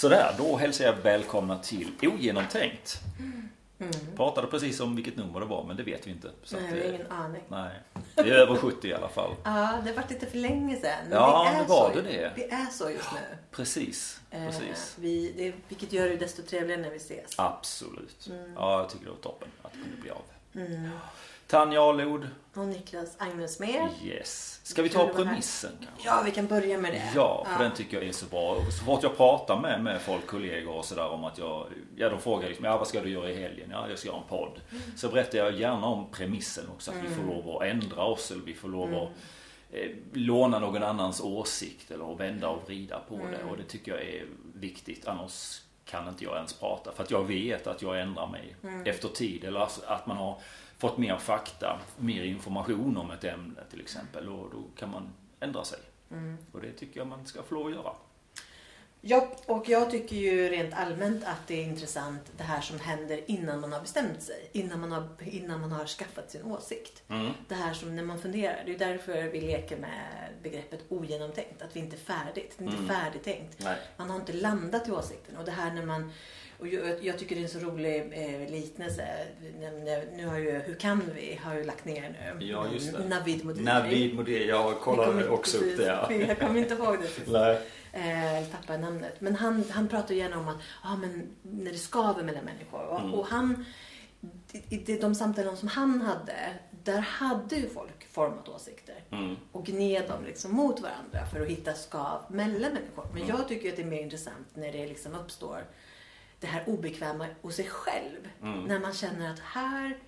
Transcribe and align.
Sådär, 0.00 0.34
då 0.38 0.56
hälsar 0.56 0.84
jag 0.84 0.92
välkomna 0.92 1.58
till 1.58 1.90
Ogenomtänkt. 2.02 3.00
Mm. 3.80 3.92
Pratade 4.16 4.46
precis 4.46 4.80
om 4.80 4.96
vilket 4.96 5.16
nummer 5.16 5.40
det 5.40 5.46
var 5.46 5.64
men 5.64 5.76
det 5.76 5.82
vet 5.82 6.06
vi 6.06 6.10
inte. 6.10 6.30
Så 6.42 6.56
Nej, 6.56 6.72
vi 6.72 6.80
har 6.80 6.86
eh, 6.88 6.94
ingen 6.94 7.12
aning. 7.12 7.42
nej. 7.48 7.70
Det 8.14 8.20
är 8.20 8.26
över 8.34 8.56
70 8.56 8.88
i 8.88 8.94
alla 8.94 9.08
fall. 9.08 9.30
Ja, 9.44 9.78
det 9.84 9.90
har 9.90 9.96
varit 9.96 10.10
lite 10.10 10.26
för 10.26 10.38
länge 10.38 10.76
sedan. 10.76 11.06
Ja, 11.10 11.50
det 11.52 11.58
nu 11.60 11.64
var 11.68 11.94
det 11.94 12.02
det. 12.02 12.32
Det 12.36 12.50
är 12.50 12.66
så 12.66 12.90
just 12.90 13.12
nu. 13.12 13.36
Precis, 13.50 14.20
Eh, 14.30 14.46
precis. 14.46 14.96
vi, 15.00 15.32
det, 15.36 15.52
vilket 15.68 15.92
gör 15.92 16.08
det 16.08 16.16
desto 16.16 16.42
trevligare 16.42 16.82
när 16.82 16.90
vi 16.90 16.96
ses. 16.96 17.30
Absolut. 17.36 18.26
Mm. 18.30 18.52
Ja, 18.56 18.80
jag 18.80 18.88
tycker 18.90 19.04
det 19.04 19.10
var 19.10 19.18
toppen 19.18 19.48
att 19.62 19.72
det 19.72 19.78
kunde 19.78 19.96
bli 20.02 20.10
av. 20.10 20.22
Tanja 21.50 21.82
Alod. 21.82 22.28
Och 22.54 22.66
Niklas 22.66 23.16
Agnesmed. 23.18 23.88
Yes. 24.04 24.60
Ska 24.62 24.82
vi 24.82 24.88
ta 24.88 25.08
premissen 25.08 25.70
kanske? 25.84 26.08
Ja, 26.08 26.22
vi 26.24 26.30
kan 26.30 26.46
börja 26.46 26.78
med 26.78 26.92
det. 26.92 27.12
Ja, 27.14 27.46
för 27.56 27.64
den 27.64 27.74
tycker 27.74 27.96
jag 27.96 28.06
är 28.06 28.12
så 28.12 28.26
bra. 28.26 28.56
Så 28.78 28.84
fort 28.84 29.02
jag 29.02 29.16
pratar 29.16 29.60
med, 29.60 29.82
med 29.82 30.00
folk, 30.00 30.26
kollegor 30.26 30.74
och 30.74 30.84
sådär 30.84 31.08
om 31.08 31.24
att 31.24 31.38
jag, 31.38 31.66
ja 31.96 32.08
de 32.08 32.20
frågar 32.20 32.48
liksom, 32.48 32.64
ja 32.64 32.78
vad 32.78 32.86
ska 32.86 33.00
du 33.00 33.10
göra 33.10 33.30
i 33.30 33.42
helgen? 33.42 33.68
Ja, 33.72 33.88
jag 33.88 33.98
ska 33.98 34.08
göra 34.08 34.18
en 34.18 34.28
podd. 34.28 34.60
Så 34.96 35.08
berättar 35.08 35.38
jag 35.38 35.52
gärna 35.52 35.86
om 35.86 36.10
premissen 36.10 36.68
också, 36.74 36.90
att 36.90 37.04
vi 37.04 37.14
får 37.14 37.22
lov 37.22 37.56
att 37.56 37.62
ändra 37.62 38.02
oss 38.02 38.30
eller 38.30 38.42
vi 38.42 38.54
får 38.54 38.68
lov 38.68 38.94
att 38.94 39.08
eh, 39.72 39.90
låna 40.12 40.58
någon 40.58 40.82
annans 40.82 41.20
åsikt 41.20 41.90
eller 41.90 42.14
vända 42.14 42.48
och 42.48 42.62
vrida 42.66 43.00
på 43.08 43.16
det. 43.16 43.50
Och 43.50 43.56
det 43.56 43.64
tycker 43.64 43.92
jag 43.92 44.02
är 44.02 44.26
viktigt, 44.54 45.06
annars 45.06 45.60
kan 45.84 46.08
inte 46.08 46.24
jag 46.24 46.36
ens 46.36 46.52
prata. 46.52 46.92
För 46.92 47.02
att 47.02 47.10
jag 47.10 47.24
vet 47.24 47.66
att 47.66 47.82
jag 47.82 48.00
ändrar 48.00 48.26
mig 48.26 48.56
efter 48.84 49.08
tid. 49.08 49.44
Eller 49.44 49.60
alltså 49.60 49.80
att 49.86 50.06
man 50.06 50.16
har 50.16 50.40
fått 50.80 50.98
mer 50.98 51.16
fakta, 51.16 51.80
mer 51.98 52.24
information 52.24 52.96
om 52.96 53.10
ett 53.10 53.24
ämne 53.24 53.60
till 53.70 53.80
exempel. 53.80 54.28
Och 54.28 54.50
då 54.50 54.62
kan 54.76 54.90
man 54.90 55.08
ändra 55.40 55.64
sig. 55.64 55.78
Och 56.52 56.60
det 56.60 56.72
tycker 56.72 57.00
jag 57.00 57.06
man 57.06 57.26
ska 57.26 57.42
få 57.42 57.54
lov 57.54 57.66
att 57.66 57.72
göra. 57.72 57.92
Ja, 59.02 59.36
och 59.46 59.68
jag 59.68 59.90
tycker 59.90 60.16
ju 60.16 60.48
rent 60.48 60.74
allmänt 60.74 61.24
att 61.24 61.46
det 61.46 61.54
är 61.54 61.64
intressant 61.64 62.32
det 62.36 62.42
här 62.42 62.60
som 62.60 62.80
händer 62.80 63.30
innan 63.30 63.60
man 63.60 63.72
har 63.72 63.80
bestämt 63.80 64.22
sig. 64.22 64.50
Innan 64.52 64.80
man 64.80 64.92
har, 64.92 65.08
innan 65.24 65.60
man 65.60 65.72
har 65.72 65.86
skaffat 65.86 66.30
sin 66.30 66.44
åsikt. 66.44 67.02
Mm. 67.08 67.32
Det 67.48 67.54
här 67.54 67.74
som 67.74 67.96
när 67.96 68.02
man 68.02 68.18
funderar. 68.18 68.62
Det 68.66 68.74
är 68.74 68.78
därför 68.78 69.22
vi 69.22 69.40
leker 69.40 69.76
med 69.76 70.28
begreppet 70.42 70.84
ogenomtänkt. 70.88 71.62
Att 71.62 71.76
vi 71.76 71.80
inte 71.80 71.96
är 71.96 71.98
färdigt. 71.98 72.54
Det 72.58 72.64
är 72.64 72.68
inte 72.68 72.94
färdigtänkt. 72.94 73.64
Nej. 73.64 73.78
Man 73.96 74.10
har 74.10 74.16
inte 74.16 74.32
landat 74.32 74.88
i 74.88 74.90
åsikten. 74.90 75.36
Och 75.36 75.44
det 75.44 75.50
här 75.50 75.72
när 75.72 75.86
man 75.86 76.12
och 76.60 76.68
jag, 76.68 77.04
jag 77.04 77.18
tycker 77.18 77.34
det 77.34 77.40
är 77.40 77.44
en 77.44 77.48
så 77.48 77.58
rolig 77.58 77.98
eh, 78.12 78.50
liknelse. 78.52 79.08
Nu, 80.16 80.26
har 80.26 80.38
ju 80.38 80.50
Hur 80.58 80.74
kan 80.74 81.02
vi? 81.14 81.40
har 81.44 81.54
ju 81.54 81.64
lagt 81.64 81.84
ner 81.84 82.34
nu. 82.38 82.46
Ja, 82.46 82.66
just 82.72 82.92
det. 82.92 83.08
Navid 83.08 83.44
Modiri. 83.44 83.64
Navid 83.64 84.14
Modiri, 84.14 84.48
jag 84.48 84.80
kollade 84.80 85.28
också 85.28 85.58
upp 85.58 85.76
det. 85.76 85.86
Ja. 85.86 86.04
precis. 86.08 86.28
Jag 86.28 86.38
kommer 86.38 86.60
inte 86.60 86.74
ihåg 86.74 86.92
det. 86.94 86.98
precis. 87.06 87.28
Nej. 87.28 87.60
Eh, 87.92 88.44
tappar 88.46 88.78
namnet. 88.78 89.20
Men 89.20 89.36
han, 89.36 89.64
han 89.70 89.88
pratar 89.88 90.14
gärna 90.14 90.38
om 90.38 90.48
att 90.48 90.56
ah, 90.82 90.96
men 90.96 91.28
när 91.42 91.72
det 91.72 91.78
skaver 91.78 92.22
mellan 92.22 92.44
människor. 92.44 92.80
Och, 92.86 93.00
Mm. 93.00 93.14
och 93.14 93.26
han, 93.26 93.64
i 94.68 94.92
i 94.92 94.98
de 94.98 95.14
samtalen 95.14 95.56
som 95.56 95.68
han 95.68 96.00
hade, 96.00 96.34
där 96.84 96.98
hade 97.00 97.56
ju 97.56 97.68
folk 97.68 98.06
format 98.12 98.48
åsikter. 98.48 98.94
Mm. 99.12 99.36
Och 99.52 99.66
gned 99.66 100.08
dem 100.08 100.24
liksom 100.26 100.52
mot 100.52 100.80
varandra 100.80 101.26
för 101.32 101.40
att 101.40 101.48
hitta 101.48 101.72
skav 101.74 102.20
mellan 102.28 102.60
människor. 102.72 103.06
Men 103.12 103.22
Mm. 103.22 103.36
jag 103.36 103.48
tycker 103.48 103.68
att 103.68 103.76
det 103.76 103.82
är 103.82 103.86
mer 103.86 104.02
intressant 104.02 104.46
när 104.54 104.72
det 104.72 104.86
liksom 104.86 105.14
uppstår 105.14 105.64
det 106.40 106.46
här 106.46 106.64
obekväma 106.68 107.26
hos 107.42 107.54
sig 107.56 107.68
själv. 107.68 108.28
Mm. 108.42 108.64
När 108.64 108.78
man 108.78 108.92
känner 108.92 109.30
att 109.32 109.38
här, 109.38 109.98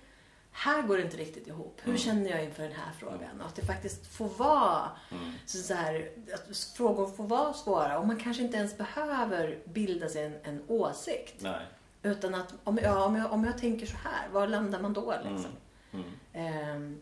här 0.51 0.81
går 0.81 0.97
det 0.97 1.03
inte 1.03 1.17
riktigt 1.17 1.47
ihop. 1.47 1.79
Mm. 1.83 1.91
Hur 1.91 2.03
känner 2.03 2.29
jag 2.29 2.43
inför 2.43 2.63
den 2.63 2.71
här 2.71 2.91
frågan? 2.99 3.41
Och 3.41 3.47
att 3.47 3.55
det 3.55 3.65
faktiskt 3.65 4.07
får 4.15 4.29
vara 4.29 4.89
Mm. 5.11 5.31
så, 5.45 5.57
så 5.57 5.73
här, 5.73 6.09
att 6.33 6.57
frågor 6.77 7.07
får 7.07 7.23
vara 7.23 7.53
svåra 7.53 7.99
och 7.99 8.07
man 8.07 8.17
kanske 8.19 8.43
inte 8.43 8.57
ens 8.57 8.77
behöver 8.77 9.59
bilda 9.65 10.09
sig 10.09 10.23
en, 10.25 10.35
en 10.43 10.63
åsikt. 10.67 11.35
Nej. 11.39 11.65
Utan 12.03 12.35
att 12.35 12.53
om 12.63 12.77
jag, 12.77 13.07
om, 13.07 13.15
jag, 13.15 13.31
om 13.33 13.43
jag 13.43 13.57
tänker 13.57 13.85
så 13.85 13.95
här, 14.03 14.29
var 14.29 14.47
landar 14.47 14.79
man 14.81 14.93
då 14.93 15.11
liksom? 15.23 15.51
Mm. 15.91 16.05
Ehm, 16.33 17.01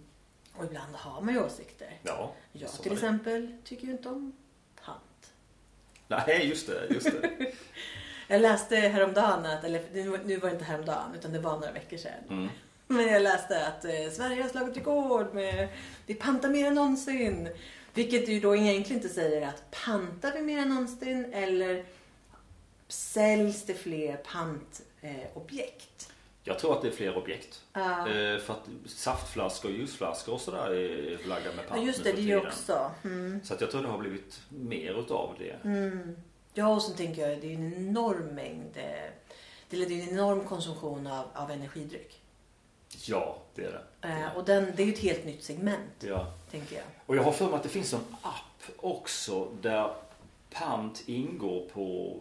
och 0.57 0.65
ibland 0.65 0.95
har 0.95 1.21
man 1.21 1.33
ju 1.33 1.43
åsikter. 1.43 1.99
Ja, 2.03 2.33
Jag 2.51 2.71
till 2.71 2.93
exempel 2.93 3.57
tycker 3.63 3.85
ju 3.85 3.91
inte 3.91 4.09
om 4.09 4.33
pant. 4.85 5.33
Nej, 6.07 6.49
just 6.49 6.67
det. 6.67 6.87
Just 6.93 7.05
det. 7.21 7.29
Jag 8.31 8.41
läste 8.41 8.75
häromdagen, 8.75 9.45
att, 9.45 9.63
eller 9.63 9.81
nu- 9.93 10.37
var 10.37 10.49
det 10.49 10.53
inte 10.53 10.65
häromdagen 10.65 11.15
utan 11.15 11.33
det 11.33 11.39
var 11.39 11.53
några 11.59 11.71
veckor 11.71 11.97
sedan. 11.97 12.23
Mm. 12.29 12.49
Men 12.87 13.07
jag 13.07 13.21
läste 13.21 13.67
att 13.67 13.85
eh, 13.85 14.11
Sverige 14.11 14.41
har 14.41 14.49
slagit 14.49 14.77
rekord 14.77 15.33
med 15.33 15.67
vi 16.05 16.13
pantar 16.13 16.49
mer 16.49 16.67
än 16.67 16.75
någonsin. 16.75 17.49
Vilket 17.93 18.29
ju 18.29 18.39
då 18.39 18.55
egentligen 18.55 19.01
inte 19.01 19.13
säger 19.13 19.47
att 19.47 19.63
pantar 19.85 20.31
vi 20.31 20.41
mer 20.41 20.57
än 20.57 20.69
någonsin 20.69 21.33
eller 21.33 21.85
säljs 22.87 23.65
det 23.65 23.73
fler 23.73 24.17
pantobjekt? 24.17 26.09
Eh? 26.09 26.15
Jag 26.43 26.59
tror 26.59 26.73
att 26.73 26.81
det 26.81 26.87
är 26.87 26.91
fler 26.91 27.17
objekt. 27.17 27.61
Ja. 27.73 27.99
Eh, 27.99 28.39
för 28.39 28.53
att 28.53 28.69
saftflaskor 28.85 29.69
och 29.69 29.75
ljusflaskor 29.75 30.33
och 30.33 30.41
sådär 30.41 30.71
är 30.71 31.17
förlagda 31.17 31.49
med 31.55 31.65
ja, 31.69 31.75
pant 31.75 31.85
just 31.85 32.05
nu 32.05 32.11
det, 32.11 32.17
det 32.17 32.21
är 32.21 32.25
ju 32.25 32.47
också. 32.47 32.91
Mm. 33.03 33.39
Så 33.43 33.53
att 33.53 33.61
jag 33.61 33.71
tror 33.71 33.81
det 33.81 33.87
har 33.87 33.97
blivit 33.97 34.41
mer 34.49 34.99
utav 34.99 35.35
det. 35.39 35.69
Ja, 36.53 36.67
och 36.67 36.81
så 36.81 36.91
tänker 36.93 37.29
jag 37.29 37.41
det 37.41 37.47
är 37.53 37.55
en 37.55 37.73
enorm 37.73 38.27
mängd, 38.27 38.77
eh, 38.77 38.83
det 39.69 39.77
är 39.77 39.91
en 39.91 40.09
enorm 40.09 40.43
konsumtion 40.43 41.07
av, 41.07 41.25
av 41.33 41.51
energidryck. 41.51 42.21
Ja, 43.05 43.37
det 43.55 43.63
är 43.65 43.71
det. 44.01 44.07
Eh, 44.07 44.37
och 44.37 44.45
den, 44.45 44.71
det 44.75 44.83
är 44.83 44.87
ju 44.87 44.93
ett 44.93 44.99
helt 44.99 45.25
nytt 45.25 45.43
segment, 45.43 45.91
Ja. 45.99 46.33
tänker 46.51 46.75
jag. 46.75 46.85
Och 47.05 47.15
jag 47.15 47.23
har 47.23 47.31
för 47.31 47.45
mig 47.45 47.55
att 47.55 47.63
det 47.63 47.69
finns 47.69 47.93
en 47.93 48.15
app 48.21 48.71
också 48.77 49.47
där 49.61 49.93
pant 50.53 51.03
ingår 51.05 51.69
på... 51.73 52.17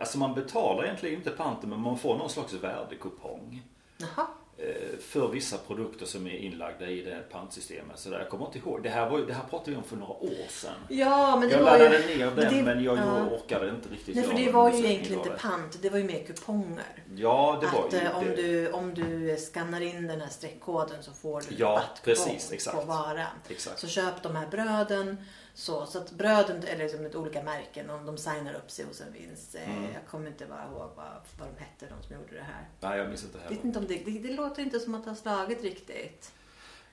Alltså 0.00 0.18
man 0.18 0.34
betalar 0.34 0.84
egentligen 0.84 1.14
inte 1.16 1.30
panten 1.30 1.70
men 1.70 1.80
man 1.80 1.98
får 1.98 2.18
någon 2.18 2.30
slags 2.30 2.52
värdekupong. 2.52 3.62
Jaha. 3.98 4.26
Eh, 4.58 4.98
För 5.00 5.28
vissa 5.28 5.58
produkter 5.58 6.06
som 6.06 6.26
är 6.26 6.36
inlagda 6.36 6.86
i 6.86 7.02
det 7.02 7.22
pantsystemet. 7.30 7.98
Så 7.98 8.10
där, 8.10 8.18
jag 8.18 8.28
kommer 8.28 8.46
inte 8.46 8.58
ihåg. 8.58 8.82
Det 8.82 8.88
här, 8.88 9.10
var, 9.10 9.18
ju- 9.18 9.26
det 9.26 9.32
här 9.34 9.44
pratade 9.50 9.70
vi 9.70 9.76
om 9.76 9.82
för 9.84 9.96
några 9.96 10.12
år 10.12 10.48
sedan. 10.48 10.72
Ja, 10.88 11.36
men 11.36 11.48
det 11.48 11.54
jag 11.54 11.62
var 11.62 11.78
ju... 11.78 11.84
laddade 11.84 12.06
ner 12.06 12.26
den 12.36 12.54
det- 12.54 12.62
men 12.62 12.84
jag 12.84 12.98
ja. 12.98 13.26
orkade 13.26 13.70
inte 13.70 13.88
riktigt 13.88 14.14
Nej, 14.16 14.24
för 14.24 14.34
det 14.34 14.50
var 14.52 14.70
ju 14.72 14.78
egentligen 14.86 15.22
inte 15.22 15.36
pant, 15.42 15.82
det 15.82 15.90
var 15.90 15.98
ju 15.98 16.04
mer 16.04 16.24
kuponger. 16.24 17.04
Ja, 17.16 17.58
det 17.60 17.66
var 17.66 17.86
att 17.86 17.94
ju 17.94 17.98
eh, 17.98 18.16
om, 18.18 18.24
det. 18.24 18.34
du, 18.36 18.70
om 18.72 18.94
du 18.94 19.36
skannar 19.36 19.80
in 19.80 20.06
den 20.06 20.20
här 20.20 20.28
streckkoden 20.28 21.02
så 21.02 21.12
får 21.12 21.40
du 21.48 21.54
Ja, 21.58 21.82
precis, 22.04 22.48
på, 22.48 22.54
exakt. 22.54 22.76
på 22.76 22.82
varan. 22.84 23.26
Exakt. 23.48 23.78
Så 23.80 23.86
köp 23.88 24.22
de 24.22 24.36
här 24.36 24.46
bröden. 24.46 25.16
Så, 25.58 25.86
så 25.86 25.98
att 25.98 26.10
bröden, 26.10 26.62
eller 26.64 26.82
liksom 26.84 27.20
olika 27.20 27.42
märken, 27.42 27.90
om 27.90 28.06
de 28.06 28.16
signar 28.18 28.54
upp 28.54 28.70
sig 28.70 28.84
hos 28.84 29.00
en 29.00 29.12
vinst. 29.12 29.54
Eh, 29.54 29.70
Mm. 29.78 29.92
Jag 29.92 30.06
kommer 30.10 30.26
inte 30.26 30.46
bara 30.46 30.64
ihåg 30.64 30.90
vad, 30.96 31.06
vad 31.38 31.48
de 31.48 31.64
hette, 31.64 31.86
de 31.96 32.06
som 32.06 32.16
gjorde 32.16 32.34
det 32.34 32.42
här. 32.42 32.68
Nej, 32.80 32.98
jag 32.98 33.08
minns 33.08 33.24
inte 33.24 33.38
heller. 33.38 33.56
vet 33.56 33.64
inte 33.64 33.78
om 33.78 33.86
det, 33.86 33.94
det, 34.04 34.18
det 34.18 34.32
låter 34.34 34.62
inte 34.62 34.80
som 34.80 34.94
att 34.94 35.04
det 35.04 35.10
har 35.10 35.16
slagit 35.16 35.62
riktigt. 35.62 36.32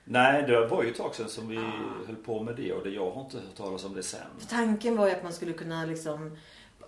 Nej, 0.04 0.42
det 0.42 0.66
var 0.66 0.82
ju 0.82 0.90
ett 0.90 0.96
tag 0.96 1.14
sedan 1.14 1.28
som 1.28 1.48
vi 1.48 1.56
höll 2.06 2.16
på 2.16 2.42
med 2.42 2.56
det 2.56 2.72
och 2.72 2.84
det, 2.84 2.90
jag 2.90 3.10
har 3.10 3.20
inte 3.24 3.36
hört 3.36 3.54
talas 3.56 3.84
om 3.84 3.94
det 3.94 4.02
sen. 4.02 4.20
För 4.38 4.46
tanken 4.46 4.96
var 4.96 5.06
ju 5.06 5.12
att 5.12 5.22
man 5.22 5.32
skulle 5.32 5.52
kunna 5.52 5.84
liksom 5.84 6.36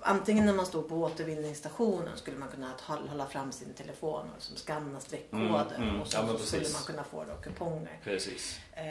Antingen 0.01 0.47
när 0.47 0.53
man 0.53 0.67
stod 0.67 0.89
på 0.89 0.97
återvinningsstationen 0.97 2.17
skulle 2.17 2.37
man 2.37 2.49
kunna 2.49 2.71
hålla 3.09 3.27
fram 3.27 3.53
sin 3.53 3.75
telefon 3.75 4.21
och 4.29 4.35
liksom 4.35 4.57
skanna 4.57 5.01
streckkoden 5.01 5.67
Mm, 5.77 5.89
mm. 5.89 6.01
och 6.01 6.07
så, 6.07 6.17
Ja, 6.19 6.39
så 6.39 6.47
skulle 6.47 6.69
man 6.73 6.83
kunna 6.87 7.05
få 7.05 7.25
då 7.25 7.35
kuponger. 7.35 7.99
Precis. 8.05 8.61
Eh, 8.73 8.83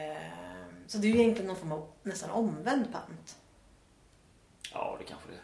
så 0.88 0.98
det 0.98 1.08
är 1.08 1.12
ju 1.12 1.20
egentligen 1.20 1.48
någon 1.48 1.56
form 1.58 1.72
av 1.72 1.88
nästan 2.04 2.30
omvänd 2.30 2.92
pant. 2.94 3.38
Ja, 4.74 4.96
det 5.00 5.06
kanske 5.06 5.30
det 5.30 5.36
är. 5.36 5.42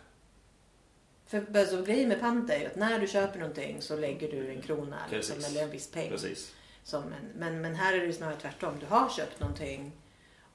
För 1.26 1.59
alltså, 1.59 1.81
grejen 1.84 2.09
med 2.09 2.20
pant 2.20 2.50
är 2.50 2.59
ju 2.59 2.66
att 2.66 2.76
när 2.76 3.00
du 3.00 3.08
köper 3.08 3.40
någonting 3.40 3.81
så 3.81 3.96
lägger 3.96 4.31
du 4.31 4.50
en 4.52 4.62
krona 4.62 4.98
liksom, 5.12 5.38
eller 5.44 5.63
en 5.63 5.69
viss 5.69 5.92
peng. 5.92 6.10
Precis. 6.10 6.54
Som 6.84 7.04
en, 7.04 7.30
men, 7.36 7.62
men 7.62 7.75
här 7.75 7.94
är 7.94 8.00
det 8.00 8.06
ju 8.06 8.13
snarare 8.13 8.36
tvärtom. 8.40 8.74
Du 8.80 8.86
har 8.86 9.10
köpt 9.10 9.40
någonting 9.40 9.92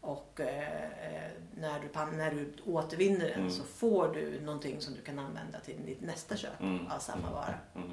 och 0.00 0.40
eh, 0.40 0.72
eh, 1.14 1.30
när, 1.56 1.80
du, 1.80 2.16
när 2.16 2.30
du 2.30 2.52
återvinner 2.72 3.28
den 3.28 3.38
Mm. 3.40 3.50
så 3.50 3.62
får 3.64 4.08
du 4.14 4.40
någonting 4.40 4.80
som 4.80 4.94
du 4.94 5.00
kan 5.00 5.18
använda 5.18 5.60
till 5.60 5.76
ditt 5.86 6.00
nästa 6.00 6.36
köp 6.36 6.60
Mm. 6.60 6.86
av 6.86 6.98
samma 6.98 7.30
vara. 7.30 7.54
Mm. 7.74 7.90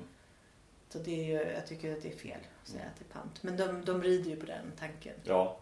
Så 0.90 0.98
det 1.00 1.12
är 1.20 1.24
ju, 1.46 1.52
jag 1.54 1.68
tycker 1.68 1.94
att 1.98 2.02
det 2.02 2.14
är 2.14 2.18
fel 2.18 2.40
att 2.64 2.68
säga 2.70 2.84
att 2.84 3.00
det 3.00 3.06
är 3.10 3.20
pant. 3.22 3.44
Men 3.44 3.58
de, 3.58 3.86
de 3.86 4.04
rider 4.04 4.30
ju 4.30 4.36
på 4.36 4.46
den 4.46 4.72
tanken. 4.80 5.14
Ja. 5.24 5.58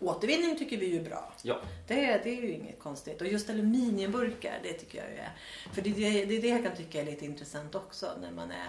Återvinning 0.00 0.58
tycker 0.58 0.76
vi 0.76 0.86
ju 0.86 1.00
är 1.00 1.04
bra. 1.04 1.32
Ja. 1.42 1.60
Det, 1.86 2.20
det 2.24 2.38
är 2.38 2.42
ju 2.42 2.52
inget 2.52 2.78
konstigt. 2.78 3.20
Och 3.20 3.26
just 3.26 3.50
aluminiumburkar, 3.50 4.60
det 4.62 4.72
tycker 4.72 4.98
jag 4.98 5.10
ju 5.10 5.16
är. 5.16 5.32
För 5.72 5.82
det, 5.82 5.90
det, 5.90 6.24
det 6.24 6.36
är 6.36 6.42
det 6.42 6.48
jag 6.48 6.64
kan 6.64 6.76
tycka 6.76 7.00
är 7.00 7.04
lite 7.04 7.24
intressant 7.24 7.74
också 7.74 8.10
när 8.20 8.30
man 8.30 8.50
är... 8.50 8.68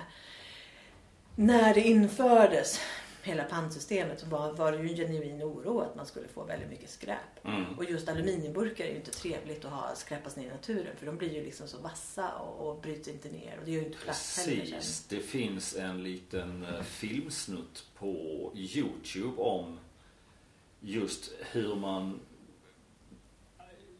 När 1.36 1.74
det 1.74 1.82
infördes, 1.82 2.80
hela 3.24 3.44
pantsystemet, 3.44 4.20
så 4.20 4.26
var, 4.26 4.54
var 4.54 4.72
det 4.72 4.78
ju 4.78 4.90
en 4.90 4.96
genuin 4.96 5.44
oro 5.44 5.80
att 5.80 5.96
man 5.96 6.06
skulle 6.06 6.28
få 6.28 6.44
väldigt 6.44 6.70
mycket 6.70 6.90
skräp. 6.90 7.46
Mm. 7.46 7.78
Och 7.78 7.84
just 7.84 8.10
aluminiumburkar 8.10 8.86
är 8.86 8.90
ju 8.90 8.96
inte 8.96 9.12
trevligt 9.12 9.66
att 9.66 9.72
ha 9.72 9.96
skräpas 9.96 10.36
ner 10.36 10.48
i 10.48 10.50
naturen 10.50 10.96
för 10.98 11.06
de 11.06 11.18
blir 11.18 11.34
ju 11.34 11.44
liksom 11.44 11.68
så 11.68 11.78
vassa 11.78 12.34
och, 12.36 12.70
och 12.70 12.82
bryts 12.82 13.08
inte 13.08 13.30
ner. 13.30 13.58
Och 13.60 13.66
det 13.66 13.72
gör 13.72 13.80
ju 13.80 13.88
inte 13.88 14.00
plats 14.00 14.48
heller. 14.48 14.62
Precis. 14.62 15.06
Det 15.10 15.20
finns 15.20 15.76
en 15.76 16.04
liten 16.04 16.64
eh, 16.64 16.82
filmsnutt 16.82 17.86
på 17.98 18.16
Youtube 18.56 19.42
om 19.42 19.80
just 20.82 21.32
hur 21.52 21.76
man 21.76 22.20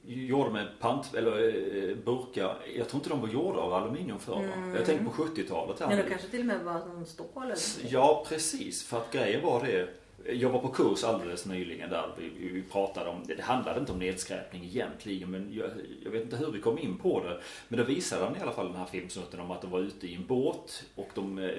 gjorda 0.04 0.50
med 0.50 0.68
pant, 0.80 1.14
eller 1.14 1.48
eh, 1.90 1.96
burkar. 1.96 2.58
Jag 2.76 2.90
tror 2.90 3.00
inte 3.00 3.10
de 3.10 3.22
var 3.22 3.28
gjorda 3.28 3.60
av 3.60 3.74
aluminium 3.74 4.20
förr. 4.20 4.34
va? 4.34 4.76
Jag 4.76 4.86
tänker 4.86 5.06
på 5.06 5.12
70-talet 5.12 5.80
här. 5.80 5.88
Men 5.88 5.98
det 5.98 6.04
kanske 6.04 6.28
till 6.28 6.40
och 6.40 6.46
med 6.46 6.64
var 6.64 6.80
som 6.80 7.06
stål 7.06 7.44
eller. 7.44 7.58
Ja, 7.90 8.26
precis. 8.28 8.84
För 8.84 8.98
att 8.98 9.12
grejen 9.12 9.46
var 9.46 9.66
det. 9.66 9.90
Jag 10.34 10.50
var 10.50 10.60
på 10.60 10.68
kurs 10.68 11.04
alldeles 11.04 11.46
nyligen 11.46 11.90
där 11.90 12.16
vi, 12.18 12.50
vi 12.50 12.64
pratade 12.64 13.10
om, 13.10 13.24
det 13.28 13.42
handlade 13.42 13.80
inte 13.80 13.92
om 13.92 14.00
nedskräpning 14.00 14.64
egentligen 14.64 15.32
men 15.32 15.48
jag, 15.54 15.70
jag 16.04 16.12
vet 16.12 16.24
inte 16.24 16.38
hur 16.38 16.52
vi 16.52 16.62
kom 16.62 16.80
in 16.80 16.98
på 16.98 17.24
det. 17.24 17.42
Men 17.68 17.80
då 17.80 17.86
visade 17.86 18.26
han 18.26 18.36
i 18.38 18.40
alla 18.40 18.52
fall 18.52 18.68
den 18.68 18.76
här 18.76 18.86
filmsnutten 18.86 19.40
om 19.40 19.52
att 19.52 19.62
de 19.62 19.72
var 19.72 19.80
ute 19.80 20.08
i 20.08 20.16
en 20.16 20.26
båt 20.26 20.84
och 20.96 21.10
de 21.16 21.40
eh, 21.40 21.50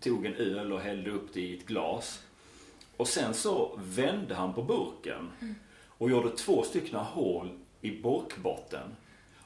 tog 0.00 0.26
en 0.26 0.34
öl 0.34 0.72
och 0.72 0.80
hällde 0.80 1.10
upp 1.10 1.34
det 1.34 1.40
i 1.40 1.56
ett 1.56 1.66
glas. 1.66 2.22
Och 2.98 3.08
sen 3.08 3.34
så 3.34 3.78
vände 3.82 4.34
han 4.34 4.54
på 4.54 4.62
burken 4.62 5.30
och 5.98 6.10
gjorde 6.10 6.30
två 6.36 6.62
stycken 6.62 6.98
hål 6.98 7.50
i 7.80 8.02
burkbotten 8.02 8.96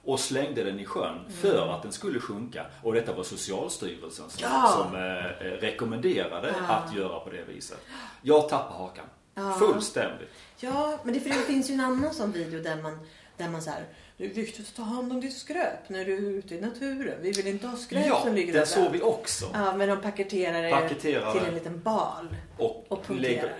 och 0.04 0.20
slängde 0.20 0.64
den 0.64 0.80
i 0.80 0.84
sjön 0.84 1.18
för 1.40 1.68
att 1.68 1.82
den 1.82 1.92
skulle 1.92 2.20
sjunka. 2.20 2.66
Och 2.82 2.92
detta 2.94 3.14
var 3.14 3.22
Socialstyrelsen 3.22 4.30
som, 4.30 4.48
Ja. 4.52 4.68
som 4.76 4.94
eh, 4.96 5.26
eh, 5.26 5.60
rekommenderade 5.60 6.54
Ja. 6.68 6.74
att 6.74 6.94
göra 6.94 7.20
på 7.20 7.30
det 7.30 7.42
viset. 7.44 7.78
Jag 8.22 8.48
tappar 8.48 8.74
hakan. 8.78 9.06
Fullständigt. 9.58 10.28
Ja, 10.60 10.98
men 11.04 11.14
det, 11.14 11.20
för 11.20 11.28
det 11.28 11.34
finns 11.34 11.70
ju 11.70 11.74
en 11.74 11.80
annan 11.80 12.14
sån 12.14 12.32
video 12.32 12.62
där 12.62 12.82
man, 12.82 12.98
där 13.36 13.48
man 13.48 13.62
så 13.62 13.70
här, 13.70 13.84
det 14.22 14.30
är 14.30 14.34
viktigt 14.34 14.68
att 14.68 14.74
ta 14.76 14.82
hand 14.82 15.12
om 15.12 15.20
ditt 15.20 15.36
skräp 15.36 15.88
när 15.88 16.04
du 16.04 16.14
är 16.14 16.20
ute 16.38 16.54
i 16.54 16.60
naturen. 16.60 17.14
Vi 17.20 17.32
vill 17.32 17.46
inte 17.46 17.66
ha 17.66 17.76
skräp 17.76 18.06
Ja, 18.06 18.20
som 18.24 18.34
ligger 18.34 18.52
den 18.52 18.62
överallt." 18.62 18.84
såg 18.84 18.92
vi 18.92 19.02
också. 19.02 19.50
Ja, 19.52 19.76
men 19.76 19.88
de 19.88 20.00
paketerar 20.00 20.62
det 20.62 20.88
till 21.32 21.48
en 21.48 21.54
liten 21.54 21.80
bal 21.80 22.28
Och, 22.58 22.84
och 22.88 23.04
punkterar. 23.06 23.20
lägger, 23.34 23.54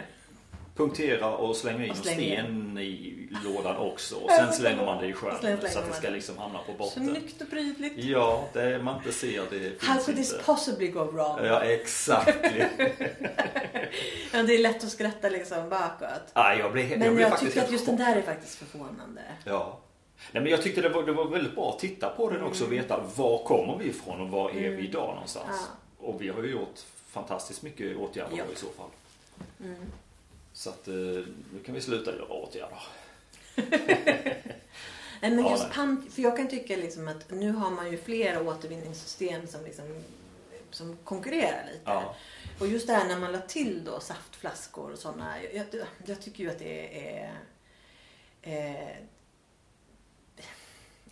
punkterar 0.77 1.33
och 1.33 1.57
slänger 1.57 1.85
in 1.85 1.91
Och 1.91 1.97
slänger. 1.97 2.43
sten 2.43 2.79
i 2.79 3.29
lådan 3.45 3.77
också. 3.77 4.15
Och 4.17 4.31
Ja, 4.31 4.37
sen 4.37 4.53
slänger 4.53 4.85
man 4.85 5.03
det 5.03 5.07
i 5.09 5.13
sjön. 5.13 5.35
Så 5.41 5.79
att 5.79 5.87
det 5.89 5.95
ska 5.95 6.09
liksom 6.11 6.39
hamna 6.39 6.59
på 6.59 6.73
botten. 6.73 7.09
Snyggt 7.09 7.43
och 7.43 7.51
prydligt. 7.51 7.95
Ja, 8.05 8.49
det 8.53 8.83
man 8.83 8.97
inte 8.97 9.13
ser 9.13 9.43
det 9.51 9.83
How 9.87 9.95
finns 9.95 10.05
could 10.07 10.17
this 10.17 10.35
possibly 10.47 10.89
go 10.89 11.05
wrong? 11.05 11.39
Ja, 11.45 11.61
exakt. 11.63 12.39
Ja, 14.33 14.43
det 14.43 14.55
är 14.55 14.59
lätt 14.59 14.85
att 14.85 14.91
skratta 14.91 15.29
liksom 15.29 15.69
bakåt. 15.69 16.09
Ja, 16.35 16.55
jag 16.55 16.79
jag 16.79 16.89
Men 16.91 16.99
blev 16.99 17.21
jag, 17.21 17.31
faktiskt 17.31 17.53
tycker 17.53 17.67
att 17.67 17.73
just 17.73 17.87
den 17.87 17.97
där 17.97 18.17
är 18.17 18.23
faktiskt 18.23 18.55
förvånande. 18.55 19.21
Ja. 19.45 19.81
Nej, 20.33 20.43
men 20.43 20.47
jag 20.47 20.63
tyckte 20.63 20.81
det 20.81 20.89
var, 20.89 21.03
det 21.03 21.13
var 21.13 21.25
väldigt 21.29 21.55
bra 21.55 21.71
att 21.71 21.79
titta 21.79 22.09
på 22.09 22.31
den 22.31 22.43
också 22.43 22.65
och 22.65 22.73
veta 22.73 23.01
var 23.17 23.45
kommer 23.45 23.79
vi 23.79 23.85
ifrån 23.89 24.21
och 24.21 24.29
var 24.29 24.51
är 24.51 24.71
vi 24.71 24.85
idag 24.89 25.15
någonstans. 25.15 25.49
Mm. 25.49 25.61
Ja. 26.01 26.07
Och 26.07 26.23
vi 26.23 26.29
har 26.29 26.43
ju 26.43 26.51
gjort 26.51 26.79
fantastiskt 27.07 27.63
mycket 27.63 27.97
åtgärder 27.97 28.37
Ja. 28.37 28.45
i 28.55 28.57
så 28.57 28.67
fall. 28.67 28.91
Mm. 29.65 29.93
Så 30.53 30.71
att 30.71 30.89
eh, 30.89 30.95
nu 30.95 31.63
kan 31.67 31.75
vi 31.75 31.81
sluta 31.81 32.11
göra 32.17 32.25
åtgärder. 32.25 32.83
Nej, 35.21 35.31
men 35.31 35.51
just 35.51 35.71
pant, 35.71 36.13
för 36.13 36.23
jag 36.23 36.37
kan 36.37 36.49
tycka 36.49 36.77
liksom 36.77 37.09
att 37.09 37.31
nu 37.31 37.53
har 37.53 37.71
man 37.71 37.91
ju 37.91 37.99
flera 37.99 38.43
återvinningssystem 38.43 39.47
som, 39.47 39.65
liksom, 39.65 39.85
som 40.71 40.97
konkurrerar 41.05 41.65
lite. 41.73 41.81
Ja. 41.85 42.15
Och 42.61 42.67
just 42.67 42.87
det 42.87 42.93
här 42.93 43.09
när 43.09 43.19
man 43.19 43.33
la 43.33 43.39
till 43.41 43.85
då 43.85 44.01
saftflaskor 44.01 44.93
och 44.93 44.99
sådana. 44.99 45.43
Jag, 45.43 45.67
jag, 45.73 45.87
jag 46.07 46.21
tycker 46.23 46.45
ju 46.45 46.51
att 46.51 46.59
det 46.59 47.09
är... 47.09 47.33
Eh, 48.43 48.97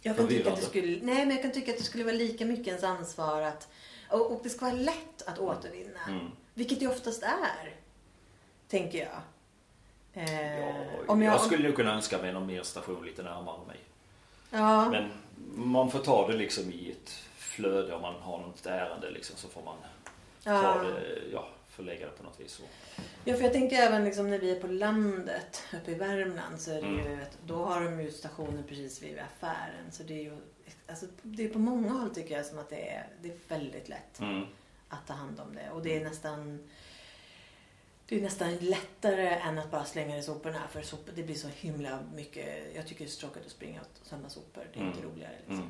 jag 0.03 0.17
kan 0.17 0.29
tycka 0.29 0.53
att 0.53 0.57
det 0.57 0.63
skulle, 0.63 0.99
nej, 1.03 1.27
men 1.27 1.31
jag 1.31 1.43
kan 1.43 1.53
tycka 1.53 1.71
att 1.73 1.79
det 1.79 1.85
skulle 1.85 2.05
vara 2.05 2.15
lika 2.15 2.45
mycket 2.45 2.67
ens 2.67 2.85
ansvar 2.85 3.43
att... 3.43 3.69
Och, 4.11 4.33
och 4.33 4.41
det 4.43 4.51
ska 4.51 4.65
vara 4.65 4.75
lätt 4.75 5.23
att 5.27 5.39
återvinna. 5.39 6.01
Mm. 6.09 6.27
Vilket 6.55 6.81
det 6.81 6.87
oftast 6.87 7.23
är. 7.23 7.75
Tänker 8.69 8.99
jag. 8.99 9.21
Eh, 10.13 10.61
Ja, 10.61 10.75
om 11.07 11.23
jag, 11.23 11.41
skulle 11.41 11.69
nog 11.69 11.77
kunna 11.77 11.95
önska 11.95 12.19
mig 12.19 12.33
någon 12.33 12.47
mer 12.47 12.63
station 12.63 13.07
lite 13.07 13.23
närmare 13.23 13.67
mig. 13.67 13.79
Ja. 14.51 14.91
Men 14.91 15.11
man 15.55 15.91
får 15.91 15.99
ta 15.99 16.29
det 16.29 16.37
liksom 16.37 16.73
i 16.73 16.91
ett 16.91 17.11
flöde 17.37 17.95
om 17.95 18.03
man 18.03 18.15
har 18.15 18.39
något 18.39 18.67
ärende 18.67 19.11
liksom 19.11 19.37
så 19.37 19.49
får 19.49 19.63
man 19.63 19.77
ta 20.45 20.51
Ja. 20.51 20.83
det, 20.83 21.23
ja, 21.33 21.49
förlägga 21.81 22.07
det 22.07 22.13
på 22.13 22.23
något 22.23 22.41
vis. 22.41 22.53
Så. 22.53 22.63
Ja, 23.25 23.35
för 23.37 23.43
jag 23.43 23.53
tänker 23.53 23.77
även 23.77 24.05
liksom 24.05 24.31
när 24.31 24.39
vi 24.39 24.51
är 24.57 24.61
på 24.61 24.67
landet 24.67 25.63
uppe 25.75 25.91
i 25.91 25.95
Värmland 25.95 26.61
så 26.61 26.71
är 26.71 26.75
det 26.83 26.89
Mm. 26.89 27.11
ju, 27.11 27.19
då 27.47 27.65
har 27.65 27.85
de 27.85 28.01
ju 28.01 28.11
stationen 28.11 28.65
precis 28.69 29.03
vid 29.03 29.19
affären. 29.19 29.93
Så 29.93 30.03
det 30.03 30.15
är 30.15 30.23
ju, 30.23 30.37
alltså 30.87 31.07
det 31.23 31.45
är 31.45 31.49
på 31.49 31.59
många 31.59 31.89
håll 31.93 32.15
tycker 32.15 32.37
jag 32.37 32.47
som 32.47 32.59
att 32.59 32.71
det 32.71 32.89
är, 32.91 33.07
det 33.23 33.29
är 33.29 33.37
väldigt 33.49 33.89
lätt 33.89 34.21
Mm. 34.21 34.45
att 34.89 35.07
ta 35.07 35.13
hand 35.13 35.41
om 35.41 35.55
det. 35.55 35.71
Och 35.71 35.83
det 35.83 35.97
är 35.97 36.05
nästan, 36.05 36.69
det 38.07 38.17
är 38.17 38.21
nästan 38.23 38.57
lättare 38.57 39.29
än 39.29 39.59
att 39.59 39.71
bara 39.71 39.85
slänga 39.85 40.13
det 40.15 40.21
i 40.21 40.23
soporna. 40.23 40.61
För 40.71 40.83
sopor, 40.83 41.13
det 41.17 41.23
blir 41.23 41.35
så 41.35 41.49
himla 41.49 41.99
mycket, 42.15 42.47
jag 42.75 42.87
tycker 42.87 43.05
det 43.05 43.09
är 43.09 43.11
så 43.11 43.21
tråkigt 43.21 43.47
att 43.47 43.53
springa 43.53 43.81
och 43.81 44.07
samla 44.07 44.29
sopor. 44.29 44.65
Det 44.73 44.81
är 44.81 44.85
inte 44.87 44.99
Mm. 45.01 45.11
roligare 45.13 45.33
liksom. 45.39 45.55
Mm. 45.57 45.69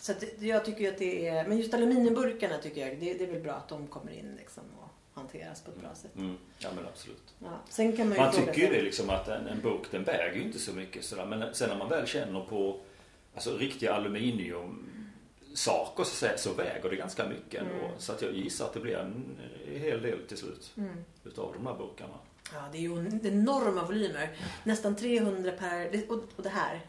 Så 0.00 0.12
att 0.12 0.24
jag 0.42 0.64
tycker 0.64 0.88
att 0.92 0.98
det 0.98 1.28
är, 1.28 1.48
men 1.48 1.58
just 1.58 1.74
aluminiumburkarna 1.74 2.58
tycker 2.58 2.88
jag, 2.88 3.00
det, 3.00 3.14
det 3.14 3.24
är 3.24 3.32
väl 3.32 3.42
bra 3.42 3.52
att 3.52 3.68
de 3.68 3.86
kommer 3.86 4.12
in 4.12 4.34
liksom 4.38 4.62
hanteras 5.20 5.62
på 5.62 5.70
ett 5.70 5.80
bra 5.80 5.94
sätt. 5.94 6.16
Mm. 6.16 6.36
Ja 6.58 6.68
men 6.76 6.86
absolut. 6.86 7.34
Ja. 7.38 7.48
Sen 7.68 7.96
kan 7.96 8.08
man 8.08 8.18
ju 8.18 8.24
Man 8.24 8.32
tycker 8.34 8.60
ju 8.60 8.66
det 8.74 8.82
liksom 8.82 9.10
att 9.10 9.28
en, 9.28 9.46
en 9.46 9.60
burk 9.60 9.82
den 9.90 10.04
väger 10.04 10.34
ju 10.36 10.42
inte 10.42 10.58
så 10.58 10.72
mycket 10.72 11.04
sådär. 11.04 11.26
Men 11.26 11.54
sen 11.54 11.68
när 11.68 11.76
man 11.76 11.88
väl 11.88 12.06
känner 12.06 12.40
på 12.40 12.80
alltså, 13.34 13.56
riktiga 13.56 13.94
aluminium 13.94 14.86
saker 15.54 16.04
så, 16.04 16.26
så 16.36 16.52
väger 16.52 16.90
det 16.90 16.96
ganska 16.96 17.28
mycket 17.28 17.62
ändå. 17.62 17.74
Mm. 17.84 17.90
Så 17.98 18.12
att 18.12 18.22
jag 18.22 18.32
gissar 18.32 18.64
att 18.64 18.72
det 18.74 18.80
blir 18.80 18.96
en 18.96 19.24
hel 19.66 20.02
del 20.02 20.26
till 20.28 20.36
slut 20.36 20.72
Mm. 20.76 21.04
utav 21.24 21.52
de 21.58 21.66
här 21.66 21.74
burkarna. 21.74 22.14
Ja, 22.52 22.60
det 22.72 22.78
är 22.78 22.82
ju 22.82 22.98
en- 22.98 23.26
enorma 23.26 23.84
volymer. 23.84 24.36
Nästan 24.64 24.96
300 24.96 25.52
per... 25.58 26.04
Och, 26.08 26.16
och 26.36 26.42
det 26.42 26.48
här. 26.48 26.80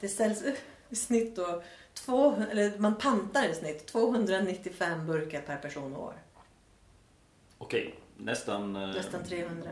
Det 0.00 0.08
säljs 0.08 0.44
i 0.88 0.96
snitt 0.96 1.36
då... 1.36 1.62
Två, 1.94 2.42
eller 2.50 2.78
man 2.78 2.94
pantar 2.98 3.48
i 3.48 3.54
snitt 3.54 3.86
295 3.86 5.06
burkar 5.06 5.40
per 5.40 5.56
person 5.56 5.96
och 5.96 6.04
år. 6.04 6.14
Okej, 7.68 7.94
nästan... 8.16 8.76
eh, 8.76 8.88
Nästan 8.88 9.24
300. 9.24 9.70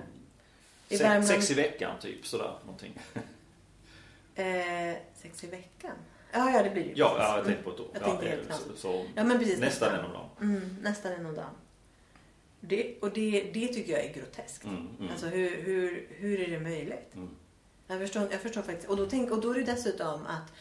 I 0.89 0.97
Sex, 0.97 1.03
Värmland- 1.05 1.25
sex 1.27 1.51
i 1.51 1.55
veckan 1.55 1.99
typ 2.01 2.27
sådär 2.27 2.55
någonting. 2.65 2.99
Eh, 4.35 4.97
sex 5.15 5.45
i 5.45 5.47
veckan? 5.47 5.93
Ja, 6.33 6.51
ja 6.51 6.63
det 6.63 6.71
blir 6.71 6.83
ju 6.85 6.93
Ja, 6.97 7.09
precis. 7.09 7.29
ja 7.29 7.37
jag 7.37 7.45
tänkte 7.47 7.63
på 7.65 7.71
ett 7.71 7.81
år. 7.81 7.89
Jag 7.93 8.03
Ja, 8.03 8.07
tänkte 8.07 8.29
helt 8.29 8.55
så, 8.55 8.77
så 8.77 9.05
Ja, 9.15 9.25
men 9.25 9.39
precis. 9.39 9.59
nästan 9.59 9.93
nästan. 9.93 9.99
en 9.99 10.05
om 10.05 10.13
dagen. 10.13 10.31
Mm, 10.57 10.77
nästan 10.83 11.13
en 11.13 11.27
om 11.27 11.35
dagen. 11.35 11.51
Det, 12.61 12.99
och 13.01 13.11
det, 13.13 13.51
det 13.55 13.69
tycker 13.69 13.93
jag 13.93 14.05
är 14.05 14.13
groteskt. 14.15 14.65
Mm, 14.65 14.89
mm. 14.99 15.11
Alltså 15.11 15.27
hur, 15.27 15.63
hur, 15.63 16.07
hur 16.11 16.41
är 16.41 16.51
det 16.51 16.61
möjligt? 16.61 17.15
Mm. 17.15 17.29
Jag 17.87 17.99
förstår, 18.01 18.23
jag 18.31 18.41
förstår 18.41 18.63
faktiskt. 18.63 18.89
Och 18.89 18.97
då, 18.97 19.07
tänk, 19.07 19.31
och 19.31 19.41
då 19.41 19.51
är 19.51 19.55
det 19.55 19.65
dessutom 19.73 20.27
att 20.27 20.53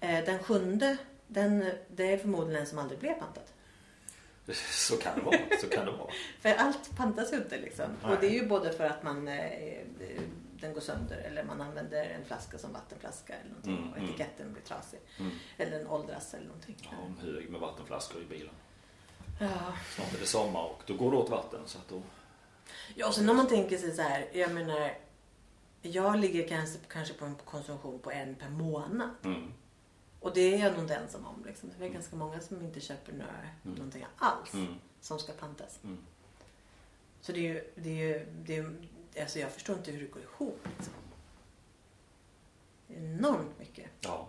eh, 0.00 0.24
den 0.24 0.38
sjunde, 0.38 0.96
den, 1.26 1.64
det 1.88 2.12
är 2.12 2.18
förmodligen 2.18 2.60
en 2.60 2.66
som 2.66 2.78
aldrig 2.78 2.98
blev 3.00 3.14
pantat. 3.14 3.52
Så 4.54 4.96
kan 4.96 5.18
det 5.18 5.24
vara. 5.24 5.38
Så 5.60 5.68
kan 5.68 5.86
det 5.86 5.92
vara. 5.92 6.10
För 6.40 6.54
allt 6.54 6.96
pantas 6.96 7.32
ju 7.32 7.36
inte 7.36 7.58
liksom. 7.58 7.86
Nej. 8.02 8.12
Och 8.12 8.20
det 8.20 8.26
är 8.26 8.30
ju 8.30 8.46
både 8.46 8.72
för 8.72 8.84
att 8.84 9.02
man, 9.02 9.28
eh, 9.28 9.78
den 10.60 10.74
går 10.74 10.80
sönder 10.80 11.16
eller 11.16 11.44
man 11.44 11.60
använder 11.60 12.04
en 12.04 12.24
flaska 12.24 12.58
som 12.58 12.72
vattenflaska 12.72 13.34
eller 13.34 13.48
någonting 13.50 13.76
Mm, 13.76 13.90
och 13.90 13.98
mm. 13.98 14.08
etiketten 14.08 14.52
blir 14.52 14.62
trasig. 14.62 15.00
Mm. 15.18 15.32
Eller 15.56 15.78
den 15.78 15.86
åldras 15.86 16.34
eller 16.34 16.46
någonting. 16.46 16.76
Ja, 16.82 17.06
en 17.06 17.28
hög 17.32 17.50
med 17.50 17.60
vattenflaskor 17.60 18.22
i 18.22 18.24
bilen. 18.24 18.54
Ja. 19.40 19.72
Snart 19.94 20.14
är 20.14 20.18
det 20.18 20.26
sommar 20.26 20.64
och 20.64 20.82
då 20.86 20.94
går 20.94 21.10
det 21.10 21.16
åt 21.16 21.30
vatten. 21.30 21.60
Så 21.66 21.78
att 21.78 21.88
då... 21.88 22.02
Ja, 22.94 23.06
och 23.08 23.14
sen 23.14 23.28
om 23.28 23.36
man 23.36 23.48
tänker 23.48 23.78
sig 23.78 23.92
så 23.92 24.02
här, 24.02 24.28
jag 24.32 24.52
menar, 24.54 24.92
jag 25.82 26.18
ligger 26.18 26.48
kanske, 26.48 26.78
kanske 26.88 27.14
på 27.14 27.24
en 27.24 27.34
konsumtion 27.34 27.98
på 27.98 28.10
en 28.10 28.34
per 28.34 28.48
månad. 28.48 29.10
Mm. 29.24 29.52
Och 30.26 30.34
det 30.34 30.54
är 30.54 30.58
jag 30.58 30.72
nog 30.72 30.82
inte 30.82 30.94
ensam 30.94 31.26
om. 31.26 31.44
Liksom. 31.46 31.70
Det 31.78 31.84
är 31.84 31.88
ganska 31.88 32.16
många 32.16 32.40
som 32.40 32.62
inte 32.62 32.80
köper 32.80 33.12
några, 33.12 33.32
Mm. 33.64 33.76
någonting 33.76 34.06
alls 34.16 34.54
Mm. 34.54 34.74
som 35.00 35.18
ska 35.18 35.32
pantas. 35.32 35.78
Mm. 35.84 35.98
Så 37.20 37.32
det 37.32 37.38
är 37.38 37.42
ju, 37.42 37.70
det 37.76 37.90
är 37.90 38.08
ju, 38.08 38.26
det 38.44 38.56
är, 38.56 38.72
alltså 39.22 39.38
jag 39.38 39.50
förstår 39.52 39.76
inte 39.76 39.90
hur 39.90 40.00
det 40.00 40.06
går 40.06 40.22
ihop. 40.22 40.58
Liksom. 40.76 40.92
Enormt 42.88 43.58
mycket. 43.58 43.86
Ja. 44.00 44.28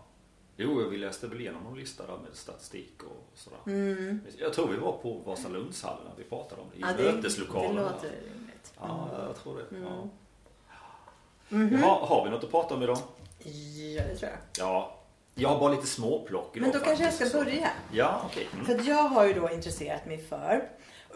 Jo, 0.57 0.89
vi 0.89 0.97
läste 0.97 1.27
väl 1.27 1.41
igenom 1.41 1.63
någon 1.63 1.77
lista 1.79 2.07
där 2.07 2.17
med 2.17 2.35
statistik 2.35 3.03
och 3.03 3.37
sådär. 3.37 3.59
Mm. 3.65 4.21
Jag 4.37 4.53
tror 4.53 4.67
vi 4.67 4.77
var 4.77 4.97
på 4.97 5.13
Vasalundshallen 5.13 6.05
när 6.09 6.15
vi 6.17 6.23
pratade 6.23 6.61
om 6.61 6.67
det. 6.71 6.77
I 6.77 6.81
Ja, 6.81 6.93
det, 6.97 7.13
möteslokalen. 7.15 7.75
det 7.75 7.81
låter 7.81 8.09
rimligt. 8.33 8.73
Ja, 8.79 9.09
jag 9.27 9.35
tror 9.35 9.57
det. 9.57 9.75
Mm. 9.75 9.83
Ja. 9.89 10.09
Mhm. 11.49 11.79
Jaha, 11.81 12.05
har 12.05 12.23
vi 12.25 12.29
något 12.31 12.43
att 12.43 12.51
prata 12.51 12.75
om 12.75 12.83
idag? 12.83 12.97
Ja, 13.39 14.03
det 14.03 14.15
tror 14.15 14.31
jag. 14.31 14.39
Ja. 14.57 14.96
Jag 15.39 15.49
har 15.49 15.59
bara 15.59 15.71
lite 15.71 15.87
småplock 15.87 16.55
Men 16.55 16.71
då 16.71 16.79
kanske 16.79 17.03
jag 17.03 17.13
ska 17.13 17.25
så- 17.25 17.37
börja. 17.37 17.69
Ja, 17.91 18.21
okej. 18.25 18.47
För 18.51 18.65
Mm. 18.65 18.79
att 18.79 18.87
jag 18.87 19.03
har 19.03 19.25
ju 19.25 19.33
då 19.33 19.49
intresserat 19.49 20.05
mig 20.05 20.17
för 20.17 20.69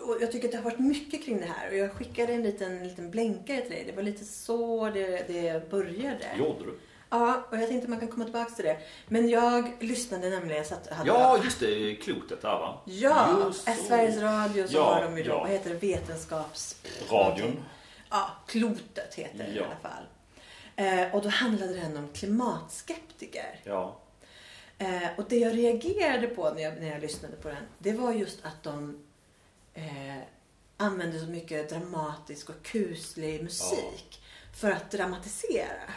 och 0.08 0.18
jag 0.22 0.32
tycker 0.32 0.48
att 0.48 0.52
det 0.52 0.58
har 0.58 0.64
varit 0.64 0.80
mycket 0.80 1.26
kring 1.26 1.40
det 1.40 1.46
här 1.46 1.70
och 1.70 1.78
jag 1.78 1.92
skickade 1.92 2.34
en 2.34 2.44
liten, 2.44 2.84
liten 2.88 3.12
blänkare 3.12 3.62
till 3.62 3.70
dig. 3.72 3.84
Det 3.88 3.96
var 3.96 4.04
lite 4.04 4.26
så 4.26 4.90
det, 4.94 5.28
det 5.28 5.70
började. 5.70 6.26
Gjorde 6.38 6.64
du? 6.66 6.80
Ja, 7.10 7.44
och 7.50 7.58
jag 7.58 7.68
tänkte 7.70 7.90
man 7.90 8.00
kan 8.00 8.08
komma 8.08 8.24
tillbaka 8.24 8.52
till 8.52 8.66
det. 8.66 8.78
Men 9.08 9.30
jag 9.30 9.72
lyssnade 9.80 10.30
nämligen, 10.30 10.58
jag 10.58 10.66
satt, 10.66 10.90
hade 10.94 11.10
Ja, 11.10 11.38
just 11.44 11.60
det. 11.60 11.96
Klotet 11.96 12.42
där 12.42 12.50
va? 12.60 12.82
Ja, 12.86 13.28
Just 13.46 13.64
så. 13.66 13.72
Sveriges 13.88 14.18
Radio 14.22 14.68
så 14.68 14.74
Ja, 14.78 14.94
har 14.94 15.04
de 15.04 15.18
ju 15.18 15.24
då, 15.24 15.30
ja. 15.30 15.40
vad 15.40 15.50
heter 15.50 15.70
det, 15.70 15.76
vetenskaps... 15.76 16.76
Radion. 17.12 17.64
Ja, 18.10 18.30
Klotet 18.48 19.14
heter 19.16 19.38
det 19.38 19.44
i 19.48 19.58
Ja. 19.58 19.64
alla 19.66 19.76
fall. 19.94 20.04
Eh, 20.76 21.16
och 21.16 21.22
då 21.22 21.30
handlade 21.30 21.74
den 21.74 21.98
om 21.98 22.08
klimatskeptiker. 22.14 23.60
Ja. 23.64 23.98
Eh, 24.82 25.10
och 25.18 25.26
det 25.30 25.38
jag 25.38 25.58
reagerade 25.58 26.28
på 26.28 26.50
när 26.50 26.62
jag, 26.62 26.82
när 26.82 26.92
jag 26.92 27.02
lyssnade 27.02 27.36
på 27.36 27.48
den, 27.48 27.64
det 27.80 27.94
var 27.94 28.14
just 28.14 28.46
att 28.46 28.64
de 28.64 28.98
eh, 29.74 30.18
använde 30.78 31.20
så 31.20 31.26
mycket 31.26 31.70
dramatisk 31.70 32.50
och 32.50 32.64
kuslig 32.64 33.44
musik 33.44 34.24
för 34.54 34.72
att 34.72 34.92
dramatisera. 34.92 35.94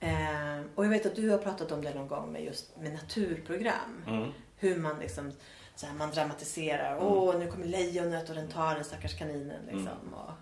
Eh, 0.00 0.60
och 0.74 0.84
jag 0.84 0.90
vet 0.90 1.06
att 1.06 1.16
du 1.16 1.30
har 1.30 1.38
pratat 1.38 1.72
om 1.72 1.82
det 1.82 1.94
någon 1.94 2.08
gång 2.08 2.32
med 2.32 2.44
just 2.44 2.76
med 2.76 2.92
naturprogram. 2.92 4.04
Mm. 4.06 4.32
Hur 4.56 4.76
man 4.76 4.98
liksom 4.98 5.32
så 5.74 5.86
här, 5.86 5.94
man 5.94 6.10
dramatiserar. 6.10 6.98
Åh, 7.00 7.38
nu 7.38 7.46
kommer 7.46 7.66
lejonet 7.66 8.28
och 8.28 8.34
den 8.34 8.48
tar 8.48 8.74
den 8.74 8.84
stackars 8.84 9.18
kaninen. 9.18 9.66
Liksom. 9.66 10.14
Och, 10.14 10.28
eh, 10.28 10.34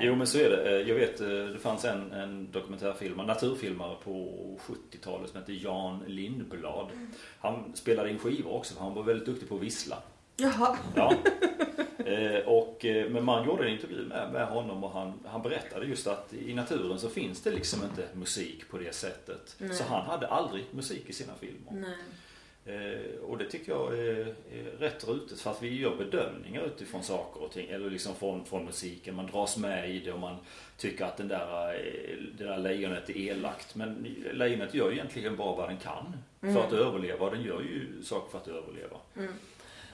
Jo 0.00 0.14
men 0.14 0.26
så 0.26 0.38
är 0.38 0.50
det. 0.50 0.80
Eh, 0.80 0.88
Jag 0.88 0.94
vet 0.94 1.20
eh, 1.20 1.28
det 1.28 1.58
fanns 1.58 1.84
en, 1.84 2.12
en 2.12 2.50
dokumentärfilmare, 2.50 3.26
naturfilmare 3.26 3.96
på 4.04 4.32
70-talet 4.66 5.30
som 5.30 5.40
hette 5.40 5.52
Jan 5.52 6.02
Lindblad. 6.06 6.86
Han 7.38 7.76
spelade 7.76 8.10
in 8.10 8.18
skivor 8.18 8.52
också 8.54 8.74
för 8.74 8.82
han 8.84 8.94
var 8.94 9.02
väldigt 9.02 9.26
duktig 9.26 9.48
på 9.48 9.54
att 9.56 9.62
vissla. 9.62 9.96
Jaha. 10.36 10.76
Ja. 10.96 11.14
Eh, 12.06 12.46
och, 12.46 12.84
eh, 12.84 13.10
men 13.10 13.24
man 13.24 13.46
gjorde 13.46 13.64
en 13.64 13.72
intervju 13.72 14.04
med, 14.08 14.32
med 14.32 14.46
honom 14.46 14.84
och 14.84 14.90
han, 14.90 15.12
han 15.26 15.42
berättade 15.42 15.86
just 15.86 16.06
att 16.06 16.34
i 16.34 16.54
naturen 16.54 16.98
så 16.98 17.08
finns 17.08 17.42
det 17.42 17.50
liksom 17.50 17.80
inte 17.84 18.08
musik 18.14 18.68
på 18.70 18.78
det 18.78 18.94
sättet. 18.94 19.54
Nej. 19.58 19.74
Så 19.74 19.84
han 19.84 20.06
hade 20.06 20.26
aldrig 20.26 20.64
musik 20.70 21.04
i 21.08 21.12
sina 21.12 21.32
filmer. 21.40 21.72
Nej. 21.88 21.96
Eh, 22.66 23.20
och 23.22 23.38
det 23.38 23.44
tycker 23.44 23.72
jag 23.72 23.98
är, 23.98 24.34
är 24.52 24.78
rätt 24.78 25.08
rutet 25.08 25.40
för 25.40 25.50
att 25.50 25.62
vi 25.62 25.78
gör 25.78 25.96
bedömningar 25.96 26.62
utifrån 26.62 27.02
saker 27.02 27.42
och 27.42 27.52
ting. 27.52 27.68
Eller 27.68 27.90
liksom 27.90 28.14
från, 28.14 28.44
från 28.44 28.64
musiken. 28.64 29.14
Man 29.14 29.26
dras 29.26 29.56
med 29.56 29.90
i 29.90 30.00
det 30.00 30.12
och 30.12 30.20
man 30.20 30.36
tycker 30.76 31.04
att 31.04 31.16
den 31.16 31.28
där, 31.28 31.74
eh, 31.74 32.16
det 32.38 32.44
där 32.44 32.58
lejonet 32.58 33.10
är 33.10 33.16
elakt. 33.16 33.74
Men 33.74 34.06
lejonet 34.32 34.74
gör 34.74 34.90
ju 34.90 34.96
egentligen 34.96 35.36
bara 35.36 35.56
vad 35.56 35.68
den 35.68 35.78
kan 35.78 36.16
för 36.40 36.66
att 36.66 36.72
överleva. 36.72 37.30
Den 37.30 37.42
gör 37.42 37.60
ju 37.60 38.02
saker 38.02 38.30
för 38.30 38.38
att 38.38 38.48
överleva. 38.48 38.96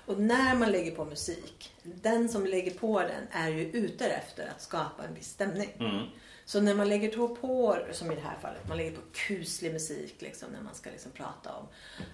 Och 0.06 0.20
när 0.20 0.54
man 0.54 0.72
lägger 0.72 0.90
på 0.90 1.04
musik, 1.04 1.74
den 1.82 2.28
som 2.28 2.46
lägger 2.46 2.70
på 2.70 3.00
den 3.00 3.28
är 3.30 3.48
ju 3.48 3.70
ute 3.70 4.06
efter 4.06 4.48
att 4.48 4.62
skapa 4.62 5.04
en 5.08 5.14
viss 5.14 5.28
stämning. 5.28 5.68
Mm. 5.78 6.06
Så 6.48 6.60
när 6.60 6.74
man 6.74 6.88
lägger 6.88 7.08
på, 7.16 7.28
på, 7.28 7.78
som 7.92 8.12
i 8.12 8.14
det 8.14 8.20
här 8.20 8.38
fallet, 8.42 8.68
man 8.68 8.76
lägger 8.76 8.90
på 8.92 9.00
kuslig 9.12 9.72
musik 9.72 10.14
liksom, 10.18 10.48
när 10.52 10.60
man 10.62 10.74
ska 10.74 10.90
liksom 10.90 11.12
prata 11.12 11.54
om 11.54 11.66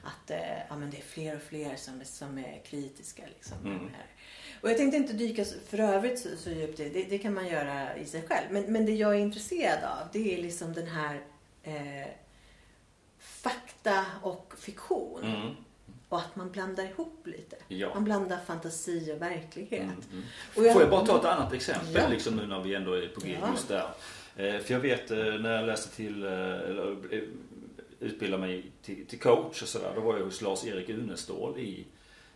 att 0.04 0.30
eh, 0.30 0.58
ja, 0.68 0.76
men 0.76 0.90
det 0.90 0.96
är 0.96 1.02
fler 1.02 1.36
och 1.36 1.42
fler 1.42 1.76
som, 1.76 2.00
som 2.04 2.38
är 2.38 2.62
kritiska. 2.66 3.22
Liksom, 3.26 3.56
Mm. 3.64 3.88
Och 4.60 4.70
jag 4.70 4.76
tänkte 4.76 4.96
inte 4.96 5.12
dyka 5.12 5.44
för 5.68 5.78
övrigt 5.80 6.18
så, 6.20 6.28
så 6.36 6.50
djupt 6.50 6.76
det, 6.76 6.88
det 6.88 7.18
kan 7.18 7.34
man 7.34 7.46
göra 7.48 7.96
i 7.96 8.06
sig 8.06 8.22
själv. 8.28 8.46
Men, 8.50 8.72
men 8.72 8.86
det 8.86 8.92
jag 8.92 9.14
är 9.14 9.18
intresserad 9.18 9.84
av 9.84 10.08
det 10.12 10.34
är 10.38 10.42
liksom 10.42 10.72
den 10.72 10.86
här 10.86 11.20
eh, 11.62 12.08
fakta 13.18 14.04
och 14.22 14.54
fiktion. 14.58 15.24
Mm. 15.24 15.54
Och 16.08 16.18
att 16.18 16.36
man 16.36 16.50
blandar 16.50 16.84
ihop 16.84 17.26
lite. 17.26 17.56
Ja. 17.68 17.94
Man 17.94 18.04
blandar 18.04 18.38
fantasi 18.46 19.12
och 19.12 19.22
verklighet. 19.22 19.82
Mm, 19.82 20.02
mm. 20.12 20.24
Och 20.56 20.64
jag- 20.64 20.72
Får 20.72 20.82
jag 20.82 20.90
bara 20.90 21.06
ta 21.06 21.18
ett 21.18 21.24
annat 21.24 21.52
exempel 21.52 21.94
Ja. 22.02 22.08
liksom 22.08 22.36
nu 22.36 22.46
när 22.46 22.60
vi 22.62 22.74
ändå 22.74 22.92
är 22.94 23.08
på 23.08 23.20
G 23.20 23.38
Ja. 23.40 23.50
just 23.52 23.68
där. 23.68 23.88
Eh, 24.36 24.58
För 24.58 24.74
jag 24.74 24.80
vet 24.80 25.10
eh, 25.10 25.18
när 25.18 25.56
jag 25.56 25.66
läste 25.66 25.96
till, 25.96 26.24
eh, 26.24 26.30
eller 26.30 26.96
utbildade 28.00 28.40
mig 28.40 28.64
till, 28.82 29.06
till 29.06 29.18
coach 29.20 29.62
och 29.62 29.68
sådär. 29.68 29.92
Då 29.94 30.00
var 30.00 30.16
jag 30.16 30.24
hos 30.24 30.42
Lars-Erik 30.42 30.88
Unestål 30.88 31.58
i, 31.58 31.84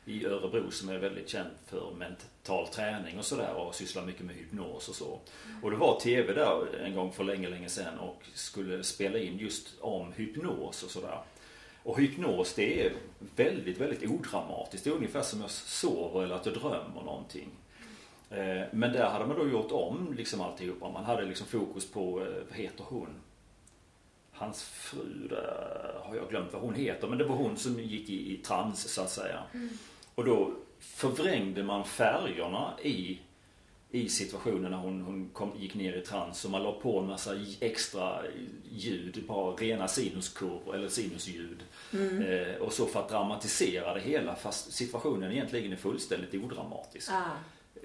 i 0.05 0.27
Örebro 0.27 0.71
som 0.71 0.89
är 0.89 0.99
väldigt 0.99 1.29
känd 1.29 1.51
för 1.67 1.91
mental 1.99 2.69
träning 2.69 3.19
och 3.19 3.25
sådär 3.25 3.55
och 3.55 3.75
sysslar 3.75 4.05
mycket 4.07 4.27
med 4.27 4.37
hypnos 4.37 4.89
och 4.89 4.95
så. 4.95 5.21
Och 5.63 5.71
det 5.71 5.77
var 5.77 6.01
TV 6.01 6.33
där 6.33 6.79
en 6.85 6.95
gång 6.95 7.13
för 7.13 7.25
länge, 7.25 7.49
länge 7.49 7.69
sedan 7.69 7.99
och 7.99 8.23
skulle 8.35 8.85
spela 8.85 9.19
in 9.19 9.39
just 9.39 9.69
om 9.81 10.13
hypnos 10.13 10.83
och 10.83 10.91
sådär. 10.91 11.19
Och 11.83 11.99
hypnos 11.99 12.55
det 12.55 12.87
är 12.87 12.93
väldigt, 13.37 13.79
väldigt 13.81 14.11
odramatiskt. 14.11 14.85
Det 14.85 14.91
är 14.91 14.95
ungefär 14.95 15.23
som 15.23 15.41
jag 15.41 15.51
sover 15.51 16.23
eller 16.23 16.35
att 16.35 16.47
jag 16.47 16.55
drömmer 16.55 17.03
någonting. 17.05 17.49
Eh, 18.31 18.63
Men 18.73 18.93
där 18.93 19.11
hade 19.11 19.27
man 19.27 19.37
då 19.37 19.49
gjort 19.49 19.73
om 19.73 20.15
liksom 20.17 20.41
alltihopa. 20.41 20.91
Man 20.91 21.05
hade 21.05 21.25
liksom 21.25 21.47
fokus 21.47 21.91
på, 21.91 22.21
eh, 22.21 22.27
vad 22.49 22.59
heter 22.59 22.85
hon? 22.89 23.09
Hans 24.33 24.63
fru, 24.63 25.29
där 25.29 26.01
har 26.03 26.17
jag 26.17 26.29
glömt 26.31 26.53
vad 26.53 26.63
hon 26.63 26.75
heter. 26.75 27.09
Men 27.09 27.19
det 27.19 27.25
var 27.25 27.37
hon 27.37 27.57
som 27.57 27.81
gick 27.81 28.09
i, 28.11 28.33
i 28.35 28.37
trans 28.37 28.89
så 28.95 29.03
att 29.03 29.11
säga. 29.11 29.43
Och 30.15 30.25
då 30.25 30.53
förvrängde 30.81 31.63
man 31.63 31.85
färgerna 31.85 32.73
i, 32.83 33.19
i 33.91 34.09
situationen 34.09 34.71
när 34.71 34.79
hon, 34.79 35.01
hon 35.03 35.31
kom, 35.33 35.53
gick 35.59 35.75
ner 35.75 35.93
i 35.93 36.01
trans. 36.01 36.45
Och 36.45 36.51
man 36.51 36.63
la 36.63 36.73
på 36.73 36.99
en 37.01 37.07
massa 37.07 37.31
extra 37.61 38.23
ljud, 38.71 39.25
bara 39.29 39.53
rena 39.55 39.89
sinuskurvor 39.89 40.75
eller 40.75 40.89
sinusljud. 40.89 41.63
Eh, 42.29 42.63
och 42.63 42.73
så 42.73 42.87
för 42.87 43.01
att 43.01 43.09
dramatisera 43.09 43.95
det 43.95 44.01
hela 44.01 44.35
fast 44.37 44.73
situationen 44.73 45.33
egentligen 45.33 45.73
är 45.73 45.77
fullständigt 45.77 46.35
odramatisk. 46.45 47.11
Ah. 47.13 47.31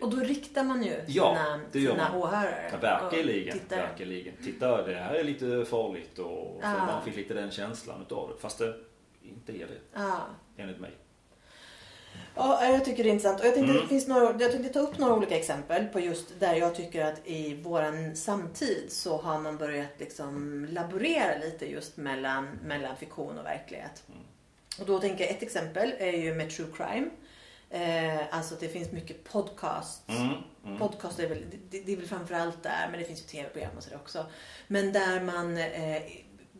Och 0.01 0.09
då 0.09 0.17
riktar 0.17 0.63
man 0.63 0.83
ju 0.83 0.93
Ja, 1.07 1.35
sina, 1.35 1.59
det 1.71 1.79
gör 1.79 1.91
sina 1.91 2.09
man. 2.09 2.21
åhörare. 2.21 2.69
Ja, 2.71 2.77
verkligen, 2.77 3.59
verkligen. 3.69 4.35
Titta, 4.43 4.81
det 4.88 4.95
här 4.95 5.13
är 5.15 5.23
lite 5.23 5.65
farligt 5.65 6.19
och 6.19 6.25
så 6.25 6.59
Ja. 6.62 6.85
man 6.85 7.05
fick 7.05 7.15
lite 7.15 7.33
den 7.33 7.51
känslan 7.51 8.01
utav 8.01 8.29
det. 8.29 8.41
Fast 8.41 8.57
det 8.57 8.75
inte 9.23 9.51
är 9.51 9.67
det, 9.67 9.77
Ja. 10.01 10.17
enligt 10.57 10.79
mig. 10.79 10.91
Ja, 12.35 12.65
jag 12.65 12.85
tycker 12.85 13.03
det 13.03 13.09
är 13.09 13.12
intressant. 13.13 13.39
Och 13.39 13.45
jag 13.45 13.53
tänkte, 13.53 13.71
Mm. 13.71 13.83
det 13.83 13.89
finns 13.89 14.07
några, 14.07 14.23
jag 14.39 14.51
tänkte 14.51 14.73
ta 14.73 14.79
upp 14.79 14.97
några 14.97 15.13
olika 15.13 15.38
exempel 15.38 15.85
på 15.85 16.00
just 16.00 16.39
där 16.39 16.55
jag 16.55 16.75
tycker 16.75 17.05
att 17.05 17.21
i 17.27 17.62
våran 17.62 18.15
samtid 18.15 18.85
så 18.89 19.17
har 19.17 19.39
man 19.39 19.57
börjat 19.57 19.88
liksom 19.97 20.65
laborera 20.71 21.38
lite 21.38 21.71
just 21.71 21.97
mellan, 21.97 22.47
mellan 22.65 22.95
fiktion 22.97 23.38
och 23.38 23.45
verklighet. 23.45 24.03
Mm. 24.07 24.19
Och 24.79 24.85
då 24.85 25.00
tänker 25.00 25.23
jag 25.23 25.31
ett 25.31 25.43
exempel 25.43 25.93
är 26.00 26.12
ju 26.12 26.35
med 26.35 26.50
true 26.50 26.67
crime. 26.77 27.09
Eh, 27.74 28.22
alltså 28.32 28.56
det 28.60 28.68
finns 28.68 28.92
mycket 28.92 29.24
podcast. 29.24 30.10
Mm, 30.10 30.34
mm. 30.65 30.80
Podcast 30.80 31.20
är 31.20 31.30
väl, 31.30 31.44
det, 31.70 31.80
det 31.80 31.94
är 31.94 31.98
väl 31.98 32.08
framförallt 32.08 32.63
där, 32.63 32.88
men 32.92 33.00
det 33.00 33.06
finns 33.06 33.22
ju 33.22 33.27
tv-program 33.27 33.72
och 33.77 33.84
sådär 33.84 33.98
också. 33.98 34.25
Men 34.68 34.94
där 34.94 35.22
man 35.22 35.58
eh, 35.58 36.01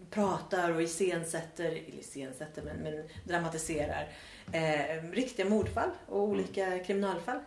pratar 0.10 0.72
och 0.72 0.82
iscensätter, 0.82 2.00
iscensätter, 2.00 2.62
men, 2.62 2.78
men 2.78 3.04
dramatiserar 3.24 4.08
eh, 4.52 5.04
riktiga 5.12 5.50
mordfall 5.50 5.90
och 6.08 6.24
olika 6.24 6.80
kriminalfall. 6.80 7.40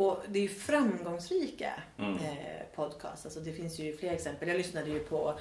Och 0.00 0.22
det 0.28 0.38
är 0.38 0.42
ju 0.42 0.48
framgångsrika 0.48 1.72
Mm. 1.98 2.14
eh, 2.14 2.62
podcast. 2.74 3.24
Alltså 3.24 3.40
det 3.40 3.52
finns 3.52 3.78
ju 3.78 3.96
fler 3.96 4.12
exempel. 4.12 4.48
Jag 4.48 4.56
lyssnade 4.56 4.90
ju 4.90 4.98
på 4.98 5.34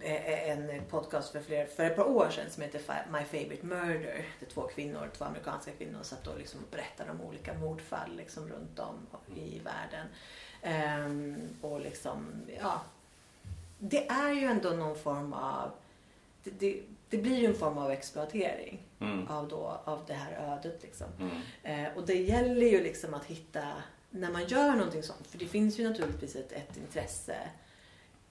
eh, 0.00 0.48
en 0.50 0.82
podcast 0.90 1.32
för, 1.32 1.40
fler, 1.40 1.66
för 1.66 1.84
ett 1.84 1.96
par 1.96 2.08
år 2.08 2.30
sedan 2.30 2.50
som 2.50 2.62
heter 2.62 2.80
My 3.12 3.24
Favorite 3.24 3.66
Murder. 3.66 4.24
Det 4.40 4.46
två 4.46 4.62
kvinnor, 4.62 5.10
två 5.16 5.24
amerikanska 5.24 5.70
kvinnor 5.72 6.02
satt 6.02 6.26
och 6.26 6.38
liksom 6.38 6.60
berättade 6.70 7.10
om 7.10 7.20
olika 7.20 7.54
mordfall 7.54 8.16
liksom 8.16 8.48
runt 8.48 8.78
om 8.78 9.06
i 9.36 9.58
världen. 9.58 10.06
Ehm, 10.62 11.36
och 11.60 11.80
liksom, 11.80 12.26
ja. 12.60 12.80
Det 13.78 14.08
är 14.08 14.32
ju 14.32 14.44
ändå 14.46 14.70
någon 14.70 14.96
form 14.98 15.32
av 15.32 15.70
det, 16.44 16.50
det, 16.50 16.82
det 17.10 17.18
blir 17.18 17.38
ju 17.38 17.46
en 17.46 17.54
form 17.54 17.78
av 17.78 17.90
exploatering 17.90 18.82
Mm. 19.00 19.26
av, 19.28 19.48
då, 19.48 19.80
av 19.84 20.04
det 20.06 20.14
här 20.14 20.32
ödet. 20.56 20.82
Liksom. 20.82 21.06
Mm. 21.20 21.40
Eh, 21.86 21.96
och 21.96 22.06
det 22.06 22.14
gäller 22.14 22.66
ju 22.66 22.82
liksom 22.82 23.14
att 23.14 23.24
hitta, 23.24 23.72
när 24.10 24.30
man 24.32 24.46
gör 24.46 24.70
någonting 24.74 25.02
sånt, 25.02 25.26
för 25.26 25.38
det 25.38 25.46
finns 25.46 25.78
ju 25.78 25.88
naturligtvis 25.88 26.36
ett, 26.36 26.52
ett 26.52 26.76
intresse. 26.76 27.36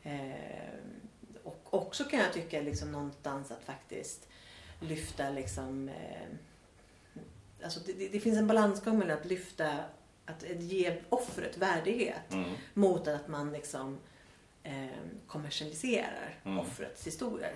Eh, 0.04 0.32
och 1.44 1.68
också 1.70 2.04
kan 2.04 2.20
jag 2.20 2.34
tycka 2.34 2.62
liksom 2.62 2.92
någonstans 2.92 3.52
att 3.52 3.64
faktiskt 3.64 4.28
lyfta 4.80 5.30
liksom, 5.30 5.90
eh, 5.90 6.28
alltså 7.64 7.80
det, 7.86 7.94
det, 7.94 8.08
det 8.08 8.20
finns 8.20 8.38
en 8.38 8.48
balansgång 8.48 9.00
mellan 9.00 9.18
att 9.18 9.26
lyfta, 9.26 9.80
att 10.26 10.44
ge 10.60 11.02
offret 11.10 11.58
värdighet 11.58 12.32
Mm. 12.34 12.50
mot 12.74 13.08
att 13.08 13.28
man 13.28 13.52
liksom 13.52 13.98
eh, 14.64 14.88
kommersialiserar 15.28 16.40
Mm. 16.46 16.60
offrets 16.60 17.08
historier. 17.08 17.54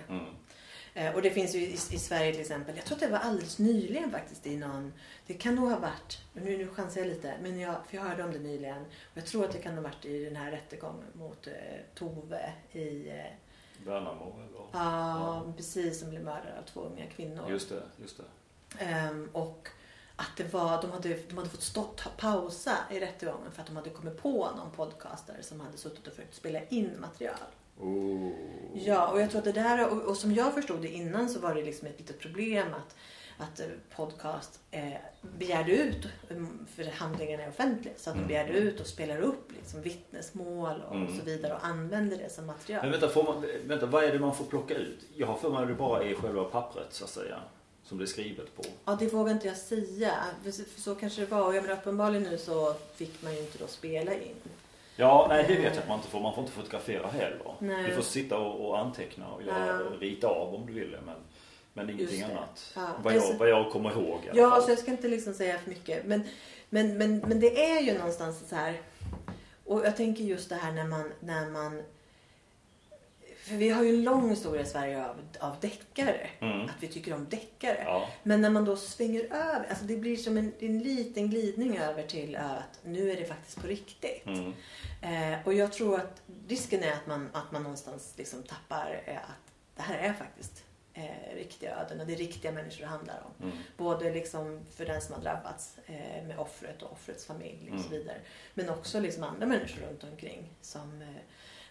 Eh, 0.98 1.14
Och 1.14 1.22
det 1.22 1.30
finns 1.30 1.54
ju 1.54 1.58
i, 1.58 1.72
i 1.72 1.76
Sverige 1.98 2.32
till 2.32 2.40
exempel, 2.40 2.76
jag 2.76 2.84
tror 2.84 2.96
att 2.96 3.00
det 3.02 3.08
var 3.08 3.18
alldeles 3.18 3.58
nyligen 3.58 4.10
faktiskt 4.10 4.46
i 4.46 4.56
någon, 4.56 4.92
det 5.26 5.34
kan 5.34 5.54
nog 5.54 5.70
ha 5.70 5.78
varit, 5.78 6.18
nu, 6.32 6.58
nu 6.58 6.68
chansar 6.68 7.00
jag 7.00 7.08
lite, 7.08 7.34
men 7.42 7.58
jag, 7.60 7.74
för 7.88 7.96
jag 7.96 8.04
hörde 8.04 8.24
om 8.24 8.32
det 8.32 8.38
nyligen. 8.38 8.82
Och 8.82 9.16
jag 9.16 9.26
tror 9.26 9.44
att 9.44 9.52
det 9.52 9.58
kan 9.58 9.74
ha 9.74 9.82
varit 9.82 10.04
i 10.04 10.24
den 10.24 10.36
här 10.36 10.50
rättegången 10.50 11.06
mot 11.12 11.46
eh, 11.46 11.52
Tove 11.94 12.52
i, 12.72 13.08
eh, 13.08 13.24
Värnamo 13.86 14.34
eller? 14.48 14.66
ja 14.72 15.52
precis, 15.56 16.00
som 16.00 16.10
blev 16.10 16.22
mördad 16.22 16.58
av 16.58 16.62
två 16.72 16.80
unga 16.80 17.06
kvinnor. 17.06 17.50
Just 17.50 17.68
det, 17.68 17.82
just 17.96 18.16
det. 18.16 18.84
Ehm, 18.84 19.28
och 19.32 19.68
att 20.16 20.36
det 20.36 20.52
var, 20.52 20.82
de 20.82 20.90
hade, 20.90 21.18
de 21.28 21.36
hade 21.38 21.50
fått 21.50 21.62
stå, 21.62 21.82
ta, 21.82 22.10
pausa 22.16 22.76
i 22.90 23.00
rättegången 23.00 23.52
för 23.52 23.60
att 23.60 23.66
de 23.66 23.76
hade 23.76 23.90
kommit 23.90 24.22
på 24.22 24.50
någon 24.56 24.70
podcastare 24.70 25.42
som 25.42 25.60
hade 25.60 25.76
suttit 25.78 26.06
och 26.06 26.12
försökt 26.12 26.34
spela 26.34 26.60
in 26.68 27.00
material. 27.00 27.36
Oh. 27.80 28.30
Ja, 28.74 29.08
och 29.08 29.20
jag 29.20 29.30
tror 29.30 29.38
att 29.38 29.44
det 29.44 29.52
där, 29.52 29.88
och, 29.92 30.02
och 30.02 30.16
som 30.16 30.34
jag 30.34 30.54
förstod 30.54 30.82
det 30.82 30.88
innan 30.88 31.28
så 31.28 31.40
var 31.40 31.54
det 31.54 31.62
liksom 31.62 31.88
ett 31.88 31.98
litet 31.98 32.18
problem 32.18 32.66
att, 32.74 32.96
att 33.48 33.60
eh, 33.60 33.66
podcast 33.96 34.60
eh, 34.70 34.92
begärde 35.38 35.72
ut, 35.72 36.06
mm, 36.30 36.66
för 36.74 36.84
handlingen 36.84 37.40
är 37.40 37.48
offentlig, 37.48 37.92
så 37.96 38.10
att 38.10 38.16
de 38.16 38.18
Mm. 38.20 38.28
begärde 38.28 38.52
ut 38.52 38.80
och 38.80 38.86
spelar 38.86 39.20
upp 39.20 39.52
liksom, 39.52 39.82
vittnesmål 39.82 40.82
och 40.88 40.96
Mm. 40.96 41.18
så 41.18 41.24
vidare 41.24 41.54
och 41.54 41.66
använder 41.66 42.16
det 42.16 42.32
som 42.32 42.46
material. 42.46 42.82
Men 42.82 42.90
vänta, 42.90 43.08
får 43.08 43.22
man, 43.24 43.44
vänta, 43.66 43.86
vad 43.86 44.04
är 44.04 44.12
det 44.12 44.18
man 44.18 44.34
får 44.34 44.44
plocka 44.44 44.74
ut? 44.74 44.98
Jag 45.16 45.26
har 45.26 45.36
för 45.36 45.50
mig 45.50 45.62
att 45.62 45.68
det 45.68 45.74
bara 45.74 46.04
är 46.04 46.14
själva 46.14 46.44
pappret 46.44 46.86
så 46.90 47.04
att 47.04 47.10
säga. 47.10 47.36
Som 47.84 47.98
det 47.98 48.04
är 48.04 48.06
skrivet 48.06 48.56
på. 48.56 48.62
Ja, 48.84 48.96
det 49.00 49.06
vågar 49.12 49.32
inte 49.32 49.46
jag 49.48 49.56
säga. 49.56 50.14
För 50.44 50.80
så 50.80 50.94
kanske 50.94 51.20
det 51.20 51.26
var. 51.30 51.46
Och 51.46 51.54
jag 51.56 51.62
menar, 51.62 51.76
uppenbarligen 51.76 52.22
nu 52.22 52.38
så 52.38 52.74
fick 52.94 53.22
man 53.22 53.34
ju 53.34 53.40
inte 53.40 53.58
då 53.58 53.66
spela 53.66 54.14
in. 54.14 54.34
Ja, 55.00 55.26
nej 55.28 55.44
det 55.48 55.54
vet 55.54 55.62
jag 55.74 55.78
att 55.82 55.88
man 55.88 55.98
inte 55.98 56.08
får. 56.10 56.20
Man 56.20 56.34
får 56.34 56.42
inte 56.44 56.54
fotografera 56.56 57.06
heller. 57.08 57.54
Nej. 57.58 57.84
Du 57.84 57.94
får 57.94 58.02
sitta 58.02 58.38
och, 58.38 58.68
och 58.68 58.78
anteckna 58.78 59.28
och 59.28 59.42
göra, 59.42 59.66
Ja. 59.66 59.78
rita 60.00 60.26
av 60.28 60.54
om 60.54 60.66
du 60.66 60.72
vill 60.72 60.90
det. 60.90 61.00
Men, 61.06 61.14
men 61.72 61.90
ingenting 61.90 62.22
annat. 62.22 62.72
Ja. 62.76 62.88
Vad, 63.02 63.12
jag, 63.12 63.20
Alltså- 63.22 63.36
vad 63.38 63.48
jag 63.48 63.70
kommer 63.70 63.90
ihåg 63.90 64.18
i 64.26 64.30
alla 64.30 64.40
Ja, 64.40 64.50
fall. 64.50 64.62
så 64.62 64.70
jag 64.70 64.78
ska 64.78 64.90
inte 64.90 65.08
liksom 65.08 65.34
säga 65.34 65.58
för 65.58 65.70
mycket. 65.70 66.04
Men, 66.06 66.22
men, 66.70 66.98
men, 66.98 67.18
men 67.18 67.40
det 67.40 67.64
är 67.70 67.80
ju 67.80 67.98
någonstans 67.98 68.48
så 68.48 68.56
här. 68.56 68.74
Och 69.64 69.86
jag 69.86 69.96
tänker 69.96 70.24
just 70.24 70.48
det 70.48 70.54
här 70.54 70.72
när 70.72 70.84
man, 70.84 71.12
när 71.20 71.50
man 71.50 71.82
för 73.48 73.56
vi 73.56 73.68
har 73.70 73.82
ju 73.82 73.88
en 73.90 74.02
lång 74.04 74.30
historia 74.30 74.62
i 74.62 74.66
Sverige 74.66 75.04
av, 75.06 75.16
av 75.40 75.56
deckare. 75.60 76.30
Mm. 76.40 76.60
Att 76.64 76.76
vi 76.80 76.88
tycker 76.88 77.14
om 77.14 77.26
deckare. 77.28 77.82
Ja. 77.84 78.08
Men 78.22 78.40
när 78.40 78.50
man 78.50 78.64
då 78.64 78.76
svänger 78.76 79.24
över, 79.24 79.66
alltså 79.68 79.84
det 79.84 79.96
blir 79.96 80.16
som 80.16 80.36
en, 80.36 80.52
en 80.58 80.78
liten 80.78 81.30
glidning 81.30 81.78
över 81.78 82.02
till 82.02 82.36
att 82.36 82.80
nu 82.84 83.10
är 83.10 83.16
det 83.16 83.24
faktiskt 83.24 83.60
på 83.60 83.66
riktigt. 83.66 84.26
Mm. 84.26 84.52
Eh, 85.02 85.38
och 85.44 85.54
jag 85.54 85.72
tror 85.72 85.96
att 85.96 86.22
risken 86.48 86.82
är 86.82 86.92
att 86.92 87.06
man, 87.06 87.28
att 87.32 87.52
man 87.52 87.62
någonstans 87.62 88.14
liksom 88.16 88.42
tappar 88.42 89.02
eh, 89.06 89.16
att 89.16 89.52
det 89.76 89.82
här 89.82 89.98
är 89.98 90.12
faktiskt 90.12 90.64
eh, 90.94 91.34
riktiga 91.36 91.76
öden 91.76 92.00
och 92.00 92.06
det 92.06 92.12
är 92.12 92.16
riktiga 92.16 92.52
människor 92.52 92.80
det 92.80 92.86
handlar 92.86 93.22
om. 93.24 93.44
Mm. 93.46 93.58
Både 93.76 94.14
liksom 94.14 94.60
för 94.76 94.84
den 94.86 95.00
som 95.00 95.14
har 95.14 95.22
drabbats 95.22 95.78
eh, 95.86 96.26
med 96.26 96.38
offret 96.38 96.82
och 96.82 96.92
offrets 96.92 97.26
familj 97.26 97.70
och 97.74 97.80
så 97.80 97.86
Mm. 97.86 97.98
vidare. 97.98 98.18
Men 98.54 98.68
också 98.70 99.00
liksom 99.00 99.22
andra 99.24 99.46
människor 99.46 99.86
runt 99.86 100.04
omkring 100.04 100.48
som 100.60 101.02
eh, 101.02 101.08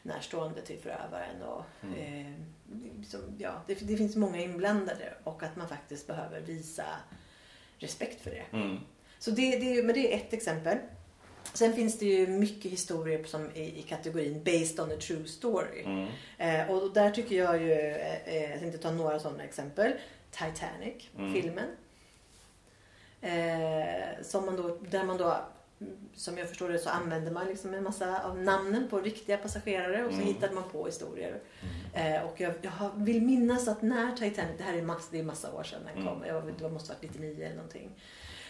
närstående 0.08 0.62
till 0.62 0.80
förövaren. 0.80 1.42
Och, 1.42 1.64
Mm. 1.84 1.96
eh, 2.26 3.04
som, 3.08 3.22
ja, 3.38 3.62
det, 3.68 3.74
det 3.88 3.98
finns 3.98 4.16
många 4.16 4.42
inblandade 4.42 5.14
och 5.24 5.44
att 5.44 5.56
man 5.56 5.70
faktiskt 5.70 6.08
behöver 6.08 6.42
visa 6.42 6.86
respekt 7.78 8.22
för 8.22 8.30
det. 8.32 8.58
Mm. 8.58 8.78
Så 9.20 9.32
det, 9.32 9.58
det, 9.60 9.84
men 9.84 9.96
det 9.96 10.14
är 10.14 10.18
ett 10.18 10.34
exempel. 10.34 10.78
Sen 11.54 11.74
finns 11.74 12.00
det 12.00 12.06
ju 12.06 12.28
mycket 12.28 12.72
historier 12.72 13.24
som 13.24 13.52
i, 13.52 13.80
i 13.80 13.82
kategorin 13.82 14.44
Based 14.44 14.80
on 14.80 14.92
a 14.92 14.96
true 15.02 15.28
story. 15.28 15.84
Mm. 15.84 16.08
Eh, 16.38 16.72
och 16.72 16.94
där 16.94 17.12
tycker 17.12 17.36
jag 17.36 17.62
ju, 17.62 17.72
eh, 17.74 18.28
eh, 18.28 18.52
jag 18.52 18.60
tänkte 18.60 18.78
ta 18.78 18.92
några 18.92 19.20
sådana 19.20 19.44
exempel. 19.44 19.94
Titanic, 20.32 21.10
Mm. 21.18 21.34
filmen. 21.34 21.70
Eh, 23.22 24.24
som 24.24 24.46
man 24.46 24.56
då, 24.56 24.78
där 24.90 25.04
man 25.04 25.18
då, 25.18 25.46
som 26.16 26.38
jag 26.38 26.50
förstår 26.50 26.70
det 26.70 26.80
så 26.80 26.90
använder 26.90 27.32
man 27.32 27.48
liksom 27.48 27.74
en 27.74 27.84
massa 27.84 28.24
av 28.24 28.40
namnen 28.40 28.90
på 28.90 29.00
riktiga 29.00 29.38
passagerare 29.38 30.04
och 30.06 30.12
så 30.12 30.16
Mm. 30.18 30.28
hittade 30.28 30.54
man 30.54 30.64
på 30.72 30.86
historier. 30.86 31.40
Eh, 31.94 32.22
och 32.24 32.42
jag, 32.42 32.54
jag 32.62 32.92
vill 32.96 33.22
minnas 33.22 33.68
att 33.68 33.82
när 33.82 34.12
Titanic, 34.16 34.58
det 34.58 34.64
här 34.64 34.74
är 34.74 34.82
massa, 34.82 35.08
det 35.12 35.20
är 35.20 35.24
massa 35.24 35.54
år 35.54 35.64
sedan 35.64 35.80
den 35.86 35.94
Mm. 36.02 36.08
kom, 36.08 36.26
jag, 36.28 36.54
det 36.60 36.70
måste 36.70 36.94
varit 36.94 37.02
99 37.02 37.46
eller 37.46 37.56
någonting. 37.56 37.90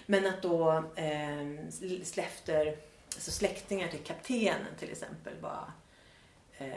Men 0.06 0.26
att 0.26 0.42
då 0.42 0.84
eh, 0.96 1.70
släfter, 2.04 2.78
alltså 3.16 3.32
släktingar 3.32 3.88
till 3.88 4.00
kaptenen 4.04 4.76
till 4.80 4.92
exempel 4.92 5.34
bara 5.42 5.74
eh, 6.58 6.74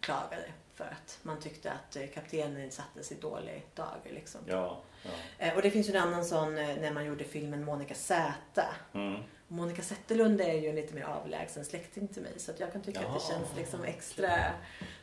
klagade 0.00 0.44
för 0.74 0.84
att 0.84 1.18
man 1.22 1.40
tyckte 1.40 1.72
att 1.72 1.96
eh, 1.96 2.06
kaptenen 2.14 2.70
sattes 2.70 3.12
i 3.12 3.14
dålig 3.14 3.66
dager. 3.74 4.12
Liksom. 4.12 4.40
Ja. 4.46 4.80
ja. 5.02 5.10
Eh, 5.38 5.54
och 5.56 5.62
det 5.62 5.70
finns 5.70 5.88
ju 5.88 5.94
en 5.96 6.02
annan 6.02 6.24
sån 6.24 6.58
eh, 6.58 6.76
när 6.80 6.90
man 6.92 7.04
gjorde 7.04 7.24
filmen 7.24 7.64
Monica 7.64 7.94
Z. 7.94 8.64
Mm. 8.92 9.22
Monica 9.52 9.82
Zetterlund 9.82 10.40
är 10.40 10.52
ju 10.54 10.68
en 10.68 10.74
lite 10.74 10.94
mer 10.94 11.02
avlägsen 11.04 11.64
släkting 11.64 12.08
till 12.08 12.22
mig 12.22 12.32
så 12.36 12.50
att 12.50 12.60
jag 12.60 12.72
kan 12.72 12.82
tycka 12.82 13.00
att 13.00 13.06
det 13.06 13.10
Jaha. 13.12 13.38
känns 13.38 13.56
liksom 13.56 13.84
extra 13.84 14.28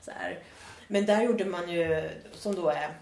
så 0.01 0.11
här. 0.11 0.39
Men 0.87 1.05
där 1.05 1.21
gjorde 1.23 1.45
man 1.45 1.69
ju, 1.71 2.09
som 2.33 2.55
då 2.55 2.69
är 2.69 2.93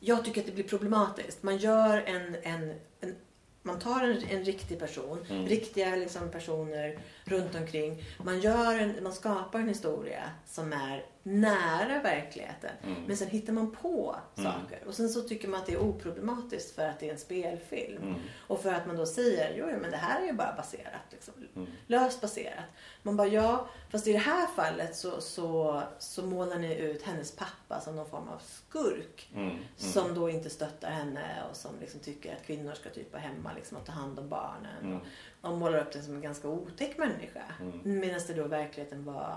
jag 0.00 0.24
tycker 0.24 0.40
att 0.40 0.46
det 0.46 0.52
blir 0.52 0.64
problematiskt. 0.64 1.42
Man 1.42 1.56
gör 1.56 1.98
en, 2.06 2.36
en, 2.42 2.74
en 3.00 3.16
man 3.62 3.78
tar 3.78 4.04
en, 4.04 4.22
en 4.30 4.44
riktig 4.44 4.78
person, 4.78 5.26
Mm. 5.30 5.46
riktiga 5.46 5.96
liksom 5.96 6.30
personer 6.30 6.98
runt 7.24 7.54
omkring. 7.54 8.04
Man, 8.24 8.40
gör 8.40 8.78
en, 8.78 9.02
man 9.02 9.12
skapar 9.12 9.58
en 9.60 9.68
historia 9.68 10.30
som 10.46 10.72
är 10.72 11.06
nära 11.26 12.02
verkligheten. 12.02 12.70
Mm. 12.84 13.02
Men 13.06 13.16
sen 13.16 13.28
hittar 13.28 13.52
man 13.52 13.70
på 13.70 14.16
Mm. 14.38 14.52
saker. 14.52 14.78
Och 14.86 14.94
sen 14.94 15.08
så 15.08 15.22
tycker 15.22 15.48
man 15.48 15.60
att 15.60 15.66
det 15.66 15.72
är 15.72 15.78
oproblematiskt 15.82 16.74
för 16.74 16.88
att 16.88 17.00
det 17.00 17.08
är 17.08 17.12
en 17.12 17.18
spelfilm. 17.18 18.02
Mm. 18.02 18.14
Och 18.46 18.60
för 18.60 18.72
att 18.72 18.86
man 18.86 18.96
då 18.96 19.06
säger, 19.06 19.54
jo 19.58 19.66
jo, 19.72 19.78
men 19.80 19.90
det 19.90 19.96
här 19.96 20.22
är 20.22 20.26
ju 20.26 20.32
bara 20.32 20.54
baserat. 20.56 21.00
Liksom, 21.10 21.34
Mm. 21.56 21.68
löst 21.86 22.20
baserat. 22.20 22.64
Man 23.02 23.16
bara, 23.16 23.28
ja, 23.28 23.68
fast 23.90 24.06
i 24.06 24.12
det 24.12 24.18
här 24.18 24.46
fallet 24.46 24.96
så, 24.96 25.20
så, 25.20 25.82
så 25.98 26.22
målar 26.26 26.58
ni 26.58 26.74
ut 26.74 27.02
hennes 27.02 27.36
pappa 27.36 27.80
som 27.80 27.96
någon 27.96 28.08
form 28.10 28.28
av 28.28 28.38
skurk. 28.38 29.30
Mm. 29.34 29.48
Mm. 29.50 29.58
Som 29.76 30.14
då 30.14 30.30
inte 30.30 30.50
stöttar 30.50 30.90
henne 30.90 31.42
och 31.50 31.56
som 31.56 31.70
liksom 31.80 32.00
tycker 32.00 32.36
att 32.36 32.46
kvinnor 32.46 32.74
ska 32.74 32.90
typ 32.90 33.12
vara 33.12 33.22
hemma 33.22 33.50
liksom, 33.56 33.76
och 33.78 33.86
ta 33.86 33.92
hand 33.92 34.18
om 34.18 34.28
barnen. 34.28 34.82
Mm. 34.82 34.96
Och, 35.42 35.50
och 35.50 35.58
målar 35.58 35.78
upp 35.78 35.92
det 35.92 36.02
som 36.02 36.14
en 36.14 36.20
ganska 36.22 36.48
otäck 36.48 36.98
människa. 36.98 37.42
Mm. 37.60 37.80
Medan 38.00 38.20
det 38.26 38.34
då 38.34 38.44
i 38.44 38.48
verkligheten 38.48 39.04
var 39.04 39.36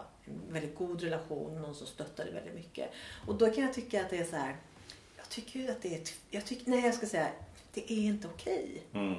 väldigt 0.50 0.76
god 0.76 1.02
relation, 1.02 1.62
någon 1.62 1.76
som 1.76 1.88
stöttade 1.88 2.32
väldigt 2.32 2.54
mycket. 2.56 2.90
Och 3.28 3.36
då 3.36 3.52
kan 3.52 3.64
jag 3.64 3.74
tycka 3.74 4.02
att 4.02 4.10
det 4.10 4.18
är 4.18 4.24
så 4.26 4.36
här. 4.36 4.56
Jag 5.18 5.30
tycker 5.30 5.60
ju 5.60 5.70
att 5.72 5.82
det 5.82 5.96
är, 5.96 6.02
jag 6.30 6.46
tycker, 6.46 6.72
nej 6.72 6.86
jag 6.86 6.94
ska 6.94 7.06
säga, 7.08 7.28
det 7.74 7.92
är 7.94 7.98
inte 8.06 8.28
okej. 8.28 8.84
Mm. 8.94 9.14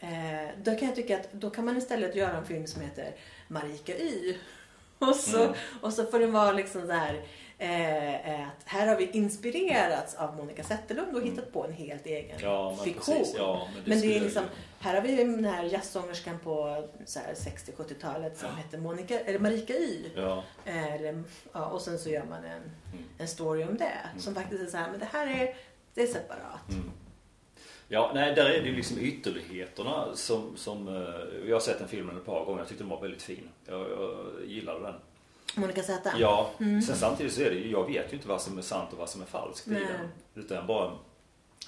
Eh, 0.00 0.50
då 0.62 0.74
kan 0.76 0.88
jag 0.88 0.96
tycka 0.96 1.18
att 1.20 1.32
då 1.32 1.50
kan 1.50 1.64
man 1.64 1.76
istället 1.76 2.14
göra 2.16 2.36
en 2.36 2.46
film 2.46 2.66
som 2.66 2.82
heter 2.82 3.14
Marika 3.48 3.96
Y. 3.98 4.36
Och 4.98 5.16
så, 5.16 5.42
Mm. 5.42 5.54
och 5.80 5.92
så 5.92 6.06
får 6.06 6.18
den 6.18 6.32
vara 6.32 6.52
liksom 6.52 6.86
så 6.86 6.92
här 6.92 7.22
eh, 7.62 8.34
eh, 8.40 8.48
att 8.48 8.62
här 8.64 8.86
har 8.86 8.96
vi 8.96 9.10
inspirerats 9.10 10.14
av 10.14 10.36
Monica 10.36 10.62
Zetterlund 10.62 11.16
och 11.16 11.22
hittat 11.22 11.52
på 11.52 11.64
en 11.64 11.72
helt 11.72 12.06
egen 12.06 12.38
Ja, 12.42 12.74
men 12.76 12.84
fiktion. 12.84 13.24
Ja, 13.36 13.68
men 13.74 13.82
det, 13.84 13.90
Men 13.90 14.00
det 14.00 14.16
är 14.16 14.20
liksom, 14.20 14.44
här 14.80 14.94
har 14.94 15.02
vi 15.02 15.16
den 15.16 15.44
här 15.44 15.64
jazzsångerskan 15.64 16.38
på 16.38 16.84
så 17.06 17.18
här 17.18 17.34
60-70-talet 17.34 18.38
som 18.38 18.56
hette 18.56 18.78
Monica, 18.78 19.20
eller 19.20 19.38
Marika 19.38 19.72
Y. 19.74 20.10
Ja. 20.16 20.44
Eh, 20.64 20.92
Eller, 20.94 21.22
ja, 21.52 21.66
och 21.66 21.80
sen 21.80 21.98
så 21.98 22.10
gör 22.10 22.24
man 22.24 22.44
en, 22.44 22.62
Mm. 22.92 23.04
en 23.18 23.28
story 23.28 23.64
om 23.64 23.76
det. 23.76 23.98
Som 24.18 24.34
faktiskt 24.34 24.62
är 24.62 24.66
så 24.66 24.76
här, 24.76 24.90
men 24.90 25.00
det 25.00 25.08
här 25.12 25.26
är, 25.26 25.54
det 25.94 26.02
är 26.02 26.06
separat. 26.06 26.70
Mm. 26.70 26.90
Ja, 27.88 28.10
nej, 28.14 28.34
där 28.34 28.44
är 28.50 28.62
det 28.62 28.68
ju 28.68 28.76
liksom 28.76 28.98
ytterligheterna 29.00 30.06
som, 30.14 30.56
som 30.56 30.88
eh, 30.88 31.48
jag 31.48 31.54
har 31.56 31.60
sett 31.60 31.78
den 31.78 31.88
filmen 31.88 32.16
ett 32.16 32.24
par 32.26 32.44
gånger. 32.44 32.58
Jag 32.58 32.68
tyckte 32.68 32.84
den 32.84 32.90
var 32.90 33.00
väldigt 33.00 33.22
fin. 33.22 33.48
Jag, 33.66 33.80
jag 33.80 34.26
gillade 34.46 34.80
den. 34.80 34.94
Monica 35.56 35.82
Z. 35.82 36.12
Ja, 36.18 36.50
sen 36.58 36.96
samtidigt 36.96 37.32
så 37.32 37.40
är 37.40 37.50
det 37.50 37.56
ju, 37.56 37.70
jag 37.70 37.86
vet 37.86 38.12
ju 38.12 38.16
inte 38.16 38.28
vad 38.28 38.42
som 38.42 38.58
är 38.58 38.62
sant 38.62 38.92
och 38.92 38.98
vad 38.98 39.08
som 39.08 39.22
är 39.22 39.26
falskt 39.26 39.66
i 39.66 39.70
Nej. 39.70 39.82
den. 39.82 40.44
Utan 40.44 40.56
jag 40.56 40.66
bara 40.66 40.92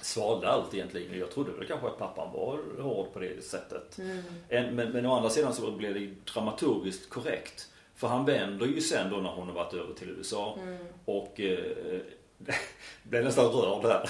svalde 0.01 0.49
allt 0.49 0.73
egentligen. 0.73 1.19
Jag 1.19 1.31
trodde 1.31 1.51
väl 1.51 1.67
kanske 1.67 1.87
att 1.87 1.97
pappan 1.97 2.33
var 2.33 2.81
hård 2.81 3.13
på 3.13 3.19
det 3.19 3.45
sättet. 3.45 3.97
Mm. 3.97 4.23
En, 4.49 4.75
men, 4.75 4.91
men 4.91 5.05
å 5.05 5.15
andra 5.15 5.29
sidan 5.29 5.53
så 5.53 5.71
blev 5.71 5.93
det 5.93 6.33
dramaturgiskt 6.33 7.09
korrekt. 7.09 7.69
För 7.95 8.07
han 8.07 8.25
vänder 8.25 8.65
ju 8.65 8.81
sen 8.81 9.09
då 9.09 9.17
när 9.17 9.29
hon 9.29 9.47
har 9.47 9.55
varit 9.55 9.73
över 9.73 9.93
till 9.93 10.09
USA. 10.09 10.57
Mm. 10.61 10.85
Och 11.05 11.39
eh, 11.39 12.01
blev 13.03 13.23
nästan 13.23 13.45
rörd 13.45 13.83
där. 13.83 14.09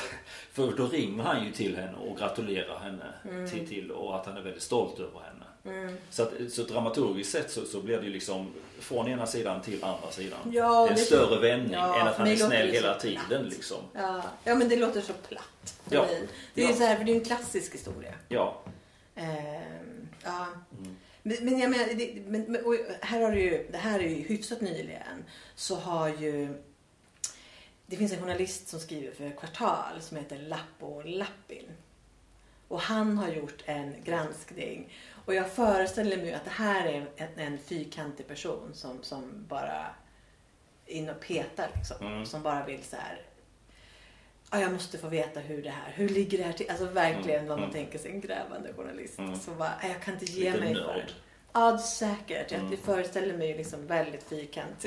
För 0.52 0.72
då 0.78 0.88
ringer 0.88 1.24
han 1.24 1.46
ju 1.46 1.52
till 1.52 1.76
henne 1.76 1.98
och 1.98 2.18
gratulerar 2.18 2.80
henne 2.80 3.14
till, 3.50 3.68
till 3.68 3.92
och 3.92 4.16
att 4.16 4.26
han 4.26 4.38
är 4.38 4.42
väldigt 4.42 4.64
stolt 4.64 5.00
över 5.00 5.20
henne. 5.20 5.45
Mm. 5.66 5.98
Så, 6.10 6.24
att, 6.24 6.32
så 6.52 6.64
dramaturgiskt 6.64 7.32
sett 7.32 7.52
så, 7.52 7.66
så 7.66 7.82
blir 7.82 7.98
det 7.98 8.06
ju 8.06 8.12
liksom 8.14 8.54
från 8.80 9.08
ena 9.08 9.26
sidan 9.28 9.62
till 9.62 9.84
andra 9.84 10.12
sidan. 10.12 10.40
Ja, 10.54 10.82
det 10.84 10.88
är 10.88 10.90
en 10.90 10.96
det- 10.96 11.02
större 11.02 11.40
vändning 11.42 11.74
Ja, 11.74 12.02
än 12.02 12.08
att 12.08 12.16
han 12.16 12.28
är 12.28 12.36
snäll 12.36 12.50
det 12.50 12.68
så 12.68 12.74
hela 12.76 12.88
platt. 12.94 13.00
tiden 13.02 13.44
liksom. 13.50 13.78
Ja, 13.94 14.24
ja, 14.44 14.56
men 14.56 14.70
det 14.70 14.76
låter 14.76 15.02
så 15.02 15.14
platt 15.14 15.80
Ja. 15.90 16.06
Det 16.54 16.64
är 16.64 16.68
ju 16.68 16.74
så 16.74 16.84
här, 16.84 16.96
för 16.98 17.04
det 17.04 17.12
är 17.12 17.16
en 17.16 17.26
klassisk 17.26 17.74
historia. 17.74 18.14
Ja. 18.30 18.62
Ehm, 19.16 20.08
ja. 20.24 20.48
Mm. 20.80 20.96
Men, 21.24 21.38
men 21.46 21.60
jag 21.60 21.72
menar, 21.72 21.86
det, 21.94 22.22
men, 22.28 22.66
och 22.66 22.76
här 23.02 23.22
har 23.22 23.32
du 23.32 23.40
ju, 23.42 23.68
det 23.72 23.78
här 23.78 24.00
är 24.00 24.10
ju 24.10 24.16
hyfsat 24.16 24.62
nyligen, 24.62 25.24
så 25.56 25.76
har 25.76 26.08
ju 26.10 26.48
det 27.88 27.96
finns 27.96 28.12
en 28.14 28.20
journalist 28.20 28.68
som 28.68 28.80
skriver 28.80 29.12
för 29.16 29.30
Kvartal 29.30 30.02
som 30.02 30.18
heter 30.18 30.38
Lappo 30.40 31.02
Lappin. 31.02 31.66
Och 32.68 32.82
han 32.82 33.18
har 33.18 33.30
gjort 33.30 33.64
en 33.66 33.94
granskning. 34.04 34.94
Och 35.26 35.34
jag 35.36 35.52
föreställer 35.52 36.18
mig 36.18 36.34
att 36.34 36.44
det 36.46 36.52
här 36.52 36.86
är 36.88 37.06
en, 37.18 37.28
en 37.40 37.58
fyrkantig 37.60 38.28
person 38.28 38.72
som, 38.74 39.04
som 39.04 39.46
bara 39.50 39.86
in 40.86 41.10
och 41.10 41.20
petar 41.20 41.70
liksom. 41.76 42.08
Mm. 42.08 42.26
Som 42.26 42.44
bara 42.44 42.66
vill 42.66 42.84
så 42.84 42.96
här. 42.96 43.22
Ja, 44.52 44.60
jag 44.60 44.72
måste 44.72 44.98
få 44.98 45.08
veta 45.08 45.40
hur 45.40 45.64
det 45.64 45.70
här, 45.70 45.92
hur 45.96 46.10
ligger 46.10 46.38
det 46.38 46.44
här 46.44 46.54
till? 46.54 46.70
Alltså 46.70 46.86
verkligen 46.86 47.40
Mm, 47.40 47.48
vad 47.50 47.60
man 47.60 47.70
mm. 47.70 47.74
tänker 47.74 48.00
sig 48.00 48.12
en 48.12 48.22
grävande 48.22 48.74
journalist. 48.74 49.20
Mm. 49.20 49.36
Så 49.36 49.52
bara, 49.52 49.74
"Nej, 49.82 49.92
jag 49.92 50.02
kan 50.02 50.14
inte 50.14 50.26
ge 50.26 50.46
Lite 50.52 50.60
mig 50.64 50.76
för 50.76 50.82
nörd. 50.82 50.96
det. 51.06 51.14
Ja, 51.54 51.78
säkert. 51.78 52.52
Jag 52.52 52.62
Mm. 52.62 52.78
föreställer 52.78 53.38
mig 53.38 53.58
liksom 53.58 53.88
väldigt 53.88 54.24
fyrkantigt. 54.24 54.86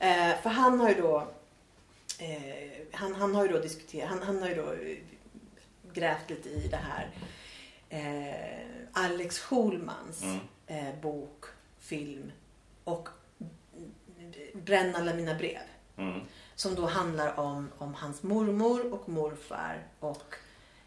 Mm. 0.00 0.30
Eh, 0.30 0.40
för 0.42 0.50
han 0.50 0.80
har 0.80 0.88
ju 0.88 0.94
då 0.94 1.28
eh, 2.18 2.70
han, 2.92 3.14
han 3.14 3.34
har 3.34 3.42
ju 3.46 3.52
då 3.52 3.58
diskuterat, 3.58 4.08
han, 4.08 4.22
han 4.22 4.42
har 4.42 4.48
ju 4.48 4.54
då 4.54 4.72
eh, 4.72 4.96
grävt 5.92 6.30
lite 6.30 6.48
i 6.48 6.68
det 6.70 6.76
här. 6.90 7.08
Eh, 7.88 8.79
Alex 8.92 9.38
Schulmans 9.38 10.22
Mm. 10.22 10.38
eh, 10.66 11.00
bok, 11.00 11.44
film 11.78 12.32
och 12.84 13.08
Bränn 14.54 14.96
alla 14.96 15.14
mina 15.14 15.34
brev. 15.34 15.60
Mm. 15.96 16.20
Som 16.54 16.74
då 16.74 16.86
handlar 16.86 17.38
om, 17.40 17.70
om 17.78 17.94
hans 17.94 18.22
mormor 18.22 18.92
och 18.94 19.08
morfar 19.08 19.86
och 20.00 20.34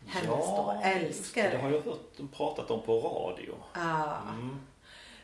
hennes 0.05 0.27
då 0.29 0.73
just 0.75 0.85
älskare. 0.85 1.49
Det, 1.49 1.57
har 1.57 1.69
jag 1.69 1.81
hört 1.81 2.17
dem 2.17 2.27
pratat 2.27 2.71
om 2.71 2.81
på 2.81 2.99
radio. 2.99 3.55
Ja. 3.73 4.17
Mm. 4.31 4.59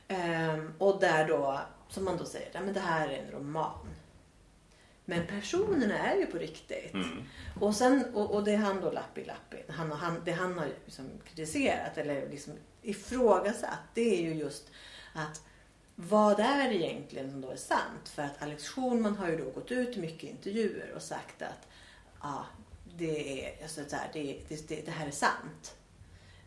Ehm, 0.07 0.73
och 0.77 0.99
där 0.99 1.27
då, 1.27 1.59
som 1.89 2.05
man 2.05 2.17
då 2.17 2.25
säger, 2.25 2.49
ja, 2.53 2.59
men 2.61 2.73
det 2.73 2.79
här 2.79 3.09
är 3.09 3.23
en 3.23 3.31
roman. 3.31 3.89
Men 5.09 5.27
personerna 5.27 5.97
är 5.97 6.17
ju 6.17 6.25
på 6.25 6.37
riktigt. 6.37 6.93
Mm. 6.93 7.23
Och, 7.59 7.75
sen, 7.75 8.05
och, 8.13 8.31
och 8.31 8.43
det 8.43 8.55
han 8.55 8.81
då 8.81 8.91
Lappi 8.91 9.25
Lappi, 9.25 9.57
han, 9.67 9.91
han, 9.91 10.21
det 10.25 10.31
han 10.31 10.57
har 10.57 10.67
liksom 10.85 11.05
kritiserat 11.25 11.97
eller 11.97 12.29
liksom 12.29 12.53
ifrågasatt 12.81 13.79
det 13.93 14.17
är 14.19 14.21
ju 14.21 14.33
just 14.33 14.71
att 15.13 15.41
vad 15.95 16.39
är 16.39 16.71
egentligen 16.71 17.31
som 17.31 17.41
då 17.41 17.49
är 17.49 17.55
sant? 17.55 18.09
För 18.09 18.21
att 18.21 18.41
Alex 18.43 18.67
Schulman 18.67 19.15
har 19.15 19.29
ju 19.29 19.37
då 19.37 19.51
gått 19.51 19.71
ut 19.71 19.97
i 19.97 19.99
mycket 20.01 20.29
intervjuer 20.29 20.91
och 20.95 21.01
sagt 21.01 21.41
att 21.41 21.67
ja, 22.21 22.45
det, 22.97 23.45
är, 23.45 23.63
alltså, 23.63 23.81
så 23.87 23.95
här, 23.95 24.09
det, 24.13 24.39
det, 24.47 24.67
det, 24.67 24.81
det 24.85 24.91
här 24.91 25.07
är 25.07 25.11
sant. 25.11 25.75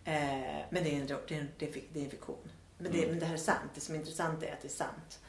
Eh, 0.04 0.64
men 0.70 0.84
det 0.84 0.96
är 0.96 1.00
en, 1.00 1.06
det 1.06 1.34
är 1.34 1.38
en, 1.40 1.48
det 1.58 1.68
är, 1.68 1.82
det 1.92 2.00
är 2.00 2.04
en 2.04 2.10
fiktion. 2.10 2.48
Men 2.78 2.92
det, 2.92 2.98
Mm. 2.98 3.10
men 3.10 3.18
det 3.18 3.26
här 3.26 3.34
är 3.34 3.38
sant. 3.38 3.70
Det 3.74 3.80
som 3.80 3.94
är 3.94 3.98
intressant 3.98 4.42
är 4.42 4.52
att 4.52 4.62
det 4.62 4.68
är 4.68 4.72
sant. 4.72 5.20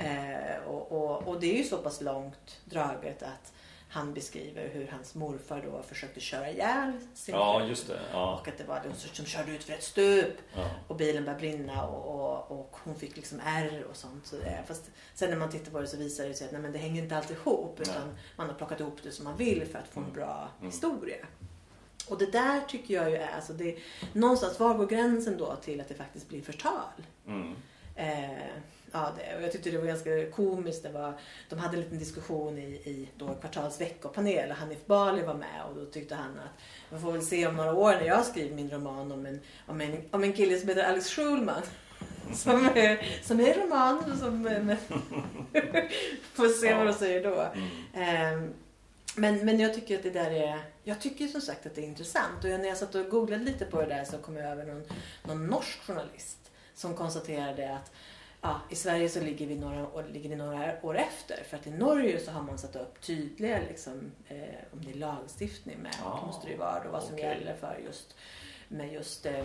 Eh, 0.00 0.62
och, 0.68 0.92
och, 0.92 1.28
och 1.28 1.40
det 1.40 1.52
är 1.54 1.56
ju 1.58 1.64
så 1.64 1.76
pass 1.78 2.00
långt 2.00 2.60
draget 2.64 3.22
att 3.22 3.52
han 3.92 4.14
beskriver 4.14 4.68
hur 4.68 4.86
hans 4.88 5.14
morfar 5.14 5.62
då 5.72 5.82
försökte 5.82 6.20
köra 6.20 6.50
ihjäl 6.50 6.92
sin 7.14 7.34
Ja, 7.34 7.58
fru. 7.60 7.68
just 7.68 7.88
det. 7.88 8.00
Ja. 8.12 8.38
Och 8.40 8.48
att 8.48 8.58
det 8.58 8.64
var 8.64 8.80
de 8.84 9.08
som 9.16 9.24
körde 9.26 9.52
ut 9.52 9.64
för 9.64 9.72
ett 9.72 9.82
stup. 9.82 10.34
Ja. 10.56 10.70
Och 10.88 10.96
bilen 10.96 11.24
började 11.24 11.40
brinna 11.40 11.86
och, 11.86 12.14
och, 12.20 12.60
och 12.60 12.76
hon 12.84 12.94
fick 12.94 13.16
liksom 13.16 13.40
ärr 13.44 13.84
och 13.90 13.96
sånt. 13.96 14.26
Så 14.26 14.36
det, 14.36 14.62
fast 14.66 14.90
sen 15.14 15.30
när 15.30 15.36
man 15.36 15.50
tittar 15.50 15.70
på 15.72 15.80
det 15.80 15.86
så 15.86 15.96
visar 15.96 16.24
det 16.24 16.34
sig 16.34 16.46
att 16.46 16.52
nej, 16.52 16.60
men 16.62 16.72
det 16.72 16.78
hänger 16.78 17.02
inte 17.02 17.16
alltid 17.16 17.36
ihop. 17.36 17.80
Utan 17.80 17.94
Nej. 18.06 18.16
man 18.36 18.46
har 18.48 18.54
plockat 18.54 18.80
ihop 18.80 18.98
det 19.02 19.12
som 19.12 19.24
man 19.24 19.36
vill 19.36 19.66
för 19.66 19.78
att 19.78 19.88
få 19.88 20.00
en 20.00 20.04
Mm. 20.06 20.16
bra 20.16 20.48
Mm. 20.58 20.70
historia. 20.70 21.16
Och 22.08 22.18
det 22.18 22.26
där 22.32 22.60
tycker 22.68 22.94
jag 22.94 23.10
ju 23.10 23.16
är, 23.16 23.30
alltså 23.36 23.52
det, 23.52 23.78
någonstans 24.12 24.60
var 24.60 24.74
går 24.74 24.86
gränsen 24.86 25.36
då 25.38 25.56
till 25.56 25.80
att 25.80 25.88
det 25.88 25.94
faktiskt 25.94 26.28
blir 26.28 26.42
förtal? 26.42 27.02
Mm. 27.26 27.54
Eh, 27.96 28.30
ja, 28.92 29.12
det, 29.16 29.36
och 29.36 29.42
jag 29.42 29.52
tyckte 29.52 29.70
det 29.70 29.78
var 29.78 29.86
ganska 29.86 30.30
komiskt. 30.30 30.82
Det 30.82 30.88
var, 30.88 31.14
de 31.48 31.58
hade 31.58 31.76
en 31.76 31.82
liten 31.82 31.98
diskussion 31.98 32.58
i, 32.58 32.62
i 32.64 33.08
då 33.16 33.34
kvartals 33.34 33.80
veckopanel 33.80 34.50
och 34.50 34.56
Hanif 34.56 34.86
Bali 34.86 35.22
var 35.22 35.34
med 35.34 35.62
och 35.70 35.76
då 35.76 35.84
tyckte 35.84 36.14
han 36.14 36.38
att 36.38 36.90
man 36.90 37.00
får 37.00 37.12
väl 37.12 37.22
se 37.22 37.46
om 37.46 37.56
några 37.56 37.74
år 37.74 37.92
när 37.92 38.04
jag 38.04 38.26
skriver 38.26 38.56
min 38.56 38.70
roman 38.70 39.12
om 39.12 39.26
en, 39.26 39.40
om 39.66 39.80
en, 39.80 40.02
om 40.10 40.24
en 40.24 40.32
kille 40.32 40.58
som 40.58 40.68
heter 40.68 40.84
Alex 40.84 41.08
Schulman. 41.08 41.62
Som 42.34 42.66
är, 42.66 43.22
som 43.22 43.40
är 43.40 43.54
roman 43.54 44.18
som... 44.18 44.42
Men, 44.42 44.76
får 46.32 46.48
se 46.48 46.74
vad 46.74 46.86
de 46.86 46.94
säger 46.94 47.22
då. 47.22 47.46
Mm. 47.94 48.44
Eh, 48.44 48.50
men, 49.16 49.44
men 49.44 49.60
jag 49.60 49.74
tycker 49.74 49.96
att 49.96 50.02
det 50.02 50.10
där 50.10 50.30
är... 50.30 50.58
Jag 50.84 51.00
tycker 51.00 51.26
som 51.26 51.40
sagt 51.40 51.66
att 51.66 51.74
det 51.74 51.80
är 51.80 51.86
intressant. 51.86 52.44
Och 52.44 52.50
när 52.50 52.68
jag 52.68 52.76
satt 52.76 52.94
och 52.94 53.08
googlade 53.08 53.44
lite 53.44 53.64
på 53.64 53.80
det 53.80 53.86
där 53.86 54.04
så 54.04 54.18
kom 54.18 54.36
jag 54.36 54.50
över 54.50 54.64
någon, 54.64 54.82
någon 55.24 55.46
norsk 55.46 55.82
journalist 55.86 56.50
som 56.74 56.94
konstaterade 56.94 57.74
att 57.74 57.92
ja, 58.40 58.60
i 58.70 58.74
Sverige 58.74 59.08
så 59.08 59.20
ligger 59.20 59.46
vi 59.46 59.54
några, 59.56 60.02
ligger 60.12 60.30
vi 60.30 60.36
några 60.36 60.74
år 60.86 60.98
efter. 60.98 61.44
För 61.44 61.56
att 61.56 61.66
i 61.66 61.70
Norge 61.70 62.20
så 62.20 62.30
har 62.30 62.42
man 62.42 62.58
satt 62.58 62.76
upp 62.76 63.00
tydliga, 63.00 63.58
liksom, 63.68 64.12
eh, 64.28 64.36
om 64.72 64.84
det 64.84 64.90
är 64.90 64.94
lagstiftning 64.96 65.78
med, 65.78 65.94
Ah, 66.04 66.20
det 66.20 66.26
måste 66.26 66.48
det 66.48 66.56
vara 66.56 66.84
då, 66.84 66.90
vad 66.90 67.02
som 67.02 67.14
okej. 67.14 67.24
gäller 67.26 67.56
för 67.56 67.80
just, 67.84 68.16
med 68.68 68.92
just 68.92 69.26
eh, 69.26 69.38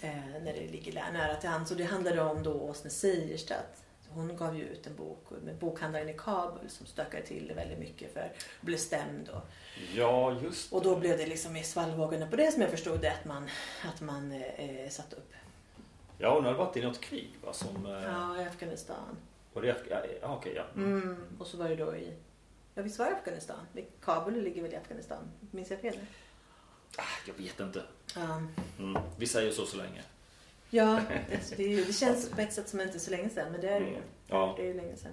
eh, 0.00 0.16
när 0.42 0.52
det 0.52 0.66
ligger 0.72 1.12
nära 1.12 1.34
till 1.34 1.48
hands. 1.48 1.70
Och 1.70 1.76
det 1.76 1.84
handlade 1.84 2.22
om 2.22 2.42
då 2.42 2.52
Åsne 2.52 2.90
Seierstedt. 2.90 3.82
Hon 4.08 4.36
gav 4.36 4.56
ju 4.58 4.64
ut 4.64 4.86
en 4.86 4.96
bok 4.96 5.26
med 5.44 5.56
bokhandlaren 5.56 6.08
i 6.08 6.14
Kabul 6.18 6.68
som 6.70 6.86
stökade 6.86 7.22
till 7.26 7.48
det 7.48 7.54
väldigt 7.54 7.78
mycket 7.78 8.12
för 8.12 8.32
och 8.60 8.64
blev 8.66 8.76
stämd. 8.76 9.28
Och, 9.28 9.40
Ja, 9.94 10.36
just 10.42 10.72
och 10.72 10.82
då 10.82 10.96
blev 10.96 11.18
det 11.18 11.26
liksom 11.26 11.56
i 11.56 11.62
svallvågorna 11.62 12.26
på 12.26 12.36
det 12.36 12.52
som 12.52 12.62
jag 12.62 12.70
förstod 12.70 13.00
det 13.00 13.12
att 13.12 13.24
man, 13.24 13.48
att 13.94 14.00
man 14.00 14.32
eh, 14.32 14.88
satt 14.88 15.12
upp. 15.12 15.32
Ja, 16.18 16.34
hon 16.34 16.44
hade 16.44 16.56
varit 16.58 16.76
i 16.76 16.82
något 16.82 17.00
krig 17.00 17.30
va? 17.44 17.52
Som, 17.52 17.86
eh, 17.86 17.92
Ja, 18.02 18.42
i 18.42 18.44
Afghanistan. 18.44 19.16
var 19.52 19.62
det, 19.62 19.72
Af- 19.72 19.86
ja, 19.90 19.96
ja, 20.22 20.34
okej, 20.36 20.52
ja. 20.56 20.64
Mm. 20.74 21.16
Och 21.38 21.46
så 21.46 21.56
var 21.56 21.68
det 21.68 21.76
då 21.76 21.96
i, 21.96 22.12
ja 22.74 22.82
visst 22.82 22.98
var 22.98 23.06
det 23.06 23.16
Afghanistan? 23.16 23.58
Kabul 24.02 24.42
ligger 24.42 24.62
väl 24.62 24.72
i 24.72 24.76
Afghanistan? 24.76 25.18
Minns 25.50 25.70
jag 25.70 25.80
fel? 25.80 25.98
Ah, 26.98 27.02
jag 27.26 27.34
vet 27.34 27.60
inte. 27.60 27.82
Ja. 28.14 28.42
Mm. 28.78 29.02
Vi 29.16 29.26
säger 29.26 29.50
så 29.52 29.66
så 29.66 29.76
länge. 29.76 30.02
Ja, 30.70 31.00
det, 31.30 31.56
det, 31.56 31.62
är 31.64 31.68
ju- 31.68 31.84
det 31.84 31.92
känns 31.92 32.30
på 32.30 32.40
ett 32.40 32.52
sätt 32.52 32.68
som 32.68 32.80
inte 32.80 33.00
så 33.00 33.10
länge 33.10 33.28
sedan, 33.30 33.52
men 33.52 33.60
det 33.60 33.68
är 33.68 33.80
det 33.80 33.86
ju. 33.86 33.92
Mm. 33.92 34.02
Ja. 34.26 34.54
Det 34.56 34.62
är 34.62 34.66
ju 34.66 34.74
länge 34.74 34.96
sedan. 34.96 35.12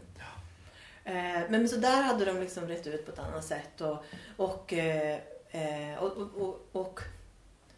Eh, 1.05 1.41
men 1.49 1.69
så 1.69 1.75
där 1.75 2.01
hade 2.01 2.25
de 2.25 2.39
liksom 2.39 2.67
rätt 2.67 2.87
ut 2.87 3.05
på 3.05 3.11
ett 3.11 3.19
annat 3.19 3.45
sätt. 3.45 3.81
Och, 3.81 3.97
och, 4.37 4.73
eh, 4.73 5.19
eh, 5.51 5.97
och, 6.03 6.17
och, 6.17 6.41
och, 6.41 6.67
och 6.81 6.99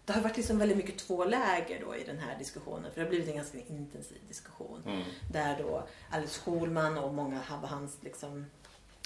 det 0.06 0.14
har 0.14 0.22
varit 0.22 0.38
liksom 0.38 0.60
väldigt 0.60 0.78
mycket 0.78 0.98
två 0.98 1.26
läger 1.26 1.82
då 1.86 1.96
i 1.96 2.04
den 2.04 2.20
här 2.20 2.38
diskussionen. 2.38 2.92
För 2.92 2.96
det 2.96 3.06
har 3.06 3.10
blivit 3.10 3.30
en 3.30 3.36
ganska 3.36 3.58
intensiv 3.58 4.18
diskussion. 4.28 4.84
Mm. 4.86 5.04
Där 5.32 5.58
då 5.58 5.88
Alice 6.12 6.40
Schulman 6.40 6.98
och 6.98 7.14
många 7.14 7.42
av 7.52 7.66
hans 7.66 7.98
liksom 8.02 8.46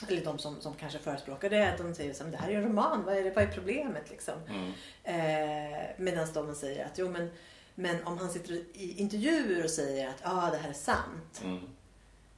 eller 0.08 0.26
de 0.26 0.40
som, 0.40 0.62
som 0.62 0.74
kanske 0.74 1.00
förespråkar 1.00 1.50
det, 1.50 1.76
de 1.78 1.96
säger 1.96 2.12
att 2.12 2.32
det 2.32 2.38
här 2.38 2.50
är 2.50 2.56
en 2.56 2.64
roman, 2.64 3.04
vad 3.04 3.18
är, 3.18 3.24
det, 3.24 3.30
vad 3.30 3.44
är 3.44 3.48
problemet 3.48 4.10
liksom? 4.10 4.34
Mm. 4.50 4.74
Eh, 5.04 5.88
Medan 5.98 6.28
de 6.34 6.56
säger 6.56 6.86
att 6.86 6.98
jo 6.98 7.10
men, 7.10 7.32
men 7.76 8.04
om 8.04 8.18
han 8.18 8.30
sitter 8.30 8.54
i 8.54 8.96
intervjuer 8.98 9.64
och 9.64 9.70
säger 9.70 10.10
att 10.10 10.22
ah, 10.24 10.52
det 10.52 10.58
här 10.58 10.70
är 10.70 10.74
sant. 10.74 11.42
Mm. 11.44 11.60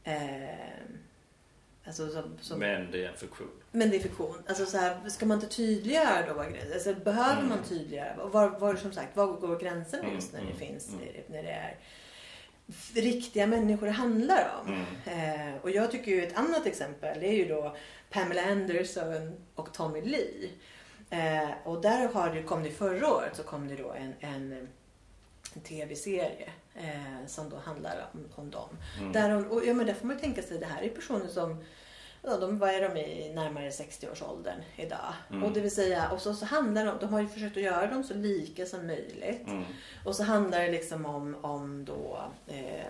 Eh, 0.03 0.55
alltså, 1.85 2.09
som, 2.09 2.37
som, 2.41 2.59
Men 2.59 2.91
det 2.91 3.05
är 3.05 3.09
en 3.09 3.17
fiktion. 3.17 3.60
Men 3.71 3.89
det 3.89 3.95
är 3.95 3.99
fiktion. 3.99 4.43
Alltså, 4.47 4.65
så 4.65 4.77
här, 4.77 5.09
ska 5.09 5.25
man 5.25 5.37
inte 5.41 5.55
tydliggöra 5.55 6.27
då 6.27 6.33
vad 6.33 6.49
gränsen 6.53 6.73
alltså, 6.73 6.93
Behöver 6.93 7.37
Mm. 7.37 7.49
man 7.49 7.63
tydliggöra? 7.63 8.27
Var, 8.27 8.49
var, 8.49 8.75
som 8.75 8.91
sagt, 8.93 9.15
var 9.15 9.27
går 9.27 9.59
gränsen 9.59 9.99
Mm, 9.99 10.15
just 10.15 10.33
när 10.33 10.39
det 10.39 10.45
mm, 10.45 10.57
finns, 10.59 10.89
mm. 10.89 11.05
när 11.27 11.43
det 11.43 11.51
är 11.51 11.77
riktiga 12.93 13.47
människor 13.47 13.85
det 13.85 13.91
handlar 13.91 14.61
om? 14.61 14.73
Mm. 15.05 15.49
Eh, 15.49 15.61
och 15.61 15.69
jag 15.69 15.91
tycker 15.91 16.11
ju 16.11 16.23
ett 16.23 16.37
annat 16.37 16.65
exempel 16.65 17.23
är 17.23 17.31
ju 17.31 17.45
då 17.47 17.75
Pamela 18.09 18.41
Anderson 18.41 19.33
och 19.55 19.73
Tommy 19.73 20.01
Lee. 20.01 20.49
Eh, 21.09 21.49
och 21.63 21.81
där 21.81 22.07
har 22.13 22.29
det, 22.35 22.43
kom 22.43 22.63
det 22.63 22.71
förra 22.71 23.13
året 23.13 23.35
så 23.35 23.43
kom 23.43 23.67
det 23.67 23.75
då 23.75 23.91
en, 23.91 24.13
en, 24.19 24.67
en 25.55 25.61
tv-serie 25.61 26.49
eh, 26.75 27.27
som 27.27 27.49
då 27.49 27.57
handlar 27.57 28.09
om, 28.13 28.25
om 28.35 28.49
dem. 28.51 28.69
Mm. 28.99 29.11
Där, 29.11 29.51
och, 29.51 29.65
ja, 29.65 29.73
men 29.73 29.85
där 29.85 29.93
får 29.93 30.07
man 30.07 30.15
ju 30.15 30.21
tänka 30.21 30.41
sig 30.41 30.57
det 30.57 30.65
här 30.65 30.81
är 30.81 30.89
personer 30.89 31.27
som 31.27 31.63
Ja, 32.23 32.37
de, 32.37 32.59
vad 32.59 32.69
är 32.69 32.89
de 32.89 32.99
i 32.99 33.33
närmare 33.33 33.69
60-årsåldern 33.69 34.61
idag? 34.75 35.13
Mm. 35.29 35.43
Och 35.43 35.51
det 35.53 35.61
vill 35.61 35.75
säga, 35.75 36.09
och 36.09 36.21
så, 36.21 36.33
så 36.33 36.45
handlar 36.45 36.85
de, 36.85 36.97
de 36.99 37.13
har 37.13 37.21
ju 37.21 37.27
försökt 37.27 37.57
att 37.57 37.63
göra 37.63 37.87
dem 37.87 38.03
så 38.03 38.13
lika 38.13 38.65
som 38.65 38.87
möjligt. 38.87 39.47
Mm. 39.47 39.63
Och 40.05 40.15
så 40.15 40.23
handlar 40.23 40.61
det 40.61 40.71
liksom 40.71 41.05
om, 41.05 41.35
om 41.41 41.85
då, 41.85 42.21
eh, 42.47 42.85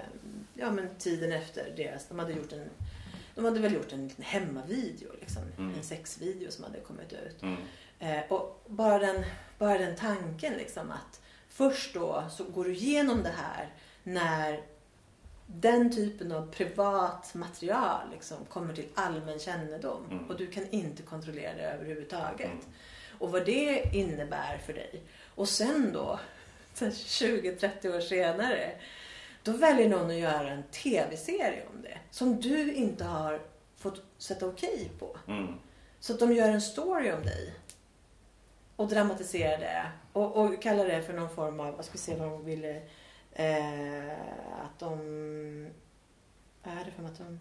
ja 0.54 0.72
men 0.72 0.96
tiden 0.98 1.32
efter 1.32 1.74
deras, 1.78 2.08
de 2.08 2.20
hade 2.20 2.34
gjort 2.34 2.54
en, 2.54 2.70
de 3.36 3.46
hade 3.46 3.60
väl 3.60 3.74
gjort 3.74 3.94
en 3.94 4.08
liten 4.08 4.26
hemmavideo 4.26 5.12
liksom. 5.22 5.44
Mm. 5.58 5.76
En 5.78 5.84
sexvideo 5.84 6.52
som 6.52 6.64
hade 6.64 6.80
kommit 6.80 7.14
ut. 7.14 7.42
Mm. 7.42 7.58
Eh, 8.00 8.32
och 8.32 8.64
bara 8.68 9.00
den, 9.00 9.24
bara 9.58 9.78
den 9.78 9.96
tanken 9.96 10.54
liksom 10.54 10.92
att 10.92 11.22
först 11.50 11.94
då 11.94 12.24
så 12.32 12.44
går 12.44 12.66
du 12.66 12.74
igenom 12.74 13.24
det 13.24 13.34
här 13.38 13.74
när 14.04 14.62
den 15.56 15.96
typen 15.96 16.32
av 16.32 16.52
privat 16.52 17.34
material 17.34 18.10
liksom 18.12 18.38
kommer 18.46 18.74
till 18.74 18.88
allmän 18.96 19.40
kännedom 19.40 20.06
Mm. 20.12 20.30
och 20.30 20.38
du 20.38 20.48
kan 20.48 20.70
inte 20.70 21.04
kontrollera 21.04 21.54
det 21.54 21.64
överhuvudtaget. 21.64 22.46
Mm. 22.52 22.66
Och 23.20 23.32
vad 23.32 23.46
det 23.46 23.84
innebär 23.94 24.58
för 24.66 24.74
dig. 24.74 25.02
Och 25.36 25.50
sen 25.50 25.92
då, 25.94 26.20
så 26.74 26.86
här 26.86 26.92
20-30 26.92 27.96
år 27.96 28.02
senare, 28.02 28.72
då 29.44 29.52
väljer 29.52 29.90
någon 29.90 30.10
att 30.10 30.16
göra 30.16 30.50
en 30.50 30.64
tv-serie 30.64 31.64
om 31.76 31.82
det. 31.82 31.98
Som 32.12 32.42
du 32.42 32.74
inte 32.74 33.04
har 33.04 33.42
fått 33.78 34.04
sätta 34.18 34.48
okej 34.48 34.92
på. 35.00 35.18
Mm. 35.28 35.54
Så 36.00 36.14
att 36.14 36.20
de 36.20 36.34
gör 36.34 36.50
en 36.50 36.62
story 36.62 37.12
om 37.12 37.22
dig. 37.24 37.54
Och 38.76 38.88
dramatiserar 38.88 39.58
det. 39.60 39.92
Och, 40.14 40.36
och 40.38 40.62
kallar 40.62 40.86
det 40.86 41.02
för 41.04 41.14
någon 41.14 41.36
form 41.36 41.60
av, 41.60 41.76
vad 41.76 41.86
ska 41.86 41.92
vi 41.94 42.00
se 42.00 42.16
vad 42.16 42.28
de 42.30 42.46
ville, 42.46 42.82
eh, 43.34 44.64
att 44.66 44.80
de, 44.80 44.98
vad 46.64 46.74
är 46.74 46.86
det 46.86 46.92
för 46.92 47.04
att 47.06 47.18
de, 47.18 47.40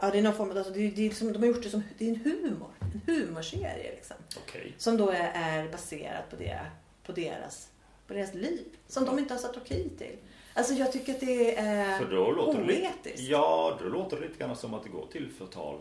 ja 0.00 0.10
det 0.10 0.18
är 0.18 0.22
någon 0.22 0.34
form 0.34 0.50
av, 0.50 0.56
alltså 0.56 0.72
det, 0.72 0.78
det 0.90 1.02
är 1.02 1.08
liksom, 1.08 1.32
de 1.32 1.38
har 1.38 1.46
gjort 1.46 1.62
det 1.62 1.70
som, 1.70 1.82
det 1.98 2.04
är 2.04 2.08
en 2.08 2.20
humor, 2.20 2.70
en 2.80 3.00
humorserie 3.06 3.92
liksom. 3.94 4.16
Okej. 4.36 4.74
Som 4.78 4.96
då 4.96 5.10
är, 5.10 5.32
är 5.34 5.68
baserad 5.72 6.22
på, 6.30 6.36
det, 6.36 6.60
på, 7.06 7.12
deras, 7.12 7.68
på 8.06 8.14
deras 8.14 8.34
liv. 8.34 8.64
Som 8.86 9.04
de 9.04 9.18
inte 9.18 9.34
har 9.34 9.38
satt 9.38 9.56
okej 9.56 9.90
till. 9.98 10.16
Alltså 10.54 10.74
jag 10.74 10.92
tycker 10.92 11.14
att 11.14 11.20
det 11.20 11.58
är 11.58 11.98
För 11.98 12.10
då 12.10 12.30
låter 12.30 12.58
det 12.58 12.64
oetiskt. 12.64 13.20
Ja, 13.20 13.78
då 13.82 13.88
låter 13.88 14.16
det 14.16 14.26
lite 14.28 14.38
grann 14.38 14.56
som 14.56 14.74
att 14.74 14.82
det 14.82 14.88
går 14.88 15.06
till 15.06 15.30
förtal. 15.30 15.78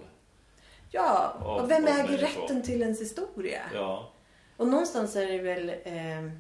Ja, 0.91 1.29
och 1.29 1.71
vem 1.71 1.87
äger 1.87 2.17
rätten 2.17 2.63
till 2.63 2.81
ens 2.81 3.01
historia? 3.01 3.61
Ja. 3.73 4.11
Och 4.57 4.67
någonstans 4.67 5.15
är 5.15 5.27
det 5.27 5.37
väl 5.37 5.69
eh, 5.69 6.31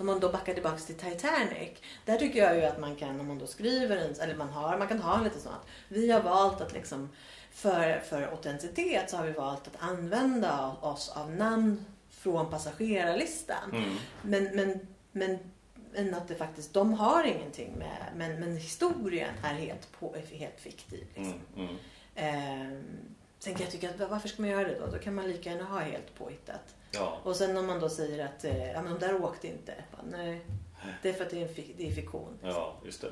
som 0.00 0.06
man 0.06 0.20
då 0.20 0.28
backar 0.28 0.54
tillbaks 0.54 0.86
till 0.86 0.94
Titanic. 0.94 1.70
Där 2.04 2.16
tycker 2.16 2.38
jag 2.38 2.56
ju 2.56 2.64
att 2.64 2.80
man 2.80 2.96
kan, 2.96 3.20
om 3.20 3.26
man 3.26 3.38
då 3.38 3.46
skriver 3.46 3.96
en, 3.96 4.14
eller 4.20 4.36
man 4.36 4.48
har, 4.48 4.78
man 4.78 4.88
kan 4.88 5.00
ha 5.00 5.18
en 5.18 5.24
lite 5.24 5.40
sån 5.40 5.52
att 5.52 5.66
vi 5.88 6.10
har 6.10 6.20
valt 6.20 6.60
att 6.60 6.72
liksom 6.72 7.08
för, 7.50 8.00
för 8.00 8.22
autenticitet 8.22 9.10
så 9.10 9.16
har 9.16 9.26
vi 9.26 9.32
valt 9.32 9.66
att 9.66 9.76
använda 9.78 10.76
oss 10.80 11.08
av 11.08 11.30
namn 11.30 11.84
från 12.10 12.50
passagerarlistan. 12.50 13.70
Mm. 13.72 13.96
Men, 14.22 14.56
men, 14.56 14.86
men, 15.12 15.38
men 15.92 16.14
att 16.14 16.28
det 16.28 16.34
faktiskt, 16.34 16.74
de 16.74 16.94
har 16.94 17.24
ingenting 17.24 17.74
med, 17.78 18.06
men, 18.16 18.40
men 18.40 18.56
historien 18.56 19.34
är 19.44 19.54
helt, 19.54 19.92
på, 19.92 20.16
helt 20.32 20.60
fiktiv. 20.60 21.06
Liksom. 21.14 21.40
Mm. 21.56 21.68
Mm. 21.68 21.76
Ehm, 22.14 22.82
sen 23.38 23.54
kan 23.54 23.62
jag 23.62 23.72
tycka 23.72 23.90
att 23.90 24.10
varför 24.10 24.28
ska 24.28 24.42
man 24.42 24.50
göra 24.50 24.68
det 24.68 24.78
då? 24.78 24.86
Då 24.86 24.98
kan 24.98 25.14
man 25.14 25.28
lika 25.28 25.50
gärna 25.50 25.64
ha 25.64 25.78
helt 25.80 26.14
påhittat. 26.18 26.74
Ja. 26.90 27.18
Och 27.22 27.36
sen 27.36 27.56
om 27.56 27.66
man 27.66 27.80
då 27.80 27.88
säger 27.88 28.24
att 28.24 28.44
eh, 28.44 28.72
ja, 28.72 28.82
men 28.82 28.92
de 28.92 28.98
där 29.06 29.24
åkte 29.24 29.48
inte. 29.48 29.74
Bara, 29.92 30.02
nej, 30.10 30.40
det 31.02 31.08
är 31.08 31.12
för 31.12 31.24
att 31.24 31.30
det 31.30 31.36
är, 31.42 31.42
en 31.48 31.54
fik- 31.54 31.74
det 31.76 31.88
är 31.88 31.92
fiktion. 31.92 32.38
ja, 32.42 32.76
just 32.84 33.00
det. 33.00 33.10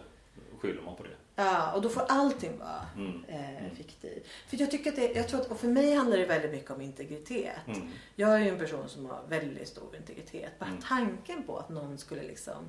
Skyller 0.60 0.82
man 0.82 0.96
på 0.96 1.02
det. 1.02 1.10
Ja, 1.34 1.72
och 1.72 1.82
då 1.82 1.88
får 1.88 2.02
allting 2.08 2.58
vara 2.58 2.86
Mm. 2.96 3.24
eh, 3.28 3.58
Mm. 3.64 3.76
fiktiv. 3.76 4.26
För 4.48 4.56
jag 4.60 4.70
tycker 4.70 4.90
att 4.90 4.96
det, 4.96 5.12
jag 5.12 5.28
tror 5.28 5.40
att, 5.40 5.50
och 5.50 5.60
för 5.60 5.68
mig 5.68 5.94
handlar 5.94 6.16
det 6.16 6.24
väldigt 6.26 6.50
mycket 6.50 6.70
om 6.70 6.80
integritet. 6.80 7.56
Mm. 7.66 7.88
Jag 8.16 8.34
är 8.34 8.38
ju 8.38 8.48
en 8.48 8.58
person 8.58 8.88
som 8.88 9.06
har 9.06 9.20
väldigt 9.28 9.68
stor 9.68 9.96
integritet. 9.96 10.58
Bara 10.58 10.66
Mm. 10.70 10.82
tanken 10.82 11.42
på 11.42 11.56
att 11.56 11.68
någon 11.68 11.98
skulle 11.98 12.22
liksom 12.22 12.68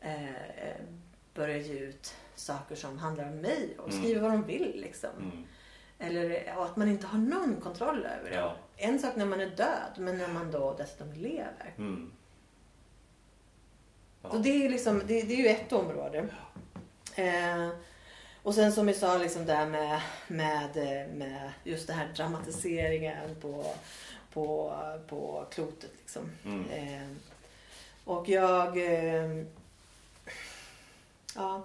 eh, 0.00 0.28
eh, 0.34 0.76
börja 1.34 1.56
ge 1.56 1.78
ut 1.78 2.14
saker 2.34 2.74
som 2.74 2.98
handlar 2.98 3.24
om 3.28 3.36
mig 3.36 3.74
och 3.78 3.88
Mm. 3.90 4.02
skriva 4.02 4.20
vad 4.22 4.30
de 4.30 4.44
vill 4.46 4.80
liksom. 4.80 5.10
Mm. 5.18 5.44
Eller 5.98 6.54
och 6.56 6.64
att 6.64 6.76
man 6.76 6.88
inte 6.88 7.06
har 7.06 7.18
någon 7.18 7.56
kontroll 7.60 8.06
över 8.18 8.30
det. 8.30 8.36
Ja. 8.36 8.56
En 8.76 8.98
sak 8.98 9.16
när 9.16 9.26
man 9.26 9.40
är 9.40 9.50
död, 9.50 9.92
men 9.96 10.18
när 10.18 10.28
man 10.28 10.50
då 10.50 10.74
dessutom 10.78 11.12
lever. 11.12 11.74
Mm. 11.78 12.12
Ja. 14.22 14.30
Så 14.30 14.38
det 14.38 14.50
är, 14.50 14.58
ju 14.58 14.68
liksom, 14.68 14.98
det, 15.06 15.22
det 15.22 15.34
är 15.34 15.38
ju 15.38 15.48
ett 15.48 15.72
område. 15.72 16.28
Eh, 17.14 17.68
och 18.42 18.54
sen 18.54 18.72
som 18.72 18.86
vi 18.86 18.94
sa, 18.94 19.18
liksom 19.18 19.46
där 19.46 19.66
med, 19.66 20.00
med, 20.28 20.76
eh, 20.76 21.14
med 21.14 21.52
just 21.64 21.86
det 21.86 21.92
här 21.92 22.12
dramatiseringen 22.16 23.34
på, 23.40 23.74
på, 24.32 24.74
på 25.08 25.46
klotet. 25.50 25.90
Liksom. 26.00 26.30
Mm. 26.44 26.70
Eh, 26.70 27.16
och 28.04 28.28
jag... 28.28 28.78
Eh, 28.78 29.44
ja, 31.34 31.64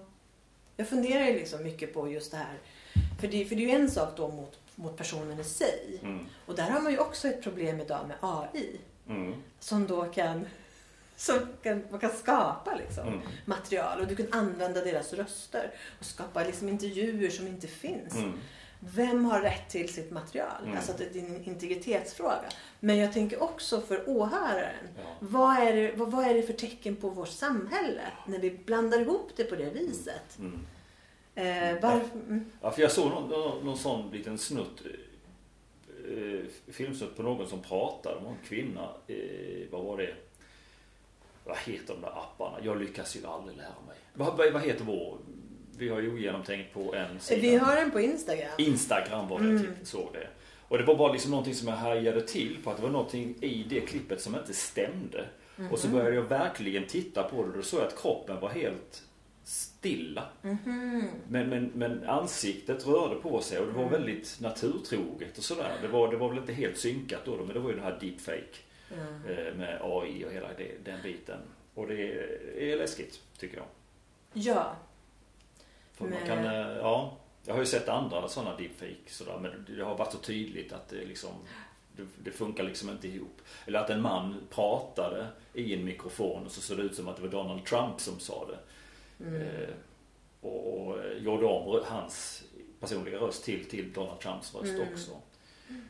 jag 0.78 0.88
funderar 0.88 1.26
ju 1.26 1.34
liksom 1.34 1.64
mycket 1.64 1.94
på 1.94 2.10
just 2.10 2.32
det 2.32 2.38
här. 2.38 2.58
För 3.20 3.28
det, 3.28 3.46
för 3.46 3.56
det 3.56 3.64
är 3.64 3.68
ju 3.68 3.82
en 3.82 3.92
sak 3.92 4.10
då 4.18 4.28
mot, 4.28 4.59
mot 4.80 4.98
personen 4.98 5.40
i 5.40 5.44
sig. 5.44 6.00
Mm. 6.04 6.26
Och 6.46 6.56
där 6.56 6.70
har 6.70 6.82
man 6.82 6.92
ju 6.92 6.98
också 6.98 7.28
ett 7.28 7.44
problem 7.44 7.82
idag 7.82 8.08
med 8.08 8.18
AI. 8.22 8.80
Mm. 9.10 9.34
Som 9.60 9.88
då 9.88 10.06
kan, 10.06 10.46
som 11.16 11.40
kan, 11.64 11.84
man 11.92 12.00
kan 12.00 12.12
skapa 12.12 12.76
liksom, 12.76 13.08
Mm. 13.08 13.20
material. 13.46 14.00
Och 14.02 14.08
du 14.08 14.16
kan 14.16 14.28
använda 14.32 14.82
deras 14.82 15.14
röster. 15.14 15.72
Och 16.00 16.06
skapa 16.06 16.44
liksom 16.44 16.70
intervjuer 16.70 17.30
som 17.30 17.48
inte 17.48 17.68
finns. 17.68 18.16
Mm. 18.16 18.34
Vem 18.80 19.26
har 19.26 19.42
rätt 19.42 19.70
till 19.70 19.94
sitt 19.94 20.12
material? 20.12 20.64
Mm. 20.64 20.78
Alltså 20.78 20.94
det 20.98 21.20
är 21.20 21.24
en 21.24 21.44
integritetsfråga. 21.44 22.50
Men 22.80 22.98
jag 22.98 23.14
tänker 23.14 23.44
också 23.44 23.82
för 23.82 24.10
åhöraren. 24.10 24.88
Ja. 24.98 25.02
Vad 25.20 25.58
är, 25.58 25.74
det, 25.76 25.92
vad, 25.96 26.12
vad 26.12 26.26
är 26.28 26.34
det 26.34 26.44
för 26.44 26.54
tecken 26.54 26.96
på 26.96 27.10
vårt 27.10 27.28
samhälle 27.30 28.02
när 28.26 28.40
vi 28.40 28.52
blandar 28.52 29.00
ihop 29.00 29.32
det 29.36 29.44
på 29.44 29.56
det 29.56 29.70
viset? 29.70 30.38
Mm. 30.40 30.60
Eh, 31.40 31.82
varför, 31.82 32.18
mm, 32.28 32.46
Ja, 32.62 32.72
för 32.72 32.82
jag 32.82 32.92
såg 32.92 33.10
någon, 33.12 33.30
någon, 33.30 33.66
någon 33.66 33.78
sån 33.78 34.12
liten 34.12 34.38
snutt, 34.38 34.82
eh, 36.10 36.40
filmsnutt 36.74 37.18
på 37.18 37.24
någon 37.24 37.48
som 37.48 37.62
pratade 37.62 38.16
om 38.16 38.26
en 38.26 38.36
kvinna. 38.48 38.90
Eh, 39.08 39.16
vad 39.72 39.84
var 39.84 39.98
det? 39.98 40.14
Vad 41.46 41.58
heter 41.58 41.94
de 41.94 42.02
där 42.02 42.10
apparna? 42.18 42.58
Jag 42.64 42.80
lyckas 42.82 43.16
ju 43.16 43.26
aldrig 43.26 43.58
lära 43.58 43.68
mig. 43.88 43.98
Vad, 44.14 44.38
vad, 44.38 44.54
vad 44.54 44.62
heter 44.62 44.84
vår? 44.86 45.18
Vi 45.78 45.90
har 45.90 46.00
ju 46.00 46.14
ogenomtänkt 46.14 46.74
på 46.74 46.96
en 46.96 47.20
sida. 47.20 47.42
vi 47.42 47.56
har 47.58 47.76
den 47.76 47.92
på 47.92 48.00
Instagram. 48.00 48.52
Instagram 48.58 49.28
var 49.28 49.40
det 49.40 49.46
jag 49.46 49.56
Mm. 49.60 49.76
titt- 49.76 49.88
såg 49.88 50.10
det. 50.14 50.28
Och 50.68 50.78
det 50.78 50.84
var 50.84 50.96
bara 50.96 51.12
liksom 51.12 51.32
någonting 51.32 51.54
som 51.56 51.68
jag 51.68 51.76
hajade 51.76 52.22
till 52.22 52.58
på 52.64 52.70
att 52.72 52.78
det 52.78 52.84
var 52.84 52.90
någonting 52.90 53.36
i 53.42 53.66
det 53.70 53.82
klippet 53.82 54.22
som 54.22 54.36
inte 54.36 54.54
stämde. 54.54 55.26
Mhm. 55.56 55.72
Och 55.72 55.80
så 55.80 55.88
började 55.88 56.16
jag 56.16 56.22
verkligen 56.24 56.88
titta 56.88 57.24
på 57.24 57.36
det 57.44 57.50
och 57.50 57.56
då 57.58 57.62
såg 57.62 57.80
jag 57.80 57.88
att 57.88 58.02
kroppen 58.02 58.40
var 58.40 58.50
helt 58.50 59.04
stilla. 59.50 60.24
Mhm. 60.42 61.10
Men, 61.28 61.50
men, 61.50 61.72
men 61.76 62.04
ansiktet 62.10 62.88
rörde 62.88 63.16
på 63.16 63.42
sig 63.42 63.60
och 63.60 63.66
det 63.68 63.72
var 63.74 63.82
Mm. 63.82 63.92
väldigt 63.94 64.38
naturtroget 64.42 65.38
och 65.38 65.44
sådär. 65.44 65.78
Det 65.82 65.88
var, 65.88 66.12
det 66.12 66.18
var 66.18 66.30
väl 66.30 66.38
inte 66.38 66.54
helt 66.54 66.78
synkat 66.78 67.22
då, 67.26 67.38
men 67.38 67.48
det 67.48 67.60
var 67.60 67.70
ju 67.70 67.76
det 67.76 67.82
här 67.82 67.98
deepfake 68.02 68.56
Mm. 68.94 69.08
eh, 69.38 69.54
med 69.54 69.80
AI 69.82 70.26
och 70.26 70.32
hela 70.32 70.48
det, 70.58 70.72
den 70.86 71.02
biten. 71.04 71.38
Och 71.74 71.88
det 71.88 72.12
är, 72.72 72.78
läskigt, 72.78 73.22
tycker 73.38 73.58
jag. 73.58 73.66
Ja. 74.34 74.76
För 75.94 76.04
man 76.06 76.14
Men- 76.14 76.28
kan, 76.28 76.46
eh, 76.46 76.78
ja, 76.78 77.18
jag 77.46 77.54
har 77.54 77.60
ju 77.60 77.66
sett 77.66 77.90
andra 77.90 78.28
sådana 78.28 78.58
deepfake 78.58 78.96
sådär, 79.08 79.38
men 79.42 79.66
det 79.78 79.84
har 79.84 79.98
varit 79.98 80.12
så 80.12 80.18
tydligt 80.18 80.74
att 80.74 80.90
det 80.90 81.06
liksom 81.06 81.32
det 82.24 82.32
funkar 82.32 82.64
liksom 82.64 82.90
inte 82.90 83.08
ihop. 83.08 83.42
Eller 83.66 83.80
att 83.80 83.90
en 83.90 84.02
man 84.02 84.36
pratade 84.50 85.28
i 85.54 85.74
en 85.74 85.86
mikrofon 85.86 86.46
och 86.46 86.52
så 86.52 86.62
såg 86.62 86.78
det 86.78 86.84
ut 86.84 86.96
som 86.96 87.08
att 87.08 87.16
det 87.16 87.22
var 87.22 87.30
Donald 87.30 87.66
Trump 87.66 88.00
som 88.02 88.20
sa 88.20 88.46
det. 88.48 88.58
Mm. 89.20 89.42
Eh, 89.42 89.70
och, 90.42 90.88
och 90.88 91.00
eh, 91.00 91.18
gjorde 91.18 91.46
om 91.46 91.84
hans 91.86 92.44
personliga 92.80 93.18
röst 93.18 93.44
till, 93.44 93.66
till 93.70 93.94
Donald 93.94 94.20
Trumps 94.20 94.56
röst 94.56 94.74
Mm. 94.74 94.88
också. 94.94 95.12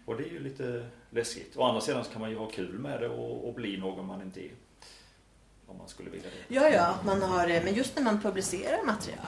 Och 0.05 0.17
det 0.17 0.23
är 0.23 0.31
ju 0.31 0.39
lite 0.39 0.85
läskigt. 1.09 1.57
Å 1.57 1.63
andra 1.63 1.81
sidan 1.81 2.03
så 2.03 2.11
kan 2.11 2.21
man 2.21 2.29
ju 2.29 2.37
ha 2.37 2.49
kul 2.49 2.79
med 2.79 3.01
det 3.01 3.09
och, 3.09 3.47
och 3.47 3.53
bli 3.53 3.77
någon 3.77 4.05
man 4.05 4.21
inte 4.21 4.45
är. 4.45 4.51
Om 5.67 5.77
man 5.77 5.87
skulle 5.87 6.09
vilja 6.09 6.29
det. 6.29 6.55
Ja, 6.55 6.69
ja, 6.69 6.95
man 7.05 7.21
har 7.21 7.47
det. 7.47 7.63
Men 7.63 7.73
just 7.73 7.95
när 7.95 8.03
man 8.03 8.21
publicerar 8.21 8.83
material. 8.85 9.25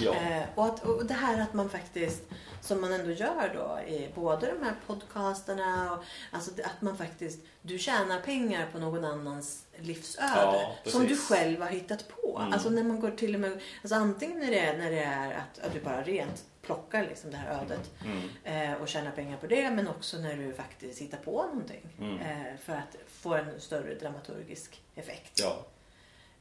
Ja. 0.00 0.14
Eh, 0.14 0.42
och, 0.54 0.64
att, 0.66 0.84
och 0.84 1.06
det 1.06 1.14
här 1.14 1.42
att 1.42 1.54
man 1.54 1.70
faktiskt, 1.70 2.22
som 2.60 2.80
man 2.80 2.92
ändå 2.92 3.10
gör 3.10 3.52
då 3.54 3.90
i 3.92 4.08
både 4.14 4.46
de 4.46 4.64
här 4.64 4.74
podcasterna 4.86 5.92
och 5.92 6.04
alltså 6.30 6.50
att 6.64 6.82
man 6.82 6.96
faktiskt, 6.96 7.40
du 7.62 7.78
tjänar 7.78 8.20
pengar 8.20 8.68
på 8.72 8.78
någon 8.78 9.04
annans 9.04 9.66
livsöde 9.86 10.26
Ja, 10.34 10.74
som 10.84 11.06
du 11.06 11.16
själv 11.16 11.60
har 11.60 11.68
hittat 11.68 12.08
på. 12.08 12.38
Mm. 12.40 12.52
Alltså 12.52 12.70
när 12.70 12.82
man 12.84 13.00
går 13.00 13.10
till 13.10 13.34
och 13.34 13.40
med, 13.40 13.60
alltså 13.82 13.94
antingen 13.94 14.38
när 14.38 14.50
det 14.50 14.58
är, 14.58 14.78
när 14.78 14.90
det 14.90 15.02
är 15.02 15.32
att, 15.34 15.58
att 15.66 15.72
du 15.72 15.80
bara 15.80 16.02
rent 16.02 16.44
plockar 16.62 17.02
liksom 17.02 17.30
det 17.30 17.36
här 17.36 17.60
ödet 17.62 17.90
Mm. 18.04 18.72
eh, 18.72 18.82
och 18.82 18.88
tjänar 18.88 19.10
pengar 19.10 19.36
på 19.36 19.46
det 19.46 19.70
men 19.70 19.88
också 19.88 20.18
när 20.18 20.36
du 20.36 20.52
faktiskt 20.54 21.00
hittar 21.00 21.18
på 21.18 21.42
någonting 21.42 21.82
Mm. 22.00 22.18
eh, 22.20 22.56
för 22.64 22.72
att 22.72 22.96
få 23.08 23.34
en 23.34 23.60
större 23.60 23.94
dramaturgisk 23.94 24.82
effekt. 24.94 25.40
Ja. 25.40 25.66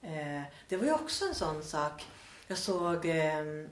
Eh, 0.02 0.42
det 0.70 0.78
var 0.78 0.86
ju 0.86 0.94
också 0.94 1.26
en 1.26 1.36
sån 1.36 1.64
sak. 1.64 2.06
Jag 2.48 2.58
såg, 2.58 3.06
eh, 3.06 3.16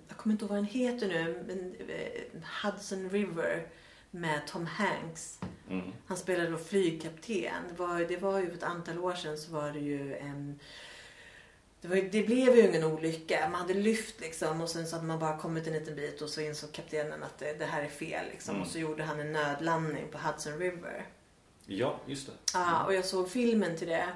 jag 0.07 0.17
kommer 0.17 0.33
inte 0.33 0.43
ihåg 0.45 0.49
vad 0.49 0.57
den 0.57 0.65
heter 0.65 1.07
nu, 1.07 1.43
men 1.47 1.75
eh, 1.89 2.41
Hudson 2.63 3.09
River 3.09 3.67
med 4.11 4.47
Tom 4.47 4.65
Hanks. 4.65 5.39
Mm. 5.69 5.91
Han 6.05 6.17
spelade 6.17 6.49
då 6.49 6.57
flygkapten. 6.57 7.63
Det 7.69 7.75
var, 7.79 7.99
det 7.99 8.17
var 8.17 8.39
ju 8.39 8.53
ett 8.53 8.63
antal 8.63 8.99
år 8.99 9.13
sedan 9.13 9.37
så 9.37 9.51
var 9.51 9.71
det 9.71 9.79
ju 9.79 10.15
en 10.17 10.59
det, 11.81 11.87
var, 11.87 11.95
det 11.95 12.23
blev 12.23 12.55
ju 12.55 12.67
ingen 12.67 12.83
olycka. 12.83 13.49
Man 13.51 13.61
hade 13.61 13.73
lyft 13.73 14.19
liksom 14.21 14.61
och 14.61 14.69
sen 14.69 14.87
så 14.87 14.95
hade 14.95 15.07
man 15.07 15.19
bara 15.19 15.37
kommit 15.37 15.67
en 15.67 15.73
liten 15.73 15.95
bit 15.95 16.21
och 16.21 16.29
så 16.29 16.41
insåg 16.41 16.71
kaptenen 16.71 17.23
att 17.23 17.37
det, 17.37 17.59
det 17.59 17.65
här 17.65 17.83
är 17.83 17.87
fel 17.89 18.25
liksom. 18.31 18.55
Mm. 18.55 18.61
Och 18.67 18.71
så 18.71 18.79
gjorde 18.79 19.03
han 19.03 19.19
en 19.19 19.31
nödlandning 19.31 20.07
på 20.11 20.17
Hudson 20.17 20.59
River. 20.59 21.05
Ja, 21.65 21.99
just 22.05 22.27
det. 22.27 22.33
Ja, 22.53 22.83
och 22.85 22.93
jag 22.93 23.05
såg 23.05 23.29
filmen 23.29 23.77
till 23.77 23.87
det. 23.87 24.07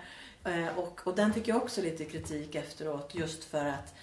Eh, 0.43 0.77
Och, 0.77 1.07
och 1.07 1.15
den 1.15 1.33
fick 1.33 1.47
jag 1.47 1.57
också 1.57 1.81
lite 1.81 2.05
kritik 2.05 2.55
efteråt 2.55 3.15
just 3.15 3.43
för 3.43 3.65
att 3.65 3.93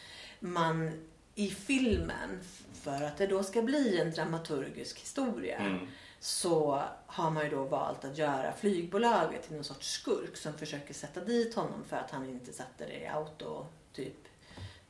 man 0.40 0.92
i 1.34 1.50
filmen, 1.50 2.40
för 2.82 3.02
att 3.02 3.16
det 3.18 3.26
då 3.26 3.42
ska 3.42 3.62
bli 3.62 4.00
en 4.00 4.10
dramaturgisk 4.10 5.00
historia, 5.00 5.58
Mm. 5.58 5.86
så 6.20 6.82
har 7.06 7.30
man 7.30 7.44
ju 7.44 7.50
då 7.50 7.64
valt 7.64 8.04
att 8.04 8.18
göra 8.18 8.52
flygbolaget 8.52 9.42
till 9.42 9.54
någon 9.54 9.64
sorts 9.64 9.90
skurk 9.92 10.36
som 10.36 10.52
försöker 10.54 10.94
sätta 10.94 11.20
dit 11.20 11.54
honom 11.54 11.84
för 11.88 11.96
att 11.96 12.10
han 12.10 12.28
inte 12.28 12.52
satte 12.52 12.86
det 12.86 13.00
i 13.00 13.06
auto, 13.06 13.66
typ 13.92 14.14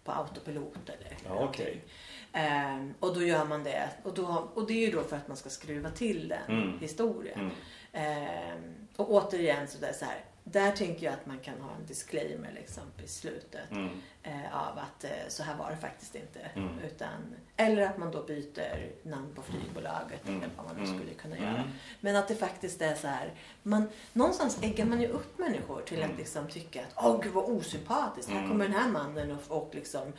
på 0.05 0.12
autopilot 0.12 0.88
eller 0.88 1.16
Ja, 1.24 1.44
okej. 1.44 1.85
Ehm, 2.33 2.94
och 3.00 3.14
då 3.14 3.22
gör 3.22 3.44
man 3.44 3.64
det. 3.64 3.90
Och, 4.03 4.14
då, 4.14 4.48
och 4.55 4.66
det 4.66 4.72
är 4.72 4.87
ju 4.87 4.90
då 4.92 5.03
för 5.03 5.16
att 5.16 5.29
man 5.29 5.37
ska 5.37 5.50
skruva 5.50 5.90
till 5.90 6.29
den 6.29 6.62
Mm. 6.62 6.79
historien. 6.79 7.40
Mm. 7.40 7.53
Ehm, 7.92 8.74
och 8.96 9.11
återigen 9.11 9.68
så 9.68 9.79
där, 9.79 9.92
så 9.92 10.05
här, 10.05 10.24
där 10.44 10.72
tänker 10.72 11.07
jag 11.07 11.14
att 11.14 11.26
man 11.26 11.38
kan 11.38 11.61
ha 11.61 11.70
en 11.81 11.87
disclaimer 11.87 12.53
liksom 12.55 12.83
i 13.05 13.09
slutet 13.09 13.70
Mm. 13.70 13.88
eh, 14.22 14.57
av 14.68 14.79
att 14.79 15.05
eh, 15.05 15.11
så 15.29 15.42
här 15.42 15.57
var 15.57 15.70
det 15.70 15.76
faktiskt 15.76 16.14
inte. 16.14 16.40
Mm. 16.55 16.79
Utan, 16.79 17.35
eller 17.57 17.83
att 17.83 17.98
man 17.98 18.11
då 18.11 18.22
byter 18.22 18.90
namn 19.03 19.35
på 19.35 19.42
flygbolaget 19.42 20.29
Mm. 20.29 20.42
eller 20.42 20.53
vad 20.57 20.66
man 20.66 20.76
nu 20.76 20.83
Mm. 20.85 20.96
skulle 20.98 21.14
kunna 21.14 21.37
Mm. 21.37 21.48
göra. 21.53 21.64
Men 22.00 22.16
att 22.16 22.29
det 22.29 22.35
faktiskt 22.35 22.83
är 22.83 22.94
så 22.94 23.07
här, 23.07 23.33
man, 23.62 23.88
någonstans 24.12 24.59
äggar 24.62 24.85
man 24.85 25.00
ju 25.00 25.09
upp 25.09 25.38
människor 25.38 25.83
till 25.83 25.98
Mm. 25.98 26.11
att 26.11 26.18
liksom 26.18 26.48
tycka 26.48 26.81
att 26.94 27.05
åh 27.05 27.20
gud 27.22 27.33
vad 27.33 27.44
osympatiskt, 27.44 28.31
här 28.31 28.38
Mm. 28.38 28.50
kommer 28.50 28.64
den 28.64 28.74
här 28.74 28.88
mannen 28.88 29.31
och, 29.48 29.57
och 29.62 29.74
liksom 29.74 30.12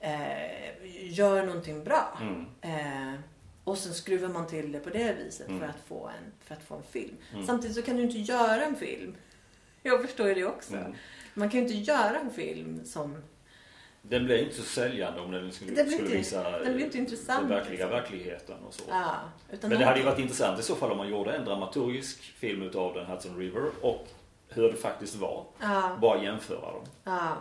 eh, 0.00 0.72
gör 1.12 1.46
någonting 1.46 1.84
bra. 1.84 2.18
Mm. 2.20 2.46
Eh, 2.60 3.20
Och 3.64 3.78
sen 3.78 3.94
skruvar 3.94 4.28
man 4.28 4.46
till 4.46 4.72
det 4.72 4.80
på 4.80 4.90
det 4.90 5.12
viset 5.24 5.48
Mm. 5.48 5.60
för, 5.60 5.66
att 5.66 5.80
få 5.86 6.08
en, 6.08 6.32
för 6.40 6.54
att 6.54 6.62
få 6.62 6.74
en 6.76 6.82
film. 6.82 7.16
Mm. 7.32 7.46
Samtidigt 7.46 7.76
så 7.76 7.82
kan 7.82 7.96
du 7.96 8.02
inte 8.02 8.18
göra 8.18 8.64
en 8.64 8.76
film. 8.76 9.16
Jag 9.82 10.02
förstår 10.02 10.28
ju 10.28 10.34
det 10.34 10.44
också. 10.44 10.74
Mm. 10.74 10.94
Man 11.34 11.50
kan 11.50 11.60
ju 11.60 11.66
inte 11.66 11.90
göra 11.92 12.18
en 12.18 12.30
film 12.30 12.84
som... 12.84 13.22
Den 14.02 14.24
blir 14.24 14.42
inte 14.42 14.54
så 14.54 14.62
säljande 14.62 15.20
om 15.20 15.30
den 15.30 15.52
skulle, 15.52 15.74
Den 15.74 15.86
blir 15.86 15.96
skulle 15.96 16.16
visa 16.16 16.58
den 16.58 16.74
blir 16.74 16.84
inte 16.84 16.98
eh, 16.98 17.02
intressant, 17.04 17.40
den 17.40 17.48
verkliga 17.48 17.72
liksom. 17.72 17.90
verkligheten 17.90 18.56
och 18.66 18.74
så. 18.74 18.82
Ja, 18.88 19.14
Men 19.60 19.70
det 19.70 19.84
hade 19.84 19.98
ju 19.98 20.04
varit 20.04 20.18
intressant 20.18 20.60
i 20.60 20.62
så 20.62 20.74
fall 20.74 20.90
om 20.90 20.96
man 20.96 21.08
gjorde 21.08 21.32
en 21.32 21.44
dramaturgisk 21.44 22.22
film 22.22 22.62
utav 22.62 22.94
den 22.94 23.06
Hudson 23.06 23.38
River 23.38 23.70
och 23.80 24.08
hur 24.48 24.72
det 24.72 24.76
faktiskt 24.76 25.16
var. 25.16 25.46
Ja, 25.60 25.98
Bara 26.00 26.22
jämföra 26.22 26.72
dem. 26.72 26.84
ja. 27.04 27.36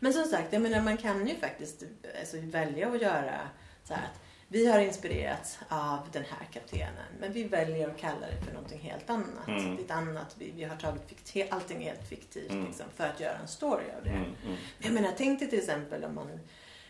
Men 0.00 0.12
som 0.12 0.24
sagt, 0.24 0.52
jag 0.52 0.62
menar 0.62 0.80
man 0.80 0.96
kan 0.96 1.26
ju 1.28 1.34
faktiskt 1.34 1.82
alltså, 2.20 2.36
välja 2.40 2.88
att 2.88 3.02
göra 3.02 3.40
så 3.84 3.94
här 3.94 4.02
att 4.04 4.23
vi 4.48 4.66
har 4.66 4.78
inspirerats 4.78 5.58
av 5.68 5.98
den 6.12 6.24
här 6.24 6.46
kaptenen 6.52 7.06
men 7.20 7.32
vi 7.32 7.44
väljer 7.44 7.88
att 7.88 7.98
kalla 7.98 8.26
det 8.26 8.44
för 8.46 8.52
någonting 8.52 8.80
helt 8.80 9.10
annat. 9.10 9.48
Mm. 9.48 9.78
Ett 9.78 9.90
annat, 9.90 10.36
vi, 10.38 10.50
vi 10.56 10.64
har 10.64 10.76
tagit 10.76 11.02
fikti- 11.08 11.46
allting 11.50 11.80
helt 11.84 12.08
fiktivt 12.08 12.50
Mm. 12.50 12.66
liksom, 12.66 12.86
för 12.96 13.04
att 13.06 13.20
göra 13.20 13.38
en 13.38 13.48
story 13.48 13.84
av 13.98 14.04
det. 14.04 14.10
Mm, 14.10 14.22
mm. 14.24 14.34
Men 14.44 14.56
Jag 14.78 14.92
menar, 14.92 15.12
tänk 15.16 15.38
dig 15.38 15.50
till 15.50 15.58
exempel 15.58 16.04
om 16.04 16.14
man, 16.14 16.40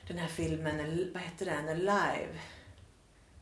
den 0.08 0.18
här 0.18 0.28
filmen, 0.28 1.10
vad 1.14 1.22
heter 1.22 1.46
den, 1.46 1.68
Alive. 1.68 2.38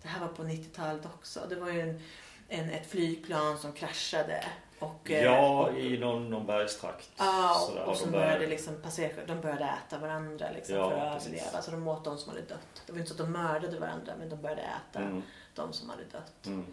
Det 0.03 0.09
här 0.09 0.20
var 0.20 0.29
på 0.29 0.42
90-talet 0.42 1.05
också. 1.07 1.46
Det 1.48 1.55
var 1.57 1.70
ju 1.70 1.81
en, 1.81 2.01
en, 2.48 2.70
ett 2.70 2.90
flygplan 2.90 3.59
som 3.59 3.72
kraschade. 3.72 4.44
Och, 4.83 5.11
eh, 5.11 5.25
Ja, 5.25 5.62
och, 5.68 5.79
i 5.79 5.99
någon, 5.99 6.31
någon 6.31 6.47
bergstrakt. 6.47 7.11
Ja, 7.16 7.64
Sådär, 7.68 7.85
och 7.85 7.97
så 7.97 8.05
de 8.05 8.11
började 8.11 8.47
liksom 8.47 8.75
passagerare, 8.83 9.27
de 9.27 9.40
började 9.40 9.64
äta 9.64 9.99
varandra 9.99 10.47
liksom, 10.55 10.75
Ja, 10.77 10.90
för 10.90 10.97
att 10.99 11.12
precis. 11.14 11.29
överleva. 11.33 11.62
Så 11.62 11.71
de 11.71 11.88
åt 11.88 12.05
de 12.05 12.18
som 12.18 12.29
hade 12.29 12.42
dött. 12.42 12.83
Det 12.87 12.92
var 12.92 12.99
inte 12.99 13.14
så 13.14 13.23
att 13.23 13.27
de 13.27 13.33
mördade 13.33 13.79
varandra, 13.79 14.12
men 14.18 14.29
de 14.29 14.37
började 14.42 14.62
äta 14.62 14.99
Mm, 15.01 15.23
de 15.55 15.73
som 15.73 15.90
hade 15.90 16.05
dött. 16.05 16.47
mm. 16.47 16.66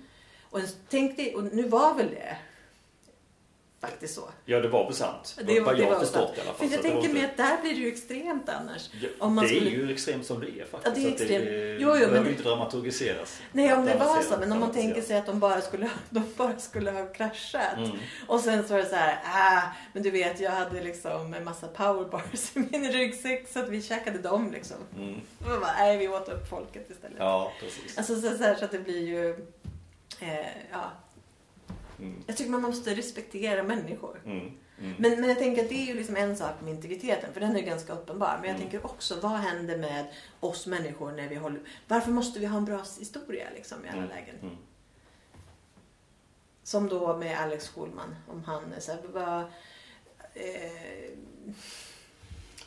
Och 0.50 0.60
en, 0.60 0.68
tänk 0.90 1.18
dig, 1.18 1.36
och 1.36 1.44
nu 1.44 1.68
var 1.68 1.94
väl 1.94 2.10
det 2.10 2.38
faktiskt 3.82 4.16
så. 4.16 4.22
Ja, 4.46 4.60
det 4.60 4.68
var 4.68 4.86
väl 4.86 4.94
sant. 4.94 5.36
Det, 5.44 5.60
vad 5.60 5.76
det 5.78 5.82
jag 5.84 5.90
var 5.92 6.00
förstått 6.00 6.38
i 6.38 6.42
alla 6.42 6.54
fall. 6.54 6.56
För 6.56 6.76
jag 6.76 6.84
det 6.84 6.90
var 6.90 7.02
tänker 7.02 7.14
mig 7.20 7.26
att 7.26 7.38
där 7.38 7.62
blir 7.62 7.72
det 7.74 7.78
ju 7.80 7.88
extremt 7.88 8.50
annars. 8.50 8.90
Ja, 9.02 9.10
om 9.20 9.36
man 9.36 9.44
det 9.44 9.50
skulle- 9.50 9.70
är 9.70 9.72
ju 9.72 9.94
extremt 9.94 10.26
som 10.26 10.40
det 10.40 10.46
är 10.62 10.66
faktiskt. 10.66 10.98
Ja, 10.98 11.04
det 11.04 11.10
är 11.10 11.12
extremt. 11.12 11.46
Det 11.46 11.72
Jo, 11.74 11.78
jo, 11.80 11.86
behöver 11.92 12.14
men- 12.16 12.26
ju 12.26 12.32
inte 12.32 12.44
dramaturgiseras. 12.44 13.40
Nej, 13.52 13.74
om 13.74 13.86
det 13.86 13.96
var 13.96 14.22
så. 14.22 14.38
Men 14.40 14.52
om 14.52 14.60
man 14.60 14.72
tänker 14.72 15.02
sig 15.02 15.18
att 15.18 15.26
de 15.26 15.40
bara 15.40 15.62
skulle, 15.62 15.90
de 16.10 16.24
bara 16.38 16.58
skulle 16.60 16.92
ha 16.92 17.06
kraschat. 17.14 17.78
Mm. 17.78 17.92
Och 18.28 18.40
sen 18.40 18.68
så 18.68 18.74
var 18.74 18.80
det 18.82 18.90
så 18.90 18.96
här, 18.96 19.20
ah, 19.26 19.62
men 19.94 20.04
du 20.04 20.12
vet 20.12 20.40
jag 20.40 20.52
hade 20.52 20.82
liksom 20.84 21.34
en 21.34 21.44
massa 21.44 21.68
powerbars 21.68 22.56
i 22.56 22.60
min 22.60 22.92
ryggsäck 22.92 23.48
så 23.54 23.60
att 23.60 23.70
vi 23.70 23.82
käkade 23.82 24.18
dem 24.18 24.52
liksom. 24.52 24.78
Mm. 24.98 25.16
Och 25.40 25.62
bara, 25.62 25.74
nej 25.78 25.98
vi 25.98 26.08
åt 26.08 26.30
upp 26.30 26.50
folket 26.50 26.90
istället. 26.90 27.18
Ja, 27.20 27.52
precis. 27.60 27.98
Alltså 27.98 28.16
så, 28.16 28.38
så, 28.38 28.44
här, 28.44 28.56
så 28.56 28.66
att 28.66 28.72
det 28.72 28.80
blir 28.80 29.08
ju, 29.08 29.30
eh, 30.20 30.48
ja. 30.72 30.92
Mm. 32.00 32.24
Jag 32.28 32.38
tycker 32.38 32.52
man 32.52 32.62
måste 32.62 32.96
respektera 32.96 33.64
människor. 33.64 34.22
Mm. 34.26 34.38
Mm. 34.82 34.96
Men, 35.00 35.20
men 35.20 35.30
jag 35.30 35.38
tänker 35.40 35.64
att 35.64 35.70
det 35.70 35.76
är 35.76 35.86
ju 35.86 35.94
liksom 35.94 36.16
en 36.16 36.38
sak 36.38 36.62
med 36.62 36.74
integriteten, 36.74 37.34
för 37.34 37.40
den 37.40 37.56
är 37.56 37.62
ganska 37.62 37.94
uppenbar. 37.94 38.38
Men 38.42 38.50
jag 38.50 38.56
Mm. 38.60 38.62
tänker 38.70 38.86
också, 38.92 39.20
vad 39.22 39.32
händer 39.32 39.78
med 39.78 40.06
oss 40.40 40.68
människor 40.68 41.12
när 41.12 41.28
vi 41.30 41.36
håller... 41.36 41.60
Varför 41.88 42.12
måste 42.12 42.40
vi 42.40 42.46
ha 42.46 42.58
en 42.58 42.66
bra 42.66 42.82
historia 43.00 43.48
liksom 43.56 43.86
i 43.86 43.90
alla 43.90 43.98
Mm. 43.98 44.10
lägen? 44.10 44.36
Mm. 44.42 44.56
Som 46.64 46.90
då 46.90 47.18
med 47.18 47.40
Alex 47.40 47.68
Schulman, 47.70 48.16
om 48.28 48.44
han 48.44 48.62
så 48.80 48.92
här, 48.92 49.00
vad... 49.14 49.40
Eh, 50.34 51.18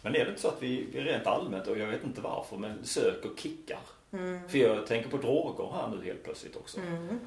Men 0.02 0.14
är 0.14 0.24
det 0.24 0.28
inte 0.28 0.40
så 0.40 0.48
att 0.48 0.62
vi 0.62 0.86
vi 0.92 1.00
rent 1.00 1.26
allmänt, 1.26 1.66
och 1.66 1.78
jag 1.78 1.86
vet 1.86 2.04
inte 2.04 2.20
varför, 2.20 2.56
men 2.56 2.84
söker 2.84 3.30
kickar? 3.36 3.80
mm, 4.12 4.48
För 4.48 4.58
jag 4.58 4.86
tänker 4.86 5.10
på 5.10 5.16
droger 5.16 5.72
här 5.74 5.88
nu 5.88 6.04
helt 6.04 6.22
plötsligt 6.24 6.56
också. 6.56 6.80
mm, 6.80 7.20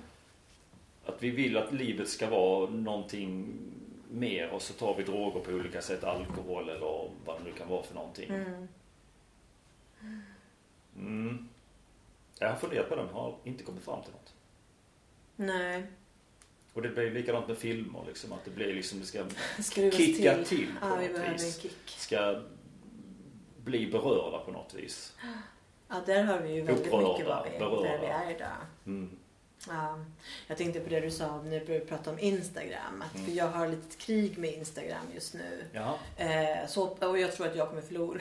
Att 1.06 1.24
vi 1.24 1.30
vill 1.30 1.58
att 1.58 1.74
livet 1.74 2.10
ska 2.10 2.30
vara 2.30 2.70
någonting 2.70 3.54
mer 4.12 4.50
och 4.50 4.62
så 4.62 4.74
tar 4.74 4.96
vi 4.96 5.04
droger 5.04 5.40
på 5.40 5.52
olika 5.52 5.82
sätt, 5.82 6.04
alkohol 6.04 6.70
eller 6.70 7.10
vad 7.26 7.38
det 7.40 7.44
nu 7.44 7.52
kan 7.52 7.68
vara 7.70 7.84
för 7.84 7.96
någonting. 7.96 8.30
mm. 8.30 8.68
Mm. 10.98 11.48
Jag 12.40 12.50
har 12.50 12.56
funderat 12.56 12.90
på 12.90 12.96
det 12.96 13.04
men 13.04 13.14
har 13.14 13.36
inte 13.44 13.64
kommit 13.64 13.84
fram 13.84 14.04
till 14.04 14.12
något. 14.12 14.34
Nej, 15.36 15.84
Och 16.74 16.82
det 16.82 16.90
blir 16.90 17.12
likadant 17.12 17.48
med 17.48 17.58
filmer 17.58 18.04
liksom, 18.08 18.32
att 18.34 18.46
det 18.46 18.52
blir 18.52 18.74
liksom, 18.74 19.00
det 19.00 19.06
ska 19.06 19.26
skruvas 19.64 19.96
kicka 19.98 20.36
till. 20.36 20.46
till, 20.46 20.68
på 20.82 20.86
Ja, 20.88 20.96
något 20.96 21.34
vis. 21.42 21.60
kick. 21.62 21.78
Ska 21.88 22.42
bli 23.64 23.88
berörda 23.92 24.40
på 24.40 24.52
något 24.52 24.74
vis. 24.74 25.14
Ja, 25.88 25.96
där 26.06 26.24
har 26.24 26.40
vi 26.40 26.54
ju 26.54 26.62
väldigt 26.62 26.86
Upprörda, 26.88 27.12
mycket 27.12 27.28
vad 27.28 27.44
vi, 27.52 27.60
berörda. 27.60 27.82
där 27.92 28.00
vi 28.00 28.06
är 28.08 28.36
idag. 28.36 28.48
Mm. 28.86 29.10
Ja, 29.68 30.00
jag 30.48 30.58
tänkte 30.58 30.80
på 30.80 30.90
det 30.90 31.00
du 31.00 31.12
sa 31.12 31.42
när 31.42 31.60
du 31.60 31.66
började 31.66 31.86
prata 31.86 32.10
om 32.10 32.20
Instagram. 32.20 33.02
Att, 33.02 33.16
Mm. 33.16 33.26
För 33.26 33.34
jag 33.34 33.48
har 33.48 33.68
lite 33.68 33.98
krig 33.98 34.38
med 34.38 34.54
Instagram 34.54 35.06
just 35.14 35.34
nu. 35.34 35.66
Eh, 36.18 36.68
så, 36.68 36.88
och 36.88 37.20
jag 37.20 37.32
tror 37.36 37.48
att 37.48 37.56
jag 37.56 37.70
kommer 37.70 37.82
förlora, 37.82 38.20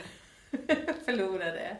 förlora 1.04 1.44
det. 1.44 1.76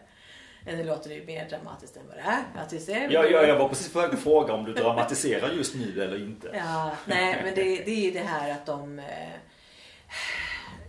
Det 0.65 0.85
låter 0.85 1.11
ju 1.11 1.25
mer 1.27 1.49
dramatiskt 1.49 1.97
än 1.97 2.03
vad 2.09 2.17
det 2.17 2.23
är. 2.23 2.45
Att 2.63 2.73
vi 2.73 2.81
ser. 2.81 3.11
Ja, 3.11 3.27
ja, 3.27 3.47
jag 3.47 3.59
var 3.59 3.69
precis 3.69 3.93
på 3.93 4.01
väg 4.01 4.15
att 4.15 4.21
fråga 4.21 4.53
om 4.53 4.65
du 4.65 4.73
dramatiserar 4.73 5.53
just 5.53 5.75
nu 5.75 6.03
eller 6.03 6.17
inte. 6.17 6.51
Ja, 6.55 6.97
nej, 7.07 7.41
men 7.45 7.55
det, 7.55 7.63
det 7.63 7.91
är 7.91 8.05
ju 8.05 8.11
det 8.11 8.21
här 8.21 8.51
att 8.53 8.67
de... 8.67 8.99
Eh, 8.99 9.29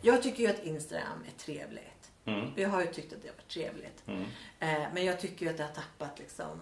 jag 0.02 0.24
tycker 0.24 0.44
ju 0.44 0.50
att 0.50 0.64
Instagram 0.64 1.24
är 1.28 1.40
trevligt. 1.40 2.12
Mm. 2.26 2.50
Jag 2.56 2.70
har 2.70 2.82
ju 2.82 2.88
tyckt 2.88 3.14
att 3.14 3.22
det 3.22 3.28
har 3.28 3.36
varit 3.36 3.48
trevligt. 3.48 4.04
Mm. 4.08 4.26
Eh, 4.60 4.88
men 4.94 5.06
jag 5.06 5.20
tycker 5.20 5.46
ju 5.46 5.52
att 5.52 5.58
det 5.58 5.64
har 5.64 5.72
tappat 5.72 6.20
liksom... 6.20 6.60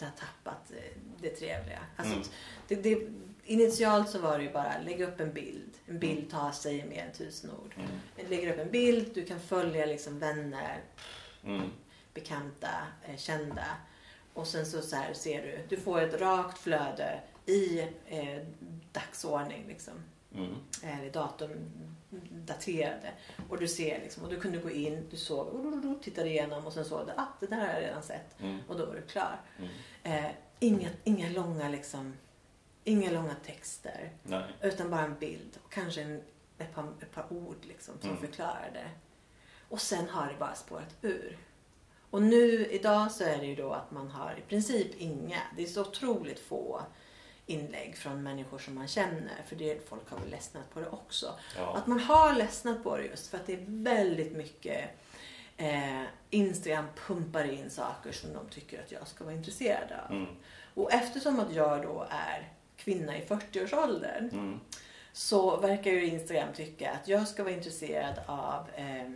Det 0.00 0.04
har 0.06 0.12
tappat 0.12 0.70
eh, 0.70 0.98
det 1.20 1.30
trevliga. 1.30 1.78
Alltså, 1.96 2.14
Mm. 2.14 2.26
det, 2.68 2.74
det, 2.74 3.08
initialt 3.44 4.10
så 4.10 4.18
var 4.18 4.38
det 4.38 4.44
ju 4.44 4.52
bara 4.52 4.78
lägga 4.84 5.06
upp 5.06 5.20
en 5.20 5.32
bild. 5.32 5.70
En 5.88 5.98
bild 5.98 6.30
tar 6.30 6.52
sig 6.52 6.84
mer 6.88 7.04
än 7.04 7.12
tusen 7.12 7.50
ord. 7.50 7.74
Mm. 7.76 8.30
Lägger 8.30 8.52
upp 8.52 8.58
en 8.58 8.70
bild, 8.70 9.10
du 9.14 9.24
kan 9.26 9.40
följa 9.40 9.86
liksom 9.86 10.18
vänner, 10.18 10.80
Mm. 11.44 11.70
bekanta, 12.14 12.70
eh, 13.04 13.16
kända. 13.16 13.64
Och 14.34 14.46
sen 14.46 14.66
så, 14.66 14.82
så 14.82 14.96
här 14.96 15.14
ser 15.14 15.42
du, 15.42 15.76
du 15.76 15.82
får 15.82 16.00
ett 16.00 16.20
rakt 16.20 16.58
flöde 16.58 17.20
i 17.46 17.80
eh, 18.06 18.42
dagsordning 18.92 19.64
liksom. 19.68 19.94
Mm. 20.34 20.54
Eller 20.82 21.10
datum 21.12 21.50
daterade. 22.32 23.12
Och 23.48 23.58
du 23.58 23.68
ser 23.68 24.00
liksom, 24.00 24.24
och 24.24 24.30
du 24.30 24.40
kunde 24.40 24.58
gå 24.58 24.70
in, 24.70 25.06
du 25.10 25.16
såg, 25.16 25.48
tittade 26.02 26.28
igenom 26.28 26.66
och 26.66 26.72
sen 26.72 26.84
såg 26.84 27.06
du, 27.06 27.12
ah 27.16 27.26
det 27.40 27.46
där 27.46 27.56
har 27.56 27.66
jag 27.66 27.82
redan 27.82 28.02
sett. 28.02 28.40
Mm. 28.40 28.58
Och 28.68 28.78
då 28.78 28.86
var 28.86 28.94
du 28.94 29.02
klar. 29.02 29.40
Mm. 29.58 29.70
Eh, 30.24 30.30
inga, 30.58 30.88
inga 31.04 31.28
långa 31.30 31.68
liksom, 31.68 32.14
inga 32.84 33.10
långa 33.10 33.34
texter. 33.46 34.10
Nej. 34.22 34.44
Utan 34.62 34.90
bara 34.90 35.00
en 35.04 35.18
bild 35.18 35.58
och 35.64 35.72
kanske 35.72 36.02
en, 36.02 36.22
ett, 36.58 36.74
par, 36.74 36.84
ett 37.00 37.12
par 37.14 37.32
ord 37.32 37.56
liksom, 37.62 37.94
som 38.00 38.10
Mm. 38.10 38.20
förklarar 38.22 38.70
det. 38.72 38.90
Och 39.68 39.80
sen 39.80 40.08
har 40.08 40.26
det 40.28 40.38
bara 40.38 40.54
spårat 40.54 40.96
ur. 41.02 41.38
Och 42.10 42.22
nu 42.22 42.66
idag 42.66 43.10
så 43.12 43.24
är 43.24 43.38
det 43.38 43.46
ju 43.46 43.54
då 43.54 43.72
att 43.72 43.90
man 43.90 44.10
har 44.10 44.34
i 44.38 44.48
princip 44.48 44.94
inga, 44.98 45.40
det 45.56 45.62
är 45.62 45.66
så 45.66 45.80
otroligt 45.80 46.38
få 46.40 46.82
inlägg 47.50 47.96
från 47.96 48.22
människor 48.22 48.58
som 48.58 48.74
man 48.74 48.88
känner. 48.88 49.42
För 49.46 49.56
det, 49.56 49.88
folk 49.88 50.10
har 50.10 50.18
väl 50.18 50.30
ledsnat 50.30 50.74
på 50.74 50.80
det 50.80 50.88
också. 50.88 51.34
Ja. 51.56 51.76
Att 51.76 51.86
man 51.86 52.00
har 52.00 52.32
ledsnat 52.34 52.82
på 52.82 52.96
det 52.96 53.04
just 53.04 53.26
för 53.26 53.36
att 53.36 53.46
det 53.46 53.52
är 53.54 53.64
väldigt 53.66 54.32
mycket 54.36 54.90
eh, 55.56 56.02
Instagram 56.30 56.84
pumpar 57.06 57.44
in 57.44 57.70
saker 57.70 58.12
som 58.12 58.32
de 58.32 58.48
tycker 58.48 58.82
att 58.82 58.92
jag 58.92 59.08
ska 59.08 59.24
vara 59.24 59.34
intresserad 59.34 59.92
av. 60.06 60.16
Mm. 60.16 60.26
Och 60.74 60.92
eftersom 60.92 61.40
att 61.40 61.54
jag 61.54 61.82
då 61.82 62.06
är 62.10 62.48
kvinna 62.76 63.18
i 63.18 63.24
40-årsåldern 63.26 64.28
Mm. 64.32 64.60
så 65.12 65.56
verkar 65.56 65.90
ju 65.90 66.06
Instagram 66.06 66.48
tycka 66.54 66.90
att 66.90 67.08
jag 67.08 67.28
ska 67.28 67.42
vara 67.44 67.54
intresserad 67.54 68.14
av, 68.26 68.66
eh, 68.74 69.12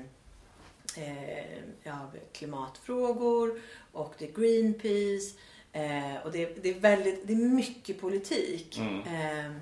eh, 0.97 2.03
av 2.03 2.17
klimatfrågor 2.33 3.61
och 3.93 4.15
det 4.19 4.29
är 4.29 4.33
Greenpeace 4.33 5.39
eh, 5.75 6.17
och 6.25 6.33
det, 6.33 6.63
det, 6.63 6.69
är 6.69 6.81
väldigt, 6.81 7.27
det 7.27 7.33
är 7.33 7.37
mycket 7.37 8.01
politik. 8.01 8.79
Mm. 8.79 9.01
Eh, 9.01 9.53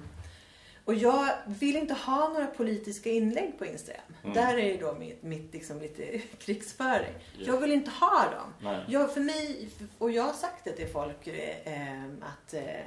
och 0.84 0.94
jag 0.94 1.34
vill 1.46 1.76
inte 1.76 1.94
ha 1.94 2.28
några 2.28 2.46
politiska 2.46 3.10
inlägg 3.10 3.58
på 3.58 3.66
Instagram. 3.66 4.14
Mm. 4.22 4.34
Där 4.34 4.58
är 4.58 4.72
ju 4.72 4.76
då 4.76 4.94
mitt, 4.94 5.22
mitt 5.22 5.52
liksom 5.52 5.80
lite 5.80 6.18
krigsföring. 6.38 7.14
Ja. 7.38 7.46
Jag 7.46 7.60
vill 7.60 7.72
inte 7.72 7.90
ha 7.90 8.30
dem. 8.30 8.54
Nej. 8.62 8.84
Jag, 8.88 9.14
för 9.14 9.20
mig, 9.20 9.68
och 9.98 10.10
jag 10.10 10.22
har 10.22 10.32
sagt 10.32 10.64
det 10.64 10.72
till 10.72 10.88
folk, 10.88 11.26
eh, 11.26 12.04
att, 12.20 12.54
eh, 12.54 12.86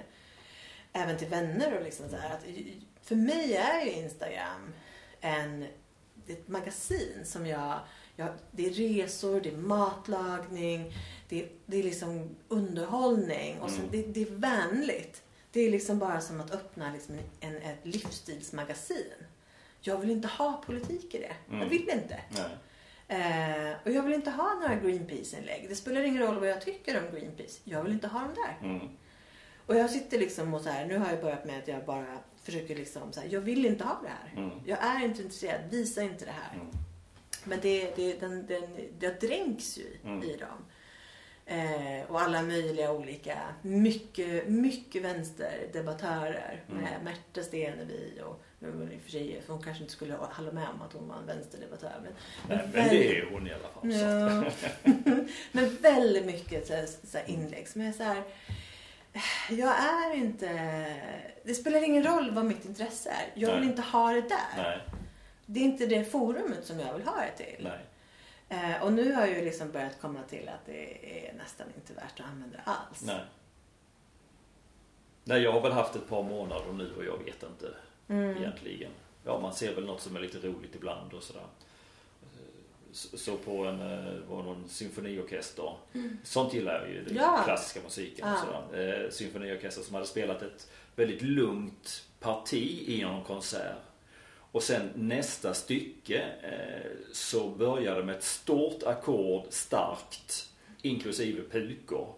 även 0.94 1.18
till 1.18 1.28
vänner 1.28 1.78
och 1.78 1.84
liksom 1.84 2.10
så 2.10 2.16
här, 2.16 2.34
att 2.34 2.46
för 3.02 3.16
mig 3.16 3.56
är 3.56 3.86
ju 3.86 3.92
Instagram 3.92 4.74
en, 5.22 5.66
ett 6.28 6.48
magasin 6.48 7.22
som 7.26 7.46
jag, 7.46 7.80
jag, 8.16 8.30
det 8.52 8.66
är 8.66 8.70
resor, 8.72 9.42
det 9.42 9.50
är 9.50 9.58
matlagning, 9.58 10.94
det 11.30 11.44
är, 11.44 11.50
det 11.66 11.78
är 11.80 11.84
liksom 11.84 12.36
underhållning 12.48 13.60
och 13.60 13.70
sen, 13.70 13.80
Mm. 13.80 13.92
det, 13.92 14.02
det 14.02 14.22
är 14.22 14.36
vänligt. 14.36 15.22
Det 15.52 15.60
är 15.62 15.72
liksom 15.72 16.00
bara 16.00 16.22
som 16.22 16.42
att 16.42 16.52
öppna 16.52 16.92
liksom 16.94 17.18
en, 17.40 17.56
ett 17.58 17.80
livsstilsmagasin. 17.84 19.14
Jag 19.82 19.98
vill 19.98 20.10
inte 20.10 20.28
ha 20.28 20.64
politik 20.66 21.16
i 21.16 21.18
det. 21.18 21.36
Jag 21.48 21.56
Mm. 21.56 21.70
vill 21.70 21.90
inte. 21.90 22.20
Eh, 23.08 23.74
och 23.86 23.92
jag 23.92 24.04
vill 24.04 24.14
inte 24.14 24.32
ha 24.32 24.54
några 24.54 24.76
Greenpeace-inlägg. 24.76 25.66
Det 25.70 25.76
spelar 25.76 26.02
ingen 26.04 26.22
roll 26.24 26.40
vad 26.40 26.50
jag 26.50 26.62
tycker 26.62 26.98
om 26.98 27.16
Greenpeace. 27.20 27.60
Jag 27.64 27.84
vill 27.84 27.94
inte 27.94 28.08
ha 28.08 28.20
dem 28.20 28.34
där. 28.36 28.68
Mm. 28.70 28.88
Och 29.66 29.76
jag 29.76 29.90
sitter 29.90 30.20
liksom 30.20 30.54
och 30.54 30.62
så 30.62 30.70
här, 30.70 30.86
nu 30.86 30.98
har 30.98 31.10
jag 31.12 31.22
börjat 31.22 31.46
med 31.46 31.60
att 31.60 31.68
jag 31.68 31.86
bara 31.86 32.18
försöker 32.44 32.76
liksom 32.76 33.14
så 33.14 33.20
här, 33.20 33.28
jag 33.32 33.42
vill 33.42 33.66
inte 33.66 33.84
ha 33.84 34.02
det 34.04 34.10
här. 34.10 34.44
Mm. 34.44 34.60
Jag 34.66 34.84
är 34.84 35.06
inte 35.06 35.22
intresserad, 35.22 35.62
visa 35.70 36.02
inte 36.04 36.26
det 36.26 36.32
här. 36.32 36.54
Mm. 36.56 36.68
Men 37.46 37.60
det, 37.62 37.96
det, 37.96 38.20
den, 38.20 38.46
den, 38.46 38.64
jag 39.00 39.20
dränks 39.20 39.78
ju 39.78 39.82
i- 39.84 40.00
Mm. 40.04 40.24
i 40.24 40.38
dem. 40.38 40.66
Eh, 41.48 42.12
och 42.12 42.22
alla 42.22 42.42
möjliga 42.42 42.92
olika, 42.92 43.38
mycket, 43.62 44.48
mycket 44.48 45.02
vänsterdebattörer 45.02 46.64
Mm. 46.70 46.82
med 46.84 47.04
Märta 47.04 47.44
Stenevi 47.44 48.22
och 48.26 48.44
i 48.62 48.98
och 48.98 49.02
för 49.04 49.12
sig, 49.12 49.42
hon 49.48 49.64
kanske 49.64 49.84
inte 49.84 49.94
skulle 49.94 50.14
hålla 50.14 50.52
med 50.52 50.68
om 50.70 50.82
att 50.82 50.94
hon 50.94 51.08
var 51.08 51.16
en 51.16 51.26
vänsterdebattör. 51.26 51.94
Men, 52.04 52.14
Nej, 52.58 52.70
men 52.74 52.90
det 52.90 53.18
är 53.20 53.26
hon 53.32 53.48
i 53.48 53.54
alla 53.54 53.68
fall. 53.68 53.92
Ja. 53.92 54.52
Men 55.52 55.76
väldigt 55.82 56.26
mycket 56.26 56.68
så 56.68 56.74
så 57.08 57.18
inlägg 57.26 57.68
som 57.68 57.82
är 57.82 57.92
så 57.92 58.04
här. 58.04 58.24
Jag 59.50 59.76
är 59.80 60.16
inte... 60.16 60.48
Det 61.44 61.54
spelar 61.54 61.84
ingen 61.84 62.04
roll 62.04 62.32
vad 62.32 62.46
mitt 62.46 62.66
intresse 62.66 63.10
är. 63.10 63.26
Jag 63.42 63.50
vill 63.52 63.60
Nej. 63.60 63.70
inte 63.70 63.82
ha 63.82 64.12
det 64.14 64.22
där. 64.22 64.58
Nej, 64.58 64.80
Det 65.46 65.60
är 65.60 65.64
inte 65.64 65.86
det 65.86 66.06
forumet 66.06 66.66
som 66.66 66.80
jag 66.80 66.94
vill 66.94 67.08
ha 67.08 67.22
det 67.22 67.46
till. 67.46 67.70
Eh, 68.50 68.84
och 68.84 68.94
nu 68.94 69.14
har 69.14 69.22
jag 69.28 69.38
ju 69.38 69.46
liksom 69.46 69.72
börjat 69.72 70.02
komma 70.02 70.20
till 70.30 70.50
att 70.50 70.66
det 70.66 71.10
är 71.30 71.34
nästan 71.34 71.68
inte 71.76 71.94
värt 71.94 72.20
att 72.20 72.26
använda 72.26 72.58
alls. 72.64 73.02
Nej. 73.04 73.22
Nej, 75.24 75.42
jag 75.42 75.52
har 75.52 75.62
väl 75.62 75.72
haft 75.72 75.96
ett 75.96 76.10
par 76.10 76.24
månader 76.24 76.74
nu 76.74 76.94
och 76.98 77.06
jag 77.06 77.18
vet 77.18 77.44
inte 77.44 77.74
Mm. 78.08 78.38
egentligen. 78.38 78.92
Ja, 79.26 79.40
man 79.40 79.54
ser 79.54 79.76
väl 79.76 79.86
något 79.86 80.02
som 80.02 80.16
är 80.16 80.20
lite 80.20 80.38
roligt 80.38 80.76
ibland 80.76 81.14
och 81.14 81.24
sådär. 81.24 81.46
Så 82.92 83.38
på 83.38 83.66
en, 83.66 83.82
eh, 83.82 84.14
var 84.30 84.44
någon 84.44 84.70
symfoniorkester. 84.70 85.74
Sånt 86.24 86.54
gillar 86.54 86.80
jag 86.80 86.90
ju, 86.90 86.96
den 87.04 87.12
Mm. 87.12 87.24
Ja. 87.24 87.42
klassiska 87.46 87.80
musiken. 87.84 88.28
Och 88.34 88.40
sådär. 88.40 89.04
Eh, 89.04 89.10
symfoniorkester 89.10 89.82
som 89.82 89.94
hade 89.96 90.08
spelat 90.08 90.42
ett 90.42 90.72
väldigt 90.96 91.22
lugnt 91.22 92.06
parti 92.20 92.84
i 92.88 93.02
någon 93.04 93.24
konsert. 93.24 93.76
Och 94.56 94.64
sen 94.64 94.90
nästa 94.96 95.54
stycke 95.54 96.26
eh, 96.42 96.92
så 97.14 97.50
börjar 97.50 97.96
det 97.96 98.04
med 98.04 98.16
ett 98.16 98.24
stort 98.24 98.84
ackord, 98.84 99.46
starkt, 99.50 100.50
inklusive 100.82 101.42
pukor. 101.52 102.14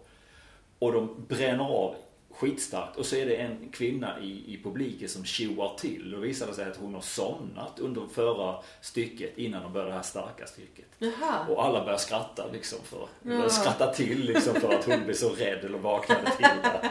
Och 0.78 0.92
de 0.92 1.24
bränner 1.28 1.64
av 1.64 1.94
skitstarkt. 2.38 2.96
Och 2.96 3.06
så 3.06 3.16
är 3.16 3.26
det 3.26 3.36
en 3.36 3.68
kvinna 3.72 4.20
i, 4.20 4.54
i 4.54 4.60
publiken 4.64 5.08
som 5.08 5.24
tjoar 5.24 5.76
till. 5.78 6.14
Och 6.14 6.24
visar 6.24 6.46
det 6.46 6.54
sig 6.54 6.64
att 6.70 6.76
hon 6.76 6.94
har 6.94 7.00
somnat 7.00 7.78
under 7.78 8.06
förra 8.06 8.56
stycket 8.80 9.38
innan 9.38 9.62
de 9.62 9.72
började 9.72 9.90
det 9.90 9.96
här 9.96 10.02
starka 10.02 10.46
stycket. 10.46 10.84
Jaha. 10.98 11.46
Och 11.48 11.64
alla 11.64 11.84
börjar 11.84 11.98
skratta 11.98 12.46
liksom 12.52 12.78
för, 12.84 13.08
Ja. 13.22 13.48
skratta 13.48 13.92
till 13.94 14.24
liksom 14.24 14.54
för 14.54 14.74
att 14.74 14.84
hon 14.84 15.04
blev 15.04 15.14
så 15.14 15.28
rädd 15.28 15.64
eller 15.64 15.78
vaknade 15.78 16.30
till 16.36 16.46
där. 16.62 16.90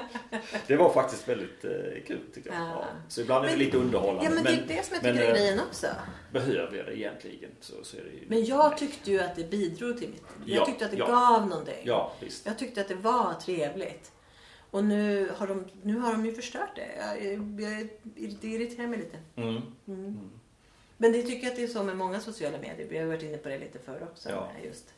Det 0.68 0.76
var 0.76 0.94
faktiskt 0.94 1.28
väldigt 1.30 1.66
eh, 1.66 1.72
kul 2.08 2.20
tyckte 2.34 2.50
jag. 2.50 2.60
Ja. 2.60 2.70
Ja. 2.74 2.86
Så 3.10 3.22
ibland 3.22 3.46
är 3.46 3.50
det 3.50 3.56
Men- 3.58 3.66
lite 3.66 3.78
underhållande. 3.78 4.24
Ja 4.24 4.30
men 4.30 4.44
det 4.44 4.50
är 4.50 4.78
det 4.78 4.86
som 4.86 4.94
jag 5.02 5.04
tycker 5.04 5.26
är 5.26 5.28
eh, 5.30 5.34
grejen 5.34 5.60
också. 5.70 5.88
Behöver 6.32 6.78
jag 6.78 6.86
det 6.86 6.98
egentligen 7.00 7.50
så, 7.60 7.74
så 7.84 7.98
är 7.98 8.02
det 8.02 8.10
ju... 8.10 8.24
Men 8.28 8.46
jag 8.46 8.78
tyckte 8.78 9.12
ju 9.12 9.20
att 9.20 9.36
det 9.36 9.50
bidrog 9.50 9.98
till 9.98 10.10
mitt... 10.10 10.24
Jag 10.46 10.62
Ja, 10.62 10.66
tyckte 10.66 10.86
att 10.86 10.92
det 10.92 10.98
gav 10.98 11.48
någonting. 11.48 11.76
Ja, 11.84 12.14
visst. 12.20 12.46
Jag 12.46 12.60
tyckte 12.60 12.82
att 12.82 12.88
det 12.88 12.96
var 12.96 13.34
trevligt. 13.34 14.12
Och 14.78 14.84
nu 14.84 15.32
har 15.38 15.48
de, 15.48 15.66
nu 15.84 16.00
har 16.00 16.12
de 16.12 16.26
ju 16.26 16.34
förstört 16.34 16.76
det. 16.76 16.88
Jag, 17.00 17.36
jag, 17.62 17.88
det 18.42 18.48
irriterar 18.48 18.88
mig 18.88 19.00
lite. 19.00 19.18
Mm. 19.36 19.62
Mm. 19.88 20.30
Men 20.98 21.12
det 21.12 21.22
tycker 21.22 21.44
jag 21.44 21.52
att 21.52 21.56
det 21.56 21.64
är 21.64 21.68
så 21.68 21.84
med 21.84 21.98
många 21.98 22.20
sociala 22.20 22.58
medier. 22.58 22.88
Vi 22.90 22.98
har 22.98 23.06
varit 23.06 23.24
inne 23.24 23.38
på 23.38 23.50
det 23.50 23.60
lite 23.60 23.80
förr 23.80 24.08
också. 24.12 24.30
Ja. 24.30 24.50
Just 24.64 24.94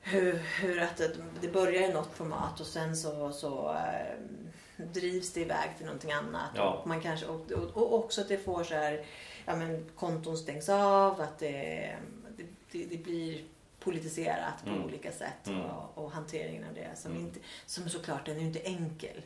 hur, 0.00 0.32
hur 0.32 0.80
att 0.82 1.00
det, 1.40 1.48
börjar 1.48 1.90
i 1.90 1.92
något 1.92 2.16
format 2.16 2.60
och 2.60 2.66
sen 2.66 2.96
så, 2.96 3.32
så 3.32 3.70
eh, 3.70 4.84
drivs 4.92 5.32
det 5.32 5.40
iväg 5.40 5.70
till 5.76 5.86
någonting 5.86 6.12
annat. 6.12 6.50
Ja. 6.54 6.70
Och, 6.70 6.86
man 6.86 7.00
kanske, 7.00 7.26
och, 7.26 7.50
och 7.50 7.94
också 7.94 8.20
att 8.20 8.28
det 8.28 8.38
får 8.38 8.64
så 8.64 8.74
här, 8.74 9.04
ja 9.46 9.56
men 9.56 9.90
konton 9.96 10.38
stängs 10.38 10.68
av, 10.68 11.20
att 11.20 11.38
det, 11.38 11.96
det, 12.36 12.46
det, 12.70 12.84
det 12.84 12.96
blir 12.96 13.44
politiserat 13.84 14.64
på 14.64 14.70
Mm. 14.70 14.84
olika 14.84 15.12
sätt 15.12 15.46
Mm. 15.46 15.60
och, 15.60 15.98
och 16.04 16.10
hanteringen 16.12 16.64
av 16.68 16.74
det. 16.74 16.90
Som, 16.98 17.10
Mm. 17.12 17.22
inte, 17.24 17.40
som 17.66 17.88
såklart, 17.88 18.26
den 18.26 18.36
är 18.36 18.40
ju 18.40 18.46
inte 18.46 18.60
enkel. 18.60 19.22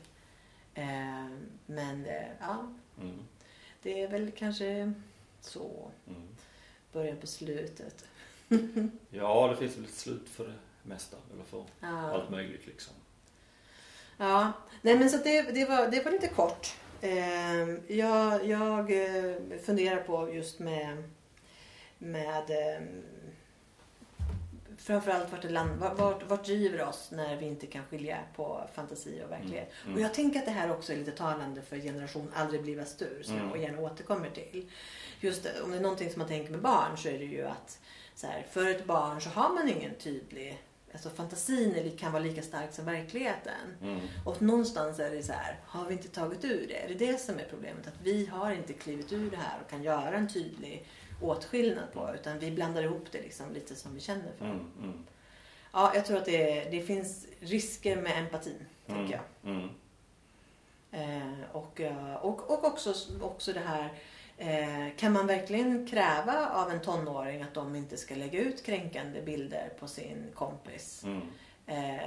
Eh, 0.74 1.26
men 1.66 2.06
eh, 2.06 2.28
ja, 2.40 2.74
Mm. 3.00 3.18
det 3.82 4.02
är 4.02 4.08
väl 4.08 4.30
kanske 4.36 4.92
så. 5.40 5.90
Mm. 6.08 6.22
Början 6.92 7.16
på 7.16 7.26
slutet. 7.26 8.04
Ja, 9.10 9.48
det 9.50 9.56
finns 9.56 9.76
väl 9.76 9.84
ett 9.84 9.90
slut 9.94 10.28
för 10.28 10.44
det 10.46 10.54
mesta. 10.82 11.16
Eller 11.34 11.44
för 11.44 11.64
Ja. 11.80 12.10
allt 12.12 12.30
möjligt 12.30 12.66
liksom. 12.66 12.94
Ja, 14.16 14.52
nej 14.82 14.98
men 14.98 15.10
så 15.10 15.16
det, 15.16 15.42
det, 15.42 15.64
var, 15.64 15.88
det 15.88 16.04
var 16.04 16.12
lite 16.12 16.28
kort. 16.28 16.76
Eh, 17.00 17.68
jag 17.96 18.46
jag 18.46 18.80
eh, 18.90 19.34
funderar 19.64 20.02
på 20.02 20.34
just 20.34 20.58
med, 20.58 21.10
med 21.98 22.50
eh, 22.50 22.82
framförallt 24.88 25.32
vart, 25.32 25.42
det 25.42 25.48
land, 25.48 25.80
vart, 25.80 26.22
vart, 26.28 26.44
driver 26.44 26.88
oss 26.88 27.10
när 27.12 27.36
vi 27.36 27.46
inte 27.46 27.66
kan 27.66 27.84
skilja 27.84 28.18
på 28.36 28.68
fantasi 28.74 29.22
och 29.26 29.30
verklighet. 29.30 29.72
Mm. 29.84 29.94
Och 29.94 30.00
jag 30.00 30.14
tänker 30.14 30.38
att 30.38 30.44
det 30.44 30.50
här 30.50 30.70
också 30.70 30.92
är 30.92 30.96
lite 30.96 31.10
talande 31.10 31.62
för 31.62 31.76
generation 31.76 32.32
aldrig 32.34 32.62
bliva 32.62 32.84
stur 32.84 33.22
som 33.22 33.34
Mm. 33.36 33.48
jag 33.48 33.58
gärna 33.58 33.80
återkommer 33.80 34.30
till. 34.30 34.70
Just 35.20 35.42
det, 35.42 35.62
om 35.62 35.70
det 35.70 35.76
är 35.76 35.80
någonting 35.80 36.10
som 36.10 36.18
man 36.18 36.28
tänker 36.28 36.50
med 36.50 36.60
barn 36.60 36.98
så 36.98 37.08
är 37.08 37.18
det 37.18 37.24
ju 37.24 37.44
att 37.44 37.80
så 38.14 38.26
här, 38.26 38.46
för 38.50 38.70
ett 38.70 38.84
barn 38.84 39.20
så 39.20 39.28
har 39.28 39.54
man 39.54 39.68
ingen 39.68 39.94
tydlig 39.94 40.62
Alltså 40.92 41.10
fantasin 41.10 41.96
kan 41.98 42.12
vara 42.12 42.22
lika 42.22 42.42
stark 42.42 42.72
som 42.72 42.84
verkligheten. 42.84 43.76
Mm. 43.82 44.00
Och 44.24 44.42
någonstans 44.42 44.98
är 44.98 45.10
det 45.10 45.22
så 45.22 45.32
här, 45.32 45.60
har 45.64 45.84
vi 45.84 45.92
inte 45.92 46.08
tagit 46.08 46.44
ur 46.44 46.66
det? 46.68 46.76
Är 46.84 46.88
det 46.88 46.94
det 46.94 47.20
som 47.20 47.38
är 47.38 47.46
problemet? 47.50 47.86
Att 47.86 48.00
vi 48.02 48.26
har 48.26 48.52
inte 48.52 48.72
klivit 48.72 49.12
ur 49.12 49.30
det 49.30 49.36
här 49.36 49.58
och 49.64 49.70
kan 49.70 49.82
göra 49.82 50.16
en 50.16 50.28
tydlig 50.28 50.86
åtskillnad 51.20 51.92
på 51.92 52.10
utan 52.14 52.38
vi 52.38 52.50
blandar 52.50 52.82
ihop 52.82 53.06
det 53.12 53.20
liksom 53.22 53.52
lite 53.52 53.76
som 53.76 53.94
vi 53.94 54.00
känner 54.00 54.32
för. 54.38 54.44
Mm. 54.44 54.70
Mm. 54.82 55.04
Ja, 55.72 55.92
jag 55.94 56.06
tror 56.06 56.16
att 56.18 56.24
det, 56.24 56.64
det 56.70 56.80
finns 56.82 57.26
risker 57.40 57.96
med 57.96 58.18
empatin, 58.18 58.64
Mm. 58.86 58.98
tänker 59.00 59.20
jag. 59.42 59.52
Mm. 59.54 59.68
Eh, 60.90 61.40
och, 61.52 61.80
eh, 61.80 62.14
och, 62.14 62.50
och 62.50 62.64
också, 62.64 62.94
också 63.20 63.52
det 63.52 63.60
här, 63.60 63.92
eh, 64.36 64.96
kan 64.96 65.12
man 65.12 65.26
verkligen 65.26 65.86
kräva 65.86 66.48
av 66.48 66.70
en 66.70 66.80
tonåring 66.80 67.42
att 67.42 67.54
de 67.54 67.76
inte 67.76 67.96
ska 67.96 68.14
lägga 68.14 68.40
ut 68.40 68.64
kränkande 68.64 69.22
bilder 69.22 69.72
på 69.78 69.88
sin 69.88 70.26
kompis? 70.34 71.04
Mm. 71.04 71.22
eh, 71.66 72.00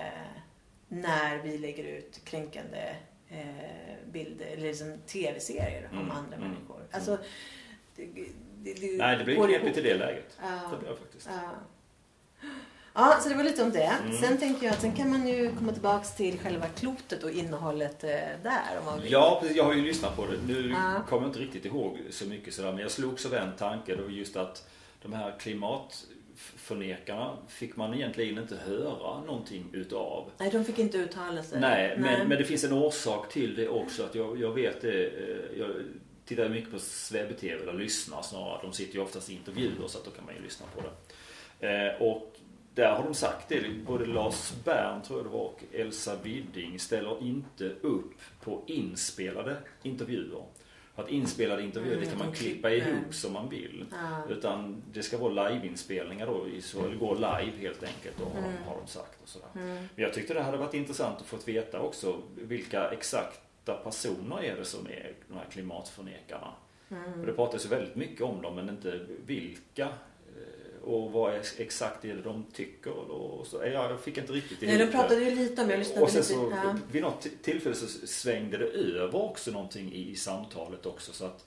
när 0.87 1.37
vi 1.37 1.57
lägger 1.57 1.83
ut 1.83 2.21
kränkande 2.25 2.95
eh, 3.29 4.11
bilder 4.11 4.45
eller 4.45 4.67
liksom 4.67 4.97
tv-serier 5.07 5.89
om 5.91 5.97
Mm, 5.97 6.11
andra 6.11 6.37
människor. 6.37 6.81
Alltså, 6.91 7.17
det, 8.63 8.73
det, 8.73 8.97
Nej, 8.97 9.17
det 9.17 9.23
blir 9.23 9.35
knepigt 9.47 9.77
i 9.77 9.81
det 9.81 9.93
läget. 9.97 10.37
Ja. 10.41 10.47
Det 10.71 10.77
blir 10.85 10.95
faktiskt. 10.95 11.29
Ja. 11.31 11.41
Ja, 12.93 13.17
så 13.21 13.29
det 13.29 13.35
var 13.35 13.43
lite 13.43 13.63
om 13.63 13.71
det. 13.71 13.91
Mm. 14.05 14.17
Sen 14.17 14.37
tänker 14.37 14.65
jag 14.65 14.73
att 14.73 14.81
sen 14.81 14.95
kan 14.95 15.09
man 15.09 15.27
ju 15.27 15.51
komma 15.57 15.71
tillbaks 15.73 16.15
till 16.15 16.39
själva 16.39 16.67
klotet 16.67 17.23
och 17.23 17.31
innehållet 17.31 18.03
eh, 18.03 18.09
där 18.43 18.79
om 18.79 18.85
man 18.85 19.01
vill. 19.01 19.11
Ja, 19.11 19.37
precis. 19.41 19.57
Jag 19.57 19.63
har 19.63 19.73
ju 19.73 19.81
lyssnat 19.81 20.15
på 20.15 20.25
det. 20.25 20.37
Nu 20.53 20.69
Ja. 20.69 21.03
kommer 21.09 21.21
jag 21.23 21.29
inte 21.29 21.39
riktigt 21.39 21.65
ihåg 21.65 21.97
så 22.09 22.25
mycket 22.27 22.53
sådär. 22.53 22.71
Men 22.71 22.81
jag 22.81 22.91
slogs 22.91 23.25
av 23.25 23.33
en 23.33 23.51
tanke. 23.57 23.95
Det 23.95 24.01
var 24.01 24.09
just 24.09 24.35
att 24.35 24.69
de 25.01 25.13
här 25.13 25.35
klimatförnekarna 25.39 27.37
fick 27.47 27.75
man 27.75 27.93
egentligen 27.93 28.37
inte 28.37 28.55
höra 28.55 29.21
någonting 29.21 29.65
utav. 29.73 30.31
Nej, 30.37 30.49
de 30.51 30.65
fick 30.65 30.79
inte 30.79 30.97
uttala 30.97 31.43
sig. 31.43 31.59
Nej, 31.59 31.97
men, 31.99 32.27
men 32.27 32.37
det 32.37 32.43
finns 32.43 32.63
en 32.63 32.73
orsak 32.73 33.29
till 33.29 33.55
det 33.55 33.67
också. 33.69 34.03
Att 34.03 34.15
jag, 34.15 34.39
jag 34.41 34.53
vet 34.53 34.81
det. 34.81 35.05
eh, 35.07 35.59
Jag 35.59 35.69
tittar 36.35 36.49
mycket 36.49 36.71
på 36.71 36.79
Svebbe-TV, 36.79 37.61
eller 37.63 37.73
lyssnar 37.73 38.21
snarare. 38.21 38.59
De 38.61 38.73
sitter 38.73 38.95
ju 38.95 39.01
oftast 39.01 39.29
i 39.29 39.33
intervjuer 39.33 39.87
så 39.87 39.97
att 39.97 40.05
då 40.05 40.11
kan 40.11 40.25
man 40.25 40.35
ju 40.35 40.41
lyssna 40.41 40.65
på 40.75 40.81
det. 40.81 41.67
Eh, 41.67 42.01
och 42.01 42.35
där 42.75 42.91
har 42.95 43.03
de 43.03 43.13
sagt 43.13 43.49
det. 43.49 43.69
Både 43.85 44.05
Lars 44.05 44.51
Bern 44.65 45.01
tror 45.01 45.19
jag 45.19 45.25
det 45.25 45.29
var 45.29 45.39
och 45.39 45.63
Elsa 45.71 46.15
Widding 46.23 46.79
ställer 46.79 47.23
inte 47.23 47.65
upp 47.81 48.11
på 48.43 48.63
inspelade 48.67 49.57
intervjuer. 49.83 50.43
För 50.95 51.03
att 51.03 51.09
inspelade 51.09 51.63
intervjuer 51.63 51.93
Mm, 51.93 52.05
det 52.05 52.09
kan 52.11 52.19
man 52.19 52.33
klippa 52.35 52.69
klipper. 52.69 52.89
ihop 52.89 53.13
som 53.13 53.33
man 53.33 53.49
vill. 53.49 53.85
Ja. 53.91 54.23
Utan 54.29 54.83
det 54.93 55.03
ska 55.03 55.17
vara 55.17 55.49
liveinspelningar 55.49 56.25
då, 56.27 56.45
så, 56.61 56.85
eller 56.85 56.95
gå 56.95 57.13
live 57.13 57.51
helt 57.59 57.83
enkelt 57.83 58.17
då, 58.17 58.23
har, 58.25 58.37
Mm. 58.39 58.51
de, 58.63 58.69
har 58.69 58.77
de 58.77 58.87
sagt. 58.87 59.21
Och 59.23 59.29
sådär. 59.29 59.47
Mm. 59.55 59.67
Men 59.75 59.87
jag 59.95 60.13
tyckte 60.13 60.33
det 60.33 60.41
hade 60.41 60.57
varit 60.57 60.73
intressant 60.73 61.19
att 61.21 61.25
få 61.27 61.37
veta 61.45 61.79
också 61.79 62.21
vilka 62.35 62.91
exakta 63.71 63.89
personer 63.89 64.43
är 64.43 64.55
det 64.55 64.65
som 64.65 64.85
är 64.87 65.13
de 65.27 65.37
här 65.37 65.45
klimatförnekarna. 65.51 66.53
Mm. 66.91 67.13
För 67.13 67.25
det 67.25 67.33
pratas 67.33 67.65
ju 67.65 67.69
väldigt 67.69 67.95
mycket 67.95 68.21
om 68.21 68.41
dem 68.41 68.55
men 68.55 68.69
inte 68.69 68.99
vilka 69.25 69.83
eh, 69.83 70.83
och 70.83 71.11
vad 71.11 71.35
ex- 71.35 71.59
exakt 71.59 72.05
är 72.05 72.13
det 72.15 72.21
de 72.21 72.45
tycker. 72.53 72.91
Och 72.91 73.47
så, 73.47 73.57
ja, 73.57 73.89
jag 73.89 73.99
fick 73.99 74.17
inte 74.17 74.33
riktigt 74.33 74.61
Nej, 74.61 74.77
de 74.77 74.87
pratade 74.87 75.23
ju 75.23 75.35
lite 75.35 75.61
om, 75.61 75.69
jag 75.69 75.79
lyssnade 75.79 76.01
och 76.01 76.09
sen 76.09 76.21
lite. 76.21 76.33
så 76.33 76.51
ja. 76.51 76.75
vid 76.91 77.01
något 77.01 77.27
tillfälle 77.41 77.75
så 77.75 78.07
svängde 78.07 78.57
det 78.57 78.65
över 78.65 79.15
också 79.15 79.51
någonting 79.51 79.93
i, 79.93 80.11
i 80.11 80.15
samtalet 80.15 80.85
också 80.85 81.13
så 81.13 81.25
att 81.25 81.45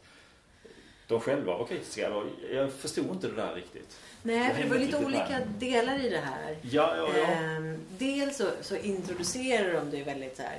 de 1.09 1.20
själva 1.20 1.59
var 1.59 1.66
kritiska. 1.66 2.22
Jag 2.53 2.72
förstod 2.72 3.07
inte 3.11 3.29
det 3.29 3.37
där 3.37 3.55
riktigt. 3.55 3.99
Nej, 4.22 4.55
för 4.55 4.62
det 4.62 4.68
var 4.68 4.79
lite 4.79 5.05
olika 5.05 5.29
med. 5.29 5.49
delar 5.59 6.05
i 6.05 6.09
det 6.09 6.18
här. 6.18 6.57
Ja, 6.62 6.97
ja, 6.97 7.09
ja. 7.16 7.25
Ehm, 7.25 7.79
dels 7.99 8.37
så, 8.37 8.45
så 8.61 8.77
introducerar 8.77 9.75
de 9.75 9.91
det 9.91 10.03
väldigt 10.03 10.37
så 10.37 10.43
här, 10.43 10.59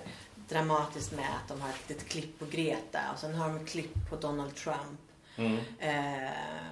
dramatiskt 0.50 1.12
med 1.12 1.26
att 1.26 1.48
de 1.48 1.62
har 1.62 1.70
ett 1.70 1.90
litet 1.90 2.08
klipp 2.10 2.40
på 2.40 2.46
Greta 2.46 3.00
och 3.14 3.20
sen 3.20 3.36
har 3.36 3.48
de 3.50 3.58
ett 3.58 3.70
klipp 3.70 4.10
på 4.10 4.16
Donald 4.16 4.56
Trump. 4.56 5.00
Mm. 5.38 5.58
Eh, 5.80 6.30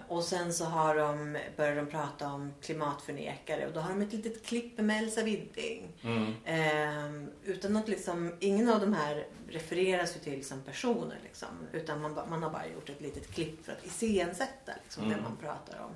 och 0.07 0.23
sen 0.23 0.53
så 0.53 0.65
har 0.65 0.95
de, 0.95 1.37
börjar 1.57 1.75
de 1.75 1.85
prata 1.85 2.27
om 2.27 2.53
klimatförnekare 2.61 3.67
och 3.67 3.73
då 3.73 3.79
har 3.79 3.89
de 3.89 4.01
ett 4.01 4.13
litet 4.13 4.45
klipp 4.45 4.77
med 4.77 5.03
Elsa 5.03 5.23
Widding. 5.23 5.87
Mm. 6.01 6.33
Eh, 6.45 7.29
utan 7.43 7.75
att 7.77 7.87
liksom, 7.87 8.37
ingen 8.39 8.69
av 8.69 8.79
de 8.79 8.93
här 8.93 9.27
refereras 9.49 10.15
ju 10.15 10.19
till 10.19 10.45
som 10.45 10.61
personer 10.61 11.19
liksom, 11.23 11.47
utan 11.71 12.01
man, 12.01 12.13
man 12.29 12.43
har 12.43 12.49
bara 12.49 12.67
gjort 12.67 12.89
ett 12.89 13.01
litet 13.01 13.31
klipp 13.31 13.65
för 13.65 13.71
att 13.71 13.85
iscensätta 13.85 14.71
liksom, 14.83 15.03
Mm. 15.03 15.17
det 15.17 15.23
man 15.23 15.37
pratar 15.37 15.79
om. 15.79 15.91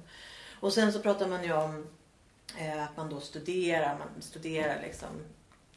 Och 0.60 0.74
sen 0.74 0.94
så 0.94 1.00
pratar 1.00 1.28
man 1.28 1.44
ju 1.44 1.54
om 1.54 1.88
eh, 2.58 2.84
att 2.84 2.98
man 2.98 3.10
då 3.10 3.20
studerar, 3.20 3.98
man 3.98 4.22
studerar 4.22 4.82
liksom 4.82 5.10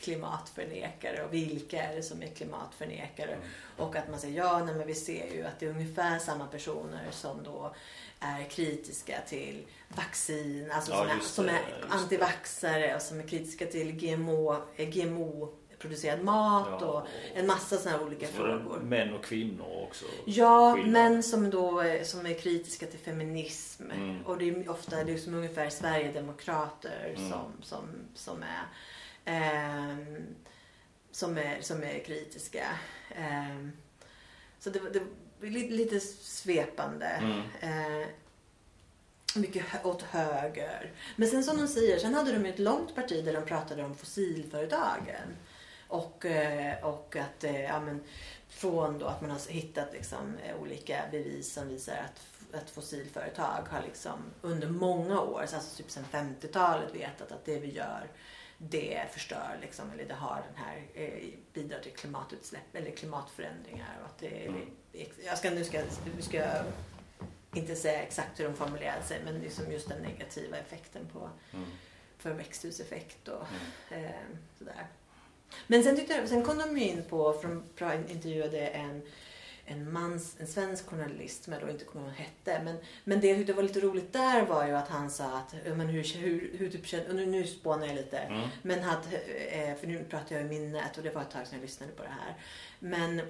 klimatförnekare 0.00 1.24
och 1.24 1.34
vilka 1.34 1.82
är 1.82 1.96
det 1.96 2.02
som 2.02 2.22
är 2.22 2.26
klimatförnekare. 2.26 3.32
Mm. 3.32 3.46
Och 3.76 3.96
att 3.96 4.10
man 4.10 4.18
säger 4.20 4.36
ja, 4.38 4.64
nej, 4.64 4.74
men 4.74 4.86
vi 4.86 4.94
ser 4.94 5.34
ju 5.34 5.44
att 5.44 5.60
det 5.60 5.66
är 5.66 5.70
ungefär 5.70 6.18
samma 6.18 6.46
personer 6.46 7.06
som 7.10 7.42
då 7.42 7.74
är 8.20 8.44
kritiska 8.50 9.20
till 9.28 9.66
vaccin, 9.88 10.70
alltså 10.72 10.92
Ja, 10.92 10.98
som, 10.98 11.08
är, 11.08 11.20
som 11.20 11.48
är 11.48 11.84
antivaxare 11.88 12.94
och 12.96 13.02
som 13.02 13.20
är 13.20 13.28
kritiska 13.28 13.66
till 13.66 13.92
GMO, 13.92 14.56
eh, 14.76 14.88
GMO-producerad 14.88 16.22
mat 16.22 16.78
Ja, 16.80 16.86
och 16.86 17.06
en 17.34 17.46
massa 17.46 17.76
sådana 17.76 17.98
här 17.98 18.06
olika 18.06 18.26
Så 18.26 18.32
frågor. 18.32 18.80
Män 18.80 19.14
och 19.14 19.24
kvinnor 19.24 19.86
också. 19.88 20.04
Ja, 20.24 20.74
skillnad. 20.74 20.92
män 20.92 21.22
som 21.22 21.50
då 21.50 21.80
är, 21.80 22.04
som 22.04 22.26
är 22.26 22.34
kritiska 22.34 22.86
till 22.86 22.98
feminism. 22.98 23.90
Mm. 23.90 24.26
Och 24.26 24.38
det 24.38 24.48
är 24.48 24.70
ofta 24.70 25.04
det 25.04 25.12
är 25.12 25.18
som 25.18 25.34
ungefär 25.34 25.70
Sverigedemokrater 25.70 27.14
Mm. 27.16 27.30
som, 27.30 27.52
som, 27.62 27.84
som 28.14 28.42
är 28.42 28.62
som 31.10 31.38
är, 31.38 31.60
som 31.60 31.82
är 31.82 32.04
kritiska. 32.04 32.66
Ehm, 33.16 33.72
så 34.58 34.70
det, 34.70 34.80
det 34.90 35.00
lite, 35.48 35.74
lite 35.74 36.00
svepande. 36.00 37.06
Mm. 37.06 37.40
Eh, 37.60 38.06
mycket 39.34 39.62
hö- 39.64 39.88
åt 39.88 40.02
höger. 40.02 40.92
Men 41.16 41.28
sen 41.28 41.44
som 41.44 41.56
de 41.56 41.68
säger, 41.68 41.98
sen 41.98 42.14
hade 42.14 42.32
de 42.32 42.46
ett 42.46 42.58
långt 42.58 42.94
parti 42.94 43.24
där 43.24 43.32
de 43.32 43.44
pratade 43.44 43.84
om 43.84 43.94
fossilföretagen. 43.96 45.36
Och, 45.88 46.26
eh, 46.26 46.84
och 46.84 47.16
att, 47.16 47.44
eh, 47.44 47.60
ja 47.62 47.80
men, 47.80 48.04
från 48.48 48.98
då 48.98 49.06
att 49.06 49.20
man 49.20 49.30
har 49.30 49.50
hittat 49.52 49.92
liksom 49.92 50.36
eh, 50.44 50.56
olika 50.62 51.04
bevis 51.10 51.52
som 51.52 51.68
visar 51.68 51.92
att, 51.94 52.26
att 52.62 52.70
fossilföretag 52.70 53.66
har 53.70 53.82
liksom 53.86 54.18
under 54.42 54.68
många 54.68 55.20
år, 55.20 55.40
alltså 55.40 55.76
typ 55.76 55.90
sedan 55.90 56.04
50-talet 56.12 56.94
vetat 56.94 57.32
att 57.32 57.44
det 57.44 57.58
vi 57.58 57.72
gör 57.72 58.08
det 58.62 59.02
förstör 59.12 59.58
liksom, 59.60 59.90
eller 59.90 60.04
det 60.04 60.14
har 60.14 60.42
den 60.54 60.64
här, 60.64 60.82
eh, 60.94 61.28
bidrar 61.52 61.78
till 61.80 61.92
klimatutsläpp 61.92 62.74
eller 62.74 62.90
klimatförändringar. 62.90 63.98
Och 64.00 64.06
att 64.06 64.18
det, 64.18 64.46
Mm. 64.46 64.60
jag 65.26 65.38
ska, 65.38 65.50
nu, 65.50 65.64
ska, 65.64 65.82
nu 66.16 66.22
ska 66.22 66.36
jag 66.36 66.64
inte 67.54 67.76
säga 67.76 68.02
exakt 68.02 68.40
hur 68.40 68.44
de 68.44 68.54
formulerade 68.54 69.02
sig 69.02 69.20
men 69.24 69.38
liksom 69.40 69.72
just 69.72 69.88
den 69.88 70.02
negativa 70.02 70.56
effekten 70.56 71.06
på, 71.12 71.30
Mm. 71.52 71.66
för 72.18 72.30
växthuseffekt 72.32 73.28
och 73.28 73.46
eh, 73.90 74.10
sådär. 74.58 74.86
Men 75.66 75.82
sen, 75.84 75.96
tyckte 75.96 76.14
jag, 76.14 76.28
sen 76.28 76.42
kom 76.44 76.58
de 76.58 76.78
ju 76.78 76.84
in 76.88 77.02
på, 77.08 77.32
för 77.32 77.48
de 77.78 78.08
intervjuade 78.12 78.66
en, 78.66 79.02
en, 79.70 79.92
mans, 79.92 80.36
en 80.40 80.46
svensk 80.46 80.86
journalist 80.86 81.44
som 81.44 81.52
jag 81.52 81.62
då 81.62 81.70
inte 81.70 81.84
kommer 81.84 82.04
ihåg 82.06 82.14
vad 82.18 82.26
hette. 82.26 82.64
Men, 82.64 82.76
men 83.04 83.20
det 83.20 83.34
tyckte 83.36 83.52
var 83.52 83.62
lite 83.62 83.80
roligt 83.80 84.12
där 84.12 84.46
var 84.46 84.66
ju 84.66 84.72
att 84.76 84.88
han 84.88 85.10
sa 85.10 85.38
att, 85.38 85.54
men 85.64 85.80
hur, 85.86 86.02
hur, 86.18 86.50
hur 86.58 86.70
typ, 86.70 86.86
känner- 86.86 87.12
nu, 87.14 87.26
nu 87.26 87.46
spånar 87.46 87.86
jag 87.86 87.96
lite. 87.96 88.18
Mm. 88.18 88.48
Men 88.62 88.84
att, 88.88 89.06
eh, 89.52 89.74
för 89.80 89.86
nu 89.86 90.04
pratar 90.10 90.36
jag 90.36 90.44
i 90.44 90.48
minnet 90.48 90.96
och 90.96 91.02
det 91.02 91.10
var 91.10 91.22
ett 91.22 91.30
tag 91.30 91.46
sedan 91.46 91.58
jag 91.58 91.62
lyssnade 91.62 91.92
på 91.92 92.02
det 92.02 92.08
här. 92.08 92.34
Men, 92.78 93.20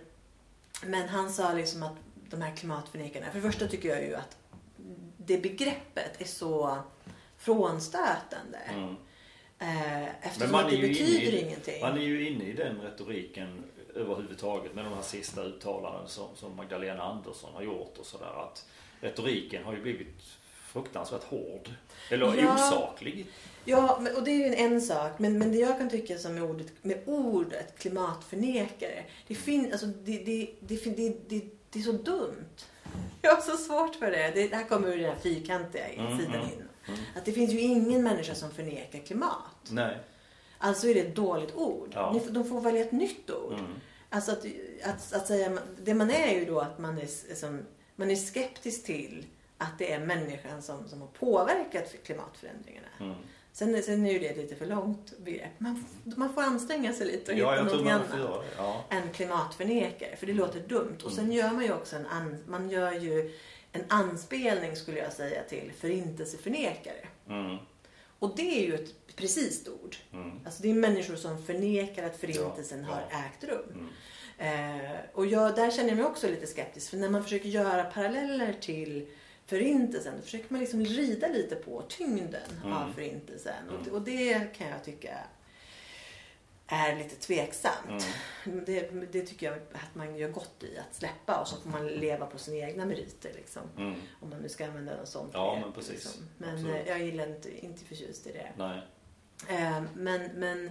men 0.85 1.09
han 1.09 1.31
sa 1.33 1.53
liksom 1.53 1.83
att 1.83 1.97
de 2.31 2.43
här 2.43 2.57
klimatförnekarna, 2.57 3.27
för 3.27 3.35
det 3.41 3.51
första 3.53 3.67
tycker 3.69 3.89
jag 3.89 4.03
ju 4.03 4.15
att 4.15 4.37
det 5.17 5.39
begreppet 5.39 6.21
är 6.21 6.25
så 6.25 6.79
frånstötande. 7.39 8.59
Mm. 8.71 8.97
Eh, 9.59 10.27
eftersom 10.27 10.55
att 10.55 10.71
det 10.71 10.77
betyder 10.79 11.33
i- 11.35 11.41
ingenting. 11.47 11.81
Man 11.81 11.99
är 11.99 12.03
ju 12.03 12.29
inne 12.29 12.45
i 12.45 12.53
den 12.53 12.81
retoriken 12.81 13.65
överhuvudtaget 13.95 14.75
med 14.75 14.85
de 14.85 14.93
här 14.95 15.03
sista 15.03 15.43
uttalanden 15.43 16.09
som, 16.09 16.37
som 16.37 16.57
Magdalena 16.57 17.03
Andersson 17.03 17.55
har 17.55 17.63
gjort 17.63 17.99
och 17.99 18.07
sådär. 18.07 18.45
Att 18.45 18.67
retoriken 19.01 19.65
har 19.65 19.73
ju 19.73 19.83
blivit 19.83 20.23
fruktansvärt 20.67 21.25
hård. 21.25 21.71
Eller 22.11 22.35
Ja. 22.35 22.55
osaklig. 22.55 23.27
Ja, 23.65 24.01
och 24.17 24.23
det 24.25 24.31
är 24.31 24.37
ju 24.37 24.45
en, 24.55 24.73
en 24.73 24.81
sak. 24.81 25.19
Men, 25.19 25.39
men 25.39 25.53
det 25.53 25.59
jag 25.59 25.79
kan 25.79 25.91
tycka 25.91 26.19
som 26.19 26.35
med 26.35 26.43
ordet, 26.43 26.67
med 26.83 27.03
ordet 27.07 27.79
klimatförnekare. 27.79 29.05
Det, 29.27 29.35
fin, 29.35 29.69
alltså, 29.73 29.87
det, 29.87 30.19
det, 30.19 30.51
det, 30.61 30.85
det, 31.29 31.45
det 31.71 31.79
är 31.79 31.83
så 31.83 31.93
dumt. 31.93 32.45
Jag 33.23 33.35
har 33.35 33.43
så 33.43 33.57
svårt 33.57 33.95
för 33.97 34.11
det. 34.11 34.31
Det, 34.35 34.49
det 34.49 34.57
här 34.57 34.65
kommer 34.65 34.89
ur 34.89 34.97
den 34.99 35.11
här 35.11 35.19
fyrkantiga 35.19 35.87
Mm, 35.89 36.19
sidan 36.19 36.35
mm, 36.35 36.47
in. 36.47 36.63
mm. 36.89 37.01
Att 37.17 37.25
det 37.25 37.33
finns 37.33 37.53
ju 37.53 37.61
ingen 37.61 38.03
människa 38.03 38.35
som 38.35 38.51
förnekar 38.51 38.99
klimat. 38.99 39.69
Nej. 39.71 39.99
Alltså 40.63 40.89
är 40.89 40.95
det 40.95 41.01
ett 41.01 41.17
dåligt 41.17 41.55
ord. 41.55 41.91
Ja. 41.95 42.13
Ni, 42.13 42.33
de 42.33 42.45
får 42.45 42.61
välja 42.61 42.81
ett 42.81 42.93
nytt 42.93 43.31
ord. 43.31 43.53
Mm. 43.53 43.71
Alltså 44.11 44.33
att, 44.33 44.45
att, 44.85 45.13
att 45.13 45.27
säga, 45.27 45.59
det 45.83 45.95
man 45.95 46.11
är 46.11 46.35
ju 46.39 46.45
då 46.45 46.61
att 46.61 46.79
man 46.79 46.99
är, 46.99 47.35
som, 47.35 47.61
man 47.97 48.11
är 48.11 48.17
skeptisk 48.17 48.85
till 48.85 49.27
att 49.59 49.79
det 49.79 49.93
är 49.93 50.01
människan 50.01 50.63
som, 50.63 50.89
som 50.89 51.01
har 51.01 51.09
påverkat 51.09 51.95
klimatförändringarna. 52.05 52.87
Mm. 53.01 53.15
Sen, 53.53 53.83
sen 53.83 54.07
är 54.07 54.13
ju 54.13 54.19
det 54.19 54.27
ett 54.29 54.37
lite 54.37 54.55
för 54.57 54.67
långt 54.67 55.19
begrepp. 55.19 55.61
Man, 55.61 55.85
man 56.05 56.35
får 56.35 56.43
anstränga 56.43 56.93
sig 56.93 57.07
lite 57.07 57.33
och 57.33 57.39
Ja, 57.39 57.53
hitta 57.53 57.77
man 57.77 57.89
annat 57.89 58.13
det. 58.13 58.43
Ja. 58.57 58.85
än 58.91 59.13
klimatförnekare. 59.13 60.17
För 60.17 60.27
det 60.27 60.33
låter 60.33 60.61
dumt. 60.61 60.99
Och 61.05 61.13
sen 61.13 61.25
Mm. 61.25 61.37
gör 61.37 61.51
man 61.51 61.65
ju 61.65 61.73
också 61.73 61.97
en, 61.97 62.07
an, 62.07 62.45
man 62.49 62.71
gör 62.71 62.93
ju 62.93 63.33
en 63.73 63.85
anspelning 63.89 64.77
skulle 64.77 64.99
jag 64.99 65.13
säga 65.13 65.43
till 65.49 65.73
förintelseförnekare. 65.79 67.07
Mm. 67.29 67.57
Och 68.21 68.37
det 68.37 68.59
är 68.63 68.67
ju 68.67 68.75
ett 68.75 69.17
precis 69.17 69.69
ord. 69.69 69.97
Mm. 70.13 70.31
Alltså 70.47 70.63
det 70.63 70.71
är 70.71 70.75
människor 70.75 71.17
som 71.17 71.43
förnekar 71.43 72.07
att 72.07 72.17
förintelsen 72.17 72.81
Ja, 72.81 72.87
har 72.95 73.03
ja. 73.11 73.19
ägt 73.25 73.45
rum. 73.45 73.91
Mm. 74.39 74.85
Eh, 74.85 74.91
och 75.15 75.27
jag, 75.27 75.55
där 75.57 75.71
känner 75.71 75.89
jag 75.89 75.97
mig 75.97 76.07
också 76.07 76.27
lite 76.29 76.47
skeptisk. 76.47 76.91
För 76.91 76.97
när 76.97 77.09
man 77.09 77.23
försöker 77.25 77.49
göra 77.49 77.85
paralleller 77.85 78.53
till 78.61 79.07
förintelsen 79.47 80.15
då 80.17 80.23
försöker 80.23 80.47
man 80.53 80.61
liksom 80.61 80.85
rida 80.85 81.29
lite 81.29 81.55
på 81.57 81.83
tyngden 81.89 82.41
Mm. 82.65 82.73
av 82.77 82.93
förintelsen. 82.93 83.69
Och, 83.69 83.81
Mm. 83.87 83.95
och 83.95 84.03
det 84.03 84.55
kan 84.59 84.69
jag 84.69 84.85
tycka 84.85 85.19
är 86.73 86.97
lite 86.97 87.17
tveksamt. 87.17 88.07
Mm. 88.45 88.65
Det, 88.65 88.91
det 89.13 89.23
tycker 89.27 89.47
jag 89.47 89.57
att 89.57 89.95
man 89.95 90.17
gör 90.17 90.29
gott 90.29 90.63
i 90.63 90.79
att 90.79 90.95
släppa 90.95 91.41
och 91.41 91.49
så 91.49 91.57
får 91.57 91.71
man 91.71 91.87
leva 91.87 92.27
på 92.27 92.39
sina 92.39 92.57
egna 92.57 92.87
meriter. 92.87 93.33
Liksom. 93.35 93.63
Mm. 93.77 93.95
Om 94.21 94.31
man 94.31 94.39
nu 94.39 94.49
ska 94.49 94.67
använda 94.67 94.97
något 94.97 95.09
sånt 95.09 95.31
Ja, 95.35 95.59
men 95.63 95.73
precis. 95.73 95.91
Liksom. 95.93 96.29
Men 96.39 96.55
Absolut. 96.55 96.77
eh, 96.77 96.89
jag 96.89 97.01
gillar 97.03 97.27
inte, 97.27 97.67
inte 97.67 97.85
förtjust 97.85 98.27
i 98.27 98.33
det. 98.33 98.53
Nej. 98.57 98.83
Eh, 99.49 99.83
men, 99.95 100.31
men 100.35 100.71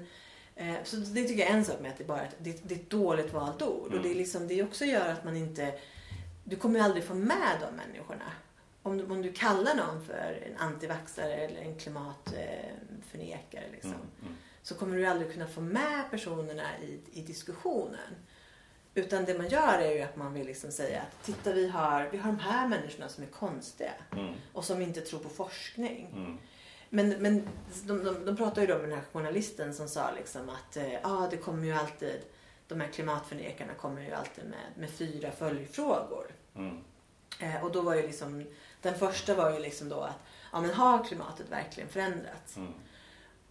eh, 0.56 0.76
så 0.84 0.95
det 0.95 1.24
tycker 1.24 1.41
jag 1.43 1.52
är 1.52 1.58
en 1.58 1.66
sak 1.66 1.80
med 1.80 1.91
att 1.91 1.97
det 1.97 2.04
bara 2.04 2.28
det, 2.38 2.70
det 2.70 2.76
är 2.76 2.80
ett 2.80 2.89
dåligt 2.89 3.34
valt 3.34 3.62
ord. 3.62 3.88
Mm. 3.88 3.97
Och 3.97 4.04
det, 4.04 4.12
är 4.12 4.16
liksom, 4.16 4.47
det 4.47 4.64
också 4.64 4.86
gör 4.86 5.10
att 5.10 5.24
man 5.24 5.38
inte... 5.38 5.80
Du 6.43 6.56
kommer 6.56 6.80
ju 6.80 6.86
aldrig 6.86 7.04
få 7.04 7.14
med 7.14 7.58
de 7.62 7.76
människorna. 7.76 8.32
Om 8.84 8.97
du, 8.97 9.06
om 9.06 9.22
du 9.22 9.32
kallar 9.34 9.76
någon 9.76 10.06
för 10.06 10.43
en 10.52 10.58
antivaxare 10.58 11.34
eller 11.34 11.62
en 11.62 11.76
klimatförnekare 11.80 13.64
liksom, 13.72 13.93
Mm. 14.22 14.36
Mm. 14.70 14.80
så 14.80 14.86
kommer 14.86 14.97
du 14.97 15.05
aldrig 15.05 15.34
kunna 15.34 15.47
få 15.47 15.61
med 15.61 16.11
personerna 16.11 16.78
i, 16.82 16.99
i 17.13 17.22
diskussionen. 17.22 18.15
Utan 18.93 19.26
det 19.26 19.38
man 19.38 19.47
gör 19.47 19.80
är 19.80 19.91
ju 19.91 20.01
att 20.01 20.15
man 20.15 20.34
vill 20.34 20.45
liksom 20.47 20.72
säga 20.72 21.01
att 21.01 21.26
titta 21.26 21.53
vi 21.53 21.67
har, 21.67 22.09
vi 22.11 22.17
har 22.17 22.32
de 22.32 22.39
här 22.39 22.67
människorna 22.67 23.09
som 23.09 23.24
är 23.24 23.28
konstiga 23.28 23.91
Mm. 24.11 24.34
och 24.53 24.65
som 24.65 24.82
inte 24.82 25.01
tror 25.01 25.20
på 25.20 25.30
forskning. 25.30 26.09
Mm. 26.15 26.38
Men, 26.89 27.09
men 27.09 27.49
de, 27.84 28.03
de, 28.03 28.26
de 28.26 28.38
pratar 28.38 28.61
ju 28.61 28.67
då 28.67 28.74
med 28.74 28.89
den 28.89 28.97
här 28.97 29.05
journalisten 29.13 29.74
som 29.74 29.88
sa 29.88 30.11
liksom 30.11 30.49
att 30.49 30.78
ah, 31.03 31.28
det 31.32 31.38
kommer 31.38 31.65
ju 31.65 31.74
alltid, 31.74 32.22
de 32.67 32.82
här 32.82 32.88
klimatförnekarna 32.88 33.74
kommer 33.74 34.01
ju 34.01 34.11
alltid 34.11 34.43
med, 34.43 34.65
med 34.78 34.89
fyra 34.89 35.32
följdfrågor. 35.32 36.28
Mm. 36.55 36.78
Eh, 37.39 37.63
och 37.63 37.72
då 37.72 37.82
var 37.82 37.95
ju 37.95 38.01
liksom, 38.01 38.45
den 38.82 38.95
första 38.95 39.36
var 39.36 39.53
ju 39.53 39.59
liksom 39.59 39.89
då 39.89 40.01
att, 40.01 40.20
ja 40.51 40.61
men 40.61 40.74
har 40.74 41.03
klimatet 41.03 41.49
verkligen 41.49 41.89
förändrats? 41.89 42.57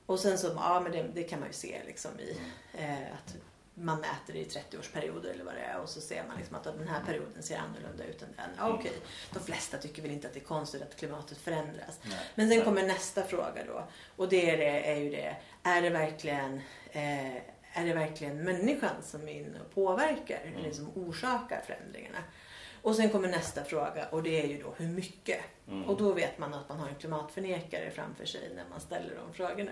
Mm. 0.09 0.15
Och 0.15 0.21
sen 0.21 0.39
så, 0.39 0.47
ja 0.57 0.81
men 0.81 0.93
det, 0.93 1.03
det 1.15 1.23
kan 1.23 1.41
man 1.41 1.49
ju 1.49 1.55
se 1.55 1.81
liksom 1.87 2.21
i, 2.21 2.37
eh, 2.75 3.15
att 3.15 3.37
man 3.75 4.01
mäter 4.01 4.33
det 4.33 4.39
i 4.39 4.45
30-årsperioder 4.45 5.33
eller 5.33 5.45
vad 5.45 5.55
det 5.55 5.61
är 5.61 5.81
och 5.81 5.89
så 5.89 6.01
ser 6.01 6.25
man 6.29 6.37
liksom 6.37 6.57
att 6.57 6.65
den 6.65 6.89
här 6.89 7.05
perioden 7.05 7.43
ser 7.43 7.59
annorlunda 7.59 8.05
ut 8.05 8.23
än 8.23 8.29
den. 8.37 8.51
Ja, 8.59 8.69
okej, 8.69 8.93
de 9.33 9.41
flesta 9.41 9.79
tycker 9.79 10.03
väl 10.03 10.11
inte 10.11 10.29
att 10.29 10.35
det 10.35 10.41
är 10.41 10.45
konstigt 10.45 10.83
att 10.83 10.97
klimatet 10.97 11.39
förändras. 11.39 12.01
Nej. 12.03 12.19
Men 12.35 12.49
sen 12.49 12.65
kommer 12.65 12.83
nästa 12.83 13.23
fråga 13.23 13.65
då. 13.67 13.89
Och 14.17 14.29
det 14.29 14.51
är, 14.51 14.57
det, 14.57 14.91
är 14.93 14.97
ju 14.97 15.11
det, 15.11 15.37
är 15.63 15.83
det 15.83 15.91
verkligen, 15.91 16.61
eh, 16.91 17.37
är 17.73 17.85
det 17.85 17.95
verkligen 17.95 18.45
människan 18.45 19.03
som 19.03 19.29
är 19.29 19.33
inne 19.33 19.61
och 19.61 19.75
påverkar, 19.75 20.55
eller 20.59 20.73
som 20.73 20.91
orsakar 20.95 21.63
förändringarna? 21.67 22.19
Och 22.83 22.95
sen 22.95 23.11
kommer 23.11 23.29
nästa 23.29 23.65
fråga 23.65 24.07
och 24.11 24.23
det 24.23 24.43
är 24.43 24.47
ju 24.47 24.63
då 24.63 24.75
hur 24.77 24.89
mycket? 24.89 25.41
Och 25.87 25.97
då 25.97 26.13
vet 26.13 26.39
man 26.39 26.55
att 26.55 26.69
man 26.69 26.79
har 26.79 26.89
en 26.89 26.95
klimatförnekare 26.95 27.91
framför 27.91 28.25
sig 28.25 28.41
när 28.57 28.65
man 28.71 28.81
ställer 28.81 29.15
de 29.15 29.35
frågorna. 29.35 29.71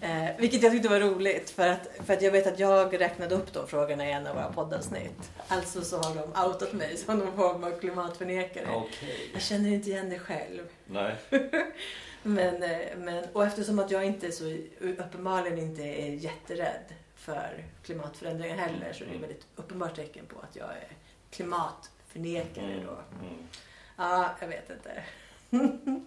Eh, 0.00 0.36
vilket 0.38 0.62
jag 0.62 0.72
tyckte 0.72 0.88
var 0.88 1.00
roligt 1.00 1.50
för 1.50 1.68
att, 1.68 1.88
för 2.04 2.14
att 2.14 2.22
jag 2.22 2.32
vet 2.32 2.46
att 2.46 2.58
jag 2.58 3.00
räknade 3.00 3.34
upp 3.34 3.52
de 3.52 3.66
frågorna 3.66 4.08
i 4.08 4.12
en 4.12 4.26
av 4.26 4.34
våra 4.34 4.52
poddavsnitt. 4.52 5.30
Alltså 5.48 5.82
så 5.82 5.96
har 5.96 6.14
de 6.14 6.46
outat 6.46 6.72
mig 6.72 6.96
som 6.96 7.18
någon 7.18 7.36
form 7.36 7.64
av 7.64 7.80
klimatförnekare. 7.80 8.66
Okej. 8.74 9.30
Jag 9.32 9.42
känner 9.42 9.70
inte 9.70 9.90
igen 9.90 10.10
det 10.10 10.18
själv. 10.18 10.62
Nej. 10.86 11.16
Men, 12.22 12.62
eh, 12.62 12.96
men, 12.96 13.24
och 13.32 13.44
eftersom 13.44 13.78
att 13.78 13.90
jag 13.90 14.04
inte 14.04 14.32
så, 14.32 14.56
uppenbarligen 14.80 15.58
inte 15.58 15.82
är 15.82 16.14
jätterädd 16.14 16.94
för 17.14 17.64
klimatförändringar 17.84 18.56
heller 18.56 18.92
så 18.92 19.04
är 19.04 19.08
det 19.08 19.14
ett 19.14 19.22
väldigt 19.22 19.46
uppenbart 19.56 19.96
tecken 19.96 20.26
på 20.26 20.40
att 20.40 20.56
jag 20.56 20.68
är 20.68 20.88
klimatförnekare 22.12 22.82
då. 22.84 22.98
Mm. 23.26 23.38
Ja, 23.96 24.30
jag 24.40 24.48
vet 24.48 24.70
inte. 24.70 25.02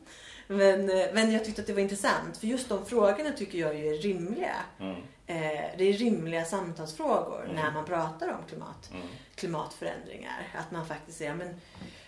men, 0.47 0.89
eh, 0.89 1.05
men 1.13 1.31
jag 1.31 1.45
tyckte 1.45 1.61
att 1.61 1.67
det 1.67 1.73
var 1.73 1.81
intressant 1.81 2.37
för 2.37 2.47
just 2.47 2.69
de 2.69 2.85
frågorna 2.85 3.31
tycker 3.31 3.57
jag 3.57 3.75
är 3.75 3.93
rimliga. 3.93 4.55
Mm. 4.79 4.95
Eh, 5.27 5.71
det 5.77 5.83
är 5.83 5.93
rimliga 5.93 6.45
samtalsfrågor 6.45 7.43
Mm. 7.43 7.55
när 7.55 7.71
man 7.71 7.85
pratar 7.85 8.27
om 8.29 8.43
klimat, 8.49 8.89
Mm. 8.93 9.07
klimatförändringar. 9.35 10.47
Att 10.55 10.71
man 10.71 10.87
faktiskt 10.87 11.17
säger, 11.17 11.35
men 11.35 11.61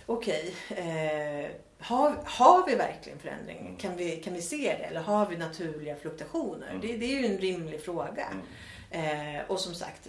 okej, 0.06 0.56
eh, 0.70 1.52
har, 1.80 2.16
har 2.26 2.68
vi 2.68 2.76
verkligen 2.76 3.20
förändring? 3.20 3.58
Mm. 3.60 3.76
Kan, 3.78 3.96
vi, 3.96 4.12
kan 4.18 4.34
vi 4.34 4.42
se 4.42 4.76
det? 4.80 4.84
Eller 4.86 5.02
har 5.02 5.26
vi 5.26 5.38
naturliga 5.38 5.96
fluktuationer? 5.96 6.68
Mm. 6.70 6.82
Det, 6.82 6.98
det 6.98 7.06
är 7.06 7.20
ju 7.20 7.26
en 7.26 7.38
rimlig 7.38 7.84
fråga. 7.84 8.28
Mm. 8.92 9.36
Eh, 9.36 9.42
och 9.52 9.60
som 9.60 9.74
sagt, 9.74 10.08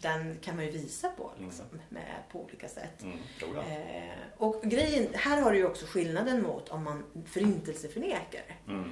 den 0.00 0.38
kan 0.38 0.56
man 0.56 0.64
ju 0.64 0.70
visa 0.70 1.08
på 1.08 1.32
liksom, 1.38 1.64
med, 1.88 2.14
på 2.32 2.40
olika 2.44 2.68
sätt. 2.68 3.02
Mm. 3.02 3.18
Eh, 3.58 4.14
och 4.36 4.62
grejen, 4.62 5.06
här 5.14 5.40
har 5.42 5.52
du 5.52 5.58
ju 5.58 5.66
också 5.66 5.86
skillnaden 5.86 6.42
mot 6.42 6.68
om 6.68 6.84
man 6.84 7.04
förintelseförnekar. 7.26 8.42
Mm. 8.68 8.90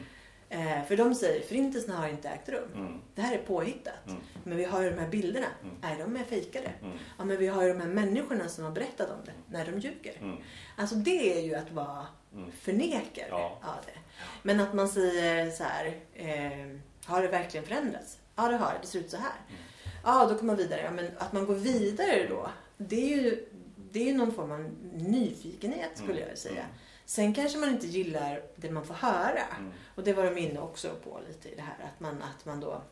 Eh, 0.49 0.85
för 0.85 0.97
de 0.97 1.15
säger 1.15 1.43
förintelsen 1.47 1.95
har 1.95 2.09
inte 2.09 2.29
ägt 2.29 2.49
rum. 2.49 2.69
Mm. 2.75 3.01
Det 3.15 3.23
här 3.23 3.35
är 3.35 3.39
påhittat. 3.39 4.07
Mm. 4.09 4.21
Men 4.45 4.59
vi 4.59 4.65
har 4.65 4.83
ju 4.83 4.91
de 4.91 4.99
här 4.99 5.09
bilderna. 5.09 5.47
Mm. 5.63 5.75
Nej, 5.83 5.97
de 5.99 6.17
är 6.17 6.25
fejkade. 6.25 6.73
Mm. 6.83 6.97
Ja, 7.19 7.25
men 7.25 7.37
vi 7.39 7.47
har 7.47 7.63
ju 7.63 7.69
de 7.69 7.81
här 7.81 7.89
människorna 7.89 8.49
som 8.49 8.65
har 8.65 8.71
berättat 8.71 9.11
om 9.11 9.25
det. 9.25 9.33
Nej, 9.51 9.65
de 9.71 9.79
ljuger. 9.81 10.17
Mm. 10.21 10.37
Alltså 10.77 10.95
det 10.95 11.39
är 11.39 11.43
ju 11.43 11.55
att 11.55 11.71
vara 11.71 12.07
Mm. 12.35 12.53
förnekare 12.53 13.27
Ja. 13.31 13.59
av 13.63 13.85
det. 13.87 13.99
Men 14.43 14.61
att 14.61 14.75
man 14.75 14.89
säger 14.89 15.51
så 15.51 15.65
här. 15.65 15.87
Eh, 16.15 16.77
har 17.05 17.23
det 17.23 17.29
verkligen 17.29 17.67
förändrats? 17.67 18.19
Ja, 18.37 18.49
det 18.49 18.57
har 18.57 18.73
det. 18.73 18.79
Det 18.81 18.87
ser 18.87 18.99
ut 18.99 19.11
så 19.11 19.17
här. 19.17 19.33
Mm. 19.49 19.61
Ja, 20.05 20.27
då 20.27 20.35
kommer 20.35 20.45
man 20.53 20.57
vidare. 20.57 20.81
Ja, 20.85 20.91
men 20.91 21.11
att 21.19 21.33
man 21.33 21.47
går 21.47 21.55
vidare 21.55 22.27
då. 22.29 22.51
Det 22.77 23.13
är 23.13 23.17
ju, 23.23 23.49
det 23.91 24.01
är 24.01 24.05
ju 24.05 24.15
någon 24.15 24.33
form 24.33 24.51
av 24.53 24.61
nyfikenhet 24.95 25.91
skulle 25.95 26.13
Mm. 26.19 26.29
jag 26.29 26.39
säga. 26.39 26.63
Mm. 26.63 26.75
Sen 27.05 27.35
kanske 27.35 27.59
man 27.59 27.69
inte 27.69 27.87
gillar 27.87 28.43
det 28.57 28.71
man 28.71 28.85
får 28.87 28.95
höra. 28.95 29.43
Mm. 29.59 29.73
Och 29.95 30.05
det 30.05 30.13
var 30.13 30.25
de 30.25 30.39
inne 30.39 30.61
också 30.61 30.91
på 31.05 31.21
lite 31.29 31.49
i 31.49 31.55
det 31.55 31.63
här. 31.63 31.77
Att 31.95 32.01
man, 32.01 32.23
att 32.23 32.45
man 32.45 32.61
då... 32.61 32.83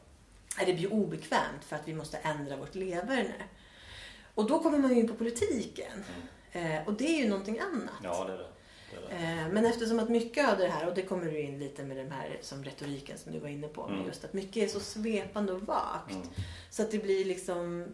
Det 0.66 0.74
blir 0.74 0.92
obekvämt 0.92 1.64
för 1.66 1.76
att 1.76 1.88
vi 1.88 1.94
måste 1.94 2.16
ändra 2.16 2.56
vårt 2.56 2.74
leverne. 2.74 3.34
Och 4.34 4.46
då 4.48 4.62
kommer 4.62 4.78
man 4.78 4.90
ju 4.94 5.00
in 5.00 5.08
på 5.08 5.14
politiken. 5.14 6.04
Eh, 6.52 6.86
och 6.86 6.92
det 6.92 7.04
är 7.04 7.22
ju 7.22 7.28
någonting 7.28 7.60
annat. 7.60 8.00
Ja, 8.02 8.24
det 8.24 8.36
det. 8.36 8.46
Eh, 9.10 9.48
men 9.52 9.66
eftersom 9.66 9.98
att 9.98 10.08
mycket 10.08 10.48
av 10.48 10.58
det 10.58 10.68
här, 10.68 10.88
och 10.88 10.94
det 10.94 11.02
kommer 11.02 11.24
du 11.24 11.40
in 11.40 11.58
lite 11.58 11.82
med 11.82 11.96
den 11.96 12.12
här 12.12 12.38
som 12.40 12.64
retoriken 12.64 13.18
som 13.18 13.32
du 13.32 13.38
var 13.38 13.48
inne 13.48 13.68
på. 13.68 13.86
Mm. 13.86 14.06
Just 14.06 14.24
att 14.24 14.32
mycket 14.32 14.56
är 14.56 14.68
så 14.68 14.80
svepande 14.80 15.52
och 15.52 15.62
vagt. 15.62 16.10
Mm. 16.10 16.26
Så 16.70 16.82
att 16.82 16.90
det 16.90 16.98
blir 16.98 17.24
liksom... 17.24 17.86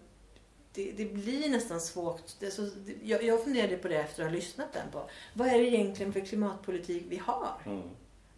Det, 0.72 0.92
det 0.92 1.04
blir 1.04 1.48
nästan 1.48 1.80
svårt. 1.80 2.22
Det 2.38 2.50
så, 2.50 2.68
jag, 3.02 3.22
jag 3.22 3.44
funderade 3.44 3.76
på 3.76 3.88
det 3.88 3.96
efter 3.96 4.22
att 4.22 4.30
ha 4.30 4.36
lyssnat 4.36 4.72
den 4.72 4.90
på. 4.92 5.10
Vad 5.34 5.48
är 5.48 5.58
det 5.58 5.68
egentligen 5.68 6.12
för 6.12 6.20
klimatpolitik 6.20 7.04
vi 7.08 7.16
har? 7.16 7.52
Mm. 7.66 7.82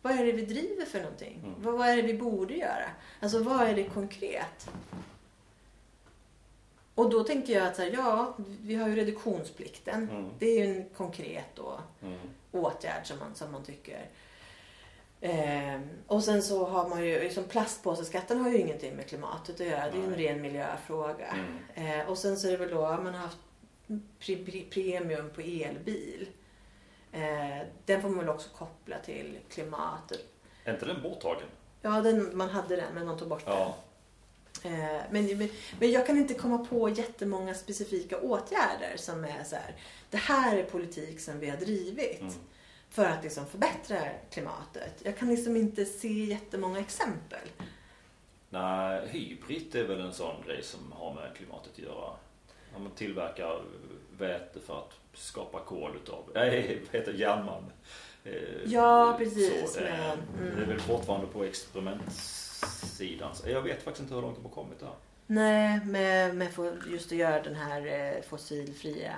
Vad 0.03 0.13
är 0.13 0.25
det 0.25 0.33
vi 0.33 0.45
driver 0.45 0.85
för 0.85 1.01
någonting? 1.01 1.41
Mm. 1.45 1.55
Vad, 1.63 1.79
vad 1.79 1.89
är 1.89 1.97
det 1.97 2.03
vi 2.03 2.15
borde 2.15 2.55
göra? 2.55 2.91
Alltså 3.21 3.43
vad 3.43 3.61
är 3.61 3.75
det 3.75 3.85
konkret? 3.85 4.71
Och 6.95 7.11
då 7.11 7.25
tänker 7.25 7.53
jag 7.53 7.67
att 7.67 7.79
här, 7.79 7.91
ja, 7.95 8.37
vi 8.61 8.75
har 8.75 8.89
ju 8.89 8.97
reduktionsplikten. 8.97 10.11
Mm. 10.11 10.31
Det 10.39 10.47
är 10.47 10.67
ju 10.67 10.77
en 10.77 10.89
konkret 10.89 11.47
då, 11.55 11.81
Mm. 12.03 12.19
Åtgärd 12.53 13.07
som 13.07 13.18
man, 13.18 13.34
som 13.34 13.53
man 13.53 13.64
tycker. 13.64 14.07
Ehm, 15.20 15.88
och 16.07 16.24
sen 16.24 16.42
så 16.42 16.66
har 16.66 16.88
man 16.88 17.05
ju, 17.05 17.20
liksom 17.20 17.44
plastpåseskatten 17.44 18.40
har 18.40 18.51
ju 18.51 18.59
ingenting 18.59 18.96
med 18.96 19.07
klimatet 19.09 19.61
att 19.61 19.66
göra. 19.66 19.90
Det 19.90 19.96
är 19.96 20.01
ju 20.01 20.05
en 20.05 20.11
Nej. 20.11 20.26
ren 20.28 20.40
miljöfråga. 20.42 21.26
Mm. 21.74 22.01
Eh, 22.01 22.09
och 22.09 22.18
sen 22.18 22.36
så 22.36 22.46
är 22.46 22.51
det 22.51 22.57
väl 22.57 22.70
då, 22.70 22.80
man 22.80 23.07
har 23.07 23.12
haft 23.20 23.38
pre- 24.20 24.46
pre- 24.46 24.70
premium 24.70 25.30
på 25.34 25.40
elbil. 25.40 26.28
Eh, 27.12 27.66
den 27.84 28.03
får 28.03 28.09
man 28.09 28.18
väl 28.18 28.28
också 28.28 28.49
koppla 28.57 28.99
till 28.99 29.38
klimatet. 29.51 30.20
Är 30.64 30.72
inte 30.74 30.86
den 30.86 31.03
borttagen? 31.03 31.49
Ja, 31.82 31.90
den, 32.01 32.36
man 32.36 32.49
hade 32.49 32.76
den 32.76 32.94
men 32.94 33.07
man 33.07 33.18
tog 33.18 33.28
bort 33.28 33.42
Ja. 33.46 33.55
den. 33.59 33.72
Eh, 34.65 34.73
men, 35.11 35.39
men, 35.39 35.49
men 35.81 35.91
jag 35.93 36.07
kan 36.07 36.17
inte 36.19 36.35
komma 36.35 36.59
på 36.59 36.89
jättemånga 36.89 37.55
specifika 37.55 38.19
åtgärder 38.21 38.97
som 38.97 39.25
är 39.25 39.45
så 39.45 39.57
här. 39.57 39.75
Det 40.11 40.17
här 40.17 40.57
är 40.57 40.63
politik 40.65 41.21
som 41.21 41.39
vi 41.41 41.51
har 41.51 41.57
drivit 41.57 42.21
Mm. 42.21 42.33
för 42.91 43.05
att 43.05 43.23
liksom 43.25 43.47
förbättra 43.47 43.97
klimatet. 44.31 44.95
Jag 45.03 45.17
kan 45.19 45.29
liksom 45.31 45.57
inte 45.57 45.85
se 45.85 46.25
jättemånga 46.25 46.79
exempel. 46.81 47.49
Nej, 48.51 49.09
hybrid 49.09 49.75
är 49.75 49.85
väl 49.85 50.01
en 50.01 50.13
sån 50.13 50.43
grej 50.47 50.63
som 50.63 50.93
har 50.93 51.15
med 51.15 51.37
klimatet 51.37 51.73
att 51.73 51.79
göra. 51.79 52.11
Om 52.77 52.83
man 52.83 52.91
tillverkar 52.93 53.63
väte 54.19 54.61
för 54.61 54.79
att 54.79 54.93
skapa 55.15 55.61
kol 55.61 55.97
utav, 56.03 56.25
nej, 56.35 56.83
vad 56.93 57.01
heter 57.01 57.13
järnmalm. 57.13 57.65
Eh, 58.25 58.33
Ja, 58.67 59.15
precis, 59.19 59.73
Så, 59.75 59.81
eh, 59.81 59.85
men, 59.99 60.19
mm. 60.49 60.57
Det 60.57 60.63
är 60.63 60.67
väl 60.67 60.81
fortfarande 60.81 61.27
på 61.27 61.45
experimentsidan. 62.63 63.35
Så 63.35 63.49
Jag 63.49 63.63
vet 63.63 63.83
faktiskt 63.83 64.03
inte 64.03 64.15
hur 64.15 64.23
långt 64.23 64.37
de 64.37 64.45
har 64.45 64.51
kommit 64.51 64.81
där. 64.81 64.95
Nej, 65.27 65.81
med, 65.85 66.37
med 66.37 66.49
just 66.91 67.13
att 67.13 67.19
göra 67.19 67.43
den 67.43 67.55
här 67.55 67.87
eh, 68.17 68.23
fossilfria 68.23 69.17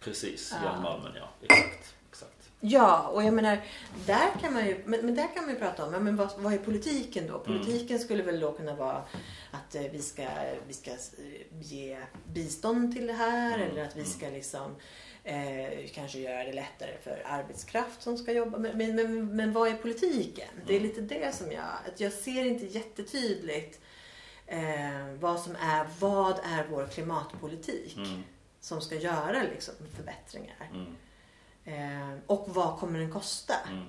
Precis, 0.00 0.54
Ja. 0.62 0.70
järnmalmen 0.70 1.12
ja. 1.16 1.28
Exakt. 1.42 1.94
exakt. 2.10 2.50
Ja, 2.60 3.08
och 3.08 3.24
jag 3.24 3.34
menar, 3.34 3.58
där 4.06 4.30
kan 4.40 4.52
man 4.52 4.66
ju, 4.66 4.82
men, 4.84 5.06
men 5.06 5.14
där 5.14 5.34
kan 5.34 5.44
man 5.44 5.54
ju 5.54 5.60
prata 5.60 5.86
om, 5.86 5.92
ja, 5.92 6.00
men 6.00 6.16
vad, 6.16 6.30
vad 6.38 6.52
är 6.52 6.58
politiken 6.58 7.26
då? 7.26 7.38
Politiken 7.38 7.98
skulle 7.98 8.22
väl 8.22 8.40
då 8.40 8.52
kunna 8.52 8.74
vara 8.74 9.02
att 9.50 9.74
eh, 9.74 9.82
vi 9.92 10.02
ska, 10.02 10.28
vi 10.66 10.74
ska 10.74 10.90
eh, 10.90 10.96
ge 11.60 11.98
bistånd 12.26 12.94
till 12.94 13.06
det 13.06 13.12
här 13.12 13.54
Mm, 13.54 13.70
eller 13.70 13.84
att 13.84 13.96
vi 13.96 14.00
mm. 14.00 14.12
ska 14.12 14.28
liksom 14.28 14.76
eh, 15.24 15.88
kanske 15.94 16.18
göra 16.18 16.44
det 16.44 16.52
lättare 16.52 16.98
för 17.02 17.22
arbetskraft 17.26 18.02
som 18.02 18.18
ska 18.18 18.32
jobba. 18.32 18.58
Men, 18.58 18.78
men, 18.78 18.96
men, 18.96 19.36
men 19.36 19.52
vad 19.52 19.68
är 19.68 19.74
politiken? 19.74 20.48
Det 20.66 20.74
är 20.74 20.80
Mm. 20.80 20.88
lite 20.88 21.00
det 21.00 21.34
som 21.34 21.52
jag, 21.52 21.64
att 21.86 22.00
jag 22.00 22.12
ser 22.12 22.44
inte 22.44 22.66
jättetydligt 22.66 23.80
eh, 24.46 25.06
vad 25.20 25.40
som 25.40 25.56
är, 25.56 25.86
vad 26.00 26.38
är 26.38 26.66
vår 26.70 26.86
klimatpolitik 26.86 27.96
Mm. 27.96 28.22
som 28.60 28.80
ska 28.80 28.94
göra 28.96 29.42
liksom 29.42 29.74
förbättringar. 29.96 30.70
Mm. 30.72 30.94
Eh, 31.64 32.18
och 32.26 32.44
vad 32.48 32.78
kommer 32.78 32.98
den 32.98 33.12
kosta? 33.12 33.54
Mm. 33.68 33.84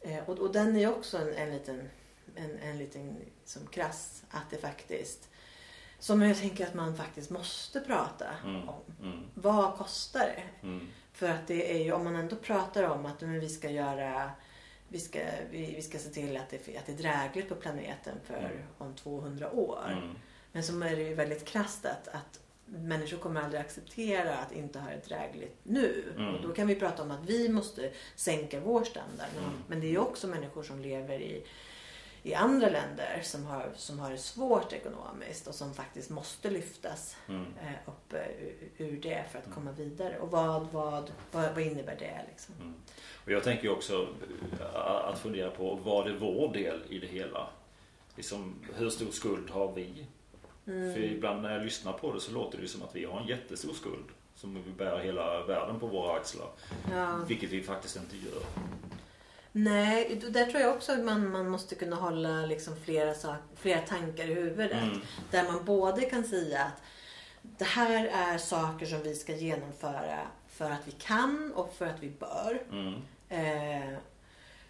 Eh, 0.00 0.28
och, 0.28 0.38
och 0.38 0.52
den 0.52 0.76
är 0.76 0.88
också 0.94 1.18
en, 1.18 1.34
en 1.34 1.50
liten, 1.52 1.88
en, 2.34 2.58
en 2.58 2.78
liten 2.78 3.16
som 3.44 3.66
krass. 3.66 4.22
Att 4.30 4.50
det 4.50 4.56
faktiskt, 4.58 5.28
som 5.98 6.22
jag 6.22 6.36
tänker 6.38 6.66
att 6.66 6.74
man 6.74 6.96
faktiskt 6.96 7.30
måste 7.30 7.80
prata 7.80 8.26
Mm. 8.44 8.68
om. 8.68 8.80
Mm. 9.02 9.18
Vad 9.34 9.74
kostar 9.76 10.20
det? 10.20 10.66
Mm. 10.66 10.86
För 11.12 11.28
att 11.28 11.46
det 11.46 11.72
är 11.80 11.84
ju, 11.84 11.92
om 11.92 12.04
man 12.04 12.16
ändå 12.16 12.36
pratar 12.36 12.82
om 12.82 13.06
att 13.06 13.20
men 13.20 13.40
vi 13.40 13.48
ska 13.48 13.70
göra 13.70 14.30
vi 14.88 15.00
ska, 15.00 15.18
vi, 15.50 15.74
vi 15.76 15.82
ska 15.82 15.98
se 15.98 16.08
till 16.10 16.36
att 16.36 16.50
det, 16.50 16.56
att 16.78 16.86
det 16.86 16.92
är 16.92 16.96
drägligt 16.96 17.48
på 17.48 17.54
planeten 17.54 18.14
för 18.24 18.34
Mm. 18.34 18.52
om 18.78 18.94
200 18.94 19.50
år. 19.50 19.92
Mm. 19.92 20.14
Men 20.52 20.62
så 20.62 20.80
är 20.82 20.96
det 20.96 21.02
ju 21.02 21.14
väldigt 21.14 21.44
krasst 21.44 21.86
att, 21.86 22.08
att 22.08 22.40
människor 22.66 23.16
kommer 23.18 23.40
aldrig 23.42 23.60
acceptera 23.60 24.36
att 24.36 24.52
inte 24.52 24.78
ha 24.78 24.90
det 24.90 25.08
drägligt 25.08 25.56
nu. 25.62 26.12
Mm. 26.16 26.34
Och 26.34 26.42
då 26.42 26.54
kan 26.54 26.66
vi 26.66 26.74
prata 26.74 27.02
om 27.02 27.10
att 27.10 27.24
vi 27.26 27.48
måste 27.48 27.92
sänka 28.16 28.60
vår 28.60 28.84
standard. 28.84 29.28
Men, 29.34 29.44
Mm. 29.44 29.56
men 29.68 29.80
det 29.80 29.86
är 29.86 29.90
ju 29.90 29.98
också 29.98 30.26
människor 30.26 30.62
som 30.62 30.80
lever 30.80 31.18
i, 31.20 31.44
i 32.26 32.34
andra 32.34 32.68
länder 32.68 33.20
som 33.22 33.46
har, 33.46 33.70
som 33.76 33.98
har 33.98 34.10
det 34.10 34.18
svårt 34.18 34.72
ekonomiskt 34.72 35.46
och 35.46 35.54
som 35.54 35.74
faktiskt 35.74 36.10
måste 36.10 36.50
lyftas 36.50 37.16
Mm. 37.28 37.42
eh, 37.60 37.88
upp 37.88 38.12
eh, 38.12 38.20
ur- 38.20 38.70
ur 38.78 39.00
det 39.00 39.24
för 39.32 39.38
att 39.38 39.50
komma 39.54 39.72
vidare. 39.72 40.18
Och 40.18 40.30
vad, 40.30 40.66
vad, 40.72 41.10
vad, 41.32 41.54
vad 41.54 41.58
innebär 41.62 41.96
det? 41.98 42.20
Liksom? 42.28 42.54
Mm. 42.60 42.74
Och 43.24 43.32
jag 43.32 43.42
tänker 43.44 43.70
också 43.70 44.08
eh, 44.60 44.76
att 45.10 45.18
fundera 45.18 45.50
på 45.50 45.74
vad 45.84 46.08
är 46.08 46.12
vår 46.18 46.52
del 46.52 46.82
i 46.88 46.98
det 46.98 47.06
hela? 47.06 47.48
Liksom, 48.16 48.54
hur 48.74 48.90
stor 48.90 49.10
skuld 49.10 49.50
har 49.50 49.72
vi? 49.72 50.06
Mm. 50.66 50.94
För 50.94 51.00
ibland 51.00 51.42
när 51.42 51.52
jag 51.52 51.64
lyssnar 51.64 51.92
på 51.92 52.12
det 52.12 52.20
så 52.20 52.32
låter 52.32 52.58
det 52.58 52.68
som 52.68 52.82
att 52.82 52.96
vi 52.96 53.04
har 53.04 53.20
en 53.20 53.26
jättestor 53.26 53.72
skuld. 53.74 54.04
Som 54.34 54.54
vi 54.66 54.70
bär 54.72 54.98
hela 54.98 55.44
världen 55.46 55.80
på 55.80 55.86
våra 55.86 56.16
axlar. 56.16 56.48
Ja. 56.92 57.16
Vilket 57.28 57.50
vi 57.50 57.62
faktiskt 57.62 57.96
inte 57.96 58.16
gör. 58.16 58.42
Nej, 59.58 60.20
där 60.30 60.46
tror 60.46 60.62
jag 60.62 60.74
också 60.74 60.92
att 60.92 61.04
man, 61.04 61.30
man 61.30 61.48
måste 61.48 61.74
kunna 61.74 61.96
hålla 61.96 62.46
liksom 62.46 62.76
flera, 62.76 63.14
sak, 63.14 63.38
flera 63.54 63.80
tankar 63.80 64.30
i 64.30 64.34
huvudet. 64.34 64.82
Mm. 64.82 65.00
Där 65.30 65.44
man 65.44 65.64
både 65.64 66.02
kan 66.02 66.24
säga 66.24 66.62
att 66.62 66.82
det 67.42 67.64
här 67.64 68.06
är 68.06 68.38
saker 68.38 68.86
som 68.86 69.02
vi 69.02 69.14
ska 69.14 69.36
genomföra 69.36 70.18
för 70.48 70.70
att 70.70 70.80
vi 70.84 70.92
kan 70.92 71.52
och 71.54 71.74
för 71.74 71.86
att 71.86 72.00
vi 72.00 72.10
bör. 72.10 72.62
Mm. 72.70 72.94
Eh, 73.28 73.98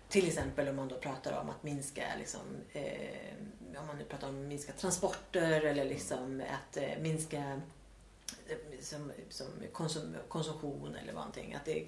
till 0.09 0.26
exempel 0.26 0.68
om 0.68 0.76
man 0.76 0.89
då 0.89 0.99
pratar 0.99 1.41
om 1.41 1.51
att 1.51 1.62
minska, 1.62 2.05
liksom, 2.18 2.41
eh, 2.72 3.80
om 3.80 3.87
man 3.87 3.99
nu 3.99 4.05
pratar 4.05 4.28
om 4.28 4.49
minska 4.49 4.72
transporter 4.72 5.61
eller 5.61 5.84
liksom 5.84 6.43
att 6.51 6.76
eh, 6.76 6.99
minska 7.01 7.61
som, 8.81 9.12
som 9.29 9.47
konsum, 9.72 10.16
konsumtion 10.29 10.97
eller 11.03 11.12
någonting. 11.12 11.55
Att 11.55 11.64
det 11.64 11.81
är 11.81 11.87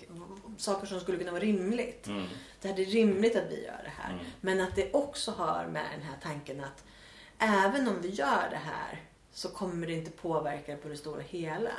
saker 0.57 0.87
som 0.87 1.01
skulle 1.01 1.19
kunna 1.19 1.31
vara 1.31 1.43
rimligt. 1.43 2.07
Mm. 2.07 2.27
Det 2.61 2.69
är 2.69 2.75
rimligt 2.75 3.37
att 3.37 3.51
vi 3.51 3.65
gör 3.65 3.81
det 3.85 3.93
här. 3.97 4.13
Mm. 4.13 4.25
Men 4.41 4.61
att 4.61 4.77
det 4.77 4.93
också 4.93 5.31
har 5.31 5.67
med 5.67 5.85
den 5.93 6.03
här 6.03 6.17
tanken 6.23 6.65
att 6.65 6.85
även 7.39 7.89
om 7.89 8.01
vi 8.03 8.09
gör 8.09 8.49
det 8.51 8.61
här 8.65 9.03
så 9.33 9.49
kommer 9.49 9.87
det 9.87 9.93
inte 9.93 10.11
påverka 10.11 10.77
på 10.77 10.89
det 10.89 10.97
stora 10.97 11.21
hela. 11.21 11.73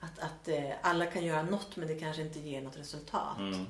Att, 0.00 0.18
att 0.18 0.48
eh, 0.48 0.70
alla 0.82 1.06
kan 1.06 1.24
göra 1.24 1.42
något 1.42 1.76
men 1.76 1.88
det 1.88 1.94
kanske 1.94 2.22
inte 2.22 2.38
ger 2.38 2.62
något 2.62 2.76
resultat. 2.76 3.38
Mm. 3.38 3.66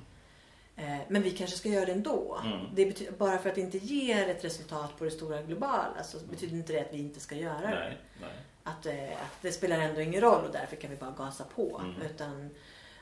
Eh, 0.76 0.98
men 1.08 1.22
vi 1.22 1.30
kanske 1.30 1.56
ska 1.56 1.68
göra 1.68 1.84
det 1.84 1.92
ändå. 1.92 2.40
Mm. 2.44 2.66
Det 2.74 2.86
betyder, 2.86 3.12
bara 3.12 3.38
för 3.38 3.48
att 3.48 3.54
det 3.54 3.60
inte 3.60 3.78
ger 3.78 4.28
ett 4.28 4.44
resultat 4.44 4.98
på 4.98 5.04
det 5.04 5.10
stora 5.10 5.42
globala 5.42 6.02
så 6.04 6.18
betyder 6.18 6.56
inte 6.56 6.72
det 6.72 6.80
att 6.80 6.92
vi 6.92 6.98
inte 6.98 7.20
ska 7.20 7.34
göra 7.34 7.60
det. 7.60 7.78
Nej, 7.78 7.98
nej. 8.20 8.30
Att, 8.64 8.86
eh, 8.86 9.12
att 9.12 9.42
det 9.42 9.52
spelar 9.52 9.78
ändå 9.78 10.00
ingen 10.00 10.20
roll 10.20 10.44
och 10.44 10.52
därför 10.52 10.76
kan 10.76 10.90
vi 10.90 10.96
bara 10.96 11.10
gasa 11.10 11.44
på. 11.44 11.80
Mm. 11.84 12.02
Utan 12.02 12.50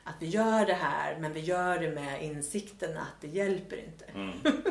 att 0.04 0.14
vi 0.18 0.26
gör 0.26 0.66
det 0.66 0.74
här 0.74 1.16
men 1.18 1.32
vi 1.32 1.40
gör 1.40 1.78
det 1.78 1.90
med 1.90 2.22
insikten 2.22 2.96
att 2.96 3.20
det 3.20 3.28
hjälper 3.28 3.76
inte. 3.76 4.04
Mm. 4.04 4.32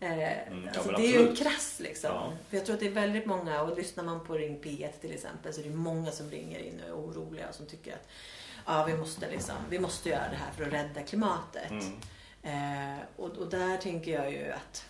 Eh, 0.00 0.48
Mm, 0.48 0.68
alltså 0.68 0.92
det 0.92 1.06
är 1.06 1.20
ju 1.20 1.28
en 1.28 1.36
krass 1.36 1.80
liksom. 1.80 2.10
Ja. 2.10 2.32
För 2.48 2.56
jag 2.56 2.66
tror 2.66 2.74
att 2.74 2.80
det 2.80 2.86
är 2.86 2.90
väldigt 2.90 3.26
många, 3.26 3.62
och 3.62 3.76
lyssnar 3.76 4.04
man 4.04 4.24
på 4.24 4.34
Ring 4.34 4.60
P1 4.62 4.92
till 5.00 5.12
exempel 5.12 5.54
så 5.54 5.60
är 5.60 5.64
det 5.64 5.74
många 5.74 6.10
som 6.10 6.30
ringer 6.30 6.58
in 6.58 6.80
och 6.80 6.88
är 6.88 6.92
oroliga 6.92 7.48
och 7.48 7.54
som 7.54 7.66
tycker 7.66 7.92
att 7.92 8.08
ja, 8.66 8.84
vi, 8.84 8.96
måste 8.96 9.30
liksom, 9.30 9.54
vi 9.70 9.78
måste 9.78 10.08
göra 10.08 10.28
det 10.30 10.36
här 10.36 10.52
för 10.52 10.64
att 10.64 10.72
rädda 10.72 11.02
klimatet. 11.02 11.70
Mm. 11.70 12.94
Eh, 12.96 12.98
och, 13.16 13.30
och 13.30 13.50
där 13.50 13.76
tänker 13.76 14.12
jag 14.12 14.32
ju 14.32 14.52
att 14.52 14.86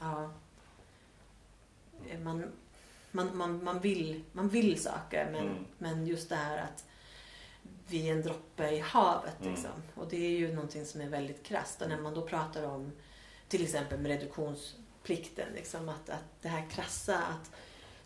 ja, 0.00 0.30
man, 2.22 2.52
man, 3.12 3.36
man, 3.36 3.64
man, 3.64 3.80
vill, 3.80 4.24
man 4.32 4.48
vill 4.48 4.82
saker 4.82 5.28
men, 5.32 5.46
Mm. 5.46 5.64
men 5.78 6.06
just 6.06 6.28
det 6.28 6.34
här 6.34 6.58
att 6.58 6.84
vi 7.88 8.08
är 8.08 8.12
en 8.12 8.22
droppe 8.22 8.68
i 8.70 8.78
havet. 8.78 9.40
Mm. 9.40 9.52
Liksom. 9.52 9.70
Och 9.94 10.08
det 10.08 10.26
är 10.26 10.30
ju 10.30 10.52
någonting 10.54 10.86
som 10.86 11.00
är 11.00 11.08
väldigt 11.08 11.42
krasst. 11.42 11.82
Och 11.82 11.88
när 11.88 12.00
man 12.00 12.14
då 12.14 12.22
pratar 12.22 12.62
om 12.62 12.92
till 13.48 13.62
exempel 13.62 13.98
med 13.98 14.10
reduktionsplikten. 14.10 15.48
Liksom, 15.54 15.88
att, 15.88 16.10
att 16.10 16.42
det 16.42 16.48
här 16.48 16.70
krassa 16.70 17.18
att 17.18 17.50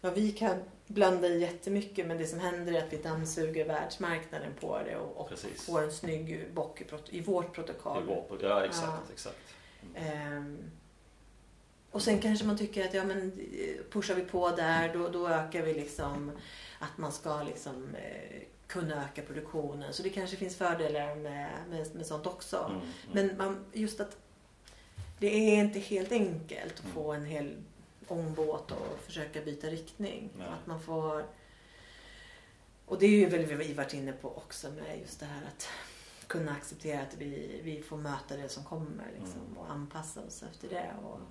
ja, 0.01 0.11
vi 0.11 0.33
kan 0.33 0.63
blanda 0.87 1.29
i 1.29 1.41
jättemycket 1.41 2.07
men 2.07 2.19
det 2.19 2.27
som 2.27 2.41
händer 2.41 2.73
är 2.73 2.87
att 2.87 2.93
vi 2.93 2.97
dammsuger 2.97 3.65
världsmarknaden 3.65 4.53
på 4.61 4.79
det 4.79 4.97
och, 4.97 5.17
och 5.17 5.39
får 5.57 5.83
en 5.83 5.93
snygg 5.93 6.55
bock 6.55 6.81
i, 6.81 6.87
i 7.19 7.21
vårt 7.21 7.53
protokoll. 7.55 8.07
Var 8.07 8.23
på, 8.23 8.39
ja, 8.43 8.65
exakt. 8.65 8.87
Ja. 8.87 9.13
exakt. 9.13 9.55
Ehm, 9.95 10.71
och 11.91 12.03
sen 12.03 12.21
kanske 12.21 12.45
man 12.47 12.59
tycker 12.59 12.85
att 12.89 12.95
ja, 12.95 13.05
men 13.05 13.33
eh, 13.53 13.85
pushar 13.91 14.15
vi 14.15 14.23
på 14.23 14.51
där 14.51 14.95
då, 14.95 15.09
då 15.09 15.29
ökar 15.29 15.63
vi 15.63 15.75
liksom 15.75 16.33
att 16.79 16.99
man 16.99 17.13
ska 17.13 17.43
liksom 17.43 17.95
eh, 17.95 18.43
kunna 18.67 19.05
öka 19.05 19.23
produktionen. 19.23 19.93
Så 19.93 20.03
det 20.03 20.11
kanske 20.11 20.37
finns 20.37 20.57
fördelar 20.57 21.15
med, 21.15 21.51
med, 21.71 21.95
med 21.95 22.07
sånt 22.07 22.27
också. 22.27 22.57
Mm. 22.71 22.77
Mm. 22.81 22.89
Men 23.13 23.37
man, 23.39 23.65
just 23.73 24.01
att 24.01 24.17
det 25.19 25.27
är 25.55 25.65
inte 25.65 25.79
helt 25.79 26.13
enkelt 26.13 26.73
att 26.73 26.81
Mm. 26.81 26.95
få 26.95 27.13
en 27.13 27.25
hel 27.25 27.57
ångbåt 28.09 28.71
och 28.71 28.99
försöka 29.05 29.41
byta 29.41 29.67
riktning. 29.67 30.31
Nej. 30.39 30.47
Att 30.49 30.67
man 30.67 30.81
får... 30.83 31.25
Och 32.87 32.99
det 32.99 33.07
är 33.07 33.11
ju 33.11 33.27
väl 33.27 33.45
vi 33.47 33.73
varit 33.75 33.95
inne 33.95 34.13
på 34.13 34.29
också 34.37 34.71
med 34.71 34.99
just 35.01 35.21
det 35.21 35.27
här 35.27 35.43
att 35.57 35.69
kunna 36.27 36.53
acceptera 36.53 37.01
att 37.03 37.17
vi, 37.19 37.61
vi 37.65 37.83
får 37.83 37.97
möta 37.97 38.37
det 38.37 38.49
som 38.49 38.65
kommer 38.65 39.05
liksom, 39.21 39.41
Mm. 39.41 39.59
och 39.59 39.71
anpassa 39.71 40.21
oss 40.21 40.43
efter 40.53 40.69
det. 40.69 40.91
Och, 41.05 41.15
eh, 41.15 41.27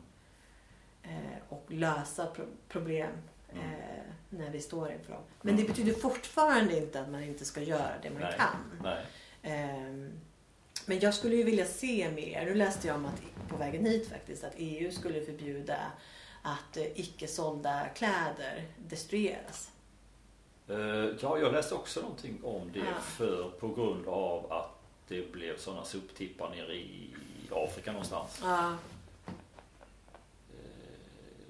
och 1.49 1.65
lösa 1.67 2.25
pro- 2.25 2.45
problem 2.69 3.11
Mm. 3.51 3.65
eh, 3.65 4.03
när 4.29 4.49
vi 4.49 4.61
står 4.61 4.91
inför 4.91 5.11
dem. 5.13 5.21
Men 5.41 5.57
det 5.57 5.63
betyder 5.63 5.93
fortfarande 5.93 6.77
inte 6.77 7.01
att 7.01 7.09
man 7.09 7.23
inte 7.23 7.45
ska 7.45 7.61
göra 7.61 7.91
det 8.01 8.09
man 8.09 8.21
Nej. 8.21 8.33
kan. 8.37 8.79
Nej. 8.83 9.05
Ehm, 9.41 10.11
Men 10.85 10.99
jag 10.99 11.13
skulle 11.13 11.35
ju 11.35 11.43
vilja 11.43 11.65
se 11.65 12.11
mer. 12.11 12.45
Nu 12.45 12.53
läste 12.55 12.87
jag 12.87 12.95
om 12.95 13.05
att 13.05 13.49
på 13.49 13.57
vägen 13.57 13.85
hit 13.85 14.09
faktiskt 14.09 14.43
att 14.43 14.53
EU 14.57 14.91
skulle 14.91 15.25
förbjuda 15.25 15.77
att 16.41 16.77
eh, 16.77 16.99
icke 16.99 17.27
sålda 17.27 17.87
kläder 17.95 18.63
destrueras. 18.77 19.71
Eh, 20.67 20.75
Ja, 21.21 21.37
jag 21.39 21.51
läste 21.53 21.75
också 21.75 22.01
någonting 22.01 22.39
om 22.43 22.71
det 22.73 22.79
Ja. 22.79 22.85
för 23.01 23.49
på 23.59 23.67
grund 23.67 24.07
av 24.07 24.51
att 24.51 24.69
det 25.07 25.31
blev 25.31 25.57
sådana 25.57 25.83
soptippar 25.83 26.49
nere 26.49 26.75
i 26.75 27.09
Afrika 27.51 27.91
någonstans. 27.91 28.39
Ja, 28.43 28.69
Eh, 28.69 28.75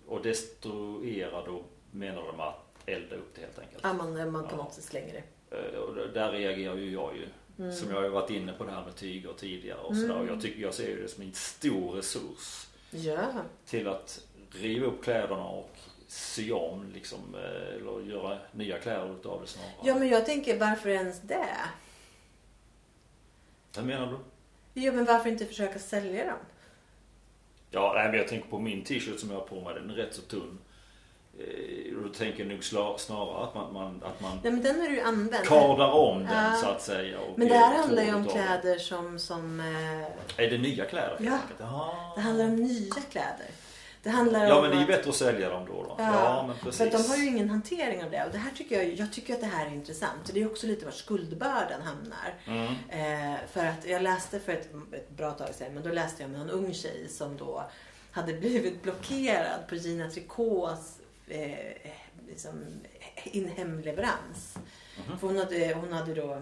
Och 0.08 0.22
destruera 0.22 1.46
då 1.46 1.64
menar 1.92 2.22
de 2.28 2.40
att 2.40 2.56
elda 2.86 3.16
upp 3.16 3.36
det 3.36 3.42
helt 3.42 3.60
enkelt. 3.60 3.80
ja 3.84 3.94
man, 3.94 4.32
man 4.32 4.48
kan 4.48 4.58
Ja. 4.60 4.64
också 4.66 4.82
slänga 4.82 5.14
det. 5.14 5.24
Eh, 5.58 5.80
Och 5.80 5.96
där 6.14 6.32
reagerar 6.32 6.76
ju 6.76 6.92
jag 6.92 7.16
ju. 7.18 7.28
Mm. 7.60 7.74
Som 7.74 7.90
jag 7.92 8.02
har 8.02 8.10
varit 8.10 8.30
inne 8.30 8.54
på 8.54 8.64
det 8.64 8.72
här 8.72 8.86
med 8.86 8.96
tyger 8.96 9.34
tidigare 9.34 9.80
och 9.80 9.96
sådär. 9.96 10.16
Och 10.20 10.28
jag, 10.28 10.42
tycker, 10.42 10.62
jag 10.62 10.74
ser 10.74 10.88
ju 10.88 11.02
det 11.02 11.08
som 11.08 11.24
en 11.24 11.34
stor 11.34 11.92
resurs 11.92 12.68
Ja, 12.92 13.32
till 13.66 13.88
att 13.88 14.26
riva 14.52 14.86
upp 14.88 15.04
kläderna 15.04 15.44
och 15.46 15.70
sy 16.08 16.52
om 16.52 16.92
liksom, 16.94 17.20
eh, 17.36 17.76
eller 17.76 18.02
göra 18.02 18.38
nya 18.52 18.80
kläder 18.80 19.14
utav 19.20 19.42
det 19.42 19.48
snarare. 19.48 19.72
ja 19.84 19.96
men 19.96 20.08
jag 20.10 20.26
tänker 20.26 20.60
varför 20.60 20.90
ens 20.90 21.22
det? 21.22 21.48
Vad 23.76 23.86
menar 23.86 24.08
du? 24.12 24.18
Ja 24.82 24.92
men 24.92 25.06
varför 25.06 25.30
inte 25.30 25.46
försöka 25.46 25.80
sälja 25.80 26.26
dem? 26.26 26.38
Ja, 27.76 27.92
nej, 27.96 28.08
men 28.10 28.18
jag 28.18 28.28
tänker 28.28 28.50
på 28.50 28.60
min 28.60 28.84
t-shirt 28.84 29.20
som 29.20 29.30
jag 29.32 29.38
har 29.38 29.46
på 29.46 29.62
mig. 29.62 29.74
Den 29.74 29.90
är 29.90 29.94
rätt 29.94 30.14
så 30.16 30.22
tunn. 30.22 30.58
Eh, 31.40 31.98
och 31.98 32.04
Då 32.04 32.10
tänker 32.10 32.40
jag 32.40 32.48
nog 32.48 32.64
snarare 33.00 33.44
att 33.44 33.56
man, 33.56 33.74
man, 33.74 34.02
att 34.04 34.22
man 34.22 34.40
Nej 34.44 34.52
men 34.52 34.62
den 34.64 34.80
har 34.82 34.88
du 34.90 35.02
använt. 35.02 35.48
kardar 35.48 35.92
om 35.92 36.20
den 36.20 36.28
Ja. 36.44 36.54
så 36.64 36.68
att 36.68 36.82
säga. 36.82 37.18
Men 37.36 37.48
det 37.48 37.54
här 37.58 37.78
handlar 37.78 38.04
ju 38.04 38.14
om 38.16 38.26
kläder 38.26 38.78
som, 38.78 39.20
som 39.20 39.60
eh. 39.60 40.44
Är 40.46 40.50
det 40.50 40.58
nya 40.58 40.86
kläder 40.86 41.18
Ja. 41.20 41.38
det 42.16 42.22
handlar 42.22 42.46
om 42.46 42.56
nya 42.56 42.94
kläder. 43.12 43.48
Det 44.06 44.12
handlar 44.12 44.48
Ja 44.48 44.56
om 44.56 44.62
men 44.62 44.72
det 44.72 44.78
är 44.78 44.82
ju 44.82 44.88
bättre 44.88 45.10
att 45.10 45.16
sälja 45.16 45.50
dem 45.50 45.66
då. 45.66 45.84
då. 45.84 45.96
Ja, 45.98 46.04
Ja, 46.14 46.48
men 46.48 46.58
precis. 46.58 46.78
För 46.78 46.98
de 46.98 47.10
har 47.10 47.18
ju 47.18 47.26
ingen 47.28 47.50
hantering 47.50 48.04
av 48.04 48.12
det. 48.12 48.26
Och 48.26 48.32
det 48.32 48.38
här 48.38 48.52
tycker 48.52 48.76
jag, 48.84 48.94
jag 48.94 49.14
tycker 49.14 49.34
att 49.34 49.40
det 49.42 49.46
här 49.46 49.66
är 49.66 49.72
intressant. 49.72 50.32
Det 50.34 50.42
är 50.42 50.52
också 50.52 50.68
lite 50.68 50.86
var 50.86 50.92
skuldbördan 50.92 51.82
hamnar. 51.82 52.34
Mm. 52.48 52.74
Eh, 52.90 53.40
för 53.52 53.66
att 53.66 53.86
jag 53.86 54.02
läste 54.02 54.40
för 54.40 54.52
ett, 54.52 54.70
ett 54.92 55.10
bra 55.10 55.32
tag 55.32 55.56
sedan, 55.56 55.74
men 55.74 55.84
då 55.84 55.90
läste 55.90 56.24
jag 56.24 56.32
med 56.32 56.42
en 56.42 56.50
ung 56.50 56.74
tjej 56.74 57.08
som 57.10 57.38
då 57.38 57.64
hade 58.12 58.34
blivit 58.34 58.84
blockerad 58.84 59.68
på 59.70 59.76
Gina 59.76 60.10
Tricots 60.10 61.00
eh, 61.28 61.52
liksom, 62.28 62.64
in 63.24 63.48
hemleverans. 63.58 64.58
Mhm. 65.08 65.20
För 65.20 65.28
hon 65.28 65.38
hade, 65.38 65.74
hon 65.74 65.94
hade 65.94 66.14
då, 66.14 66.42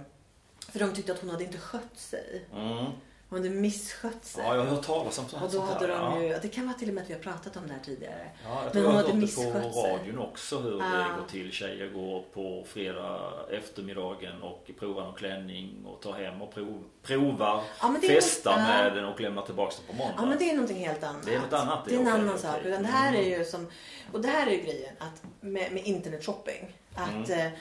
för 0.71 0.79
de 0.79 0.93
tyckte 0.93 1.11
att 1.11 1.19
hon 1.19 1.29
hade 1.29 1.43
inte 1.43 1.57
skött 1.57 1.97
sig. 1.97 2.45
Mm. 2.53 2.85
Hon 3.33 3.41
hade 3.43 3.55
misskött 3.55 4.25
sig. 4.25 4.43
Ja, 4.47 4.55
jag 4.55 4.63
har 4.63 4.69
hört 4.75 4.85
talas 4.85 5.19
om 5.19 5.25
sånt 5.29 5.33
och 5.43 5.49
då 5.51 5.57
sånt 5.57 5.71
hade 5.73 5.93
här. 5.93 6.01
de 6.03 6.21
ja. 6.21 6.33
ju, 6.33 6.39
det 6.41 6.47
kan 6.47 6.65
vara 6.67 6.77
till 6.77 6.87
och 6.87 6.93
med 6.93 7.03
att 7.03 7.09
vi 7.09 7.13
har 7.13 7.21
pratat 7.21 7.57
om 7.57 7.67
det 7.67 7.73
här 7.73 7.79
tidigare. 7.85 8.27
Ja, 8.43 8.49
jag 8.55 8.63
Men 8.63 8.71
tror 8.73 8.83
hon 8.83 8.91
jag 8.95 9.01
har 9.01 9.07
hade 9.09 9.19
hört 9.25 9.35
det 9.35 9.71
på 9.73 9.81
radion 9.87 10.19
också 10.19 10.59
hur 10.59 10.79
Ja. 10.79 10.85
det 10.97 11.05
går 11.19 11.27
till. 11.31 11.51
Tjejer 11.51 11.87
går 11.87 12.23
på 12.33 12.65
fredag 12.67 13.31
eftermiddagen 13.51 14.41
och 14.41 14.69
provar 14.79 15.03
någon 15.03 15.13
klänning 15.15 15.85
och 15.85 16.01
tar 16.01 16.13
hem 16.13 16.41
och 16.41 16.53
prov, 16.53 16.83
provar, 17.03 17.63
Ja, 17.81 17.89
men 17.89 18.01
det 18.01 18.07
festar 18.07 18.51
något- 18.51 18.59
ja. 18.69 18.83
med 18.83 18.95
den 18.95 19.05
och 19.05 19.21
lämnar 19.21 19.41
tillbaka 19.41 19.75
den 19.87 19.95
på 19.97 20.03
måndag. 20.03 20.15
Ja 20.17 20.25
men 20.25 20.37
det 20.37 20.49
är 20.49 20.53
någonting 20.53 20.85
helt 20.87 21.03
annat. 21.03 21.25
Det 21.25 21.35
är 21.35 21.39
något 21.39 21.53
annat, 21.53 21.85
Det 21.85 21.95
är 21.95 21.99
en 21.99 22.07
annan 22.07 22.39
sak. 22.39 22.57
Utan 22.65 22.81
det 22.83 22.87
här 22.89 23.13
är 23.13 23.17
Mm. 23.23 23.39
ju 23.39 23.45
som, 23.45 23.67
och 24.11 24.21
det 24.21 24.27
här 24.27 24.47
är 24.47 24.51
ju 24.51 24.61
grejen 24.61 24.93
att 24.99 25.23
med, 25.41 25.71
med 25.71 25.83
internetshopping. 25.85 26.73
Att, 26.95 27.29
Mm. 27.29 27.47
eh, 27.47 27.51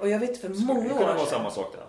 och 0.00 0.08
jag 0.08 0.18
vet 0.18 0.40
för 0.40 0.48
många 0.48 0.80
det 0.88 0.94
år 0.94 0.98
kunna 0.98 1.06
vara 1.06 1.18
sedan. 1.18 1.26
samma 1.26 1.50
sak 1.50 1.72
där? 1.72 1.84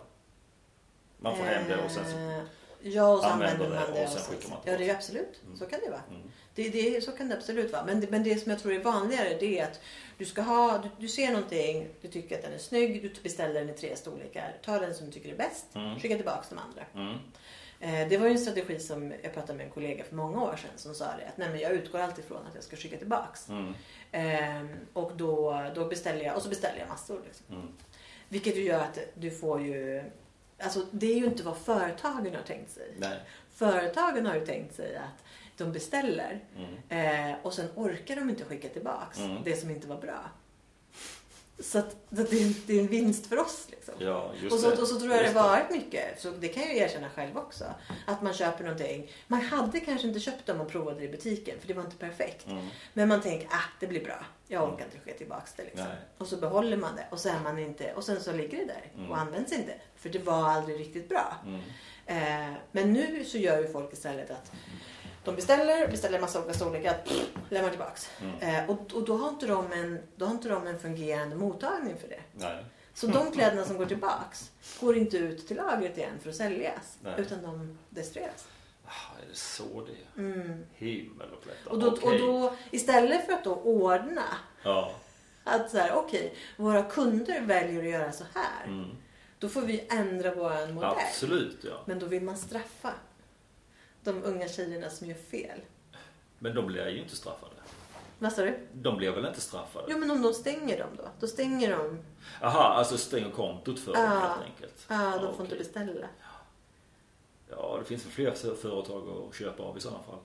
Man 1.23 1.35
får 1.37 1.43
hem 1.43 1.63
det 1.67 1.77
och 1.85 1.91
sen 1.91 2.05
så... 2.05 2.17
Eh, 2.17 2.41
Ja, 2.83 3.13
och 3.13 3.19
så 3.19 3.25
använder 3.25 3.69
man 3.69 3.93
det 3.93 4.03
och 4.03 4.09
sen 4.09 4.21
skickar 4.21 4.49
man 4.49 4.57
ja, 4.65 4.65
det 4.65 4.71
är 4.71 4.77
tillbaka. 4.77 4.97
absolut. 4.97 5.41
Mm. 5.45 5.57
Så 5.57 5.65
kan 5.65 5.79
det 5.83 5.89
vara. 5.89 6.01
Mm. 6.09 6.21
Det, 6.55 6.69
det, 6.69 7.01
så 7.03 7.11
kan 7.11 7.29
det 7.29 7.35
absolut 7.37 7.71
vara. 7.73 7.85
Men 7.85 8.01
det, 8.01 8.09
men 8.11 8.23
det 8.23 8.37
som 8.37 8.51
jag 8.51 8.59
tror 8.61 8.73
är 8.73 8.79
vanligare 8.79 9.37
det 9.39 9.59
är 9.59 9.63
att 9.63 9.79
du 10.17 10.25
ska 10.25 10.41
ha, 10.41 10.77
du, 10.77 10.89
du 10.97 11.07
ser 11.07 11.27
någonting, 11.31 11.87
du 12.01 12.07
tycker 12.07 12.35
att 12.37 12.41
den 12.43 12.53
är 12.53 12.57
snygg, 12.57 13.01
du 13.01 13.21
beställer 13.23 13.53
den 13.59 13.69
i 13.69 13.73
tre 13.73 13.95
storlekar. 13.95 14.57
Ta 14.65 14.79
den 14.79 14.95
som 14.95 15.05
du 15.05 15.11
tycker 15.11 15.29
är 15.33 15.37
bäst, 15.37 15.65
Mm. 15.75 15.99
skicka 15.99 16.15
tillbaka 16.15 16.43
de 16.49 16.57
andra. 16.57 16.83
Mm. 16.95 17.17
Eh, 18.03 18.09
Det 18.09 18.17
var 18.17 18.25
ju 18.27 18.31
en 18.31 18.39
strategi 18.39 18.79
som 18.79 19.13
jag 19.23 19.33
pratade 19.33 19.57
med 19.57 19.65
en 19.65 19.71
kollega 19.71 20.03
för 20.03 20.15
många 20.15 20.43
år 20.43 20.55
sedan 20.55 20.71
som 20.75 20.95
sa 20.95 21.05
det 21.05 21.27
att 21.27 21.37
nej 21.37 21.49
men 21.49 21.59
jag 21.59 21.71
utgår 21.71 21.99
alltid 21.99 22.25
från 22.25 22.37
att 22.47 22.55
jag 22.55 22.63
ska 22.63 22.75
skicka 22.75 22.97
tillbaks. 22.97 23.47
Ehm, 24.11 24.69
och 24.93 25.11
då, 25.15 25.65
då 25.75 25.85
beställer 25.85 26.25
jag, 26.25 26.35
och 26.35 26.41
så 26.41 26.49
beställer 26.49 26.79
jag 26.79 26.87
massor. 26.89 27.21
Liksom. 27.25 27.45
Mm. 27.55 27.67
Vilket 28.29 28.55
ju 28.55 28.63
gör 28.63 28.79
att 28.79 28.99
du 29.13 29.31
får 29.31 29.61
ju, 29.61 30.03
alltså 30.63 30.85
det 30.91 31.11
är 31.13 31.17
ju 31.17 31.25
inte 31.25 31.43
vad 31.43 31.57
företagen 31.57 32.35
har 32.35 32.43
tänkt 32.43 32.71
sig. 32.71 32.93
Nej. 32.97 33.19
Företagen 33.55 34.25
har 34.25 34.35
ju 34.35 34.45
tänkt 34.45 34.75
sig 34.75 34.95
att 34.95 35.23
de 35.57 35.71
beställer 35.71 36.39
Mm. 36.89 37.31
eh, 37.31 37.35
och 37.43 37.53
sen 37.53 37.67
orkar 37.75 38.15
de 38.15 38.29
inte 38.29 38.45
skicka 38.45 38.69
tillbaks 38.69 39.19
Mm. 39.19 39.43
det 39.43 39.55
som 39.55 39.69
inte 39.69 39.87
var 39.87 39.97
bra. 39.97 40.29
Så 41.59 41.79
att, 41.79 41.95
det, 42.09 42.21
är, 42.21 42.67
det 42.67 42.73
är 42.73 42.79
en 42.81 42.87
vinst 42.87 43.27
för 43.27 43.39
oss. 43.39 43.67
Liksom. 43.71 43.93
Ja, 43.99 44.31
och, 44.51 44.59
så, 44.59 44.81
och 44.81 44.87
så 44.87 44.99
tror 44.99 45.11
jag 45.11 45.21
Just 45.21 45.33
det 45.33 45.39
varit 45.41 45.69
mycket, 45.71 46.21
så 46.21 46.31
det 46.31 46.47
kan 46.47 46.63
jag 46.63 46.73
ju 46.73 46.79
erkänna 46.79 47.09
själv 47.09 47.37
också. 47.37 47.65
Att 48.07 48.21
man 48.21 48.33
köper 48.33 48.63
någonting. 48.63 49.11
Man 49.27 49.41
hade 49.41 49.79
kanske 49.79 50.07
inte 50.07 50.19
köpt 50.19 50.45
dem 50.45 50.61
och 50.61 50.69
provat 50.69 50.97
det 50.97 51.03
i 51.03 51.09
butiken 51.09 51.59
för 51.59 51.67
det 51.67 51.73
var 51.73 51.83
inte 51.83 51.95
perfekt. 51.95 52.47
Mm. 52.47 52.67
Men 52.93 53.07
man 53.07 53.21
tänker, 53.21 53.47
ah 53.47 53.63
det 53.79 53.87
blir 53.87 54.03
bra. 54.03 54.25
Jag 54.47 54.63
orkar 54.73 54.85
inte 54.85 54.99
skicka 54.99 55.17
tillbaka 55.17 55.47
det 55.55 55.63
liksom. 55.63 55.85
Och 56.17 56.27
så 56.27 56.37
behåller 56.37 56.77
man 56.77 56.95
det 56.95 57.05
och 57.11 57.19
så 57.19 57.29
är 57.29 57.39
man 57.43 57.59
inte, 57.59 57.93
och 57.93 58.03
sen 58.03 58.21
så 58.21 58.31
ligger 58.31 58.57
det 58.57 58.65
där 58.65 58.91
Mm. 58.97 59.11
och 59.11 59.17
används 59.17 59.51
inte. 59.51 59.73
För 60.01 60.09
det 60.09 60.19
var 60.19 60.49
aldrig 60.49 60.79
riktigt 60.79 61.09
bra. 61.09 61.35
Mm. 61.45 61.61
Eh, 62.05 62.53
men 62.71 62.93
nu 62.93 63.25
så 63.25 63.37
gör 63.37 63.61
ju 63.61 63.67
folk 63.67 63.93
istället 63.93 64.31
att 64.31 64.51
de 65.23 65.35
beställer, 65.35 65.87
beställer 65.87 66.15
en 66.15 66.21
massa 66.21 66.39
olika 66.39 66.53
storlekar, 66.53 66.95
lämnar 67.49 67.69
tillbaks. 67.69 68.09
Mm. 68.21 68.39
Eh, 68.39 68.69
och, 68.69 68.93
och 68.93 69.05
då 69.05 69.17
har, 69.17 69.29
inte 69.29 69.47
de 69.47 69.71
en, 69.71 69.99
då 70.15 70.25
har 70.25 70.31
inte 70.31 70.49
de 70.49 70.67
en 70.67 70.79
fungerande 70.79 71.35
mottagning 71.35 71.97
för 71.97 72.07
det. 72.07 72.21
Nej. 72.33 72.65
Så 72.93 73.07
de 73.07 73.31
kläderna 73.31 73.65
som 73.65 73.77
går 73.77 73.85
tillbaks 73.85 74.51
går 74.79 74.97
inte 74.97 75.17
ut 75.17 75.47
till 75.47 75.57
lagret 75.57 75.97
igen 75.97 76.19
för 76.21 76.29
att 76.29 76.35
säljas. 76.35 76.97
Nej. 77.01 77.13
Utan 77.17 77.41
de 77.41 77.77
destrueras. 77.89 78.47
Ah, 78.85 79.21
är 79.23 79.29
det 79.29 79.35
så 79.35 79.63
det 79.85 80.21
är? 80.21 80.25
Mm. 80.27 80.63
Himmel 80.73 81.31
och 81.31 81.43
plättar. 81.43 81.71
Och, 81.71 81.79
då, 81.79 81.87
och 81.87 81.97
Okej. 82.03 82.19
då, 82.19 82.55
istället 82.71 83.25
för 83.25 83.33
att 83.33 83.43
då 83.43 83.55
ordna 83.55 84.23
Ja. 84.63 84.91
att 85.43 85.71
så 85.71 85.77
här, 85.77 85.93
okej, 85.93 86.35
våra 86.57 86.83
kunder 86.83 87.41
väljer 87.41 87.79
att 87.83 87.89
göra 87.89 88.11
så 88.11 88.23
här. 88.33 88.67
Mm. 88.67 88.89
Då 89.41 89.49
får 89.49 89.61
vi 89.61 89.87
ändra 89.89 90.35
våran 90.35 90.73
modell. 90.73 90.89
Absolut 91.07 91.57
ja. 91.63 91.81
Men 91.85 91.99
då 91.99 92.05
vill 92.05 92.23
man 92.23 92.37
straffa 92.37 92.93
de 94.03 94.23
unga 94.23 94.47
tjejerna 94.47 94.89
som 94.89 95.07
gör 95.07 95.15
fel. 95.15 95.59
Men 96.39 96.55
de 96.55 96.67
blir 96.67 96.87
ju 96.89 97.01
inte 97.01 97.15
straffade. 97.15 97.51
Vad 98.19 98.33
sa 98.33 98.41
du? 98.41 98.67
De 98.73 98.97
blir 98.97 99.11
väl 99.11 99.25
inte 99.25 99.41
straffade? 99.41 99.85
Jo 99.89 99.97
men 99.97 100.11
om 100.11 100.21
de 100.21 100.33
stänger 100.33 100.79
dem 100.79 100.89
då? 100.97 101.03
Då 101.19 101.27
stänger 101.27 101.77
de. 101.77 101.99
Aha, 102.41 102.63
alltså 102.63 102.97
stänger 102.97 103.29
kontot 103.31 103.79
för 103.79 103.93
dem 103.93 104.03
Ja. 104.03 104.09
helt 104.19 104.41
enkelt. 104.43 104.85
Ja, 104.87 105.11
de 105.11 105.19
får 105.19 105.27
okej. 105.29 105.43
inte 105.45 105.55
beställa. 105.55 106.07
Ja, 107.49 107.75
det 107.79 107.85
finns 107.85 108.05
väl 108.05 108.11
fler 108.11 108.31
för- 108.31 108.55
företag 108.55 109.03
att 109.29 109.35
köpa 109.35 109.63
av 109.63 109.77
i 109.77 109.79
sådana 109.79 110.03
fall. 110.03 110.19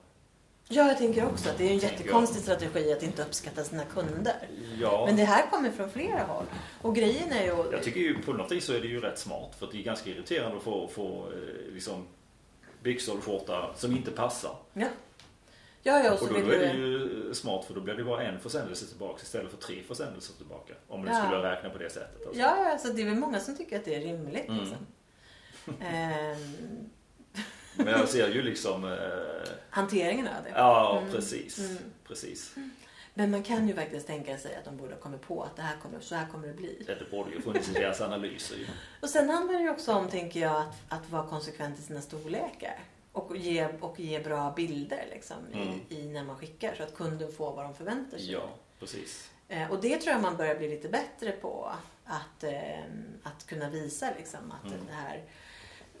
Ja, 0.69 0.87
jag 0.87 0.97
tänker 0.97 1.25
också 1.25 1.49
att 1.49 1.57
det 1.57 1.63
är 1.67 1.71
en 1.71 1.77
jättekonstig 1.77 2.41
strategi 2.41 2.93
att 2.93 3.03
inte 3.03 3.21
uppskatta 3.21 3.63
sina 3.63 3.83
kunder. 3.85 4.35
Ja, 4.79 5.03
Men 5.05 5.15
det 5.15 5.23
här 5.23 5.49
kommer 5.51 5.71
från 5.71 5.89
flera 5.89 6.23
håll. 6.23 6.45
Och 6.81 6.95
grejen 6.95 7.31
är 7.31 7.43
ju... 7.43 7.71
jag 7.71 7.83
tycker 7.83 7.99
ju 7.99 8.21
på 8.21 8.33
något 8.33 8.51
vis 8.51 8.65
så 8.65 8.73
är 8.73 8.79
det 8.79 8.87
ju 8.87 8.99
rätt 9.01 9.19
smart. 9.19 9.55
För 9.59 9.65
att 9.65 9.71
det 9.71 9.77
är 9.77 9.83
ganska 9.83 10.09
irriterande 10.09 10.57
att 10.57 10.63
få, 10.63 10.87
få 10.87 11.27
eh, 11.31 11.73
liksom 11.73 12.05
byxor 12.83 13.17
och 13.17 13.23
skjorta 13.23 13.73
som 13.75 13.91
inte 13.91 14.11
passar. 14.11 14.55
Ja. 14.73 14.87
Ja, 15.83 15.99
ja, 16.03 16.13
och 16.13 16.21
Och 16.21 16.27
då, 16.27 16.33
då 16.33 16.51
är 16.51 16.59
det 16.59 16.73
ju 16.73 17.33
smart 17.33 17.65
för 17.65 17.73
då 17.73 17.81
blir 17.81 17.93
det 17.93 18.03
bara 18.03 18.23
en 18.23 18.39
försändelse 18.39 18.85
tillbaka 18.87 19.19
istället 19.23 19.51
för 19.51 19.57
tre 19.57 19.83
försändelser 19.87 20.33
tillbaka. 20.33 20.73
Om 20.87 21.01
du 21.05 21.11
Ja. 21.11 21.25
skulle 21.25 21.51
räkna 21.51 21.69
på 21.69 21.77
det 21.77 21.89
sättet. 21.89 22.25
Alltså. 22.27 22.41
Ja, 22.41 22.69
ja, 22.71 22.77
så 22.77 22.87
det 22.87 23.01
är 23.01 23.05
väl 23.05 23.15
många 23.15 23.39
som 23.39 23.57
tycker 23.57 23.77
att 23.79 23.85
det 23.85 23.95
är 23.95 24.01
rimligt. 24.01 24.47
Mm. 24.47 24.59
Liksom. 24.59 24.77
Ehm, 25.81 26.89
Men 27.77 27.87
jag 27.87 28.09
ser 28.09 28.29
ju 28.29 28.41
liksom... 28.41 28.83
Eh, 28.85 29.49
hanteringen 29.69 30.27
av 30.27 30.43
det. 30.43 30.49
ja, 30.55 30.97
Mm. 31.01 31.11
precis. 31.13 31.59
Mm. 31.59 31.77
Precis. 32.07 32.55
Men 33.13 33.31
man 33.31 33.43
kan 33.43 33.67
ju 33.67 33.73
faktiskt 33.75 34.07
tänka 34.07 34.37
sig 34.37 34.55
att 34.55 34.65
de 34.65 34.77
borde 34.77 34.93
ha 34.93 35.01
kommit 35.01 35.21
på 35.21 35.43
att 35.43 35.55
det 35.55 35.61
här 35.61 35.77
kommer, 35.77 35.99
så 35.99 36.15
här 36.15 36.27
kommer 36.27 36.47
det 36.47 36.53
bli. 36.53 36.83
Det 36.87 37.11
borde 37.11 37.31
ju 37.31 37.41
funnits 37.41 37.69
i 37.69 37.73
deras 37.73 38.01
analyser 38.01 38.55
ju. 38.55 38.65
Och 39.01 39.09
sen 39.09 39.29
handlar 39.29 39.53
det 39.53 39.63
ju 39.63 39.69
också 39.69 39.93
om, 39.93 40.07
tänker 40.09 40.39
jag, 40.39 40.55
att, 40.61 40.75
att 40.89 41.09
vara 41.09 41.27
konsekvent 41.27 41.79
i 41.79 41.81
sina 41.81 42.01
storlekar. 42.01 42.79
Och 43.11 43.37
ge, 43.37 43.67
och 43.79 43.99
ge 43.99 44.19
bra 44.19 44.53
bilder 44.55 45.05
liksom, 45.11 45.37
Mm. 45.53 45.67
i, 45.89 45.99
i 45.99 46.07
när 46.07 46.23
man 46.23 46.37
skickar 46.37 46.75
så 46.77 46.83
att 46.83 46.95
kunden 46.95 47.31
får 47.31 47.55
vad 47.55 47.65
de 47.65 47.73
förväntar 47.75 48.17
sig. 48.17 48.31
Ja, 48.31 48.49
precis. 48.79 49.29
Eh, 49.47 49.71
och 49.71 49.81
det 49.81 49.97
tror 49.97 50.13
jag 50.13 50.21
man 50.21 50.37
börjar 50.37 50.55
bli 50.55 50.69
lite 50.69 50.89
bättre 50.89 51.31
på. 51.31 51.71
Att, 52.05 52.43
eh, 52.43 52.79
att 53.23 53.47
kunna 53.47 53.69
visa 53.69 54.09
liksom, 54.17 54.51
att 54.51 54.71
Mm. 54.71 54.85
det 54.87 54.93
här... 54.93 55.23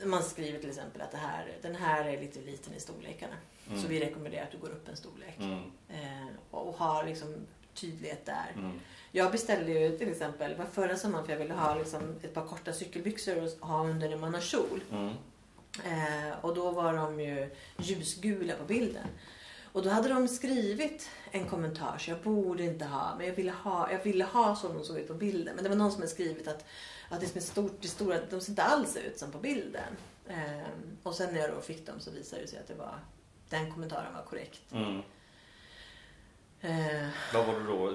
Man 0.05 0.23
skriver 0.23 0.59
till 0.59 0.69
exempel 0.69 1.01
att 1.01 1.11
det 1.11 1.17
här, 1.17 1.57
den 1.61 1.75
här 1.75 2.05
är 2.05 2.21
lite 2.21 2.39
liten 2.39 2.73
i 2.73 2.79
storlekarna. 2.79 3.35
Mm. 3.67 3.81
Så 3.81 3.87
vi 3.87 3.99
rekommenderar 3.99 4.43
att 4.43 4.51
du 4.51 4.57
går 4.57 4.69
upp 4.69 4.87
en 4.87 4.97
storlek. 4.97 5.37
Mm. 5.39 5.59
Eh, 5.89 6.27
och, 6.51 6.67
och 6.67 6.77
har 6.77 7.03
liksom 7.03 7.35
tydlighet 7.73 8.25
där. 8.25 8.51
Mm. 8.55 8.79
Jag 9.11 9.31
beställde 9.31 9.71
ju 9.71 9.97
till 9.97 10.09
exempel, 10.09 10.55
var 10.55 10.65
förra 10.65 10.97
sommaren 10.97 11.25
för 11.25 11.31
jag 11.33 11.39
ville 11.39 11.53
ha 11.53 11.75
liksom 11.75 12.01
ett 12.23 12.33
par 12.33 12.45
korta 12.45 12.73
cykelbyxor 12.73 13.43
att 13.43 13.59
ha 13.59 13.83
under 13.87 14.09
när 14.09 14.17
man 14.17 14.33
har 14.33 14.41
kjol. 14.41 14.81
Mm. 14.91 15.13
Eh, 15.85 16.35
och 16.41 16.55
då 16.55 16.71
var 16.71 16.93
de 16.93 17.19
ju 17.19 17.49
ljusgula 17.77 18.55
på 18.55 18.63
bilden. 18.63 19.07
Och 19.71 19.83
då 19.83 19.89
hade 19.89 20.09
de 20.09 20.27
skrivit 20.27 21.09
en 21.31 21.45
kommentar 21.45 21.97
så 21.97 22.11
jag 22.11 22.21
borde 22.21 22.63
inte 22.63 22.85
ha, 22.85 23.15
men 23.17 23.27
jag 23.27 23.33
ville 23.33 23.51
ha, 23.51 23.91
jag 23.91 24.03
ville 24.03 24.23
ha 24.23 24.55
som 24.55 24.73
de 24.73 24.83
såg 24.83 24.97
ut 24.97 25.07
på 25.07 25.13
bilden. 25.13 25.55
Men 25.55 25.63
det 25.63 25.69
var 25.69 25.77
någon 25.77 25.91
som 25.91 26.01
hade 26.01 26.11
skrivit 26.11 26.47
att, 26.47 26.65
att 27.09 27.19
det 27.21 27.27
som 27.27 27.37
är 27.37 27.41
stort, 27.41 27.77
det 27.81 27.87
stora, 27.87 28.19
de 28.29 28.41
ser 28.41 28.49
inte 28.51 28.63
alls 28.63 28.95
ut 28.97 29.19
som 29.19 29.31
på 29.31 29.37
bilden. 29.37 29.93
Eh, 30.27 30.67
och 31.03 31.15
sen 31.15 31.33
när 31.33 31.39
jag 31.41 31.51
då 31.51 31.61
fick 31.61 31.85
dem 31.85 31.99
så 31.99 32.11
visade 32.11 32.41
det 32.41 32.47
sig 32.47 32.59
att 32.59 32.67
det 32.67 32.73
var, 32.75 32.99
den 33.49 33.71
kommentaren 33.71 34.13
var 34.13 34.21
korrekt. 34.23 34.61
Mm. 34.73 35.01
Eh, 36.61 37.07
Vad 37.33 37.45
var 37.45 37.53
det 37.59 37.65
då? 37.65 37.93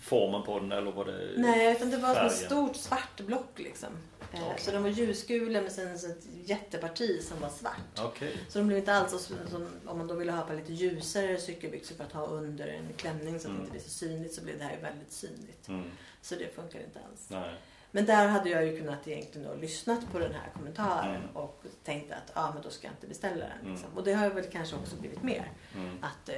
Formen 0.00 0.42
på 0.42 0.58
den 0.58 0.72
eller 0.72 0.92
var 0.92 1.04
det 1.04 1.30
Nej, 1.36 1.76
utan 1.76 1.90
det 1.90 1.96
var 1.96 2.14
som 2.14 2.26
ett 2.26 2.32
färgen? 2.32 2.46
stort 2.50 2.76
svart 2.76 3.20
block 3.20 3.58
liksom. 3.58 3.88
Eh, 4.32 4.42
Okej. 4.46 4.60
Så 4.60 4.70
de 4.70 4.82
var 4.82 4.90
ljusgula 4.90 5.60
med 5.62 5.72
sen 5.72 5.98
så 5.98 6.06
ett 6.06 6.26
jätteparti 6.44 7.22
som 7.24 7.40
var 7.40 7.48
svart. 7.48 7.98
Okej. 7.98 8.36
Så 8.48 8.58
de 8.58 8.66
blev 8.66 8.78
inte 8.78 8.92
alls 8.94 9.10
så, 9.10 9.18
som, 9.50 9.66
om 9.86 9.98
man 9.98 10.06
då 10.06 10.14
ville 10.14 10.32
ha 10.32 10.42
på 10.42 10.52
lite 10.52 10.72
ljusare 10.72 11.38
cykelbyxor 11.40 11.94
för 11.94 12.04
att 12.04 12.12
ha 12.12 12.26
under 12.26 12.66
en 12.68 12.88
klänning 12.96 13.40
så 13.40 13.48
att 13.48 13.54
det 13.54 13.60
Mm. 13.60 13.60
inte 13.60 13.70
blir 13.70 13.80
så 13.80 13.90
synligt 13.90 14.34
så 14.34 14.42
blev 14.42 14.58
det 14.58 14.64
här 14.64 14.78
väldigt 14.82 15.12
synligt. 15.12 15.68
Mm. 15.68 15.90
Så 16.22 16.34
det 16.34 16.54
funkar 16.54 16.80
inte 16.80 16.98
alls. 17.10 17.26
Nej. 17.30 17.54
Men 17.92 18.06
där 18.06 18.28
hade 18.28 18.50
jag 18.50 18.66
ju 18.66 18.78
kunnat 18.78 19.08
egentligen 19.08 19.48
då 19.48 19.54
lyssnat 19.54 20.12
på 20.12 20.18
den 20.18 20.32
här 20.32 20.50
kommentaren 20.54 21.16
Mm. 21.16 21.36
och 21.36 21.64
tänkt 21.84 22.12
att 22.12 22.32
ja 22.34 22.50
men 22.54 22.62
då 22.62 22.70
ska 22.70 22.86
jag 22.86 22.94
inte 22.94 23.06
beställa 23.06 23.44
den. 23.44 23.58
Mm. 23.60 23.72
Liksom. 23.72 23.88
Och 23.96 24.04
det 24.04 24.12
har 24.12 24.30
väl 24.30 24.44
kanske 24.44 24.76
också 24.76 24.96
blivit 24.96 25.22
mer. 25.22 25.52
Mm. 25.74 25.96
Att 26.04 26.28
eh, 26.28 26.36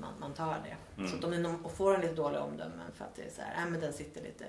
man, 0.00 0.12
man 0.20 0.34
tar 0.34 0.58
det. 0.64 0.76
Mm. 1.00 1.10
Så 1.10 1.16
att 1.16 1.24
om 1.24 1.42
de 1.42 1.64
och 1.64 1.72
får 1.72 1.94
en 1.94 2.00
lite 2.00 2.14
dålig 2.14 2.40
omdömen 2.40 2.92
för 2.94 3.04
att 3.04 3.14
det 3.16 3.22
är 3.22 3.30
så 3.30 3.42
här, 3.42 3.64
äh, 3.64 3.70
men 3.70 3.80
den 3.80 3.92
sitter 3.92 4.22
lite 4.22 4.44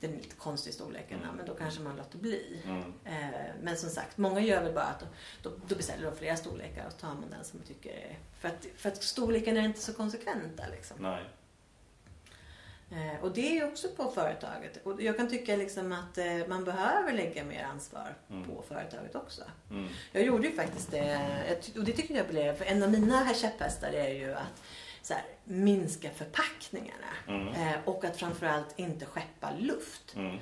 den 0.00 0.12
är 0.12 0.16
lite 0.16 0.36
konstig 0.36 0.74
storleken, 0.74 1.18
Mm. 1.22 1.36
men 1.36 1.46
då 1.46 1.54
kanske 1.54 1.80
man 1.82 1.96
låter 1.96 2.18
bli. 2.18 2.60
Mm. 2.64 2.92
Eh, 3.04 3.40
men 3.62 3.76
som 3.76 3.90
sagt, 3.90 4.18
många 4.18 4.40
gör 4.40 4.62
väl 4.62 4.72
bara 4.74 4.84
att 4.84 5.00
de, 5.00 5.06
då, 5.42 5.50
då 5.68 5.74
beställer 5.74 6.04
de 6.10 6.16
flera 6.16 6.36
storlekar 6.36 6.86
och 6.86 6.98
tar 6.98 7.08
man 7.08 7.30
den 7.30 7.44
som 7.44 7.58
man 7.58 7.66
tycker 7.66 7.90
är... 7.90 8.18
För 8.40 8.48
att, 8.48 8.66
för 8.76 8.88
att 8.88 9.02
storleken 9.02 9.56
är 9.56 9.62
inte 9.62 9.80
så 9.80 9.92
konsekventa 9.94 10.62
liksom. 10.70 10.96
Nej. 11.00 11.24
Eh, 12.90 13.22
och 13.24 13.32
det 13.34 13.58
är 13.58 13.64
också 13.66 13.88
på 13.88 14.10
företaget. 14.10 14.86
Och 14.86 15.02
jag 15.02 15.16
kan 15.16 15.28
tycka 15.28 15.56
liksom 15.56 15.92
att 15.92 16.18
eh, 16.18 16.46
man 16.48 16.64
behöver 16.64 17.12
lägga 17.12 17.44
mer 17.44 17.64
ansvar 17.64 18.14
Mm. 18.30 18.44
på 18.44 18.62
företaget 18.68 19.14
också. 19.14 19.42
Mm. 19.70 19.88
Jag 20.12 20.22
gjorde 20.24 20.46
ju 20.48 20.56
faktiskt 20.56 20.90
det. 20.90 21.20
Och 21.76 21.84
det 21.84 21.92
tycker 21.92 22.14
jag 22.16 22.26
blev... 22.28 22.56
För 22.56 22.64
en 22.64 22.82
av 22.82 22.90
mina 22.90 23.16
här 23.24 23.34
käpphästar 23.34 23.92
är 23.92 24.08
ju 24.08 24.34
att 24.34 24.62
här, 25.10 25.22
minska 25.44 26.10
förpackningarna. 26.10 27.12
Mm. 27.28 27.48
Eh, 27.48 27.74
och 27.84 28.04
att 28.04 28.16
framförallt 28.16 28.78
inte 28.78 29.06
skeppa 29.06 29.50
luft. 29.58 30.14
Mm. 30.16 30.38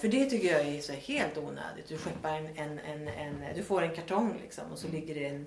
För 0.00 0.08
det 0.08 0.24
tycker 0.30 0.52
jag 0.52 0.60
är 0.68 0.80
så 0.80 0.92
helt 0.92 1.38
onödigt. 1.38 1.88
Du 1.88 1.98
skeppar 1.98 2.30
en, 2.30 2.46
en, 2.58 2.78
en, 2.78 3.08
en 3.08 3.44
du 3.54 3.62
får 3.62 3.82
en 3.82 3.94
kartong 3.94 4.38
liksom 4.42 4.72
och 4.72 4.78
så 4.78 4.86
Mm. 4.88 5.00
ligger 5.00 5.14
det 5.14 5.26
en 5.26 5.46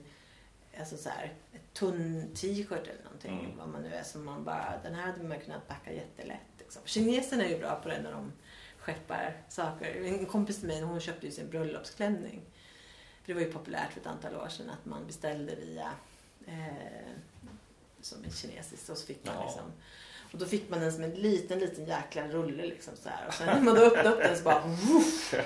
alltså 0.79 0.97
så 0.97 1.09
här, 1.09 1.33
tunn 1.73 2.31
t-shirt 2.35 2.87
eller 2.87 3.03
någonting. 3.03 3.39
Mm. 3.39 3.57
Vad 3.57 3.67
man 3.69 3.81
nu 3.83 3.93
är 3.93 4.03
som 4.03 4.25
man 4.25 4.43
bara, 4.43 4.73
den 4.83 4.95
här 4.95 5.11
hade 5.11 5.23
man 5.23 5.39
kunnat 5.39 5.67
packa 5.67 5.91
jättelätt. 5.93 6.39
Liksom. 6.59 6.81
Kineserna 6.85 7.43
är 7.45 7.49
ju 7.49 7.59
bra 7.59 7.75
på 7.75 7.89
det 7.89 8.01
när 8.01 8.11
de 8.11 8.31
skeppar 8.79 9.37
saker. 9.49 10.03
En 10.05 10.25
kompis 10.25 10.59
till 10.59 10.67
mig 10.67 10.81
hon 10.81 10.99
köpte 10.99 11.25
ju 11.25 11.31
sin 11.31 11.49
bröllopsklänning. 11.49 12.41
Det 13.25 13.33
var 13.33 13.41
ju 13.41 13.51
populärt 13.53 13.93
för 13.93 13.99
ett 14.01 14.07
antal 14.07 14.35
år 14.35 14.47
sedan 14.47 14.69
att 14.69 14.85
man 14.85 15.07
beställde 15.07 15.55
via 15.55 15.91
eh, 16.47 17.13
som 18.01 18.23
en 18.23 18.31
kinesisk 18.31 18.89
och 18.89 18.97
så 18.97 19.05
fick 19.05 19.25
man 19.25 19.35
Ja. 19.35 19.45
liksom 19.45 19.71
och 20.33 20.39
då 20.39 20.45
fick 20.45 20.69
man 20.69 20.79
den 20.79 20.91
som 20.93 21.03
en 21.03 21.11
liten, 21.11 21.59
liten 21.59 21.85
jäkla 21.85 22.27
rulle 22.27 22.63
liksom 22.65 22.93
så 22.95 23.09
här. 23.09 23.27
Och 23.27 23.33
sen 23.33 23.47
när 23.47 23.61
man 23.61 23.75
då 23.75 23.81
öppnade 23.81 24.09
upp 24.09 24.19
den 24.23 24.37
så 24.37 24.43
bara 24.43 24.59
woof. 24.65 25.33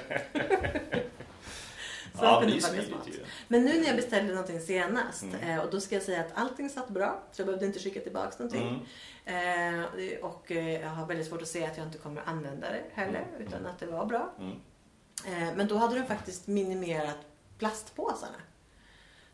Så 2.17 2.25
Ja, 2.25 2.39
kunde 2.39 2.55
packa 2.55 2.67
smidigt 2.67 2.87
smart. 2.89 3.07
ju. 3.07 3.25
Men 3.47 3.65
nu 3.65 3.79
när 3.79 3.87
jag 3.87 3.95
beställde 3.95 4.31
någonting 4.33 4.59
senast 4.61 5.23
Mm. 5.23 5.49
eh, 5.49 5.59
och 5.59 5.71
då 5.71 5.79
ska 5.81 5.95
jag 5.95 6.03
säga 6.03 6.19
att 6.21 6.31
allting 6.33 6.69
satt 6.69 6.89
bra. 6.89 7.23
Så 7.31 7.41
jag 7.41 7.45
behövde 7.45 7.65
inte 7.65 7.79
skicka 7.79 7.99
tillbaka 7.99 8.43
någonting. 8.43 8.85
Mm. 9.25 9.83
Eh, 9.83 10.19
och 10.25 10.51
eh, 10.51 10.81
jag 10.81 10.89
har 10.89 11.05
väldigt 11.05 11.27
svårt 11.27 11.41
att 11.41 11.47
se 11.47 11.65
att 11.65 11.77
jag 11.77 11.85
inte 11.85 11.97
kommer 11.97 12.21
använda 12.25 12.69
det 12.69 12.83
heller. 12.93 13.25
Mm. 13.35 13.47
Utan 13.47 13.65
att 13.65 13.79
det 13.79 13.85
var 13.85 14.05
bra. 14.05 14.33
Mm. 14.39 14.51
Eh, 15.25 15.55
men 15.55 15.67
då 15.67 15.77
hade 15.77 15.95
de 15.99 16.05
faktiskt 16.05 16.47
minimerat 16.47 17.17
plastpåsarna. 17.57 18.37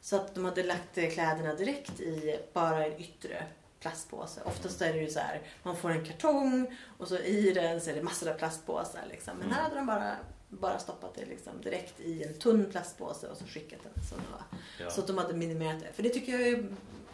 Så 0.02 0.16
att 0.16 0.36
de 0.36 0.46
hade 0.46 0.64
lagt 0.64 0.98
eh, 0.98 1.10
kläderna 1.10 1.54
direkt 1.54 2.00
i 2.00 2.40
bara 2.54 2.86
en 2.86 3.00
yttre 3.02 3.44
plastpåse. 3.80 4.42
Oftast 4.46 4.82
är 4.82 4.94
det 4.94 5.00
ju 5.00 5.10
så 5.10 5.20
här, 5.20 5.42
man 5.64 5.76
får 5.76 5.90
en 5.92 6.06
kartong 6.06 6.78
och 6.98 7.08
så 7.08 7.18
i 7.18 7.52
den 7.54 7.82
så 7.82 7.90
är 7.90 7.96
det 7.96 8.02
massor 8.04 8.30
av 8.30 8.34
plastpåsar. 8.34 9.02
Liksom. 9.10 9.38
Men 9.38 9.46
Mm. 9.48 9.56
här 9.56 9.64
hade 9.64 9.76
de 9.76 9.86
bara, 9.86 10.16
bara 10.62 10.80
stoppat 10.80 11.16
det 11.16 11.26
liksom 11.26 11.62
direkt 11.62 12.00
i 12.00 12.24
en 12.24 12.34
tunn 12.34 12.66
plastpåse 12.72 13.28
och 13.28 13.38
så 13.38 13.46
skickat 13.46 13.80
den 13.84 14.04
som 14.04 14.18
det 14.18 14.32
var. 14.32 14.60
Ja. 14.86 14.92
Så 14.92 15.02
att 15.02 15.08
de 15.08 15.18
hade 15.18 15.34
minimerat 15.34 15.80
det. 15.80 15.94
För 15.94 16.04
det 16.04 16.10
tycker 16.10 16.32
jag 16.32 16.48
är 16.48 16.66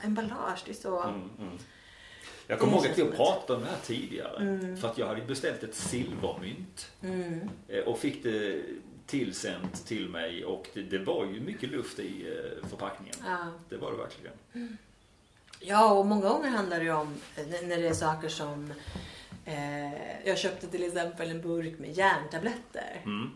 emballage, 0.02 0.64
det 0.66 0.72
är 0.72 0.76
så... 0.76 1.02
Mm. 1.04 1.30
Mm. 1.40 1.58
Jag 2.48 2.60
kommer 2.60 2.74
ihåg 2.74 2.88
att 2.88 2.98
vi 2.98 3.06
pratade 3.06 3.54
om 3.54 3.64
det 3.64 3.70
här 3.70 3.78
tidigare. 3.84 4.38
Mm. 4.38 4.78
För 4.78 4.88
att 4.88 4.98
jag 4.98 5.08
hade 5.08 5.22
beställt 5.22 5.64
ett 5.64 5.76
silvermynt. 5.76 6.92
Mm. 7.02 7.50
eh, 7.68 7.84
Och 7.84 8.00
fick 8.00 8.24
det 8.24 8.62
tillsänt 9.06 9.86
till 9.86 10.10
mig 10.10 10.46
och 10.46 10.68
det, 10.74 10.82
det 10.82 10.98
var 11.00 11.26
ju 11.26 11.42
mycket 11.42 11.70
luft 11.70 12.00
i 12.00 12.28
eh, 12.28 12.70
förpackningen. 12.70 13.16
Ja. 13.26 13.38
Det 13.70 13.78
var 13.78 13.92
det 13.92 13.98
verkligen. 13.98 14.78
Ja, 15.60 15.94
och 15.94 16.06
många 16.06 16.30
gånger 16.30 16.50
handlar 16.50 16.80
det 16.80 16.86
ju 16.86 16.94
om 16.94 17.16
eh, 17.36 17.46
när 17.48 17.78
det 17.78 17.88
är 17.88 17.94
saker 17.94 18.30
som... 18.30 18.74
Eh, 19.50 20.28
jag 20.28 20.38
köpte 20.38 20.68
till 20.68 20.84
exempel 20.84 21.30
en 21.32 21.42
burk 21.42 21.80
med 21.80 21.92
järntabletter. 21.98 23.02
Mm. 23.06 23.30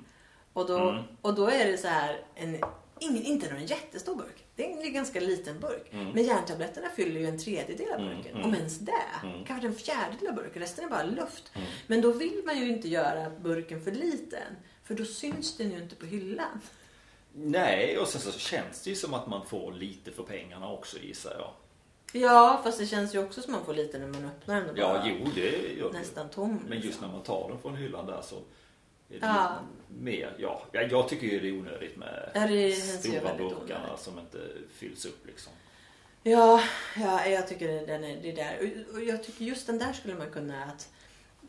Och, 0.54 0.68
då, 0.68 0.78
Mm. 0.90 1.04
och 1.22 1.34
då 1.36 1.48
är 1.48 1.66
det 1.72 1.78
så 1.78 1.88
här, 1.88 2.22
en, 2.36 2.58
ingen, 3.00 3.24
inte 3.24 3.54
någon 3.54 3.66
jättestor 3.66 4.16
burk. 4.16 4.46
Det 4.56 4.72
är 4.74 4.86
en 4.86 4.94
ganska 4.94 5.20
liten 5.20 5.60
burk. 5.60 5.88
Mm. 5.94 6.10
Men 6.12 6.24
järntabletterna 6.24 6.90
fyller 6.96 7.20
ju 7.20 7.28
en 7.28 7.40
tredjedel 7.40 7.94
av 7.94 8.00
Mm, 8.00 8.16
burken. 8.16 8.36
mm. 8.36 8.46
Om 8.46 8.56
ens 8.56 8.80
det. 8.80 8.94
Mm. 9.28 9.46
Kanske 9.46 9.68
en 9.68 9.76
fjärdedel 9.76 10.28
av 10.28 10.36
burken. 10.36 10.62
Resten 10.62 10.86
är 10.86 10.90
bara 10.90 11.04
luft. 11.04 11.52
Men 11.88 12.02
då 12.02 12.12
vill 12.12 12.42
man 12.46 12.58
ju 12.60 12.68
inte 12.70 12.88
göra 12.88 13.30
burken 13.30 13.82
för 13.84 13.92
liten. 13.92 14.56
För 14.84 14.96
då 14.96 15.06
syns 15.06 15.58
den 15.58 15.72
ju 15.72 15.78
inte 15.78 15.96
på 15.96 16.06
hyllan. 16.06 16.62
Nej, 17.36 17.98
och 17.98 18.08
sen 18.08 18.22
så 18.22 18.40
känns 18.40 18.82
det 18.84 18.90
ju 18.90 18.96
som 18.96 19.14
att 19.14 19.28
man 19.28 19.46
får 19.46 19.72
lite 19.74 20.12
för 20.12 20.24
pengarna 20.24 20.72
också 20.72 20.98
gissar 21.00 21.32
jag. 21.40 21.52
Ja, 22.16 22.62
fast 22.64 22.80
det 22.80 22.86
känns 22.86 23.16
ju 23.16 23.20
också 23.24 23.42
som 23.42 23.52
man 23.52 23.66
får 23.66 23.74
lite 23.74 24.00
när 24.00 24.08
man 24.08 24.26
öppnar 24.26 24.56
den 24.62 24.70
och 24.70 24.78
Ja, 24.78 24.88
bara 24.94 25.08
jo 25.08 25.28
det 25.36 25.74
gör 25.78 25.92
det 25.94 26.00
nästan 26.00 26.30
tom. 26.30 26.60
Men 26.68 26.74
just 26.78 26.86
liksom. 26.86 27.08
när 27.08 27.14
man 27.14 27.24
tar 27.24 27.50
den 27.50 27.60
från 27.62 27.76
hyllan 27.76 28.06
där 28.06 28.22
så 28.22 28.36
är 28.36 28.42
det 29.10 29.26
Ja. 29.26 29.52
mer, 29.88 30.36
ja. 30.38 30.64
ja. 30.72 30.82
Jag 30.82 31.10
tycker 31.10 31.28
ju 31.28 31.40
det 31.40 31.48
är 31.48 31.60
onödigt 31.60 31.98
med 31.98 32.32
Ja, 32.34 32.48
det 32.48 32.72
känns 32.72 33.06
ju 33.06 33.10
stora 33.10 33.22
väldigt 33.24 33.50
burkarna 33.60 33.80
onödigt. 33.84 34.00
som 34.04 34.20
inte 34.20 34.38
fylls 34.76 35.06
upp 35.06 35.26
liksom. 35.28 35.54
Ja, 36.24 36.62
ja 36.98 37.26
jag 37.28 37.48
tycker 37.48 37.88
den 37.88 38.04
är, 38.04 38.22
det 38.22 38.32
där. 38.32 38.58
Och- 38.90 38.96
Och 38.96 39.04
jag 39.04 39.24
tycker 39.24 39.46
just 39.46 39.68
den 39.68 39.80
där 39.80 39.94
skulle 39.94 40.16
man 40.16 40.32
kunna 40.32 40.64
att... 40.64 40.90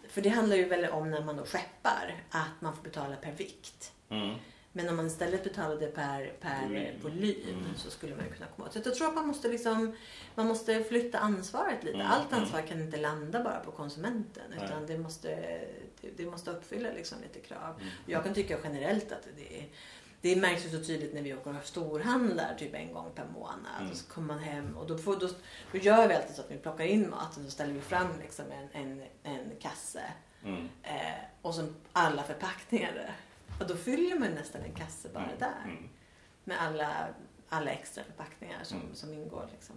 För 0.08 0.20
det 0.22 0.28
handlar 0.28 0.56
ju 0.56 0.64
väl 0.64 0.84
om 0.90 1.10
när 1.10 1.20
man 1.24 1.36
då 1.36 1.44
skeppar, 1.44 2.22
att 2.30 2.60
man 2.60 2.76
får 2.76 2.82
betala 2.82 3.16
per 3.16 3.32
vikt. 3.32 3.92
Mm. 4.08 4.34
Men 4.76 4.88
om 4.88 4.96
man 4.96 5.06
istället 5.06 5.44
betalade 5.44 5.86
per, 5.86 6.32
per 6.40 6.62
Volym. 6.68 7.00
volym, 7.02 7.48
Mm. 7.48 7.74
så 7.76 7.90
skulle 7.90 8.16
man 8.16 8.24
kunna 8.24 8.46
komma 8.46 8.66
åt. 8.68 8.72
Så 8.72 8.80
jag 8.84 8.94
tror 8.94 9.08
att 9.08 9.14
man 9.14 9.26
måste 9.26 9.48
liksom, 9.48 9.96
man 10.34 10.46
måste 10.46 10.84
flytta 10.84 11.18
ansvaret 11.18 11.84
lite. 11.84 11.94
Mm, 11.98 12.06
Allt 12.10 12.32
mm. 12.32 12.42
ansvar 12.44 12.62
kan 12.62 12.80
inte 12.80 12.96
landa 12.96 13.44
bara 13.44 13.60
på 13.60 13.70
konsumenten. 13.70 14.52
Utan 14.64 14.86
det 14.86 14.98
måste, 14.98 15.28
det, 16.00 16.10
det 16.16 16.26
måste 16.26 16.50
uppfylla 16.50 16.88
liksom 16.92 17.18
lite 17.22 17.40
krav. 17.48 17.74
Mm. 17.80 17.92
Jag 18.06 18.24
kan 18.24 18.34
tycka 18.34 18.58
generellt 18.64 19.12
att 19.12 19.28
det 19.36 19.58
är 19.60 19.68
det 20.20 20.36
märks 20.36 20.64
ju 20.66 20.68
så 20.68 20.84
tydligt 20.84 21.14
när 21.14 21.22
vi 21.22 21.34
åker 21.34 21.50
och 21.58 21.64
storhandlar 21.64 22.54
typ 22.58 22.74
en 22.74 22.92
gång 22.92 23.10
per 23.14 23.26
månad. 23.34 23.78
Mm. 23.78 23.90
Och 23.90 23.96
så 23.96 24.12
kommer 24.12 24.34
man 24.34 24.38
hem 24.38 24.76
och 24.76 24.86
då, 24.86 24.98
får, 24.98 25.16
då, 25.16 25.28
då 25.72 25.78
gör 25.78 26.08
vi 26.08 26.14
alltid 26.14 26.34
så 26.36 26.40
att 26.42 26.50
vi 26.50 26.56
plockar 26.58 26.84
in 26.84 27.10
mat 27.10 27.36
och 27.36 27.42
så 27.44 27.50
ställer 27.50 27.72
vi 27.72 27.80
fram 27.80 28.08
liksom 28.22 28.44
en, 28.52 28.68
en, 28.82 29.02
en 29.22 29.50
kasse. 29.60 30.02
Mm. 30.44 30.68
Eh, 30.82 30.92
och 31.42 31.54
så 31.54 31.66
alla 31.92 32.22
förpackningar 32.22 32.92
där. 32.94 33.14
Och 33.60 33.66
då 33.66 33.76
fyller 33.76 34.18
man 34.18 34.30
nästan 34.30 34.62
en 34.62 34.74
kasse 34.74 35.08
bara 35.08 35.24
Mm. 35.24 35.38
där. 35.38 35.62
Mm. 35.64 35.88
Med 36.44 36.62
alla, 36.62 37.06
alla 37.48 37.70
extra 37.70 38.04
förpackningar 38.04 38.64
som, 38.64 38.80
Mm. 38.80 38.94
som 38.94 39.12
ingår. 39.12 39.48
Liksom. 39.52 39.76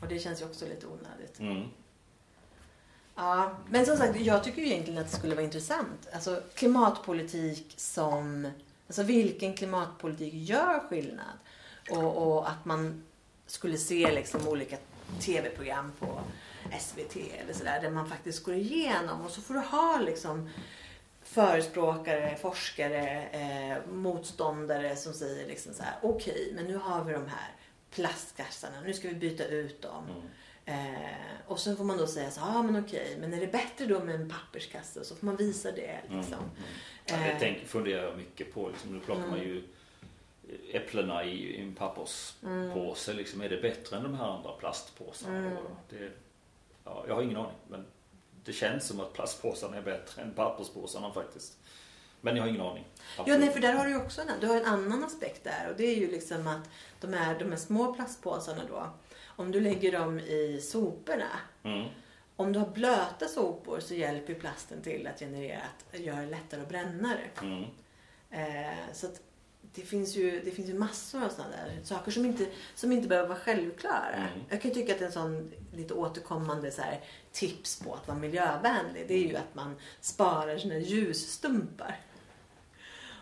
Och 0.00 0.08
det 0.08 0.18
känns 0.18 0.40
ju 0.40 0.44
också 0.44 0.64
lite 0.66 0.86
onödigt. 0.86 1.38
Mm. 1.40 1.68
Ja, 3.14 3.56
men 3.70 3.86
som 3.86 3.96
sagt, 3.96 4.20
jag 4.20 4.44
tycker 4.44 4.62
ju 4.62 4.68
egentligen 4.68 5.00
att 5.00 5.10
det 5.10 5.16
skulle 5.16 5.34
vara 5.34 5.44
intressant. 5.44 6.08
Alltså 6.12 6.42
klimatpolitik 6.54 7.74
som... 7.76 8.50
Alltså 8.86 9.02
vilken 9.02 9.54
klimatpolitik 9.54 10.34
gör 10.34 10.80
skillnad? 10.88 11.38
Och, 11.90 12.26
och 12.36 12.50
att 12.50 12.64
man 12.64 13.02
skulle 13.46 13.78
se 13.78 14.12
liksom 14.12 14.48
olika 14.48 14.76
tv-program 15.20 15.92
på 15.98 16.20
SVT 16.80 17.16
eller 17.16 17.52
sådär 17.52 17.82
där 17.82 17.90
man 17.90 18.08
faktiskt 18.08 18.44
går 18.44 18.54
igenom 18.54 19.20
och 19.20 19.30
så 19.30 19.40
får 19.40 19.54
du 19.54 19.60
ha 19.60 19.98
liksom 20.00 20.50
förespråkare, 21.24 22.36
forskare, 22.36 23.22
eh, 23.32 23.92
motståndare 23.92 24.96
som 24.96 25.12
säger 25.12 25.46
liksom 25.46 25.74
så 25.74 25.82
här: 25.82 25.94
okej, 26.02 26.52
men 26.56 26.64
nu 26.64 26.76
har 26.76 27.04
vi 27.04 27.12
de 27.12 27.26
här 27.26 27.50
plastkassarna, 27.90 28.80
nu 28.80 28.92
ska 28.94 29.08
vi 29.08 29.14
byta 29.14 29.44
ut 29.44 29.82
dem. 29.82 30.04
Mm. 30.04 30.20
Eh, 30.66 31.10
och 31.46 31.58
sen 31.60 31.76
får 31.76 31.84
man 31.84 31.98
då 31.98 32.06
säga 32.06 32.30
så 32.30 32.40
ja 32.40 32.58
ah, 32.58 32.62
men 32.62 32.84
okej, 32.84 33.16
men 33.20 33.34
är 33.34 33.40
det 33.40 33.46
bättre 33.46 33.86
då 33.86 34.00
med 34.00 34.14
en 34.14 34.30
papperskasse? 34.30 35.04
Så 35.04 35.14
får 35.16 35.26
man 35.26 35.36
visa 35.36 35.72
det 35.72 36.00
Mm. 36.06 36.18
liksom. 36.20 36.38
Ja, 37.06 37.16
det 37.16 37.30
Eh. 37.30 37.36
tänk, 37.40 37.66
funderar 37.66 38.04
jag 38.04 38.16
mycket 38.16 38.54
på. 38.54 38.68
Liksom, 38.68 38.92
nu 38.94 39.00
plockar 39.00 39.26
man 39.26 39.38
ju 39.38 39.62
äpplena 40.72 41.24
i, 41.24 41.56
i 41.56 41.62
en 41.62 41.74
papperspåse. 41.74 43.12
Liksom, 43.12 43.40
är 43.40 43.48
det 43.48 43.56
bättre 43.56 43.96
än 43.96 44.02
de 44.02 44.14
här 44.14 44.24
andra 44.28 44.52
plastpåsarna? 44.52 45.36
Mm. 45.38 45.54
då? 45.54 45.60
Det, 45.96 46.10
ja, 46.84 47.04
jag 47.08 47.14
har 47.14 47.22
ingen 47.22 47.36
aning. 47.36 47.56
Men 47.68 47.84
det 48.44 48.52
känns 48.52 48.86
som 48.86 49.00
att 49.00 49.12
plastpåsarna 49.12 49.76
är 49.76 49.82
bättre 49.82 50.22
än 50.22 50.34
papperspåsarna 50.34 51.12
faktiskt. 51.12 51.58
Men 52.20 52.36
jag 52.36 52.42
har 52.42 52.48
ingen 52.48 52.60
aning. 52.60 52.84
Ja, 52.96 53.02
Absolut. 53.22 53.40
nej, 53.40 53.50
för 53.50 53.60
där 53.60 53.72
har 53.72 53.84
du 53.84 53.90
ju 53.90 53.96
också 53.96 54.20
en, 54.20 54.28
du 54.40 54.46
har 54.46 54.56
en 54.56 54.66
annan 54.66 55.04
aspekt 55.04 55.44
där 55.44 55.68
och 55.70 55.76
det 55.76 55.84
är 55.86 55.94
ju 55.96 56.10
liksom 56.10 56.46
att 56.46 56.70
de 57.00 57.12
här, 57.12 57.38
de 57.38 57.50
här 57.50 57.56
små 57.56 57.94
plastpåsarna 57.94 58.62
då, 58.68 58.90
om 59.26 59.52
du 59.52 59.60
lägger 59.60 59.92
dem 59.92 60.18
i 60.18 60.60
soporna 60.62 61.28
Mm. 61.62 61.88
om 62.36 62.52
du 62.52 62.58
har 62.58 62.66
blöta 62.68 63.28
sopor 63.28 63.80
så 63.80 63.94
hjälper 63.94 64.34
plasten 64.34 64.82
till 64.82 65.06
att 65.06 65.18
generera, 65.20 65.62
att 65.92 66.00
göra 66.00 66.20
det 66.20 66.26
lättare 66.30 66.60
att 66.60 66.68
bränna 66.68 67.08
det. 67.16 67.46
Mm. 67.46 67.64
Eh, 68.30 68.74
så 68.92 69.06
att 69.06 69.20
det 69.74 69.82
finns 69.82 70.16
ju, 70.16 70.40
det 70.44 70.50
finns 70.50 70.68
ju 70.68 70.74
massor 70.74 71.24
av 71.24 71.28
sådana 71.28 71.50
där 71.50 71.80
saker 71.84 72.10
som 72.10 72.24
inte, 72.24 72.46
som 72.74 72.92
inte 72.92 73.08
behöver 73.08 73.28
vara 73.28 73.38
självklara. 73.38 74.14
Mm. 74.14 74.44
Jag 74.48 74.62
kan 74.62 74.70
tycka 74.70 74.94
att 74.94 75.00
en 75.00 75.12
sån 75.12 75.52
lite 75.72 75.94
återkommande 75.94 76.70
så 76.70 76.82
här, 76.82 77.00
tips 77.32 77.80
på 77.80 77.94
att 77.94 78.08
vara 78.08 78.18
miljövänlig 78.18 79.08
det 79.08 79.14
är 79.14 79.28
ju 79.28 79.36
att 79.36 79.54
man 79.54 79.76
sparar 80.00 80.58
sina 80.58 80.78
ljusstumpar. 80.78 82.00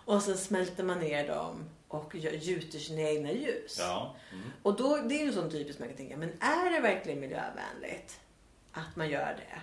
Och 0.05 0.23
sen 0.23 0.39
smälter 0.39 0.85
man 0.85 0.99
ner 0.99 1.29
dem 1.29 1.65
och 1.89 2.15
gjuter 2.15 2.79
sina 2.79 3.01
egna 3.01 3.33
ljus. 3.33 3.77
Ja. 3.79 4.17
Mm. 4.33 4.45
Och 4.63 4.77
då, 4.77 4.97
det 4.97 5.15
är 5.15 5.19
ju 5.19 5.27
en 5.27 5.35
sån 5.35 5.51
typisk 5.51 5.79
man 5.79 5.89
kan 5.89 5.97
tänka, 5.97 6.17
men 6.17 6.33
är 6.41 6.71
det 6.71 6.81
verkligen 6.81 7.21
miljövänligt 7.21 8.21
att 8.73 8.97
man 8.97 9.11
gör 9.11 9.37
det? 9.37 9.61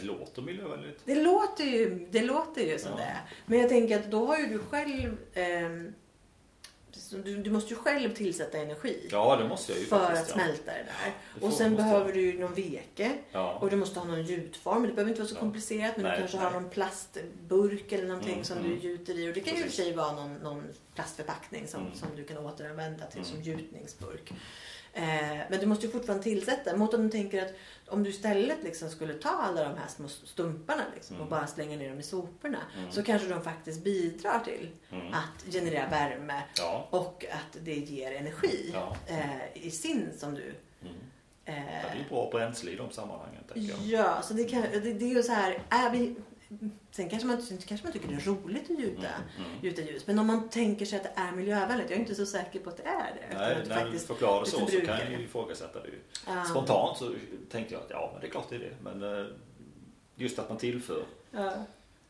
Det 0.00 0.06
låter 0.06 0.42
miljövänligt. 0.42 1.00
Det 1.04 1.14
låter 1.22 1.64
ju, 1.64 2.06
det 2.10 2.22
låter 2.22 2.62
ju 2.62 2.78
som 2.78 2.90
Ja. 2.90 2.96
det. 2.96 3.16
Men 3.46 3.58
jag 3.58 3.68
tänker 3.68 3.98
att 4.00 4.10
då 4.10 4.26
har 4.26 4.38
ju 4.38 4.46
du 4.46 4.58
själv... 4.58 5.16
så 6.92 7.16
du, 7.16 7.36
du 7.42 7.50
måste 7.50 7.70
ju 7.74 7.76
själv 7.80 8.14
tillsätta 8.14 8.58
energi 8.58 9.08
Ja, 9.10 9.36
det 9.36 9.48
måste 9.48 9.72
jag 9.72 9.80
ju 9.80 9.86
för 9.86 9.98
faktiskt. 9.98 10.22
att 10.22 10.28
ja. 10.28 10.34
smälta 10.44 10.72
det 10.72 10.78
där. 10.78 11.12
det 11.40 11.46
och 11.46 11.52
sen 11.52 11.72
måste 11.72 11.82
behöver 11.84 12.12
du 12.12 12.20
ju 12.20 12.38
någon 12.38 12.54
veke. 12.54 13.12
Ja. 13.32 13.52
Och 13.60 13.70
du 13.70 13.76
måste 13.76 13.98
ha 14.00 14.06
någon 14.06 14.22
gjutform. 14.22 14.82
Det 14.82 14.88
behöver 14.92 15.10
inte 15.10 15.20
vara 15.22 15.28
så 15.28 15.34
Ja. 15.34 15.40
komplicerat 15.40 15.96
men 15.96 16.04
Nej, 16.04 16.12
du 16.12 16.18
kanske 16.18 16.36
nej. 16.36 16.46
har 16.46 16.52
någon 16.60 16.70
plastburk 16.70 17.92
eller 17.92 18.06
någonting 18.08 18.32
Mm, 18.32 18.44
som 18.44 18.58
mm. 18.58 18.70
du 18.70 18.76
gjuter 18.88 19.18
i. 19.18 19.30
Och 19.30 19.34
det 19.34 19.40
kan 19.40 19.54
ju 19.54 19.60
i 19.60 19.62
och 19.62 19.70
för 19.70 19.70
Precis. 19.70 19.84
sig 19.84 19.94
vara 19.94 20.12
någon, 20.12 20.34
någon 20.34 20.64
plastförpackning 20.94 21.66
som, 21.66 21.80
Mm. 21.80 21.94
som 21.94 22.08
du 22.16 22.24
kan 22.24 22.38
återanvända 22.38 23.06
till 23.06 23.24
som 23.24 23.36
Mm. 23.36 23.48
gjutningsburk. 23.48 24.32
Eh, 24.96 25.38
men 25.50 25.60
du 25.60 25.66
måste 25.66 25.86
ju 25.86 25.92
fortfarande 25.92 26.24
tillsätta. 26.24 26.76
Mot 26.76 26.94
om 26.94 27.02
du 27.02 27.10
tänker 27.10 27.42
att 27.44 27.52
om 27.88 28.02
du 28.02 28.10
istället 28.10 28.58
liksom 28.62 28.90
skulle 28.90 29.14
ta 29.14 29.28
alla 29.28 29.62
de 29.64 29.78
här 29.78 29.88
små 29.88 30.08
stumparna 30.08 30.82
liksom, 30.94 31.16
och 31.16 31.20
Mm. 31.26 31.30
bara 31.30 31.46
slänga 31.46 31.76
ner 31.76 31.88
dem 31.90 31.98
i 32.00 32.02
soporna. 32.02 32.58
Mm. 32.78 32.92
Så 32.92 33.02
kanske 33.02 33.28
de 33.28 33.42
faktiskt 33.42 33.84
bidrar 33.84 34.40
till 34.44 34.68
Mm. 34.92 35.06
att 35.12 35.52
generera 35.54 35.88
värme 35.88 36.42
Ja. 36.58 36.86
och 36.90 37.24
att 37.30 37.58
det 37.64 37.74
ger 37.74 38.12
energi 38.12 38.70
Ja. 38.74 38.96
eh, 39.06 39.66
i 39.66 39.70
sin 39.70 40.08
som 40.18 40.34
du 40.34 40.54
Mm. 40.82 40.94
eh, 41.44 41.54
Ja, 41.56 41.88
det 41.88 41.88
är 41.88 42.02
ju 42.02 42.08
bra 42.08 42.28
bränsle 42.32 42.70
i 42.70 42.76
de 42.76 42.90
sammanhangen, 42.90 43.44
tänker 43.52 43.70
jag. 43.74 43.80
Ja, 44.00 44.22
så 44.22 44.34
det, 44.34 44.44
kan, 44.44 44.62
det, 44.62 44.80
det 44.80 45.04
är 45.04 45.14
ju 45.14 45.22
så 45.22 45.32
här, 45.32 45.62
är 45.68 45.90
vi, 45.90 46.14
sen 46.90 47.10
kanske 47.10 47.28
man, 47.28 47.42
sen 47.42 47.58
kanske 47.58 47.86
man 47.86 47.92
tycker 47.92 48.08
det 48.08 48.14
är 48.14 48.20
roligt 48.20 48.70
att 48.70 48.78
gjuta, 48.78 49.08
Mm, 49.08 49.50
mm. 49.50 49.64
gjuta 49.64 49.82
ljus. 49.82 50.06
Men 50.06 50.18
om 50.18 50.26
man 50.26 50.48
tänker 50.48 50.86
sig 50.86 50.96
att 50.96 51.02
det 51.04 51.12
är 51.20 51.32
miljövänligt, 51.32 51.90
jag 51.90 51.96
är 51.96 52.00
inte 52.00 52.14
så 52.14 52.26
säker 52.26 52.60
på 52.60 52.70
att 52.70 52.76
det 52.76 52.82
är 52.82 53.14
det. 53.30 53.38
Nej, 53.38 53.62
att 53.62 53.68
när 53.68 53.90
du 53.90 53.98
förklarar 53.98 54.44
så, 54.44 54.66
så 54.66 54.80
kan 54.80 54.98
jag 54.98 55.10
ju 55.10 55.24
ifrågasätta 55.24 55.82
det. 55.82 55.88
Ja. 56.26 56.44
Spontant 56.44 56.98
så 56.98 57.14
tänkte 57.50 57.74
jag 57.74 57.82
att 57.82 57.90
ja, 57.90 58.10
men 58.12 58.20
det 58.20 58.26
är 58.26 58.30
klart 58.30 58.46
det 58.48 58.54
är 58.56 58.60
det. 58.60 58.76
Men 58.82 59.18
eh, 59.20 59.26
just 60.16 60.38
att 60.38 60.48
man 60.48 60.58
tillför. 60.58 61.04
Ja, 61.30 61.46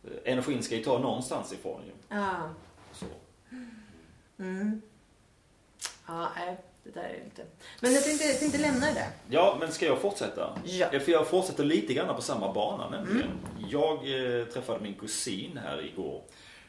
eh, 0.04 0.32
Energin 0.32 0.62
ska 0.62 0.76
ju 0.76 0.84
ta 0.84 0.98
någonstans 0.98 1.52
ifrån 1.52 1.80
ju. 1.86 1.92
ja. 2.16 2.50
Så. 2.92 3.06
Mm. 4.38 4.82
Ja, 6.06 6.28
det 6.84 6.90
där 6.90 7.02
är 7.02 7.24
inte... 7.24 7.44
Men 7.80 7.92
jag 7.92 8.04
tänkte, 8.04 8.24
jag 8.26 8.38
tänkte 8.38 8.58
lämna 8.58 8.86
det. 8.86 9.06
Ja, 9.30 9.56
men 9.60 9.72
ska 9.72 9.86
jag 9.86 9.98
fortsätta? 9.98 10.58
Ja. 10.64 11.00
För 11.00 11.12
jag 11.12 11.26
fortsätter 11.28 11.64
lite 11.64 11.94
grann 11.94 12.16
på 12.16 12.22
samma 12.22 12.52
bana 12.52 12.90
nämligen. 12.90 13.30
Jag 13.70 13.94
eh, 13.94 14.44
träffade 14.44 14.80
min 14.80 14.94
kusin 14.94 15.60
här 15.64 15.86
igår 15.92 16.22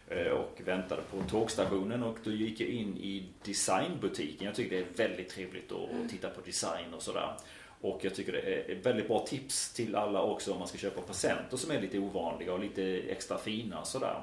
eh, 0.10 0.28
och 0.28 0.62
väntade 0.66 1.02
på 1.02 1.30
tågstationen 1.30 2.04
och 2.04 2.18
då 2.24 2.32
gick 2.32 2.60
jag 2.60 2.70
in 2.70 2.98
i 2.98 3.26
designbutiken. 3.46 4.46
Jag 4.48 4.56
tycker 4.56 4.76
det 4.76 4.82
är 4.82 5.08
väldigt 5.08 5.30
trevligt 5.30 5.72
att 5.72 6.10
titta 6.10 6.30
på 6.30 6.42
design 6.42 6.94
och 6.94 7.02
sådär. 7.02 7.34
Och 7.82 8.00
jag 8.02 8.16
tycker 8.16 8.32
det 8.32 8.40
är 8.72 8.76
väldigt 8.84 9.08
bra 9.08 9.26
tips 9.28 9.74
till 9.74 9.96
alla 9.96 10.22
också 10.22 10.52
om 10.52 10.60
man 10.60 10.68
ska 10.68 10.78
köpa 10.78 11.02
presenter 11.02 11.58
som 11.58 11.72
är 11.72 11.82
lite 11.82 12.00
ovanliga 12.00 12.54
och 12.54 12.60
lite 12.60 12.84
extra 12.84 13.38
fina 13.38 13.86
sådär. 13.86 14.22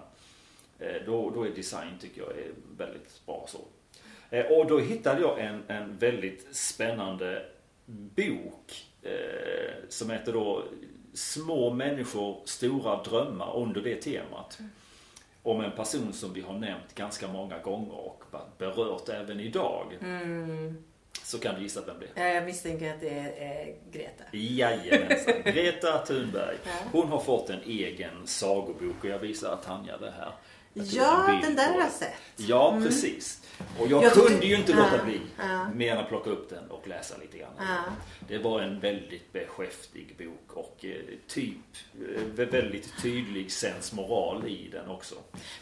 Eh, 0.79 0.95
Då, 1.07 1.31
då 1.31 1.43
är 1.47 1.51
design 1.51 1.99
tycker 2.01 2.21
jag 2.21 2.31
är 2.31 2.51
väldigt 2.79 3.27
bra 3.27 3.47
så. 3.49 3.59
Eh, 4.33 4.45
Och 4.47 4.67
då 4.67 4.79
hittade 4.79 5.21
jag 5.21 5.41
en, 5.41 5.63
en 5.69 5.99
väldigt 5.99 6.57
spännande 6.57 7.43
bok 7.87 8.87
eh, 9.03 9.75
som 9.89 10.11
heter 10.11 10.33
då 10.33 10.65
Små 11.15 11.71
människor, 11.71 12.43
stora 12.45 13.03
drömmar 13.03 13.57
under 13.57 13.81
det 13.81 13.95
temat. 14.03 14.59
Om 15.43 15.61
en 15.61 15.73
person 15.73 16.13
som 16.13 16.33
vi 16.33 16.41
har 16.41 16.59
nämnt 16.59 16.95
ganska 16.95 17.29
många 17.29 17.59
gånger 17.59 17.95
och 17.95 18.25
berört 18.59 19.09
även 19.09 19.41
idag. 19.41 19.99
Mm. 20.01 20.85
Så 21.25 21.39
kan 21.39 21.55
du 21.55 21.63
gissa 21.63 21.81
vem 21.87 21.97
det 22.01 22.21
är? 22.21 22.35
Jag 22.35 22.45
misstänker 22.45 22.95
att 22.95 23.01
det 23.01 23.09
är 23.39 23.75
Greta. 23.93 24.25
Jajamensan. 24.33 25.35
Greta 25.45 25.99
Thunberg. 25.99 26.57
Hon 26.93 27.09
har 27.09 27.21
fått 27.21 27.51
en 27.51 27.63
egen 27.67 28.27
sagobok 28.27 28.97
och 29.01 29.09
jag 29.11 29.19
visar 29.19 29.57
Tanja 29.57 29.99
det 29.99 30.11
här. 30.19 30.33
Ja, 30.75 31.41
den 31.43 31.57
där 31.57 31.73
har 31.73 31.81
jag 31.81 31.91
sett. 31.91 32.15
Ja, 32.37 32.71
mm. 32.73 32.85
precis. 32.85 33.42
Och 33.79 33.89
jag, 33.89 34.05
jag 34.05 34.13
kunde 34.13 34.47
ju 34.47 34.57
inte 34.57 34.75
låta 34.75 35.05
bli 35.05 35.21
ja. 35.39 35.69
mer 35.75 35.93
än 35.93 35.99
att 35.99 36.09
plocka 36.09 36.31
upp 36.31 36.51
den 36.51 36.71
och 36.71 36.89
läsa 36.89 37.17
lite 37.17 37.39
grann. 37.39 37.53
Ja. 37.59 37.83
Det 38.29 38.39
var 38.39 38.61
en 38.61 38.81
väldigt 38.81 39.33
beskäftig 39.33 40.17
bok 40.19 40.57
och 40.57 40.85
eh, 40.85 40.97
typ 41.27 41.57
eh, 41.95 42.23
väldigt 42.23 43.03
tydlig 43.03 43.53
sensmoral 43.53 44.49
i 44.49 44.69
den 44.73 44.89
också. 44.89 45.15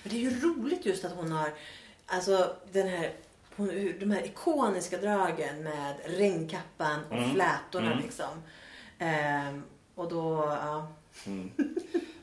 Men 0.03 0.13
det 0.13 0.17
är 0.17 0.31
ju 0.31 0.41
roligt 0.41 0.87
just 0.87 1.05
att 1.05 1.13
hon 1.13 1.33
har, 1.33 1.51
alltså 2.07 2.57
den 2.73 2.89
här 2.89 3.13
de 4.01 4.11
här 4.11 4.25
ikoniska 4.25 4.97
dragen 4.99 5.63
med 5.63 5.95
regnkappan 6.05 7.01
och 7.09 7.17
mm. 7.17 7.35
flätorna 7.35 7.93
mm. 7.93 8.03
liksom. 8.05 8.43
Ehm, 8.99 9.63
och 9.95 10.09
då, 10.09 10.45
ja. 10.63 10.93
Mm. 11.27 11.51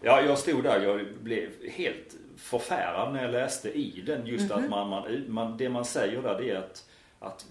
Ja, 0.01 0.21
jag 0.21 0.37
stod 0.37 0.63
där. 0.63 0.81
Jag 0.81 1.05
blev 1.23 1.49
helt 1.69 2.15
förfärad 2.37 3.13
när 3.13 3.23
jag 3.23 3.31
läste 3.31 3.71
i 3.71 4.03
den. 4.05 4.27
Just 4.27 4.51
mm 4.51 4.51
-hmm. 4.51 4.55
att 4.55 4.61
mhm. 4.61 4.69
man, 4.69 4.89
man, 4.89 5.25
man, 5.27 5.57
det 5.57 5.69
man 5.69 5.85
säger 5.85 6.21
där 6.21 6.37
det 6.41 6.49
är 6.49 6.55
att, 6.55 6.89
att 7.19 7.45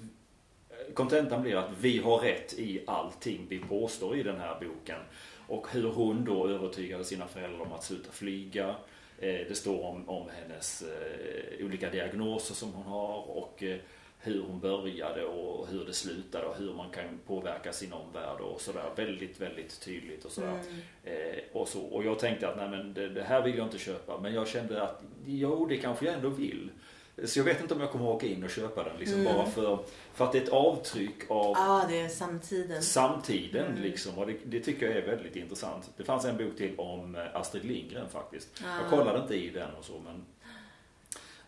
kontentan 0.95 1.43
blir 1.43 1.57
att 1.57 1.71
vi 1.81 1.99
har 1.99 2.19
rätt 2.19 2.53
i 2.53 2.85
allting 2.87 3.47
vi 3.49 3.59
påstår 3.59 4.17
i 4.17 4.23
den 4.23 4.41
här 4.41 4.61
boken. 4.61 5.01
Och 5.49 5.67
hur 5.73 5.91
hon 5.91 6.25
då 6.25 6.49
övertygade 6.49 7.05
sina 7.05 7.27
föräldrar 7.27 7.61
om 7.61 7.73
att 7.73 7.85
sluta 7.85 8.13
flyga. 8.13 8.69
Eh, 9.19 9.41
det 9.49 9.57
står 9.57 9.85
om, 9.85 10.09
om 10.09 10.29
hennes 10.43 10.83
eh, 10.83 11.67
olika 11.67 11.91
diagnoser 11.91 12.55
som 12.55 12.73
hon 12.73 12.87
har 12.87 13.31
och 13.31 13.63
eh, 13.63 13.77
hur 14.27 14.43
hon 14.43 14.61
började 14.61 15.25
och 15.25 15.69
hur 15.69 15.85
det 15.85 15.93
slutade 15.93 16.47
och 16.47 16.57
hur 16.57 16.75
man 16.75 16.91
kan 16.91 17.05
påverka 17.27 17.73
sin 17.73 17.93
omvärld 17.93 18.41
och 18.41 18.61
sådär. 18.61 18.91
Väldigt, 18.97 19.41
väldigt 19.41 19.81
tydligt 19.81 20.25
och 20.25 20.31
sådär. 20.31 20.49
Mm. 20.49 20.81
Eh, 21.05 21.43
och, 21.53 21.69
så, 21.69 21.81
och 21.81 22.05
jag 22.05 22.19
tänkte 22.19 22.49
att 22.49 22.57
nej 22.57 22.69
men 22.69 22.95
det, 22.95 23.09
det, 23.09 23.23
här 23.23 23.43
vill 23.43 23.59
jag 23.59 23.67
inte 23.67 23.79
köpa. 23.79 24.21
Men 24.21 24.35
jag 24.35 24.49
kände 24.49 24.83
att 24.83 25.03
jo, 25.27 25.67
det 25.67 25.77
kanske 25.77 26.07
jag 26.07 26.15
ändå 26.15 26.29
vill. 26.29 26.71
Så 27.25 27.39
jag 27.39 27.45
vet 27.45 27.61
inte 27.61 27.75
om 27.75 27.81
jag 27.81 27.91
kommer 27.91 28.09
åka 28.09 28.27
in 28.27 28.45
och 28.45 28.51
köpa 28.51 28.85
den 28.85 28.97
liksom 28.99 29.21
mm. 29.21 29.35
bara 29.35 29.47
för, 29.47 29.79
för 30.15 30.25
att 30.25 30.33
det 30.33 30.39
är 30.39 30.43
ett 30.43 30.49
avtryck 30.49 31.31
av 31.31 31.55
Ja, 31.57 31.85
det 31.89 32.01
är 32.01 32.09
samtiden. 32.09 32.83
Samtiden 32.83 33.67
mm. 33.67 33.83
liksom. 33.83 34.19
Och 34.19 34.27
det, 34.27 34.37
det, 34.45 34.61
tycker 34.61 34.87
jag 34.87 34.97
är 34.97 35.07
väldigt 35.07 35.37
intressant. 35.37 35.91
Det 35.97 36.05
fanns 36.05 36.25
en 36.25 36.37
bok 36.37 36.57
till 36.57 36.79
om 36.79 37.15
eh, 37.15 37.37
Astrid 37.37 37.65
Lindgren 37.65 38.09
faktiskt. 38.09 38.63
Ah. 38.65 38.81
Jag 38.81 38.91
kollade 38.91 39.23
inte 39.23 39.35
i 39.35 39.51
den 39.51 39.75
och 39.79 39.85
så 39.85 39.93
men 40.05 40.25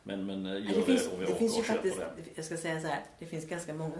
men, 0.08 0.26
men 0.26 0.46
eh, 0.46 0.52
gör 0.52 0.76
det, 0.76 0.82
finns, 0.82 1.04
det 1.04 1.14
om 1.14 1.20
jag 1.20 1.30
det 1.30 1.34
finns 1.34 1.58
ju 1.58 1.62
faktiskt, 1.62 2.00
Jag 2.34 2.44
ska 2.44 2.56
säga 2.56 2.80
så 2.80 2.86
här, 2.86 3.02
det 3.18 3.26
finns 3.26 3.44
ganska 3.44 3.74
många 3.74 3.96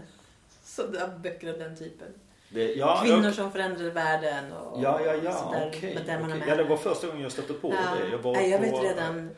sådana 0.65 1.19
böcker 1.19 1.53
av 1.53 1.59
den 1.59 1.77
typen. 1.77 2.09
Det, 2.49 2.75
ja, 2.75 3.01
Kvinnor 3.05 3.25
jag, 3.25 3.35
som 3.35 3.53
förändrade 3.53 3.91
världen 3.91 4.53
och 4.53 4.83
Ja, 4.83 5.01
ja, 5.05 5.15
ja, 5.25 5.55
okej. 5.67 5.99
Okay, 6.03 6.23
okay. 6.23 6.49
Ja, 6.49 6.57
det 6.57 6.65
var 6.65 6.77
första 6.77 7.07
gången 7.07 7.23
jag 7.23 7.33
stötte 7.33 7.53
på 7.53 7.75
ja. 7.75 7.97
det. 8.01 8.09
Jag 8.11 8.19
var 8.19 8.33
Nej, 8.33 8.51
jag 8.51 8.59
vet 8.59 8.83
redan. 8.83 9.31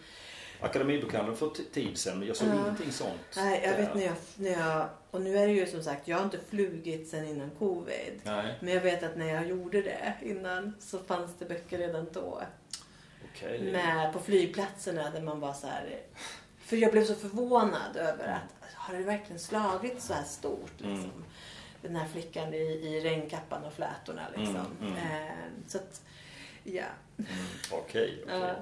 Akademibokhandeln 0.60 1.36
för 1.36 1.50
tid 1.72 1.98
sedan, 1.98 2.18
men 2.18 2.28
jag 2.28 2.36
såg 2.36 2.48
ja. 2.48 2.54
ingenting 2.54 2.92
sånt. 2.92 3.36
Nej, 3.36 3.60
jag 3.64 3.72
där. 3.72 3.78
vet 3.78 3.94
när 3.94 4.02
jag, 4.02 4.14
när 4.36 4.50
jag, 4.50 4.88
och 5.10 5.20
nu 5.20 5.38
är 5.38 5.46
det 5.46 5.52
ju 5.52 5.66
som 5.66 5.82
sagt, 5.82 6.08
jag 6.08 6.16
har 6.16 6.24
inte 6.24 6.38
flugit 6.48 7.08
sedan 7.08 7.24
innan 7.24 7.50
covid. 7.50 8.20
Nej. 8.22 8.54
Men 8.60 8.74
jag 8.74 8.80
vet 8.80 9.02
att 9.02 9.16
när 9.16 9.34
jag 9.34 9.48
gjorde 9.48 9.82
det 9.82 10.14
innan 10.22 10.74
så 10.80 10.98
fanns 10.98 11.30
det 11.38 11.44
böcker 11.44 11.78
redan 11.78 12.06
då. 12.12 12.42
Okay. 13.34 13.72
Med, 13.72 14.12
på 14.12 14.18
flygplatserna 14.18 15.10
där 15.10 15.22
man 15.22 15.40
var 15.40 15.52
så 15.52 15.66
här 15.66 16.00
för 16.70 16.76
jag 16.76 16.92
blev 16.92 17.04
så 17.04 17.14
förvånad 17.14 17.96
över 17.96 18.28
att 18.28 18.74
har 18.74 18.94
det 18.94 19.02
verkligen 19.02 19.38
slagit 19.38 20.02
så 20.02 20.14
här 20.14 20.24
stort? 20.24 20.72
Liksom? 20.76 21.10
Mm. 21.10 21.24
Den 21.82 21.96
här 21.96 22.08
flickan 22.08 22.54
i, 22.54 22.56
i 22.56 23.00
regnkappan 23.00 23.64
och 23.64 23.72
flätorna. 23.72 24.22
Liksom. 24.36 24.66
Mm, 24.80 24.92
mm. 24.92 24.96
Eh, 24.96 25.34
så 25.66 25.78
att, 25.78 26.02
ja. 26.64 26.84
Mm, 27.18 27.30
okej. 27.72 28.22
Okay, 28.24 28.36
okay. 28.36 28.54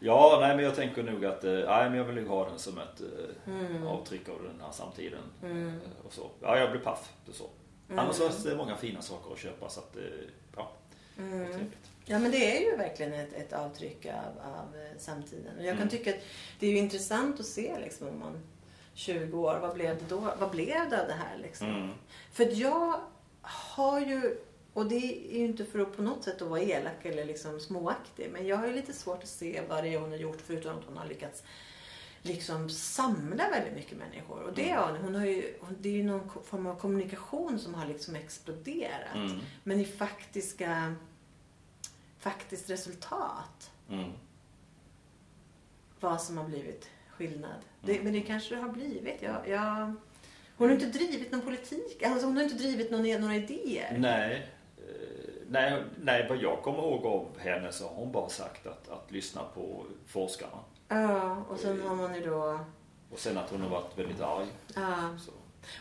Ja, 0.00 0.38
nej 0.40 0.56
men 0.56 0.64
jag 0.64 0.74
tänker 0.74 1.02
nog 1.02 1.24
att 1.24 1.44
eh, 1.44 1.52
nej, 1.52 1.90
men 1.90 1.94
jag 1.94 2.04
vill 2.04 2.26
ha 2.26 2.48
den 2.48 2.58
som 2.58 2.78
ett 2.78 3.00
eh, 3.00 3.54
mm. 3.54 3.86
avtryck 3.86 4.28
av 4.28 4.42
den 4.42 4.60
här 4.60 4.72
samtiden. 4.72 5.22
Mm. 5.42 5.68
Eh, 5.68 6.06
och 6.06 6.12
så. 6.12 6.30
Ja, 6.40 6.58
jag 6.58 6.70
blir 6.70 6.80
paff. 6.80 7.12
Så. 7.32 7.44
Mm. 7.88 7.98
Annars 7.98 8.20
är 8.20 8.50
det 8.50 8.56
många 8.56 8.76
fina 8.76 9.02
saker 9.02 9.32
att 9.32 9.38
köpa 9.38 9.68
så 9.68 9.80
att 9.80 9.96
ja, 10.56 10.72
mm. 11.18 11.46
trevligt. 11.46 11.87
Ja 12.10 12.18
men 12.18 12.30
det 12.30 12.56
är 12.56 12.70
ju 12.70 12.76
verkligen 12.76 13.12
ett, 13.12 13.32
ett 13.32 13.52
avtryck 13.52 14.06
av, 14.06 14.52
av 14.52 14.76
eh, 14.76 14.98
samtiden. 14.98 15.58
Och 15.58 15.64
jag 15.64 15.72
kan 15.72 15.88
mm. 15.88 15.88
tycka 15.88 16.10
att 16.10 16.20
det 16.58 16.66
är 16.66 16.70
ju 16.70 16.78
intressant 16.78 17.40
att 17.40 17.46
se 17.46 17.78
liksom 17.80 18.08
om 18.08 18.18
man 18.18 18.40
20 18.94 19.38
år, 19.38 19.58
vad 19.60 19.74
blev 19.74 19.98
det 19.98 20.04
då? 20.08 20.34
Vad 20.38 20.50
blev 20.50 20.90
det 20.90 21.00
av 21.00 21.08
det 21.08 21.14
här 21.14 21.38
liksom? 21.42 21.68
Mm. 21.68 21.90
För 22.32 22.44
att 22.44 22.56
jag 22.56 23.00
har 23.42 24.00
ju, 24.00 24.36
och 24.72 24.86
det 24.86 24.96
är 24.96 25.38
ju 25.38 25.44
inte 25.44 25.64
för 25.64 25.78
att 25.78 25.96
på 25.96 26.02
något 26.02 26.24
sätt 26.24 26.42
att 26.42 26.48
vara 26.48 26.60
elak 26.60 27.04
eller 27.04 27.24
liksom 27.24 27.60
småaktig, 27.60 28.30
men 28.32 28.46
jag 28.46 28.56
har 28.56 28.66
ju 28.66 28.72
lite 28.72 28.92
svårt 28.92 29.22
att 29.22 29.28
se 29.28 29.60
vad 29.68 29.84
det 29.84 29.94
är 29.94 29.98
hon 29.98 30.10
har 30.10 30.18
gjort 30.18 30.40
förutom 30.46 30.78
att 30.78 30.84
hon 30.84 30.96
har 30.96 31.06
lyckats 31.06 31.42
liksom 32.22 32.70
samla 32.70 33.50
väldigt 33.50 33.74
mycket 33.74 33.98
människor. 33.98 34.42
Och 34.42 34.54
det, 34.54 34.70
mm. 34.70 35.02
hon 35.02 35.14
har 35.14 35.26
ju, 35.26 35.54
det 35.78 35.88
är 35.88 35.92
ju 35.92 36.04
någon 36.04 36.30
form 36.44 36.66
av 36.66 36.78
kommunikation 36.78 37.58
som 37.58 37.74
har 37.74 37.86
liksom 37.86 38.16
exploderat. 38.16 39.14
Mm. 39.14 39.38
Men 39.64 39.80
i 39.80 39.84
faktiska 39.84 40.94
faktiskt 42.30 42.70
resultat. 42.70 43.70
Mm. 43.90 44.12
Vad 46.00 46.20
som 46.22 46.38
har 46.38 46.44
blivit 46.44 46.90
skillnad. 47.10 47.60
Det, 47.80 47.92
mm. 47.92 48.04
men 48.04 48.12
det 48.12 48.20
kanske 48.20 48.54
det 48.54 48.60
har 48.60 48.68
blivit. 48.68 49.22
Jag, 49.22 49.48
jag, 49.48 49.94
hon 50.56 50.68
har 50.68 50.74
inte 50.74 50.98
drivit 50.98 51.32
någon 51.32 51.40
politik. 51.40 52.02
Alltså 52.02 52.26
hon 52.26 52.36
har 52.36 52.44
inte 52.44 52.56
drivit 52.56 52.90
någon, 52.90 53.20
några 53.20 53.36
idéer. 53.36 53.98
Nej. 53.98 54.50
Eh, 54.76 55.32
nej, 55.48 55.82
nej, 56.02 56.26
vad 56.28 56.38
jag 56.38 56.62
kommer 56.62 56.78
ihåg 56.78 57.06
av 57.06 57.38
henne 57.38 57.72
så 57.72 57.88
har 57.88 57.94
hon 57.94 58.12
bara 58.12 58.28
sagt 58.28 58.66
att, 58.66 58.88
att 58.88 59.10
lyssna 59.10 59.42
på 59.54 59.84
forskarna. 60.06 60.58
Ja, 60.88 61.44
och 61.48 61.58
sen 61.58 61.82
har 61.82 61.96
man 61.96 62.14
ju 62.14 62.20
då... 62.20 62.60
Och 63.10 63.18
sen 63.18 63.38
att 63.38 63.50
hon 63.50 63.60
har 63.60 63.68
varit 63.68 63.98
väldigt 63.98 64.20
arg. 64.20 64.46
Ja. 64.74 65.18
Så. 65.18 65.32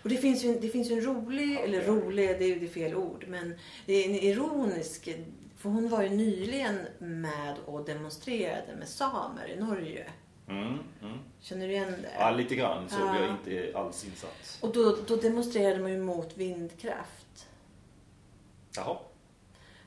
Och 0.03 0.09
det 0.09 0.17
finns 0.17 0.43
ju, 0.43 0.59
det 0.59 0.69
finns 0.69 0.91
en 0.91 1.01
rolig, 1.01 1.59
eller 1.59 1.81
rolig, 1.81 2.29
det 2.39 2.45
är 2.45 2.59
ju 2.59 2.67
fel 2.67 2.95
ord, 2.95 3.25
men 3.27 3.59
det 3.85 3.93
är 3.93 4.09
en 4.09 4.15
ironisk 4.15 5.09
för 5.58 5.70
hon 5.70 5.89
var 5.89 6.03
ju 6.03 6.10
nyligen 6.10 6.80
med 6.99 7.55
och 7.66 7.86
demonstrerade 7.86 8.76
med 8.76 8.88
samer 8.88 9.47
i 9.47 9.60
Norge. 9.60 10.08
Mm, 10.47 10.80
mm. 11.01 11.18
Känner 11.39 11.68
du 11.68 11.74
igen 11.74 11.95
det? 12.01 12.12
Ja, 12.20 12.32
lite 12.32 12.55
grann 12.55 12.89
så 12.89 12.99
ja. 12.99 13.20
jag 13.20 13.32
inte 13.32 13.78
alls 13.78 14.05
insatt. 14.05 14.58
Och 14.62 14.74
då, 14.74 14.97
då 15.08 15.16
demonstrerade 15.16 15.80
man 15.80 15.91
ju 15.91 15.99
mot 15.99 16.38
vindkraft. 16.38 17.47
Jaha. 18.75 18.97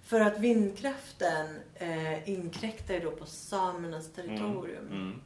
För 0.03 0.21
att 0.21 0.39
vindkraften 0.39 1.47
eh, 1.75 2.31
inkräktar 2.31 3.01
då 3.01 3.11
på 3.11 3.27
samernas 3.27 4.13
territorium. 4.13 4.87
Mm, 4.87 5.03
mm. 5.03 5.21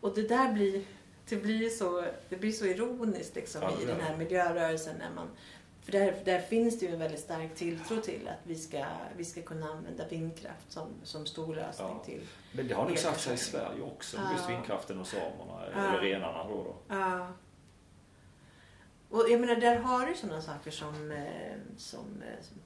och 0.00 0.14
det 0.14 0.28
där 0.28 0.52
blir, 0.52 0.84
det 1.28 1.36
blir 1.36 1.68
så, 1.68 2.04
det 2.28 2.36
blir 2.36 2.52
så 2.52 2.64
ironiskt 2.64 3.34
liksom 3.34 3.62
ja, 3.62 3.82
i 3.82 3.84
den 3.84 4.00
här 4.00 4.16
miljörörelsen 4.16 4.96
när 4.98 5.10
man 5.14 5.28
för 5.82 5.92
där, 5.92 6.14
där 6.24 6.40
finns 6.40 6.80
det 6.80 6.86
ju 6.86 6.92
en 6.92 6.98
väldigt 6.98 7.20
stark 7.20 7.54
tilltro 7.54 8.00
till 8.00 8.28
att 8.28 8.40
vi 8.44 8.54
ska, 8.54 8.84
vi 9.16 9.24
ska 9.24 9.42
kunna 9.42 9.66
använda 9.66 10.08
vindkraft 10.08 10.72
som, 10.72 10.88
som 11.02 11.26
stor 11.26 11.54
lösning 11.54 11.88
ja. 11.88 12.04
till 12.04 12.28
Men 12.52 12.68
det 12.68 12.74
har 12.74 12.88
nog 12.88 12.98
satt 12.98 13.20
sig 13.20 13.34
i 13.34 13.38
Sverige 13.38 13.82
också, 13.82 14.16
ja. 14.16 14.32
just 14.32 14.50
vindkraften 14.50 15.00
och 15.00 15.06
samerna, 15.06 15.62
ja. 15.74 15.88
eller 15.88 15.98
renarna 15.98 16.48
då. 16.48 16.54
då. 16.54 16.74
Ja. 16.88 17.32
Och 19.08 19.24
jag 19.30 19.40
menar, 19.40 19.56
där 19.56 19.76
har 19.76 20.06
du 20.06 20.14
sådana 20.14 20.42
saker 20.42 20.70
som, 20.70 21.10
eh, 21.10 21.56
som, 21.76 22.22
eh, 22.22 22.44
som 22.44 22.56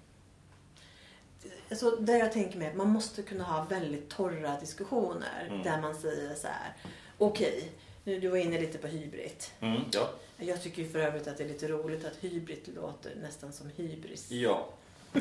Alltså, 1.70 1.90
där 1.90 2.18
jag 2.18 2.32
tänker 2.32 2.58
mig 2.58 2.68
att 2.68 2.76
man 2.76 2.88
måste 2.88 3.22
kunna 3.22 3.44
ha 3.44 3.64
väldigt 3.64 4.10
torra 4.10 4.60
diskussioner 4.60 5.46
mm. 5.48 5.62
där 5.62 5.80
man 5.80 5.94
säger 5.94 6.34
så 6.34 6.46
här. 6.46 6.72
Okej, 7.18 7.56
okay, 7.56 7.68
nu 8.04 8.20
du 8.20 8.28
var 8.28 8.36
inne 8.36 8.60
lite 8.60 8.78
på 8.78 8.86
hybrid. 8.86 9.44
Mm, 9.60 9.82
ja. 9.92 10.10
Jag 10.38 10.62
tycker 10.62 10.84
för 10.84 10.98
övrigt 10.98 11.28
att 11.28 11.38
det 11.38 11.44
är 11.44 11.48
lite 11.48 11.68
roligt 11.68 12.04
att 12.04 12.16
hybrid 12.20 12.70
låter 12.74 13.14
nästan 13.22 13.52
som 13.52 13.70
hybris. 13.76 14.30
Ja. 14.30 14.68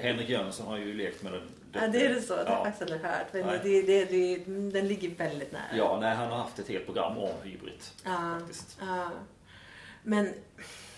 Henrik 0.00 0.28
Jönsson 0.28 0.66
har 0.66 0.78
ju 0.78 0.94
lekt 0.94 1.22
med 1.22 1.32
den. 1.32 1.48
Ja, 1.72 1.88
det 1.88 2.06
är 2.06 2.14
det 2.14 2.22
så. 2.22 2.36
Det 2.36 2.42
har 2.42 2.50
jag 2.50 2.64
faktiskt 2.64 2.82
aldrig 2.82 3.00
hört. 3.00 3.32
Men 3.32 3.58
det, 3.62 3.82
det, 3.82 4.04
det, 4.04 4.36
den 4.46 4.88
ligger 4.88 5.10
väldigt 5.10 5.52
nära. 5.52 5.76
Ja, 5.76 5.98
nej, 6.00 6.14
han 6.14 6.30
har 6.30 6.36
haft 6.36 6.58
ett 6.58 6.68
helt 6.68 6.84
program 6.84 7.18
om 7.18 7.34
hybrid. 7.42 7.82
Ja, 8.04 8.36
faktiskt. 8.40 8.78
ja. 8.80 9.10
Men 10.02 10.34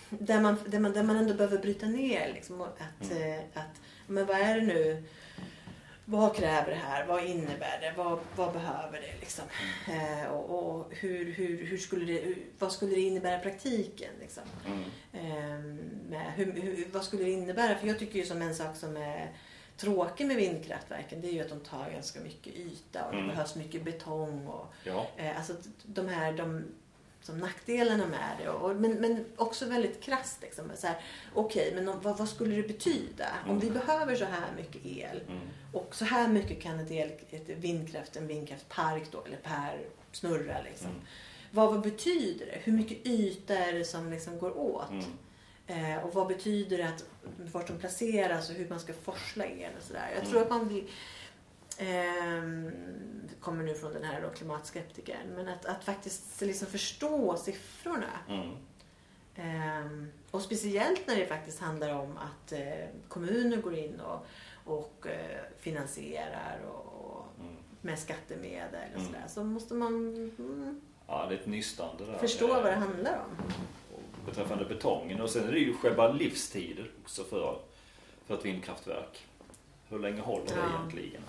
där 0.09 0.41
man, 0.41 0.57
där, 0.65 0.79
man, 0.79 0.93
där 0.93 1.03
man 1.03 1.15
ändå 1.15 1.33
behöver 1.33 1.57
bryta 1.57 1.85
ner 1.85 2.33
liksom, 2.33 2.61
att, 2.61 3.11
mm. 3.11 3.33
Eh, 3.33 3.39
att 3.53 3.81
men 4.07 4.25
vad 4.25 4.37
är 4.37 4.55
det 4.55 4.65
nu 4.65 5.03
vad 6.05 6.35
kräver 6.35 6.69
det 6.69 6.75
här? 6.75 7.05
Vad 7.05 7.23
innebär 7.25 7.79
det? 7.81 7.93
Vad, 7.97 8.19
vad 8.35 8.53
behöver 8.53 9.01
det? 9.01 9.19
Liksom? 9.19 9.45
Eh, 9.91 10.27
och, 10.31 10.75
och 10.77 10.93
hur, 10.95 11.31
hur, 11.31 11.65
hur 11.65 11.77
skulle 11.77 12.05
det, 12.13 12.19
hur, 12.19 12.37
vad 12.59 12.71
skulle 12.71 12.95
det 12.95 13.01
innebära 13.01 13.39
i 13.39 13.43
praktiken? 13.43 14.09
Liksom? 14.19 14.43
Mm. 14.65 14.83
Eh, 16.13 16.19
hur, 16.35 16.61
hur, 16.61 16.87
vad 16.93 17.03
skulle 17.03 17.23
det 17.23 17.31
innebära? 17.31 17.75
För 17.77 17.87
jag 17.87 17.99
tycker 17.99 18.19
ju 18.19 18.25
som 18.25 18.41
en 18.41 18.55
sak 18.55 18.75
som 18.75 18.97
är 18.97 19.31
tråkig 19.77 20.27
med 20.27 20.35
vindkraftverken 20.37 21.21
det 21.21 21.27
är 21.27 21.31
ju 21.31 21.41
att 21.41 21.49
de 21.49 21.59
tar 21.59 21.89
ganska 21.93 22.19
mycket 22.19 22.55
yta 22.55 23.05
och 23.05 23.13
Mm. 23.13 23.27
det 23.27 23.33
behövs 23.33 23.55
mycket 23.55 23.83
betong. 23.83 24.47
Och, 24.47 24.73
Ja. 24.83 25.07
eh, 25.17 25.37
alltså 25.37 25.53
de 25.83 26.07
här 26.07 26.33
de, 26.33 26.63
som 27.23 27.37
nackdelarna 27.37 28.07
med 28.07 28.29
det. 28.39 28.49
Och, 28.49 28.75
men, 28.75 28.91
men 28.93 29.25
också 29.35 29.65
väldigt 29.65 30.01
krasst. 30.01 30.41
Liksom, 30.41 30.71
Okej, 31.33 31.71
men 31.75 31.87
om, 31.89 32.01
vad, 32.01 32.17
vad 32.17 32.29
skulle 32.29 32.55
det 32.55 32.67
betyda? 32.67 33.25
Om 33.47 33.59
vi 33.59 33.69
behöver 33.71 34.15
så 34.15 34.25
här 34.25 34.51
mycket 34.57 34.85
el 34.85 35.21
Mm. 35.27 35.39
och 35.73 35.95
så 35.95 36.05
här 36.05 36.27
mycket 36.27 36.61
kan 36.61 36.79
ett, 36.79 36.91
el, 36.91 37.11
ett 37.29 37.49
vindkraft, 37.49 38.15
en 38.15 38.27
vindkraftpark 38.27 39.03
då, 39.11 39.23
eller 39.25 39.37
per 39.37 39.79
snurra 40.11 40.61
liksom. 40.61 40.87
Mm. 40.89 41.01
Vad, 41.51 41.71
vad 41.73 41.81
betyder 41.81 42.45
det? 42.45 42.57
Hur 42.63 42.73
mycket 42.73 43.07
yta 43.07 43.55
är 43.57 43.73
det 43.73 43.85
som 43.85 44.09
liksom 44.11 44.39
går 44.39 44.57
åt? 44.57 44.89
Mm. 44.91 45.03
Eh, 45.97 46.03
och 46.05 46.13
vad 46.13 46.27
betyder 46.27 46.77
det 46.77 46.87
att 46.87 47.03
vart 47.53 47.67
de 47.67 47.77
placeras 47.79 48.49
och 48.49 48.55
hur 48.55 48.69
man 48.69 48.79
ska 48.79 48.93
forsla 48.93 49.45
el 49.45 49.71
och 49.77 49.83
sådär. 49.83 50.07
Jag 50.09 50.17
Mm. 50.19 50.31
tror 50.31 50.41
att 50.41 50.49
man 50.49 50.67
vill 50.67 50.87
kommer 53.39 53.63
nu 53.63 53.73
från 53.75 53.93
den 53.93 54.03
här 54.03 54.21
då, 54.21 54.29
klimatskeptikern, 54.29 55.27
men 55.35 55.47
att, 55.47 55.65
att 55.65 55.83
faktiskt 55.83 56.41
liksom 56.41 56.67
förstå 56.67 57.37
siffrorna. 57.37 58.09
Mm. 58.29 58.49
Ehm, 59.35 60.11
och 60.31 60.41
speciellt 60.41 61.07
när 61.07 61.15
det 61.15 61.25
faktiskt 61.25 61.59
handlar 61.59 61.93
om 61.93 62.17
att 62.17 62.51
eh, 62.51 62.85
kommuner 63.07 63.57
går 63.57 63.75
in 63.75 63.99
och, 63.99 64.25
och 64.65 65.07
eh, 65.07 65.41
finansierar 65.59 66.59
och, 66.67 66.85
och 67.05 67.25
Mm. 67.39 67.55
med 67.81 67.99
skattemedel 67.99 68.89
och 68.93 68.99
Mm. 68.99 69.05
sådär. 69.05 69.23
Så 69.27 69.43
måste 69.43 69.73
man 69.73 69.93
mm, 70.39 70.81
Ja, 71.07 71.25
det 71.29 71.35
är 71.35 71.39
ett 71.39 71.45
nystande 71.47 72.05
där. 72.05 72.17
förstå 72.17 72.47
vad 72.47 72.65
det 72.65 72.71
handlar 72.71 73.13
om. 73.19 73.53
Beträffande 74.25 74.65
betongen. 74.65 75.21
Och 75.21 75.29
sen 75.29 75.47
är 75.47 75.51
det 75.51 75.59
ju 75.59 75.73
själva 75.77 76.11
livstider 76.11 76.91
också 77.03 77.23
för, 77.23 77.59
för 78.25 78.33
ett 78.37 78.45
vindkraftverk. 78.45 79.27
Hur 79.89 79.99
länge 79.99 80.21
håller 80.21 80.45
det 80.45 80.53
Ja. 80.55 80.79
egentligen? 80.79 81.21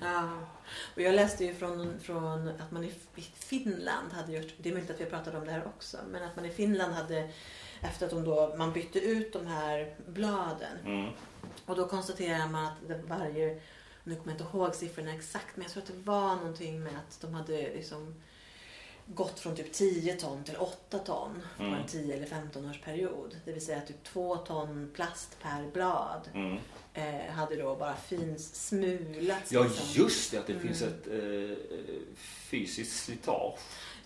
Ja. 0.00 0.28
Och 0.94 1.02
jag 1.02 1.14
läste 1.14 1.44
ju 1.44 1.54
från, 1.54 2.00
från 2.00 2.48
att 2.48 2.70
man 2.70 2.84
i 2.84 2.92
Finland 3.34 4.12
hade 4.12 4.32
gjort, 4.32 4.52
det 4.58 4.68
är 4.68 4.72
möjligt 4.72 4.90
att 4.90 5.00
vi 5.00 5.04
pratade 5.04 5.38
om 5.38 5.44
det 5.44 5.52
här 5.52 5.66
också, 5.66 5.96
men 6.10 6.22
att 6.22 6.36
man 6.36 6.44
i 6.44 6.50
Finland 6.50 6.94
hade 6.94 7.30
efter 7.82 8.06
att 8.06 8.12
de 8.12 8.24
då, 8.24 8.54
man 8.58 8.72
bytte 8.72 8.98
ut 9.00 9.32
de 9.32 9.46
här 9.46 9.94
bladen 10.06 10.78
Mm. 10.84 11.10
och 11.66 11.76
då 11.76 11.88
konstaterar 11.88 12.48
man 12.48 12.64
att 12.66 12.88
det 12.88 13.00
varje, 13.08 13.60
nu 14.04 14.14
kommer 14.16 14.32
jag 14.32 14.40
inte 14.40 14.56
ihåg 14.56 14.74
siffrorna 14.74 15.14
exakt, 15.14 15.56
men 15.56 15.62
jag 15.62 15.72
tror 15.72 15.82
att 15.82 15.88
det 15.88 16.10
var 16.10 16.36
någonting 16.36 16.82
med 16.82 16.92
att 17.08 17.20
de 17.20 17.34
hade 17.34 17.56
liksom 17.56 18.14
gått 19.06 19.40
från 19.40 19.56
typ 19.56 19.72
10 19.72 20.14
ton 20.14 20.44
till 20.44 20.56
8 20.56 20.98
ton 20.98 21.42
på 21.56 21.62
Mm. 21.62 21.74
en 21.74 21.86
10 21.86 22.14
eller 22.16 22.26
15 22.26 22.70
års 22.70 22.80
period. 22.80 23.36
Det 23.44 23.52
vill 23.52 23.64
säga 23.66 23.80
typ 23.80 24.04
2 24.04 24.36
ton 24.36 24.90
plast 24.94 25.36
per 25.42 25.70
blad 25.72 26.28
Mm. 26.34 26.58
Eh, 26.94 27.32
hade 27.34 27.56
då 27.56 27.74
bara 27.76 27.96
fins 28.08 28.66
smulats. 28.68 29.52
Ja, 29.52 29.62
liksom. 29.62 29.86
just 30.02 30.30
det. 30.30 30.38
Att 30.38 30.46
det 30.46 30.58
finns 30.58 30.82
ett 30.82 31.06
eh, 31.06 31.56
fysiskt 32.16 33.04
slitage. 33.04 33.58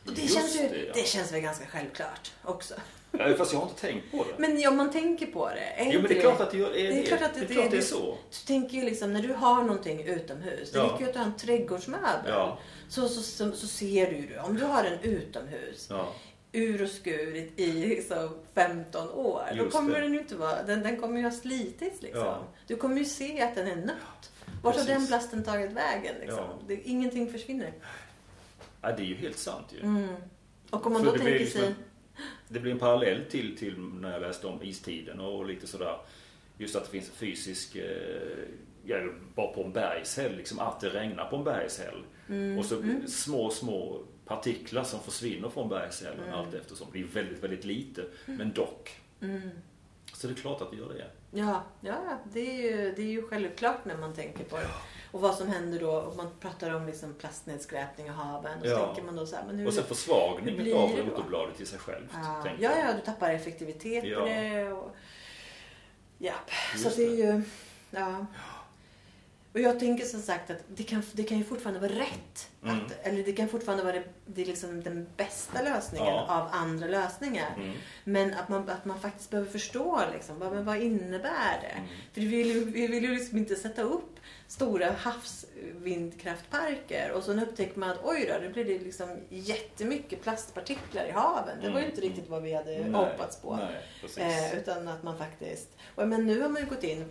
Och 0.07 0.13
det, 0.15 0.23
Just 0.23 0.35
känns 0.35 0.57
ju, 0.57 0.69
det, 0.69 0.85
ja. 0.87 0.93
det 0.95 1.07
känns 1.07 1.33
väl 1.33 1.41
ganska 1.41 1.67
självklart 1.67 2.33
också. 2.45 2.75
Ja, 3.11 3.35
Fast 3.39 3.53
jag 3.53 3.61
har 3.61 3.69
inte 3.69 3.81
tänkt 3.81 4.11
på 4.11 4.25
det. 4.25 4.35
Men 4.49 4.69
om 4.69 4.77
man 4.77 4.91
tänker 4.93 5.27
på 5.27 5.49
det. 5.49 5.61
Är 5.61 5.93
jo, 5.93 6.01
men 6.01 6.09
det 6.09 6.17
är 6.17 6.21
klart 6.21 6.41
att 6.41 6.51
det, 6.51 6.57
är, 6.59 6.71
det 6.73 7.03
är 7.03 7.07
klart 7.07 7.23
att 7.23 7.35
det, 7.35 7.41
det- 7.41 7.55
är, 7.55 7.57
det 7.57 7.63
är 7.67 7.71
det- 7.71 7.83
så. 7.83 8.19
Du 8.31 8.47
tänker 8.47 8.77
ju 8.79 8.85
liksom 8.85 9.13
när 9.13 9.23
du 9.23 9.33
har 9.33 9.63
någonting 9.63 10.03
utomhus. 10.05 10.71
Det 10.73 10.79
Ja. 10.79 10.85
räcker 10.85 10.99
ju 11.01 11.07
att 11.07 11.13
du 11.13 11.19
har 11.19 11.27
en 11.27 11.37
trädgårdsmöbel. 11.37 12.09
Ja. 12.27 12.59
Så, 12.89 13.09
så, 13.09 13.23
så, 13.23 13.53
så 13.53 13.67
ser 13.67 14.11
du 14.11 14.17
ju. 14.17 14.39
Om 14.39 14.57
du 14.57 14.65
har 14.65 14.85
en 14.85 14.99
utomhus. 15.01 15.87
Ja. 15.91 16.13
Ur 16.53 16.83
och 16.83 16.89
skur 16.89 17.37
i 17.57 17.73
liksom 17.73 18.29
15 18.55 19.11
år. 19.11 19.43
då 19.51 19.57
Just 19.57 19.77
kommer 19.77 19.95
det. 19.95 20.01
den 20.01 20.13
ju 20.13 20.19
inte 20.19 20.37
vara. 20.37 20.63
Den, 20.63 20.83
den 20.83 20.97
kommer 20.97 21.17
ju 21.19 21.23
ha 21.25 21.31
slitits 21.31 22.03
liksom. 22.03 22.25
Ja. 22.25 22.47
Du 22.67 22.77
kommer 22.77 22.97
ju 22.99 23.05
se 23.05 23.41
att 23.43 23.55
den 23.55 23.67
är 23.69 23.77
nött. 23.77 24.33
Vart 24.63 24.77
har 24.77 24.85
den 24.85 25.07
plasten 25.07 25.45
tagit 25.45 25.73
vägen 25.73 26.15
liksom? 26.21 26.39
Ja. 26.39 26.59
Det, 26.69 26.75
ingenting 26.89 27.33
försvinner. 27.33 27.73
ja, 28.83 28.93
det 28.93 29.03
är 29.03 29.07
ju 29.07 29.15
helt 29.15 29.39
sant 29.39 29.67
ju. 29.73 29.81
Mm. 29.81 30.09
Och 30.71 30.87
om 30.87 30.93
man 30.93 31.03
För 31.05 31.11
då 31.13 31.17
tänker 31.19 31.39
liksom 31.39 31.61
sig... 31.61 31.69
en- 31.69 31.75
Det 32.49 32.61
blir 32.61 32.73
en 32.73 32.79
parallell 32.79 33.25
till, 33.31 33.57
till 33.57 33.79
när 33.79 34.13
jag 34.13 34.23
läste 34.23 34.47
om 34.47 34.63
istiden 34.63 35.21
och 35.21 35.47
lite 35.47 35.67
sådär. 35.67 35.97
Just 36.59 36.77
att 36.77 36.85
det 36.85 36.91
finns 36.91 37.09
en 37.09 37.15
fysisk, 37.15 37.77
eh, 37.77 37.85
ja, 38.85 38.97
bara 39.35 39.47
på 39.47 39.63
en 39.65 39.73
bergshäll, 39.73 40.37
liksom 40.37 40.59
att 40.59 40.81
det 40.81 40.89
regnar 40.89 41.25
på 41.31 41.37
en 41.37 41.45
bergshäll. 41.45 42.03
Mm. 42.29 42.59
Och 42.59 42.65
så 42.65 42.83
små, 43.09 43.51
små 43.51 44.01
partiklar 44.29 44.85
som 44.85 45.01
försvinner 45.01 45.49
från 45.49 45.69
bergshällen 45.69 46.35
allt 46.35 46.55
eftersom. 46.55 46.87
Det 46.93 47.01
är 47.01 47.05
väldigt, 47.05 47.43
väldigt 47.45 47.65
lite, 47.65 48.05
men 48.27 48.53
dock. 48.53 49.01
Mm. 49.21 49.51
Så 50.13 50.27
det 50.27 50.33
är 50.33 50.35
klart 50.35 50.61
att 50.61 50.71
det 50.71 50.77
gör 50.77 50.89
det. 50.89 51.11
Ja, 51.31 51.63
ja 51.81 51.95
ja. 52.07 52.19
det, 52.33 52.41
är 52.41 52.63
ju, 52.63 52.93
det 52.97 53.03
är 53.03 53.07
ju 53.07 53.23
självklart 53.23 53.85
när 53.85 53.97
man 53.97 54.15
tänker 54.15 54.45
på 54.45 54.57
det. 54.57 54.69
Och 55.13 55.21
vad 55.21 55.35
som 55.35 55.49
händer 55.49 55.81
då, 55.81 56.01
om 56.01 56.17
man 56.17 56.31
pratar 56.41 56.75
om 56.75 56.87
liksom 56.87 57.15
plastnedskräpning 57.15 58.07
i 58.07 58.11
haven. 58.11 58.59
Och 58.59 58.65
så 58.65 58.71
Ja. 58.71 58.87
tänker 58.87 59.03
man 59.03 59.17
då 59.17 59.27
så 59.27 59.37
här, 59.37 59.45
men 59.47 59.59
hur... 59.59 59.67
Och 59.67 59.73
sen 59.75 59.85
försvagning 59.85 60.75
av 60.75 60.91
rotorbladet 60.91 61.61
i 61.61 61.67
sig 61.67 61.79
självt. 61.79 62.11
ja, 62.13 62.47
ja, 62.59 62.71
ja, 62.79 62.93
du 62.93 63.01
tappar 63.01 63.31
effektivitet 63.31 64.05
Ja. 64.05 64.25
det. 64.25 64.73
Och... 64.73 64.97
Ja, 66.19 66.35
så 66.77 66.89
det 66.89 67.05
är 67.07 67.17
ju... 67.35 67.43
Ja. 67.91 68.27
Och 69.53 69.61
jag 69.61 69.81
tänker 69.81 70.05
som 70.05 70.23
sagt 70.23 70.51
att 70.51 70.59
det 70.69 70.83
kan, 70.83 71.03
det 71.13 71.23
kan 71.23 71.39
ju 71.39 71.45
fortfarande 71.45 71.81
vara 71.81 71.93
rätt. 71.93 72.51
Mm. 72.65 72.77
Att, 72.77 73.07
eller 73.07 73.23
det 73.25 73.33
kan 73.33 73.49
fortfarande 73.49 73.85
vara 73.85 73.93
det, 73.95 74.05
det 74.27 74.43
är 74.43 74.47
liksom 74.47 74.83
den 74.83 75.07
bästa 75.17 75.63
lösningen 75.63 76.07
Ja. 76.15 76.27
av 76.29 76.49
andra 76.53 76.87
lösningar. 76.87 77.55
Mm. 77.57 77.73
Men 78.05 78.35
att 78.35 78.49
man, 78.49 78.69
att 78.71 78.85
man 78.85 79.01
faktiskt 79.01 79.31
behöver 79.31 79.51
förstå 79.51 80.01
liksom, 80.13 80.39
vad, 80.39 80.53
men 80.53 80.65
vad 80.65 80.77
innebär 80.83 81.61
det? 81.61 81.67
Mm. 81.77 81.89
För 82.13 82.21
vi 82.21 82.27
vill, 82.27 82.65
vi 82.65 82.87
vill 82.87 83.03
ju 83.05 83.15
liksom 83.15 83.39
inte 83.39 83.57
sätta 83.57 83.83
upp 83.83 84.21
stora 84.47 84.91
havsvindkraftparker 84.93 87.11
och 87.15 87.23
så 87.23 87.33
upptäcker 87.33 87.79
man 87.81 87.91
att 87.91 88.01
oj 88.05 88.27
då, 88.33 88.39
nu 88.41 88.49
blir 88.53 88.65
det 88.65 88.79
liksom 88.79 89.17
jättemycket 89.29 90.23
plastpartiklar 90.23 91.05
i 91.05 91.11
haven. 91.11 91.57
Det 91.63 91.71
var 91.71 91.79
ju 91.81 91.85
Mm. 91.85 91.91
inte 91.91 92.01
riktigt 92.01 92.29
vad 92.29 92.43
vi 92.43 92.55
hade 92.55 92.71
Nej, 92.79 92.91
hoppats 92.93 93.37
på. 93.37 93.59
Nej. 94.17 94.53
Eh, 94.53 94.59
utan 94.59 94.89
att 94.89 95.03
man 95.03 95.19
faktiskt... 95.19 95.69
Och, 95.95 96.09
men 96.09 96.27
nu 96.27 96.41
har 96.41 96.49
man 96.49 96.63
ju 96.63 96.69
gått 96.69 96.85
in 96.85 97.05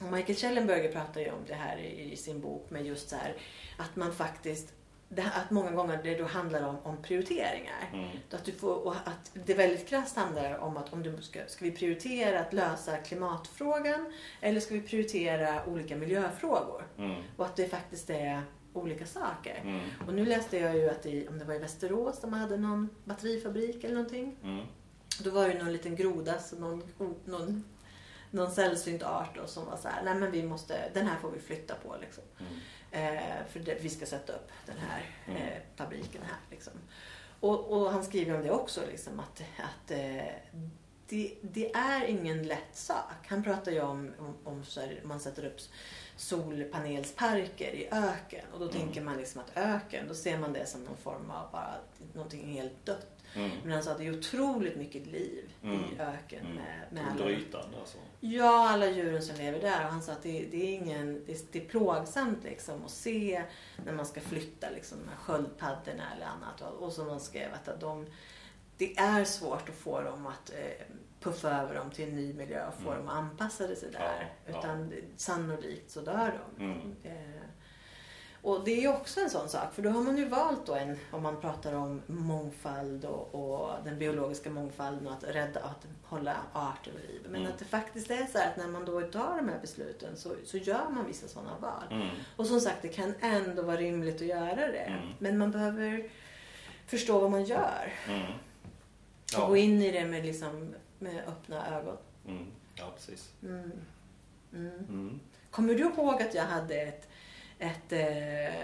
Michael 0.00 0.38
Schellenberger 0.38 0.92
pratar 0.92 1.20
ju 1.20 1.30
om 1.30 1.44
det 1.46 1.54
här 1.54 1.78
i, 1.78 2.16
sin 2.16 2.40
bok 2.40 2.70
med 2.70 2.86
just 2.86 3.08
så 3.08 3.16
här 3.16 3.34
att 3.78 3.96
man 3.96 4.12
faktiskt 4.12 4.72
att 5.16 5.50
många 5.50 5.70
gånger 5.70 6.00
det 6.02 6.14
då 6.14 6.24
handlar 6.24 6.68
om, 6.68 6.76
om 6.82 7.02
prioriteringar. 7.02 7.90
Mm. 7.92 8.08
Att, 8.30 8.44
du 8.44 8.52
får, 8.52 8.86
och 8.86 8.94
att 9.04 9.30
det 9.32 9.54
väldigt 9.54 9.88
krasst 9.88 10.16
handlar 10.16 10.58
om 10.58 10.76
att 10.76 10.92
om 10.92 11.02
du 11.02 11.22
ska, 11.22 11.40
ska 11.46 11.64
vi 11.64 11.70
prioritera 11.70 12.40
att 12.40 12.52
lösa 12.52 12.96
klimatfrågan 12.96 14.12
eller 14.40 14.60
ska 14.60 14.74
vi 14.74 14.80
prioritera 14.80 15.66
olika 15.66 15.96
miljöfrågor? 15.96 16.86
Mm. 16.98 17.22
Och 17.36 17.46
att 17.46 17.56
det 17.56 17.68
faktiskt 17.68 18.10
är 18.10 18.42
olika 18.72 19.06
saker. 19.06 19.60
Mm. 19.64 19.80
Och 20.06 20.14
nu 20.14 20.26
läste 20.26 20.58
jag 20.58 20.76
ju 20.76 20.90
att 20.90 21.06
i, 21.06 21.28
om 21.28 21.38
det 21.38 21.44
var 21.44 21.54
i 21.54 21.58
Västerås 21.58 22.20
där 22.20 22.28
man 22.28 22.40
hade 22.40 22.56
någon 22.56 22.88
batterifabrik 23.04 23.84
eller 23.84 23.94
någonting. 23.94 24.36
Mm. 24.42 24.66
Då 25.24 25.30
var 25.30 25.48
det 25.48 25.58
någon 25.58 25.72
liten 25.72 25.96
groda, 25.96 26.38
så 26.38 26.56
någon, 26.56 26.82
någon, 27.24 27.64
någon 28.34 28.50
sällsynt 28.50 29.02
art 29.02 29.34
då, 29.36 29.46
som 29.46 29.66
var 29.66 29.76
så 29.76 29.88
här, 29.88 30.02
nej 30.04 30.14
men 30.14 30.30
vi 30.30 30.42
måste, 30.42 30.90
den 30.94 31.06
här 31.06 31.16
får 31.18 31.30
vi 31.30 31.40
flytta 31.40 31.74
på 31.74 31.96
liksom. 32.00 32.24
Mm. 32.40 33.16
Eh, 33.16 33.46
för 33.50 33.60
det, 33.60 33.78
vi 33.80 33.88
ska 33.88 34.06
sätta 34.06 34.32
upp 34.32 34.48
den 34.66 34.76
här 34.78 35.10
Mm. 35.26 35.42
eh, 35.42 35.58
fabriken 35.76 36.22
här. 36.22 36.38
Liksom. 36.50 36.72
Och, 37.40 37.66
och 37.72 37.90
han 37.92 38.04
skriver 38.04 38.34
om 38.36 38.42
det 38.42 38.50
också, 38.50 38.80
liksom, 38.90 39.20
att, 39.20 39.42
att 39.58 39.90
eh, 39.90 40.34
det, 41.08 41.34
det 41.42 41.74
är 41.74 42.04
ingen 42.06 42.42
lätt 42.42 42.76
sak. 42.76 43.26
Han 43.28 43.44
pratar 43.44 43.72
ju 43.72 43.80
om, 43.80 44.12
om, 44.18 44.36
om 44.44 44.64
här, 44.76 45.00
man 45.04 45.20
sätter 45.20 45.44
upp 45.46 45.60
solpanelsparker 46.16 47.72
i 47.74 47.88
öken. 47.92 48.44
Och 48.52 48.58
då 48.60 48.64
Mm. 48.64 48.76
tänker 48.78 49.00
man 49.00 49.16
liksom 49.16 49.40
att 49.40 49.56
öken, 49.56 50.08
då 50.08 50.14
ser 50.14 50.38
man 50.38 50.52
det 50.52 50.66
som 50.66 50.84
någon 50.84 50.96
form 50.96 51.30
av 51.30 51.50
bara 51.52 51.74
någonting 52.12 52.52
helt 52.52 52.86
dött. 52.86 53.13
Mm. 53.36 53.50
Men 53.62 53.72
han 53.72 53.82
sa 53.82 53.90
att 53.90 53.98
det 53.98 54.06
är 54.06 54.18
otroligt 54.18 54.76
mycket 54.76 55.06
liv 55.06 55.44
Mm. 55.62 55.74
i 55.80 56.00
öken 56.00 56.40
Mm. 56.46 56.54
med, 56.56 56.86
med 56.90 57.10
Under 57.12 57.24
alla 57.24 57.32
ytan 57.32 57.74
alltså. 57.80 57.98
Ja, 58.20 58.68
alla 58.70 58.90
djuren 58.90 59.22
som 59.22 59.36
lever 59.36 59.60
där. 59.60 59.84
Och 59.84 59.90
han 59.92 60.02
sa 60.02 60.12
att 60.12 60.22
det, 60.22 60.46
det 60.50 60.56
är 60.56 60.74
ingen, 60.74 61.24
det, 61.26 61.52
det 61.52 61.64
är 61.64 61.68
plågsamt 61.68 62.44
liksom 62.44 62.84
att 62.84 62.90
se 62.90 63.42
när 63.84 63.92
man 63.92 64.06
ska 64.06 64.20
flytta 64.20 64.70
liksom, 64.70 64.98
sköldpaddorna 65.18 66.02
eller 66.16 66.26
annat. 66.26 66.60
Och, 66.60 66.82
och 66.82 66.92
som 66.92 67.06
de 67.06 67.20
skrev 67.20 67.48
att 67.54 67.80
de, 67.80 68.06
det 68.76 68.96
är 68.98 69.24
svårt 69.24 69.68
att 69.68 69.74
få 69.74 70.00
dem 70.00 70.26
att 70.26 70.50
eh, 70.50 70.86
puffa 71.20 71.50
över 71.62 71.74
dem 71.74 71.90
till 71.90 72.08
en 72.08 72.14
ny 72.16 72.32
miljö 72.34 72.66
och 72.68 72.74
få 72.74 72.90
Mm. 72.90 72.98
dem 72.98 73.08
att 73.08 73.14
anpassa 73.14 73.74
sig 73.74 73.90
där. 73.92 74.30
Ja, 74.46 74.52
ja. 74.52 74.58
Utan 74.58 74.92
sannolikt 75.16 75.90
så 75.90 76.00
dör 76.00 76.40
de. 76.56 76.64
Mm. 76.64 76.96
Eh, 77.02 77.43
och 78.44 78.64
det 78.64 78.70
är 78.72 78.80
ju 78.80 78.88
också 78.88 79.20
en 79.20 79.30
sån 79.30 79.48
sak, 79.48 79.74
för 79.74 79.82
då 79.82 79.90
har 79.90 80.02
man 80.02 80.16
ju 80.16 80.28
valt 80.28 80.66
då 80.66 80.74
en, 80.74 80.98
om 81.10 81.22
man 81.22 81.40
pratar 81.40 81.72
om 81.72 82.02
mångfald 82.06 83.04
och, 83.04 83.34
och 83.34 83.70
den 83.84 83.98
biologiska 83.98 84.50
mångfalden 84.50 85.06
och 85.06 85.12
att 85.12 85.24
rädda, 85.24 85.60
att 85.60 85.86
hålla 86.02 86.36
arter 86.52 86.92
vid 86.92 87.10
liv. 87.10 87.20
Men 87.28 87.40
Mm. 87.40 87.52
att 87.52 87.58
det 87.58 87.64
faktiskt 87.64 88.10
är 88.10 88.26
så 88.26 88.38
här 88.38 88.50
att 88.50 88.56
när 88.56 88.68
man 88.68 88.84
då 88.84 89.00
tar 89.02 89.36
de 89.36 89.48
här 89.48 89.58
besluten 89.60 90.16
så, 90.16 90.32
så 90.44 90.56
gör 90.56 90.88
man 90.90 91.06
vissa 91.06 91.28
sådana 91.28 91.58
val. 91.58 91.82
Mm. 91.90 92.08
Och 92.36 92.46
som 92.46 92.60
sagt, 92.60 92.82
det 92.82 92.88
kan 92.88 93.14
ändå 93.20 93.62
vara 93.62 93.76
rimligt 93.76 94.14
att 94.16 94.26
göra 94.28 94.54
det. 94.66 94.78
Mm. 94.78 95.08
Men 95.18 95.38
man 95.38 95.50
behöver 95.50 96.10
förstå 96.86 97.20
vad 97.20 97.30
man 97.30 97.44
gör. 97.44 97.92
Mm. 98.08 98.32
Ja. 99.32 99.46
Gå 99.46 99.56
in 99.56 99.82
i 99.82 99.90
det 99.90 100.04
med, 100.04 100.26
liksom, 100.26 100.74
med 100.98 101.24
öppna 101.28 101.76
ögon. 101.78 101.96
Mm. 102.26 102.46
Ja, 102.74 102.84
precis. 102.96 103.30
Mm. 103.42 105.20
Kommer 105.50 105.74
du 105.74 105.80
ihåg 105.80 106.22
att 106.22 106.34
jag 106.34 106.44
hade 106.44 106.74
ett, 106.74 107.08
ett 107.58 107.92
eh, 107.92 108.54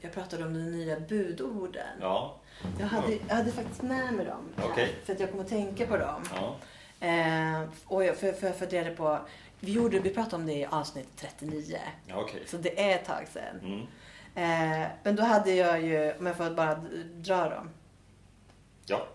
jag 0.00 0.12
pratade 0.12 0.44
om 0.44 0.54
de 0.54 0.70
nya 0.70 1.00
budorden. 1.00 1.98
Ja. 2.00 2.36
Jag, 2.78 2.86
hade, 2.86 3.18
jag 3.28 3.34
hade 3.36 3.52
faktiskt 3.52 3.82
med 3.82 4.12
mig 4.12 4.26
dem. 4.26 4.48
här, 4.56 4.64
Okej. 4.70 4.94
För 5.04 5.12
att 5.12 5.20
jag 5.20 5.30
kom 5.30 5.40
att 5.40 5.48
tänka 5.48 5.86
på 5.86 5.96
dem. 5.96 6.22
Ja. 6.34 6.56
Eh, 7.06 7.62
och 7.86 8.04
jag, 8.04 8.16
för, 8.16 8.32
för 8.32 8.46
jag 8.46 8.56
funderade 8.56 8.90
på, 8.90 9.18
vi, 9.60 9.72
gjorde, 9.72 9.98
vi 9.98 10.10
pratade 10.10 10.36
om 10.36 10.46
det 10.46 10.52
i 10.52 10.66
avsnitt 10.66 11.08
39. 11.16 11.78
Ja, 12.06 12.14
okej. 12.16 12.42
Så 12.46 12.56
det 12.56 12.90
är 12.90 12.94
ett 12.94 13.04
tag 13.04 13.26
sedan. 13.32 13.60
Mm. 13.62 13.80
Eh, 14.34 14.88
men 15.02 15.16
då 15.16 15.22
hade 15.22 15.54
jag 15.54 15.82
ju, 15.82 16.12
om 16.18 16.26
jag 16.26 16.36
får 16.36 16.50
bara 16.50 16.74
dra 17.14 17.48
dem. 17.48 17.70
Ja. 18.86 19.06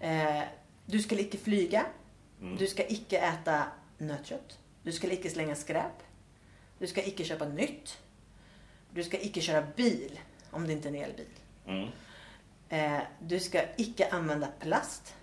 Eh, 0.00 0.42
du 0.86 0.98
ska 0.98 1.14
icke 1.14 1.38
flyga. 1.38 1.86
Mm. 2.40 2.56
Du 2.56 2.66
ska 2.66 2.86
icke 2.86 3.18
äta 3.18 3.62
nötkött. 3.98 4.58
Du 4.82 4.92
ska 4.92 5.12
icke 5.12 5.30
slänga 5.30 5.54
skräp. 5.54 6.02
Du 6.78 6.86
ska 6.86 7.02
icke 7.02 7.24
köpa 7.24 7.44
nytt. 7.44 7.98
Du 8.94 9.02
ska 9.04 9.18
icke 9.20 9.40
köra 9.40 9.62
bil 9.76 10.20
om 10.50 10.66
det 10.66 10.72
inte 10.72 10.88
är 10.88 10.92
en 10.92 11.02
elbil. 11.02 11.26
Mm. 11.66 11.88
Eh, 12.68 13.02
du 13.20 13.40
ska 13.40 13.62
icke 13.76 14.08
använda 14.10 14.48
plast. 14.60 15.14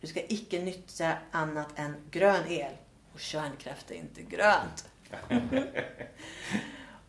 Du 0.00 0.06
ska 0.06 0.20
icke 0.28 0.62
nyttja 0.62 1.12
annat 1.30 1.68
än 1.78 1.96
grön 2.10 2.46
el. 2.48 2.72
Och 3.14 3.20
kärnkraft 3.20 3.90
är 3.90 3.94
inte 3.94 4.22
grönt. 4.22 4.88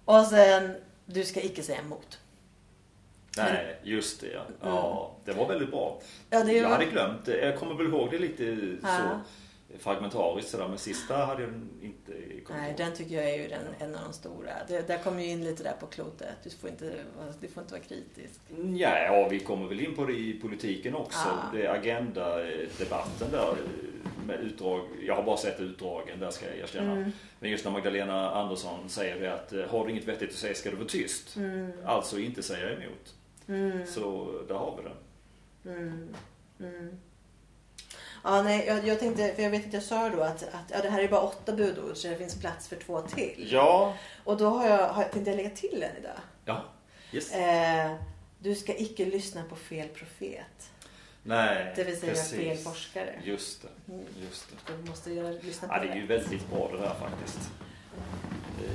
och 0.06 0.26
sen, 0.26 0.76
du 1.06 1.24
ska 1.26 1.42
icke 1.42 1.64
säga 1.64 1.80
emot. 1.82 2.20
Nej, 3.38 3.80
just 3.84 4.22
det 4.22 4.28
ja. 4.28 4.46
ja. 4.62 5.16
Det 5.26 5.32
var 5.34 5.48
väldigt 5.48 5.72
bra. 5.72 6.02
Ja, 6.30 6.44
det 6.44 6.54
Jag 6.54 6.64
var- 6.64 6.70
hade 6.78 6.86
glömt 6.86 7.26
det. 7.26 7.38
Jag 7.46 7.60
kommer 7.60 7.74
väl 7.76 7.88
ihåg 7.88 8.12
det 8.12 8.20
lite 8.20 8.44
Ja. 8.84 8.88
så 8.98 9.20
fragmentariskt 9.78 10.52
sådär. 10.52 10.68
Men 10.68 10.78
sista 10.78 11.16
hade 11.16 11.42
jag 11.42 11.52
inte 11.82 12.12
kommit 12.12 12.50
Nej, 12.50 12.70
ihåg. 12.70 12.78
den 12.78 12.96
tycker 12.96 13.16
jag 13.16 13.30
är 13.30 13.38
ju 13.38 13.48
den, 13.48 13.62
en 13.80 13.96
av 13.96 14.02
de 14.04 14.14
stora. 14.14 14.52
Det, 14.68 14.88
där 14.88 14.98
kommer 14.98 15.24
ju 15.24 15.30
in 15.30 15.44
lite 15.44 15.64
där 15.64 15.76
på 15.80 15.86
klotet. 15.86 16.36
Du 16.44 16.50
får 16.50 16.70
inte, 16.70 16.94
du 17.42 17.48
får 17.48 17.64
inte 17.64 17.74
vara 17.74 17.84
kritisk. 17.84 18.40
Ja, 18.76 19.00
ja, 19.00 19.28
vi 19.32 19.40
kommer 19.40 19.68
väl 19.68 19.80
in 19.82 19.96
på 19.96 20.06
det 20.06 20.14
i 20.14 20.40
politiken 20.42 20.96
också. 20.96 21.28
Ja. 21.28 21.58
Det 21.58 21.66
är 21.66 21.74
agendadebatten 21.74 23.32
där 23.32 23.56
med 24.26 24.40
utdrag. 24.40 24.82
Jag 25.02 25.16
har 25.16 25.24
bara 25.24 25.38
sett 25.38 25.60
utdragen, 25.60 26.20
där 26.20 26.32
ska 26.32 26.46
jag 26.46 26.58
erkänna. 26.58 26.92
Mm. 26.92 27.12
Men 27.40 27.52
just 27.52 27.66
när 27.66 27.72
Magdalena 27.72 28.32
Andersson 28.32 28.90
säger 28.90 29.20
det 29.20 29.34
att 29.34 29.54
eh, 29.54 29.66
har 29.66 29.86
du 29.86 29.92
inget 29.92 30.08
vettigt 30.08 30.30
att 30.30 30.36
säga 30.36 30.56
ska 30.56 30.70
du 30.70 30.76
vara 30.76 30.88
tyst. 30.88 31.36
Mm. 31.36 31.72
Alltså 31.86 32.20
inte 32.20 32.44
säga 32.44 32.72
emot. 32.72 33.16
Mm. 33.48 33.86
Så 33.88 34.32
där 34.48 34.56
har 34.56 34.78
vi 34.78 34.84
det. 34.84 34.96
Ja, 38.24 38.42
nej, 38.44 38.66
jag, 38.68 38.88
jag 38.88 39.00
tänkte, 39.00 39.34
för 39.36 39.44
jag 39.44 39.50
vet 39.50 39.68
att 39.68 39.74
jag 39.74 39.84
sa 39.84 40.10
då 40.10 40.22
att, 40.22 40.44
att 40.44 40.72
ja, 40.72 40.82
det 40.82 40.90
här 40.90 41.04
är 41.04 41.08
bara 41.08 41.22
åtta 41.22 41.52
budord 41.54 41.98
så 41.98 42.08
det 42.08 42.16
finns 42.16 42.36
plats 42.40 42.68
för 42.68 42.76
två 42.76 43.02
till. 43.02 43.48
Ja. 43.52 43.94
Och 44.24 44.38
då 44.38 44.50
har 44.50 44.68
jag, 44.70 44.88
har, 44.88 45.04
tänkte 45.04 45.32
jag 45.32 45.38
lägga 45.38 45.50
till 45.50 45.84
en 45.84 45.98
idag. 45.98 46.20
Ja. 46.46 46.64
Yes. 47.12 47.32
Eh, 47.32 47.96
du 48.40 48.56
ska 48.56 48.76
icke 48.78 49.06
lyssna 49.06 49.44
på 49.50 49.56
fel 49.56 49.88
profet. 49.88 50.70
Nej, 51.24 51.74
Det 51.76 51.84
vill 51.84 52.00
säga 52.00 52.12
precis. 52.14 52.32
fel 52.40 52.58
forskare. 52.58 53.20
Just 53.24 53.62
det. 53.62 53.94
Mm. 53.94 54.06
Just 54.30 54.48
det. 54.68 54.74
Du 54.84 54.90
måste 54.90 55.14
göra, 55.14 55.30
lyssna 55.42 55.68
på 55.68 55.74
Ja, 55.74 55.80
det 55.82 55.88
är 55.90 55.96
ju 55.96 56.06
väldigt 56.06 56.50
bra 56.50 56.70
det 56.72 56.78
där 56.78 56.96
faktiskt. 57.00 57.40
Eh, 57.40 58.66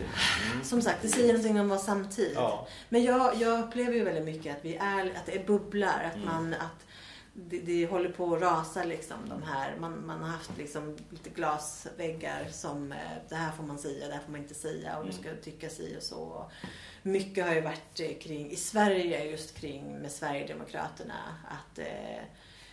Mm. 0.53 0.65
Som 0.65 0.83
sagt, 0.83 1.03
det 1.03 1.09
säger 1.09 1.27
någonting 1.33 1.61
om 1.61 1.69
vår 1.69 1.77
samtid. 1.77 2.33
Ja. 2.35 2.67
Men 2.89 3.03
jag, 3.05 3.35
jag 3.37 3.61
upplever 3.61 3.93
ju 3.93 4.05
väldigt 4.05 4.25
mycket 4.25 4.57
att 4.57 4.65
vi 4.65 4.77
är, 4.77 5.07
att 5.17 5.27
det 5.27 5.33
är 5.37 5.45
bubblar. 5.45 6.05
Att 6.11 6.15
Mm. 6.17 6.27
man, 6.29 6.55
att 6.55 6.87
det, 7.35 7.59
det 7.61 7.87
håller 7.87 8.09
på 8.09 8.35
att 8.35 8.43
rasa 8.43 8.85
liksom 8.85 9.17
de 9.29 9.43
här. 9.43 9.77
Man, 9.81 10.07
man 10.07 10.21
har 10.21 10.29
haft 10.29 10.59
liksom 10.59 10.97
lite 11.11 11.31
glasväggar 11.31 12.49
som 12.51 12.93
eh, 12.93 12.99
det 13.29 13.35
här 13.35 13.53
får 13.53 13.63
man 13.65 13.79
säga, 13.79 14.07
det 14.09 14.15
här 14.15 14.21
får 14.23 14.33
man 14.33 14.41
inte 14.41 14.55
säga 14.55 14.99
och 14.99 15.07
du 15.07 15.13
ska 15.13 15.29
tycka 15.43 15.69
si 15.69 15.97
och 15.99 16.03
så. 16.03 16.51
Mycket 17.03 17.47
har 17.47 17.55
ju 17.55 17.61
varit 17.61 18.01
eh, 18.01 18.19
kring, 18.21 18.51
i 18.51 18.57
Sverige 18.57 19.25
just 19.31 19.55
kring 19.55 19.99
med 19.99 20.13
Sverigedemokraterna 20.13 21.15
att 21.49 21.79
eh, 21.79 22.25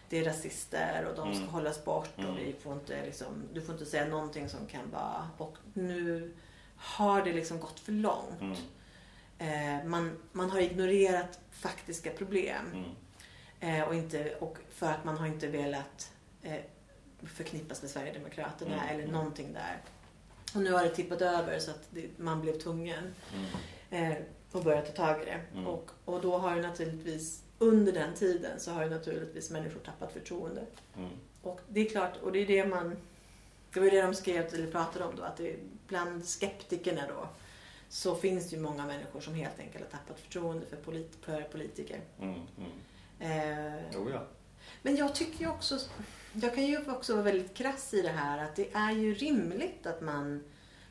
det 0.10 0.18
är 0.20 0.24
rasister 0.26 1.06
och 1.10 1.16
de 1.16 1.34
ska 1.34 1.42
Mm. 1.42 1.54
hållas 1.54 1.86
bort 1.86 2.14
och 2.18 2.24
Mm. 2.24 2.36
vi 2.36 2.56
får 2.64 2.74
inte 2.74 3.06
liksom, 3.06 3.28
du 3.54 3.62
får 3.62 3.74
inte 3.76 3.86
säga 3.86 4.06
någonting 4.08 4.50
som 4.50 4.66
kan 4.68 4.92
vara 4.92 5.30
och 5.38 5.58
nu 5.74 6.34
har 6.76 7.22
det 7.24 7.34
liksom 7.34 7.60
gått 7.60 7.80
för 7.80 7.92
långt. 7.92 8.42
Mm. 8.42 8.56
Eh, 9.38 9.86
man, 9.86 10.18
man 10.32 10.50
har 10.50 10.60
ignorerat 10.60 11.40
faktiska 11.52 12.10
problem. 12.12 12.66
Mm. 12.74 12.90
Eh, 13.64 13.82
och, 13.82 13.96
inte, 13.96 14.36
och 14.40 14.58
för 14.70 14.88
att 14.88 15.06
man 15.06 15.18
har 15.18 15.28
inte 15.28 15.48
velat 15.48 16.12
eh, 16.42 16.60
förknippas 17.24 17.82
med 17.82 17.92
Sverigedemokraterna 17.92 18.74
Mm, 18.76 18.90
eller 18.90 19.04
mm. 19.04 19.16
någonting 19.16 19.54
där. 19.54 19.78
Och 20.56 20.62
nu 20.62 20.72
har 20.72 20.84
det 20.84 20.90
tippat 20.90 21.22
över 21.22 21.60
så 21.60 21.72
att 21.72 21.88
det, 21.90 22.08
man 22.18 22.42
blev 22.42 22.60
tvungen 22.60 23.14
Mm. 23.90 24.12
eh, 24.12 24.18
att 24.52 24.64
börja 24.64 24.82
ta 24.82 24.92
tag 24.92 25.22
i 25.22 25.26
det. 25.26 25.42
Mm. 25.54 25.68
Och, 25.68 25.92
och 26.06 26.22
då 26.22 26.38
har 26.38 26.56
ju 26.56 26.62
naturligtvis, 26.62 27.44
under 27.60 27.92
den 27.92 28.14
tiden 28.14 28.60
så 28.60 28.72
har 28.72 28.84
ju 28.84 28.90
naturligtvis 28.90 29.50
människor 29.50 29.80
tappat 29.80 30.14
förtroende. 30.14 30.62
Mm. 30.98 31.10
Och 31.42 31.60
det 31.70 31.80
är 31.80 31.90
klart, 31.90 32.18
och 32.24 32.32
det 32.32 32.40
är 32.40 32.48
det 32.48 32.66
man... 32.66 32.98
Det 33.74 33.80
var 33.80 33.86
ju 33.86 33.92
det 33.92 34.02
de 34.02 34.14
skrev 34.14 34.54
eller 34.54 34.72
pratade 34.72 35.06
om 35.06 35.16
då, 35.16 35.24
att 35.24 35.38
det, 35.38 35.56
bland 35.88 36.26
skeptikerna 36.26 37.02
då 37.08 37.28
så 37.90 38.16
finns 38.16 38.50
det 38.50 38.56
ju 38.56 38.62
många 38.62 38.86
människor 38.86 39.20
som 39.22 39.34
helt 39.34 39.60
enkelt 39.60 39.84
har 39.84 40.00
tappat 40.00 40.20
förtroende 40.20 40.66
för, 40.66 40.78
polit, 40.78 41.18
för 41.22 41.42
politiker. 41.42 42.00
Mm. 42.20 42.40
Mm. 43.22 43.68
Eh, 43.78 43.84
Jo, 43.94 44.10
ja. 44.10 44.24
men 44.82 44.96
jag 44.96 45.16
tycker 45.16 45.40
ju 45.40 45.50
också, 45.50 45.80
jag 46.34 46.56
kan 46.56 46.66
ju 46.66 46.92
också 46.92 47.14
vara 47.14 47.24
väldigt 47.24 47.54
krass 47.58 47.94
i 47.94 48.02
det 48.02 48.10
här 48.10 48.44
att 48.44 48.56
det 48.56 48.74
är 48.74 48.92
ju 48.92 49.14
rimligt 49.14 49.86
att 49.86 50.02
man, 50.02 50.44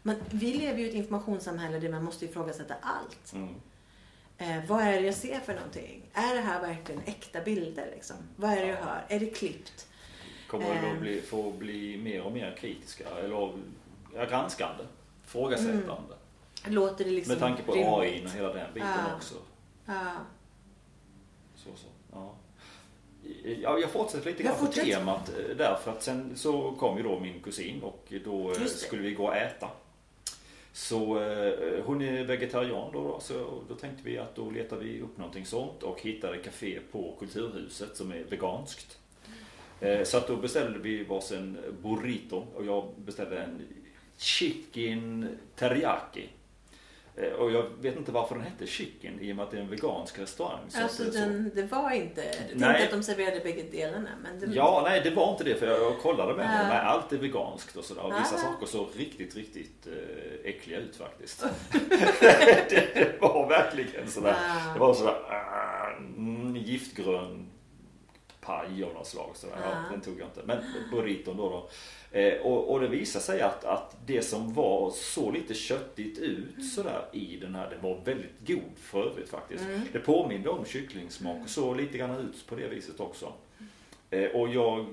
man 0.02 0.16
vi 0.30 0.52
lever 0.54 0.78
ju 0.78 0.84
i 0.86 0.88
ett 0.88 0.94
informationssamhälle 0.94 1.78
där 1.78 1.88
man 1.88 2.04
måste 2.04 2.24
ifrågasätta 2.24 2.74
allt. 2.82 3.32
Mm. 3.32 3.54
Eh, 4.38 4.64
vad 4.68 4.82
är 4.82 4.92
det 4.92 5.00
jag 5.06 5.14
ser 5.14 5.40
för 5.40 5.54
någonting? 5.54 6.10
Är 6.12 6.34
det 6.34 6.40
här 6.40 6.60
verkligen 6.60 7.00
äkta 7.04 7.40
bilder 7.40 7.88
liksom? 7.94 8.16
Vad 8.36 8.50
är 8.50 8.56
det 8.60 8.66
jag 8.66 8.78
Ja. 8.78 8.84
hör? 8.84 9.04
Är 9.08 9.20
det 9.20 9.26
klippt? 9.26 9.86
Kommer 10.48 10.74
Ehm. 10.74 10.94
att 10.94 11.00
bli, 11.00 11.20
få 11.20 11.50
bli 11.52 11.98
mer 11.98 12.22
och 12.22 12.32
mer 12.32 12.56
kritiska 12.60 13.08
eller 13.08 13.52
ja, 14.14 14.24
granskande. 14.24 14.84
Frågasättande. 15.24 16.14
Låter 16.66 17.04
det 17.04 17.10
liksom 17.10 17.32
Med 17.32 17.40
tanke 17.40 17.62
på 17.62 17.72
rimligt? 17.72 17.88
AI 17.92 18.26
och 18.26 18.30
hela 18.30 18.52
den 18.52 18.74
biten 18.74 18.88
Ja. 19.08 19.16
också. 19.16 19.34
Ja. 19.86 20.12
Så, 21.56 21.68
så. 21.76 21.86
Ja. 22.12 22.34
Ja, 23.62 23.78
jag 23.78 23.90
fortsätter 23.90 24.30
lite 24.30 24.42
grann 24.42 24.54
på 24.58 24.66
temat 24.66 25.28
eh, 25.38 25.56
där 25.56 25.76
för 25.84 25.90
att 25.90 26.02
sen 26.02 26.32
så 26.36 26.72
kom 26.72 26.96
ju 26.96 27.02
då 27.02 27.20
min 27.20 27.40
kusin 27.40 27.82
och 27.82 28.12
då 28.24 28.50
eh, 28.52 28.64
skulle 28.66 29.02
vi 29.02 29.14
gå 29.14 29.24
och 29.24 29.36
äta. 29.36 29.68
Så 30.72 31.22
eh, 31.22 31.84
hon 31.84 32.02
är 32.02 32.24
vegetarian 32.24 32.90
då, 32.92 33.04
då 33.04 33.20
så 33.20 33.62
då 33.68 33.74
tänkte 33.74 34.02
vi 34.04 34.18
att 34.18 34.34
då 34.36 34.50
letar 34.50 34.76
vi 34.76 35.00
upp 35.00 35.18
någonting 35.18 35.46
sånt 35.46 35.82
och 35.82 36.00
hittade 36.00 36.38
café 36.38 36.78
på 36.92 37.16
Kulturhuset 37.18 37.96
som 37.96 38.12
är 38.12 38.24
veganskt. 38.24 38.98
Eh, 39.80 40.04
Så 40.04 40.16
att 40.16 40.26
då 40.26 40.36
beställde 40.36 40.78
vi 40.78 41.04
varsin 41.04 41.56
burrito 41.82 42.44
och 42.54 42.66
jag 42.66 42.84
beställde 42.96 43.42
en 43.42 43.60
chicken 44.16 45.28
teriyaki. 45.56 46.28
Eh, 47.22 47.32
Och 47.32 47.50
jag 47.52 47.64
vet 47.80 47.96
inte 47.96 48.12
varför 48.12 48.34
den 48.34 48.44
hette 48.44 48.66
chicken 48.66 49.20
i 49.20 49.32
och 49.32 49.36
med 49.36 49.44
att 49.44 49.50
det 49.50 49.56
är 49.56 49.60
en 49.60 49.70
vegansk 49.70 50.18
restaurang. 50.18 50.60
Så 50.68 50.82
Alltså 50.82 51.04
den, 51.04 51.50
det 51.54 51.62
var 51.62 51.90
inte, 51.90 52.20
jag 52.24 52.32
tänkte 52.36 52.54
Nej. 52.56 52.84
att 52.84 52.90
de 52.90 53.02
serverade 53.02 53.40
bägge 53.40 53.62
delarna. 53.62 54.08
Men 54.22 54.40
det, 54.40 54.46
Ja, 54.56 54.80
nej 54.84 55.00
det 55.04 55.10
var 55.10 55.30
inte 55.32 55.44
det 55.44 55.54
för 55.54 55.66
jag 55.66 55.98
kollade 55.98 56.34
med 56.34 56.48
honom. 56.50 56.68
Nej, 56.68 56.78
allt 56.78 57.12
är 57.12 57.16
veganskt 57.18 57.76
och 57.76 57.84
sådär. 57.84 58.02
Och 58.02 58.12
vissa 58.20 58.34
Ja. 58.34 58.38
saker 58.40 58.66
såg 58.66 58.88
riktigt, 58.96 59.36
riktigt 59.36 59.86
eh, 59.86 60.50
äckliga 60.50 60.78
ut 60.78 60.96
faktiskt. 60.96 61.44
det, 61.70 62.68
det 62.94 63.20
var 63.20 63.48
verkligen 63.48 64.08
sådär. 64.08 64.36
Ja. 64.48 64.72
Det 64.74 64.80
var 64.80 64.94
sådär 64.94 65.16
mm, 66.16 66.56
giftgrön 66.56 67.49
paj 68.40 68.84
av 68.84 68.94
något 68.94 69.06
slag. 69.06 69.30
Sådär. 69.34 69.56
Ja. 69.64 69.84
Den 69.90 70.00
tog 70.00 70.20
jag 70.20 70.26
inte. 70.28 70.42
Men 70.44 70.58
burriton 70.90 71.36
då. 71.36 71.48
då. 71.48 71.68
Eh, 72.18 72.40
och, 72.40 72.70
och 72.70 72.80
det 72.80 72.88
visade 72.88 73.24
sig 73.24 73.40
att, 73.40 73.64
att 73.64 73.96
det 74.06 74.22
som 74.22 74.54
var 74.54 74.90
så 74.90 75.30
lite 75.30 75.54
köttigt 75.54 76.18
ut 76.18 76.64
sådär 76.74 77.04
i 77.12 77.36
den 77.36 77.54
här, 77.54 77.70
den 77.70 77.82
var 77.82 78.00
väldigt 78.04 78.46
god 78.46 78.76
för 78.76 79.10
övrigt 79.10 79.28
faktiskt. 79.28 79.64
Mm. 79.64 79.80
Det 79.92 79.98
påminde 79.98 80.50
om 80.50 80.64
kycklingsmak 80.64 81.42
och 81.44 81.50
såg 81.50 81.76
lite 81.76 81.98
grann 81.98 82.18
ut 82.18 82.46
på 82.46 82.54
det 82.54 82.68
viset 82.68 83.00
också. 83.00 83.32
Eh, 84.10 84.30
och 84.30 84.48
jag 84.48 84.86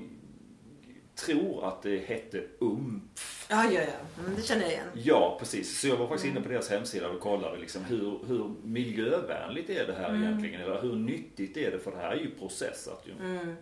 tror 1.25 1.67
att 1.67 1.81
det 1.83 1.97
hette 1.97 2.43
UMF. 2.59 3.47
ja, 3.49 3.63
ja, 3.71 3.81
ja. 3.81 4.21
Mm, 4.23 4.35
det 4.35 4.41
känner 4.41 4.61
jag 4.61 4.71
igen. 4.71 4.87
Ja, 4.93 5.35
precis. 5.39 5.79
Så 5.79 5.87
jag 5.87 5.97
var 5.97 6.07
faktiskt 6.07 6.25
Mm. 6.25 6.37
inne 6.37 6.45
på 6.47 6.51
deras 6.53 6.69
hemsida 6.69 7.09
och 7.09 7.19
kollade 7.19 7.57
liksom 7.57 7.83
hur, 7.85 8.19
hur 8.27 8.51
miljövänligt 8.63 9.69
är 9.69 9.87
det 9.87 9.93
här 9.93 10.09
Mm. 10.09 10.23
egentligen? 10.23 10.61
Eller 10.61 10.81
hur 10.81 10.95
nyttigt 10.95 11.57
är 11.57 11.71
det? 11.71 11.79
För 11.79 11.91
det 11.91 11.97
här 11.97 12.11
är 12.11 12.19
ju 12.19 12.29
processat 12.31 13.03
ju. 13.05 13.25
Mm. 13.25 13.55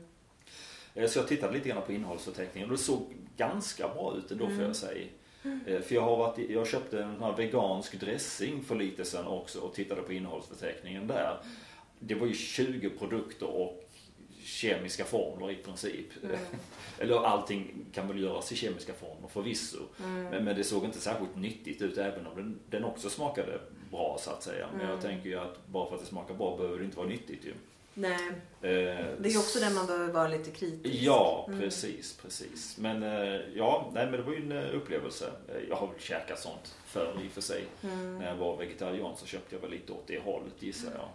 Eh, 0.95 1.07
Så 1.07 1.19
jag 1.19 1.27
tittade 1.27 1.53
lite 1.53 1.69
grann 1.69 1.81
på 1.85 1.91
innehållsförteckningen 1.93 2.69
och 2.69 2.77
det 2.77 2.83
såg 2.83 3.13
ganska 3.37 3.87
bra 3.87 4.15
ut 4.17 4.31
ändå 4.31 4.45
Mm. 4.45 4.57
får 4.57 4.65
jag 4.67 4.75
säga. 4.75 5.05
Eh, 5.67 5.81
För 5.81 5.95
jag, 5.95 6.01
har 6.01 6.17
varit, 6.17 6.49
jag 6.49 6.67
köpte 6.67 7.03
en 7.03 7.13
sån 7.13 7.23
här 7.23 7.37
vegansk 7.37 7.99
dressing 7.99 8.63
för 8.63 8.75
lite 8.75 9.05
sedan 9.05 9.27
också 9.27 9.59
och 9.59 9.73
tittade 9.73 10.01
på 10.01 10.13
innehållsförteckningen 10.13 11.07
där. 11.07 11.37
Det 11.99 12.15
var 12.15 12.27
ju 12.27 12.33
20 12.33 12.89
produkter 12.89 13.47
och 13.47 13.84
kemiska 14.45 15.05
formler 15.05 15.51
i 15.51 15.55
princip. 15.55 16.05
Mm. 16.23 16.35
Eller 16.99 17.23
allting 17.25 17.85
kan 17.93 18.07
väl 18.07 18.21
göras 18.21 18.51
i 18.51 18.55
kemiska 18.55 18.93
formler 18.93 19.27
förvisso. 19.29 19.77
Mm. 20.03 20.23
Men, 20.23 20.43
men 20.43 20.55
det 20.55 20.63
såg 20.63 20.85
inte 20.85 20.99
särskilt 21.01 21.35
nyttigt 21.35 21.81
ut 21.81 21.97
även 21.97 22.27
om 22.27 22.35
den, 22.35 22.59
den 22.69 22.83
också 22.83 23.09
smakade 23.09 23.59
bra 23.91 24.17
så 24.19 24.31
att 24.31 24.43
säga. 24.43 24.67
Men 24.71 24.79
Mm. 24.81 24.91
jag 24.91 25.01
tänker 25.01 25.29
ju 25.29 25.39
att 25.39 25.67
bara 25.67 25.87
för 25.87 25.95
att 25.95 26.01
det 26.01 26.07
smakar 26.07 26.33
bra 26.33 26.57
behöver 26.57 26.77
det 26.79 26.85
inte 26.85 26.97
vara 26.97 27.07
nyttigt 27.07 27.45
ju. 27.45 27.53
Nej, 27.97 28.31
Eh, 28.61 28.71
det 29.19 29.29
är 29.29 29.29
ju 29.29 29.37
också 29.37 29.59
där 29.59 29.69
man 29.75 29.85
behöver 29.85 30.13
vara 30.13 30.27
lite 30.27 30.51
kritisk. 30.51 30.95
Ja, 31.01 31.45
Mm. 31.47 31.59
precis, 31.59 32.17
precis. 32.21 32.77
Men 32.77 33.03
eh, 33.03 33.41
ja, 33.55 33.91
nej 33.93 34.05
men 34.05 34.11
det 34.19 34.21
var 34.21 34.33
ju 34.33 34.37
en 34.41 34.51
eh, 34.51 34.75
upplevelse. 34.75 35.31
Eh, 35.47 35.69
Jag 35.69 35.75
har 35.75 35.87
väl 35.87 35.99
käkat 35.99 36.39
sånt 36.39 36.75
förr 36.85 37.19
i 37.25 37.27
och 37.27 37.31
för 37.31 37.41
sig. 37.41 37.63
Mm. 37.83 38.17
När 38.17 38.27
jag 38.27 38.35
var 38.35 38.57
vegetarian 38.57 39.17
så 39.17 39.25
köpte 39.25 39.55
jag 39.55 39.61
väl 39.61 39.71
lite 39.71 39.91
åt 39.93 40.07
det 40.07 40.19
hållet 40.19 40.53
gissar 40.59 40.91
jag. 40.91 41.07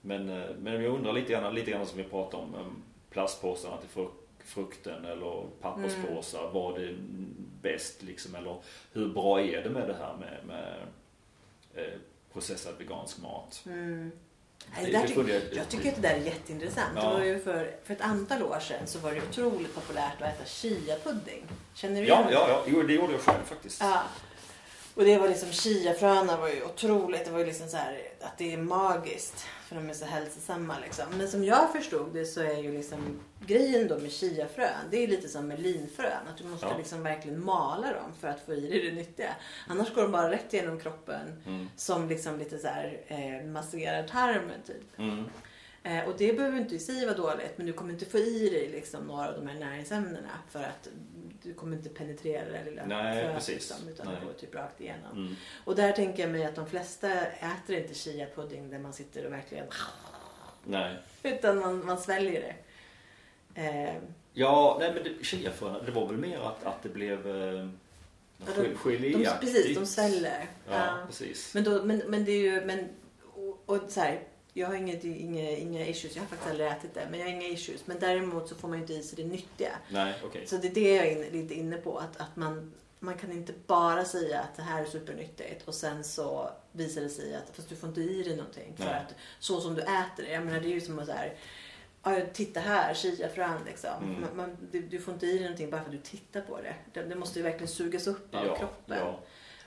Men, 0.00 0.28
eh, 0.28 0.50
men 0.58 0.72
jag 0.82 0.94
undrar 0.94 1.12
lite 1.12 1.32
grann, 1.32 1.54
lite 1.54 1.70
grann 1.70 1.86
som 1.86 1.98
vi 1.98 2.04
pratade 2.04 2.42
om, 2.42 2.82
plastpåsarna 3.10 3.76
till 3.76 3.88
fruk- 3.88 4.24
frukten 4.44 5.04
eller 5.04 5.46
papperspåsar. 5.60 6.40
Mm. 6.40 6.52
Var 6.54 6.78
det 6.78 6.94
bäst 7.62 8.02
liksom? 8.02 8.34
Eller 8.34 8.56
hur 8.92 9.08
bra 9.08 9.40
är 9.40 9.62
det 9.62 9.70
med 9.70 9.88
det 9.88 9.94
här 10.00 10.16
med, 10.16 10.38
med 10.46 10.74
eh, 11.74 11.98
processad 12.32 12.74
vegansk 12.78 13.18
mat? 13.22 13.62
Mm. 13.66 14.10
Det- 14.80 14.86
det 14.86 14.92
det 14.92 14.98
tyck- 15.06 15.14
funderar- 15.14 15.42
jag 15.56 15.68
tycker 15.68 15.88
att 15.88 15.94
det 16.02 16.08
där 16.08 16.14
är 16.14 16.20
jätteintressant. 16.20 16.90
Ja. 16.96 17.08
Det 17.08 17.14
var 17.18 17.24
ju 17.24 17.38
för, 17.38 17.74
för 17.84 17.94
ett 17.94 18.00
antal 18.00 18.42
år 18.42 18.58
sedan 18.60 18.86
så 18.86 18.98
var 18.98 19.12
det 19.14 19.22
otroligt 19.28 19.74
populärt 19.74 20.22
att 20.22 20.28
äta 20.34 20.44
chia-pudding. 20.44 21.42
Känner 21.74 22.00
du 22.02 22.06
Ja, 22.06 22.20
igen 22.20 22.32
ja, 22.32 22.46
ja. 22.48 22.64
Jo, 22.66 22.82
det 22.82 22.92
gjorde 22.92 23.12
jag 23.12 23.20
själv 23.20 23.44
faktiskt. 23.44 23.80
Ja. 23.80 24.02
Och 24.98 25.04
det 25.04 25.18
var 25.18 25.28
liksom 25.28 25.52
chiafröna 25.52 26.36
var 26.36 26.48
ju 26.48 26.64
otroligt. 26.64 27.24
Det 27.24 27.30
var 27.30 27.38
ju 27.38 27.46
liksom 27.46 27.68
så 27.68 27.76
här 27.76 27.98
att 28.20 28.38
det 28.38 28.52
är 28.52 28.56
magiskt. 28.56 29.46
För 29.68 29.76
de 29.76 29.90
är 29.90 29.94
så 29.94 30.04
hälsosamma 30.04 30.74
liksom. 30.84 31.04
Men 31.18 31.28
som 31.28 31.44
jag 31.44 31.72
förstod 31.72 32.14
det 32.14 32.24
så 32.24 32.40
är 32.40 32.56
ju 32.62 32.72
liksom 32.72 33.20
grejen 33.46 33.88
då 33.88 33.98
med 33.98 34.12
chiafrön. 34.12 34.84
Det 34.90 35.04
är 35.04 35.08
lite 35.08 35.28
som 35.28 35.48
med 35.48 35.60
linfrön. 35.60 36.26
Att 36.30 36.38
du 36.38 36.44
måste 36.44 36.66
Ja. 36.66 36.76
liksom 36.78 37.02
verkligen 37.02 37.44
mala 37.44 37.86
dem 37.92 38.12
för 38.20 38.28
att 38.28 38.40
få 38.46 38.54
i 38.54 38.60
dig 38.60 38.82
det 38.90 38.92
nyttiga. 38.96 39.34
Annars 39.68 39.94
går 39.94 40.02
de 40.02 40.12
bara 40.12 40.30
rätt 40.30 40.54
igenom 40.54 40.80
kroppen. 40.80 41.42
Mm. 41.46 41.68
Som 41.76 42.08
liksom 42.08 42.38
lite 42.38 42.58
så 42.58 42.68
här 42.68 43.00
eh, 43.06 43.46
masserar 43.46 44.08
tarmen 44.08 44.62
typ. 44.66 44.98
Mm. 44.98 45.24
Eh, 45.82 46.08
och 46.08 46.14
det 46.18 46.32
behöver 46.32 46.58
inte 46.58 46.74
i 46.74 46.78
sig 46.78 47.06
vara 47.06 47.16
dåligt 47.16 47.52
men 47.56 47.66
du 47.66 47.72
kommer 47.72 47.92
inte 47.92 48.06
få 48.06 48.18
i 48.18 48.50
dig 48.50 48.68
liksom 48.68 49.04
några 49.04 49.28
av 49.28 49.34
de 49.34 49.46
här 49.48 49.58
näringsämnena 49.58 50.30
för 50.50 50.62
att 50.62 50.88
du 51.48 51.54
kommer 51.54 51.76
inte 51.76 51.88
penetrera 51.88 52.44
det 52.52 52.64
lilla 52.64 52.86
Nej, 52.86 53.20
fröet, 53.20 53.34
precis. 53.34 53.54
Liksom, 53.54 53.88
utan 53.88 54.06
Nej. 54.06 54.16
det 54.20 54.26
går 54.26 54.32
typ 54.32 54.54
rakt 54.54 54.80
igenom. 54.80 55.12
Mm. 55.12 55.36
Och 55.64 55.74
där 55.76 55.92
tänker 55.92 56.22
jag 56.22 56.30
mig 56.32 56.44
att 56.44 56.54
de 56.54 56.66
flesta 56.66 57.12
äter 57.26 57.76
inte 57.76 57.94
chia-pudding 57.94 58.70
där 58.70 58.78
man 58.78 58.92
sitter 58.92 59.26
och 59.26 59.32
verkligen 59.32 59.66
Nej. 60.64 60.96
utan 61.22 61.58
man, 61.58 61.86
man 61.86 61.98
sväljer 61.98 62.40
det. 62.40 62.54
Eh, 63.62 63.94
Ja, 64.32 64.76
nej 64.80 64.92
men 64.94 65.24
chiafröna, 65.24 65.82
det 65.82 65.90
var 65.92 66.06
väl 66.06 66.16
mer 66.16 66.38
att, 66.40 66.64
att 66.64 66.82
det 66.82 66.88
blev 66.88 67.26
eh, 67.26 67.68
Ja, 68.46 68.62
geléaktigt. 68.84 69.40
precis, 69.40 69.76
de 69.78 69.86
sväller. 69.86 70.46
Ja, 70.68 70.74
Ja. 70.76 70.98
precis. 71.06 71.54
Men, 71.54 71.64
då, 71.64 71.84
men, 71.84 72.02
men 72.06 72.24
det 72.24 72.32
är 72.32 72.40
ju, 72.52 72.64
men, 72.64 72.88
och, 73.34 73.62
och 73.66 73.90
så 73.90 74.00
här, 74.00 74.20
jag 74.58 74.66
har 74.68 74.74
inget, 74.74 75.04
inga, 75.04 75.50
inga 75.50 75.86
issues, 75.86 76.16
jag 76.16 76.22
har 76.22 76.28
faktiskt 76.28 76.50
aldrig 76.50 76.68
ätit 76.68 76.94
det, 76.94 77.06
men 77.10 77.20
jag 77.20 77.26
har 77.26 77.32
inga 77.32 77.46
issues. 77.48 77.86
Men 77.86 77.98
däremot 78.00 78.48
så 78.48 78.54
får 78.54 78.68
man 78.68 78.76
ju 78.78 78.82
inte 78.82 78.94
i 78.94 79.02
sig 79.02 79.24
det 79.24 79.30
nyttiga. 79.30 79.72
Nej, 79.90 80.14
okej. 80.24 80.46
Så 80.46 80.56
det 80.56 80.68
är 80.68 80.74
det 80.74 80.96
jag 80.96 81.06
är 81.06 81.16
inne, 81.16 81.30
lite 81.30 81.54
inne 81.54 81.76
på. 81.76 81.98
Att, 81.98 82.16
att 82.16 82.36
man, 82.36 82.72
man 82.98 83.14
kan 83.18 83.32
inte 83.32 83.52
bara 83.66 84.04
säga 84.04 84.40
att 84.40 84.56
det 84.56 84.62
här 84.62 84.82
är 84.82 84.86
supernyttigt 84.86 85.68
och 85.68 85.74
sen 85.74 86.04
så 86.04 86.50
visar 86.72 87.00
det 87.00 87.08
sig 87.08 87.34
att 87.34 87.56
fast 87.56 87.68
du 87.68 87.76
får 87.76 87.88
inte 87.88 88.00
i 88.00 88.22
dig 88.22 88.36
någonting. 88.36 88.74
För 88.76 88.84
Nej. 88.84 88.94
att 88.94 89.14
så 89.38 89.60
som 89.60 89.74
du 89.74 89.80
äter 89.82 90.24
det. 90.24 90.30
Jag 90.30 90.44
menar 90.44 90.60
det 90.60 90.68
är 90.68 90.74
ju 90.74 90.80
som 90.80 90.98
att 90.98 91.06
så 91.06 91.12
här, 91.12 91.34
titta 92.32 92.60
här, 92.60 92.94
chiafrön 92.94 93.60
liksom. 93.66 93.90
Mm. 94.02 94.20
Man, 94.20 94.36
man, 94.36 94.56
du, 94.72 94.82
du 94.82 95.00
får 95.00 95.14
inte 95.14 95.26
i 95.26 95.32
dig 95.32 95.42
någonting 95.42 95.70
bara 95.70 95.80
för 95.80 95.88
att 95.90 96.04
du 96.04 96.10
tittar 96.10 96.40
på 96.40 96.60
det. 96.60 96.74
Det, 96.92 97.02
det 97.02 97.14
måste 97.14 97.38
ju 97.38 97.42
verkligen 97.42 97.68
sugas 97.68 98.06
upp 98.06 98.34
av 98.34 98.46
Ja, 98.46 98.56
kroppen. 98.56 98.98
ja. 98.98 99.20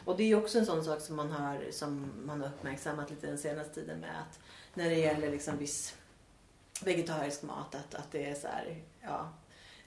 Och 0.05 0.17
det 0.17 0.23
är 0.23 0.27
ju 0.27 0.35
också 0.35 0.59
en 0.59 0.65
sån 0.65 0.83
sak 0.85 1.01
som 1.01 1.15
man 1.15 1.31
har, 1.31 1.65
som 1.71 2.11
man 2.25 2.41
har 2.41 2.47
uppmärksammat 2.47 3.09
lite 3.09 3.27
den 3.27 3.37
senaste 3.37 3.73
tiden 3.73 3.99
med 3.99 4.09
att 4.09 4.39
när 4.73 4.89
det 4.89 4.95
gäller 4.99 5.31
liksom 5.31 5.57
viss 5.57 5.95
vegetarisk 6.83 7.41
mat 7.43 7.75
att, 7.75 7.95
att 7.95 8.11
det 8.11 8.25
är 8.29 8.35
så 8.35 8.47
här, 8.47 8.81
ja. 9.01 9.33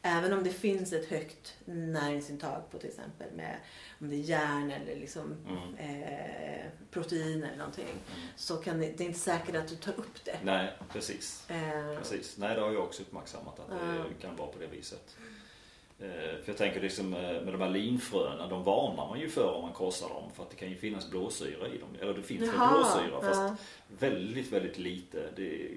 Även 0.06 0.32
om 0.32 0.44
det 0.44 0.50
finns 0.50 0.92
ett 0.92 1.06
högt 1.06 1.54
näringsintag 1.64 2.62
på 2.70 2.78
till 2.78 2.88
exempel 2.88 3.32
med 3.32 3.56
om 4.00 4.10
det 4.10 4.16
är 4.16 4.20
järn 4.20 4.70
eller 4.70 4.96
liksom 4.96 5.36
Mm. 5.48 5.74
eh, 6.02 6.64
protein 6.90 7.44
eller 7.44 7.56
någonting. 7.56 7.94
Så 8.36 8.56
kan 8.56 8.80
det, 8.80 8.86
det 8.90 9.04
är 9.04 9.06
inte 9.08 9.18
säkert 9.18 9.54
att 9.54 9.68
du 9.68 9.76
tar 9.76 9.92
upp 9.92 10.24
det. 10.24 10.38
Nej, 10.44 10.72
precis. 10.88 11.50
Eh, 11.50 11.96
precis. 11.98 12.36
Nej, 12.38 12.54
det 12.54 12.60
har 12.60 12.72
jag 12.72 12.84
också 12.84 13.02
uppmärksammat 13.02 13.60
att 13.60 13.68
det 13.70 14.20
kan 14.26 14.36
vara 14.36 14.48
på 14.48 14.58
det 14.58 14.66
viset. 14.66 15.16
Eh, 15.98 16.06
För 16.08 16.42
jag 16.46 16.56
tänker 16.56 16.80
liksom 16.80 17.14
eh, 17.14 17.20
med 17.20 17.46
de 17.54 17.60
här 17.60 17.70
linfröna, 17.70 18.46
de 18.48 18.64
varnar 18.64 19.08
man 19.08 19.20
ju 19.20 19.28
för 19.28 19.52
om 19.54 19.62
man 19.62 19.72
korsar 19.72 20.08
dem. 20.08 20.30
För 20.34 20.42
att 20.42 20.50
det 20.50 20.56
kan 20.56 20.70
ju 20.70 20.76
finnas 20.76 21.10
blåsyra 21.10 21.68
i 21.68 21.78
dem. 21.78 21.88
Eller 22.00 22.14
det 22.14 22.22
finns 22.22 22.50
Jaha, 22.54 22.68
blåsyra 22.72 23.20
fast 23.20 23.40
ja. 23.40 23.56
väldigt, 23.98 24.52
väldigt 24.52 24.78
lite. 24.78 25.28
Det, 25.36 25.70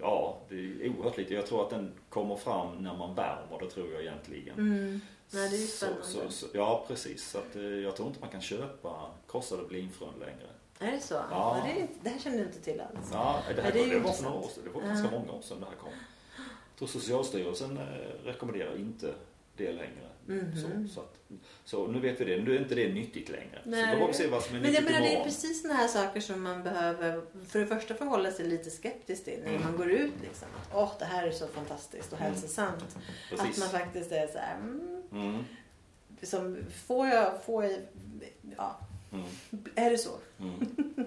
ja, 0.00 0.38
det 0.48 0.54
är 0.54 0.88
oerhört 0.88 1.16
lite. 1.18 1.34
Jag 1.34 1.46
tror 1.46 1.62
att 1.64 1.70
den 1.70 1.92
kommer 2.08 2.36
fram 2.36 2.76
när 2.82 2.96
man 2.96 3.14
värmer 3.14 3.58
det 3.60 3.70
tror 3.70 3.92
jag 3.92 4.02
egentligen. 4.02 4.58
Mm. 4.58 5.00
Nej, 5.30 5.50
det 5.50 5.56
är 5.56 5.60
ju 5.60 5.66
Så- 5.66 5.76
spännande. 5.86 6.06
Så, 6.06 6.30
så, 6.30 6.46
ja, 6.54 6.84
precis. 6.88 7.30
Så 7.30 7.38
att, 7.38 7.56
eh, 7.56 7.62
jag 7.62 7.96
tror 7.96 8.08
inte 8.08 8.20
man 8.20 8.28
kan 8.30 8.40
köpa 8.40 9.10
korsade 9.26 9.62
linfrön 9.70 10.14
längre. 10.20 10.48
Är 10.78 10.92
det 10.92 11.00
så? 11.00 11.14
Ja. 11.14 11.26
Ja. 11.30 11.66
Det, 11.74 11.86
det 12.02 12.10
här 12.10 12.18
känner 12.18 12.38
jag 12.38 12.46
inte 12.46 12.60
till 12.60 12.80
alls. 12.80 13.08
Ja, 13.12 13.42
det, 13.56 13.62
här, 13.62 13.68
Ja, 13.68 13.74
det 13.74 13.90
är 13.90 13.94
det, 13.94 14.00
var 14.00 14.12
för 14.12 14.24
några 14.24 14.36
år 14.38 14.48
sedan. 14.48 14.64
Det 14.64 14.70
var 14.80 14.80
ganska 14.88 15.10
många 15.10 15.32
år 15.32 15.42
sedan 15.42 15.56
det 15.60 15.66
här 15.66 15.76
kom. 15.76 15.90
Tror 16.86 17.00
Socialstyrelsen 17.00 17.78
eh, 17.78 18.26
rekommenderar 18.26 18.76
inte 18.76 19.14
det 19.56 19.72
längre. 19.72 20.08
Mhm. 20.26 20.56
Så, 20.88 20.94
så, 20.94 21.00
att, 21.00 21.16
så 21.64 21.86
nu 21.86 22.00
vet 22.00 22.20
vi 22.20 22.24
det. 22.24 22.42
Nu 22.42 22.56
är 22.56 22.60
inte 22.60 22.74
det 22.74 22.92
nyttigt 22.94 23.28
längre. 23.28 23.62
Nej. 23.64 23.84
Så 23.86 23.92
då 23.92 23.98
får 24.00 24.06
vi 24.08 24.14
se 24.14 24.26
vad 24.26 24.42
som 24.42 24.56
är 24.56 24.60
Men 24.60 24.72
jag 24.72 24.84
menar 24.84 25.00
det 25.00 25.16
är 25.16 25.24
precis 25.24 25.62
sådana 25.62 25.78
här 25.80 25.88
saker 25.88 26.20
som 26.20 26.42
man 26.42 26.62
behöver 26.62 27.22
för 27.48 27.58
det 27.58 27.66
första 27.66 27.94
förhålla 27.94 28.30
sig 28.30 28.46
lite 28.48 28.70
skeptiskt 28.70 29.24
till 29.24 29.40
när 29.44 29.50
Mm. 29.50 29.62
man 29.62 29.76
går 29.76 29.90
ut 29.90 30.12
liksom. 30.22 30.48
Att 30.62 30.74
åh 30.76 30.92
det 30.98 31.04
här 31.04 31.26
är 31.26 31.32
så 31.32 31.46
fantastiskt 31.46 32.12
och 32.12 32.20
Mm. 32.20 32.32
hälsosamt. 32.32 32.82
Att 32.82 33.38
Precis. 33.38 33.58
man 33.60 33.68
faktiskt 33.68 34.12
är 34.12 34.26
så 34.26 34.38
här, 34.38 34.54
mm, 34.56 35.02
Mm, 35.12 35.44
som, 36.22 36.56
får 36.86 37.06
jag, 37.08 37.44
får 37.44 37.64
jag, 37.64 37.80
ja, 38.56 38.78
mm, 39.12 39.24
är 39.74 39.90
det 39.90 39.98
så? 39.98 40.10
mm. 40.40 40.54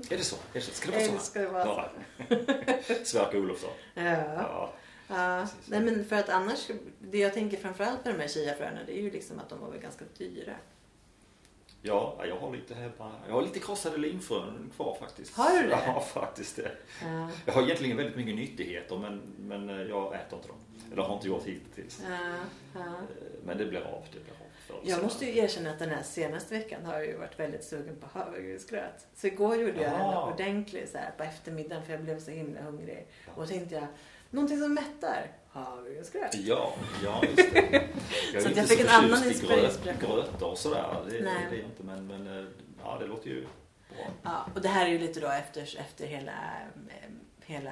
Är 0.09 0.17
det 0.17 0.23
så? 0.23 0.35
Är 0.35 0.39
det 0.53 0.61
så? 0.61 0.71
Ska 0.73 0.91
det 0.91 0.97
vara 1.07 1.19
så? 1.19 1.25
ska 1.25 1.39
det 1.41 1.47
vara 1.47 1.63
så? 1.65 1.83
Ja. 2.29 2.95
Sverker 3.03 3.37
Olofsson. 3.39 3.69
Ja. 3.93 4.03
Ja. 4.33 4.73
Ja. 5.07 5.47
Nej 5.65 5.79
men 5.81 6.05
för 6.05 6.15
att 6.15 6.29
annars, 6.29 6.67
det 6.99 7.17
jag 7.17 7.34
tänker 7.34 7.57
framförallt 7.57 8.05
med 8.05 8.13
de 8.15 8.19
här 8.21 8.27
chiafröna 8.27 8.79
det 8.85 8.97
är 8.97 9.01
ju 9.01 9.11
liksom 9.11 9.39
att 9.39 9.49
de 9.49 9.59
var 9.59 9.69
väl 9.71 9.81
ganska 9.81 10.05
dyra. 10.17 10.53
Ja, 11.81 12.23
jag 12.27 12.35
har 12.35 12.51
lite 12.55 12.75
hemma. 12.75 13.11
Jag 13.27 13.34
har 13.34 13.41
lite 13.41 13.59
krossade 13.59 13.97
linfrön 13.97 14.71
kvar 14.75 14.97
faktiskt. 14.99 15.34
Har 15.38 15.61
du 15.61 15.67
det? 15.67 15.79
Ja, 15.85 15.99
faktiskt 15.99 16.55
det. 16.55 16.71
Ja. 17.01 17.29
Jag 17.45 17.53
har 17.53 17.63
egentligen 17.63 17.97
väldigt 17.97 18.15
mycket 18.15 18.35
nyttigheter 18.35 18.97
men, 18.97 19.21
men 19.38 19.69
eh, 19.69 19.81
jag 19.81 20.15
äter 20.15 20.38
inte 20.38 20.47
dem. 20.47 20.57
Eller 20.91 21.03
har 21.03 21.15
inte 21.15 21.27
gjort 21.27 21.45
hittills. 21.45 22.01
Ja, 22.09 22.17
ja. 22.73 22.79
Eh, 22.79 22.85
Men 23.45 23.57
det 23.57 23.65
blir 23.65 23.79
av. 23.81 24.03
Det 24.13 24.19
blir 24.19 24.34
av 24.77 24.79
Jag 24.84 25.03
måste 25.03 25.25
ju 25.25 25.38
erkänna 25.38 25.71
att 25.71 25.79
den 25.79 25.89
här 25.89 26.03
senaste 26.03 26.53
veckan 26.57 26.85
har 26.85 26.93
jag 26.93 27.05
ju 27.05 27.17
varit 27.17 27.39
väldigt 27.39 27.63
sugen 27.63 27.95
på 27.95 28.19
havregrynsgröt. 28.19 29.07
Så 29.15 29.27
igår 29.27 29.55
gjorde 29.55 29.81
jag 29.81 29.93
en 29.93 30.17
ordentlig 30.34 30.89
så 30.89 30.97
här 30.97 31.11
på 31.17 31.23
eftermiddagen 31.23 31.85
för 31.85 31.93
jag 31.93 32.01
blev 32.01 32.19
så 32.19 32.31
himla 32.31 32.61
hungrig. 32.61 33.07
Och 33.35 33.47
tänkte 33.47 33.75
jag, 33.75 33.88
någonting 34.29 34.59
som 34.59 34.73
mättar, 34.73 35.31
havregrynsgröt. 35.51 36.35
Ja, 36.35 36.73
ja 37.03 37.23
just 37.23 37.53
det. 37.53 37.89
Jag 38.33 38.35
är 38.35 38.41
Så 38.41 38.47
inte 38.47 38.59
jag 38.59 38.69
fick 38.69 38.79
en 38.79 38.87
förtjust 38.87 38.93
annan 38.93 39.19
i 39.19 39.25
gröt, 39.25 39.63
inspiration. 39.63 40.15
grötor 40.15 40.47
och 40.51 40.57
sådär. 40.57 41.05
Det, 41.09 41.21
Nej. 41.21 41.47
det 41.49 41.55
är 41.55 41.59
jag 41.59 41.65
inte 41.69 41.83
men, 41.83 42.07
men 42.07 42.39
eh, 42.39 42.45
ja, 42.83 42.97
det 42.99 43.07
låter 43.07 43.29
ju 43.29 43.41
bra. 43.41 43.49
Ja, 44.23 44.45
och 44.55 44.61
det 44.61 44.67
här 44.67 44.85
är 44.85 44.89
ju 44.89 44.99
lite 44.99 45.19
då 45.19 45.27
efter, 45.27 45.61
efter 45.79 46.07
hela, 46.07 46.31
eh, 46.89 47.09
hela 47.45 47.71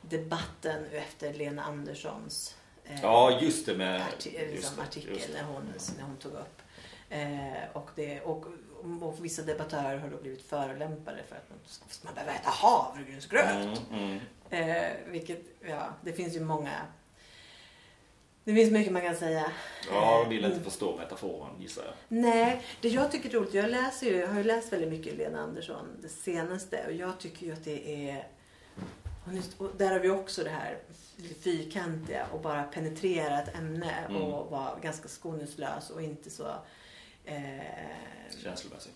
debatten 0.00 0.84
efter 0.92 1.34
Lena 1.34 1.62
Anderssons 1.64 2.56
eh, 2.84 3.00
Ja, 3.02 3.38
just 3.40 3.66
det 3.66 3.74
med... 3.74 4.00
arti- 4.00 4.50
liksom, 4.50 4.76
det, 4.76 4.82
artikel 4.82 5.12
just 5.14 5.26
det. 5.26 5.32
när 5.34 5.42
hon, 5.44 5.62
när 5.98 6.04
hon 6.04 6.16
tog 6.16 6.32
upp. 6.32 6.62
Eh, 7.08 7.70
och, 7.72 7.90
det, 7.94 8.20
och, 8.20 8.46
och 9.00 9.24
vissa 9.24 9.42
debattörer 9.42 9.98
har 9.98 10.08
då 10.08 10.16
blivit 10.16 10.42
förolämpade 10.42 11.18
för 11.28 11.36
att 11.36 11.50
man, 11.50 11.58
man 12.04 12.14
behöver 12.14 12.34
äta 12.34 12.50
havregrynsgröt. 12.50 13.54
Mm, 13.90 14.04
mm. 14.04 14.20
Eh, 14.52 14.92
vilket, 15.06 15.40
ja, 15.68 15.94
det 16.02 16.12
finns 16.12 16.36
ju 16.36 16.40
många... 16.40 16.72
Det 18.44 18.54
finns 18.54 18.70
mycket 18.70 18.92
man 18.92 19.02
kan 19.02 19.16
säga. 19.16 19.52
Ja, 19.90 20.18
jag 20.22 20.28
vill 20.28 20.38
Mm. 20.44 20.52
inte 20.52 20.70
förstå 20.70 20.96
metaforen 20.96 21.60
gissar 21.60 21.84
jag. 21.84 21.94
Nej, 22.08 22.62
det 22.80 22.88
jag 22.88 23.12
tycker 23.12 23.28
är 23.28 23.32
roligt, 23.32 23.54
jag, 23.54 23.70
läser 23.70 24.06
ju, 24.06 24.16
jag 24.16 24.28
har 24.28 24.36
ju 24.38 24.44
läst 24.44 24.72
väldigt 24.72 24.90
mycket 24.90 25.16
Lena 25.16 25.40
Andersson 25.40 25.86
det 26.02 26.08
senaste 26.08 26.86
och 26.86 26.92
jag 26.92 27.18
tycker 27.18 27.46
ju 27.46 27.52
att 27.52 27.64
det 27.64 28.08
är 28.10 28.26
och 29.56 29.70
där 29.76 29.90
har 29.90 29.98
vi 29.98 30.10
också 30.10 30.44
det 30.44 30.50
här 30.50 30.78
fyrkantiga 31.40 32.26
och 32.32 32.40
bara 32.40 32.62
penetrera 32.62 33.42
ett 33.42 33.54
ämne 33.56 33.94
Mm. 34.08 34.22
och 34.22 34.50
vara 34.50 34.78
ganska 34.82 35.08
skoningslös 35.08 35.90
och 35.90 36.02
inte 36.02 36.30
så... 36.30 36.46
Eh, 37.24 37.34
Känslomässigt. 38.42 38.94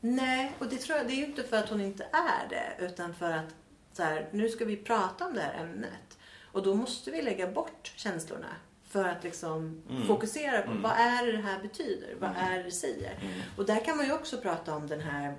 nej, 0.00 0.52
och 0.58 0.66
det 0.68 0.76
tror 0.76 0.98
jag, 0.98 1.06
det 1.06 1.12
är 1.12 1.16
ju 1.16 1.24
inte 1.26 1.42
för 1.42 1.56
att 1.56 1.68
hon 1.68 1.80
inte 1.80 2.04
är 2.12 2.48
det 2.48 2.84
utan 2.86 3.14
för 3.14 3.30
att 3.32 3.54
så 3.92 4.02
här, 4.02 4.28
nu 4.32 4.48
ska 4.48 4.64
vi 4.64 4.76
prata 4.76 5.26
om 5.26 5.34
det 5.34 5.40
här 5.40 5.64
ämnet. 5.64 6.18
Och 6.52 6.62
då 6.62 6.74
måste 6.74 7.10
vi 7.10 7.22
lägga 7.22 7.46
bort 7.50 7.92
känslorna 7.96 8.56
för 8.88 9.04
att 9.08 9.24
liksom 9.24 9.82
Mm. 9.90 10.06
fokusera 10.06 10.62
på 10.62 10.70
Mm. 10.70 10.82
vad 10.82 10.92
är 10.92 11.26
det 11.26 11.32
det 11.32 11.38
här 11.42 11.62
betyder? 11.62 12.14
Vad 12.20 12.30
Mm. 12.30 12.42
är 12.42 12.56
det 12.58 12.62
det 12.62 12.70
säger? 12.70 13.18
Mm. 13.20 13.40
Och 13.56 13.66
där 13.66 13.84
kan 13.84 13.96
man 13.96 14.06
ju 14.06 14.12
också 14.12 14.36
prata 14.38 14.74
om 14.74 14.86
den 14.86 15.00
här 15.00 15.36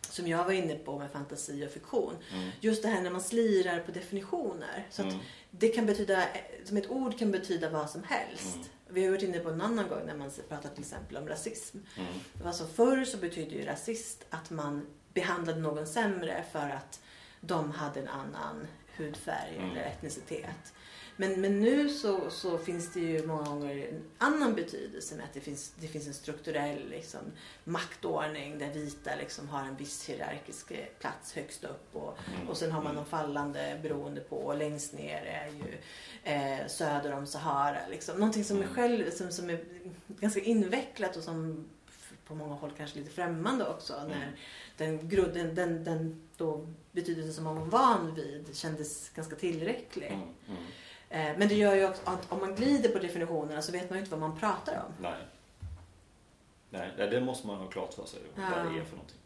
som 0.00 0.26
jag 0.28 0.44
var 0.44 0.52
inne 0.52 0.74
på 0.74 0.98
med 0.98 1.10
fantasi 1.10 1.66
och 1.66 1.70
fiktion. 1.70 2.16
Mm. 2.32 2.50
Just 2.60 2.82
det 2.82 2.88
här 2.88 3.00
när 3.02 3.10
man 3.10 3.20
slirar 3.20 3.80
på 3.80 3.90
definitioner. 3.92 4.86
Så 4.90 5.02
Mm. 5.02 5.14
det 5.50 5.68
kan 5.68 5.86
betyda, 5.86 6.24
som 6.64 6.76
ett 6.76 6.90
ord 6.90 7.18
kan 7.18 7.30
betyda 7.30 7.70
vad 7.70 7.90
som 7.90 8.02
helst. 8.02 8.58
Vi 8.88 9.04
har 9.04 9.10
varit 9.10 9.22
inne 9.22 9.38
på 9.38 9.48
en 9.50 9.60
annan 9.60 9.88
gång 9.88 10.06
när 10.06 10.14
man 10.14 10.30
pratar 10.48 10.68
till 10.68 10.80
exempel 10.82 11.16
om 11.16 11.28
rasism. 11.28 11.78
Mm. 11.96 12.46
Alltså 12.46 12.66
förr 12.66 13.04
så 13.04 13.16
betydde 13.16 13.54
ju 13.54 13.64
rasist 13.64 14.24
att 14.30 14.50
man 14.50 14.86
behandlade 15.14 15.60
någon 15.60 15.86
sämre 15.86 16.44
för 16.52 16.68
att 16.70 17.00
de 17.46 17.70
hade 17.70 18.00
en 18.00 18.08
annan 18.08 18.66
hudfärg 18.96 19.56
Mm. 19.58 19.70
eller 19.70 19.82
etnicitet. 19.82 20.72
Men, 21.16 21.40
men 21.40 21.60
nu 21.60 21.88
så, 21.88 22.30
så 22.30 22.58
finns 22.58 22.92
det 22.92 23.00
ju 23.00 23.26
många 23.26 23.42
gånger 23.44 23.88
en 23.88 24.02
annan 24.18 24.54
betydelse 24.54 25.14
med 25.16 25.24
att 25.24 25.32
det 25.34 25.40
finns, 25.40 25.72
det 25.80 25.86
finns 25.88 26.06
en 26.06 26.14
strukturell 26.14 26.88
liksom, 26.90 27.20
maktordning 27.64 28.58
där 28.58 28.70
vita 28.72 29.10
liksom 29.20 29.48
har 29.48 29.62
en 29.62 29.76
viss 29.76 30.08
hierarkisk 30.08 30.70
eh, 30.70 30.84
plats 31.00 31.32
högst 31.34 31.64
upp 31.64 31.88
och, 31.96 32.18
Mm. 32.34 32.48
och 32.48 32.56
sen 32.56 32.72
har 32.72 32.82
man 32.82 32.94
de 32.94 33.04
fallande 33.06 33.78
beroende 33.82 34.20
på 34.20 34.36
och 34.36 34.56
längst 34.58 34.92
ner 34.92 35.22
är 35.24 35.46
ju 35.48 35.78
eh, 36.32 36.66
söder 36.66 37.12
om 37.12 37.26
Sahara. 37.26 37.78
Liksom. 37.90 38.16
Någonting 38.18 38.44
som 38.44 38.56
är, 38.56 38.62
Mm. 38.62 38.74
själv, 38.74 39.10
som, 39.10 39.30
som 39.32 39.50
är 39.50 39.64
ganska 40.08 40.40
invecklat 40.40 41.16
och 41.16 41.22
som 41.22 41.64
på 42.26 42.34
många 42.34 42.54
håll 42.54 42.72
kanske 42.76 42.98
lite 42.98 43.10
främmande 43.10 43.68
också. 43.68 43.94
Mm. 43.94 44.08
När 44.08 44.32
den, 44.76 45.08
den, 45.34 45.54
den, 45.54 45.84
den 45.84 46.23
då 46.36 46.66
betydelse 46.92 47.32
som 47.32 47.44
man 47.44 47.54
var 47.56 47.66
van 47.66 48.14
vid 48.14 48.56
kändes 48.56 49.10
ganska 49.10 49.36
tillräcklig. 49.36 50.06
Mm. 50.06 50.28
Mm. 50.48 50.62
Eh, 51.08 51.38
men 51.38 51.48
det 51.48 51.54
gör 51.54 51.74
ju 51.74 51.88
också 51.88 52.02
att 52.04 52.32
om 52.32 52.40
man 52.40 52.54
glider 52.54 52.88
på 52.88 52.98
definitionerna 52.98 53.62
så 53.62 53.72
vet 53.72 53.90
man 53.90 53.98
ju 53.98 54.04
inte 54.04 54.16
vad 54.16 54.30
man 54.30 54.38
pratar 54.38 54.84
om. 54.86 54.92
Nej. 55.02 55.22
Nej, 56.70 56.90
det- 56.96 57.20
måste 57.20 57.46
man 57.46 57.56
ha 57.58 57.66
klart 57.66 57.94
för 57.94 58.06
sig. 58.06 58.20
Ja. 58.36 58.42
Vad 58.42 58.72
det 58.72 58.80
är 58.80 58.84
för 58.84 58.96
någonting. 58.96 59.18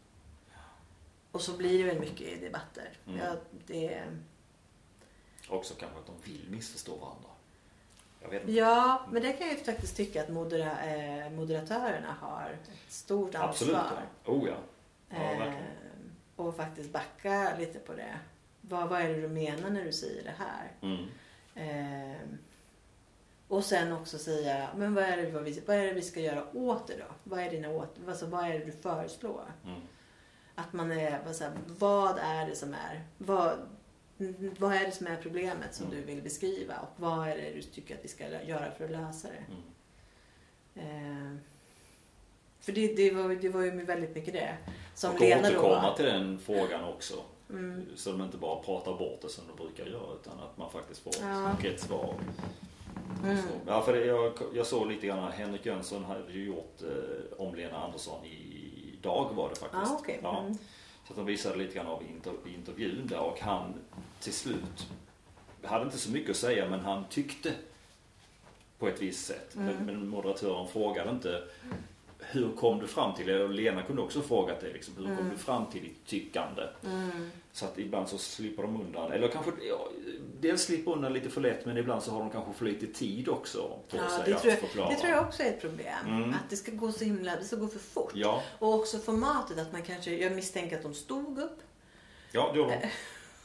Och 1.31 1.41
så 1.41 1.57
blir 1.57 1.77
det 1.77 1.83
väl 1.83 1.99
mycket 1.99 2.21
i 2.27 2.35
debatter. 2.35 2.89
Mm. 3.07 3.19
Ja, 3.19 3.35
det, 3.67 4.03
Också 5.49 5.73
kanske 5.73 5.99
att 5.99 6.05
de 6.05 6.31
vill 6.31 6.45
missförstå 6.49 6.95
varandra. 6.95 7.29
Ja, 8.45 9.05
men 9.11 9.21
det 9.21 9.33
kan 9.33 9.47
jag 9.47 9.57
ju 9.57 9.63
faktiskt 9.63 9.97
tycka 9.97 10.23
att 10.23 10.29
modera, 10.29 10.85
eh, 10.85 11.29
moderatörerna 11.31 12.15
har 12.21 12.49
ett 12.63 12.71
stort 12.93 13.35
ansvar. 13.35 13.49
Absolut. 13.49 13.75
Ja. 14.25 14.31
Oh 14.31 14.47
ja. 14.49 14.55
Ja, 15.09 15.15
Eh, 15.17 15.39
verkligen. 15.39 15.63
Och 16.47 16.55
faktiskt 16.55 16.91
backa 16.91 17.57
lite 17.59 17.79
på 17.79 17.93
det. 17.93 18.19
Vad, 18.61 18.89
vad 18.89 19.01
är 19.01 19.09
det 19.09 19.21
du 19.21 19.27
menar 19.27 19.69
när 19.69 19.85
du 19.85 19.91
säger 19.91 20.23
det 20.23 20.33
här? 20.37 20.71
Mm. 20.81 21.05
Eh, 21.55 22.21
och 23.47 23.65
sen 23.65 23.91
också 23.93 24.17
säga, 24.17 24.69
men 24.75 24.93
vad 24.95 25.03
är, 25.03 25.17
det, 25.17 25.31
vad, 25.31 25.43
vi, 25.43 25.63
vad 25.67 25.75
är 25.75 25.85
det 25.85 25.93
vi 25.93 26.01
ska 26.01 26.19
göra 26.19 26.57
åt 26.57 26.87
det 26.87 26.97
då? 26.97 27.13
Vad 27.23 27.39
är, 27.39 27.49
dina 27.51 27.69
åt, 27.69 27.95
alltså, 28.07 28.25
vad 28.25 28.45
är 28.45 28.59
det 28.59 28.65
du 28.65 28.71
föreslår? 28.71 29.45
Mm. 29.65 29.81
Att 30.55 30.73
man 30.73 30.91
är, 30.91 31.21
vad, 31.25 31.35
så 31.35 31.43
här, 31.43 31.53
vad 31.65 32.17
är 32.17 32.45
det 32.45 32.55
som 32.55 32.73
är, 32.73 33.03
vad, 33.17 33.59
vad 34.57 34.73
är 34.73 34.85
det 34.85 34.91
som 34.91 35.07
är 35.07 35.15
problemet 35.15 35.75
som 35.75 35.85
Mm. 35.85 35.97
du 35.99 36.05
vill 36.05 36.21
beskriva? 36.21 36.75
Och 36.79 36.93
vad 37.01 37.27
är 37.27 37.35
det 37.37 37.53
du 37.55 37.61
tycker 37.61 37.95
att 37.95 38.03
vi 38.03 38.07
ska 38.07 38.43
göra 38.43 38.71
för 38.71 38.85
att 38.85 38.91
lösa 38.91 39.27
det? 39.27 39.43
Eh, 40.81 41.35
för 42.59 42.71
det, 42.71 42.95
det, 42.95 43.11
var, 43.11 43.35
det 43.35 43.49
var 43.49 43.61
ju 43.61 43.85
väldigt 43.85 44.15
mycket 44.15 44.33
det. 44.33 44.57
Som 44.99 45.13
och 45.13 45.19
Lena 45.19 45.47
återkomma 45.47 45.95
till 45.95 46.05
den 46.05 46.39
frågan 46.39 46.83
också. 46.83 47.13
Mm. 47.49 47.85
Så 47.95 48.11
de 48.11 48.21
inte 48.21 48.37
bara 48.37 48.63
pratar 48.63 48.93
bort 48.93 49.21
det 49.21 49.29
som 49.29 49.43
de 49.47 49.63
brukar 49.63 49.85
göra 49.85 50.13
utan 50.21 50.39
att 50.39 50.57
man 50.57 50.71
faktiskt 50.71 51.03
får 51.03 51.13
Ja. 51.21 51.51
ett 51.51 51.65
rätt 51.65 51.79
svar. 51.79 52.13
Mm. 53.23 53.37
Ja, 53.67 53.81
för 53.81 53.93
det, 53.93 54.05
jag, 54.05 54.33
jag 54.53 54.65
såg 54.65 54.87
lite 54.87 55.07
grann, 55.07 55.31
Henrik 55.31 55.65
Jönsson 55.65 56.03
hade 56.05 56.31
ju 56.31 56.45
gjort 56.45 56.81
eh, 56.81 57.41
om 57.41 57.55
Lena 57.55 57.77
Andersson 57.77 58.25
idag 58.25 59.29
var 59.33 59.49
det 59.49 59.55
faktiskt. 59.55 59.93
Ah. 59.93 60.19
Ja. 60.23 60.39
Mm. 60.39 60.57
Så 61.07 61.13
att 61.13 61.15
de 61.15 61.25
visade 61.25 61.55
lite 61.57 61.75
grann 61.75 61.87
av 61.87 62.03
inter, 62.03 62.33
intervjun 62.55 63.07
där 63.07 63.19
och 63.19 63.39
han 63.41 63.73
till 64.19 64.33
slut 64.33 64.87
hade 65.63 65.85
inte 65.85 65.97
så 65.97 66.11
mycket 66.11 66.29
att 66.29 66.37
säga 66.37 66.69
men 66.69 66.79
han 66.79 67.03
tyckte 67.09 67.53
på 68.79 68.87
ett 68.87 69.01
visst 69.01 69.25
sätt. 69.25 69.55
Mm. 69.55 69.65
Men, 69.75 69.85
men 69.85 70.07
moderatören 70.07 70.67
frågade 70.67 71.09
inte 71.11 71.43
hur 72.31 72.51
kom 72.55 72.79
du 72.79 72.87
fram 72.87 73.15
till 73.15 73.27
det? 73.27 73.43
Och 73.43 73.49
Lena 73.49 73.83
kunde 73.83 74.01
också 74.01 74.21
frågat 74.21 74.61
det 74.61 74.73
liksom, 74.73 74.93
hur 74.97 75.03
kom 75.03 75.11
Mm. 75.13 75.29
du 75.29 75.37
fram 75.37 75.65
till 75.65 75.81
ditt 75.83 76.05
tyckande? 76.05 76.61
Mm. 76.85 77.29
Så 77.51 77.65
att 77.65 77.77
ibland 77.79 78.09
så 78.09 78.17
slipper 78.17 78.63
de 78.63 78.81
undan. 78.81 79.11
Eller 79.11 79.27
kanske, 79.27 79.51
ja, 79.69 79.89
dels 80.39 80.63
slipper 80.63 80.91
undan 80.91 81.13
lite 81.13 81.29
för 81.29 81.41
lätt 81.41 81.65
men 81.65 81.77
ibland 81.77 82.03
så 82.03 82.11
har 82.11 82.19
de 82.19 82.29
kanske 82.29 82.53
för 82.53 82.65
lite 82.65 82.87
tid 82.87 83.29
också 83.29 83.69
på 83.89 83.97
Ja, 83.97 84.09
sig 84.09 84.21
det, 84.25 84.33
att 84.35 84.41
tror 84.41 84.51
jag, 84.53 84.59
förklara. 84.59 84.89
det 84.89 84.95
tror 84.95 85.11
jag 85.11 85.27
också 85.27 85.43
är 85.43 85.47
ett 85.47 85.61
problem. 85.61 86.07
Mm. 86.07 86.29
Att 86.29 86.49
det 86.49 86.55
ska 86.55 86.71
gå 86.71 86.91
så 86.91 87.03
himla, 87.03 87.35
det 87.35 87.43
ska 87.43 87.55
gå 87.55 87.67
för 87.67 87.79
fort. 87.79 88.11
Ja, 88.13 88.43
Och 88.59 88.73
också 88.73 88.97
formatet 88.97 89.59
att 89.59 89.71
man 89.71 89.81
kanske, 89.81 90.15
jag 90.17 90.31
misstänker 90.31 90.75
att 90.77 90.83
de 90.83 90.93
stod 90.93 91.39
upp 91.39 91.59
ja 92.31 92.51
det 92.53 92.59
var 92.61 92.67
de. 92.67 92.87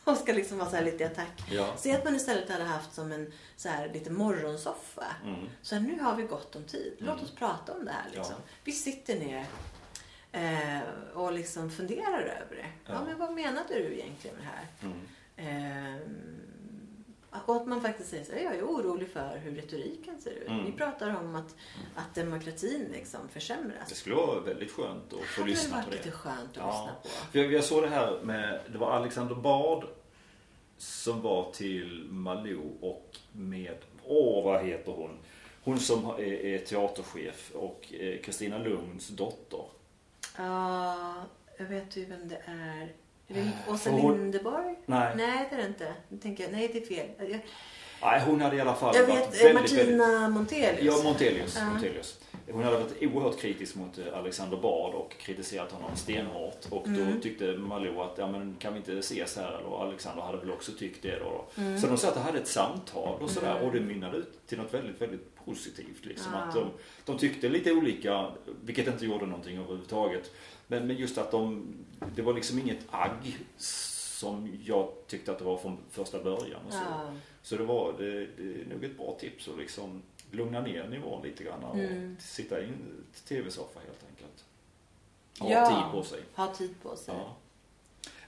och 0.11 0.17
ska 0.17 0.33
liksom 0.33 0.59
vara 0.59 0.71
så 0.71 0.81
lite 0.81 1.03
i 1.03 1.07
attack. 1.07 1.43
Ja. 1.51 1.77
Se 1.77 1.93
att 1.97 2.05
man 2.05 2.15
istället 2.17 2.51
hade 2.51 2.65
haft 2.65 2.95
som 2.95 3.13
en 3.13 3.33
så 3.57 3.69
här 3.69 3.89
lite 3.93 4.11
morgonsoffa. 4.11 5.07
Mm. 5.25 5.41
Så 5.63 5.75
här, 5.75 5.83
nu 5.83 6.01
har 6.01 6.17
vi 6.17 6.23
gott 6.23 6.57
om 6.57 6.65
tid. 6.65 6.95
Låt 6.99 7.09
Mm. 7.13 7.25
oss 7.25 7.35
prata 7.35 7.73
om 7.75 7.85
det 7.85 7.91
här 7.93 8.05
liksom. 8.13 8.35
Ja. 8.39 8.53
Vi 8.65 8.73
sitter 8.73 9.19
ner 9.19 9.47
eh, 10.33 10.89
och 11.15 11.33
liksom 11.33 11.71
funderar 11.71 12.23
över 12.23 12.57
det. 12.57 12.67
Ja. 12.87 12.93
Ja. 12.95 13.05
men 13.07 13.19
vad 13.19 13.33
menade 13.33 13.75
du 13.75 13.95
egentligen 13.99 14.37
med 14.37 14.45
det 14.47 14.51
här? 14.57 14.67
Mm. 14.83 15.01
Ehm, 15.37 16.41
och 17.47 17.57
att 17.57 17.67
man 17.67 17.81
faktiskt 17.83 18.11
säger 18.11 18.25
så 18.25 18.33
jag 18.33 18.57
är 18.57 18.63
orolig 18.63 19.09
för 19.09 19.39
hur 19.39 19.55
retoriken 19.55 20.21
ser 20.21 20.31
ut. 20.31 20.49
Mm. 20.49 20.65
Ni 20.65 20.73
pratar 20.73 21.17
om 21.17 21.35
att, 21.35 21.57
att 21.95 22.15
demokratin 22.15 22.89
liksom 22.93 23.29
försämras. 23.29 23.89
Det 23.89 23.95
skulle 23.95 24.15
vara 24.15 24.41
väldigt 24.41 24.71
skönt 24.73 25.13
att 25.13 25.21
få 25.21 25.45
lyssna 25.45 25.83
på 25.83 25.91
det. 25.91 25.97
lite 25.97 26.11
skönt 26.11 26.51
att 26.51 26.57
Ja. 26.57 26.67
lyssna 26.71 26.95
på. 27.03 27.09
För 27.33 27.39
jag, 27.39 27.53
jag 27.53 27.65
såg 27.65 27.83
det 27.83 27.89
här 27.89 28.21
med, 28.23 28.61
det 28.73 28.79
var 28.79 28.91
Alexander 28.91 29.35
Bard 29.35 29.85
som 30.79 31.23
var 31.23 31.53
till 31.53 32.07
Malou 32.11 32.71
och 32.81 33.17
med, 33.33 33.77
åh 34.05 34.45
vad 34.45 34.65
heter 34.65 34.93
hon? 34.93 35.19
Hon 35.65 35.79
som 35.81 36.07
är, 36.07 36.21
är 36.23 36.59
teaterchef 36.59 37.51
och 37.55 37.95
eh, 37.95 38.21
Kristina 38.21 38.59
Lunds 38.59 39.09
dotter. 39.09 39.65
Ja, 40.39 41.15
jag 41.59 41.65
vet 41.67 41.97
ju 41.97 42.05
vem 42.05 42.29
det 42.29 42.43
är. 42.47 42.93
Är 43.29 43.35
det 43.35 43.51
Åsa 43.69 43.79
För 43.79 43.91
hon- 43.91 44.17
Linderborg? 44.19 44.75
Nej. 44.87 45.15
Nej, 45.17 45.47
det 45.51 45.57
är 45.57 45.61
det 45.63 45.67
inte. 45.69 45.93
Nu 46.09 46.19
tänker 46.19 46.45
jag, 46.45 46.53
nej, 46.53 46.71
det 46.73 46.79
är 46.83 46.87
fel. 46.87 47.31
Jag, 47.31 47.41
Nej, 48.03 48.23
hon 48.27 48.41
hade 48.41 48.57
i 48.57 48.61
alla 48.61 48.75
fall 48.75 48.97
jag 48.97 49.07
vet 49.07 49.17
eh, 49.41 49.45
väldigt, 49.47 49.55
Martina 49.55 50.07
väldigt... 50.07 50.31
Montelius. 50.35 50.79
Ja, 50.83 51.03
Montelius. 51.05 51.57
Ja. 51.59 51.65
Montelius. 51.71 52.21
Hon 52.53 52.65
hade 52.65 52.77
varit 52.77 53.03
oerhört 53.03 53.39
kritisk 53.41 53.75
mot 53.77 53.99
eh, 53.99 54.19
Alexander 54.19 54.57
Bard 54.57 54.95
och 54.95 55.13
kritiserat 55.19 55.73
honom 55.73 55.91
stenhårt. 55.97 56.67
Och 56.71 56.83
då 56.89 57.01
Mm. 57.01 57.21
tyckte 57.21 57.53
Malou 57.57 58.01
att, 58.01 58.19
ja 58.19 58.27
men 58.31 58.57
kan 58.59 58.73
vi 58.73 58.79
inte 58.79 58.99
ses 58.99 59.37
här? 59.37 59.63
Och 59.63 59.83
Alexander 59.83 60.23
hade 60.23 60.39
väl 60.39 60.51
också 60.51 60.73
tyckt 60.73 61.03
det 61.03 61.19
då. 61.19 61.45
Mm. 61.57 61.79
Så 61.79 61.87
de 61.87 61.97
satt 61.97 62.17
och 62.17 62.23
hade 62.23 62.39
ett 62.39 62.49
samtal 62.49 63.23
och 63.23 63.31
sådär 63.31 63.51
Mm. 63.57 63.63
och 63.69 63.73
det 63.73 63.81
mynnade 63.81 64.17
ut 64.17 64.47
till 64.47 64.59
något 64.59 64.75
väldigt, 64.75 65.03
väldigt 65.03 65.45
positivt. 65.45 66.05
Liksom. 66.05 66.33
Ja. 66.33 66.39
Att 66.39 66.55
de, 66.55 66.71
de 67.05 67.19
tyckte 67.19 67.49
lite 67.49 67.73
olika, 67.73 68.31
vilket 68.65 68.87
inte 68.87 69.05
gjorde 69.07 69.27
någonting 69.27 69.57
överhuvudtaget. 69.59 70.31
Men, 70.67 70.87
men 70.87 70.97
just 70.97 71.19
att 71.19 71.31
de, 71.31 71.75
det 72.17 72.23
var 72.23 72.33
liksom 72.35 72.59
inget 72.59 72.79
agg 72.91 73.39
som 73.57 74.59
jag 74.65 74.93
tyckte 75.07 75.33
att 75.33 75.39
det 75.39 75.45
var 75.45 75.57
från 75.57 75.79
första 75.91 76.23
början. 76.25 76.61
Och 76.67 76.73
så. 76.73 76.79
Ja. 76.91 77.13
Så 77.43 77.57
det 77.57 77.65
var 77.65 77.95
det, 77.99 78.11
det 78.27 78.61
är 78.61 78.67
nog 78.73 78.85
ett 78.85 78.97
bra 78.97 79.17
tips 79.21 79.49
att 79.49 79.59
liksom 79.59 80.03
lugna 80.31 80.61
ner 80.61 80.89
nivån 80.89 81.23
lite 81.23 81.45
grann 81.45 81.65
och 81.65 81.79
Mm. 81.79 82.17
sitta 82.21 82.61
i 82.61 82.65
en 82.65 83.05
tv-soffa 83.29 83.81
helt 83.81 84.05
enkelt. 84.11 84.45
Ha 85.39 85.51
Ja. 85.51 85.67
tid 85.69 85.93
på 85.93 86.03
sig. 86.09 86.21
Ha 86.35 86.55
tid 86.55 86.75
på 86.83 86.97
sig. 86.97 87.15
Ja. 87.19 87.37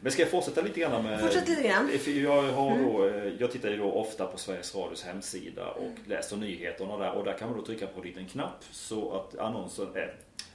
Men 0.01 0.13
ska 0.13 0.23
jag 0.23 0.31
fortsätta 0.31 0.61
lite 0.63 0.81
grann 0.81 1.03
med... 1.05 1.21
Fortsätt 1.21 1.49
lite 1.49 1.63
grann. 1.63 1.91
Jag, 2.23 2.43
har 2.43 2.71
Mm. 2.73 2.85
då, 2.93 3.07
eh, 3.09 3.33
jag 3.39 3.53
tittar 3.53 3.69
ju 3.71 3.77
då 3.77 3.93
ofta 3.93 4.27
på 4.27 4.39
Sveriges 4.39 4.75
Radios 4.75 5.05
hemsida 5.05 5.67
och 5.71 6.09
läser 6.09 6.37
nyheterna 6.37 6.97
där 6.97 7.13
och 7.13 7.25
där 7.25 7.33
kan 7.39 7.49
man 7.49 7.59
då 7.59 7.65
trycka 7.65 7.87
på 7.87 8.01
en 8.01 8.07
liten 8.07 8.27
knapp 8.27 8.65
så 8.71 9.13
att 9.13 9.39
annonsen, 9.39 9.87
äh, 9.95 10.03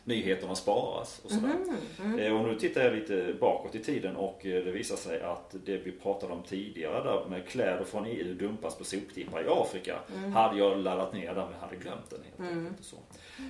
nyheterna 0.03 0.55
sparas 0.55 1.21
och 1.25 1.31
sådär. 1.31 1.47
Mhm, 1.47 1.77
mm. 2.13 2.19
Eh, 2.19 2.35
Och 2.41 2.47
nu 2.47 2.55
tittar 2.59 2.81
jag 2.81 2.93
lite 2.93 3.35
bakåt 3.39 3.75
i 3.75 3.79
tiden 3.79 4.15
och 4.15 4.39
det 4.43 4.61
visar 4.71 4.95
sig 4.95 5.21
att 5.21 5.55
det 5.65 5.77
vi 5.77 5.91
pratade 5.91 6.33
om 6.33 6.43
tidigare 6.43 7.03
där 7.03 7.25
med 7.29 7.47
kläder 7.47 7.83
från 7.83 8.05
EU 8.05 8.33
dumpas 8.33 8.75
på 8.77 8.83
soptippar 8.83 9.41
i 9.43 9.47
Afrika 9.49 9.99
Mm. 10.17 10.33
hade 10.33 10.59
jag 10.59 10.77
laddat 10.77 11.13
ner 11.13 11.33
där 11.35 11.45
men 11.51 11.59
hade 11.59 11.75
glömt 11.75 12.09
den 12.09 12.19
helt 12.23 12.39
Mm. 12.51 12.65
enkelt. 12.67 12.85
Så. 12.87 12.95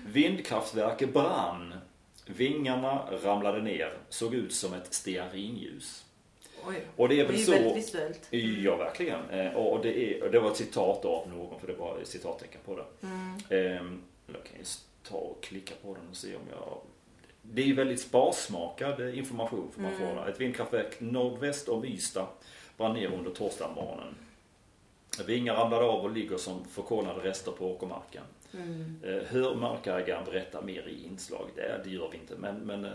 Vindkraftverk 0.07 1.13
brann. 1.13 1.73
Vingarna 2.37 3.07
ramlade 3.23 3.61
ner, 3.61 3.93
såg 4.09 4.33
ut 4.33 4.53
som 4.53 4.73
ett 4.73 4.93
stearinljus. 4.93 6.05
Oj. 6.67 6.81
Och 6.95 7.09
det 7.09 7.15
är 7.15 7.17
Det 7.17 7.23
är 7.23 7.27
väl 7.27 7.43
så... 7.45 7.51
väldigt 7.51 7.75
visuellt. 7.77 8.27
Ja, 8.63 8.75
verkligen. 8.75 9.29
Eh, 9.29 9.53
Och 9.55 9.81
det, 9.83 9.97
är, 10.21 10.29
det 10.29 10.39
var 10.39 10.51
ett 10.51 10.57
citat 10.57 11.05
av 11.05 11.29
någon, 11.29 11.59
för 11.59 11.67
det 11.67 11.73
var 11.73 11.99
ett 12.01 12.07
citattecken 12.07 12.61
på 12.65 12.75
det. 12.75 13.07
Mm. 13.07 13.37
Ehm, 13.77 14.01
Jag 14.33 14.43
kan 14.43 14.57
ju 14.59 14.63
ta 15.09 15.15
och 15.17 15.43
klicka 15.43 15.73
på 15.83 15.93
den 15.93 16.09
och 16.09 16.15
se 16.15 16.35
om 16.35 16.41
jag... 16.51 16.77
Det 17.41 17.61
är 17.61 17.65
ju 17.65 17.75
väldigt 17.75 18.01
sparsmakad 18.01 19.15
information 19.15 19.71
får 19.75 19.81
man 19.81 19.93
Mm. 19.93 20.15
få. 20.15 20.23
Ett 20.31 20.39
vindkraftverk 20.41 20.99
nordväst 20.99 21.69
om 21.69 21.85
Ystad 21.85 22.27
brann 22.77 22.93
ner 22.93 23.13
under 23.13 23.31
torsdagsmorgonen. 23.31 24.15
Vingar 25.27 25.55
ramlade 25.55 25.85
av 25.85 26.03
och 26.03 26.11
ligger 26.11 26.37
som 26.37 26.65
förkolnade 26.65 27.19
rester 27.29 27.51
på 27.51 27.71
åkermarken. 27.71 28.23
Mm. 28.53 28.99
Eh, 29.03 29.09
Hur 29.29 29.55
markägaren 29.55 30.25
berättar 30.25 30.61
mer 30.61 30.87
i 30.87 31.05
inslag, 31.05 31.49
det, 31.55 31.81
det 31.83 31.89
gör 31.89 32.09
vi 32.11 32.17
inte. 32.17 32.35
Men, 32.37 32.55
men 32.55 32.85
eh, 32.85 32.91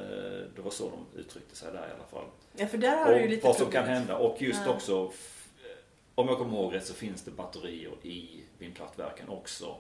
det 0.57 0.63
var 0.63 0.71
så 0.71 0.91
de 0.91 1.21
uttryckte 1.21 1.57
sig 1.57 1.73
där 1.73 1.89
i 1.89 1.93
alla 1.99 2.07
fall. 2.11 2.25
Ja, 2.57 2.67
för 2.67 2.79
där 2.79 2.97
har 3.05 3.15
du 3.15 3.23
Och 3.25 3.29
lite 3.31 3.47
vad 3.47 3.57
som 3.57 3.65
problem. 3.67 3.85
kan 3.85 3.93
hända. 3.95 4.17
Och 4.17 4.43
just 4.43 4.61
Ja. 4.67 4.73
också, 4.73 5.11
f- 5.15 5.49
om 6.15 6.29
jag 6.29 6.39
kommer 6.39 6.53
ihåg 6.59 6.75
rätt 6.75 6.87
så 6.87 6.95
finns 6.95 7.23
det 7.23 7.31
batterier 7.31 7.91
i 8.03 8.41
vindkraftverken 8.59 9.29
också. 9.29 9.77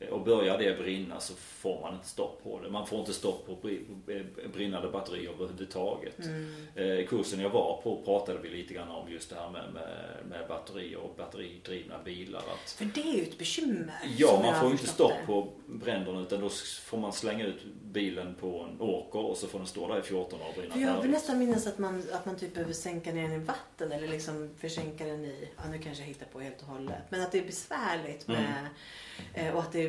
Eh, 0.00 0.08
Och 0.08 0.20
börjar 0.24 0.58
det 0.58 0.78
brinna 0.78 1.20
så 1.20 1.34
får 1.34 1.80
man 1.80 1.94
inte 1.94 2.08
stopp 2.08 2.40
på 2.42 2.60
det. 2.60 2.70
Man 2.70 2.86
får 2.86 2.98
inte 3.00 3.12
stopp 3.12 3.46
på 3.46 3.68
eh, 3.68 4.48
brinnande 4.52 4.88
batterier 4.88 5.30
överhuvudtaget. 5.30 6.18
Mm. 6.18 6.54
Eh, 6.74 7.06
kursen 7.06 7.40
jag 7.40 7.50
var 7.50 7.80
på 7.82 8.02
pratade 8.04 8.38
vi 8.38 8.48
lite 8.48 8.74
grann 8.74 8.88
om 8.88 9.10
just 9.12 9.30
det 9.30 9.36
här 9.36 9.50
med, 9.50 9.72
med, 9.74 10.16
med 10.28 10.48
batterier 10.48 10.98
och 10.98 11.14
batteridrivna 11.16 11.98
bilar. 12.04 12.38
Att, 12.40 12.70
För 12.70 12.84
det 12.84 13.00
är 13.00 13.16
ju 13.16 13.22
ett 13.22 13.38
bekymmer. 13.38 13.94
ja, 14.16 14.40
man 14.44 14.60
får 14.60 14.70
inte 14.70 14.86
stopp 14.86 15.12
det. 15.20 15.26
på 15.26 15.48
bränderna 15.66 16.20
utan 16.20 16.40
då 16.40 16.48
får 16.82 16.98
man 16.98 17.12
slänga 17.12 17.46
ut 17.46 17.64
bilen 17.82 18.34
på 18.40 18.60
en 18.70 18.80
åker 18.80 19.18
och 19.18 19.36
så 19.36 19.46
får 19.46 19.58
den 19.58 19.68
stå 19.68 19.88
där 19.88 19.98
i 19.98 20.02
14 20.02 20.40
år 20.40 20.46
och 20.48 20.54
brinna 20.60 20.78
jag 20.78 21.02
vill 21.02 21.10
nästan 21.10 21.38
minnas 21.38 21.66
att 21.66 21.78
man, 21.78 22.02
att 22.12 22.26
man 22.26 22.36
typ 22.36 22.54
behöver 22.54 22.72
sänka 22.72 23.12
ner 23.12 23.22
den 23.28 23.32
i 23.42 23.44
vatten 23.44 23.92
eller 23.92 24.08
liksom 24.08 24.50
försänka 24.60 25.04
den 25.06 25.24
i, 25.24 25.48
ja 25.56 25.62
nu 25.70 25.78
kanske 25.78 26.02
jag 26.02 26.08
hittar 26.08 26.26
på 26.26 26.40
helt 26.40 26.60
och 26.62 26.66
hållet. 26.68 26.94
Men 27.08 27.20
att 27.22 27.32
det 27.32 27.38
är 27.38 27.46
besvärligt 27.46 28.28
Mm. 28.28 28.42
med, 28.42 28.66
eh, 29.34 29.54
och 29.54 29.60
att 29.60 29.72
det 29.72 29.82
är 29.84 29.87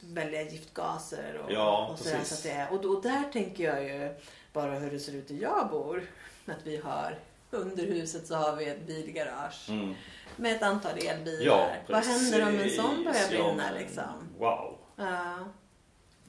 väldiga 0.00 0.42
giftgaser 0.42 1.38
och, 1.44 1.52
Ja, 1.52 1.88
och 1.92 1.98
sådär. 1.98 2.20
Så 2.24 2.34
att 2.34 2.42
det 2.42 2.50
är, 2.50 2.72
och, 2.72 2.84
och 2.96 3.02
där 3.02 3.22
tänker 3.32 3.64
jag 3.64 3.84
ju 3.84 4.14
bara 4.52 4.78
hur 4.78 4.90
det 4.90 4.98
ser 4.98 5.12
ut 5.14 5.28
där 5.28 5.34
jag 5.34 5.68
bor. 5.70 6.02
Att 6.46 6.66
vi 6.66 6.76
har, 6.76 7.18
under 7.50 7.86
huset 7.86 8.26
så 8.26 8.34
har 8.34 8.56
vi 8.56 8.68
ett 8.68 8.86
bilgarage 8.86 9.66
Mm. 9.70 9.94
med 10.36 10.56
ett 10.56 10.62
antal 10.62 10.98
elbilar. 10.98 11.46
Ja, 11.46 11.70
Vad 11.88 12.04
händer 12.04 12.48
om 12.48 12.60
en 12.60 12.70
sån 12.70 13.04
börjar. 13.04 13.20
Ja, 13.20 13.28
brinna 13.28 13.54
men 13.56 13.74
liksom? 13.74 14.28
Wow. 14.38 14.78
Ja. 14.96 15.38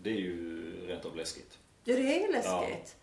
Det 0.02 0.10
är 0.10 0.16
ju 0.16 0.72
rent 0.88 1.06
av 1.06 1.16
läskigt. 1.16 1.58
Ja, 1.84 1.96
det 1.96 2.18
är 2.24 2.28
ju 2.28 2.32
läskigt. 2.34 2.96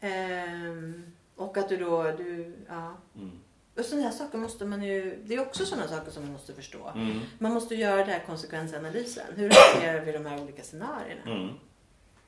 Ehm, 0.00 1.12
och 1.36 1.56
att 1.56 1.68
du 1.68 1.76
då, 1.76 2.02
du, 2.02 2.56
ja. 2.68 2.96
Mm. 3.16 3.40
Och 3.76 3.84
sådana 3.84 4.04
här 4.08 4.12
saker 4.14 4.38
måste 4.38 4.64
man 4.64 4.82
ju, 4.82 5.22
det 5.24 5.34
är 5.34 5.40
också 5.40 5.66
sådana 5.66 5.88
saker 5.88 6.10
som 6.10 6.22
man 6.22 6.32
måste 6.32 6.54
förstå. 6.54 6.88
Mm. 6.94 7.20
Man 7.38 7.52
måste 7.52 7.74
göra 7.74 7.96
den 7.96 8.08
här 8.08 8.22
konsekvensanalysen. 8.26 9.26
Hur 9.36 9.50
hanterar 9.50 10.04
vi 10.04 10.12
de 10.12 10.26
här 10.26 10.42
olika 10.42 10.62
scenarierna? 10.62 11.22
Mm. 11.26 11.48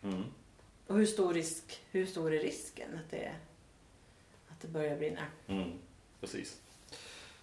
Mm. 0.03 0.25
Och 0.87 0.97
hur 0.99 1.07
stor, 1.07 1.35
risk, 1.35 1.81
hur 1.91 2.07
stor 2.07 2.33
är 2.35 2.39
risken 2.39 2.89
att 3.05 3.11
det, 3.11 3.33
att 4.49 4.61
det 4.61 4.69
börjar 4.69 4.97
brinna? 4.97 5.23
Mm. 5.47 5.71
Precis. 6.21 6.57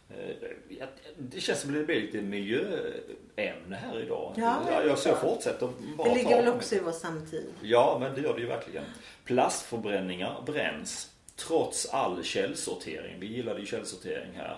Eh, 0.10 0.88
Det 1.18 1.40
känns 1.40 1.62
som 1.62 1.70
att 1.70 1.76
det 1.76 1.84
blir 1.86 2.02
lite 2.02 2.22
miljöämne 2.22 3.76
här 3.76 4.00
idag. 4.02 4.34
Ja, 4.38 4.64
jag, 4.72 4.98
jag 5.06 5.22
fortsätta 5.22 5.70
bara 5.98 6.10
Det 6.10 6.16
ligger 6.16 6.36
väl 6.44 6.48
också 6.48 6.76
i 6.76 6.80
vår 6.80 6.92
samtid. 6.92 7.54
Ja, 7.62 7.98
men 8.00 8.16
det 8.16 8.22
gör 8.22 8.34
det 8.34 8.42
ju 8.42 8.48
verkligen. 8.48 8.84
Plastförbränningar 9.24 10.44
bränns 10.46 11.09
trots 11.48 11.86
all 11.86 12.24
källsortering. 12.24 13.20
Vi 13.20 13.28
gillade 13.28 13.60
ju 13.60 13.66
källsortering 13.66 14.34
här. 14.36 14.58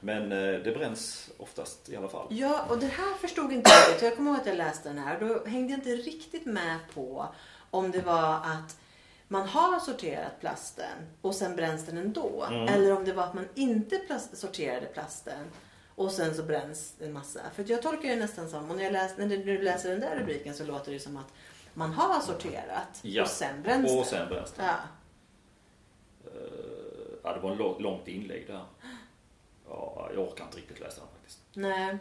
Men 0.00 0.32
eh, 0.32 0.60
det 0.60 0.72
bränns 0.78 1.30
oftast 1.38 1.88
i 1.88 1.96
alla 1.96 2.08
fall. 2.08 2.26
Ja, 2.30 2.66
och 2.68 2.78
det 2.78 2.86
här 2.86 3.14
förstod 3.20 3.52
inte 3.52 3.70
jag. 3.70 4.02
Jag 4.08 4.16
kommer 4.16 4.30
ihåg 4.30 4.40
att 4.40 4.46
jag 4.46 4.56
läste 4.56 4.88
den 4.88 4.98
här. 4.98 5.20
Då 5.20 5.44
hängde 5.46 5.72
jag 5.72 5.78
inte 5.78 5.90
riktigt 5.90 6.46
med 6.46 6.78
på 6.94 7.26
om 7.70 7.90
det 7.90 8.00
var 8.00 8.34
att 8.34 8.76
man 9.28 9.48
har 9.48 9.80
sorterat 9.80 10.40
plasten 10.40 10.96
och 11.22 11.34
sen 11.34 11.56
bränns 11.56 11.86
den 11.86 11.98
ändå. 11.98 12.44
Mm. 12.48 12.68
Eller 12.68 12.96
om 12.96 13.04
det 13.04 13.12
var 13.12 13.22
att 13.24 13.34
man 13.34 13.48
inte 13.54 13.96
plast, 13.98 14.36
sorterade 14.38 14.86
plasten 14.86 15.44
och 15.94 16.10
sen 16.12 16.34
så 16.34 16.42
bränns 16.42 16.94
en 17.00 17.12
massa. 17.12 17.40
För 17.54 17.64
jag 17.68 17.82
tolkar 17.82 18.08
det 18.08 18.16
nästan 18.16 18.48
som, 18.50 18.70
och 18.70 18.76
när, 18.76 18.84
jag 18.84 18.92
läs, 18.92 19.16
när 19.16 19.26
du 19.28 19.62
läser 19.62 19.90
den 19.90 20.00
där 20.00 20.16
rubriken 20.16 20.54
så 20.54 20.64
låter 20.64 20.92
det 20.92 21.00
som 21.00 21.16
att 21.16 21.32
man 21.74 21.92
har 21.92 22.20
sorterat 22.20 22.98
Ja, 23.02 23.22
och 23.22 23.28
sen 23.28 23.62
bränns 23.62 23.90
Och 23.90 23.96
det. 23.96 24.04
sen 24.04 24.28
bränns 24.28 24.52
det. 24.52 24.62
Ja. 24.62 24.74
Eh, 26.40 26.46
Ja, 27.24 27.32
det 27.32 27.40
var 27.40 27.50
en 27.50 27.58
lång- 27.58 27.80
långt 27.82 28.08
inlägg 28.08 28.46
där. 28.46 28.64
Ja, 29.68 30.10
jag 30.14 30.28
orkar 30.28 30.44
inte 30.44 30.56
riktigt 30.56 30.80
läsa 30.80 31.00
den 31.00 31.08
faktiskt. 31.14 31.38
Nej. 31.52 31.98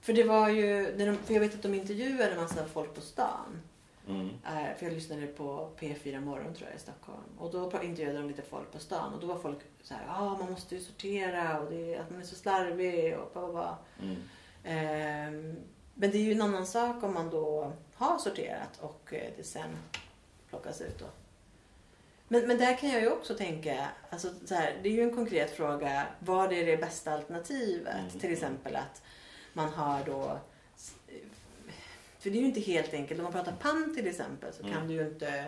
För 0.00 0.12
det 0.12 0.24
var 0.24 0.48
ju, 0.48 0.96
för 1.24 1.34
jag 1.34 1.40
vet 1.40 1.54
att 1.54 1.62
de 1.62 1.74
intervjuade 1.74 2.30
en 2.30 2.40
massa 2.40 2.64
folk 2.66 2.94
på 2.94 3.00
stan. 3.00 3.60
Mm. 4.08 4.28
Eh, 4.28 4.76
För 4.76 4.86
jag 4.86 4.92
lyssnade 4.92 5.26
på 5.26 5.70
P4 5.78 6.20
Morgon 6.20 6.54
tror 6.54 6.68
jag 6.68 6.76
i 6.76 6.80
Stockholm. 6.80 7.22
Och 7.38 7.50
då 7.52 7.82
intervjuade 7.82 8.18
de 8.18 8.28
lite 8.28 8.42
folk 8.42 8.72
på 8.72 8.78
stan. 8.78 9.14
Och 9.14 9.20
då 9.20 9.26
var 9.26 9.38
folk 9.38 9.58
så 9.82 9.94
här, 9.94 10.04
ja 10.06 10.14
ah, 10.20 10.38
man 10.38 10.50
måste 10.50 10.74
ju 10.74 10.80
sortera 10.80 11.60
och 11.60 11.70
det 11.70 11.96
att 11.96 12.10
man 12.10 12.20
är 12.20 12.24
så 12.24 12.34
slarvig 12.34 13.18
och 13.18 13.30
bla 13.32 13.42
bla 13.42 13.52
bla. 13.52 13.78
Mm. 14.02 14.16
Ehm, 14.64 15.56
Men 15.94 16.10
det 16.10 16.18
är 16.18 16.22
ju 16.22 16.32
en 16.32 16.42
annan 16.42 16.66
sak 16.66 17.02
om 17.02 17.14
man 17.14 17.30
då 17.30 17.72
har 17.94 18.18
sorterat 18.18 18.78
och 18.80 19.14
eh, 19.14 19.32
det 19.36 19.44
sen 19.44 19.70
plockas 20.48 20.80
ut 20.80 20.98
då. 20.98 21.06
Men, 22.28 22.46
men 22.46 22.58
där 22.58 22.76
kan 22.76 22.90
jag 22.90 23.02
ju 23.02 23.10
också 23.10 23.34
tänka, 23.34 23.88
alltså 24.10 24.28
så 24.44 24.54
här, 24.54 24.78
det 24.82 24.88
är 24.88 24.92
ju 24.92 25.02
en 25.02 25.14
konkret 25.14 25.56
fråga, 25.56 26.06
vad 26.18 26.52
är 26.52 26.66
det 26.66 26.76
bästa 26.76 27.12
alternativet? 27.12 27.94
Mm. 27.94 28.20
Till 28.20 28.32
exempel 28.32 28.76
att 28.76 29.02
man 29.52 29.68
har 29.68 30.04
då 30.04 30.38
för 32.24 32.30
det 32.30 32.38
är 32.38 32.40
ju 32.40 32.46
inte 32.46 32.60
helt 32.60 32.94
enkelt. 32.94 33.20
Om 33.20 33.24
man 33.24 33.32
pratar 33.32 33.52
pant 33.52 33.94
till 33.94 34.06
exempel 34.06 34.52
så 34.52 34.62
kan 34.62 34.72
Mm. 34.72 34.88
du 34.88 34.94
ju 34.94 35.06
inte... 35.06 35.44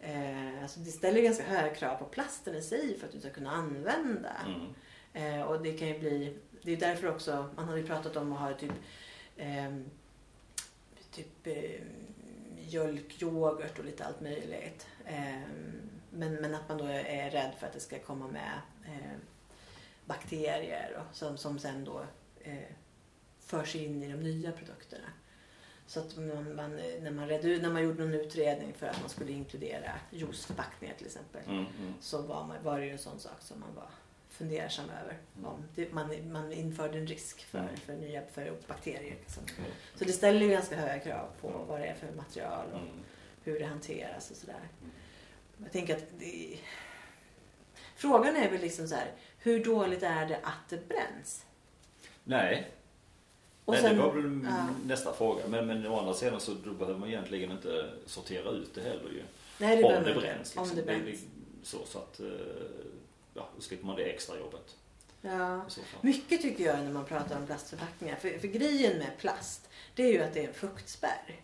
Eh, 0.00 0.62
alltså 0.62 0.80
det 0.80 0.90
ställer 0.90 1.22
ganska 1.22 1.44
höga 1.44 1.74
krav 1.74 1.96
på 1.96 2.04
plasten 2.04 2.54
i 2.54 2.62
sig 2.62 2.98
för 2.98 3.06
att 3.06 3.12
du 3.12 3.20
ska 3.20 3.30
kunna 3.30 3.50
använda. 3.50 4.32
Mm. 4.46 5.40
Eh, 5.40 5.42
och 5.42 5.62
det 5.62 5.72
kan 5.72 5.88
ju 5.88 5.98
bli... 5.98 6.36
Det 6.62 6.72
är 6.72 6.76
därför 6.76 7.08
också, 7.08 7.50
man 7.56 7.68
har 7.68 7.76
ju 7.76 7.86
pratat 7.86 8.16
om 8.16 8.32
att 8.32 8.38
ha 8.38 8.54
typ... 8.54 8.72
Eh, 9.36 9.76
typ 11.10 11.46
eh, 11.46 11.80
mjölk, 12.56 13.22
yoghurt 13.22 13.78
och 13.78 13.84
lite 13.84 14.04
allt 14.04 14.20
möjligt. 14.20 14.86
Eh, 15.04 15.40
men, 16.18 16.34
men 16.34 16.54
att 16.54 16.68
man 16.68 16.78
då 16.78 16.84
är 16.86 17.30
rädd 17.30 17.52
för 17.58 17.66
att 17.66 17.72
det 17.72 17.80
ska 17.80 17.98
komma 17.98 18.26
med 18.28 18.60
eh, 18.86 19.16
bakterier 20.04 20.96
och, 21.00 21.16
som, 21.16 21.36
som 21.38 21.58
sen 21.58 21.84
då 21.84 22.02
eh, 22.40 22.54
förs 23.40 23.76
in 23.76 24.02
i 24.02 24.08
de 24.12 24.16
nya 24.22 24.52
produkterna. 24.52 25.08
Så 25.86 26.00
att 26.00 26.16
man, 26.16 26.54
man, 26.56 26.76
när, 27.00 27.10
man 27.10 27.28
redde, 27.28 27.58
när 27.62 27.70
man 27.70 27.82
gjorde 27.82 28.04
någon 28.04 28.14
utredning 28.14 28.72
för 28.74 28.86
att 28.86 29.00
man 29.00 29.08
skulle 29.08 29.32
inkludera 29.32 29.92
juiceförpackningar 30.10 30.94
till 30.94 31.06
exempel. 31.06 31.42
Mm. 31.46 31.58
Mm. 31.58 31.94
Så 32.00 32.22
var, 32.22 32.44
man, 32.46 32.56
var 32.62 32.78
det 32.80 32.86
ju 32.86 32.92
en 32.92 32.98
sån 32.98 33.20
sak 33.20 33.40
som 33.40 33.60
man 33.60 33.74
var 33.74 33.88
fundersam 34.28 34.84
över. 35.02 35.18
Om 35.44 35.64
det, 35.74 35.92
man, 35.92 36.32
man 36.32 36.52
införde 36.52 36.98
en 36.98 37.06
risk 37.06 37.44
för, 37.44 37.58
Mm. 37.58 37.76
för 37.76 37.96
nya 37.96 38.22
för 38.32 38.56
bakterier. 38.68 39.16
Liksom. 39.20 39.42
Mm. 39.58 39.70
Så 39.94 40.04
det 40.04 40.12
ställer 40.12 40.40
ju 40.40 40.48
ganska 40.48 40.76
höga 40.76 40.98
krav 40.98 41.28
på 41.40 41.48
vad 41.68 41.80
det 41.80 41.86
är 41.86 41.94
för 41.94 42.12
material 42.12 42.66
och 42.72 42.80
Mm. 42.80 42.92
hur 43.44 43.58
det 43.58 43.66
hanteras 43.66 44.30
och 44.30 44.36
sådär. 44.36 44.68
Jag 45.62 45.72
tänker 45.72 45.96
att 45.96 46.04
det... 46.18 46.58
Frågan 47.96 48.36
är 48.36 48.50
väl 48.50 48.60
liksom 48.60 48.88
så 48.88 48.94
här, 48.94 49.12
hur 49.38 49.64
dåligt 49.64 50.02
är 50.02 50.26
det 50.26 50.36
att 50.42 50.68
det 50.68 50.88
bränns? 50.88 51.44
Nej, 52.24 52.70
Och 53.64 53.72
Nej, 53.74 53.82
sen- 53.82 53.96
det 53.96 54.02
var 54.02 54.12
väl 54.12 54.46
ja. 54.50 54.66
nästa 54.84 55.12
fråga. 55.12 55.42
Men, 55.48 55.66
men 55.66 55.86
å 55.86 55.98
andra 55.98 56.14
sidan 56.14 56.40
så 56.40 56.54
då 56.64 56.72
behöver 56.72 56.98
man 56.98 57.08
egentligen 57.08 57.50
inte 57.50 57.90
sortera 58.06 58.50
ut 58.50 58.74
det 58.74 58.80
heller 58.80 59.10
ju. 59.10 59.22
Nej, 59.58 59.76
det 59.76 59.84
om 59.84 60.04
det 60.04 60.14
man 60.14 60.20
bränns. 60.22 60.38
Liksom. 60.38 60.62
Om 60.62 60.76
det 60.76 60.82
bränns. 60.82 61.04
liksom 61.04 61.28
så, 61.62 61.78
så 61.86 61.98
att, 61.98 62.20
eh, 62.20 62.26
ja, 63.34 63.48
då 63.56 63.62
slipper 63.62 63.86
man 63.86 63.96
det 63.96 64.02
extra 64.02 64.38
jobbet. 64.38 64.76
Ja. 65.20 65.64
Mycket 66.00 66.42
tycker 66.42 66.64
jag 66.64 66.78
när 66.84 66.92
man 66.92 67.04
pratar 67.04 67.36
om 67.36 67.46
plastförpackningar. 67.46 68.16
För, 68.16 68.38
för 68.38 68.48
grejen 68.48 68.98
med 68.98 69.18
plast, 69.18 69.68
det 69.94 70.02
är 70.02 70.12
ju 70.12 70.22
att 70.22 70.34
det 70.34 70.44
är 70.44 70.48
en 70.48 70.54
fuktspärr. 70.54 71.40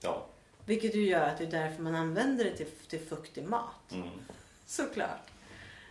Ja. 0.00 0.26
Vilket 0.70 0.94
ju 0.94 1.06
gör 1.06 1.28
att 1.28 1.38
det 1.38 1.44
är 1.44 1.50
därför 1.50 1.82
man 1.82 1.94
använder 1.94 2.44
det 2.44 2.56
till, 2.56 2.66
till 2.88 3.00
fuktig 3.00 3.44
mat. 3.44 3.92
Mm. 3.92 4.08
Såklart. 4.66 5.30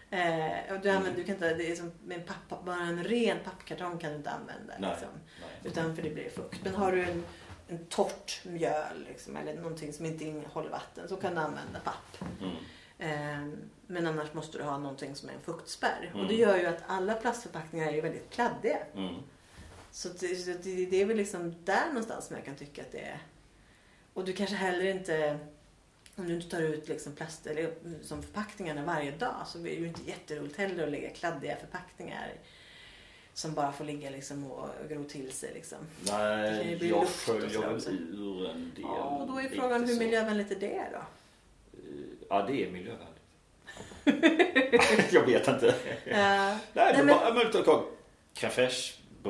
Eh, 0.09 0.73
och 0.73 0.79
du, 0.79 0.89
använder, 0.89 1.15
du 1.15 1.23
kan 1.23 1.35
inte, 1.35 1.53
det 1.53 1.71
är 1.71 1.75
som 1.75 1.91
en 2.09 2.23
pappa, 2.23 2.63
bara 2.65 2.81
en 2.81 3.03
ren 3.03 3.37
pappkartong 3.43 3.97
kan 3.97 4.09
du 4.09 4.17
inte 4.17 4.29
använda. 4.29 4.73
Nej. 4.79 4.89
Liksom, 4.89 5.09
Nej. 5.41 5.71
utan 5.71 5.95
för 5.95 6.03
det 6.03 6.09
blir 6.09 6.29
fukt. 6.29 6.59
Men 6.63 6.75
har 6.75 6.91
du 6.91 7.03
en, 7.03 7.23
en 7.67 7.85
torrt 7.85 8.41
mjöl 8.43 9.05
liksom, 9.07 9.35
eller 9.37 9.55
någonting 9.55 9.93
som 9.93 10.05
inte 10.05 10.25
innehåller 10.25 10.69
vatten 10.69 11.07
så 11.07 11.15
kan 11.15 11.35
du 11.35 11.41
använda 11.41 11.79
papp. 11.79 12.23
Mm. 12.41 12.55
Eh, 12.99 13.59
men 13.87 14.07
annars 14.07 14.33
måste 14.33 14.57
du 14.57 14.63
ha 14.63 14.77
någonting 14.77 15.15
som 15.15 15.29
är 15.29 15.33
en 15.33 15.41
fuktspärr. 15.41 16.09
Mm. 16.11 16.21
Och 16.21 16.27
det 16.27 16.35
gör 16.35 16.57
ju 16.57 16.65
att 16.65 16.83
alla 16.87 17.13
plastförpackningar 17.13 17.93
är 17.93 18.01
väldigt 18.01 18.29
kladdiga. 18.29 18.77
Mm. 18.95 19.15
Så 19.91 20.09
det, 20.09 20.63
det, 20.63 20.85
det 20.85 21.01
är 21.01 21.05
väl 21.05 21.17
liksom 21.17 21.55
där 21.65 21.87
någonstans 21.87 22.25
som 22.25 22.35
jag 22.35 22.45
kan 22.45 22.55
tycka 22.55 22.81
att 22.81 22.91
det 22.91 23.01
är. 23.01 23.19
Och 24.19 24.25
du 24.25 24.33
kanske 24.33 24.55
heller 24.55 24.85
inte, 24.85 25.39
om 26.15 26.27
du 26.27 26.35
inte 26.35 26.49
tar 26.49 26.61
ut 26.61 26.87
liksom 26.87 27.15
plast 27.15 27.47
eller 27.47 27.73
som 28.03 28.23
förpackningarna 28.23 28.85
varje 28.85 29.11
dag 29.11 29.35
så 29.47 29.59
är 29.59 29.63
det 29.63 29.69
ju 29.69 29.87
inte 29.87 30.01
jätteroligt 30.09 30.57
heller 30.57 30.83
att 30.83 30.91
lägga 30.91 31.09
kladdiga 31.09 31.55
förpackningar 31.55 32.31
som 33.33 33.53
bara 33.53 33.71
får 33.71 33.85
ligga 33.85 34.09
liksom 34.09 34.51
och 34.51 34.67
gro 34.89 35.03
till 35.03 35.31
sig. 35.31 35.53
Liksom. 35.53 35.77
Nej, 36.07 36.87
jag 36.89 37.07
sköljer 37.07 37.59
väl 37.59 37.87
ur 38.13 38.49
en 38.49 38.71
del. 38.75 38.83
Ja, 38.83 39.03
och 39.03 39.27
då 39.27 39.39
är 39.39 39.49
frågan 39.49 39.87
hur 39.87 39.99
miljövänligt 39.99 40.51
är 40.51 40.59
det 40.59 40.87
då? 40.93 41.01
Ja, 42.29 42.45
det 42.47 42.65
är 42.65 42.71
miljövänligt. 42.71 43.19
jag 45.13 45.25
vet 45.25 45.47
inte. 45.47 45.75
Ja, 46.05 46.57
Nej, 46.73 46.93
men, 46.97 47.05
men- 47.05 47.07
bara, 47.07 47.33
men, 47.33 47.51
ta- 47.51 47.85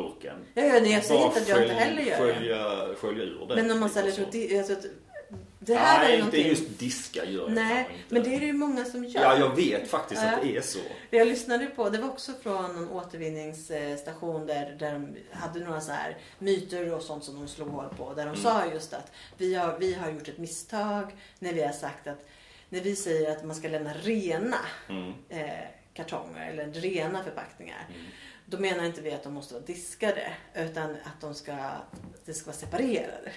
fraîche-burken. 0.03 0.38
Ja, 0.53 0.63
ja, 0.63 0.80
nej, 0.81 0.91
jag 0.91 1.03
säger 1.03 1.26
inte 1.26 1.39
att 1.39 1.47
jag 1.49 1.61
inte 1.61 1.73
heller 1.73 2.01
gör 2.01 2.26
det. 2.27 2.34
skölja, 2.34 2.95
skölja 2.95 3.23
ur 3.23 3.45
det. 3.47 3.55
Men 3.55 3.71
om 3.71 3.80
man 3.80 3.89
ställer 3.89 4.31
di- 4.31 4.57
Alltså, 4.57 4.76
det 5.59 5.76
här 5.76 5.99
är 5.99 6.07
Nej, 6.07 6.13
inte 6.13 6.26
någonting... 6.26 6.47
just 6.47 6.80
diska 6.80 7.26
gör 7.26 7.41
jag 7.43 7.51
Nej, 7.51 7.80
inte. 7.80 7.91
men 8.13 8.23
det 8.23 8.35
är 8.35 8.39
det 8.39 8.45
ju 8.45 8.53
många 8.53 8.85
som 8.85 9.05
gör. 9.05 9.21
Ja, 9.21 9.38
jag 9.39 9.55
vet 9.55 9.88
faktiskt 9.89 10.21
att 10.23 10.41
det 10.41 10.57
är 10.57 10.61
så. 10.61 10.80
Jag 11.09 11.27
lyssnade 11.27 11.65
på, 11.65 11.89
det 11.89 11.97
var 11.97 12.09
också 12.09 12.31
från 12.43 12.76
någon 12.76 12.89
återvinningsstation 12.89 14.45
där, 14.47 14.76
där 14.80 14.93
de 14.93 15.15
hade 15.31 15.59
några 15.59 15.81
så 15.81 15.91
här 15.91 16.17
myter 16.39 16.93
och 16.93 17.01
sånt 17.01 17.23
som 17.23 17.35
de 17.35 17.47
slog 17.47 17.67
hål 17.69 17.85
på. 17.97 18.09
Där 18.13 18.26
de 18.26 18.30
Mm. 18.30 18.35
sa 18.41 18.65
just 18.73 18.93
att 18.93 19.11
vi 19.38 19.55
har, 19.55 19.77
vi 19.80 19.93
har 19.93 20.11
gjort 20.11 20.27
ett 20.27 20.38
misstag 20.38 21.15
när 21.39 21.53
vi 21.53 21.63
har 21.63 21.71
sagt 21.73 22.07
att 22.07 22.26
när 22.69 22.81
vi 22.81 22.95
säger 22.95 23.31
att 23.31 23.45
man 23.45 23.55
ska 23.55 23.67
lämna 23.67 23.93
rena 23.93 24.57
Mm. 24.89 25.13
eh, 25.30 25.49
kartonger 25.93 26.49
eller 26.51 26.67
rena 26.81 27.23
förpackningar. 27.23 27.88
Mm. 27.89 28.01
Då 28.49 28.57
menar 28.57 28.84
inte 28.84 29.01
vi 29.01 29.11
att 29.11 29.23
de 29.23 29.34
måste 29.34 29.53
vara 29.53 29.63
diskade 29.65 30.34
utan 30.55 30.91
att 30.91 31.21
de 31.21 31.34
ska, 31.34 31.55
det 32.26 32.34
ska 32.34 32.45
vara 32.45 32.57
separerade. 32.57 33.31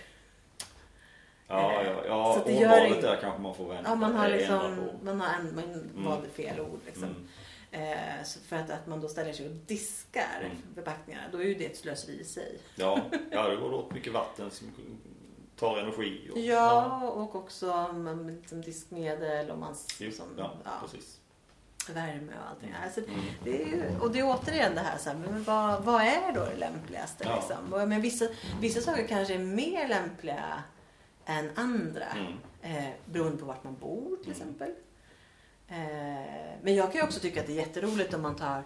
Ja, 1.48 1.82
ja, 1.84 2.04
ja. 2.06 2.32
Så 2.34 2.40
att 2.40 2.46
det 2.46 2.52
gör 2.52 2.84
inget- 2.86 3.02
där 3.02 3.18
kanske 3.20 3.40
man 3.42 3.54
får 3.54 3.68
vänta 3.68 3.90
Ja, 3.90 3.94
man 3.94 4.14
har 4.14 4.28
liksom, 4.28 4.88
man 5.02 5.20
har 5.20 5.34
en, 5.38 5.54
man 5.54 6.04
valde 6.04 6.28
fel 6.28 6.60
ord 6.60 6.80
liksom. 6.86 7.04
Mm. 7.04 7.92
Eh, 7.92 8.24
så 8.24 8.40
för 8.40 8.56
att, 8.56 8.70
att 8.70 8.86
man 8.86 9.00
då 9.00 9.08
ställer 9.08 9.32
sig 9.32 9.46
och 9.48 9.52
diskar 9.54 10.40
Mm. 10.44 10.56
förpackningarna, 10.74 11.24
då 11.32 11.38
är 11.38 11.44
ju 11.44 11.54
det 11.54 11.66
ett 11.66 11.76
slöseri 11.76 12.20
i 12.20 12.24
sig. 12.24 12.58
Ja, 12.76 12.98
ja, 13.30 13.48
det 13.48 13.56
går 13.56 13.72
åt 13.74 13.92
mycket 13.94 14.12
vatten 14.12 14.50
som 14.50 14.68
tar 15.58 15.78
energi. 15.78 16.30
Och, 16.32 16.38
Ja, 16.38 17.00
och 17.10 17.34
också 17.34 17.72
mm, 17.72 18.28
liksom 18.28 18.62
diskmedel 18.62 19.50
och 19.50 19.58
man 19.58 19.74
Jo, 20.00 20.10
som, 20.12 20.26
ja, 20.38 20.52
ja, 20.64 20.70
precis. 20.84 21.20
Värme 21.90 22.32
och 22.42 22.50
allting. 22.50 22.74
Alltså, 22.84 23.00
Mm. 23.00 23.20
det 23.44 23.62
är 23.62 23.66
ju, 23.66 23.98
och 24.00 24.10
det 24.12 24.18
är 24.18 24.24
återigen 24.26 24.74
det 24.74 24.80
här, 24.80 24.98
så 24.98 25.10
här 25.10 25.16
men 25.16 25.44
vad, 25.44 25.84
vad 25.84 26.02
är 26.02 26.32
då 26.34 26.44
det 26.44 26.56
lämpligaste? 26.56 27.24
Ja. 27.24 27.36
Liksom? 27.36 27.88
Men 27.88 28.00
vissa, 28.00 28.28
vissa 28.60 28.80
saker 28.80 29.06
kanske 29.06 29.34
är 29.34 29.38
mer 29.38 29.88
lämpliga 29.88 30.62
än 31.26 31.50
andra. 31.54 32.04
Mm. 32.06 32.32
Eh, 32.62 32.90
beroende 33.04 33.36
på 33.38 33.44
vart 33.46 33.64
man 33.64 33.76
bor 33.80 34.16
till 34.22 34.30
exempel. 34.30 34.70
Eh, 35.68 35.76
men 36.62 36.74
jag 36.74 36.92
kan 36.92 37.00
ju 37.00 37.06
också 37.06 37.20
tycka 37.20 37.40
att 37.40 37.46
det 37.46 37.52
är 37.52 37.56
jätteroligt 37.66 38.14
om 38.14 38.22
man 38.22 38.36
tar 38.36 38.62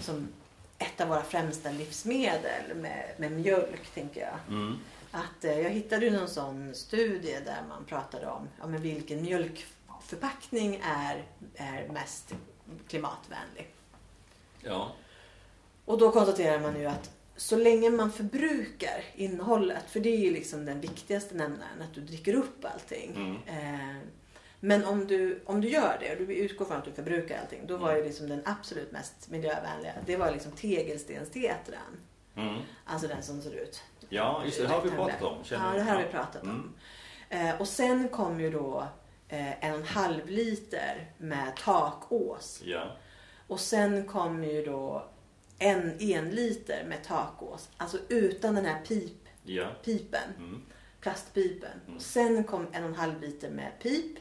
som 0.00 0.28
ett 0.78 1.00
av 1.00 1.08
våra 1.08 1.22
främsta 1.22 1.70
livsmedel 1.70 2.74
med, 2.76 3.04
med 3.16 3.32
mjölk, 3.32 3.94
tänker 3.94 4.20
jag. 4.20 4.38
Mm. 4.56 4.78
Att, 5.10 5.44
eh, 5.44 5.60
jag 5.60 5.70
hittade 5.70 6.06
ju 6.06 6.10
någon 6.18 6.28
sån 6.28 6.74
studie 6.74 7.36
där 7.44 7.62
man 7.68 7.84
pratade 7.84 8.26
om 8.26 8.48
ja, 8.60 8.66
men 8.66 8.82
vilken 8.82 9.22
mjölkförpackning 9.22 10.80
är, 10.84 11.24
är 11.54 11.88
mest 11.88 12.34
klimatvänlig. 12.88 13.68
Ja. 14.60 14.92
Och 15.84 15.98
då 15.98 16.12
konstaterar 16.12 16.60
man 16.60 16.80
ju 16.80 16.86
att 16.86 17.10
så 17.36 17.56
länge 17.56 17.90
man 17.90 18.12
förbrukar 18.12 19.04
innehållet, 19.14 19.90
för 19.90 20.00
det 20.00 20.08
är 20.08 20.18
ju 20.18 20.30
liksom 20.30 20.64
den 20.64 20.80
viktigaste 20.80 21.34
nämnaren, 21.34 21.82
att 21.82 21.94
du 21.94 22.00
dricker 22.00 22.34
upp 22.34 22.64
allting. 22.64 23.12
Mm. 23.16 23.36
Eh, 23.46 23.96
men 24.60 24.84
om 24.84 25.06
du, 25.06 25.42
om 25.46 25.60
du 25.60 25.68
gör 25.68 25.96
det 26.00 26.12
och 26.12 26.26
du 26.26 26.34
utgår 26.34 26.64
från 26.64 26.76
att 26.76 26.84
du 26.84 26.92
förbrukar 26.92 27.40
allting, 27.40 27.66
då 27.66 27.76
var 27.76 27.96
ju 27.96 28.04
liksom 28.04 28.28
den 28.28 28.42
absolut 28.44 28.92
mest 28.92 29.30
miljövänliga, 29.30 29.92
det 30.06 30.16
var 30.16 30.30
liksom 30.30 30.52
tegelstensteatran. 30.52 32.00
Mm. 32.36 32.54
Alltså 32.84 33.08
den 33.08 33.22
som 33.22 33.42
ser 33.42 33.54
ut. 33.54 33.82
Ja, 34.08 34.42
just 34.44 34.56
det. 34.58 34.62
Det 34.62 34.68
har 34.68 34.82
vi 34.82 34.90
pratat 34.90 35.22
om. 35.22 35.38
Ja, 35.50 35.58
det 35.74 35.82
här 35.82 35.96
har 35.96 36.02
vi 36.02 36.08
pratat 36.08 36.42
Mm. 36.42 36.56
om. 36.56 36.74
Eh, 37.28 37.60
och 37.60 37.68
sen 37.68 38.08
kom 38.08 38.40
ju 38.40 38.50
då 38.50 38.88
eh, 39.28 39.64
en 39.64 39.72
och 39.72 39.78
en 39.78 39.84
halv 39.86 40.28
liter 40.28 41.10
med 41.18 41.56
takås. 41.56 42.60
Ja. 42.64 42.96
Och 43.46 43.60
sen 43.60 44.04
kom 44.06 44.44
ju 44.44 44.64
då 44.64 45.08
en 45.58 45.96
enliter 46.00 46.84
med 46.88 47.04
takås. 47.04 47.68
Alltså 47.76 47.98
utan 48.08 48.54
den 48.54 48.64
här 48.66 48.80
pip, 48.84 49.28
Ja. 49.44 49.66
pipen, 49.84 50.32
Mm. 50.38 50.62
plastpipen. 51.00 51.80
Mm. 51.86 51.96
Och 51.96 52.02
sen 52.02 52.44
kom 52.44 52.66
en 52.72 52.82
och 52.82 52.88
en 52.88 52.94
halv 52.94 53.20
liter 53.20 53.50
med 53.50 53.72
pip, 53.82 54.18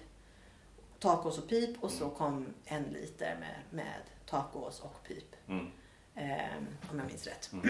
takås 1.00 1.38
och 1.38 1.50
pip. 1.50 1.84
Och 1.84 1.92
så 1.92 2.10
kom 2.10 2.46
en 2.66 2.84
liter 2.84 3.38
med, 3.40 3.56
med 3.70 4.02
takås 4.26 4.80
och 4.80 5.04
pip. 5.08 5.36
Mm. 5.48 5.68
Eh, 6.16 6.58
om 6.92 7.00
jag 7.00 7.08
minns 7.08 7.28
rätt. 7.28 7.50
Mm. 7.54 7.70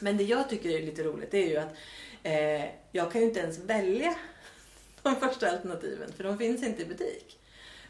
Men 0.00 0.16
det 0.16 0.24
jag 0.24 0.48
tycker 0.50 0.68
är 0.70 0.82
lite 0.82 1.02
roligt 1.02 1.30
det 1.30 1.38
är 1.38 1.48
ju 1.48 1.56
att 1.56 1.74
eh, 2.22 2.70
jag 2.92 3.12
kan 3.12 3.20
ju 3.20 3.26
inte 3.26 3.40
ens 3.40 3.58
välja 3.58 4.14
de 5.10 5.16
första 5.16 5.50
alternativen 5.50 6.12
för 6.12 6.24
de 6.24 6.38
finns 6.38 6.62
inte 6.62 6.82
i 6.82 6.86
butik. 6.86 7.38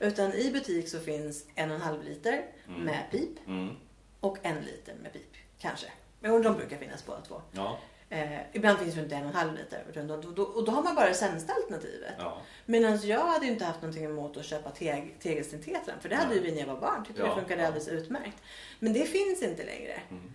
Utan 0.00 0.32
i 0.32 0.50
butik 0.52 0.88
så 0.88 1.00
finns 1.00 1.44
en 1.54 1.70
och 1.70 1.76
en 1.76 1.82
halv 1.82 2.04
liter 2.04 2.42
Mm. 2.68 2.80
med 2.80 3.04
pip 3.10 3.46
Mm. 3.46 3.76
och 4.20 4.38
en 4.42 4.60
liter 4.64 4.94
med 5.02 5.12
pip. 5.12 5.32
Kanske. 5.58 5.86
Men 6.20 6.42
de 6.42 6.56
brukar 6.56 6.76
finnas 6.78 7.06
båda 7.06 7.20
två. 7.20 7.42
Ja. 7.52 7.78
Eh, 8.08 8.38
ibland 8.52 8.78
finns 8.78 8.94
det 8.94 9.00
inte 9.00 9.14
en 9.14 9.22
och 9.22 9.28
en 9.28 9.34
halv 9.34 9.54
liter. 9.54 9.84
utan 9.90 10.06
då, 10.06 10.16
då, 10.16 10.42
och 10.42 10.64
då 10.64 10.72
har 10.72 10.82
man 10.82 10.94
bara 10.94 11.08
det 11.08 11.14
sämsta 11.14 11.52
alternativet. 11.52 12.12
Ja. 12.18 12.40
Medan 12.66 13.00
jag 13.06 13.20
hade 13.26 13.46
ju 13.46 13.52
inte 13.52 13.64
haft 13.64 13.82
någonting 13.82 14.04
emot 14.04 14.36
att 14.36 14.44
köpa 14.44 14.70
teg, 14.70 15.16
tegelstentetran. 15.20 16.00
För 16.00 16.08
det 16.08 16.16
hade 16.16 16.28
Nej. 16.28 16.38
ju 16.38 16.42
vi 16.42 16.52
när 16.52 16.58
jag 16.60 16.66
var 16.66 16.80
barn. 16.80 17.04
Tyckte 17.04 17.22
Ja, 17.22 17.28
det 17.28 17.34
funkade 17.34 17.60
ja. 17.60 17.66
alldeles 17.66 17.88
utmärkt. 17.88 18.36
Men 18.78 18.92
det 18.92 19.04
finns 19.04 19.42
inte 19.42 19.64
längre. 19.64 20.00
Mm. 20.10 20.34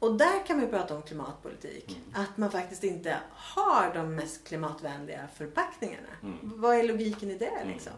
Och 0.00 0.14
där 0.14 0.46
kan 0.46 0.60
vi 0.60 0.66
prata 0.66 0.96
om 0.96 1.02
klimatpolitik. 1.02 1.88
Mm. 1.88 2.22
Att 2.24 2.36
man 2.36 2.50
faktiskt 2.50 2.84
inte 2.84 3.16
har 3.30 3.94
de 3.94 4.14
mest 4.14 4.44
klimatvänliga 4.48 5.28
förpackningarna. 5.34 6.08
Mm. 6.22 6.38
Vad 6.42 6.76
är 6.76 6.82
logiken 6.82 7.30
i 7.30 7.38
det 7.38 7.46
Mm. 7.46 7.68
liksom? 7.68 7.92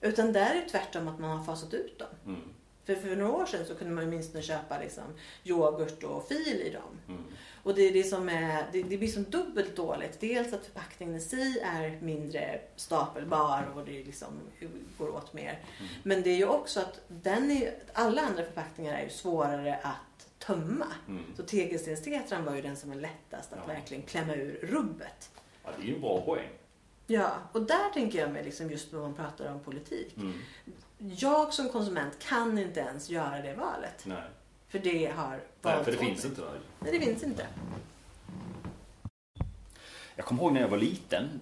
Utan 0.00 0.32
där 0.32 0.50
är 0.50 0.54
det 0.54 0.68
tvärtom 0.68 1.08
att 1.08 1.18
man 1.18 1.38
har 1.38 1.44
fasat 1.44 1.74
ut 1.74 1.98
dem. 1.98 2.08
Mm. 2.26 2.40
För 2.84 2.94
för 2.94 3.16
några 3.16 3.32
år 3.32 3.46
sedan 3.46 3.66
så 3.66 3.74
kunde 3.74 3.94
man 3.94 4.04
ju 4.04 4.10
minst 4.10 4.44
köpa 4.44 4.78
liksom 4.78 5.04
yoghurt 5.44 6.02
och 6.02 6.28
fil 6.28 6.62
i 6.66 6.70
dem. 6.70 7.00
Mm. 7.08 7.22
Och 7.62 7.74
det, 7.74 7.82
är 7.82 7.92
det, 7.92 8.04
som 8.04 8.28
är, 8.28 8.68
det, 8.72 8.82
det 8.82 8.98
blir 8.98 9.08
som 9.08 9.24
dubbelt 9.24 9.76
dåligt. 9.76 10.20
Dels 10.20 10.52
att 10.52 10.64
förpackningen 10.64 11.16
i 11.16 11.20
sig 11.20 11.58
är 11.60 12.00
mindre 12.00 12.60
stapelbar 12.76 13.72
och 13.74 13.84
det 13.84 14.04
liksom 14.04 14.28
går 14.98 15.08
åt 15.08 15.32
mer. 15.32 15.50
Mm. 15.78 15.90
Men 16.02 16.22
det 16.22 16.30
är 16.30 16.36
ju 16.36 16.46
också 16.46 16.80
att 16.80 17.00
den 17.08 17.50
är, 17.50 17.74
alla 17.92 18.22
andra 18.22 18.44
förpackningar 18.44 18.94
är 18.98 19.02
ju 19.04 19.10
svårare 19.10 19.78
att 19.82 20.05
tömma. 20.38 20.86
Mm. 21.08 21.22
Så 21.36 21.42
tegelstenstetran 21.42 22.44
var 22.44 22.54
ju 22.56 22.62
den 22.62 22.76
som 22.76 22.88
var 22.90 22.96
lättast 22.96 23.52
att 23.52 23.58
Ja. 23.66 23.72
verkligen 23.74 24.02
klämma 24.02 24.34
ur 24.34 24.58
rubbet. 24.62 25.30
Ja, 25.64 25.70
det 25.76 25.82
är 25.82 25.86
ju 25.86 25.94
en 25.94 26.00
bra 26.00 26.20
poäng. 26.20 26.48
Ja, 27.06 27.32
och 27.52 27.62
där 27.62 27.90
tänker 27.94 28.18
jag 28.18 28.30
mig 28.30 28.44
liksom 28.44 28.70
just 28.70 28.92
när 28.92 29.00
man 29.00 29.14
pratar 29.14 29.52
om 29.52 29.60
politik. 29.60 30.16
Mm. 30.16 30.32
Jag 30.98 31.54
som 31.54 31.68
konsument 31.68 32.18
kan 32.18 32.58
inte 32.58 32.80
ens 32.80 33.10
göra 33.10 33.42
det 33.42 33.54
valet. 33.54 34.02
Nej. 34.04 34.22
För 34.68 34.78
det 34.78 35.06
har 35.16 35.30
Nej, 35.30 35.40
valts 35.62 35.84
för 35.84 35.92
det 35.92 35.98
finns 35.98 36.24
inte 36.24 36.40
där. 36.40 36.60
Nej, 36.80 36.92
det 36.92 37.00
finns 37.06 37.22
inte. 37.22 37.46
Jag 40.16 40.26
kommer 40.26 40.42
ihåg 40.42 40.52
när 40.52 40.60
jag 40.60 40.68
var 40.68 40.78
liten. 40.78 41.40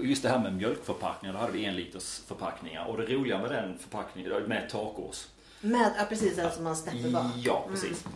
Just 0.00 0.22
det 0.22 0.28
här 0.28 0.38
med 0.38 0.56
mjölkförpackningar. 0.56 1.34
Då 1.34 1.40
hade 1.40 1.52
vi 1.52 1.64
en 1.64 1.76
liters 1.76 2.18
förpackningar. 2.26 2.86
Och 2.86 2.96
det 2.96 3.06
roliga 3.06 3.38
med 3.38 3.50
den 3.50 3.78
förpackningen, 3.78 4.42
med 4.42 4.68
takås. 4.70 5.30
Med, 5.60 5.92
ja, 5.98 6.04
precis, 6.08 6.38
alltså 6.38 6.62
man 6.62 6.76
snäpper 6.76 7.10
bak. 7.10 7.24
Ja, 7.36 7.66
precis. 7.70 8.04
Eh, 8.06 8.10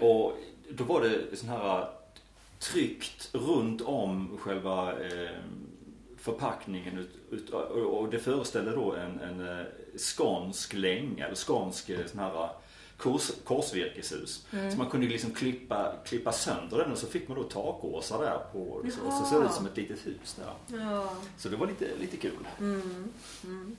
Och 0.00 0.38
då 0.70 0.84
var 0.84 1.00
det 1.00 1.36
sån 1.36 1.48
här 1.48 1.88
tryckt 2.58 3.30
runt 3.32 3.80
om 3.82 4.38
själva 4.38 4.92
eh, 4.92 5.30
förpackningen. 6.16 7.08
Och 7.90 8.08
det 8.08 8.18
föreställde 8.18 8.70
då 8.70 8.94
en, 8.94 9.20
en 9.20 9.58
eh, 9.58 9.66
skånsk 9.96 10.74
länga, 10.74 11.26
eller 11.26 11.36
skånsk 11.36 11.90
eh, 11.90 12.06
sån 12.06 12.20
här 12.20 12.50
kors, 12.96 13.30
korsvirkeshus. 13.44 14.46
Mm. 14.50 14.70
Så 14.72 14.78
man 14.78 14.90
kunde 14.90 15.06
liksom 15.06 15.30
klippa, 15.30 15.92
klippa 16.04 16.32
sönder 16.32 16.78
den 16.78 16.92
och 16.92 16.98
så 16.98 17.06
fick 17.06 17.28
man 17.28 17.36
då 17.36 17.44
takåsar 17.44 18.24
där 18.24 18.38
på. 18.52 18.82
Så, 18.84 18.90
så 18.90 19.00
Jaha. 19.04 19.24
såg 19.24 19.42
det 19.42 19.46
ut 19.46 19.52
som 19.52 19.66
ett 19.66 19.76
litet 19.76 20.06
hus 20.06 20.36
där. 20.38 20.78
Ja. 20.78 21.12
Så 21.38 21.48
det 21.48 21.56
var 21.56 21.66
lite, 21.66 21.88
lite 22.00 22.16
kul. 22.16 22.48
Mm. 22.58 23.12
Mm. 23.44 23.76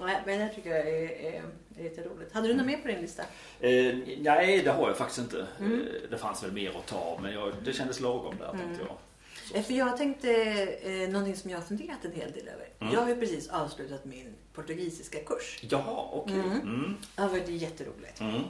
Nej, 0.00 0.22
men 0.26 0.38
det 0.38 0.48
tycker 0.54 0.70
jag 0.70 0.88
är, 0.88 1.10
är, 1.10 1.42
är 1.78 1.82
lite 1.82 2.02
roligt. 2.02 2.32
Hade 2.32 2.48
du 2.48 2.54
något 2.54 2.66
mer 2.66 2.76
på 2.76 2.88
din 2.88 3.00
lista? 3.00 3.22
Eh, 3.60 3.94
nej, 4.18 4.62
det 4.64 4.70
har 4.70 4.88
jag 4.88 4.96
faktiskt 4.96 5.18
inte. 5.20 5.46
Mm. 5.58 5.80
Eh, 5.80 6.10
det 6.10 6.18
fanns 6.18 6.42
väl 6.42 6.52
mer 6.52 6.70
att 6.78 6.86
ta 6.86 7.18
men 7.22 7.32
jag, 7.32 7.52
det 7.64 7.72
kändes 7.72 8.00
lagom 8.00 8.34
där 8.38 8.50
tänkte 8.50 8.84
jag. 8.86 8.96
Eh, 9.54 9.62
För 9.62 9.74
jag 9.74 9.96
tänkte 9.96 10.30
eh, 10.82 11.08
någonting 11.08 11.36
som 11.36 11.50
jag 11.50 11.58
har 11.58 11.64
funderat 11.64 12.04
en 12.04 12.12
hel 12.12 12.32
del 12.32 12.48
över. 12.48 12.68
Mm. 12.80 12.94
Jag 12.94 13.00
har 13.00 13.08
ju 13.08 13.16
precis 13.16 13.48
avslutat 13.48 14.04
min 14.04 14.34
portugisiska 14.54 15.18
kurs. 15.20 15.60
Jaha, 15.62 16.08
okej. 16.12 16.34
Mm. 16.34 16.60
Mm. 16.60 16.96
Det 17.16 17.22
har 17.22 17.28
varit 17.28 17.48
jätteroligt. 17.48 18.20
Mm. 18.20 18.42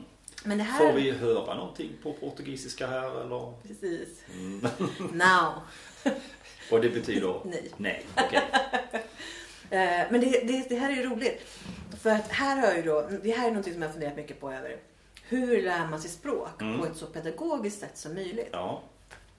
Men 0.45 0.59
det 0.59 0.65
här... 0.65 0.87
Får 0.87 0.99
vi 1.01 1.11
höra 1.11 1.55
någonting 1.55 1.91
på 2.03 2.13
portugisiska 2.13 2.87
här 2.87 3.21
eller? 3.21 3.53
Precis. 3.63 4.09
Mm. 4.33 4.61
Now. 5.13 5.53
Och 6.71 6.81
det 6.81 6.89
betyder? 6.89 7.41
Nej. 7.45 7.71
Nej, 7.77 8.07
okej. 8.17 8.41
Eh, 8.93 9.01
Men 10.11 10.21
det, 10.21 10.31
det, 10.47 10.69
det 10.69 10.77
här 10.77 10.91
är 10.91 10.95
ju 10.97 11.03
roligt. 11.11 11.47
För 12.01 12.11
att 12.11 12.29
här 12.29 12.57
har 12.57 12.67
jag 12.67 12.77
ju 12.77 12.83
då, 12.83 13.09
det 13.23 13.31
här 13.31 13.47
är 13.47 13.51
någonting 13.51 13.73
som 13.73 13.83
jag 13.83 13.89
har 13.89 13.93
funderat 13.93 14.17
mycket 14.17 14.41
på 14.41 14.53
över. 14.53 14.77
Hur 15.29 15.63
lär 15.63 15.87
man 15.87 16.01
sig 16.01 16.11
språk 16.11 16.61
Mm. 16.63 16.79
på 16.81 16.87
ett 16.87 16.97
så 16.97 17.07
pedagogiskt 17.07 17.81
sätt 17.81 17.99
som 17.99 18.15
möjligt? 18.15 18.49
Ja. 18.53 18.83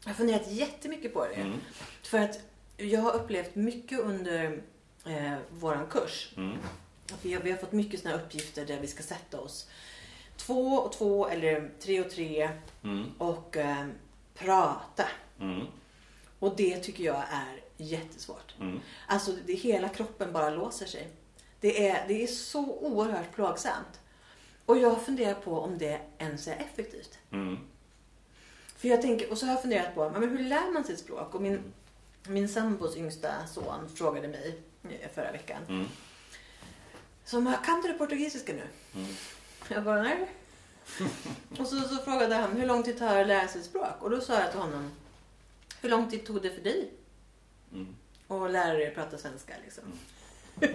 Jag 0.04 0.10
har 0.10 0.14
funderat 0.16 0.52
jättemycket 0.52 1.14
på 1.14 1.26
det. 1.28 1.34
Mm. 1.42 1.58
För 2.04 2.18
att 2.20 2.40
jag 2.78 3.02
har 3.02 3.14
upplevt 3.16 3.56
mycket 3.56 4.00
under 4.00 4.62
eh, 5.06 5.34
våran 5.50 5.88
kurs. 5.88 6.34
Mm. 6.38 6.58
För 7.22 7.30
jag, 7.30 7.40
vi 7.40 7.52
har 7.52 7.58
fått 7.58 7.72
mycket 7.72 8.00
såna 8.02 8.16
här 8.16 8.24
uppgifter 8.24 8.66
där 8.66 8.80
vi 8.80 8.88
ska 8.88 9.04
sätta 9.04 9.40
oss 9.40 9.70
två 10.38 10.74
och 10.76 10.92
två 10.94 11.28
eller 11.28 11.70
tre 11.80 12.02
och 12.02 12.10
tre 12.12 12.50
Mm. 12.84 13.06
och 13.18 13.58
eh, 13.58 13.86
prata. 14.36 15.04
Mm. 15.40 15.68
Och 16.40 16.56
det 16.56 16.78
tycker 16.78 17.04
jag 17.04 17.24
är 17.32 17.62
jättesvårt. 17.82 18.56
Mm. 18.60 18.80
Alltså 19.08 19.32
det, 19.46 19.54
hela 19.54 19.90
kroppen 19.90 20.34
bara 20.34 20.50
låser 20.50 20.86
sig. 20.86 21.10
Det 21.60 21.88
är, 21.90 22.08
det 22.08 22.24
är 22.24 22.28
så 22.28 22.66
oerhört 22.66 23.36
plågsamt. 23.36 24.00
Och 24.66 24.78
jag 24.78 25.02
funderar 25.02 25.34
på 25.34 25.60
om 25.60 25.78
det 25.78 26.02
ens 26.18 26.48
är 26.48 26.56
effektivt. 26.56 27.18
Mm. 27.32 27.58
För 28.76 28.88
jag 28.88 29.02
tänker, 29.02 29.32
och 29.32 29.38
så 29.38 29.46
har 29.46 29.54
jag 29.54 29.62
funderat 29.62 29.96
på, 29.96 30.10
men 30.10 30.30
hur 30.30 30.44
lär 30.44 30.74
man 30.74 30.84
sig 30.84 30.98
språk? 30.98 31.36
Och 31.36 31.42
min, 31.42 31.74
min 32.28 32.50
sambos 32.50 32.98
yngsta 32.98 33.48
son 33.48 33.90
frågade 33.96 34.28
mig 34.28 34.62
förra 35.14 35.32
veckan. 35.32 35.62
Mm. 35.70 35.86
Så 37.26 37.54
kan 37.66 37.82
du 37.82 37.94
portugisiska 37.94 38.54
nu? 38.54 38.64
Mm. 38.96 39.16
Jag 39.70 39.84
bara, 39.84 40.02
nej. 40.02 40.28
och 41.60 41.68
så, 41.68 41.80
så 41.80 41.96
frågade 42.04 42.36
han, 42.36 42.52
hur 42.52 42.68
lång 42.68 42.84
tid 42.84 43.00
tar 43.00 43.16
det 43.16 43.22
att 43.22 43.28
lära 43.28 43.48
sig 43.48 43.62
ett 43.62 43.68
språk? 43.68 43.96
Och 44.00 44.10
då 44.10 44.22
sa 44.22 44.40
jag 44.40 44.52
till 44.52 44.60
honom, 44.60 44.92
hur 45.82 45.90
lång 45.90 46.12
tid 46.12 46.26
tog 46.26 46.42
det 46.42 46.52
för 46.52 46.62
dig 46.62 46.92
Mm. 47.74 47.96
att 48.28 48.52
lära 48.52 48.74
dig 48.74 48.88
att 48.88 48.96
prata 48.96 49.18
svenska? 49.18 49.54
Liksom? 49.64 49.84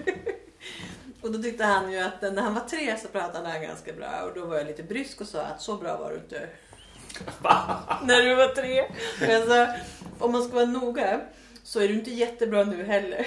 och 1.20 1.32
då 1.32 1.42
tyckte 1.42 1.64
han 1.64 1.92
ju 1.92 1.98
att 1.98 2.22
när 2.22 2.42
han 2.42 2.54
var 2.54 2.60
tre 2.60 2.96
så 2.98 3.08
pratade 3.08 3.48
han 3.48 3.62
ganska 3.62 3.92
bra. 3.92 4.22
Och 4.22 4.34
då 4.34 4.46
var 4.46 4.56
jag 4.56 4.66
lite 4.66 4.82
brysk 4.82 5.20
och 5.20 5.28
sa 5.28 5.42
att 5.42 5.62
så 5.62 5.76
bra 5.76 5.96
var 5.96 6.10
du 6.10 6.16
inte. 6.16 6.48
när 8.06 8.22
du 8.22 8.34
var 8.34 8.48
tre. 8.48 8.82
Och 9.26 9.32
jag 9.32 9.48
sa, 9.48 9.74
om 10.18 10.32
man 10.32 10.44
ska 10.44 10.54
vara 10.54 10.64
noga 10.64 11.20
så 11.62 11.80
är 11.80 11.88
du 11.88 11.94
inte 11.94 12.10
jättebra 12.10 12.64
nu 12.64 12.84
heller. 12.84 13.26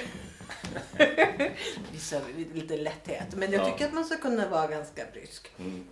Vissa 1.92 2.22
lite 2.54 2.78
lätthet. 2.78 3.36
Men 3.36 3.52
jag 3.52 3.62
Ja. 3.62 3.72
tycker 3.72 3.88
att 3.88 3.94
man 3.94 4.06
ska 4.06 4.18
kunna 4.18 4.50
vara 4.50 4.68
ganska 4.68 5.06
brysk. 5.14 5.52
Mm. 5.60 5.86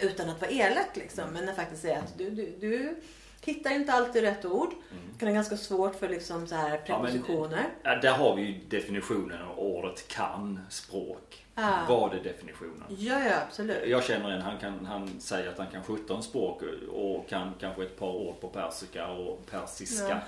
Utan 0.00 0.30
att 0.30 0.40
vara 0.40 0.50
elak 0.50 0.96
liksom. 0.96 1.24
Men 1.32 1.48
att 1.48 1.56
faktiskt 1.56 1.82
säga 1.82 1.98
att 1.98 2.18
du, 2.18 2.30
du, 2.30 2.56
du 2.60 2.96
hittar 3.44 3.70
inte 3.70 3.92
alltid 3.92 4.22
rätt 4.22 4.44
ord. 4.44 4.70
Det 4.90 5.18
kan 5.18 5.26
vara 5.26 5.34
ganska 5.34 5.56
svårt 5.56 5.94
för 5.94 6.08
liksom 6.08 6.46
så 6.46 6.54
här 6.54 6.68
Mm. 6.68 6.80
Ja, 6.86 7.02
men- 7.02 7.12
prepositioner. 7.12 7.64
Ja, 7.82 7.94
där 7.96 8.12
har 8.12 8.36
vi 8.36 8.42
ju 8.42 8.60
definitionen 8.68 9.42
av 9.42 9.58
ordet 9.58 10.08
kan 10.08 10.60
språk. 10.70 11.44
Ah. 11.54 11.78
Vad 11.88 12.14
är 12.14 12.22
definitionen? 12.22 12.84
Ja, 12.88 13.24
ja 13.24 13.34
absolut. 13.46 13.86
Jag 13.88 14.04
känner 14.04 14.30
en, 14.30 14.42
han, 14.42 14.58
kan, 14.58 14.86
han 14.86 15.20
säger 15.20 15.48
att 15.50 15.58
han 15.58 15.66
kan 15.66 15.82
17 15.82 16.22
språk 16.22 16.62
och 16.92 17.28
kan 17.28 17.52
kanske 17.60 17.82
ett 17.82 17.98
par 17.98 18.12
ord 18.12 18.40
på 18.40 18.48
persika 18.48 19.08
och 19.08 19.46
persiska. 19.50 20.20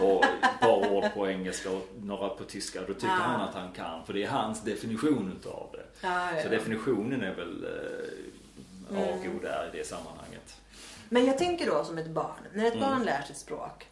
Och 0.00 0.24
ett 0.24 0.60
par 0.60 0.92
ord 0.92 1.04
på 1.14 1.28
engelska 1.28 1.70
och 1.70 1.88
några 2.02 2.28
på 2.28 2.44
tyska. 2.44 2.80
Då 2.80 2.94
tycker 2.94 3.06
Ja. 3.06 3.12
han 3.12 3.40
att 3.40 3.54
han 3.54 3.72
kan, 3.72 4.04
för 4.06 4.12
det 4.12 4.22
är 4.24 4.28
hans 4.28 4.62
definition 4.64 5.32
utav 5.40 5.68
det. 5.72 5.84
Ja, 6.06 6.30
ja. 6.36 6.42
Så 6.42 6.48
definitionen 6.48 7.22
är 7.22 7.34
väl 7.34 7.64
eh, 7.64 8.98
A 8.98 9.16
O 9.34 9.38
där 9.42 9.70
i 9.74 9.76
det 9.78 9.84
sammanhanget. 9.86 10.23
Men 11.08 11.26
jag 11.26 11.38
tänker 11.38 11.66
då 11.66 11.84
som 11.84 11.98
ett 11.98 12.10
barn. 12.10 12.46
När 12.52 12.64
ett 12.66 12.74
Mm. 12.74 12.88
barn 12.90 13.04
lär 13.04 13.22
sig 13.22 13.34
språk. 13.36 13.88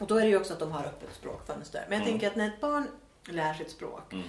Och 0.00 0.06
då 0.06 0.16
är 0.16 0.20
det 0.22 0.28
ju 0.28 0.36
också 0.36 0.52
att 0.52 0.58
de 0.58 0.72
har 0.72 0.84
öppet 0.84 1.14
språkfönster. 1.14 1.84
Men 1.88 1.98
jag 1.98 2.08
Mm. 2.08 2.12
tänker 2.12 2.26
att 2.30 2.36
när 2.36 2.48
ett 2.48 2.60
barn 2.60 2.86
lär 3.24 3.54
sig 3.54 3.66
ett 3.66 3.72
språk. 3.72 4.12
Mm. 4.12 4.28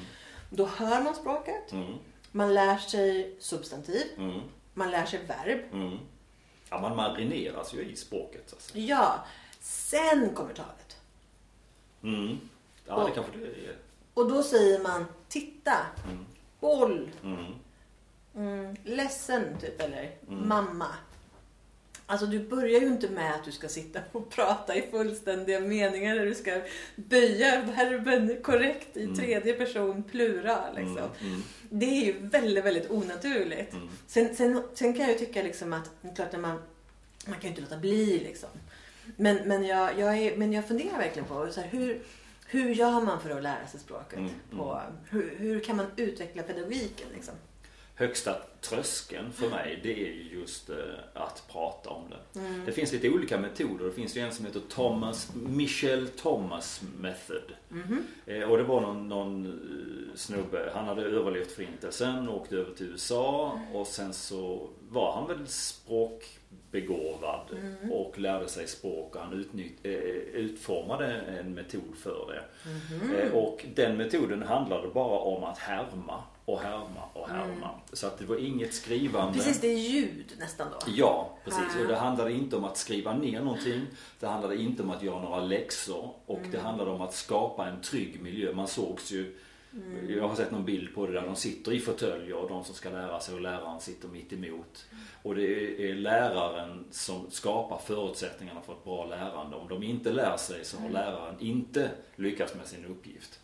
Då 0.49 0.65
hör 0.65 1.01
man 1.03 1.15
språket. 1.15 1.73
Man 2.31 2.53
lär 2.53 2.77
sig 2.77 3.35
substantiv. 3.39 4.07
Man 4.73 4.91
lär 4.91 5.05
sig 5.05 5.19
verb. 5.25 5.59
Ja, 6.69 6.79
man 6.81 6.95
marineras 6.95 7.73
ju 7.73 7.81
i 7.81 7.95
språket. 7.95 8.53
Alltså. 8.53 8.77
Ja. 8.77 9.25
Sen 9.59 10.29
kommer 10.35 10.53
talet. 10.53 10.97
Mm. 12.03 12.39
Ja, 12.85 12.95
Och- 12.95 13.09
det 13.09 13.15
kanske 13.15 13.37
det 13.37 13.45
är. 13.45 13.75
Och 14.13 14.31
då 14.31 14.43
säger 14.43 14.79
man 14.79 15.05
titta. 15.27 15.77
Mm. 16.09 16.25
Boll. 16.59 17.11
Mm. 17.23 17.53
Mm, 18.35 18.75
ledsen 18.83 19.57
typ 19.61 19.81
eller 19.81 20.11
Mm. 20.27 20.47
mamma. 20.47 20.87
Alltså 22.13 22.27
du 22.27 22.39
börjar 22.39 22.79
ju 22.79 22.87
inte 22.87 23.09
med 23.09 23.35
att 23.35 23.43
du 23.45 23.51
ska 23.51 23.67
sitta 23.67 23.99
och 24.11 24.29
prata 24.29 24.75
i 24.75 24.81
fullständiga 24.91 25.59
meningar 25.59 26.15
där 26.15 26.25
du 26.25 26.35
ska 26.35 26.61
böja 26.95 27.61
verben 27.61 28.37
korrekt 28.41 28.97
i 28.97 29.03
Mm. 29.03 29.15
tredje 29.15 29.53
person 29.53 30.03
plural. 30.03 30.75
Liksom. 30.75 30.97
Mm. 30.97 31.09
Mm. 31.21 31.43
Det 31.69 31.85
är 31.85 32.05
ju 32.05 32.27
väldigt, 32.27 32.65
väldigt 32.65 32.91
onaturligt. 32.91 33.73
Mm. 33.73 33.89
Sen, 34.07 34.35
sen, 34.35 34.63
sen 34.73 34.93
kan 34.93 35.01
jag 35.01 35.11
ju 35.19 35.25
tycka 35.25 35.43
liksom 35.43 35.73
att, 35.73 36.15
klart 36.15 36.33
att 36.33 36.39
man, 36.39 36.61
man 37.25 37.33
kan 37.35 37.41
ju 37.41 37.47
inte 37.49 37.61
låta 37.61 37.77
bli 37.77 38.19
liksom. 38.19 38.49
Men, 39.15 39.35
men, 39.45 39.63
jag, 39.65 39.99
jag 39.99 40.17
är, 40.17 40.37
men 40.37 40.53
jag 40.53 40.67
funderar 40.67 40.97
verkligen 40.97 41.27
på 41.27 41.47
så 41.51 41.61
här, 41.61 41.67
hur, 41.69 42.01
hur 42.47 42.69
gör 42.69 43.01
man 43.01 43.21
för 43.21 43.29
att 43.29 43.43
lära 43.43 43.67
sig 43.67 43.79
språket? 43.79 44.19
Mm. 44.19 44.31
På, 44.57 44.81
hur, 45.09 45.35
hur 45.37 45.59
kan 45.59 45.75
man 45.77 45.85
utveckla 45.95 46.43
pedagogiken 46.43 47.07
liksom? 47.15 47.33
Högsta 47.95 48.35
tröskeln 48.61 49.31
för 49.31 49.49
mig 49.49 49.79
det 49.83 49.93
är 49.93 50.13
ju 50.13 50.39
just 50.39 50.69
eh, 50.69 50.75
att 51.13 51.43
prata 51.51 51.89
om 51.89 52.03
det. 52.09 52.39
Mm. 52.39 52.65
Det 52.65 52.71
finns 52.71 52.91
lite 52.91 53.09
olika 53.09 53.37
metoder. 53.39 53.85
Det 53.85 53.91
finns 53.91 54.17
ju 54.17 54.21
en 54.21 54.31
som 54.31 54.45
heter 54.45 54.61
Thomas, 54.69 55.31
Michel 55.35 56.07
Thomas 56.07 56.81
Method. 56.99 57.53
Eh, 58.25 58.49
och 58.51 58.57
det 58.57 58.63
var 58.63 58.81
någon, 58.81 59.07
någon 59.07 59.45
eh, 59.45 60.15
snubbe, 60.15 60.71
han 60.75 60.85
hade 60.85 61.01
överlevt 61.01 61.51
förintelsen 61.51 62.29
och 62.29 62.41
åkte 62.41 62.55
över 62.55 62.73
till 62.73 62.85
USA 62.85 63.59
och 63.73 63.87
sen 63.87 64.13
så 64.13 64.69
var 64.89 65.15
han 65.15 65.27
väl 65.27 65.47
språkbegåvad 66.81 67.45
Mm. 67.51 67.91
och 67.91 68.19
lärde 68.19 68.47
sig 68.47 68.67
språk 68.67 69.15
och 69.15 69.21
han 69.21 69.33
utnytt, 69.33 69.79
eh, 69.83 69.91
utformade 69.93 71.05
en 71.13 71.53
metod 71.53 71.95
för 71.97 72.33
det. 72.33 73.23
Eh, 73.23 73.33
och 73.33 73.65
den 73.75 73.97
metoden 73.97 74.43
handlade 74.43 74.87
bara 74.87 75.19
om 75.19 75.43
att 75.43 75.57
härma 75.57 76.23
och 76.45 76.59
härma 76.59 77.03
och 77.13 77.29
härma. 77.29 77.69
Så 77.93 78.07
att 78.07 78.17
det 78.19 78.25
var 78.25 78.35
inget 78.37 78.73
skrivande. 78.73 79.19
Mm. 79.21 79.33
Precis, 79.33 79.61
det 79.61 79.67
är 79.67 79.77
ljud 79.77 80.33
nästan 80.39 80.67
då. 80.71 80.77
Ja, 80.95 81.37
precis. 81.43 81.63
Och 81.81 81.87
det 81.87 81.95
handlade 81.95 82.31
inte 82.33 82.55
om 82.55 82.63
att 82.63 82.77
skriva 82.77 83.13
ner 83.13 83.41
någonting. 83.41 83.81
Det 84.19 84.27
handlade 84.27 84.55
inte 84.57 84.83
om 84.83 84.89
att 84.89 85.03
göra 85.03 85.21
några 85.21 85.39
läxor. 85.41 86.09
Och 86.25 86.39
det 86.41 86.57
Mm. 86.57 86.65
handlade 86.65 86.91
om 86.91 87.01
att 87.01 87.13
skapa 87.13 87.67
en 87.67 87.81
trygg 87.81 88.21
miljö. 88.21 88.53
Man 88.53 88.67
sågs 88.67 89.11
ju 89.11 89.37
Mm. 89.75 90.17
Jag 90.17 90.27
har 90.27 90.35
sett 90.35 90.51
någon 90.51 90.65
bild 90.65 90.95
på 90.95 91.05
det 91.07 91.13
där 91.13 91.21
de 91.21 91.35
sitter 91.35 91.71
i 91.73 91.79
fåtöljer 91.79 92.33
och 92.35 92.49
de 92.49 92.63
som 92.63 92.75
ska 92.75 92.89
lära 92.89 93.19
sig 93.19 93.35
och 93.35 93.41
läraren 93.41 93.79
sitter 93.79 94.07
mitt 94.07 94.33
emot. 94.33 94.85
Och 95.23 95.35
det 95.35 95.41
är- 95.43 95.79
är 95.89 95.93
läraren 95.95 96.83
som 96.91 97.31
skapar 97.31 97.77
förutsättningarna 97.77 98.61
för 98.61 98.73
ett 98.73 98.83
bra 98.83 99.05
lärande. 99.05 99.55
Om 99.55 99.67
de 99.69 99.83
inte 99.83 100.11
lär 100.11 100.37
sig 100.37 100.65
så 100.65 100.77
har 100.77 100.81
Mm. 100.89 100.93
läraren 100.93 101.35
inte 101.39 101.89
lyckats 102.15 102.55
med 102.55 102.65
sin 102.67 102.85
uppgift. 102.85 103.39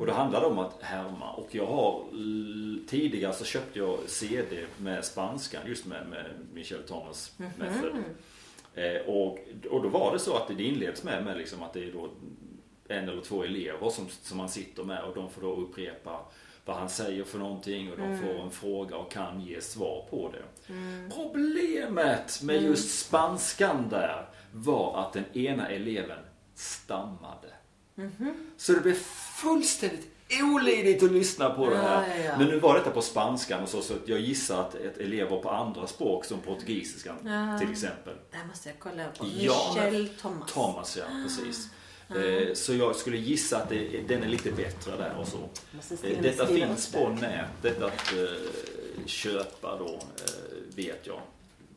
Och 0.00 0.06
då 0.06 0.12
handlar 0.12 0.40
det 0.40 0.46
om 0.46 0.58
att 0.58 0.82
härma. 0.82 1.32
Och 1.32 1.48
jag 1.54 1.66
har 1.66 2.04
tidigare 2.86 3.32
så 3.32 3.44
köpte 3.44 3.78
jag 3.78 3.98
CD 4.06 4.64
med 4.76 5.04
spanskan 5.04 5.62
just 5.66 5.86
med, 5.86 6.06
med 6.10 6.24
Michel 6.54 6.82
Thomas 6.82 7.32
Mhm. 7.36 7.50
method. 7.58 7.92
Eh, 8.74 9.00
och, 9.06 9.38
och 9.70 9.82
då 9.82 9.88
var 9.88 10.12
det 10.12 10.18
så 10.18 10.36
att 10.36 10.48
det 10.48 10.62
inleds 10.64 11.04
med, 11.04 11.24
med 11.24 11.38
liksom 11.38 11.62
att 11.62 11.72
det 11.72 11.84
är 11.84 11.92
då 11.92 12.08
en 12.88 13.08
eller 13.08 13.22
två 13.22 13.44
elever 13.44 13.90
som, 13.90 14.08
som 14.22 14.38
man 14.38 14.48
sitter 14.48 14.84
med 14.84 15.04
och 15.04 15.14
de 15.14 15.30
får 15.30 15.42
då 15.42 15.54
upprepa 15.56 16.20
vad 16.64 16.76
han 16.76 16.88
säger 16.88 17.24
för 17.24 17.38
någonting 17.38 17.92
och 17.92 17.98
de 17.98 18.18
får 18.18 18.40
en 18.40 18.50
fråga 18.50 18.96
och 18.96 19.12
kan 19.12 19.40
ge 19.40 19.60
svar 19.60 20.06
på 20.10 20.32
det. 20.32 20.72
Problemet 21.14 22.42
med 22.42 22.62
just 22.62 23.06
spanskan 23.06 23.88
där 23.88 24.28
var 24.52 25.00
att 25.00 25.12
den 25.12 25.24
ena 25.32 25.68
eleven 25.68 26.18
stammade. 26.54 27.48
Så 28.56 28.72
det 28.72 28.80
blev 28.80 28.94
fullständigt 29.42 30.08
olidligt 30.40 31.02
att 31.02 31.12
lyssna 31.12 31.50
på 31.50 31.70
det 31.70 31.76
här. 31.76 32.08
Ja, 32.08 32.14
ja, 32.16 32.24
ja. 32.24 32.38
Men 32.38 32.46
nu 32.46 32.58
var 32.58 32.74
detta 32.74 32.90
på 32.90 33.02
spanskan 33.02 33.62
och 33.62 33.68
så, 33.68 33.82
så 33.82 33.94
att 33.94 34.08
jag 34.08 34.20
gissar 34.20 34.60
att 34.60 34.74
ett 34.74 34.98
elever 34.98 35.36
på 35.36 35.50
andra 35.50 35.86
språk 35.86 36.24
som 36.24 36.40
portugisiskan 36.40 37.16
till 37.60 37.72
exempel. 37.72 38.14
Det 38.30 38.36
här 38.36 38.46
måste 38.46 38.68
jag 38.68 38.78
kolla 38.78 39.04
på. 39.18 39.26
Ja, 39.38 39.72
Michel 39.74 40.08
Thomas. 40.08 40.52
Thomas 40.52 40.96
ja, 40.96 41.04
precis. 41.24 41.68
Eh, 42.16 42.54
Så 42.54 42.74
jag 42.74 42.96
skulle 42.96 43.16
gissa 43.16 43.56
att 43.56 43.68
det, 43.68 44.08
den 44.08 44.22
är 44.22 44.28
lite 44.28 44.52
bättre 44.52 44.96
där 44.96 45.16
och 45.20 45.28
så. 45.28 45.38
Eh, 46.08 46.22
Detta 46.22 46.46
finns 46.46 46.92
på 46.92 47.08
nätet 47.08 47.82
att 47.82 48.12
eh, 48.12 49.06
köpa 49.06 49.78
då, 49.78 49.98
vet 50.76 51.06
jag 51.06 51.20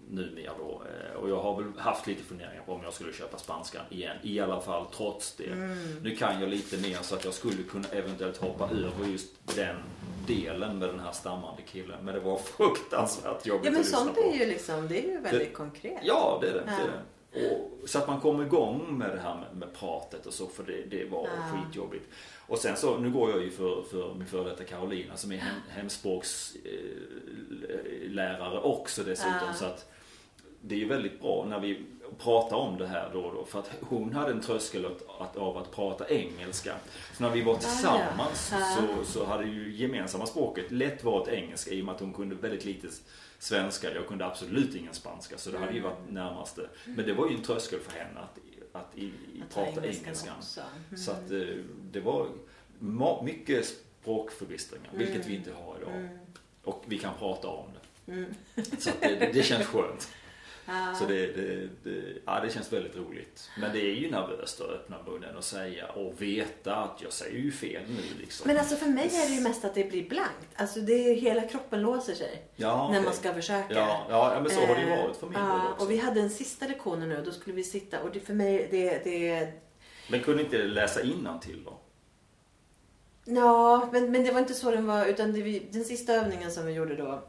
numera 0.10 0.52
då. 0.58 0.82
Och 1.16 1.30
jag 1.30 1.42
har 1.42 1.62
väl 1.62 1.72
haft 1.78 2.08
lite 2.08 2.24
funderingar 2.24 2.64
på 2.66 2.74
om 2.74 2.84
jag 2.84 2.94
skulle 2.94 3.14
köpa 3.14 3.38
spanskan 3.38 3.82
igen. 3.90 4.18
I 4.22 4.40
alla 4.40 4.62
fall 4.62 4.86
trots 4.98 5.34
det. 5.36 5.46
Mm. 5.52 5.96
Nu 6.04 6.16
kan 6.16 6.40
jag 6.42 6.50
lite 6.50 6.78
mer 6.78 6.98
så 7.02 7.16
att 7.16 7.26
jag 7.26 7.34
skulle 7.34 7.64
kunna 7.64 7.88
eventuellt 7.92 8.38
hoppa 8.38 8.64
över 8.70 9.12
just 9.12 9.28
den 9.56 9.76
delen 10.28 10.80
med 10.80 10.90
den 10.90 11.00
här 11.00 11.12
stammande 11.12 11.62
killen. 11.72 12.06
Men 12.06 12.14
det 12.14 12.20
var 12.20 12.38
fruktansvärt 12.58 13.46
jobbigt 13.46 13.66
Ja 13.66 13.72
men 13.72 13.80
att 13.80 13.86
lyssna 13.86 13.98
sånt 14.00 14.16
på. 14.16 14.22
är 14.22 14.40
ju 14.40 14.46
liksom, 14.46 14.88
det 14.88 15.06
är 15.06 15.08
ju 15.12 15.20
väldigt 15.22 15.48
Det- 15.48 15.54
konkret. 15.54 16.00
Ja, 16.04 16.38
det 16.42 16.48
är 16.48 16.54
det. 16.54 16.64
Ja. 16.68 16.72
det, 16.78 16.84
är 16.84 16.88
det. 16.88 17.02
Och, 17.36 17.72
så 17.90 17.98
att 18.00 18.08
man 18.08 18.22
kommer 18.22 18.46
igång 18.46 18.98
med 18.98 19.10
det 19.16 19.20
här 19.20 19.36
med, 19.36 19.58
med 19.58 19.74
pratet 19.74 20.26
och 20.26 20.34
så, 20.34 20.48
för 20.48 20.64
det, 20.64 20.84
det 20.98 21.06
var 21.06 21.24
Ja. 21.24 21.30
skitjobbigt. 21.58 22.06
Och 22.48 22.58
sen 22.58 22.78
så, 22.78 22.98
nu 22.98 23.12
går 23.12 23.30
jag 23.30 23.42
ju 23.44 23.52
för, 23.52 23.84
för 23.92 24.14
min 24.14 24.28
före 24.28 24.50
detta 24.50 24.64
Carolina 24.64 25.18
som 25.18 25.32
är 25.32 25.38
hem, 25.38 25.56
hemspråkslärare 25.70 28.60
också 28.60 29.04
dessutom. 29.04 29.32
Ja. 29.48 29.54
Så 29.54 29.66
att 29.66 29.92
det 30.62 30.76
är 30.76 30.80
ju 30.80 30.88
väldigt 30.88 31.22
bra 31.22 31.46
när 31.50 31.60
vi 31.60 31.82
prata 32.20 32.56
om 32.56 32.78
det 32.78 32.88
här 32.88 33.10
då 33.14 33.20
och 33.22 33.34
då. 33.34 33.46
För 33.46 33.60
att 33.60 33.72
hon 33.82 34.14
hade 34.14 34.32
en 34.32 34.42
tröskel 34.42 34.86
att, 34.86 35.22
att, 35.22 35.38
av 35.38 35.58
att 35.58 35.72
prata 35.72 36.10
engelska. 36.10 36.74
Så 37.18 37.24
när 37.24 37.30
vi 37.30 37.42
var 37.42 37.56
tillsammans 37.56 38.54
så, 38.78 39.04
så 39.06 39.26
hade 39.26 39.46
ju 39.46 39.76
gemensamma 39.76 40.26
språket 40.26 40.72
lätt 40.72 41.04
varit 41.04 41.28
engelska 41.28 41.72
i 41.72 41.82
och 41.82 41.86
med 41.86 41.96
att 41.96 42.02
hon 42.02 42.14
kunde 42.14 42.36
väldigt 42.36 42.66
lite 42.66 42.88
svenska. 43.40 43.94
Jag 43.94 44.08
kunde 44.08 44.26
absolut 44.26 44.76
ingen 44.76 44.94
spanska 44.94 45.38
så 45.38 45.52
det 45.52 45.58
hade 45.58 45.72
ju 45.74 45.80
Mm. 45.80 45.92
varit 45.92 46.10
närmaste. 46.12 46.70
Men 46.86 47.06
det 47.06 47.14
var 47.14 47.30
ju 47.30 47.36
en 47.36 47.42
tröskel 47.44 47.80
för 47.80 48.00
henne 48.00 48.20
att, 48.20 48.38
att, 48.72 48.98
i, 48.98 49.12
Att 49.44 49.54
ta 49.56 49.66
prata 49.66 49.88
engelskan. 49.88 50.36
Mm. 50.90 50.98
Så 50.98 51.12
att 51.12 51.32
eh, 51.32 51.40
det 51.92 52.00
var 52.00 52.28
mycket 53.24 53.66
språkförbistringar, 54.02 54.90
vilket 54.94 55.26
vi 55.26 55.36
inte 55.36 55.52
har 55.52 55.78
idag. 55.82 55.96
Mm. 55.96 56.18
Och 56.64 56.84
vi 56.88 56.98
kan 57.00 57.14
prata 57.20 57.48
om 57.48 57.70
det. 58.06 58.12
Mm. 58.12 58.34
Så 58.80 58.90
det, 59.02 59.30
det 59.34 59.44
känns 59.44 59.66
skönt. 59.68 60.10
Så 61.00 61.06
det, 61.06 61.28
det, 61.28 61.70
det, 61.84 62.22
ja, 62.26 62.40
det 62.40 62.50
känns 62.50 62.74
väldigt 62.74 62.96
roligt. 62.96 63.50
Men 63.60 63.72
det 63.74 63.80
är 63.82 63.96
ju 63.96 64.12
nervöst 64.12 64.62
att 64.62 64.70
öppna 64.70 64.98
munnen 65.08 65.36
och 65.38 65.44
säga 65.44 65.88
och 65.88 66.22
veta 66.22 66.76
att 66.76 67.02
jag 67.02 67.14
säger 67.14 67.40
ju 67.40 67.52
fel 67.52 67.84
nu 67.88 68.20
liksom. 68.22 68.48
Men 68.48 68.58
alltså 68.58 68.76
för 68.76 68.86
mig 68.86 69.06
är 69.06 69.30
det 69.30 69.36
ju 69.36 69.42
mest 69.42 69.66
att 69.66 69.76
det 69.76 69.84
blir 69.84 70.10
blankt. 70.10 70.48
Alltså 70.56 70.80
det 70.80 70.94
är 70.94 71.16
hela 71.16 71.42
kroppen 71.42 71.82
låser 71.82 72.14
sig. 72.14 72.48
ja, 72.56 72.78
När 72.78 72.90
okej. 72.90 73.02
man 73.04 73.14
ska 73.14 73.34
försöka. 73.34 73.74
Ja, 73.74 74.06
ja, 74.10 74.40
men 74.42 74.52
så 74.52 74.66
har 74.66 74.76
det 74.76 74.82
ju 74.82 74.88
Eh, 74.90 75.04
varit 75.04 75.18
för 75.18 75.28
min 75.28 75.40
ja, 75.40 75.46
del 75.46 75.72
också. 75.72 75.86
Och 75.86 75.92
vi 75.92 75.98
hade 75.98 76.22
en 76.22 76.30
sista 76.30 76.68
lektion 76.68 77.10
nu 77.10 77.22
då 77.26 77.32
skulle 77.32 77.56
vi 77.56 77.64
sitta 77.64 78.02
och 78.02 78.12
det 78.12 78.20
för 78.20 78.34
mig 78.34 78.68
det, 78.72 79.04
det 79.04 79.52
Men 80.10 80.20
kunde 80.20 80.44
inte 80.44 80.58
läsa 80.58 81.00
till 81.42 81.64
då? 81.66 81.80
Ja, 83.26 83.90
men, 83.92 84.12
men 84.12 84.24
det 84.24 84.32
var 84.32 84.40
inte 84.40 84.54
så 84.54 84.72
den 84.72 84.86
var. 84.86 85.06
Utan 85.06 85.34
det, 85.34 85.60
den 85.72 85.84
sista 85.84 86.14
övningen 86.14 86.52
som 86.52 86.66
vi 86.66 86.74
gjorde 86.74 86.96
då. 86.96 87.24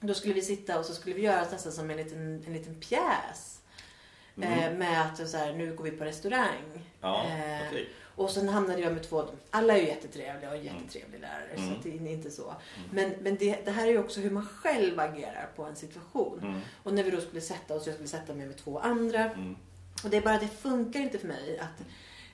Då 0.00 0.14
skulle 0.14 0.34
vi 0.34 0.42
sitta 0.42 0.78
och 0.78 0.84
så 0.84 0.94
skulle 0.94 1.14
vi 1.14 1.22
göra 1.22 1.46
nästan 1.52 1.72
som 1.72 1.90
en 1.90 1.96
liten, 1.96 2.44
en 2.46 2.52
liten 2.52 2.74
pjäs. 2.74 3.60
Mm. 4.36 4.58
Eh, 4.58 4.78
med 4.78 5.02
att 5.02 5.28
så 5.28 5.36
här, 5.36 5.52
nu 5.52 5.74
går 5.74 5.84
vi 5.84 5.90
på 5.90 6.04
restaurang. 6.04 6.84
Ja, 7.00 7.24
Eh, 7.24 7.66
okej. 7.68 7.88
Och 8.20 8.30
sen 8.30 8.48
hamnade 8.48 8.80
jag 8.80 8.92
med 8.92 9.02
två. 9.02 9.24
Alla 9.50 9.76
är 9.76 9.80
ju 9.80 9.86
jättetrevliga 9.86 10.50
och 10.50 10.56
en 10.56 10.64
jättetrevlig 10.64 11.20
lärare. 11.20 11.50
Mm. 11.56 11.68
Så 11.68 11.74
det 11.82 11.96
är 11.96 12.12
inte 12.12 12.30
så. 12.30 12.54
Men, 12.90 13.12
men 13.20 13.36
det, 13.36 13.64
det 13.64 13.70
här 13.70 13.86
är 13.86 13.90
ju 13.90 13.98
också 13.98 14.20
hur 14.20 14.30
man 14.30 14.46
själv 14.46 15.00
agerar 15.00 15.48
på 15.56 15.64
en 15.64 15.76
situation. 15.76 16.40
Mm. 16.42 16.60
Och 16.82 16.94
när 16.94 17.02
vi 17.02 17.10
då 17.10 17.20
skulle 17.20 17.40
sätta 17.40 17.74
oss, 17.74 17.86
jag 17.86 17.94
skulle 17.94 18.08
sätta 18.08 18.34
mig 18.34 18.46
med 18.46 18.56
två 18.56 18.78
andra. 18.78 19.24
Mm. 19.24 19.56
Och 20.04 20.10
det 20.10 20.16
är 20.16 20.20
bara 20.20 20.38
det 20.38 20.48
funkar 20.48 21.00
inte 21.00 21.18
för 21.18 21.28
mig. 21.28 21.58
Att, 21.58 21.86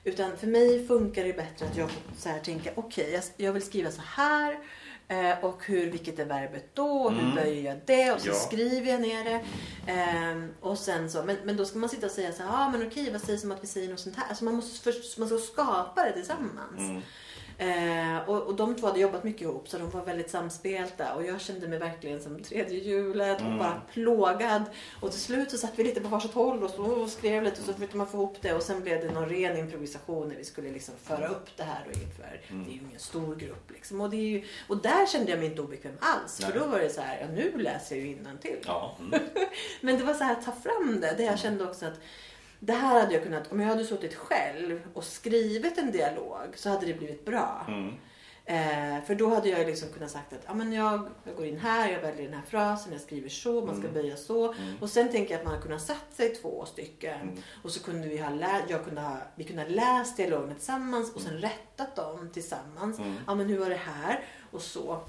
utan 0.03 0.37
för 0.37 0.47
mig 0.47 0.87
funkar 0.87 1.23
det 1.23 1.33
bättre 1.33 1.65
att 1.65 1.77
jag 1.77 1.89
så 2.17 2.29
här 2.29 2.39
tänka 2.39 2.71
okej 2.75 3.11
jag, 3.13 3.23
jag 3.45 3.53
vill 3.53 3.65
skriva 3.65 3.91
så 3.91 4.01
här. 4.05 4.59
Eh, 5.09 5.43
och 5.45 5.65
hur, 5.65 5.91
vilket 5.91 6.19
är 6.19 6.25
verbet 6.25 6.75
då? 6.75 6.87
Och 7.01 7.11
hur 7.13 7.21
Mm. 7.23 7.35
böjer 7.35 7.63
jag 7.63 7.77
det? 7.85 8.11
Och 8.11 8.21
så 8.21 8.27
Ja. 8.27 8.33
skriver 8.33 8.91
jag 8.91 9.01
ner 9.01 9.23
det. 9.23 9.41
Ehm, 9.91 10.49
och 10.61 10.77
sen 10.77 11.11
så, 11.11 11.23
men, 11.23 11.37
men 11.43 11.57
då 11.57 11.65
ska 11.65 11.79
man 11.79 11.89
sitta 11.89 12.05
och 12.05 12.11
säga 12.11 12.31
så 12.31 12.43
här, 12.43 12.49
ah, 12.53 12.69
men 12.69 12.87
okej 12.87 13.11
vad 13.11 13.21
sägs 13.21 13.43
om 13.43 13.51
att 13.51 13.63
vi 13.63 13.67
säger 13.67 13.89
något 13.89 13.99
sånt 13.99 14.15
här? 14.15 14.29
Alltså 14.29 14.43
man 14.43 14.55
måste 14.55 14.83
först, 14.91 15.17
man 15.17 15.27
ska 15.27 15.37
skapa 15.37 16.03
det 16.03 16.11
tillsammans. 16.13 16.79
Mm. 16.79 17.01
Eh, 17.59 18.29
och, 18.29 18.41
och 18.43 18.55
de 18.55 18.75
två 18.75 18.87
hade 18.87 18.99
jobbat 18.99 19.23
mycket 19.23 19.41
ihop 19.41 19.69
så 19.69 19.77
de 19.77 19.89
var 19.89 20.05
väldigt 20.05 20.29
samspelta 20.29 21.13
och 21.15 21.25
jag 21.25 21.41
kände 21.41 21.67
mig 21.67 21.79
verkligen 21.79 22.21
som 22.21 22.43
tredje 22.43 22.79
hjulet 22.79 23.37
och 23.41 23.45
Mm. 23.47 23.57
bara 23.59 23.81
plågad. 23.93 24.63
Och 25.01 25.11
till 25.11 25.19
slut 25.19 25.51
så 25.51 25.57
satt 25.57 25.71
vi 25.75 25.83
lite 25.83 26.01
på 26.01 26.07
varsitt 26.07 26.33
håll 26.33 26.63
och, 26.63 26.69
så, 26.69 26.83
och 26.83 27.09
skrev 27.09 27.43
lite 27.43 27.59
och 27.61 27.65
så 27.65 27.73
försökte 27.73 27.97
man 27.97 28.07
få 28.07 28.17
ihop 28.17 28.37
det 28.41 28.53
och 28.53 28.61
sen 28.63 28.81
blev 28.81 29.01
det 29.01 29.11
någon 29.13 29.29
ren 29.29 29.57
improvisation 29.57 30.29
när 30.29 30.35
vi 30.35 30.45
skulle 30.45 30.71
liksom 30.71 30.93
föra 31.03 31.27
upp 31.27 31.57
det 31.57 31.63
här 31.63 31.85
och 31.89 31.93
inför. 31.97 32.41
Mm. 32.49 32.63
Det 32.65 32.69
är 32.71 32.73
ju 32.73 32.79
ingen 32.87 32.99
stor 32.99 33.35
grupp 33.35 33.71
liksom. 33.71 34.01
Och, 34.01 34.09
det 34.09 34.17
är 34.17 34.21
ju, 34.29 34.43
och 34.67 34.77
där 34.81 35.05
kände 35.05 35.31
jag 35.31 35.39
mig 35.39 35.47
inte 35.49 35.61
obekväm 35.61 35.97
alls 35.99 36.39
Nej. 36.41 36.51
för 36.51 36.59
då 36.59 36.65
var 36.65 36.79
det 36.79 36.89
så 36.89 37.01
här, 37.01 37.17
ja 37.21 37.27
nu 37.27 37.57
läser 37.57 37.95
jag 37.95 38.05
ju 38.05 38.11
innantill. 38.11 38.57
Ja. 38.65 38.97
Mm. 38.99 39.19
Men 39.81 39.97
det 39.97 40.03
var 40.03 40.13
så 40.13 40.23
här, 40.23 40.35
ta 40.35 40.51
fram 40.51 40.99
det. 41.01 41.13
Det 41.17 41.23
jag 41.23 41.39
kände 41.39 41.63
också 41.63 41.85
att 41.85 41.99
det 42.59 42.73
här 42.73 42.99
hade 43.01 43.13
jag 43.13 43.23
kunnat, 43.23 43.51
om 43.51 43.59
jag 43.59 43.67
hade 43.67 43.83
suttit 43.85 44.15
själv 44.15 44.81
och 44.93 45.03
skrivit 45.03 45.77
en 45.77 45.91
dialog 45.91 46.47
så 46.55 46.69
hade 46.69 46.85
det 46.85 46.93
blivit 46.93 47.25
bra. 47.25 47.65
Mm. 47.67 47.93
Eh, 48.49 49.03
för 49.05 49.15
då 49.15 49.29
hade 49.35 49.49
jag 49.49 49.67
liksom 49.67 49.89
kunnat 49.89 50.11
sagt 50.11 50.33
att 50.33 50.39
ah, 50.45 50.53
men 50.53 50.73
jag, 50.73 51.09
jag 51.23 51.35
går 51.35 51.45
in 51.45 51.59
här, 51.59 51.91
jag 51.91 51.99
väljer 52.01 52.23
den 52.23 52.33
här 52.33 52.45
frasen, 52.47 52.91
jag 52.91 53.01
skriver 53.01 53.29
så, 53.29 53.51
man 53.65 53.75
ska 53.75 53.87
Mm. 53.87 53.93
böja 53.93 54.15
så. 54.17 54.53
Mm. 54.53 54.73
Och 54.81 54.89
sen 54.89 55.11
tänker 55.11 55.31
jag 55.31 55.39
att 55.39 55.45
man 55.45 55.53
hade 55.53 55.63
kunnat 55.65 55.81
satt 55.81 56.13
sig 56.13 56.29
två 56.35 56.65
stycken. 56.65 57.21
Mm. 57.21 57.35
Och 57.63 57.71
så 57.71 57.83
kunde 57.83 58.07
vi 58.07 58.17
ha, 58.17 58.29
lä- 58.29 58.61
jag 58.67 58.85
kunde 58.85 59.01
ha 59.01 59.17
vi 59.35 59.43
kunde 59.43 59.61
ha 59.61 59.69
läst 59.69 60.17
dialogerna 60.17 60.53
tillsammans 60.53 61.15
och 61.15 61.21
sen 61.21 61.37
rättat 61.37 61.95
dem 61.95 62.29
tillsammans. 62.33 62.99
Mm. 62.99 63.15
Ja 63.27 63.35
men 63.35 63.47
hur 63.49 63.59
var 63.59 63.69
det 63.69 63.75
här? 63.85 64.23
Och 64.51 64.61
så. 64.61 65.01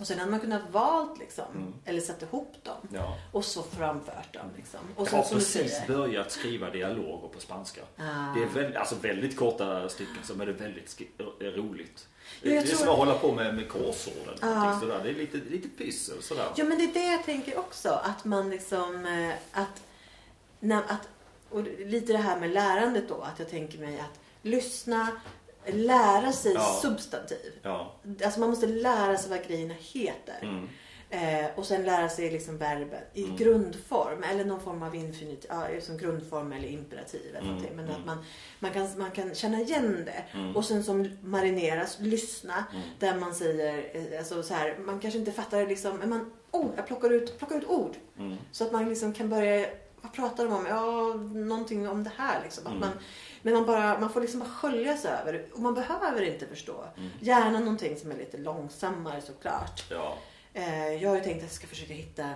Och 0.00 0.06
sen 0.06 0.18
hade 0.18 0.30
man 0.30 0.40
kunnat 0.40 0.62
valt 0.70 1.18
liksom, 1.18 1.44
Mm. 1.54 1.74
eller 1.84 2.00
satt 2.00 2.22
ihop 2.22 2.54
dem. 2.62 2.76
Ja. 2.92 3.16
Och 3.32 3.44
så 3.44 3.62
framfört 3.62 4.32
dem 4.34 4.46
liksom. 4.56 4.80
Och 4.96 5.00
Jag 5.02 5.08
sen 5.08 5.18
har 5.18 5.28
precis 5.28 5.86
börjat 5.86 6.32
skriva 6.32 6.70
dialoger 6.70 7.28
på 7.28 7.40
spanska. 7.40 7.80
Ah. 7.96 8.34
Det 8.34 8.42
är 8.42 8.46
väldigt, 8.54 8.76
alltså 8.76 8.94
väldigt 8.94 9.36
korta 9.36 9.88
stycken 9.88 10.22
som 10.24 10.40
är 10.40 10.46
det 10.46 10.52
väldigt 10.52 11.00
är 11.40 11.50
roligt. 11.56 12.08
Ja, 12.42 12.50
jag 12.50 12.52
det 12.52 12.58
är 12.58 12.66
tror- 12.66 12.78
som 12.78 12.88
att 12.88 12.96
hålla 12.98 13.14
på 13.18 13.32
med, 13.32 13.54
med 13.54 13.68
korsord 13.68 14.12
eller 14.42 14.80
sådär. 14.80 15.00
Det 15.02 15.10
är 15.10 15.14
lite, 15.14 15.36
lite 15.36 15.68
pyssel 15.68 16.22
sådär. 16.22 16.48
Ja 16.56 16.64
men 16.64 16.78
det 16.78 16.84
är 16.84 16.92
det 16.94 17.12
jag 17.12 17.24
tänker 17.24 17.58
också. 17.58 17.88
Att 17.90 18.24
man 18.24 18.50
liksom, 18.50 19.06
eh, 19.06 19.60
att, 19.62 19.82
när, 20.60 20.78
att 20.78 21.08
och 21.50 21.62
lite 21.78 22.12
det 22.12 22.18
här 22.18 22.40
med 22.40 22.50
lärandet 22.50 23.08
då. 23.08 23.20
Att 23.22 23.38
jag 23.38 23.50
tänker 23.50 23.78
mig 23.78 24.00
att 24.00 24.20
lyssna, 24.42 25.08
lära 25.72 26.32
sig 26.32 26.52
Ja. 26.54 26.78
substantiv. 26.82 27.52
Ja. 27.62 27.94
Alltså 28.24 28.40
man 28.40 28.50
måste 28.50 28.66
lära 28.66 29.18
sig 29.18 29.30
vad 29.30 29.46
grejerna 29.48 29.74
heter. 29.78 30.38
Mm. 30.42 30.68
Eh, 31.10 31.46
och 31.56 31.64
sen 31.66 31.82
lära 31.84 32.08
sig 32.08 32.30
liksom 32.30 32.58
verben 32.58 33.00
i 33.14 33.24
Mm. 33.24 33.36
grundform 33.36 34.22
eller 34.30 34.44
någon 34.44 34.60
form 34.60 34.82
av 34.82 34.94
infinitiv, 34.94 35.50
ja, 35.50 35.66
som 35.80 35.96
grundform 35.96 36.52
eller 36.52 36.68
imperativ 36.68 37.36
eller 37.36 37.50
Mm. 37.50 37.62
Men 37.62 37.84
mm. 37.84 37.90
att 38.00 38.06
man, 38.06 38.18
man, 38.58 38.70
kan, 38.72 38.88
man 38.98 39.10
kan 39.10 39.34
känna 39.34 39.60
igen 39.60 40.02
det. 40.06 40.38
Mm. 40.38 40.56
Och 40.56 40.64
sen 40.64 40.84
som 40.84 41.08
marineras, 41.22 41.96
lyssna. 42.00 42.64
Mm. 42.72 42.82
Där 42.98 43.16
man 43.16 43.34
säger, 43.34 43.90
eh, 44.12 44.18
alltså 44.18 44.42
så 44.42 44.54
här, 44.54 44.78
man 44.78 45.00
kanske 45.00 45.18
inte 45.18 45.32
fattar 45.32 45.66
liksom, 45.66 45.96
men 45.96 46.08
man, 46.08 46.30
oh, 46.50 46.66
jag 46.76 46.86
plockar 46.86 47.10
ut, 47.10 47.38
plockar 47.38 47.56
ut 47.58 47.66
ord. 47.68 47.96
Mm. 48.18 48.36
Så 48.52 48.64
att 48.64 48.72
man 48.72 48.88
liksom 48.88 49.12
kan 49.12 49.28
börja, 49.28 49.66
vad 50.00 50.12
pratar 50.12 50.44
de 50.44 50.52
om? 50.52 50.66
Ja, 50.66 51.14
någonting 51.48 51.88
om 51.88 52.04
det 52.04 52.12
här 52.16 52.40
liksom. 52.42 52.66
Att 52.66 52.72
Mm. 52.72 52.80
man, 52.80 52.92
men 53.42 53.54
man, 53.54 53.66
bara, 53.66 54.00
man 54.00 54.12
får 54.12 54.20
liksom 54.20 54.40
bara 54.40 54.48
skölja 54.48 54.96
sig 54.96 55.10
över. 55.10 55.46
Och 55.52 55.60
man 55.60 55.74
behöver 55.74 56.22
inte 56.22 56.46
förstå. 56.46 56.84
Mm. 56.96 57.10
Gärna 57.20 57.58
någonting 57.60 57.96
som 57.96 58.10
är 58.10 58.16
lite 58.16 58.38
långsammare 58.38 59.20
såklart. 59.20 59.84
Ja. 59.90 60.18
Eh, 60.54 60.94
jag 60.94 61.08
har 61.10 61.16
ju 61.16 61.22
tänkt 61.22 61.36
att 61.36 61.42
jag 61.42 61.50
ska 61.52 61.66
försöka 61.66 61.92
hitta, 61.94 62.30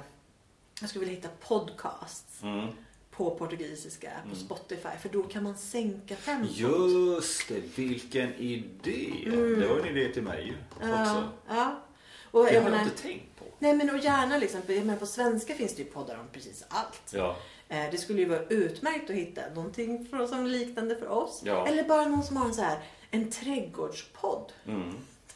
jag 0.81 0.91
skulle 0.91 1.05
vilja 1.05 1.16
hitta 1.20 1.29
podcasts 1.49 2.43
Mm. 2.43 2.69
på 3.11 3.31
portugisiska 3.35 4.11
på 4.23 4.29
Mm. 4.29 4.39
Spotify. 4.39 4.89
För 5.03 5.09
då 5.09 5.23
kan 5.23 5.43
man 5.43 5.57
sänka 5.57 6.16
tempot. 6.16 6.51
Just 6.57 7.49
det, 7.49 7.79
vilken 7.79 8.35
idé. 8.35 9.12
Mm. 9.27 9.61
Det 9.61 9.66
var 9.66 9.79
en 9.79 9.97
idé 9.97 10.12
till 10.12 10.23
mig 10.23 10.47
ju 10.47 10.55
Ja, 10.89 11.03
också. 11.03 11.29
ja. 11.49 11.81
Och 12.31 12.45
Det 12.45 12.53
jag 12.53 12.61
har 12.61 12.66
jag 12.66 12.70
menar, 12.73 12.85
inte 12.91 13.03
tänkt 13.03 13.39
på. 13.39 13.45
nej 13.59 13.74
men 13.77 13.91
och 13.91 13.99
gärna 13.99 14.39
liksom, 14.39 14.61
jag 14.66 14.77
menar, 14.87 14.97
på 14.99 15.07
svenska 15.07 15.55
finns 15.55 15.77
det 15.77 15.83
ju 15.83 15.89
poddar 15.89 16.19
om 16.19 16.27
precis 16.33 16.65
allt. 16.69 17.03
Ja. 17.15 17.37
Eh, 17.73 17.90
Det 17.90 17.99
skulle 17.99 18.20
ju 18.20 18.28
vara 18.28 18.43
utmärkt 18.49 19.11
att 19.11 19.16
hitta 19.16 19.40
någonting 19.55 20.07
för, 20.11 20.27
som 20.27 20.47
liknande 20.47 20.97
för 20.97 21.09
oss. 21.09 21.43
Ja. 21.44 21.66
Eller 21.66 21.85
bara 21.85 22.05
någon 22.09 22.23
som 22.23 22.36
har 22.36 22.47
en 22.47 22.55
så 22.55 22.62
här, 22.62 22.78
en 23.11 23.31
trädgårdspodd. 23.31 24.53
Mm. 24.66 24.93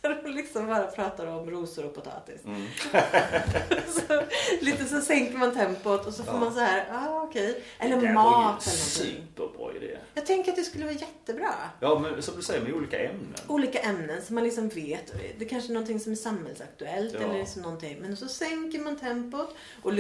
Där 0.09 0.23
de 0.25 0.31
liksom 0.31 0.67
bara 0.67 0.87
pratar 0.87 1.27
om 1.27 1.51
rosor 1.51 1.85
och 1.85 1.95
potatis. 1.95 2.45
Mm. 2.45 2.67
så, 4.09 4.23
lite 4.61 4.85
så 4.85 5.01
sänker 5.01 5.39
man 5.39 5.55
tempot 5.55 6.07
och 6.07 6.15
så 6.15 6.23
får 6.25 6.35
Ja. 6.35 6.41
man 6.41 6.55
så 6.55 6.61
här, 6.61 6.87
ah, 6.93 7.23
okej. 7.23 7.63
Eller 7.79 7.97
det 8.01 8.13
mat 8.13 8.25
var 8.25 8.31
ju 8.33 8.37
eller 8.37 8.45
någonting. 8.47 8.73
superbra 8.73 9.73
idé. 9.77 9.97
Jag 10.15 10.27
tänker 10.27 10.51
att 10.51 10.57
det 10.57 10.63
skulle 10.63 10.85
vara 10.85 10.95
jättebra. 10.95 11.53
Ja, 11.81 11.99
men 11.99 12.23
som 12.23 12.37
du 12.37 12.43
säger 12.43 12.61
med 12.61 12.73
olika 12.73 12.99
ämnen. 12.99 13.35
Olika 13.49 13.79
ämnen 13.79 14.23
som 14.23 14.35
man 14.35 14.45
liksom 14.45 14.69
vet. 14.69 15.13
Det 15.39 15.45
kanske 15.45 15.73
är 15.73 15.75
någonting 15.75 16.01
som 16.01 16.13
är 16.13 16.17
samhetsaktuellt 16.17 17.15
Ja. 17.15 17.21
eller 17.21 17.39
liksom 17.39 17.63
någonting. 17.63 17.97
Men 18.01 18.17
så 18.17 18.29
sänker 18.29 18.79
man 18.79 18.97
tempot 18.97 19.55
och 19.83 19.93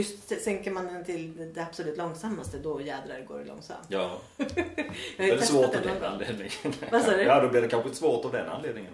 sänker 0.44 0.70
man 0.70 0.86
den 0.86 1.04
till 1.04 1.52
det 1.54 1.60
absolut 1.62 1.98
långsammaste 1.98 2.58
då 2.58 2.80
jädrar 2.80 3.24
går 3.28 3.38
det 3.38 3.44
långsamt. 3.44 3.84
Ja, 3.88 4.18
det 5.16 5.30
är 5.30 5.38
svårt 5.38 5.74
av 5.74 5.82
den 5.82 6.04
anledningen. 6.04 6.52
Vad 6.92 7.02
sa 7.02 7.10
du? 7.10 7.22
Ja, 7.22 7.40
då 7.40 7.48
blir 7.48 7.62
det 7.62 7.68
kanske 7.68 7.94
svårt 7.94 8.24
av 8.24 8.32
den 8.32 8.48
anledningen. 8.48 8.92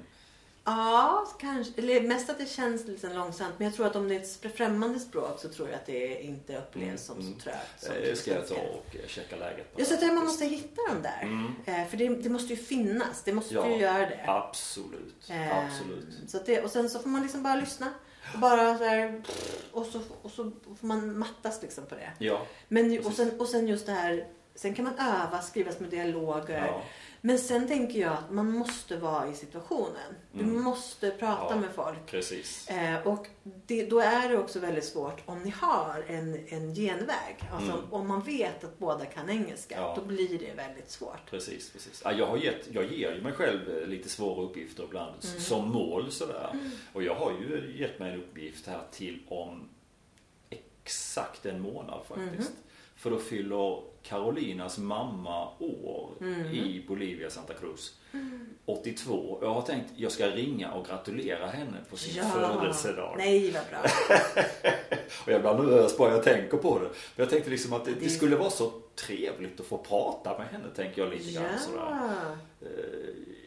Ja, 0.64 1.26
kanske. 1.39 1.72
Eller 1.80 2.01
mest 2.01 2.30
att 2.30 2.39
det 2.39 2.47
känns 2.48 2.86
lite 2.86 3.14
långsamt. 3.14 3.55
Men 3.59 3.66
jag 3.66 3.74
tror 3.74 3.86
att 3.86 3.97
om 3.97 4.09
det 4.09 4.14
är 4.14 4.20
ett 4.20 4.56
främmande 4.56 5.01
språk 5.01 5.39
så 5.40 5.48
tror 5.48 5.68
jag 5.68 5.76
att 5.76 5.86
det 5.86 6.22
inte 6.22 6.59
upplevs 6.59 6.84
Mm, 6.86 6.98
som 6.98 7.18
mm. 7.20 7.34
så 7.34 7.40
trögt. 7.40 7.56
som 7.80 7.94
Det 8.02 8.16
ska 8.18 8.30
jag 8.34 8.48
ta 8.48 8.55
och 8.55 8.97
eh, 8.97 9.06
checka 9.06 9.36
läget 9.36 9.74
på. 9.74 9.80
Jag 9.80 9.89
så 9.89 9.94
att 9.94 10.02
man 10.02 10.24
måste 10.24 10.44
hitta 10.44 10.80
dem 10.89 11.02
där. 11.02 11.22
Mm. 11.22 11.55
Eh, 11.64 11.86
För 11.89 11.97
det, 11.97 12.09
det 12.09 12.28
måste 12.28 12.52
ju 12.55 12.56
finnas. 12.56 13.22
Det 13.24 13.32
måste 13.32 13.55
Ja. 13.55 13.68
ju 13.70 13.76
göra 13.76 13.98
det. 14.09 14.24
Absolut. 14.26 15.30
Eh, 15.30 15.59
Absolut. 15.66 16.09
Så 16.30 16.39
det. 16.47 16.62
Och 16.62 16.70
sen 16.70 16.90
så 16.90 16.98
får 16.98 17.09
man 17.09 17.22
liksom 17.22 17.43
bara 17.43 17.56
lyssna. 17.56 17.86
Och 18.34 18.40
bara 18.40 18.78
så 18.78 18.84
här, 18.84 19.22
och 19.72 19.86
så, 19.86 20.01
och 20.22 20.30
så 20.30 20.52
får 20.80 20.86
man 20.86 21.18
mattas 21.18 21.62
liksom 21.62 21.86
på 21.86 21.94
det. 21.94 22.10
Ja. 22.18 22.47
Men, 22.68 23.06
och, 23.06 23.12
sen, 23.12 23.40
och 23.40 23.48
sen 23.48 23.68
just 23.68 23.86
det 23.86 23.93
här. 23.93 24.26
Sen 24.55 24.74
kan 24.74 24.84
man 24.84 24.94
öva, 24.98 25.40
skriva 25.43 25.72
små 25.72 25.86
dialoger. 25.86 26.66
ja. 26.66 26.82
Men 27.24 27.39
sen 27.39 27.69
tänker 27.69 28.01
jag 28.01 28.12
att 28.12 28.31
man 28.31 28.51
måste 28.51 28.97
vara 28.97 29.28
i 29.28 29.35
situationen. 29.35 30.15
Du 30.32 30.44
måste 30.44 31.11
prata 31.11 31.55
Ja. 31.55 31.61
med 31.61 31.70
folk. 31.74 32.07
Precis. 32.07 32.69
Eh, 32.69 33.07
och 33.07 33.27
det, 33.66 33.86
då 33.86 33.99
är 34.01 34.28
det 34.28 34.39
också 34.39 34.59
väldigt 34.61 34.85
svårt 34.85 35.23
om 35.27 35.43
ni 35.43 35.51
har 35.51 36.05
en, 36.09 36.47
en 36.49 36.74
genväg. 36.74 37.36
Alltså 37.53 37.73
Mm. 37.73 37.85
om 37.93 38.09
man 38.09 38.20
vet 38.23 38.65
att 38.65 38.78
båda 38.78 39.05
kan 39.05 39.31
engelska. 39.31 39.74
Ja. 39.81 39.93
Då 39.97 40.05
blir 40.05 40.39
det 40.39 40.55
väldigt 40.55 40.90
svårt. 40.90 41.31
Precis, 41.31 41.70
precis. 41.73 42.03
Ja, 42.05 42.12
jag, 42.12 42.27
har 42.27 42.36
gett, 42.36 42.69
jag 42.73 42.93
ger 42.93 43.15
ju 43.15 43.23
mig 43.23 43.32
själv 43.32 43.77
eh, 43.82 43.86
lite 43.89 44.09
svåra 44.09 44.43
uppgifter 44.43 44.85
ibland 44.85 45.15
Mm. 45.24 45.40
som 45.40 45.69
mål 45.70 46.12
sådär. 46.12 46.59
Och 46.93 47.03
jag 47.03 47.15
har 47.15 47.32
ju 47.32 47.74
gett 47.78 47.99
mig 47.99 48.12
en 48.12 48.19
uppgift 48.20 48.66
här 48.66 48.81
till 48.93 49.23
om 49.28 49.69
exakt 50.51 51.47
en 51.47 51.61
månad 51.61 52.01
faktiskt. 52.09 52.51
Mhm. 52.51 52.59
För 52.97 53.11
då 53.11 53.19
fyller 53.19 53.82
Carolinas 54.03 54.79
mamma 54.79 55.49
år 55.59 56.11
Mm. 56.20 56.47
i 56.47 56.85
Bolivia, 56.89 57.31
Santa 57.31 57.55
Cruz. 57.55 57.99
82. 58.65 59.39
Jag 59.43 59.55
har 59.55 59.62
tänkt 59.62 59.93
jag 59.97 60.12
ska 60.12 60.27
ringa 60.27 60.73
och 60.73 60.87
gratulera 60.87 61.47
henne 61.47 61.77
på 61.91 61.97
sin 61.97 62.24
födelsedag. 62.24 63.15
Nej 63.19 63.51
vad 63.51 63.62
bra. 63.70 63.91
Och 65.27 65.33
jag 65.33 65.41
blir 65.41 65.53
nervös 65.55 65.97
bara 65.99 66.11
jag 66.12 66.23
tänker 66.23 66.57
på 66.57 66.79
det. 66.79 66.85
Men 66.85 66.93
jag 67.16 67.31
tänkte 67.31 67.51
liksom 67.51 67.73
att 67.73 67.85
det, 67.85 67.93
det 68.01 68.09
skulle 68.09 68.37
vara 68.37 68.51
så 68.51 68.73
trevligt 68.95 69.61
att 69.61 69.66
få 69.66 69.79
prata 69.79 70.39
med 70.39 70.47
henne, 70.47 70.65
tänker 70.77 71.03
jag 71.03 71.11
lite 71.11 71.33
grann 71.33 71.59
sådär. 71.59 71.81
ja. 71.91 72.11
Eh, 72.61 72.69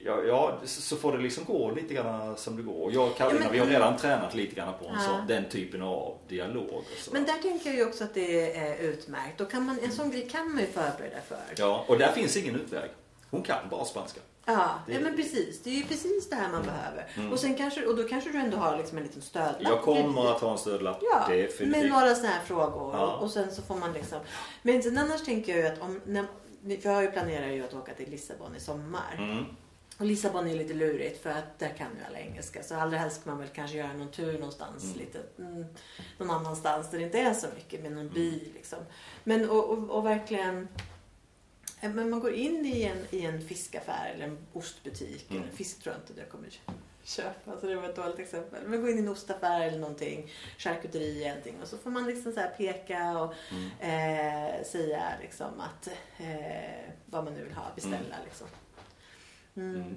Ja, 0.06 0.23
ja, 0.23 0.57
så 0.65 0.82
så 0.82 0.95
får 0.95 1.11
det 1.18 1.23
liksom 1.23 1.44
gå 1.45 1.72
lite 1.72 1.94
grann 1.94 2.38
som 2.38 2.56
det 2.57 2.64
går. 2.64 2.94
Jag 2.94 3.07
och 3.07 3.18
Karolina, 3.18 3.40
Ja, 3.40 3.44
men- 3.45 3.53
vi 3.53 3.60
har 3.60 3.68
redan 3.68 3.98
tränat 3.98 4.34
lite 4.36 4.56
grann 4.56 4.73
på 4.80 4.86
en 4.88 4.94
Ja. 4.95 5.02
sån, 5.02 5.27
den 5.27 5.49
typen 5.49 5.82
av 5.82 6.18
dialog. 6.27 6.69
Och 6.73 6.84
så. 6.98 7.14
Men 7.14 7.23
där 7.26 7.34
tänker 7.34 7.65
jag 7.69 7.76
ju 7.76 7.86
också 7.86 8.03
att 8.03 8.14
det 8.14 8.57
är 8.57 8.77
utmärkt. 8.77 9.38
Då 9.38 9.45
kan 9.45 9.64
man, 9.65 9.80
en 9.84 9.91
sån 9.91 10.11
grej 10.11 10.30
kan 10.30 10.52
man 10.52 10.60
ju 10.61 10.68
förbereda 10.68 11.22
för. 11.27 11.38
Ja, 11.57 11.86
och 11.88 11.98
där 11.98 12.11
finns 12.11 12.38
ingen 12.38 12.56
utväg. 12.56 12.90
Hon 13.32 13.41
kan 13.44 13.69
bara 13.69 13.86
spanska. 13.86 14.19
Ja, 14.45 14.69
Det- 14.88 14.94
ja 14.94 14.99
men 14.99 15.15
precis. 15.15 15.61
Det 15.64 15.69
är 15.69 15.73
ju 15.73 15.84
precis 15.84 16.30
det 16.30 16.36
här 16.36 16.49
man 16.52 16.64
behöver. 16.64 17.32
Och, 17.34 17.40
sen 17.40 17.56
kanske, 17.56 17.86
och 17.86 17.95
då 17.98 18.03
kanske 18.03 18.32
du 18.32 18.38
ändå 18.38 18.57
har 18.57 18.77
liksom 18.77 18.98
en 18.98 19.03
liten 19.03 19.22
stödlapp. 19.22 19.61
Jag 19.61 19.82
kommer 19.82 20.32
att 20.32 20.41
ha 20.41 20.52
en 20.52 20.57
stödlapp, 20.57 20.98
Ja, 21.02 21.26
definitivt. 21.30 21.68
med 21.84 21.90
några 21.90 22.15
sådana 22.15 22.34
här 22.34 22.45
frågor. 22.45 22.95
Ja. 22.95 23.15
Och 23.15 23.32
sen 23.32 23.52
så 23.56 23.61
får 23.61 23.76
man 23.76 23.94
liksom... 23.94 24.19
Men 24.61 24.84
sen 24.84 24.98
annars 24.98 25.23
tänker 25.26 25.52
jag 25.56 25.61
ju 25.61 25.68
att 25.73 25.82
om... 25.82 26.02
När, 26.06 26.26
för 26.82 26.90
jag 27.02 27.14
planerat 27.14 27.52
ju 27.56 27.64
att 27.64 27.73
åka 27.73 27.94
till 27.94 28.10
Lissabon 28.10 28.56
i 28.56 28.60
sommar. 28.60 29.15
Mm. 29.18 29.45
Och 29.97 30.05
Lissabon 30.05 30.47
är 30.47 30.55
lite 30.55 30.73
lurigt 30.73 31.23
för 31.23 31.30
att 31.30 31.59
där 31.59 31.69
kan 31.69 31.88
ju 31.99 32.05
alla 32.09 32.19
engelska. 32.19 32.63
Så 32.63 32.76
allra 32.76 32.97
helst 32.97 33.22
ska 33.22 33.30
man 33.30 33.39
väl 33.39 33.47
kanske 33.47 33.77
göra 33.77 33.93
någon 33.93 34.11
tur 34.11 34.34
någonstans. 34.39 34.95
Lite, 34.95 35.19
mm, 35.39 35.65
någon 36.17 36.30
annanstans 36.31 36.91
där 36.91 36.97
det 36.97 37.03
inte 37.03 37.19
är 37.19 37.34
så 37.34 37.47
mycket 37.55 37.81
med 37.84 37.91
någon 37.91 38.09
by 38.09 38.39
liksom. 38.53 38.80
Men 39.23 39.49
och, 39.49 39.69
och, 39.69 39.89
och 39.89 40.05
verkligen... 40.05 40.67
eh, 41.81 41.89
Men 41.91 42.09
man 42.09 42.19
går 42.19 42.34
in 42.34 42.65
i 42.65 42.84
en, 42.84 42.97
i 43.11 43.26
en 43.26 43.41
fiskaffär 43.47 44.11
eller 44.15 44.26
en 44.26 44.38
ostbutik. 44.53 45.26
Mm. 45.31 45.43
Eller 45.43 45.51
fisk 45.51 45.84
tror 45.84 45.95
jag 45.95 46.01
inte 46.01 46.22
jag 46.22 46.30
kommer 46.30 46.49
köpa. 47.03 47.59
Så 47.61 47.67
det 47.67 47.76
var 47.76 47.89
ett 47.89 47.95
dåligt 47.95 48.19
exempel. 48.19 48.67
Men 48.67 48.81
gå 48.81 48.89
in 48.89 48.97
i 48.97 49.01
en 49.01 49.07
ostaffär 49.07 49.61
eller 49.61 49.80
någonting. 49.80 50.31
Charkuteri 50.57 51.19
eller 51.23 51.30
någonting. 51.30 51.55
Och 51.61 51.67
så 51.67 51.77
får 51.77 51.89
man 51.89 52.05
liksom 52.05 52.34
så 52.34 52.41
peka 52.57 53.19
och 53.19 53.34
Mm. 53.51 53.69
eh, 54.59 54.63
säga 54.65 55.03
liksom 55.22 55.59
att 55.59 55.88
eh, 56.17 56.89
vad 57.05 57.23
man 57.23 57.34
nu 57.34 57.43
vill 57.43 57.53
ha. 57.53 57.63
Beställa 57.76 58.15
liksom. 58.26 58.47
Mm. 59.57 59.76
Mm. 59.76 59.95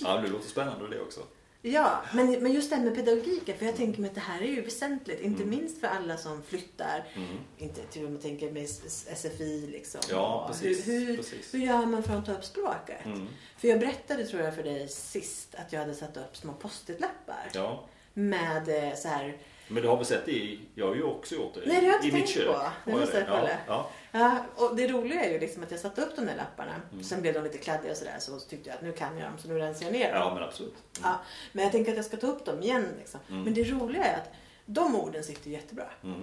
Ja, 0.00 0.16
det 0.20 0.28
låter 0.28 0.48
spännande 0.48 0.88
det 0.88 1.00
också. 1.00 1.20
Ja, 1.64 2.02
men, 2.14 2.30
men 2.42 2.52
just 2.52 2.70
det 2.70 2.76
här 2.76 2.84
med 2.84 2.94
pedagogiken. 2.94 3.58
För 3.58 3.66
jag 3.66 3.76
tänker 3.76 4.00
mig 4.00 4.08
att 4.08 4.14
det 4.14 4.20
här 4.20 4.42
är 4.42 4.46
ju 4.46 4.60
väsentligt. 4.62 5.20
Inte 5.20 5.42
Mm. 5.42 5.58
minst 5.58 5.80
för 5.80 5.86
alla 5.86 6.16
som 6.16 6.42
flyttar. 6.42 7.04
Mm. 7.14 7.28
Inte 7.58 7.82
till 7.82 8.06
om 8.06 8.12
man 8.12 8.22
tänker 8.22 8.50
med 8.52 8.68
SFI 9.16 9.66
liksom. 9.72 10.00
Ja, 10.10 10.44
precis, 10.48 10.88
Hur, 10.88 11.00
hur, 11.06 11.16
precis. 11.16 11.54
hur 11.54 11.58
gör 11.58 11.86
man 11.86 12.02
för 12.02 12.14
att 12.16 12.26
ta 12.26 12.32
upp 12.32 12.44
språket? 12.44 13.04
Mm. 13.04 13.26
För 13.58 13.68
jag 13.68 13.80
berättade 13.80 14.26
tror 14.26 14.42
jag 14.42 14.54
för 14.54 14.62
dig 14.62 14.88
sist 14.88 15.54
att 15.54 15.72
jag 15.72 15.80
hade 15.80 15.94
satt 15.94 16.16
upp 16.16 16.36
små 16.36 16.52
post-it-lappar. 16.52 17.50
Ja. 17.54 17.84
Med 18.14 18.68
eh, 18.88 18.94
så 18.96 19.08
här. 19.08 19.36
Men 19.68 19.82
du 19.82 19.88
har 19.88 19.96
väl 19.96 20.06
sett 20.06 20.26
det 20.26 20.32
i, 20.32 20.60
jag 20.74 20.86
har 20.88 20.94
ju 20.94 21.02
också 21.02 21.34
gjort 21.34 21.54
det 21.54 21.60
Nej, 21.66 21.80
det 21.80 21.86
har 21.86 21.92
jag 21.94 22.04
inte 22.04 22.16
tänkt 22.16 22.28
kök. 22.30 22.46
på. 22.46 22.62
Det 22.84 22.92
måste 22.92 23.18
jag 23.18 23.28
Ja, 23.28 23.38
kolla. 23.40 23.50
ja. 23.66 23.90
Ja, 24.12 24.44
och 24.56 24.76
det 24.76 24.88
roliga 24.88 25.24
är 25.24 25.32
ju 25.32 25.38
liksom 25.38 25.62
att 25.62 25.70
jag 25.70 25.80
satte 25.80 26.02
upp 26.02 26.16
de 26.16 26.26
där 26.26 26.36
lapparna. 26.36 26.74
Mm. 26.92 27.04
Sen 27.04 27.22
blev 27.22 27.34
de 27.34 27.44
lite 27.44 27.58
kladdiga 27.58 27.90
och 27.90 27.96
sådär. 27.96 28.16
Så 28.18 28.40
tyckte 28.40 28.68
jag 28.68 28.76
att 28.76 28.82
nu 28.82 28.92
kan 28.92 29.18
jag 29.18 29.30
dem 29.30 29.38
så 29.38 29.48
nu 29.48 29.58
rensar 29.58 29.84
jag 29.84 29.92
ner 29.92 30.12
dem. 30.12 30.18
ja, 30.22 30.34
men 30.34 30.42
absolut. 30.42 30.74
Mm. 30.98 31.10
Ja, 31.10 31.20
men 31.52 31.62
jag 31.64 31.72
tänker 31.72 31.90
att 31.90 31.96
jag 31.96 32.04
ska 32.06 32.16
ta 32.16 32.26
upp 32.26 32.44
dem 32.44 32.62
igen. 32.62 32.86
Liksom. 32.98 33.20
Mm. 33.30 33.42
Men 33.42 33.54
det 33.54 33.64
roliga 33.64 34.04
är 34.04 34.16
att 34.16 34.30
de 34.66 34.96
orden 34.96 35.24
sitter 35.24 35.50
jättebra. 35.50 35.86
Mm. 36.04 36.20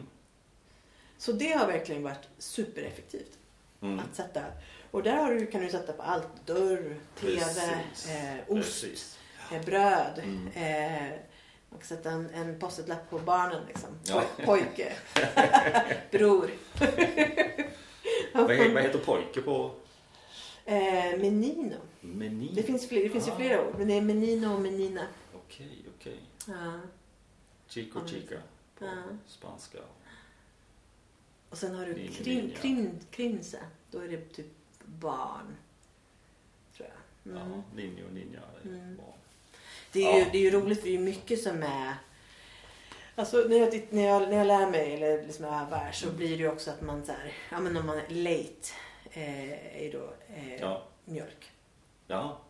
Så 1.17 1.31
det 1.31 1.51
har 1.51 1.67
verkligen 1.67 2.03
varit 2.03 2.27
supereffektivt. 2.37 3.31
Mm. 3.81 3.99
Att 3.99 4.15
sätta. 4.15 4.41
Och 4.91 5.03
där 5.03 5.15
har 5.15 5.33
du, 5.33 5.45
kan 5.45 5.61
du 5.61 5.69
sätta 5.69 5.93
på 5.93 6.01
allt. 6.03 6.27
Dörr, 6.45 6.95
TV, 7.19 7.31
Precis. 7.39 8.09
eh, 8.09 8.33
ost, 8.47 8.81
Precis. 8.81 9.19
eh, 9.53 9.61
bröd. 9.65 10.21
Mm. 10.23 10.47
Eh, 10.47 11.13
kan 11.77 11.87
sätta 11.87 12.11
en, 12.11 12.29
en 12.29 12.59
post-it-lapp 12.59 13.09
på 13.09 13.19
barnen. 13.19 13.61
Liksom. 13.67 13.89
Ja. 14.03 14.23
Poj- 14.37 14.45
Pojke. 14.45 14.93
Bror. 16.11 16.49
Vad, 18.33 18.49
he- 18.51 18.73
vad 18.73 18.83
heter 18.83 18.99
pojke 18.99 19.41
på 19.41 19.71
Eh, 20.65 21.19
menino. 21.19 21.75
menyn? 22.01 22.55
Det 22.55 22.63
finns, 22.63 22.87
fler, 22.87 23.03
det 23.03 23.09
finns 23.09 23.27
ju 23.27 23.31
Ah. 23.31 23.35
flera 23.35 23.67
ord. 23.67 23.75
Men 23.77 23.87
det 23.87 23.93
är 23.93 24.01
menino 24.01 24.53
och 24.53 24.61
menina. 24.61 25.01
Okej, 25.35 25.85
okej. 25.97 26.19
Ja. 26.47 26.79
Chico 27.67 27.99
Ja, 27.99 28.07
chica 28.07 28.35
på 28.79 28.85
Ja. 28.85 29.03
spanska. 29.27 29.77
Och 31.49 31.57
sen 31.57 31.75
har 31.75 31.85
du 31.85 31.93
Ninja, 31.93 32.11
krin, 32.11 32.53
krin, 32.61 32.99
krinsa. 33.11 33.57
Då 33.91 33.99
är 33.99 34.07
det 34.07 34.33
typ 34.33 34.45
barn. 34.85 35.55
Tror 36.77 36.89
jag. 37.23 37.33
Mm. 37.37 37.51
Ja, 37.51 37.61
ninja 37.75 38.05
och 38.05 38.13
ninja 38.13 38.39
är 38.63 38.67
Mm. 38.67 38.95
bra. 38.95 39.15
Det, 39.91 40.03
är 40.05 40.13
ju, 40.13 40.19
Ja. 40.19 40.25
det 40.31 40.37
är 40.37 40.41
ju 40.41 40.51
roligt 40.51 40.79
för 40.79 40.85
det 40.87 40.91
är 40.91 40.97
ju 40.97 41.05
mycket 41.05 41.41
som 41.43 41.63
är... 41.63 41.93
Alltså 43.15 43.37
när 43.37 43.57
jag, 43.57 43.87
när 43.89 44.03
jag, 44.05 44.29
när 44.29 44.37
jag 44.37 44.47
lär 44.47 44.69
mig 44.69 44.93
eller 44.93 45.23
liksom 45.23 45.45
övar 45.45 45.89
så 45.93 46.11
blir 46.11 46.29
det 46.29 46.35
ju 46.35 46.49
också 46.49 46.71
att 46.71 46.81
man 46.81 47.05
så 47.05 47.11
här, 47.11 47.33
ja 47.51 47.59
men 47.59 47.77
om 47.77 47.85
man 47.85 47.97
är 47.97 48.09
late 48.09 48.69
eh, 49.11 49.77
är 49.77 49.83
ju 49.83 49.91
då 49.91 50.13
eh, 50.35 50.55
Ja. 50.61 50.83
mjölk. 51.05 51.51
Ja, 52.07 52.41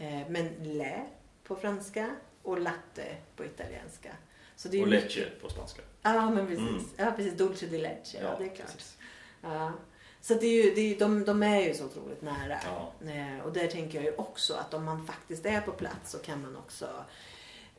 Eh, 0.00 0.28
men 0.28 0.48
lä 0.62 1.06
på 1.44 1.56
franska 1.56 2.10
och 2.42 2.60
latte 2.60 3.16
på 3.36 3.44
italienska. 3.44 4.08
Så 4.56 4.68
det 4.68 4.76
är 4.76 4.78
ju 4.78 4.82
och 4.84 4.88
mycket- 4.90 5.16
leche 5.16 5.30
på 5.42 5.48
spanska. 5.48 5.82
Ja 6.02 6.30
men 6.30 6.46
precis. 6.46 6.68
Mm. 6.68 6.84
Ja 6.96 7.12
precis, 7.16 7.32
dulce 7.34 7.66
di 7.66 7.78
leche. 7.78 8.18
Ja, 8.22 8.36
det 8.38 8.44
är 8.44 8.48
klart. 8.54 8.66
precis. 8.66 8.98
Ja. 9.42 9.72
Så 10.20 10.34
det 10.34 10.46
är 10.46 10.64
ju, 10.64 10.74
det 10.74 10.80
är, 10.94 10.98
de, 10.98 11.24
de 11.24 11.42
är 11.42 11.60
ju 11.60 11.74
så 11.74 11.84
otroligt 11.84 12.22
nära. 12.22 12.58
Ja. 12.64 12.92
Eh, 13.10 13.44
och 13.46 13.52
där 13.52 13.66
tänker 13.66 13.98
jag 13.98 14.04
ju 14.04 14.14
också 14.16 14.54
att 14.54 14.74
om 14.74 14.84
man 14.84 15.06
faktiskt 15.06 15.46
är 15.46 15.60
på 15.60 15.72
plats 15.72 16.10
så 16.10 16.18
kan 16.18 16.42
man 16.42 16.56
också... 16.56 16.88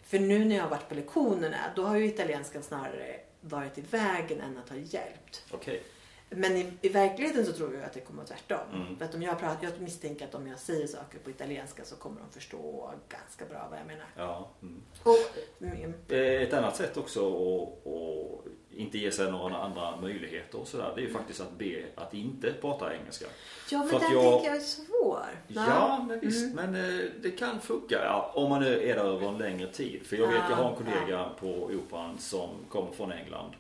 För 0.03 0.19
nu 0.19 0.45
när 0.45 0.55
jag 0.55 0.63
har 0.63 0.69
varit 0.69 0.89
på 0.89 0.95
lektionerna 0.95 1.57
då 1.75 1.83
har 1.83 1.95
ju 1.95 2.05
italienskan 2.05 2.63
snarare 2.63 3.19
varit 3.41 3.77
i 3.77 3.81
vägen 3.81 4.41
än 4.41 4.57
att 4.57 4.69
ha 4.69 4.75
hjälpt. 4.75 5.45
Okej. 5.51 5.83
Men 6.29 6.57
i, 6.57 6.73
i 6.81 6.89
verkligheten 6.89 7.45
så 7.45 7.51
tror 7.51 7.75
jag 7.75 7.83
att 7.83 7.93
det 7.93 7.99
kommer 7.99 8.23
att 8.23 8.29
vara 8.29 8.39
tvärtom. 8.39 8.81
Mm. 8.81 8.97
För 8.97 9.05
att 9.05 9.15
om 9.15 9.21
jag, 9.21 9.39
pratar, 9.39 9.63
jag 9.63 9.81
misstänker 9.81 10.25
att 10.27 10.35
om 10.35 10.47
jag 10.47 10.59
säger 10.59 10.87
saker 10.87 11.19
på 11.19 11.29
italienska 11.29 11.83
så 11.85 11.95
kommer 11.95 12.21
de 12.21 12.29
förstå 12.31 12.91
ganska 13.09 13.45
bra 13.45 13.67
vad 13.69 13.79
jag 13.79 13.87
menar. 13.87 14.05
Ja. 14.15 14.49
Mm. 14.61 14.81
Och, 15.03 15.63
mm, 15.65 15.93
Eh, 16.09 16.17
Ett 16.41 16.53
annat 16.53 16.75
sätt 16.75 16.97
också 16.97 17.19
att 17.27 18.51
inte 18.75 18.97
ge 18.97 19.11
sig 19.11 19.31
några 19.31 19.57
andra 19.57 19.95
möjligheter 20.01 20.59
och 20.59 20.67
sådär, 20.67 20.91
det 20.95 21.01
är 21.01 21.05
ju 21.05 21.13
faktiskt 21.13 21.41
att 21.41 21.51
be 21.57 21.83
att 21.95 22.13
inte 22.13 22.53
prata 22.61 22.95
engelska. 22.95 23.25
ja 23.71 23.79
men 23.79 23.87
För 23.87 23.99
den 23.99 24.11
jag- 24.13 24.31
tänker 24.33 24.47
jag 24.49 24.57
är 24.57 24.61
svår. 24.61 25.25
Ja, 25.47 26.05
men 26.07 26.19
visst. 26.19 26.53
Mm. 26.53 26.71
Men 26.71 26.99
eh, 26.99 27.05
det 27.21 27.31
kan 27.31 27.61
funka. 27.61 28.03
Ja, 28.05 28.31
om 28.35 28.49
man 28.49 28.61
nu 28.61 28.81
är 28.89 28.95
där 28.95 29.03
över 29.03 29.27
en 29.27 29.37
längre 29.37 29.67
tid. 29.67 30.01
För 30.05 30.15
jag 30.15 30.27
vet, 30.27 30.41
jag 30.49 30.55
har 30.55 30.69
en 30.69 30.75
kollega 30.75 31.29
på 31.39 31.47
Operan 31.47 32.17
som 32.17 32.49
kommer 32.69 32.91
från 32.91 33.11
England. 33.11 33.51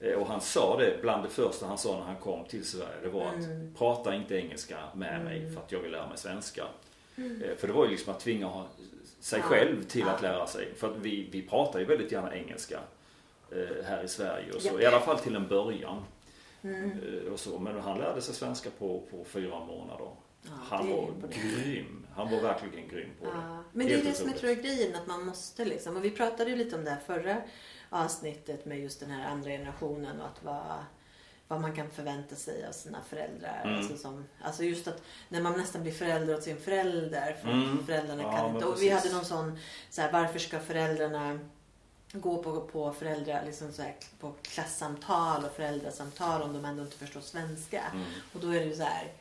Eh, 0.00 0.14
Och 0.14 0.26
han 0.26 0.40
sa 0.40 0.76
det, 0.78 0.98
bland 1.02 1.22
det 1.24 1.28
första 1.30 1.66
han 1.66 1.78
sa 1.78 1.98
när 1.98 2.04
han 2.04 2.16
kom 2.16 2.44
till 2.44 2.64
Sverige, 2.64 3.00
det 3.02 3.08
var 3.08 3.28
Mm. 3.28 3.68
att 3.72 3.78
prata 3.78 4.14
inte 4.14 4.34
engelska 4.36 4.76
med 4.94 5.24
mig 5.24 5.52
för 5.54 5.60
att 5.60 5.72
jag 5.72 5.80
vill 5.80 5.92
lära 5.92 6.08
mig 6.08 6.18
svenska. 6.18 6.64
Eh, 7.16 7.56
För 7.58 7.66
det 7.66 7.72
var 7.72 7.84
ju 7.84 7.90
liksom 7.90 8.12
att 8.14 8.20
tvinga 8.20 8.64
sig 9.20 9.38
Ja, 9.38 9.44
själv 9.44 9.82
till 9.84 10.00
ja. 10.06 10.10
att 10.10 10.22
lära 10.22 10.46
sig. 10.46 10.74
För 10.76 10.90
att 10.90 10.96
vi, 10.96 11.28
vi 11.32 11.42
pratar 11.42 11.78
ju 11.78 11.84
väldigt 11.84 12.12
gärna 12.12 12.34
engelska 12.34 12.80
här 13.84 14.02
i 14.04 14.08
Sverige 14.08 14.52
och 14.52 14.62
så. 14.62 14.68
Japp. 14.68 14.80
I 14.80 14.86
alla 14.86 15.00
fall 15.00 15.18
till 15.18 15.36
en 15.36 15.48
början. 15.48 16.04
Mm. 16.62 16.90
Eh, 17.26 17.32
Och 17.32 17.40
så. 17.40 17.58
Men 17.58 17.80
han 17.80 17.98
lärde 17.98 18.22
sig 18.22 18.34
svenska 18.34 18.70
på, 18.78 19.02
på 19.10 19.24
fyra 19.24 19.64
månader. 19.64 20.08
Ja, 20.42 20.50
Han 20.68 20.90
var 20.90 21.10
grym. 21.32 22.06
Han 22.14 22.30
var 22.30 22.40
verkligen 22.40 22.88
grym 22.88 23.10
på 23.20 23.24
det. 23.24 23.30
Ja, 23.34 23.62
men 23.72 23.86
det 23.86 23.94
är 23.94 24.04
det 24.04 24.12
som 24.12 24.28
jag 24.28 24.38
tror 24.38 24.50
är 24.50 24.54
grejen, 24.54 24.94
att 24.96 25.06
man 25.06 25.24
måste 25.26 25.64
liksom. 25.64 25.96
Och 25.96 26.04
vi 26.04 26.10
pratade 26.10 26.50
ju 26.50 26.56
lite 26.56 26.76
om 26.76 26.84
det 26.84 26.90
här 26.90 27.00
förra 27.06 27.36
avsnittet 27.90 28.64
med 28.64 28.80
just 28.80 29.00
den 29.00 29.10
här 29.10 29.30
andra 29.30 29.50
generationen 29.50 30.20
och 30.20 30.26
att 30.26 30.44
vad, 30.44 30.84
vad 31.48 31.60
man 31.60 31.72
kan 31.76 31.90
förvänta 31.90 32.34
sig 32.34 32.66
av 32.66 32.72
sina 32.72 32.98
föräldrar. 33.08 33.60
Mm. 33.64 33.76
Alltså, 33.78 33.96
som, 33.96 34.24
alltså 34.42 34.62
just 34.64 34.88
att 34.88 35.02
när 35.28 35.40
man 35.42 35.52
nästan 35.58 35.82
blir 35.82 35.92
förälder 35.92 36.34
åt 36.34 36.42
sin 36.42 36.56
förälder. 36.56 37.36
För 37.42 37.48
Mm. 37.48 37.86
föräldrarna 37.86 38.22
Ja, 38.22 38.32
kan 38.36 38.54
inte. 38.54 38.66
Och 38.66 38.82
vi 38.82 38.88
hade 38.88 39.12
någon 39.12 39.24
sån, 39.24 39.58
så 39.90 40.00
här, 40.02 40.12
varför 40.12 40.38
ska 40.38 40.58
föräldrarna 40.60 41.38
gå 42.12 42.42
på, 42.42 42.60
på 42.60 42.92
föräldrar, 42.92 43.42
liksom 43.46 43.72
så 43.72 43.82
här, 43.82 43.94
på 44.20 44.32
klassamtal 44.42 45.44
och 45.44 45.52
föräldrasamtal 45.52 46.42
om 46.42 46.52
de 46.52 46.64
ändå 46.64 46.82
inte 46.82 46.96
förstår 46.96 47.20
svenska. 47.20 47.82
Mm. 47.94 48.04
Och 48.32 48.40
då 48.40 48.48
är 48.48 48.60
det 48.60 48.66
ju 48.66 48.74
så 48.76 48.82
här. 48.82 49.12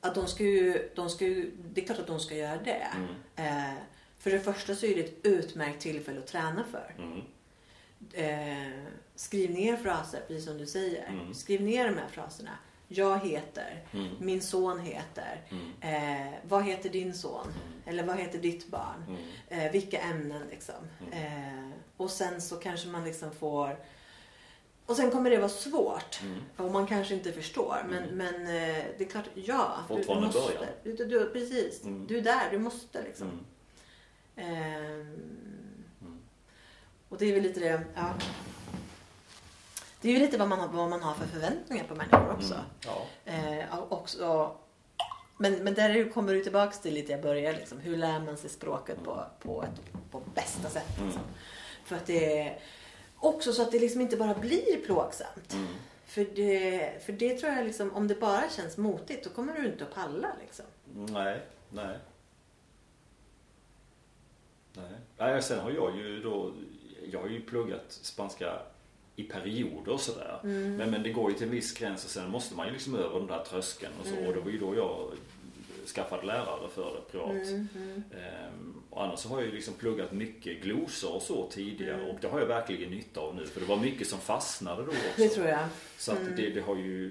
att 0.00 0.14
de 0.14 0.26
ska 0.26 0.42
ju, 0.44 0.90
de 0.94 1.10
ska 1.10 1.24
ju, 1.24 1.50
det 1.74 1.80
är 1.80 1.86
klart 1.86 1.98
att 1.98 2.06
de 2.06 2.20
ska 2.20 2.34
göra 2.34 2.56
det. 2.64 2.86
Eh, 3.36 3.72
för 4.18 4.30
det 4.30 4.40
första 4.40 4.74
så 4.74 4.86
är 4.86 4.94
det 4.94 5.00
ett 5.00 5.26
utmärkt 5.26 5.80
tillfälle 5.82 6.18
att 6.18 6.26
träna 6.26 6.64
för. 6.70 6.94
Mm. 6.98 7.20
Eh, 8.12 8.82
skriv 9.14 9.50
ner 9.50 9.76
fraser, 9.76 10.20
precis 10.28 10.44
som 10.44 10.58
du 10.58 10.66
säger. 10.66 11.06
Mm. 11.08 11.34
Skriv 11.34 11.62
ner 11.62 11.88
de 11.88 11.94
här 11.98 12.08
fraserna. 12.08 12.50
Jag 12.88 13.26
heter, 13.26 13.84
Mm. 13.92 14.08
min 14.20 14.42
son 14.42 14.80
heter, 14.80 15.42
eh, 15.80 16.34
vad 16.48 16.64
heter 16.64 16.90
din 16.90 17.14
son? 17.14 17.46
Eller 17.86 18.02
vad 18.04 18.16
heter 18.18 18.38
ditt 18.38 18.68
barn? 18.68 19.04
Mm. 19.08 19.20
Eh, 19.66 19.72
vilka 19.72 20.00
ämnen 20.00 20.42
liksom. 20.50 20.74
Och 22.00 22.10
sen 22.10 22.42
så 22.42 22.56
kanske 22.56 22.88
man 22.88 23.04
liksom 23.04 23.32
får 23.32 23.76
och 24.86 24.96
sen 24.96 25.10
kommer 25.10 25.30
det 25.30 25.38
vara 25.38 25.48
svårt. 25.48 26.20
Mm. 26.22 26.40
Och 26.56 26.72
man 26.72 26.86
kanske 26.86 27.14
inte 27.14 27.32
förstår. 27.32 27.86
Men, 27.88 28.02
men 28.16 28.34
eh, 28.34 28.84
det 28.98 29.04
är 29.04 29.08
klart, 29.08 29.24
ja. 29.34 29.74
Du, 29.88 30.02
du 30.02 30.20
måste. 30.20 30.40
början. 30.40 30.64
Du, 30.84 30.96
du, 30.96 31.30
precis. 31.32 31.84
Mm. 31.84 32.06
Du 32.06 32.18
är 32.18 32.22
där, 32.22 32.50
du 32.50 32.58
måste 32.58 33.02
liksom. 33.02 33.44
Mm. 34.36 34.54
Ehm, 34.54 35.84
Och 37.08 37.18
det 37.18 37.26
är 37.26 37.34
väl 37.34 37.42
lite 37.42 37.60
det, 37.60 37.82
ja. 37.94 38.14
Det 40.00 40.08
är 40.08 40.12
ju 40.12 40.18
lite 40.18 40.38
vad 40.38 40.48
man 40.48 40.60
har, 40.60 40.68
vad 40.68 40.90
man 40.90 41.02
har 41.02 41.14
för 41.14 41.26
förväntningar 41.26 41.84
på 41.84 41.94
människor 41.94 42.30
också. 42.30 42.54
Mm. 42.54 42.66
Ja. 42.86 43.06
Eh, 43.24 43.78
och 43.78 43.92
också 43.92 44.56
men, 45.36 45.54
men 45.64 45.74
där 45.74 46.10
kommer 46.10 46.34
du 46.34 46.42
tillbaks 46.42 46.80
till 46.80 46.94
lite 46.94 47.12
jag 47.12 47.22
börjar 47.22 47.52
liksom. 47.52 47.78
Hur 47.78 47.96
lär 47.96 48.20
man 48.20 48.36
sig 48.36 48.50
språket 48.50 49.04
på, 49.04 49.24
på, 49.42 49.62
ett, 49.62 49.92
på 50.10 50.20
bästa 50.34 50.68
sätt? 50.70 51.00
Liksom. 51.04 51.22
För 51.90 51.96
att 51.96 52.06
det 52.06 52.38
är 52.38 52.58
också 53.16 53.52
så 53.52 53.62
att 53.62 53.72
det 53.72 53.78
liksom 53.78 54.00
inte 54.00 54.16
bara 54.16 54.34
blir 54.34 54.84
plågsamt. 54.86 55.52
Mm. 55.52 55.66
För, 56.06 56.26
det, 56.34 57.04
för 57.04 57.12
det 57.12 57.38
tror 57.38 57.52
jag 57.52 57.66
liksom, 57.66 57.92
om 57.92 58.08
det 58.08 58.14
bara 58.14 58.50
känns 58.50 58.76
motigt 58.76 59.24
då 59.24 59.30
kommer 59.30 59.52
du 59.54 59.66
inte 59.66 59.84
att 59.84 59.94
palla 59.94 60.28
liksom. 60.40 60.64
Nej, 60.94 61.40
nej. 61.70 61.98
Nej. 64.72 64.90
nej. 65.18 65.42
Sen 65.42 65.60
har 65.60 65.70
jag 65.70 65.96
ju 65.96 66.22
då, 66.22 66.52
jag 67.12 67.20
har 67.20 67.28
ju 67.28 67.40
pluggat 67.40 67.84
spanska 67.88 68.62
i 69.16 69.22
perioder 69.22 69.92
och 69.92 70.00
sådär. 70.00 70.40
Mm. 70.44 70.76
Men, 70.76 70.90
men 70.90 71.02
det 71.02 71.10
går 71.10 71.30
ju 71.30 71.36
till 71.36 71.46
en 71.46 71.52
viss 71.52 71.78
gräns 71.78 72.04
och 72.04 72.10
sen 72.10 72.30
måste 72.30 72.54
man 72.56 72.66
ju 72.66 72.72
liksom 72.72 72.94
över 72.94 73.18
den 73.18 73.26
där 73.26 73.44
tröskeln 73.44 73.92
och 74.00 74.06
så. 74.06 74.14
Mm. 74.14 74.26
Och 74.26 74.34
det 74.34 74.40
var 74.40 74.50
ju 74.50 74.58
då 74.58 74.74
jag 74.76 75.10
skaffade 75.94 76.26
lärare 76.26 76.68
för 76.68 76.94
det 76.94 77.00
privat. 77.12 77.30
Mm, 77.48 77.68
mm. 77.76 78.02
Ehm, 78.12 78.82
och 78.90 79.04
annars 79.04 79.18
så 79.18 79.28
har 79.28 79.36
jag 79.38 79.46
ju 79.46 79.52
liksom 79.54 79.74
pluggat 79.74 80.12
mycket 80.12 80.62
glosor 80.62 81.14
och 81.14 81.22
så 81.22 81.48
tidigare 81.50 81.94
Mm. 81.94 82.06
och 82.10 82.18
det 82.20 82.28
har 82.28 82.40
jag 82.40 82.46
verkligen 82.46 82.90
nytta 82.90 83.20
av 83.20 83.34
nu 83.34 83.46
för 83.46 83.60
det 83.60 83.66
var 83.66 83.76
mycket 83.76 84.06
som 84.08 84.18
fastnade 84.18 84.82
då 84.82 84.88
också. 84.90 85.00
Det 85.16 85.28
tror 85.28 85.46
jag. 85.46 85.68
Så 85.98 86.12
att 86.12 86.18
Mm. 86.20 86.36
det, 86.36 86.50
det 86.50 86.60
har 86.60 86.76
ju 86.76 87.10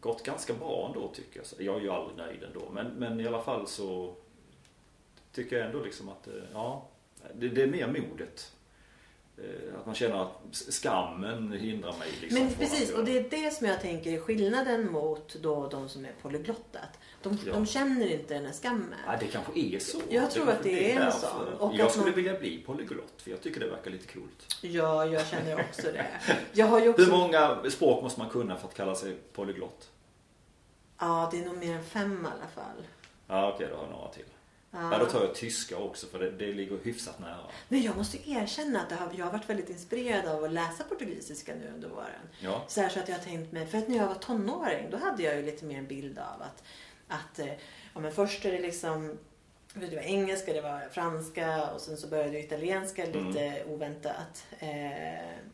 gått 0.00 0.22
ganska 0.22 0.52
bra 0.54 0.86
ändå 0.94 1.08
tycker 1.14 1.36
jag. 1.38 1.46
Så 1.46 1.56
Jag 1.62 1.76
är 1.76 1.80
ju 1.80 1.90
aldrig 1.90 2.16
nöjd 2.16 2.42
ändå 2.42 2.70
men, 2.72 2.86
men 2.86 3.20
i 3.20 3.26
alla 3.26 3.42
fall 3.42 3.66
så 3.66 4.14
tycker 5.32 5.56
jag 5.58 5.66
ändå 5.66 5.84
liksom 5.84 6.08
att 6.08 6.26
eh, 6.28 6.34
ja, 6.52 6.88
det, 7.34 7.48
det 7.48 7.62
är 7.62 7.66
mer 7.66 7.86
modet. 7.86 8.52
Eh, 9.42 9.78
Att 9.80 9.86
man 9.86 9.94
känner 9.94 10.22
att 10.22 10.40
skammen 10.70 11.52
hindrar 11.52 11.92
mig. 11.98 12.08
Liksom 12.20 12.38
Men 12.44 12.54
precis, 12.54 12.90
och 12.92 13.04
det 13.04 13.18
är 13.18 13.30
det 13.44 13.50
som 13.54 13.66
jag 13.66 13.80
tänker 13.80 14.12
är 14.12 14.18
skillnaden 14.20 14.92
mot 14.92 15.34
då 15.34 15.68
de 15.68 15.88
som 15.88 16.04
är 16.04 16.12
polyglottat. 16.22 16.98
De, 17.22 17.38
Ja. 17.46 17.52
de 17.52 17.66
känner 17.66 18.06
inte 18.12 18.34
den 18.34 18.44
här 18.46 18.52
skammen. 18.52 18.94
Ja, 19.06 19.12
det 19.20 19.26
kanske 19.26 19.52
är 19.60 19.78
så. 19.78 20.00
Jag 20.08 20.30
tror 20.30 20.44
kanske 20.44 20.58
att 20.58 20.64
det 20.64 20.90
är 20.92 20.96
en 20.96 21.00
därför. 21.04 21.18
sån. 21.28 21.54
Och 21.54 21.74
jag 21.74 21.90
skulle 21.90 22.06
man- 22.06 22.14
vilja 22.14 22.38
bli 22.38 22.62
polyglott 22.66 23.14
för 23.22 23.30
jag 23.30 23.40
tycker 23.40 23.60
det 23.60 23.70
verkar 23.70 23.90
lite 23.90 24.12
coolt. 24.12 24.56
Ja, 24.60 25.06
jag 25.06 25.26
känner 25.26 25.60
också 25.60 25.82
det. 25.82 26.06
Jag 26.52 26.66
har 26.66 26.88
också... 26.88 27.02
Hur 27.04 27.10
många 27.10 27.70
språk 27.70 28.02
måste 28.02 28.20
man 28.20 28.30
kunna 28.30 28.56
för 28.56 28.68
att 28.68 28.74
kalla 28.74 28.94
sig 28.94 29.16
polyglott? 29.32 29.90
Ja, 30.98 31.28
det 31.32 31.38
är 31.40 31.44
nog 31.46 31.56
mer 31.56 31.74
än 31.76 31.84
fem 31.84 32.12
i 32.26 32.26
alla 32.26 32.50
fall. 32.54 32.86
Ja 33.26 33.52
okej, 33.54 33.66
då 33.70 33.76
har 33.76 33.82
jag 33.82 33.90
några 33.92 34.08
till. 34.08 34.24
Ja. 34.74 34.98
då 34.98 35.06
tar 35.06 35.20
jag 35.20 35.34
tyska 35.34 35.76
också 35.76 36.06
för 36.06 36.18
det, 36.18 36.30
det 36.30 36.52
ligger 36.52 36.78
hyfsat 36.82 37.18
nära. 37.18 37.38
Men 37.68 37.82
jag 37.82 37.96
måste 37.96 38.30
erkänna 38.30 38.80
att 38.80 38.92
har, 38.92 39.10
jag 39.16 39.24
har 39.24 39.32
varit 39.32 39.50
väldigt 39.50 39.70
inspirerad 39.70 40.26
av 40.26 40.44
att 40.44 40.52
läsa 40.52 40.84
portugisiska 40.84 41.54
nu 41.54 41.72
under 41.74 41.88
våren. 41.88 42.28
Ja. 42.40 42.64
Så, 42.68 42.80
här 42.80 42.88
så 42.88 43.00
att 43.00 43.08
jag 43.08 43.16
har 43.16 43.24
tänkt 43.24 43.52
mig, 43.52 43.66
för 43.66 43.78
att 43.78 43.88
när 43.88 43.96
jag 43.96 44.06
var 44.06 44.14
tonåring 44.14 44.90
då 44.90 44.96
hade 44.96 45.22
jag 45.22 45.36
ju 45.36 45.42
lite 45.42 45.64
mer 45.64 45.78
en 45.78 45.86
bild 45.86 46.18
av 46.18 46.42
att, 46.42 46.62
att 47.08 47.38
eh, 47.38 47.52
ja, 47.94 48.00
men 48.00 48.12
först 48.12 48.44
är 48.44 48.52
det 48.52 48.60
liksom 48.60 49.18
det 49.74 49.96
var 49.96 50.02
engelska, 50.02 50.52
det 50.52 50.60
var 50.60 50.88
franska 50.90 51.70
och 51.70 51.80
sen 51.80 51.96
så 51.96 52.06
började 52.06 52.32
jag 52.32 52.40
italienska 52.44 53.04
lite 53.04 53.64
oväntat. 53.68 54.44
Eh, 54.58 54.68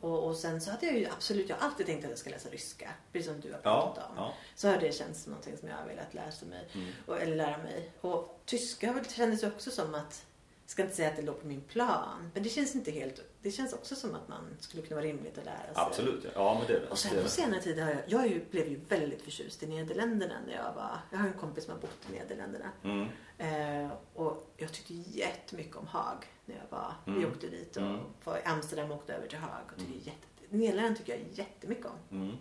och, 0.00 0.24
och 0.26 0.36
sen 0.36 0.60
så 0.60 0.70
hade 0.70 0.86
jag 0.86 0.98
ju 0.98 1.06
absolut, 1.16 1.48
jag 1.48 1.56
har 1.56 1.68
alltid 1.68 1.86
tänkt 1.86 2.04
att 2.04 2.10
jag 2.10 2.18
ska 2.18 2.30
läsa 2.30 2.48
ryska. 2.48 2.90
Precis 3.12 3.28
som 3.30 3.40
du 3.40 3.52
har 3.52 3.58
pratat 3.58 3.96
Ja, 3.96 4.10
om. 4.10 4.14
ja. 4.16 4.34
Så 4.54 4.68
har 4.68 4.76
det 4.78 4.94
känts 4.94 5.22
som 5.22 5.32
någonting 5.32 5.56
som 5.56 5.68
jag 5.68 5.76
har 5.76 5.86
velat 5.86 6.14
lära 6.14 6.48
mig. 6.50 6.68
Och, 7.06 7.20
eller 7.20 7.36
lära 7.36 7.58
mig. 7.58 7.90
Och 8.00 8.40
tyska 8.44 9.04
kändes 9.08 9.42
ju 9.42 9.46
också 9.46 9.70
som 9.70 9.94
att, 9.94 10.24
jag 10.64 10.70
ska 10.70 10.82
inte 10.82 10.94
säga 10.96 11.08
att 11.08 11.16
det 11.16 11.22
låg 11.22 11.40
på 11.40 11.46
min 11.46 11.60
plan. 11.60 12.30
Men 12.34 12.42
det 12.42 12.48
känns 12.48 12.74
inte 12.74 12.90
helt, 12.90 13.20
det 13.42 13.50
känns 13.50 13.72
också 13.72 13.94
som 13.94 14.14
att 14.14 14.28
man 14.28 14.56
skulle 14.60 14.82
kunna 14.82 14.96
vara 15.00 15.06
rimligt 15.10 15.38
att 15.38 15.44
lära 15.44 15.56
sig. 15.56 15.72
Absolut, 15.74 16.24
ja. 16.24 16.30
ja 16.34 16.54
men 16.58 16.66
det 16.66 16.74
är 16.76 16.80
det. 16.80 16.86
Och 16.88 16.98
sen 16.98 17.22
på 17.22 17.28
senare 17.28 17.60
tid 17.62 17.78
har 17.78 17.90
jag, 17.90 18.00
jag 18.06 18.28
ju, 18.28 18.44
blev 18.50 18.68
ju 18.68 18.80
väldigt 18.88 19.22
förtjust 19.22 19.62
i 19.62 19.66
Nederländerna 19.66 20.34
när 20.46 20.54
jag 20.54 20.72
var, 20.74 20.98
jag 21.10 21.18
har 21.18 21.26
en 21.26 21.32
kompis 21.32 21.64
som 21.64 21.72
har 21.74 21.80
bott 21.80 21.98
i 22.10 22.12
Nederländerna. 22.18 22.70
Mm. 22.84 23.06
Eh, 23.38 23.92
och 24.14 24.52
jag 24.56 24.72
tyckte 24.72 24.94
jättemycket 24.94 25.76
om 25.76 25.86
Haag 25.86 26.24
när 26.46 26.54
jag 26.56 26.78
var, 26.78 26.94
vi 27.04 27.12
Mm. 27.12 27.30
åkte 27.32 27.46
dit 27.48 27.76
och 27.76 27.82
Mm. 27.82 28.00
var 28.24 28.38
i 28.38 28.42
Amsterdam 28.44 28.90
och 28.90 28.96
åkte 28.96 29.14
över 29.14 29.26
till 29.28 29.38
Haag. 29.38 29.62
Och 29.72 29.78
tyckte 29.78 30.10
jätte, 30.10 30.26
Nederländerna 30.56 30.96
tycker 30.96 31.12
jag 31.12 31.22
jättemycket 31.32 31.86
om. 31.86 31.98
Mm. 32.10 32.36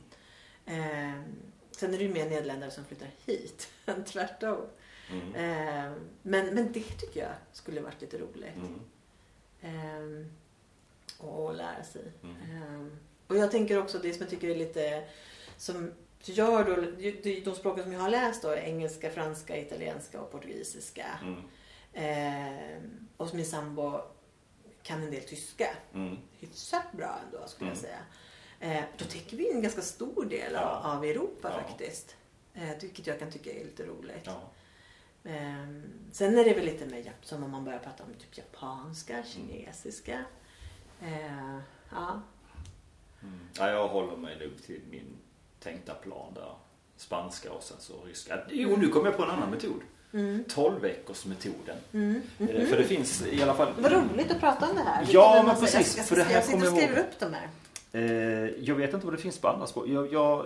Eh, 0.65 1.21
sen 1.71 1.93
är 1.93 1.97
det 1.97 2.03
ju 2.03 2.13
mer 2.13 2.29
nederländare 2.29 2.71
som 2.71 2.85
flyttar 2.85 3.09
hit 3.25 3.69
än 3.85 4.03
tvärtom. 4.03 4.65
Mm. 5.11 5.35
Eh, 5.35 5.91
men, 6.21 6.45
men 6.55 6.71
det 6.71 6.83
tycker 6.83 7.19
jag 7.19 7.33
skulle 7.53 7.81
varit 7.81 8.01
lite 8.01 8.17
roligt. 8.17 8.55
Eh, 11.19 11.25
och, 11.25 11.55
lära 11.55 11.83
sig. 11.83 12.11
Mm. 12.23 12.35
Eh, 12.35 12.87
och 13.27 13.37
jag 13.37 13.51
tänker 13.51 13.79
också 13.79 13.99
det 13.99 14.13
som 14.13 14.21
jag 14.21 14.29
tycker 14.29 14.49
är 14.49 14.55
lite 14.55 15.03
som 15.57 15.93
gör 16.23 16.63
då, 16.63 16.75
de, 17.21 17.41
de 17.41 17.55
språken 17.55 17.83
som 17.83 17.93
jag 17.93 17.99
har 17.99 18.09
läst 18.09 18.41
då 18.41 18.55
engelska, 18.55 19.09
franska, 19.09 19.57
italienska 19.57 20.21
och 20.21 20.31
portugisiska. 20.31 21.05
Mm. 21.21 21.39
Eh, 21.93 22.81
och 23.17 23.35
min 23.35 23.45
sambo 23.45 24.01
kan 24.83 25.03
en 25.03 25.11
del 25.11 25.23
tyska. 25.23 25.67
Mm. 25.93 26.17
Hyfsat 26.39 26.91
bra 26.91 27.19
ändå 27.25 27.47
skulle 27.47 27.69
jag 27.71 27.77
Mm. 27.77 27.89
säga. 27.89 27.99
Eh, 28.59 28.83
då 28.97 29.05
täcker 29.05 29.37
vi 29.37 29.51
en 29.51 29.61
ganska 29.61 29.81
stor 29.81 30.25
del 30.25 30.55
av, 30.55 30.61
Ja. 30.61 30.93
av 30.97 31.03
Europa 31.05 31.51
Ja. 31.53 31.63
faktiskt. 31.69 32.15
Eh, 32.53 32.69
vilket 32.81 33.07
jag 33.07 33.19
kan 33.19 33.31
tycka 33.31 33.51
är 33.51 33.63
lite 33.65 33.85
roligt. 33.85 34.23
Ja. 34.25 34.41
Ehm, 35.23 35.83
sen 36.11 36.37
är 36.37 36.43
det 36.45 36.53
väl 36.53 36.65
lite 36.65 36.85
mer 36.85 37.13
som 37.21 37.43
om 37.43 37.51
man 37.51 37.65
börjar 37.65 37.79
prata 37.79 38.03
om 38.03 38.13
typ 38.13 38.37
japanska, 38.37 39.13
Mm. 39.13 39.25
kinesiska. 39.25 40.25
Eh, 41.01 41.57
ja. 41.91 42.21
Mm. 43.23 43.39
ja, 43.59 43.69
jag 43.69 43.87
håller 43.87 44.17
mig 44.17 44.37
nog 44.39 44.63
till 44.65 44.81
min 44.91 45.17
tänkta 45.59 45.93
plan 45.93 46.33
där. 46.35 46.51
Spanska 46.97 47.51
och 47.51 47.63
sen 47.63 47.77
så 47.79 47.93
ryska. 48.05 48.39
Jo, 48.49 48.75
nu 48.77 48.87
kom 48.87 49.05
jag 49.05 49.17
på 49.17 49.23
en 49.23 49.29
annan 49.29 49.49
metod. 49.49 49.81
Mm. 50.13 50.43
12 50.49 50.81
veckors 50.81 51.25
metoden. 51.25 51.77
Mm. 51.93 52.21
Eh, 52.39 52.65
För 52.67 52.77
det 52.77 52.83
finns 52.83 53.25
i 53.27 53.41
alla 53.43 53.53
fall... 53.53 53.67
Vad 53.79 53.91
roligt 53.91 54.31
att 54.31 54.39
prata 54.39 54.69
om 54.69 54.75
det 54.75 54.81
här. 54.81 55.05
Ja, 55.09 55.43
men 55.47 55.55
precis, 55.55 55.97
Jag, 55.97 56.05
för 56.05 56.15
det 56.15 56.23
här 56.23 56.33
jag 56.33 56.43
sitter 56.43 56.61
och 56.71 56.77
skriver 56.77 56.87
ihåg. 56.97 56.99
upp 57.05 57.19
de 57.19 57.33
här. 57.33 57.47
Eh, 57.91 58.49
jag 58.63 58.75
vet 58.75 58.93
inte 58.93 59.05
vad 59.05 59.13
det 59.15 59.21
finns 59.21 59.37
på 59.37 59.47
andra 59.47 59.67
språk. 59.67 59.87
Jag, 59.87 60.13
jag, 60.13 60.45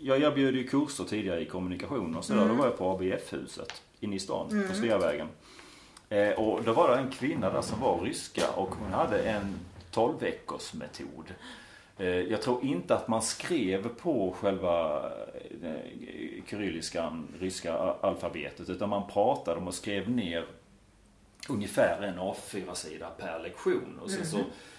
jag 0.00 0.22
erbjöd 0.22 0.54
ju 0.54 0.66
kurser 0.68 1.04
tidigare 1.04 1.40
i 1.40 1.44
kommunikation 1.46 2.16
och 2.16 2.24
sådär. 2.24 2.42
Mm. 2.42 2.56
Då 2.56 2.62
var 2.62 2.68
jag 2.70 2.78
på 2.78 2.90
ABF-huset 2.90 3.82
inne 4.00 4.16
i 4.16 4.18
stan 4.20 4.64
på 4.68 4.74
Sveavägen. 4.74 5.28
Eh, 6.08 6.30
och 6.30 6.62
då 6.64 6.72
var 6.72 6.88
det 6.90 6.96
en 6.96 7.10
kvinna 7.10 7.50
där 7.50 7.62
som 7.62 7.80
var 7.80 8.00
ryska 8.00 8.50
och 8.50 8.74
hon 8.74 8.92
hade 8.92 9.22
en 9.22 9.54
12 9.92 10.20
veckors 10.20 10.74
metod. 10.74 11.34
Eh, 11.98 12.06
jag 12.06 12.42
tror 12.42 12.64
inte 12.64 12.94
att 12.94 13.08
man 13.08 13.22
skrev 13.22 13.88
på 13.88 14.34
själva 14.40 15.06
eh, 15.62 16.44
kyrilliskan, 16.46 17.28
ryska 17.40 17.74
alfabetet 18.00 18.70
utan 18.70 18.88
man 18.88 19.06
pratade 19.08 19.60
om 19.60 19.68
och 19.68 19.74
skrev 19.74 20.10
ner 20.10 20.46
ungefär 21.48 22.02
en 22.02 22.18
A4-sida 22.18 23.10
per 23.18 23.38
lektion. 23.38 23.98
Och 24.02 24.10
sen, 24.10 24.26
så, 24.26 24.38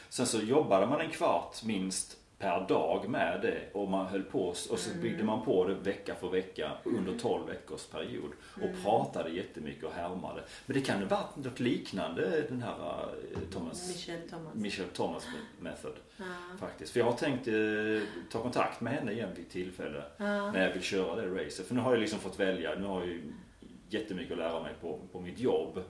sen 0.10 0.28
så 0.28 0.40
jobbade 0.40 0.86
man 0.86 1.02
en 1.02 1.10
kvart 1.10 1.64
minst 1.64 2.18
per 2.44 2.68
dag 2.68 3.10
med 3.10 3.42
det 3.42 3.62
och 3.74 3.90
man 3.90 4.06
höll 4.06 4.24
på 4.24 4.48
och 4.48 4.80
så 4.80 4.90
byggde 5.02 5.24
man 5.24 5.46
på 5.46 5.68
det 5.68 5.74
vecka 5.74 6.16
för 6.16 6.30
vecka 6.30 6.72
under 6.84 7.18
12 7.18 7.48
veckors 7.48 7.86
period 7.86 8.32
och 8.62 8.84
pratade 8.84 9.30
jättemycket 9.30 9.84
och 9.84 9.92
härmade. 9.92 10.44
Men 10.66 10.74
det 10.78 10.82
kan 10.82 11.00
ha 11.00 11.08
varit 11.08 11.36
något 11.46 11.60
liknande 11.60 12.42
den 12.50 12.62
här 12.62 13.06
eh, 13.34 13.40
Thomas, 13.54 13.88
Michel 13.88 14.30
Thomas. 14.30 14.56
Michel 14.56 14.86
Thomas 14.94 15.28
method 15.60 15.94
Ja. 16.18 16.24
faktiskt. 16.60 16.92
För 16.94 17.00
jag 17.00 17.08
har 17.08 17.14
tänkt 17.18 17.48
eh, 17.48 17.54
ta 18.32 18.42
kontakt 18.42 18.82
med 18.82 18.94
henne 18.94 19.12
igen 19.12 19.30
vid 19.36 19.50
tillfälle 19.50 20.04
när 20.18 20.68
jag 20.68 20.74
vill 20.74 20.84
köra 20.84 21.16
det 21.16 21.44
racet. 21.46 21.68
För 21.68 21.76
nu 21.76 21.82
har 21.82 21.92
jag 21.92 22.00
liksom 22.02 22.20
fått 22.20 22.40
välja. 22.40 22.76
Nu 22.76 22.86
har 22.86 23.00
jag 23.00 23.10
ju 23.10 23.22
jättemycket 23.94 24.32
att 24.32 24.38
lära 24.38 24.64
mig 24.64 24.74
på, 24.82 25.00
på 25.12 25.20
mitt 25.20 25.40
jobb. 25.40 25.84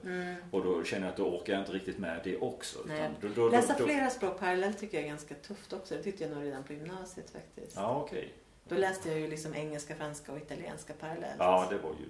Och 0.50 0.64
då 0.64 0.84
känner 0.84 1.02
jag 1.06 1.10
att 1.12 1.16
då 1.16 1.24
orkar 1.26 1.52
jag 1.52 1.62
inte 1.62 1.72
riktigt 1.72 1.98
med 1.98 2.20
det 2.24 2.36
också. 2.36 2.78
Då, 3.20 3.28
då, 3.36 3.48
Läsa 3.48 3.74
då, 3.78 3.84
flera 3.84 4.10
språk 4.10 4.38
parallellt 4.40 4.78
tycker 4.78 4.96
jag 4.96 5.04
är 5.04 5.08
ganska 5.08 5.34
tufft 5.34 5.72
också. 5.72 5.94
Det 5.94 6.02
tyckte 6.02 6.24
jag 6.24 6.32
nog 6.32 6.44
redan 6.44 6.64
på 6.64 6.72
gymnasiet 6.72 7.30
faktiskt. 7.30 7.76
Ja, 7.76 8.00
okej. 8.00 8.32
Då 8.68 8.74
läste 8.74 9.08
jag 9.08 9.18
ju 9.20 9.28
liksom 9.28 9.54
engelska, 9.54 9.94
franska 9.94 10.32
och 10.32 10.38
italienska 10.38 10.92
parallellt. 11.00 11.36
Ja, 11.38 11.66
det 11.70 11.76
var 11.78 11.90
ju 11.90 12.06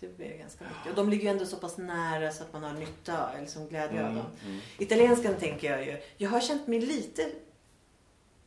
det 0.00 0.16
blir 0.16 0.38
ganska 0.38 0.64
mycket. 0.64 0.90
Och 0.90 0.96
de 0.96 1.10
ligger 1.10 1.24
ju 1.24 1.30
ändå 1.30 1.46
så 1.46 1.56
pass 1.56 1.76
nära 1.78 2.30
så 2.32 2.42
att 2.42 2.52
man 2.52 2.62
har 2.62 2.72
nytta 2.72 3.30
eller 3.36 3.46
som 3.46 3.68
glädje 3.68 4.00
av 4.00 4.06
Mm, 4.10 4.16
dem. 4.16 4.26
mm. 4.46 4.60
Italienskan 4.78 5.34
tänker 5.34 5.70
jag 5.70 5.86
ju. 5.86 5.96
Jag 6.16 6.30
har 6.30 6.40
känt 6.40 6.66
mig 6.66 6.80
lite, 6.80 7.30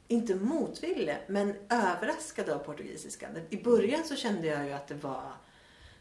inte 0.07 0.35
motvillig, 0.35 1.17
men 1.27 1.53
överraskad 1.69 2.49
av 2.49 2.57
portugisiskan. 2.59 3.29
I 3.49 3.57
början 3.63 4.03
så 4.03 4.15
kände 4.15 4.47
jag 4.47 4.65
ju 4.65 4.71
att 4.73 4.87
det 4.87 4.95
var 4.95 5.31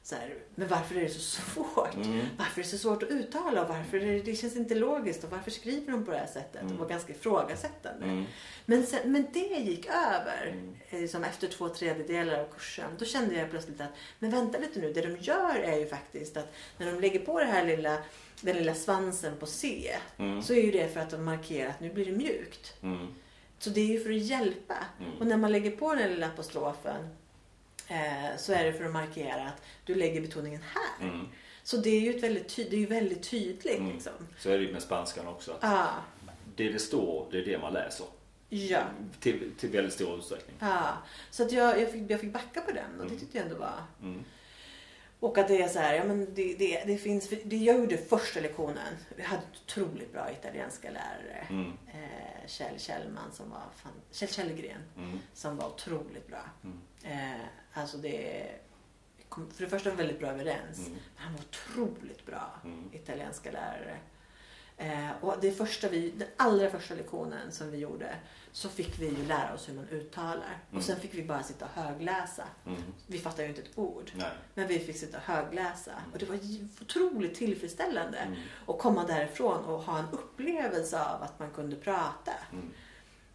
så 0.06 0.14
här, 0.14 0.34
men 0.54 0.68
varför 0.68 0.94
är 0.94 1.00
det 1.00 1.08
så 1.08 1.20
svårt? 1.20 1.94
Mm. 1.94 2.26
Varför 2.38 2.60
är 2.60 2.64
det 2.64 2.70
så 2.70 2.78
svårt 2.78 3.02
att 3.02 3.08
uttala? 3.08 3.62
Och 3.62 3.68
varför 3.68 3.98
det, 3.98 4.22
det 4.22 4.36
känns 4.36 4.56
inte 4.56 4.74
logiskt? 4.74 5.24
Och 5.24 5.30
varför 5.30 5.50
skriver 5.50 5.92
de 5.92 6.04
på 6.04 6.10
det 6.10 6.18
här 6.18 6.26
sättet? 6.26 6.60
Mm. 6.60 6.72
Det 6.72 6.78
var 6.78 6.88
ganska 6.88 7.12
ifrågasättande. 7.12 8.04
Mm. 8.04 8.24
Men, 8.66 8.86
sen, 8.86 9.12
men 9.12 9.26
det 9.32 9.58
gick 9.58 9.86
över. 9.86 10.46
Mm. 10.52 10.76
eh, 10.90 11.00
Liksom 11.00 11.24
efter 11.24 11.48
två 11.48 11.68
tredjedelar 11.68 12.40
av 12.40 12.46
kursen. 12.52 12.90
Då 12.98 13.04
kände 13.04 13.34
jag 13.34 13.50
plötsligt 13.50 13.80
att, 13.80 13.90
men 14.18 14.30
vänta 14.30 14.58
lite 14.58 14.80
nu. 14.80 14.92
Det 14.92 15.00
de 15.00 15.16
gör 15.16 15.54
är 15.54 15.78
ju 15.78 15.86
faktiskt 15.86 16.36
att 16.36 16.54
när 16.78 16.92
de 16.92 17.00
lägger 17.00 17.20
på 17.20 17.40
det 17.40 17.46
här 17.46 17.66
lilla, 17.66 17.98
den 18.40 18.56
lilla 18.56 18.74
svansen 18.74 19.36
på 19.40 19.46
C. 19.46 19.90
Mm. 20.18 20.42
Så 20.42 20.54
är 20.54 20.62
ju 20.62 20.70
det 20.70 20.92
för 20.92 21.00
att 21.00 21.10
de 21.10 21.24
markerar 21.24 21.70
att 21.70 21.80
nu 21.80 21.92
blir 21.92 22.06
det 22.06 22.12
mjukt. 22.12 22.74
Mm. 22.82 23.06
Så 23.58 23.70
det 23.70 23.80
är 23.80 23.86
ju 23.86 24.00
för 24.00 24.10
att 24.10 24.22
hjälpa. 24.22 24.76
Mm. 25.00 25.18
Och 25.18 25.26
när 25.26 25.36
man 25.36 25.52
lägger 25.52 25.70
på 25.70 25.94
den 25.94 26.10
lilla 26.10 26.26
apostrofen 26.26 27.08
eh, 27.88 28.36
så 28.38 28.52
är 28.52 28.64
det 28.64 28.72
för 28.72 28.84
att 28.84 28.92
markera 28.92 29.42
att 29.48 29.62
du 29.84 29.94
lägger 29.94 30.20
betoningen 30.20 30.62
här. 30.74 31.08
Mm. 31.08 31.26
Så 31.62 31.76
det 31.76 31.90
är 31.90 32.00
ju 32.00 32.10
ett 32.16 32.22
väldigt, 32.22 32.48
ty- 32.56 32.68
det 32.70 32.82
är 32.82 32.86
väldigt 32.86 33.30
tydligt. 33.30 33.78
Mm. 33.78 33.92
Liksom. 33.92 34.12
Så 34.38 34.50
är 34.50 34.58
det 34.58 34.64
ju 34.64 34.72
med 34.72 34.82
spanskan 34.82 35.28
också. 35.28 35.56
Ja, 35.60 35.90
Det 36.56 36.68
det 36.68 36.78
står, 36.78 37.28
det 37.30 37.38
är 37.38 37.44
det 37.44 37.58
man 37.58 37.72
läser. 37.72 38.06
ja, 38.48 38.82
Till, 39.20 39.50
till 39.58 39.68
väldigt 39.70 39.94
stor 39.94 40.18
utsträckning. 40.18 40.56
ja. 40.60 40.92
Så 41.30 41.42
att 41.42 41.52
jag, 41.52 41.80
jag, 41.80 41.92
fick, 41.92 42.10
jag 42.10 42.20
fick 42.20 42.32
backa 42.32 42.60
på 42.60 42.70
den 42.72 42.90
och 43.00 43.06
det 43.06 43.06
Mm. 43.06 43.18
tyckte 43.18 43.38
jag 43.38 43.46
ändå 43.46 43.58
var... 43.58 43.82
Mm. 44.02 44.24
Och 45.20 45.38
att 45.38 45.48
det 45.48 45.62
är 45.62 45.68
så 45.68 45.78
här, 45.78 45.94
ja 45.94 46.04
men 46.04 46.34
det, 46.34 46.54
det, 46.54 46.82
det 46.86 46.98
finns, 46.98 47.28
det 47.44 47.56
jag 47.56 47.76
gjorde 47.78 47.96
första 47.96 48.40
lektionen, 48.40 48.94
vi 49.16 49.22
hade 49.22 49.42
otroligt 49.64 50.12
bra 50.12 50.30
italienska 50.32 50.90
lärare. 50.90 51.46
Mm. 51.50 51.72
Eh, 51.88 52.46
Kjell 52.48 52.78
Kjellman 52.80 53.32
som 53.32 53.50
var, 53.50 53.62
fan, 53.76 53.92
Kjell 54.12 54.28
Källgren 54.30 54.80
Mm. 54.96 55.18
som 55.34 55.56
var 55.56 55.66
otroligt 55.66 56.26
bra. 56.28 56.44
Mm. 57.06 57.40
Eh, 57.40 57.46
alltså 57.74 57.96
det, 57.98 58.50
vi 59.16 59.24
kom 59.28 59.50
för 59.50 59.64
det 59.64 59.70
första 59.70 59.90
väldigt 59.90 60.18
bra 60.18 60.28
överens. 60.28 60.78
Mm. 60.78 60.92
Men 60.92 61.00
han 61.16 61.32
var 61.32 61.40
otroligt 61.40 62.26
bra 62.26 62.50
Mm. 62.64 62.90
italienska 62.92 63.50
lärare. 63.50 63.98
Eh, 64.78 65.10
och 65.20 65.34
det 65.40 65.52
första 65.52 65.88
vi, 65.88 66.10
den 66.10 66.28
allra 66.36 66.70
första 66.70 66.94
lektionen 66.94 67.52
som 67.52 67.70
vi 67.70 67.78
gjorde 67.78 68.16
så 68.52 68.68
fick 68.68 68.98
vi 68.98 69.06
ju 69.08 69.24
lära 69.26 69.54
oss 69.54 69.68
hur 69.68 69.74
man 69.74 69.88
uttalar. 69.88 70.58
Mm. 70.70 70.78
Och 70.78 70.82
sen 70.82 71.00
fick 71.00 71.14
vi 71.14 71.22
bara 71.24 71.42
sitta 71.42 71.64
och 71.64 71.82
högläsa. 71.82 72.44
Mm. 72.66 72.82
Vi 73.06 73.18
fattade 73.18 73.42
ju 73.42 73.48
inte 73.48 73.62
ett 73.62 73.78
ord. 73.78 74.10
Nej. 74.14 74.30
Men 74.54 74.66
vi 74.68 74.78
fick 74.78 74.96
sitta 74.96 75.16
och 75.16 75.22
högläsa. 75.22 75.92
Och 76.12 76.18
det 76.18 76.26
var 76.26 76.38
otroligt 76.80 77.34
tillfredsställande 77.34 78.18
Mm. 78.18 78.38
att 78.66 78.78
komma 78.78 79.04
därifrån 79.06 79.64
och 79.64 79.82
ha 79.82 79.98
en 79.98 80.08
upplevelse 80.12 81.02
av 81.04 81.22
att 81.22 81.38
man 81.38 81.50
kunde 81.50 81.76
prata. 81.76 82.32
Mm. 82.52 82.72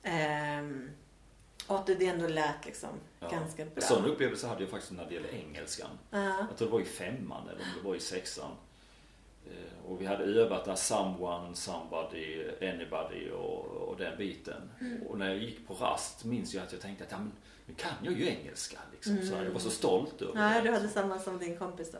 Ehm, 0.03 0.89
och 1.67 1.75
att 1.75 1.87
det 1.87 2.07
ändå 2.07 2.27
lät 2.27 2.65
liksom 2.65 2.89
Ja. 3.21 3.29
ganska 3.29 3.65
bra. 3.65 3.81
Sån 3.83 4.05
upplevelse 4.05 4.47
hade 4.47 4.61
jag 4.61 4.69
faktiskt 4.69 4.91
när 4.91 5.05
det 5.05 5.13
gäller 5.13 5.29
engelskan. 5.33 5.89
Ja. 6.11 6.19
Jag 6.49 6.57
tror 6.57 6.67
det 6.67 6.73
var 6.73 6.81
i 6.81 6.85
femman 6.85 7.49
eller 7.49 7.59
om 7.59 7.65
det 7.81 7.87
var 7.87 7.95
i 7.95 7.99
sexan. 7.99 8.51
Eh, 9.45 9.85
Och 9.89 10.01
vi 10.01 10.05
hade 10.05 10.23
övat 10.23 10.65
där 10.65 10.75
someone, 10.75 11.55
somebody, 11.55 12.49
anybody 12.61 13.29
och, 13.31 13.65
och 13.65 13.97
den 13.97 14.17
biten. 14.17 14.71
Mm. 14.81 15.01
Och 15.03 15.17
när 15.17 15.27
jag 15.27 15.37
gick 15.37 15.67
på 15.67 15.73
rast 15.73 16.25
minns 16.25 16.53
jag 16.53 16.63
att 16.63 16.71
jag 16.71 16.81
tänkte 16.81 17.03
att 17.03 17.11
ja, 17.11 17.17
men, 17.17 17.31
nu 17.65 17.73
kan 17.73 17.91
jag 18.03 18.13
ju 18.13 18.27
engelska. 18.27 18.77
Liksom. 18.91 19.17
Så 19.17 19.33
Mm. 19.33 19.45
jag 19.45 19.51
var 19.51 19.59
så 19.59 19.69
stolt 19.69 20.21
över 20.21 20.41
Ja, 20.53 20.61
det. 20.61 20.67
du 20.67 20.73
hade 20.73 20.89
samma 20.89 21.19
som 21.19 21.39
din 21.39 21.57
kompis 21.57 21.91
då. 21.91 21.97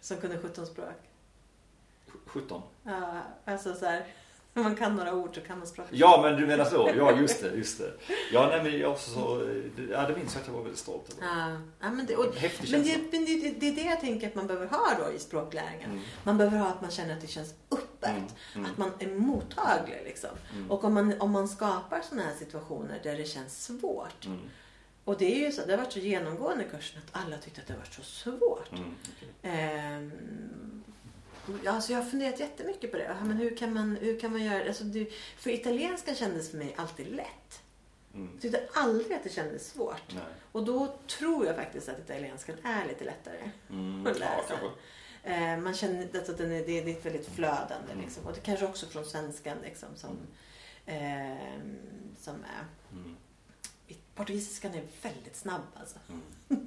Som 0.00 0.16
kunde 0.16 0.38
17 0.38 0.66
språk. 0.66 0.94
17. 2.26 2.62
Ja, 2.84 3.22
alltså 3.44 3.74
så 3.74 3.86
här. 3.86 4.06
Om 4.56 4.62
man 4.62 4.76
kan 4.76 4.96
några 4.96 5.14
ord 5.14 5.34
så 5.34 5.40
kan 5.40 5.58
man 5.58 5.66
språk. 5.66 5.86
Ja 5.90 6.20
men 6.22 6.40
du 6.40 6.46
menar 6.46 6.64
så, 6.64 6.90
ja 6.96 7.18
just 7.20 7.42
det, 7.42 7.54
just 7.54 7.78
det. 7.78 7.92
Ja 8.32 8.48
nej 8.50 8.62
men 8.62 8.80
jag 8.80 8.92
också 8.92 9.10
så, 9.10 9.48
ja 9.90 10.06
det 10.08 10.16
minns 10.16 10.34
jag 10.34 10.40
att 10.40 10.46
jag 10.46 10.54
var 10.54 10.62
väldigt 10.62 10.78
stolt 10.78 11.12
över. 11.12 11.26
Ja, 11.26 11.56
ja 11.80 11.90
men, 11.90 12.06
det, 12.06 12.16
och, 12.16 12.34
Häftig 12.34 12.70
men, 12.70 12.82
det, 12.82 12.98
men 13.12 13.24
det, 13.24 13.54
det 13.60 13.68
är 13.68 13.74
det 13.74 13.90
jag 13.90 14.00
tänker 14.00 14.26
att 14.26 14.34
man 14.34 14.46
behöver 14.46 14.66
ha 14.66 14.90
då 14.98 15.12
i 15.12 15.18
språklärningen. 15.18 15.90
Mm. 15.90 16.02
Man 16.24 16.38
behöver 16.38 16.58
ha 16.58 16.68
att 16.68 16.82
man 16.82 16.90
känner 16.90 17.14
att 17.14 17.20
det 17.20 17.26
känns 17.26 17.54
öppet. 17.70 18.10
Mm, 18.10 18.26
mm. 18.54 18.70
Att 18.70 18.78
man 18.78 18.90
är 18.98 19.14
mottaglig 19.14 20.02
liksom. 20.04 20.30
Mm. 20.54 20.70
Och 20.70 20.84
om 20.84 20.94
man, 20.94 21.20
om 21.20 21.30
man 21.30 21.48
skapar 21.48 22.00
sådana 22.00 22.22
här 22.22 22.34
situationer 22.34 23.00
där 23.02 23.16
det 23.16 23.24
känns 23.24 23.64
svårt. 23.64 24.26
Mm. 24.26 24.40
Och 25.04 25.18
det 25.18 25.34
är 25.34 25.46
ju 25.46 25.52
så, 25.52 25.66
det 25.66 25.72
har 25.72 25.78
varit 25.78 25.92
så 25.92 25.98
genomgående 25.98 26.64
i 26.64 26.68
kursen 26.68 27.02
att 27.06 27.22
alla 27.22 27.36
tyckte 27.36 27.60
att 27.60 27.66
det 27.66 27.76
varit 27.76 27.94
så 27.94 28.02
svårt. 28.02 28.72
Mm. 28.72 28.94
okej. 29.16 29.28
Ehm, 29.42 30.12
alltså 31.66 31.92
jag 31.92 31.98
har 31.98 32.10
funderat 32.10 32.40
jättemycket 32.40 32.90
på 32.90 32.96
det. 32.96 33.04
Ja, 33.04 33.24
Men 33.24 33.36
hur, 33.36 33.56
kan 33.56 33.74
man, 33.74 33.96
hur 33.96 34.20
kan 34.20 34.32
man 34.32 34.44
göra? 34.44 34.68
Alltså 34.68 34.84
det, 34.84 35.08
för 35.36 35.50
italienska 35.50 36.14
kändes 36.14 36.50
för 36.50 36.58
mig 36.58 36.74
alltid 36.78 37.06
lätt. 37.16 37.62
Mm. 38.14 38.30
Jag 38.32 38.42
tyckte 38.42 38.68
aldrig 38.74 39.12
att 39.16 39.24
det 39.24 39.30
kändes 39.30 39.68
svårt. 39.70 40.02
Nej. 40.14 40.22
Och 40.52 40.64
då 40.64 40.96
tror 41.18 41.46
jag 41.46 41.56
faktiskt 41.56 41.88
att 41.88 41.98
italienskan 41.98 42.56
är 42.64 42.86
lite 42.88 43.04
lättare. 43.04 43.50
Mm. 43.70 44.06
Att 44.06 44.12
Ja 44.12 44.18
läsa. 44.18 44.42
kanske. 44.48 44.66
Eh, 45.24 45.58
man 45.58 45.74
känner 45.74 46.04
att 46.18 46.28
att 46.28 46.38
den 46.38 46.52
är, 46.52 46.66
det 46.66 46.78
är 46.78 47.02
väldigt 47.02 47.28
flödande. 47.28 47.92
Mm. 47.92 48.04
Liksom. 48.04 48.26
Och 48.26 48.32
det 48.32 48.40
kanske 48.40 48.66
också 48.66 48.86
från 48.86 49.04
svenskan 49.04 49.56
liksom, 49.64 49.88
som, 49.96 50.18
ehm, 50.86 51.76
som 52.20 52.34
är... 52.34 52.64
Mm. 52.92 53.16
Portugisiskan 54.14 54.74
är 54.74 54.82
väldigt 55.02 55.36
snabb 55.36 55.60
alltså. 55.80 55.98
Mm. 56.08 56.66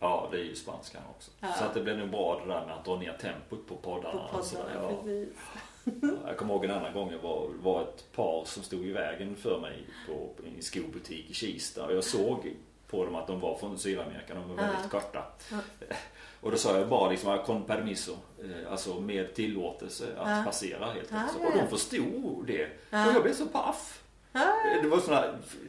Ja, 0.00 0.28
det 0.32 0.38
är 0.38 0.44
ju 0.44 0.54
spanskan 0.54 1.02
också. 1.16 1.30
Ja. 1.40 1.52
Så 1.58 1.64
att 1.64 1.74
det 1.74 1.80
blir 1.82 1.96
nog 1.96 2.10
bra 2.10 2.40
det 2.46 2.52
där 2.52 2.66
med 2.66 2.74
att 2.74 2.84
dra 2.84 2.96
ner 2.96 3.12
tempot 3.20 3.66
på 3.68 3.76
poddarna. 3.76 4.28
På 4.32 4.38
poddarna, 4.38 4.70
ja. 4.74 5.24
Jag 6.26 6.36
kommer 6.36 6.54
ihåg 6.54 6.64
en 6.64 6.70
annan 6.70 6.92
gång, 6.94 7.10
det 7.10 7.18
var, 7.18 7.48
var 7.62 7.82
ett 7.82 8.12
par 8.12 8.44
som 8.44 8.62
stod 8.62 8.86
i 8.86 8.92
vägen 8.92 9.36
för 9.36 9.60
mig 9.60 9.86
på, 10.06 10.30
i 10.46 10.56
en 10.56 10.62
skobutik 10.62 11.30
i 11.30 11.34
Kista. 11.34 11.86
Och 11.86 11.94
jag 11.94 12.04
såg 12.04 12.54
på 12.90 13.04
dem 13.04 13.14
att 13.14 13.26
de 13.26 13.40
var 13.40 13.56
från 13.58 13.78
Sydamerika, 13.78 14.34
de 14.34 14.48
var 14.56 14.64
Ja. 14.64 14.70
väldigt 14.72 14.90
korta. 14.90 15.24
Ja. 15.50 15.58
Och 16.40 16.50
då 16.50 16.56
sa 16.56 16.78
jag 16.78 16.88
bara 16.88 17.10
liksom, 17.10 17.38
con 17.46 17.62
permiso, 17.64 18.12
eh, 18.42 18.72
alltså 18.72 19.00
med 19.00 19.34
tillåtelse 19.34 20.04
att 20.18 20.38
Ja. 20.38 20.42
passera 20.44 20.92
helt 20.92 21.08
Ja, 21.10 21.16
enkelt. 21.18 21.38
ja, 21.42 21.48
Och 21.48 21.54
ja. 21.56 21.62
de 21.62 21.68
förstod 21.70 22.46
det. 22.46 22.68
Ja. 22.90 23.08
Och 23.08 23.14
jag 23.14 23.22
blev 23.22 23.34
så 23.34 23.46
paff. 23.46 24.00
Det 24.82 24.88
var 24.88 25.00
såna, 25.00 25.24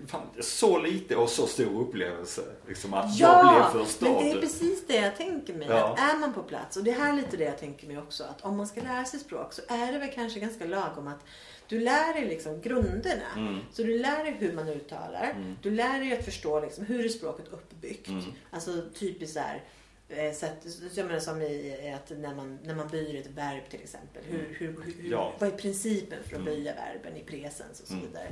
fan, 0.08 0.22
så 0.40 0.80
lite 0.80 1.16
och 1.16 1.30
så 1.30 1.48
stor 1.48 1.82
upplevelse. 1.82 2.42
Liksom 2.68 2.94
att 2.94 3.20
Ja, 3.20 3.62
jag 3.64 3.72
blev 3.72 3.86
förstådd. 3.86 4.12
men 4.12 4.24
det 4.24 4.32
är 4.32 4.42
precis 4.42 4.88
det 4.88 4.96
jag 4.96 5.18
tänker 5.18 5.54
mig. 5.54 5.68
Ja. 5.70 5.94
Att 5.94 6.00
är 6.00 6.18
man 6.18 6.34
på 6.34 6.44
plats, 6.44 6.78
och 6.78 6.84
det 6.84 6.92
här 6.92 7.14
är 7.14 7.18
lite 7.18 7.38
det 7.38 7.44
jag 7.44 7.58
tänker 7.60 7.88
mig 7.88 7.98
också, 7.98 8.24
att 8.24 8.42
om 8.42 8.58
man 8.58 8.68
ska 8.68 8.82
lära 8.82 9.06
sig 9.06 9.20
språk 9.20 9.54
så 9.54 9.62
är 9.68 9.92
det 9.92 10.00
väl 10.00 10.12
kanske 10.16 10.40
ganska 10.40 10.66
lagom 10.66 11.08
att 11.08 11.26
du 11.68 11.80
lär 11.80 12.14
dig 12.14 12.26
liksom 12.26 12.62
grunderna. 12.62 13.32
Mm. 13.36 13.60
Så 13.72 13.84
du 13.84 13.98
lär 13.98 14.24
dig 14.24 14.36
hur 14.40 14.54
man 14.54 14.68
uttalar. 14.70 15.34
Mm. 15.36 15.56
Du 15.62 15.72
lär 15.72 16.00
dig 16.00 16.14
att 16.20 16.26
förstå 16.26 16.60
liksom, 16.60 16.86
hur 16.86 17.06
är 17.06 17.10
språket 17.10 17.46
uppbyggt. 17.52 18.08
Mm. 18.08 18.24
Alltså 18.52 18.72
typiskt 18.94 19.34
så 19.34 19.40
här. 19.40 19.64
Eh, 20.10 20.34
Sätt, 20.34 20.66
jag 20.94 21.06
menar 21.08 21.20
som 21.20 21.42
i 21.42 21.94
att 21.96 22.10
när 22.18 22.36
man, 22.36 22.60
när 22.64 22.76
man 22.76 22.88
böjer 22.88 23.22
ett 23.22 23.28
verb 23.28 23.70
till 23.70 23.82
exempel. 23.82 24.24
Hur, 24.26 24.38
hur, 24.60 24.68
hur, 24.68 24.82
hur, 24.84 24.94
Mm. 25.00 25.12
Ja. 25.12 25.34
Vad 25.40 25.54
är 25.54 25.58
principen 25.58 26.18
för 26.24 26.30
att 26.36 26.42
Mm. 26.42 26.46
böja 26.46 26.74
verben 26.76 27.18
i 27.18 27.24
presens 27.24 27.80
och 27.82 27.88
så 27.88 27.94
Mm. 27.94 28.06
vidare. 28.06 28.28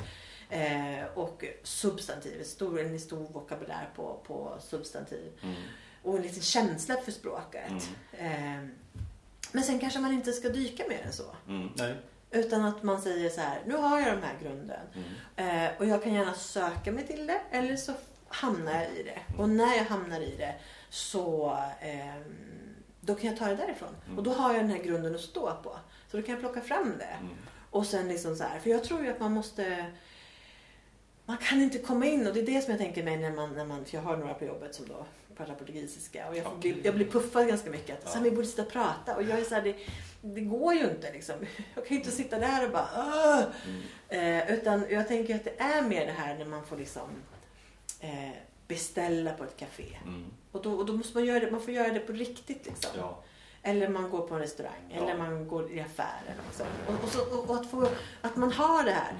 Eh, 0.49 1.05
och 1.17 1.45
substantiv, 1.63 2.43
stor, 2.43 2.79
en 2.79 2.99
stor 2.99 3.27
vokabulär 3.27 3.89
på, 3.95 4.19
på 4.27 4.57
substantiv. 4.61 5.31
Mm. 5.43 5.55
Och 6.03 6.15
en 6.17 6.21
liten 6.21 6.41
känsla 6.41 6.95
för 6.95 7.11
språket. 7.11 7.89
Eh, 8.11 8.63
men 9.51 9.63
sen 9.63 9.79
kanske 9.79 9.99
man 9.99 10.11
inte 10.13 10.31
ska 10.33 10.49
dyka 10.49 10.83
mer 10.89 11.01
än 11.05 11.13
så. 11.13 11.35
Mm. 11.47 11.69
Nej. 11.75 11.95
Utan 12.31 12.65
att 12.65 12.83
man 12.83 13.01
säger 13.01 13.29
så 13.29 13.41
här, 13.41 13.61
nu 13.65 13.73
har 13.75 13.99
jag 13.99 14.17
de 14.17 14.21
här 14.23 14.35
grunden. 14.43 14.79
Mm. 15.35 15.65
Eh, 15.65 15.71
och 15.79 15.85
jag 15.85 16.03
kan 16.03 16.13
gärna 16.13 16.33
söka 16.33 16.91
mig 16.91 17.07
till 17.07 17.27
det 17.27 17.41
eller 17.51 17.75
så 17.75 17.93
hamnar 18.27 18.73
jag 18.73 18.91
i 18.93 19.03
det. 19.03 19.19
Och 19.37 19.49
när 19.49 19.75
jag 19.77 19.83
hamnar 19.85 20.19
i 20.21 20.35
det 20.37 20.55
så 20.93 21.57
ehm, 21.81 22.75
då 23.01 23.15
kan 23.15 23.29
jag 23.29 23.39
ta 23.39 23.47
det 23.47 23.55
därifrån. 23.55 23.95
Mm. 24.05 24.17
Och 24.17 24.23
då 24.23 24.31
har 24.31 24.53
jag 24.53 24.63
den 24.63 24.69
här 24.69 24.83
grunden 24.83 25.15
att 25.15 25.21
stå 25.21 25.53
på. 25.63 25.77
Så 26.11 26.17
då 26.17 26.23
kan 26.23 26.31
jag 26.31 26.39
plocka 26.39 26.61
fram 26.61 26.93
det. 26.97 27.17
Mm. 27.21 27.35
Och 27.69 27.85
sen 27.85 28.07
liksom 28.07 28.35
så 28.35 28.43
här, 28.43 28.59
för 28.59 28.69
jag 28.69 28.83
tror 28.83 29.03
ju 29.03 29.09
att 29.11 29.19
man 29.19 29.31
måste 29.31 29.85
man 31.25 31.37
kan 31.37 31.61
inte 31.61 31.77
komma 31.77 32.05
in 32.05 32.27
och 32.27 32.33
det 32.33 32.39
är 32.39 32.45
det 32.45 32.61
som 32.61 32.71
jag 32.71 32.79
tänker 32.79 33.03
mig 33.03 33.17
när 33.17 33.31
man, 33.31 33.53
när 33.53 33.65
man 33.65 33.85
för 33.85 33.95
jag 33.97 34.01
har 34.01 34.17
några 34.17 34.33
på 34.33 34.45
jobbet 34.45 34.75
som 34.75 34.87
då 34.87 35.05
pratar 35.37 35.53
portugisiska 35.53 36.29
och 36.29 36.37
jag, 36.37 36.43
får 36.43 36.51
Okej. 36.51 36.73
bli, 36.73 36.81
jag 36.85 36.95
blir 36.95 37.05
puffad 37.05 37.47
ganska 37.47 37.69
mycket. 37.69 37.97
Att, 37.97 38.01
Ja. 38.05 38.09
så 38.09 38.17
här, 38.17 38.23
vi 38.23 38.31
borde 38.31 38.47
sitta 38.47 38.61
och 38.61 38.71
prata 38.71 39.15
och 39.15 39.23
jag 39.23 39.39
är 39.39 39.43
så 39.43 39.55
här, 39.55 39.61
det, 39.61 39.75
det 40.21 40.41
går 40.41 40.73
ju 40.73 40.89
inte 40.89 41.11
liksom. 41.11 41.35
Jag 41.75 41.87
kan 41.87 41.97
ju 41.97 42.03
inte 42.03 42.11
sitta 42.11 42.39
där 42.39 42.65
och 42.65 42.71
bara 42.71 42.87
Åh! 42.97 43.43
Mm. 44.09 44.41
Eh, 44.47 44.53
utan 44.53 44.85
jag 44.89 45.07
tänker 45.07 45.35
att 45.35 45.43
det 45.43 45.59
är 45.59 45.81
mer 45.81 46.05
det 46.05 46.11
här 46.11 46.37
när 46.37 46.45
man 46.45 46.65
får 46.65 46.77
liksom 46.77 47.09
eh, 47.99 48.29
beställa 48.73 49.33
på 49.33 49.43
ett 49.43 49.57
café. 49.57 49.85
Mm. 50.05 50.23
Och 50.51 50.61
då, 50.61 50.71
och 50.73 50.85
då 50.85 50.93
måste 50.93 51.17
man 51.17 51.25
göra 51.25 51.39
det, 51.39 51.51
man 51.51 51.61
får 51.61 51.73
göra 51.73 51.93
det 51.93 51.99
på 51.99 52.11
riktigt 52.13 52.65
liksom. 52.65 52.91
Ja. 52.97 53.23
Eller 53.61 53.87
man 53.89 54.09
går 54.09 54.27
på 54.27 54.33
en 54.33 54.39
restaurang 54.41 54.83
Ja. 54.95 55.03
eller 55.03 55.17
man 55.17 55.47
går 55.47 55.71
i 55.71 55.81
affären. 55.81 56.35
Liksom. 56.47 56.65
Och, 56.87 57.03
och, 57.03 57.09
så, 57.09 57.21
och, 57.37 57.49
och 57.49 57.55
att, 57.55 57.69
få, 57.71 57.87
att 58.21 58.35
man 58.35 58.51
har 58.51 58.83
det 58.83 58.91
här. 58.91 59.13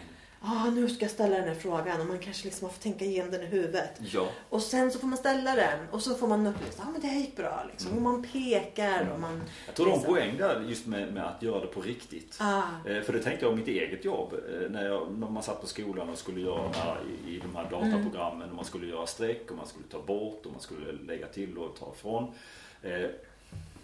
Ah, 0.44 0.70
nu 0.70 0.90
ska 0.90 1.06
jag 1.06 1.12
ställa 1.12 1.36
den 1.36 1.48
här 1.48 1.56
frågan 1.56 2.02
och 2.02 2.08
man 2.08 2.20
kanske 2.20 2.46
liksom 2.46 2.70
får 2.70 2.82
tänka 2.82 3.06
igenom 3.06 3.32
den 3.32 3.42
i 3.42 3.46
huvudet. 3.46 3.90
Ja. 4.00 4.28
Och 4.50 4.62
sen 4.62 4.92
så 4.92 5.00
får 5.00 5.08
man 5.08 5.18
ställa 5.18 5.56
den 5.56 5.80
och 5.92 6.02
så 6.02 6.16
får 6.16 6.28
man 6.28 6.48
upp 6.48 6.56
liksom, 6.66 6.86
ah, 6.88 6.92
men 6.92 7.02
det 7.02 7.08
här 7.08 7.20
gick 7.20 7.36
bra 7.36 7.64
liksom. 7.72 7.96
Och 7.96 8.02
man 8.02 8.24
pekar 8.24 9.10
och 9.14 9.20
man... 9.20 9.42
Jag 9.66 9.76
tror 9.76 9.88
en 9.88 9.94
liksom- 9.94 10.14
poäng 10.14 10.38
där 10.38 10.62
just 10.70 10.86
med, 10.88 11.14
med 11.14 11.26
att 11.28 11.44
göra 11.44 11.60
det 11.60 11.68
på 11.68 11.82
riktigt. 11.82 12.38
Ah. 12.40 12.62
Eh, 12.86 13.02
För 13.02 13.14
det 13.14 13.20
tänkte 13.20 13.46
jag 13.46 13.52
om 13.54 13.60
mitt 13.60 13.68
eget 13.68 14.06
jobb. 14.06 14.34
eh, 14.34 14.70
När, 14.72 14.86
jag, 14.86 15.12
när 15.18 15.30
man 15.30 15.44
satt 15.44 15.62
på 15.62 15.68
skolan 15.68 16.10
och 16.10 16.18
skulle 16.18 16.42
göra 16.42 16.64
de 16.64 16.74
här, 16.80 16.98
i, 17.28 17.36
i 17.36 17.40
de 17.40 17.56
här 17.56 17.64
dataprogrammen. 17.64 18.50
Och 18.50 18.56
man 18.56 18.66
skulle 18.66 18.88
göra 18.88 19.08
streck 19.08 19.52
och 19.52 19.58
man 19.58 19.68
skulle 19.68 19.86
ta 19.92 20.02
bort 20.02 20.46
och 20.46 20.52
man 20.52 20.62
skulle 20.62 20.92
lägga 21.08 21.28
till 21.28 21.58
och 21.58 21.76
ta 21.80 21.94
ifrån. 21.98 22.32
Eh, 22.84 23.10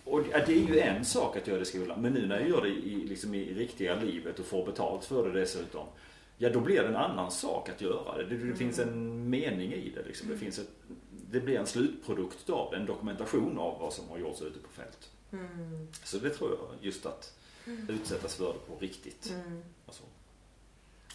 Och 0.05 0.23
det 0.23 0.43
det 0.47 0.53
är 0.53 0.67
ju 0.67 0.79
en 0.79 1.05
sak 1.05 1.37
att 1.37 1.47
göra 1.47 1.57
det 1.57 1.63
i 1.63 1.65
skolan. 1.65 2.01
Men 2.01 2.13
nu 2.13 2.27
när 2.27 2.39
jag 2.39 2.49
gör 2.49 2.61
det 2.61 2.69
i, 2.69 3.05
liksom 3.09 3.33
i 3.35 3.53
riktiga 3.53 3.95
livet 3.95 4.39
och 4.39 4.45
får 4.45 4.65
betalt 4.65 5.05
för 5.05 5.29
det 5.29 5.39
dessutom. 5.39 5.85
Ja 6.41 6.49
då 6.49 6.59
blir 6.59 6.81
det 6.81 6.87
en 6.87 6.95
annan 6.95 7.31
sak 7.31 7.69
att 7.69 7.81
göra 7.81 8.17
det. 8.17 8.25
Det, 8.25 8.37
det 8.37 8.55
finns 8.55 8.79
en 8.79 9.29
mening 9.29 9.73
i 9.73 9.91
det. 9.95 10.03
Liksom. 10.07 10.29
Det, 10.29 10.37
finns 10.37 10.59
ett, 10.59 10.69
det 11.31 11.39
blir 11.39 11.59
en 11.59 11.67
slutprodukt 11.67 12.49
av 12.49 12.73
en 12.73 12.85
dokumentation 12.85 13.57
av 13.57 13.79
vad 13.79 13.93
som 13.93 14.09
har 14.09 14.17
gjorts 14.17 14.41
ute 14.41 14.59
på 14.59 14.69
fält. 14.69 15.09
Mm. 15.31 15.87
Så 16.03 16.17
det 16.17 16.29
tror 16.29 16.49
jag, 16.49 16.85
just 16.85 17.05
att 17.05 17.33
utsättas 17.87 18.35
för 18.35 18.53
det 18.53 18.59
på 18.59 18.79
riktigt. 18.79 19.29
Mm. 19.29 19.63
Alltså. 19.85 20.03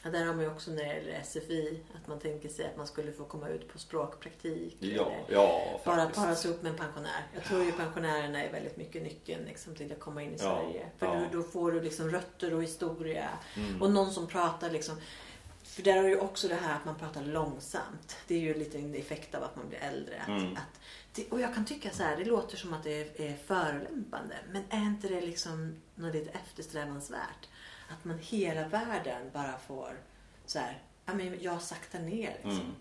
Ja, 0.04 0.10
där 0.10 0.24
har 0.24 0.34
man 0.34 0.44
ju 0.44 0.50
också 0.50 0.70
när 0.70 0.84
det 0.84 0.94
gäller 0.94 1.22
SFI 1.22 1.80
att 1.94 2.06
man 2.08 2.18
tänker 2.18 2.48
sig 2.48 2.66
att 2.66 2.76
man 2.76 2.86
skulle 2.86 3.12
få 3.12 3.24
komma 3.24 3.48
ut 3.48 3.68
på 3.72 3.78
språkpraktik. 3.78 4.76
Ja, 4.80 5.12
eller 5.28 5.38
ja 5.38 5.80
bara 5.84 6.06
paras 6.06 6.44
upp 6.44 6.62
med 6.62 6.70
en 6.72 6.78
pensionär. 6.78 7.26
Jag 7.34 7.44
tror 7.44 7.64
ju 7.64 7.72
pensionärerna 7.72 8.44
är 8.44 8.52
väldigt 8.52 8.76
mycket 8.76 9.02
nyckeln 9.02 9.44
liksom, 9.44 9.74
till 9.74 9.92
att 9.92 10.00
komma 10.00 10.22
in 10.22 10.34
i 10.34 10.38
Sverige. 10.38 10.86
För 10.98 11.06
ja. 11.06 11.26
då, 11.32 11.38
då 11.38 11.42
får 11.42 11.72
du 11.72 11.80
liksom 11.80 12.10
rötter 12.10 12.54
och 12.54 12.62
historia. 12.62 13.28
Mm. 13.56 13.82
Och 13.82 13.90
någon 13.90 14.10
som 14.10 14.26
pratar 14.26 14.70
liksom. 14.70 14.96
För 15.62 15.82
där 15.82 15.96
har 15.96 16.08
ju 16.08 16.18
också 16.18 16.48
det 16.48 16.54
här 16.54 16.76
att 16.76 16.84
man 16.84 16.94
pratar 16.94 17.22
långsamt. 17.22 18.16
Det 18.28 18.34
är 18.34 18.40
ju 18.40 18.54
lite 18.54 18.78
en 18.78 18.94
effekt 18.94 19.34
av 19.34 19.42
att 19.42 19.56
man 19.56 19.68
blir 19.68 19.78
äldre. 19.78 20.22
Att, 20.22 20.28
Mm. 20.28 20.52
att 20.52 20.80
det, 21.14 21.30
och 21.30 21.40
jag 21.40 21.54
kan 21.54 21.64
tycka 21.64 21.90
så 21.90 22.02
här, 22.02 22.16
det 22.16 22.24
låter 22.24 22.56
som 22.56 22.74
att 22.74 22.84
det 22.84 23.20
är, 23.20 23.30
är 23.30 23.36
förolämpande. 23.36 24.36
Men 24.52 24.64
är 24.70 24.86
inte 24.86 25.08
det 25.08 25.20
liksom 25.20 25.76
något 25.94 26.14
lite 26.14 26.30
eftersträvansvärt? 26.30 27.48
Att 27.88 28.04
man 28.04 28.18
hela 28.18 28.68
världen 28.68 29.30
bara 29.32 29.58
får 29.66 29.90
så 30.46 30.58
här, 30.58 30.82
ja 31.06 31.14
men 31.14 31.38
jag 31.40 31.62
saktar 31.62 31.98
ner 31.98 32.30
liksom. 32.34 32.50
Mm. 32.50 32.72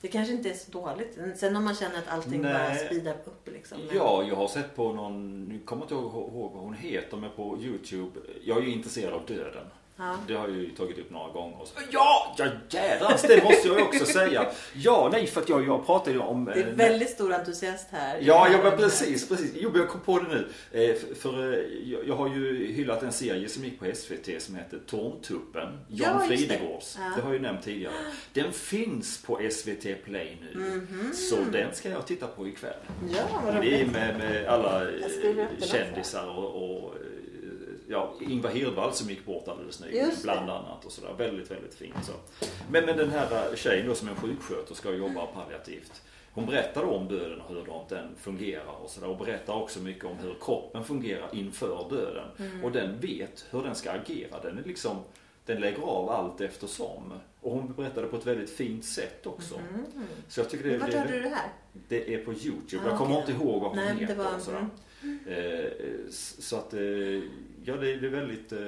Det 0.00 0.08
kanske 0.08 0.34
inte 0.34 0.50
är 0.50 0.54
så 0.54 0.70
dåligt. 0.70 1.18
Sen 1.36 1.56
om 1.56 1.64
man 1.64 1.74
känner 1.74 1.98
att 1.98 2.08
allting 2.08 2.42
Nej. 2.42 2.52
bara 2.52 2.74
speedar 2.74 3.16
upp 3.24 3.48
liksom. 3.48 3.78
Men- 3.78 3.96
Ja, 3.96 4.24
jag 4.28 4.36
har 4.36 4.48
sett 4.48 4.76
på 4.76 4.92
någon, 4.92 5.44
nu 5.44 5.58
kommer 5.58 5.82
jag 5.82 5.86
inte 5.86 5.94
ihåg 5.94 6.52
vad 6.52 6.62
hon 6.62 6.74
heter, 6.74 7.16
men 7.16 7.30
på 7.36 7.58
Youtube. 7.60 8.20
Jag 8.44 8.58
är 8.58 8.62
ju 8.62 8.72
intresserad 8.72 9.14
av 9.14 9.26
döden. 9.26 9.66
Ja. 9.98 10.16
Det 10.28 10.34
har 10.34 10.48
jag 10.48 10.56
ju 10.56 10.70
tagit 10.70 10.98
upp 10.98 11.10
några 11.10 11.32
gånger. 11.32 11.64
Så, 11.64 11.72
ja, 11.90 12.34
ja 12.38 12.46
jädrans, 12.70 13.22
det 13.22 13.44
måste 13.44 13.68
jag 13.68 13.78
ju 13.78 13.84
också 13.84 14.04
säga. 14.04 14.46
Ja, 14.74 15.08
nej, 15.12 15.26
för 15.26 15.40
att 15.40 15.48
jag, 15.48 15.66
jag 15.66 15.86
pratade 15.86 16.10
ju 16.10 16.18
om... 16.18 16.44
Det 16.44 16.52
är 16.52 16.68
eh, 16.68 16.74
väldigt 16.74 17.10
stor 17.10 17.32
entusiast 17.32 17.88
här. 17.90 18.18
Ja, 18.22 18.48
ja 18.52 18.58
men 18.62 18.76
precis, 18.78 19.28
precis. 19.28 19.52
Jo, 19.54 19.70
jag 19.74 19.88
kom 19.88 20.00
på 20.00 20.18
det 20.18 20.28
nu. 20.28 20.48
Eh, 20.72 20.94
för 20.96 21.14
för 21.14 21.52
eh, 21.52 21.58
jag, 21.92 22.08
jag 22.08 22.16
har 22.16 22.28
ju 22.28 22.72
hyllat 22.72 23.02
en 23.02 23.12
serie 23.12 23.48
som 23.48 23.64
gick 23.64 23.78
på 23.80 23.86
SVT 23.94 24.42
som 24.42 24.54
heter 24.54 24.78
Torntuppen. 24.86 25.68
John 25.88 26.08
Ja, 26.08 26.26
just 26.30 26.48
det. 26.48 26.54
Fridegårds. 26.56 26.98
Ja. 27.00 27.12
Det 27.16 27.22
har 27.22 27.28
jag 27.28 27.34
ju 27.34 27.42
nämnt 27.42 27.62
tidigare. 27.64 27.94
Den 28.32 28.52
finns 28.52 29.22
på 29.22 29.40
SVT 29.50 30.04
Play 30.04 30.36
nu. 30.54 30.86
Så 31.14 31.36
den 31.52 31.74
ska 31.74 31.88
jag 31.90 32.06
titta 32.06 32.26
på 32.26 32.48
ikväll. 32.48 32.72
Ja, 33.16 33.42
vad 33.44 33.54
Det 33.54 33.58
är 33.58 33.62
roligt. 33.62 33.92
med, 33.92 34.18
med 34.18 34.46
alla 34.46 34.86
kändisar 35.60 36.26
och, 36.26 36.62
och 36.62 36.94
ja, 37.88 38.14
Ingvar 38.20 38.50
Hirdwall 38.50 38.92
som 38.92 39.08
gick 39.10 39.24
bort 39.24 39.48
alldeles 39.48 39.80
nyligen 39.80 40.10
bland 40.22 40.50
annat 40.50 40.84
och 40.84 40.92
sådär. 40.92 41.14
Väldigt, 41.18 41.50
väldigt 41.50 41.74
fint 41.74 41.94
så. 42.02 42.12
Men, 42.70 42.84
men 42.86 42.96
den 42.96 43.10
här 43.10 43.56
tjejen 43.56 43.86
då 43.88 43.94
som 43.94 44.08
är 44.08 44.14
sjuksköterska 44.14 44.88
och 44.88 44.96
jobbar 44.96 45.26
palliativt. 45.26 46.02
Hon 46.32 46.46
berättar 46.46 46.82
då 46.84 46.90
om 46.90 47.08
döden 47.08 47.40
och 47.40 47.54
hur 47.54 47.64
den 47.88 48.08
fungerar 48.20 48.82
och 48.84 48.90
sådär. 48.90 49.08
Och 49.08 49.18
berättar 49.18 49.54
också 49.54 49.80
mycket 49.80 50.04
om 50.04 50.16
hur 50.18 50.34
kroppen 50.40 50.84
fungerar 50.84 51.28
inför 51.32 51.86
döden. 51.90 52.28
Mm. 52.38 52.64
Och 52.64 52.72
den 52.72 53.00
vet 53.00 53.44
hur 53.50 53.62
den 53.62 53.74
ska 53.74 53.90
agera. 53.90 54.40
Den 54.42 54.58
är 54.58 54.62
liksom 54.62 54.96
den 55.46 55.60
lägger 55.60 55.82
av 55.82 56.10
allt 56.10 56.40
eftersom. 56.40 57.12
Och 57.40 57.52
hon 57.52 57.72
berättade 57.72 58.06
på 58.06 58.16
ett 58.16 58.26
väldigt 58.26 58.50
fint 58.50 58.84
sätt 58.84 59.26
också. 59.26 59.60
Så 60.28 60.40
jag 60.40 60.50
tycker 60.50 60.70
det, 60.70 60.78
Vart 60.78 60.92
hörde 60.94 61.12
du 61.12 61.20
det 61.22 61.28
här? 61.28 61.48
det 61.88 62.14
är 62.14 62.24
på 62.24 62.32
Youtube. 62.32 62.82
Ah, 62.84 62.88
jag 62.88 62.98
kommer 62.98 63.16
okej. 63.18 63.30
inte 63.34 63.44
ihåg 63.44 63.62
vad 63.62 63.70
hon 63.70 63.76
Nej, 63.84 63.94
heter. 63.96 64.14
var- 64.14 64.68
mm. 65.02 65.18
Eh, 65.26 65.70
s- 66.08 66.36
så 66.48 66.56
att, 66.56 66.74
eh, 66.74 66.80
ja 67.68 67.76
det, 67.76 67.96
det 67.96 68.06
är 68.06 68.10
väldigt, 68.10 68.52
eh, 68.52 68.60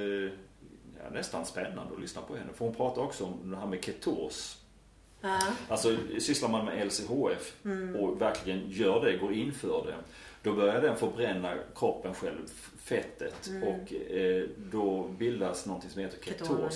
ja, 1.03 1.11
nästan 1.13 1.47
spännande 1.47 1.95
att 1.95 2.01
lyssna 2.01 2.23
på 2.23 2.37
henne. 2.37 2.53
För 2.55 2.65
hon 2.65 2.75
pratar 2.75 3.03
också 3.03 3.25
om 3.25 3.51
det 3.51 3.57
här 3.57 3.67
med 3.67 3.85
ketos. 3.85 4.57
Ja. 5.21 5.39
Alltså 5.69 5.97
sysslar 6.19 6.49
man 6.49 6.65
med 6.65 6.87
LCHF 6.87 7.55
Mm. 7.65 7.97
och 7.97 8.21
verkligen 8.21 8.71
gör 8.71 9.05
det, 9.05 9.17
går 9.17 9.33
in 9.33 9.53
för 9.53 9.87
det. 9.87 9.95
Då 10.43 10.53
börjar 10.53 10.81
den 10.83 10.97
förbränna 10.97 11.55
kroppen 11.75 12.15
själv, 12.15 12.47
fettet. 12.79 13.47
Mm. 13.49 13.63
Och 13.63 13.93
eh, 13.93 14.45
då 14.57 15.09
bildas 15.19 15.67
någonting 15.67 15.91
som 15.91 16.01
heter 16.03 16.25
ketos. 16.25 16.49
Ketoner. 16.49 16.71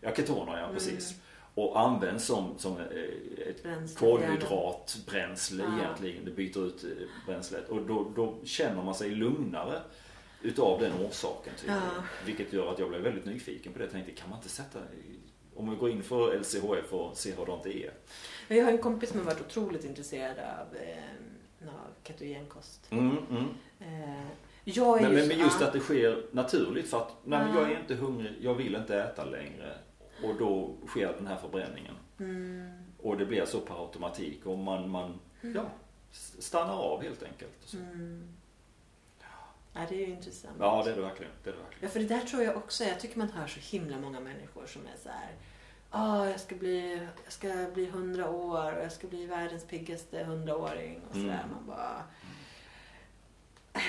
Ja, 0.00 0.14
ketoner 0.16 0.52
ja, 0.52 0.62
Mm. 0.64 0.74
precis. 0.74 1.14
Och 1.54 1.80
används 1.80 2.24
som, 2.24 2.54
som 2.58 2.76
eh, 2.76 3.48
ett 3.48 3.62
Bränsle, 3.62 3.98
kolhydratbränsle 3.98 5.64
Ja. 5.64 5.78
egentligen. 5.84 6.24
Det 6.24 6.30
byter 6.30 6.66
ut 6.66 6.84
eh, 6.84 6.90
bränslet. 7.26 7.68
Och 7.68 7.82
då, 7.82 8.12
då 8.16 8.34
känner 8.44 8.82
man 8.82 8.94
sig 8.94 9.10
lugnare 9.10 9.80
utav 10.42 10.80
den 10.80 10.92
orsaken 10.92 11.52
tydligen. 11.56 11.82
Ja. 11.96 12.02
Vilket 12.26 12.52
gör 12.52 12.72
att 12.72 12.78
jag 12.78 12.88
blev 12.88 13.00
väldigt 13.00 13.24
nyfiken 13.24 13.72
på 13.72 13.78
det. 13.78 13.84
Jag 13.84 13.92
tänkte, 13.92 14.12
kan 14.12 14.30
man 14.30 14.38
inte 14.38 14.48
sätta 14.48 14.78
om 15.54 15.70
vi 15.70 15.76
går 15.76 15.90
in 15.90 16.02
för 16.02 16.38
LCHF 16.38 16.92
och 16.92 17.16
ser 17.16 17.36
hur 17.36 17.58
det 17.64 17.86
är. 17.86 17.92
Jag 18.56 18.64
har 18.64 18.72
en 18.72 18.78
kompis 18.78 19.08
som 19.10 19.18
har 19.18 19.26
varit 19.26 19.40
otroligt 19.40 19.84
intresserad 19.84 20.38
av, 20.38 20.76
eh, 20.76 21.68
ketogenkost. 22.04 22.86
Mm, 22.92 23.16
mm. 23.30 23.44
Eh, 23.80 24.26
jag 24.64 24.98
är 25.02 25.08
Men, 25.10 25.18
ju 25.22 25.28
men, 25.28 25.38
just 25.38 25.60
ja. 25.60 25.66
att 25.66 25.72
det 25.72 25.80
sker 25.80 26.26
naturligt 26.32 26.88
för 26.90 26.98
att 26.98 27.12
nej, 27.24 27.38
men 27.44 27.54
Ja. 27.56 27.60
jag 27.62 27.72
är 27.72 27.80
inte 27.80 27.94
hungrig, 27.94 28.32
jag 28.40 28.54
vill 28.54 28.74
inte 28.74 28.96
äta 29.02 29.24
längre. 29.24 29.74
Och 30.24 30.34
då 30.38 30.74
sker 30.86 31.12
den 31.18 31.26
här 31.26 31.36
förbränningen. 31.36 31.94
Mm. 32.20 32.70
Och 32.98 33.16
det 33.18 33.26
blir 33.26 33.44
så 33.44 33.60
per 33.60 33.74
automatik 33.84 34.46
och 34.46 34.58
man, 34.58 34.90
man 34.90 35.18
ja, 35.40 35.66
s- 36.12 36.36
stannar 36.42 36.74
av 36.78 37.02
helt 37.02 37.22
enkelt. 37.22 37.72
Mm. 37.74 38.28
Ja, 39.72 39.80
det 39.88 39.94
är 39.94 40.06
ju 40.06 40.12
intressant. 40.12 40.56
Ja, 40.60 40.82
det 40.84 40.90
är 40.90 40.96
det 40.96 41.02
verkligen. 41.02 41.32
Det 41.44 41.50
är 41.50 41.54
det 41.54 41.58
verkligen. 41.62 41.82
Ja, 41.82 41.88
för 41.88 42.00
det 42.00 42.06
där 42.06 42.20
tror 42.20 42.42
jag 42.42 42.56
också. 42.56 42.84
Jag 42.84 43.00
tycker 43.00 43.18
man 43.18 43.28
hör 43.30 43.46
så 43.46 43.60
himla 43.76 43.98
många 43.98 44.20
människor 44.20 44.66
som 44.66 44.82
är 44.82 44.98
så 45.02 45.08
här. 45.08 45.30
Ah, 45.90 46.26
jag 46.26 46.40
ska 46.40 46.54
bli, 46.54 47.06
jag 47.24 47.32
ska 47.32 47.48
bli 47.74 47.86
100 47.86 48.30
år 48.30 48.72
och 48.76 48.82
jag 48.84 48.92
ska 48.92 49.06
bli 49.06 49.26
världens 49.26 49.64
piggaste 49.64 50.24
hundraåring 50.24 51.00
och 51.08 51.14
sådär. 51.14 51.24
Mm. 51.44 51.50
Man 51.54 51.66
bara... 51.66 52.02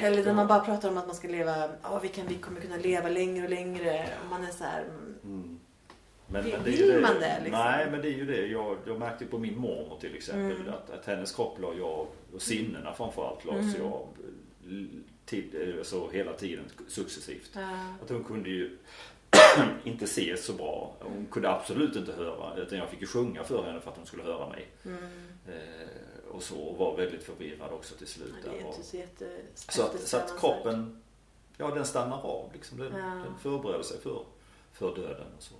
Eller 0.01 0.25
när 0.25 0.33
man 0.33 0.47
bara 0.47 0.59
pratar 0.59 0.89
om 0.89 0.97
att 0.97 1.07
man 1.07 1.15
ska 1.15 1.27
leva, 1.27 1.69
ja 1.83 1.99
vi, 1.99 2.07
kan, 2.07 2.27
vi 2.27 2.35
kommer 2.35 2.61
kunna 2.61 2.77
leva 2.77 3.09
längre 3.09 3.43
och 3.43 3.49
längre. 3.49 4.09
Och 4.23 4.29
man 4.29 4.43
är 4.45 4.51
så 4.51 4.63
här, 4.63 4.81
mm, 4.81 5.15
Mm. 5.23 5.59
Men, 6.31 6.43
Vill- 6.43 6.53
men 6.53 6.63
det 6.63 6.71
vill 6.71 6.87
det. 6.93 7.01
man 7.01 7.13
det, 7.19 7.39
liksom? 7.43 7.61
Nej, 7.65 7.91
men 7.91 8.01
det 8.01 8.07
är 8.07 8.13
ju 8.13 8.25
det. 8.25 8.47
Jag, 8.47 8.77
jag 8.85 8.99
märkte 8.99 9.25
på 9.25 9.37
min 9.37 9.57
mormor 9.59 9.97
till 9.99 10.15
exempel 10.15 10.61
Mm. 10.61 10.73
att, 10.73 10.89
att 10.89 11.05
hennes 11.05 11.35
kropp 11.35 11.59
la 11.59 11.73
jag, 11.73 12.07
och 12.35 12.41
sinnena 12.41 12.93
framförallt, 12.93 13.45
la 13.45 13.53
Mm. 13.53 13.75
l- 14.65 15.03
tid, 15.29 15.75
eh, 15.77 15.83
så 15.83 16.09
hela 16.09 16.33
tiden 16.33 16.65
successivt. 16.87 17.49
ja, 17.53 17.93
Att 18.03 18.09
hon 18.09 18.23
kunde 18.23 18.49
ju 18.49 18.77
inte 19.83 20.07
se 20.07 20.37
så 20.37 20.53
bra. 20.53 20.95
Hon 20.99 21.27
kunde 21.31 21.49
absolut 21.49 21.95
inte 21.95 22.11
höra. 22.13 22.55
Utan 22.57 22.77
jag 22.77 22.89
fick 22.89 23.01
ju 23.01 23.07
sjunga 23.07 23.43
för 23.43 23.63
henne 23.63 23.79
för 23.79 23.91
att 23.91 23.97
hon 23.97 24.05
skulle 24.05 24.23
höra 24.23 24.49
mig. 24.49 24.67
mm. 24.85 25.03
Eh, 25.47 25.89
och 26.31 26.43
så 26.43 26.55
och 26.59 26.77
var 26.77 26.97
väldigt 26.97 27.23
förvirrad 27.23 27.71
också 27.73 27.95
till 27.95 28.07
slut. 28.07 28.33
Ja, 28.45 28.51
det 28.51 28.57
är 28.57 28.61
där. 28.61 28.67
inte 28.69 28.83
så 28.83 28.97
jätte 28.97 29.41
så, 29.55 29.83
att, 29.83 29.99
så 30.01 30.17
att 30.17 30.39
kroppen, 30.39 31.01
ja 31.57 31.67
den 31.75 31.85
stannar 31.85 32.21
av 32.21 32.49
liksom. 32.53 32.77
Den, 32.77 32.93
Ja. 32.97 33.05
den 33.05 33.37
förbereder 33.41 33.83
sig 33.83 33.99
för, 33.99 34.23
för 34.73 34.95
döden 34.95 35.27
och 35.37 35.43
så. 35.43 35.55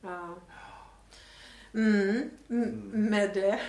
Ja. 0.00 0.34
Mm. 1.74 2.30
Mm. 2.50 2.90
Med 3.10 3.30
det. 3.34 3.60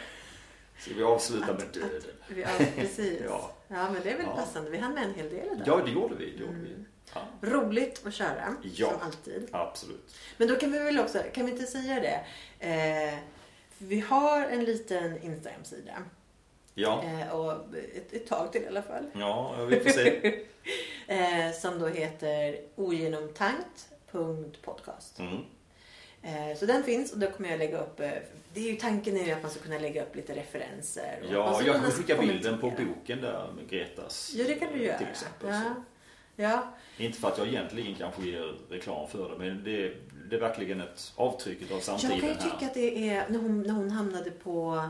Ska 0.80 0.94
vi 0.94 1.04
avsluta 1.04 1.52
Att- 1.52 1.60
med 1.60 1.68
döden? 1.74 2.02
Vi, 2.28 2.42
ja, 2.42 2.48
precis. 2.76 3.22
Ja. 3.26 3.52
ja. 3.68 3.92
men 3.92 4.02
det 4.04 4.12
är 4.12 4.18
väl 4.18 4.26
Ja. 4.26 4.36
passande. 4.36 4.70
Vi 4.70 4.78
hann 4.78 4.94
med 4.94 5.04
en 5.04 5.14
hel 5.14 5.30
del 5.30 5.46
idag. 5.46 5.62
Ja, 5.66 5.82
det 5.86 5.92
gjorde 5.92 6.16
vi. 6.16 6.32
Det 6.32 6.38
gjorde 6.44 6.54
vi. 6.60 6.70
Mm. 6.74 6.86
Ja, 7.14 7.22
Roligt 7.42 8.02
att 8.06 8.14
köra, 8.14 8.56
Ja. 8.64 8.90
som 8.90 9.02
alltid. 9.02 9.48
absolut. 9.52 10.16
Men 10.38 10.48
då 10.48 10.56
kan 10.56 10.72
vi 10.72 10.80
väl 10.80 11.00
också, 11.00 11.20
kan 11.34 11.46
vi 11.46 11.52
inte 11.52 11.66
säga 11.66 12.00
det? 12.00 12.26
Eh, 12.68 13.14
vi 13.78 14.00
har 14.00 14.46
en 14.46 14.64
liten 14.66 15.22
Instagram-sida. 15.24 15.94
Ja, 16.74 17.04
Eh, 17.04 17.30
och 17.36 17.52
ett, 17.96 18.14
ett 18.14 18.28
tag 18.28 18.52
till 18.52 18.62
i 18.64 18.68
alla 18.68 18.82
fall. 18.82 19.06
ja 19.14 19.56
vi 19.70 19.80
får 19.80 19.90
se. 19.90 20.40
eh, 21.08 21.52
som 21.62 21.80
då 21.80 21.88
heter 21.88 22.60
ogenomtankt.podcast. 22.76 25.20
Mm. 25.20 25.38
Eh, 26.22 26.58
så 26.58 26.66
den 26.66 26.84
finns 26.84 27.14
och 27.14 27.20
då 27.20 27.28
kommer 27.32 27.50
jag 27.50 27.60
lägga 27.60 27.80
upp, 27.80 28.00
eh, 28.00 28.10
det 28.54 28.60
är 28.60 28.72
ju 28.72 28.76
tanken 28.76 29.18
är 29.18 29.26
ju 29.26 29.32
att 29.32 29.42
man 29.42 29.52
ska 29.52 29.60
kunna 29.60 29.80
lägga 29.80 30.04
upp 30.04 30.16
lite 30.16 30.36
referenser. 30.36 31.20
Ja, 31.32 31.62
jag 31.66 31.76
kan 31.76 31.92
skicka 31.92 32.18
bilden 32.18 32.60
på 32.60 32.70
boken 32.70 33.22
där 33.22 33.52
med 33.56 33.70
Gretas. 33.70 34.34
Ja, 34.36 34.46
det 34.48 34.56
kan 34.56 34.74
du 34.74 34.84
göra. 34.84 34.98
Till 34.98 35.08
exempel. 35.08 35.50
Ja. 35.50 35.76
Ja. 36.40 36.74
Inte 36.98 37.20
för 37.20 37.28
att 37.28 37.38
jag 37.38 37.48
egentligen 37.48 37.96
kanske 37.96 38.22
ger 38.22 38.56
reklam 38.70 39.08
för 39.08 39.30
det, 39.30 39.38
men 39.38 39.64
det, 39.64 39.94
det 40.30 40.36
är 40.36 40.40
verkligen 40.40 40.82
ett 40.82 41.14
avtryck 41.16 41.72
av 41.72 41.80
samtiden 41.80 42.12
Jag 42.12 42.20
kan 42.20 42.30
ju 42.30 42.36
här. 42.36 42.42
tycka 42.52 42.66
att 42.66 42.74
det 42.74 43.10
är 43.10 43.30
när 43.30 43.40
hon, 43.40 43.62
när 43.62 43.74
hon 43.74 43.92
hamnade 43.92 44.32
på, 44.32 44.90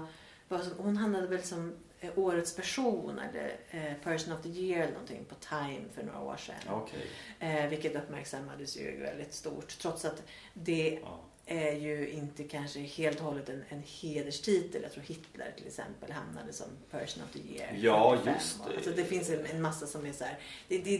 hon 0.77 0.97
hamnade 0.97 1.27
väl 1.27 1.43
som 1.43 1.73
årets 2.15 2.55
person 2.55 3.19
eller 3.19 3.57
eh, 3.71 3.93
person 4.03 4.33
of 4.33 4.41
the 4.43 4.49
year 4.49 4.81
eller 4.81 4.93
någonting 4.93 5.25
på 5.29 5.35
Time 5.35 5.81
för 5.95 6.03
några 6.03 6.19
år 6.21 6.37
sedan. 6.37 6.55
Okej. 6.69 7.07
Eh, 7.39 7.69
vilket 7.69 7.95
uppmärksammades 7.95 8.77
ju 8.77 8.99
väldigt 9.01 9.33
stort 9.33 9.77
trots 9.79 10.05
att 10.05 10.23
det 10.53 10.99
Ja. 11.01 11.19
är 11.45 11.71
ju 11.71 12.09
inte 12.09 12.43
kanske 12.43 12.79
helt 12.79 13.19
och 13.19 13.25
hållet 13.25 13.49
en, 13.49 13.63
en 13.69 13.83
hederstitel. 13.85 14.81
Jag 14.81 14.91
tror 14.91 15.03
Hitler 15.03 15.53
till 15.57 15.67
exempel 15.67 16.11
hamnade 16.11 16.53
som 16.53 16.67
person 16.91 17.23
of 17.23 17.31
the 17.31 17.39
year. 17.55 17.73
Ja, 17.81 18.09
45 18.17 18.33
just 18.33 18.59
år. 18.61 18.69
det. 18.69 18.75
Alltså 18.75 18.91
det 18.91 19.05
finns 19.05 19.29
en, 19.29 19.45
en 19.45 19.61
massa 19.61 19.87
som 19.87 20.05
är 20.05 20.13
så 20.13 20.23
här. 20.23 20.37
Det, 20.67 20.77
det, 20.77 20.97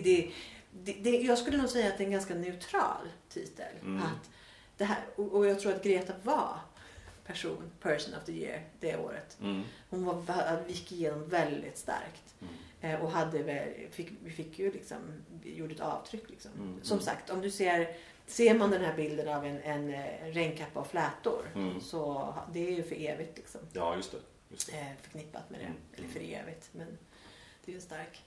det, 0.71 0.93
det, 0.93 1.09
jag 1.09 1.37
skulle 1.37 1.57
nog 1.57 1.69
säga 1.69 1.87
att 1.87 1.97
det 1.97 2.03
är 2.03 2.05
en 2.05 2.11
ganska 2.11 2.35
neutral 2.35 3.07
titel. 3.29 3.75
Mm. 3.81 3.97
Att 4.03 4.29
det 4.77 4.85
här, 4.85 4.99
och, 5.15 5.33
och 5.33 5.45
jag 5.47 5.59
tror 5.59 5.73
att 5.73 5.83
Greta 5.83 6.13
var 6.23 6.59
person, 7.27 7.71
person 7.81 8.13
of 8.13 8.25
the 8.25 8.31
year 8.31 8.61
det 8.79 8.97
året. 8.97 9.37
Mm. 9.41 9.63
Hon 9.89 10.05
var, 10.05 10.13
va- 10.13 10.57
gick 10.67 10.91
igenom 10.91 11.29
väldigt 11.29 11.77
starkt. 11.77 12.35
Mm. 12.41 12.53
Eh, 12.81 13.01
och 13.05 13.11
hade 13.11 13.43
väl, 13.43 13.69
fick, 13.91 14.11
vi 14.23 14.31
fick 14.31 14.59
ju 14.59 14.71
liksom, 14.71 14.97
gjorde 15.43 15.73
ett 15.73 15.79
avtryck 15.79 16.29
liksom. 16.29 16.51
Mm, 16.51 16.79
Som 16.83 16.93
mm. 16.97 17.05
sagt, 17.05 17.29
om 17.29 17.41
du 17.41 17.51
ser, 17.51 17.95
ser 18.25 18.53
man 18.53 18.71
den 18.71 18.81
här 18.81 18.95
bilden 18.95 19.27
av 19.27 19.45
en, 19.45 19.61
en 19.61 19.93
eh, 19.93 20.25
regnkappa 20.33 20.79
och 20.79 20.87
flätor. 20.87 21.51
Mm. 21.55 21.81
Så 21.81 22.33
det 22.53 22.67
är 22.67 22.71
ju 22.75 22.83
för 22.83 22.95
evigt 22.95 23.37
liksom. 23.37 23.61
Ja, 23.73 23.95
just 23.95 24.11
det. 24.11 24.17
Just 24.49 24.71
det. 24.71 24.77
Eh, 24.77 24.87
förknippat 25.01 25.49
med 25.49 25.59
det. 25.59 25.65
Mm, 25.65 25.77
Eller 25.97 26.07
för 26.07 26.19
evigt. 26.19 26.69
Men 26.71 26.97
det 27.65 27.71
är 27.71 27.75
ju 27.75 27.81
stark. 27.81 28.21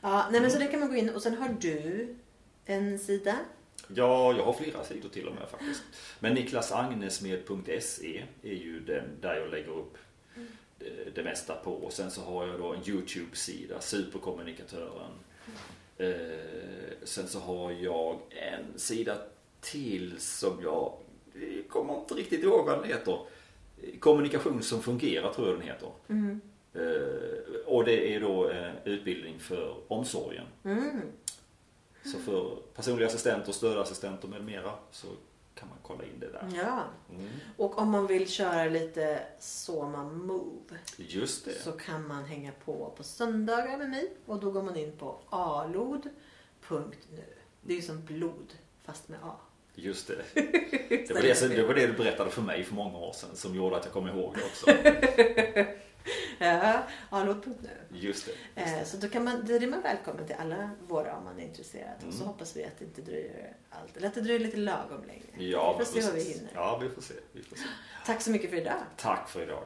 Ja, 0.00 0.28
nej 0.32 0.40
men 0.40 0.50
så 0.50 0.58
det 0.58 0.66
kan 0.66 0.80
man 0.80 0.88
gå 0.88 0.96
in 0.96 1.10
och 1.10 1.22
sen 1.22 1.34
har 1.38 1.48
du 1.60 2.16
en 2.64 2.98
sida. 2.98 3.36
Ja, 3.88 4.32
jag 4.36 4.44
har 4.44 4.52
flera 4.52 4.84
sidor 4.84 5.08
till 5.08 5.28
och 5.28 5.34
med 5.34 5.48
faktiskt. 5.48 5.82
Men 6.20 6.34
niklasagnesmed.se 6.34 8.22
är 8.42 8.54
ju 8.54 8.80
den 8.80 9.04
där 9.20 9.34
jag 9.36 9.50
lägger 9.50 9.70
upp 9.70 9.96
det, 11.14 11.22
mesta 11.22 11.54
på. 11.54 11.72
Och 11.72 11.92
sen 11.92 12.10
så 12.10 12.20
har 12.20 12.46
jag 12.46 12.60
då 12.60 12.72
en 12.72 12.88
YouTube-sida, 12.88 13.80
Superkommunikatören. 13.80 15.10
Eh, 15.98 16.14
sen 17.02 17.28
så 17.28 17.38
har 17.38 17.72
jag 17.72 18.18
en 18.30 18.78
sida 18.78 19.16
till 19.60 20.20
som 20.20 20.62
jag 20.62 20.92
eh, 21.34 21.64
kommer 21.68 21.98
inte 21.98 22.14
riktigt 22.14 22.42
ihåg 22.42 22.66
vad 22.66 22.78
den 22.78 22.88
heter. 22.88 23.18
Kommunikation 23.98 24.62
som 24.62 24.82
fungerar 24.82 25.32
tror 25.32 25.48
jag 25.48 25.56
den 25.58 25.68
heter. 25.68 25.90
Mm. 26.08 26.40
Eh, 26.74 27.56
och 27.66 27.84
det 27.84 28.14
är 28.14 28.20
då 28.20 28.52
utbildning 28.84 29.38
för 29.38 29.76
omsorgen. 29.88 30.44
Mm. 30.64 31.00
Så 32.04 32.18
för 32.18 32.56
personliga 32.74 33.08
assistenter, 33.08 33.52
stödassistenter 33.52 34.28
med 34.28 34.44
mera 34.44 34.72
så 34.90 35.06
kan 35.54 35.68
man 35.68 35.78
kolla 35.82 36.04
in 36.04 36.20
det 36.20 36.28
där. 36.32 36.48
Ja, 36.56 36.82
Mm. 37.10 37.28
och 37.56 37.78
om 37.78 37.90
man 37.90 38.06
vill 38.06 38.28
köra 38.28 38.64
lite 38.64 39.22
Soma 39.40 40.04
Move 40.04 40.78
Just 40.96 41.44
det. 41.44 41.52
så 41.62 41.72
kan 41.72 42.06
man 42.08 42.24
hänga 42.24 42.52
på 42.64 42.92
på 42.96 43.02
söndagar 43.02 43.78
med 43.78 43.90
mig 43.90 44.12
och 44.26 44.40
då 44.40 44.50
går 44.50 44.62
man 44.62 44.76
in 44.76 44.96
på 44.96 45.18
alod.nu. 45.30 47.24
Det 47.60 47.72
är 47.72 47.76
ju 47.76 47.82
som 47.82 48.04
blod 48.04 48.54
fast 48.84 49.08
med 49.08 49.18
A. 49.22 49.32
Just 49.74 50.06
det. 50.08 50.14
Det 51.08 51.14
var 51.14 51.20
det, 51.22 51.48
det 51.56 51.62
var 51.66 51.74
det 51.74 51.86
du 51.86 51.92
berättade 51.92 52.30
för 52.30 52.42
mig 52.42 52.64
för 52.64 52.74
många 52.74 52.98
år 52.98 53.12
sedan 53.12 53.30
som 53.36 53.54
gjorde 53.54 53.76
att 53.76 53.84
jag 53.84 53.92
kom 53.92 54.08
ihåg 54.08 54.34
det 54.34 54.42
också. 54.44 54.66
Ja, 56.38 56.82
alod.nu. 57.10 57.98
Just 57.98 58.26
det. 58.54 58.60
Eh, 58.62 58.84
Så 58.84 58.96
då, 58.96 59.08
kan 59.08 59.24
man, 59.24 59.44
då 59.46 59.54
är 59.54 59.66
man 59.66 59.82
välkommen 59.82 60.26
till 60.26 60.36
alla 60.38 60.70
våra 60.88 61.16
om 61.16 61.24
man 61.24 61.38
är 61.40 61.44
intresserad. 61.44 61.96
Och 62.06 62.12
så 62.12 62.18
Mm. 62.18 62.26
hoppas 62.28 62.56
vi 62.56 62.64
att 62.64 62.78
det 62.78 62.84
inte 62.84 63.02
dröjer 63.02 63.52
allt. 63.70 63.96
Eller 63.96 64.08
att 64.08 64.14
det 64.14 64.20
dröjer 64.20 64.40
lite 64.40 64.56
lagom 64.56 65.04
länge. 65.06 65.50
Ja, 65.50 65.76
vi 65.78 65.84
får 65.84 65.92
se 66.00 66.06
vad 66.06 66.14
vi 66.14 66.22
hinner. 66.24 66.50
Ja, 66.54 66.78
vi 66.82 66.88
får 66.88 67.02
se. 67.02 67.14
Vi 67.32 67.42
får 67.42 67.56
se. 67.56 67.62
Tack 68.06 68.22
så 68.22 68.30
mycket 68.30 68.50
för 68.50 68.56
idag. 68.56 68.78
Tack 68.96 69.28
för 69.28 69.42
idag. 69.42 69.64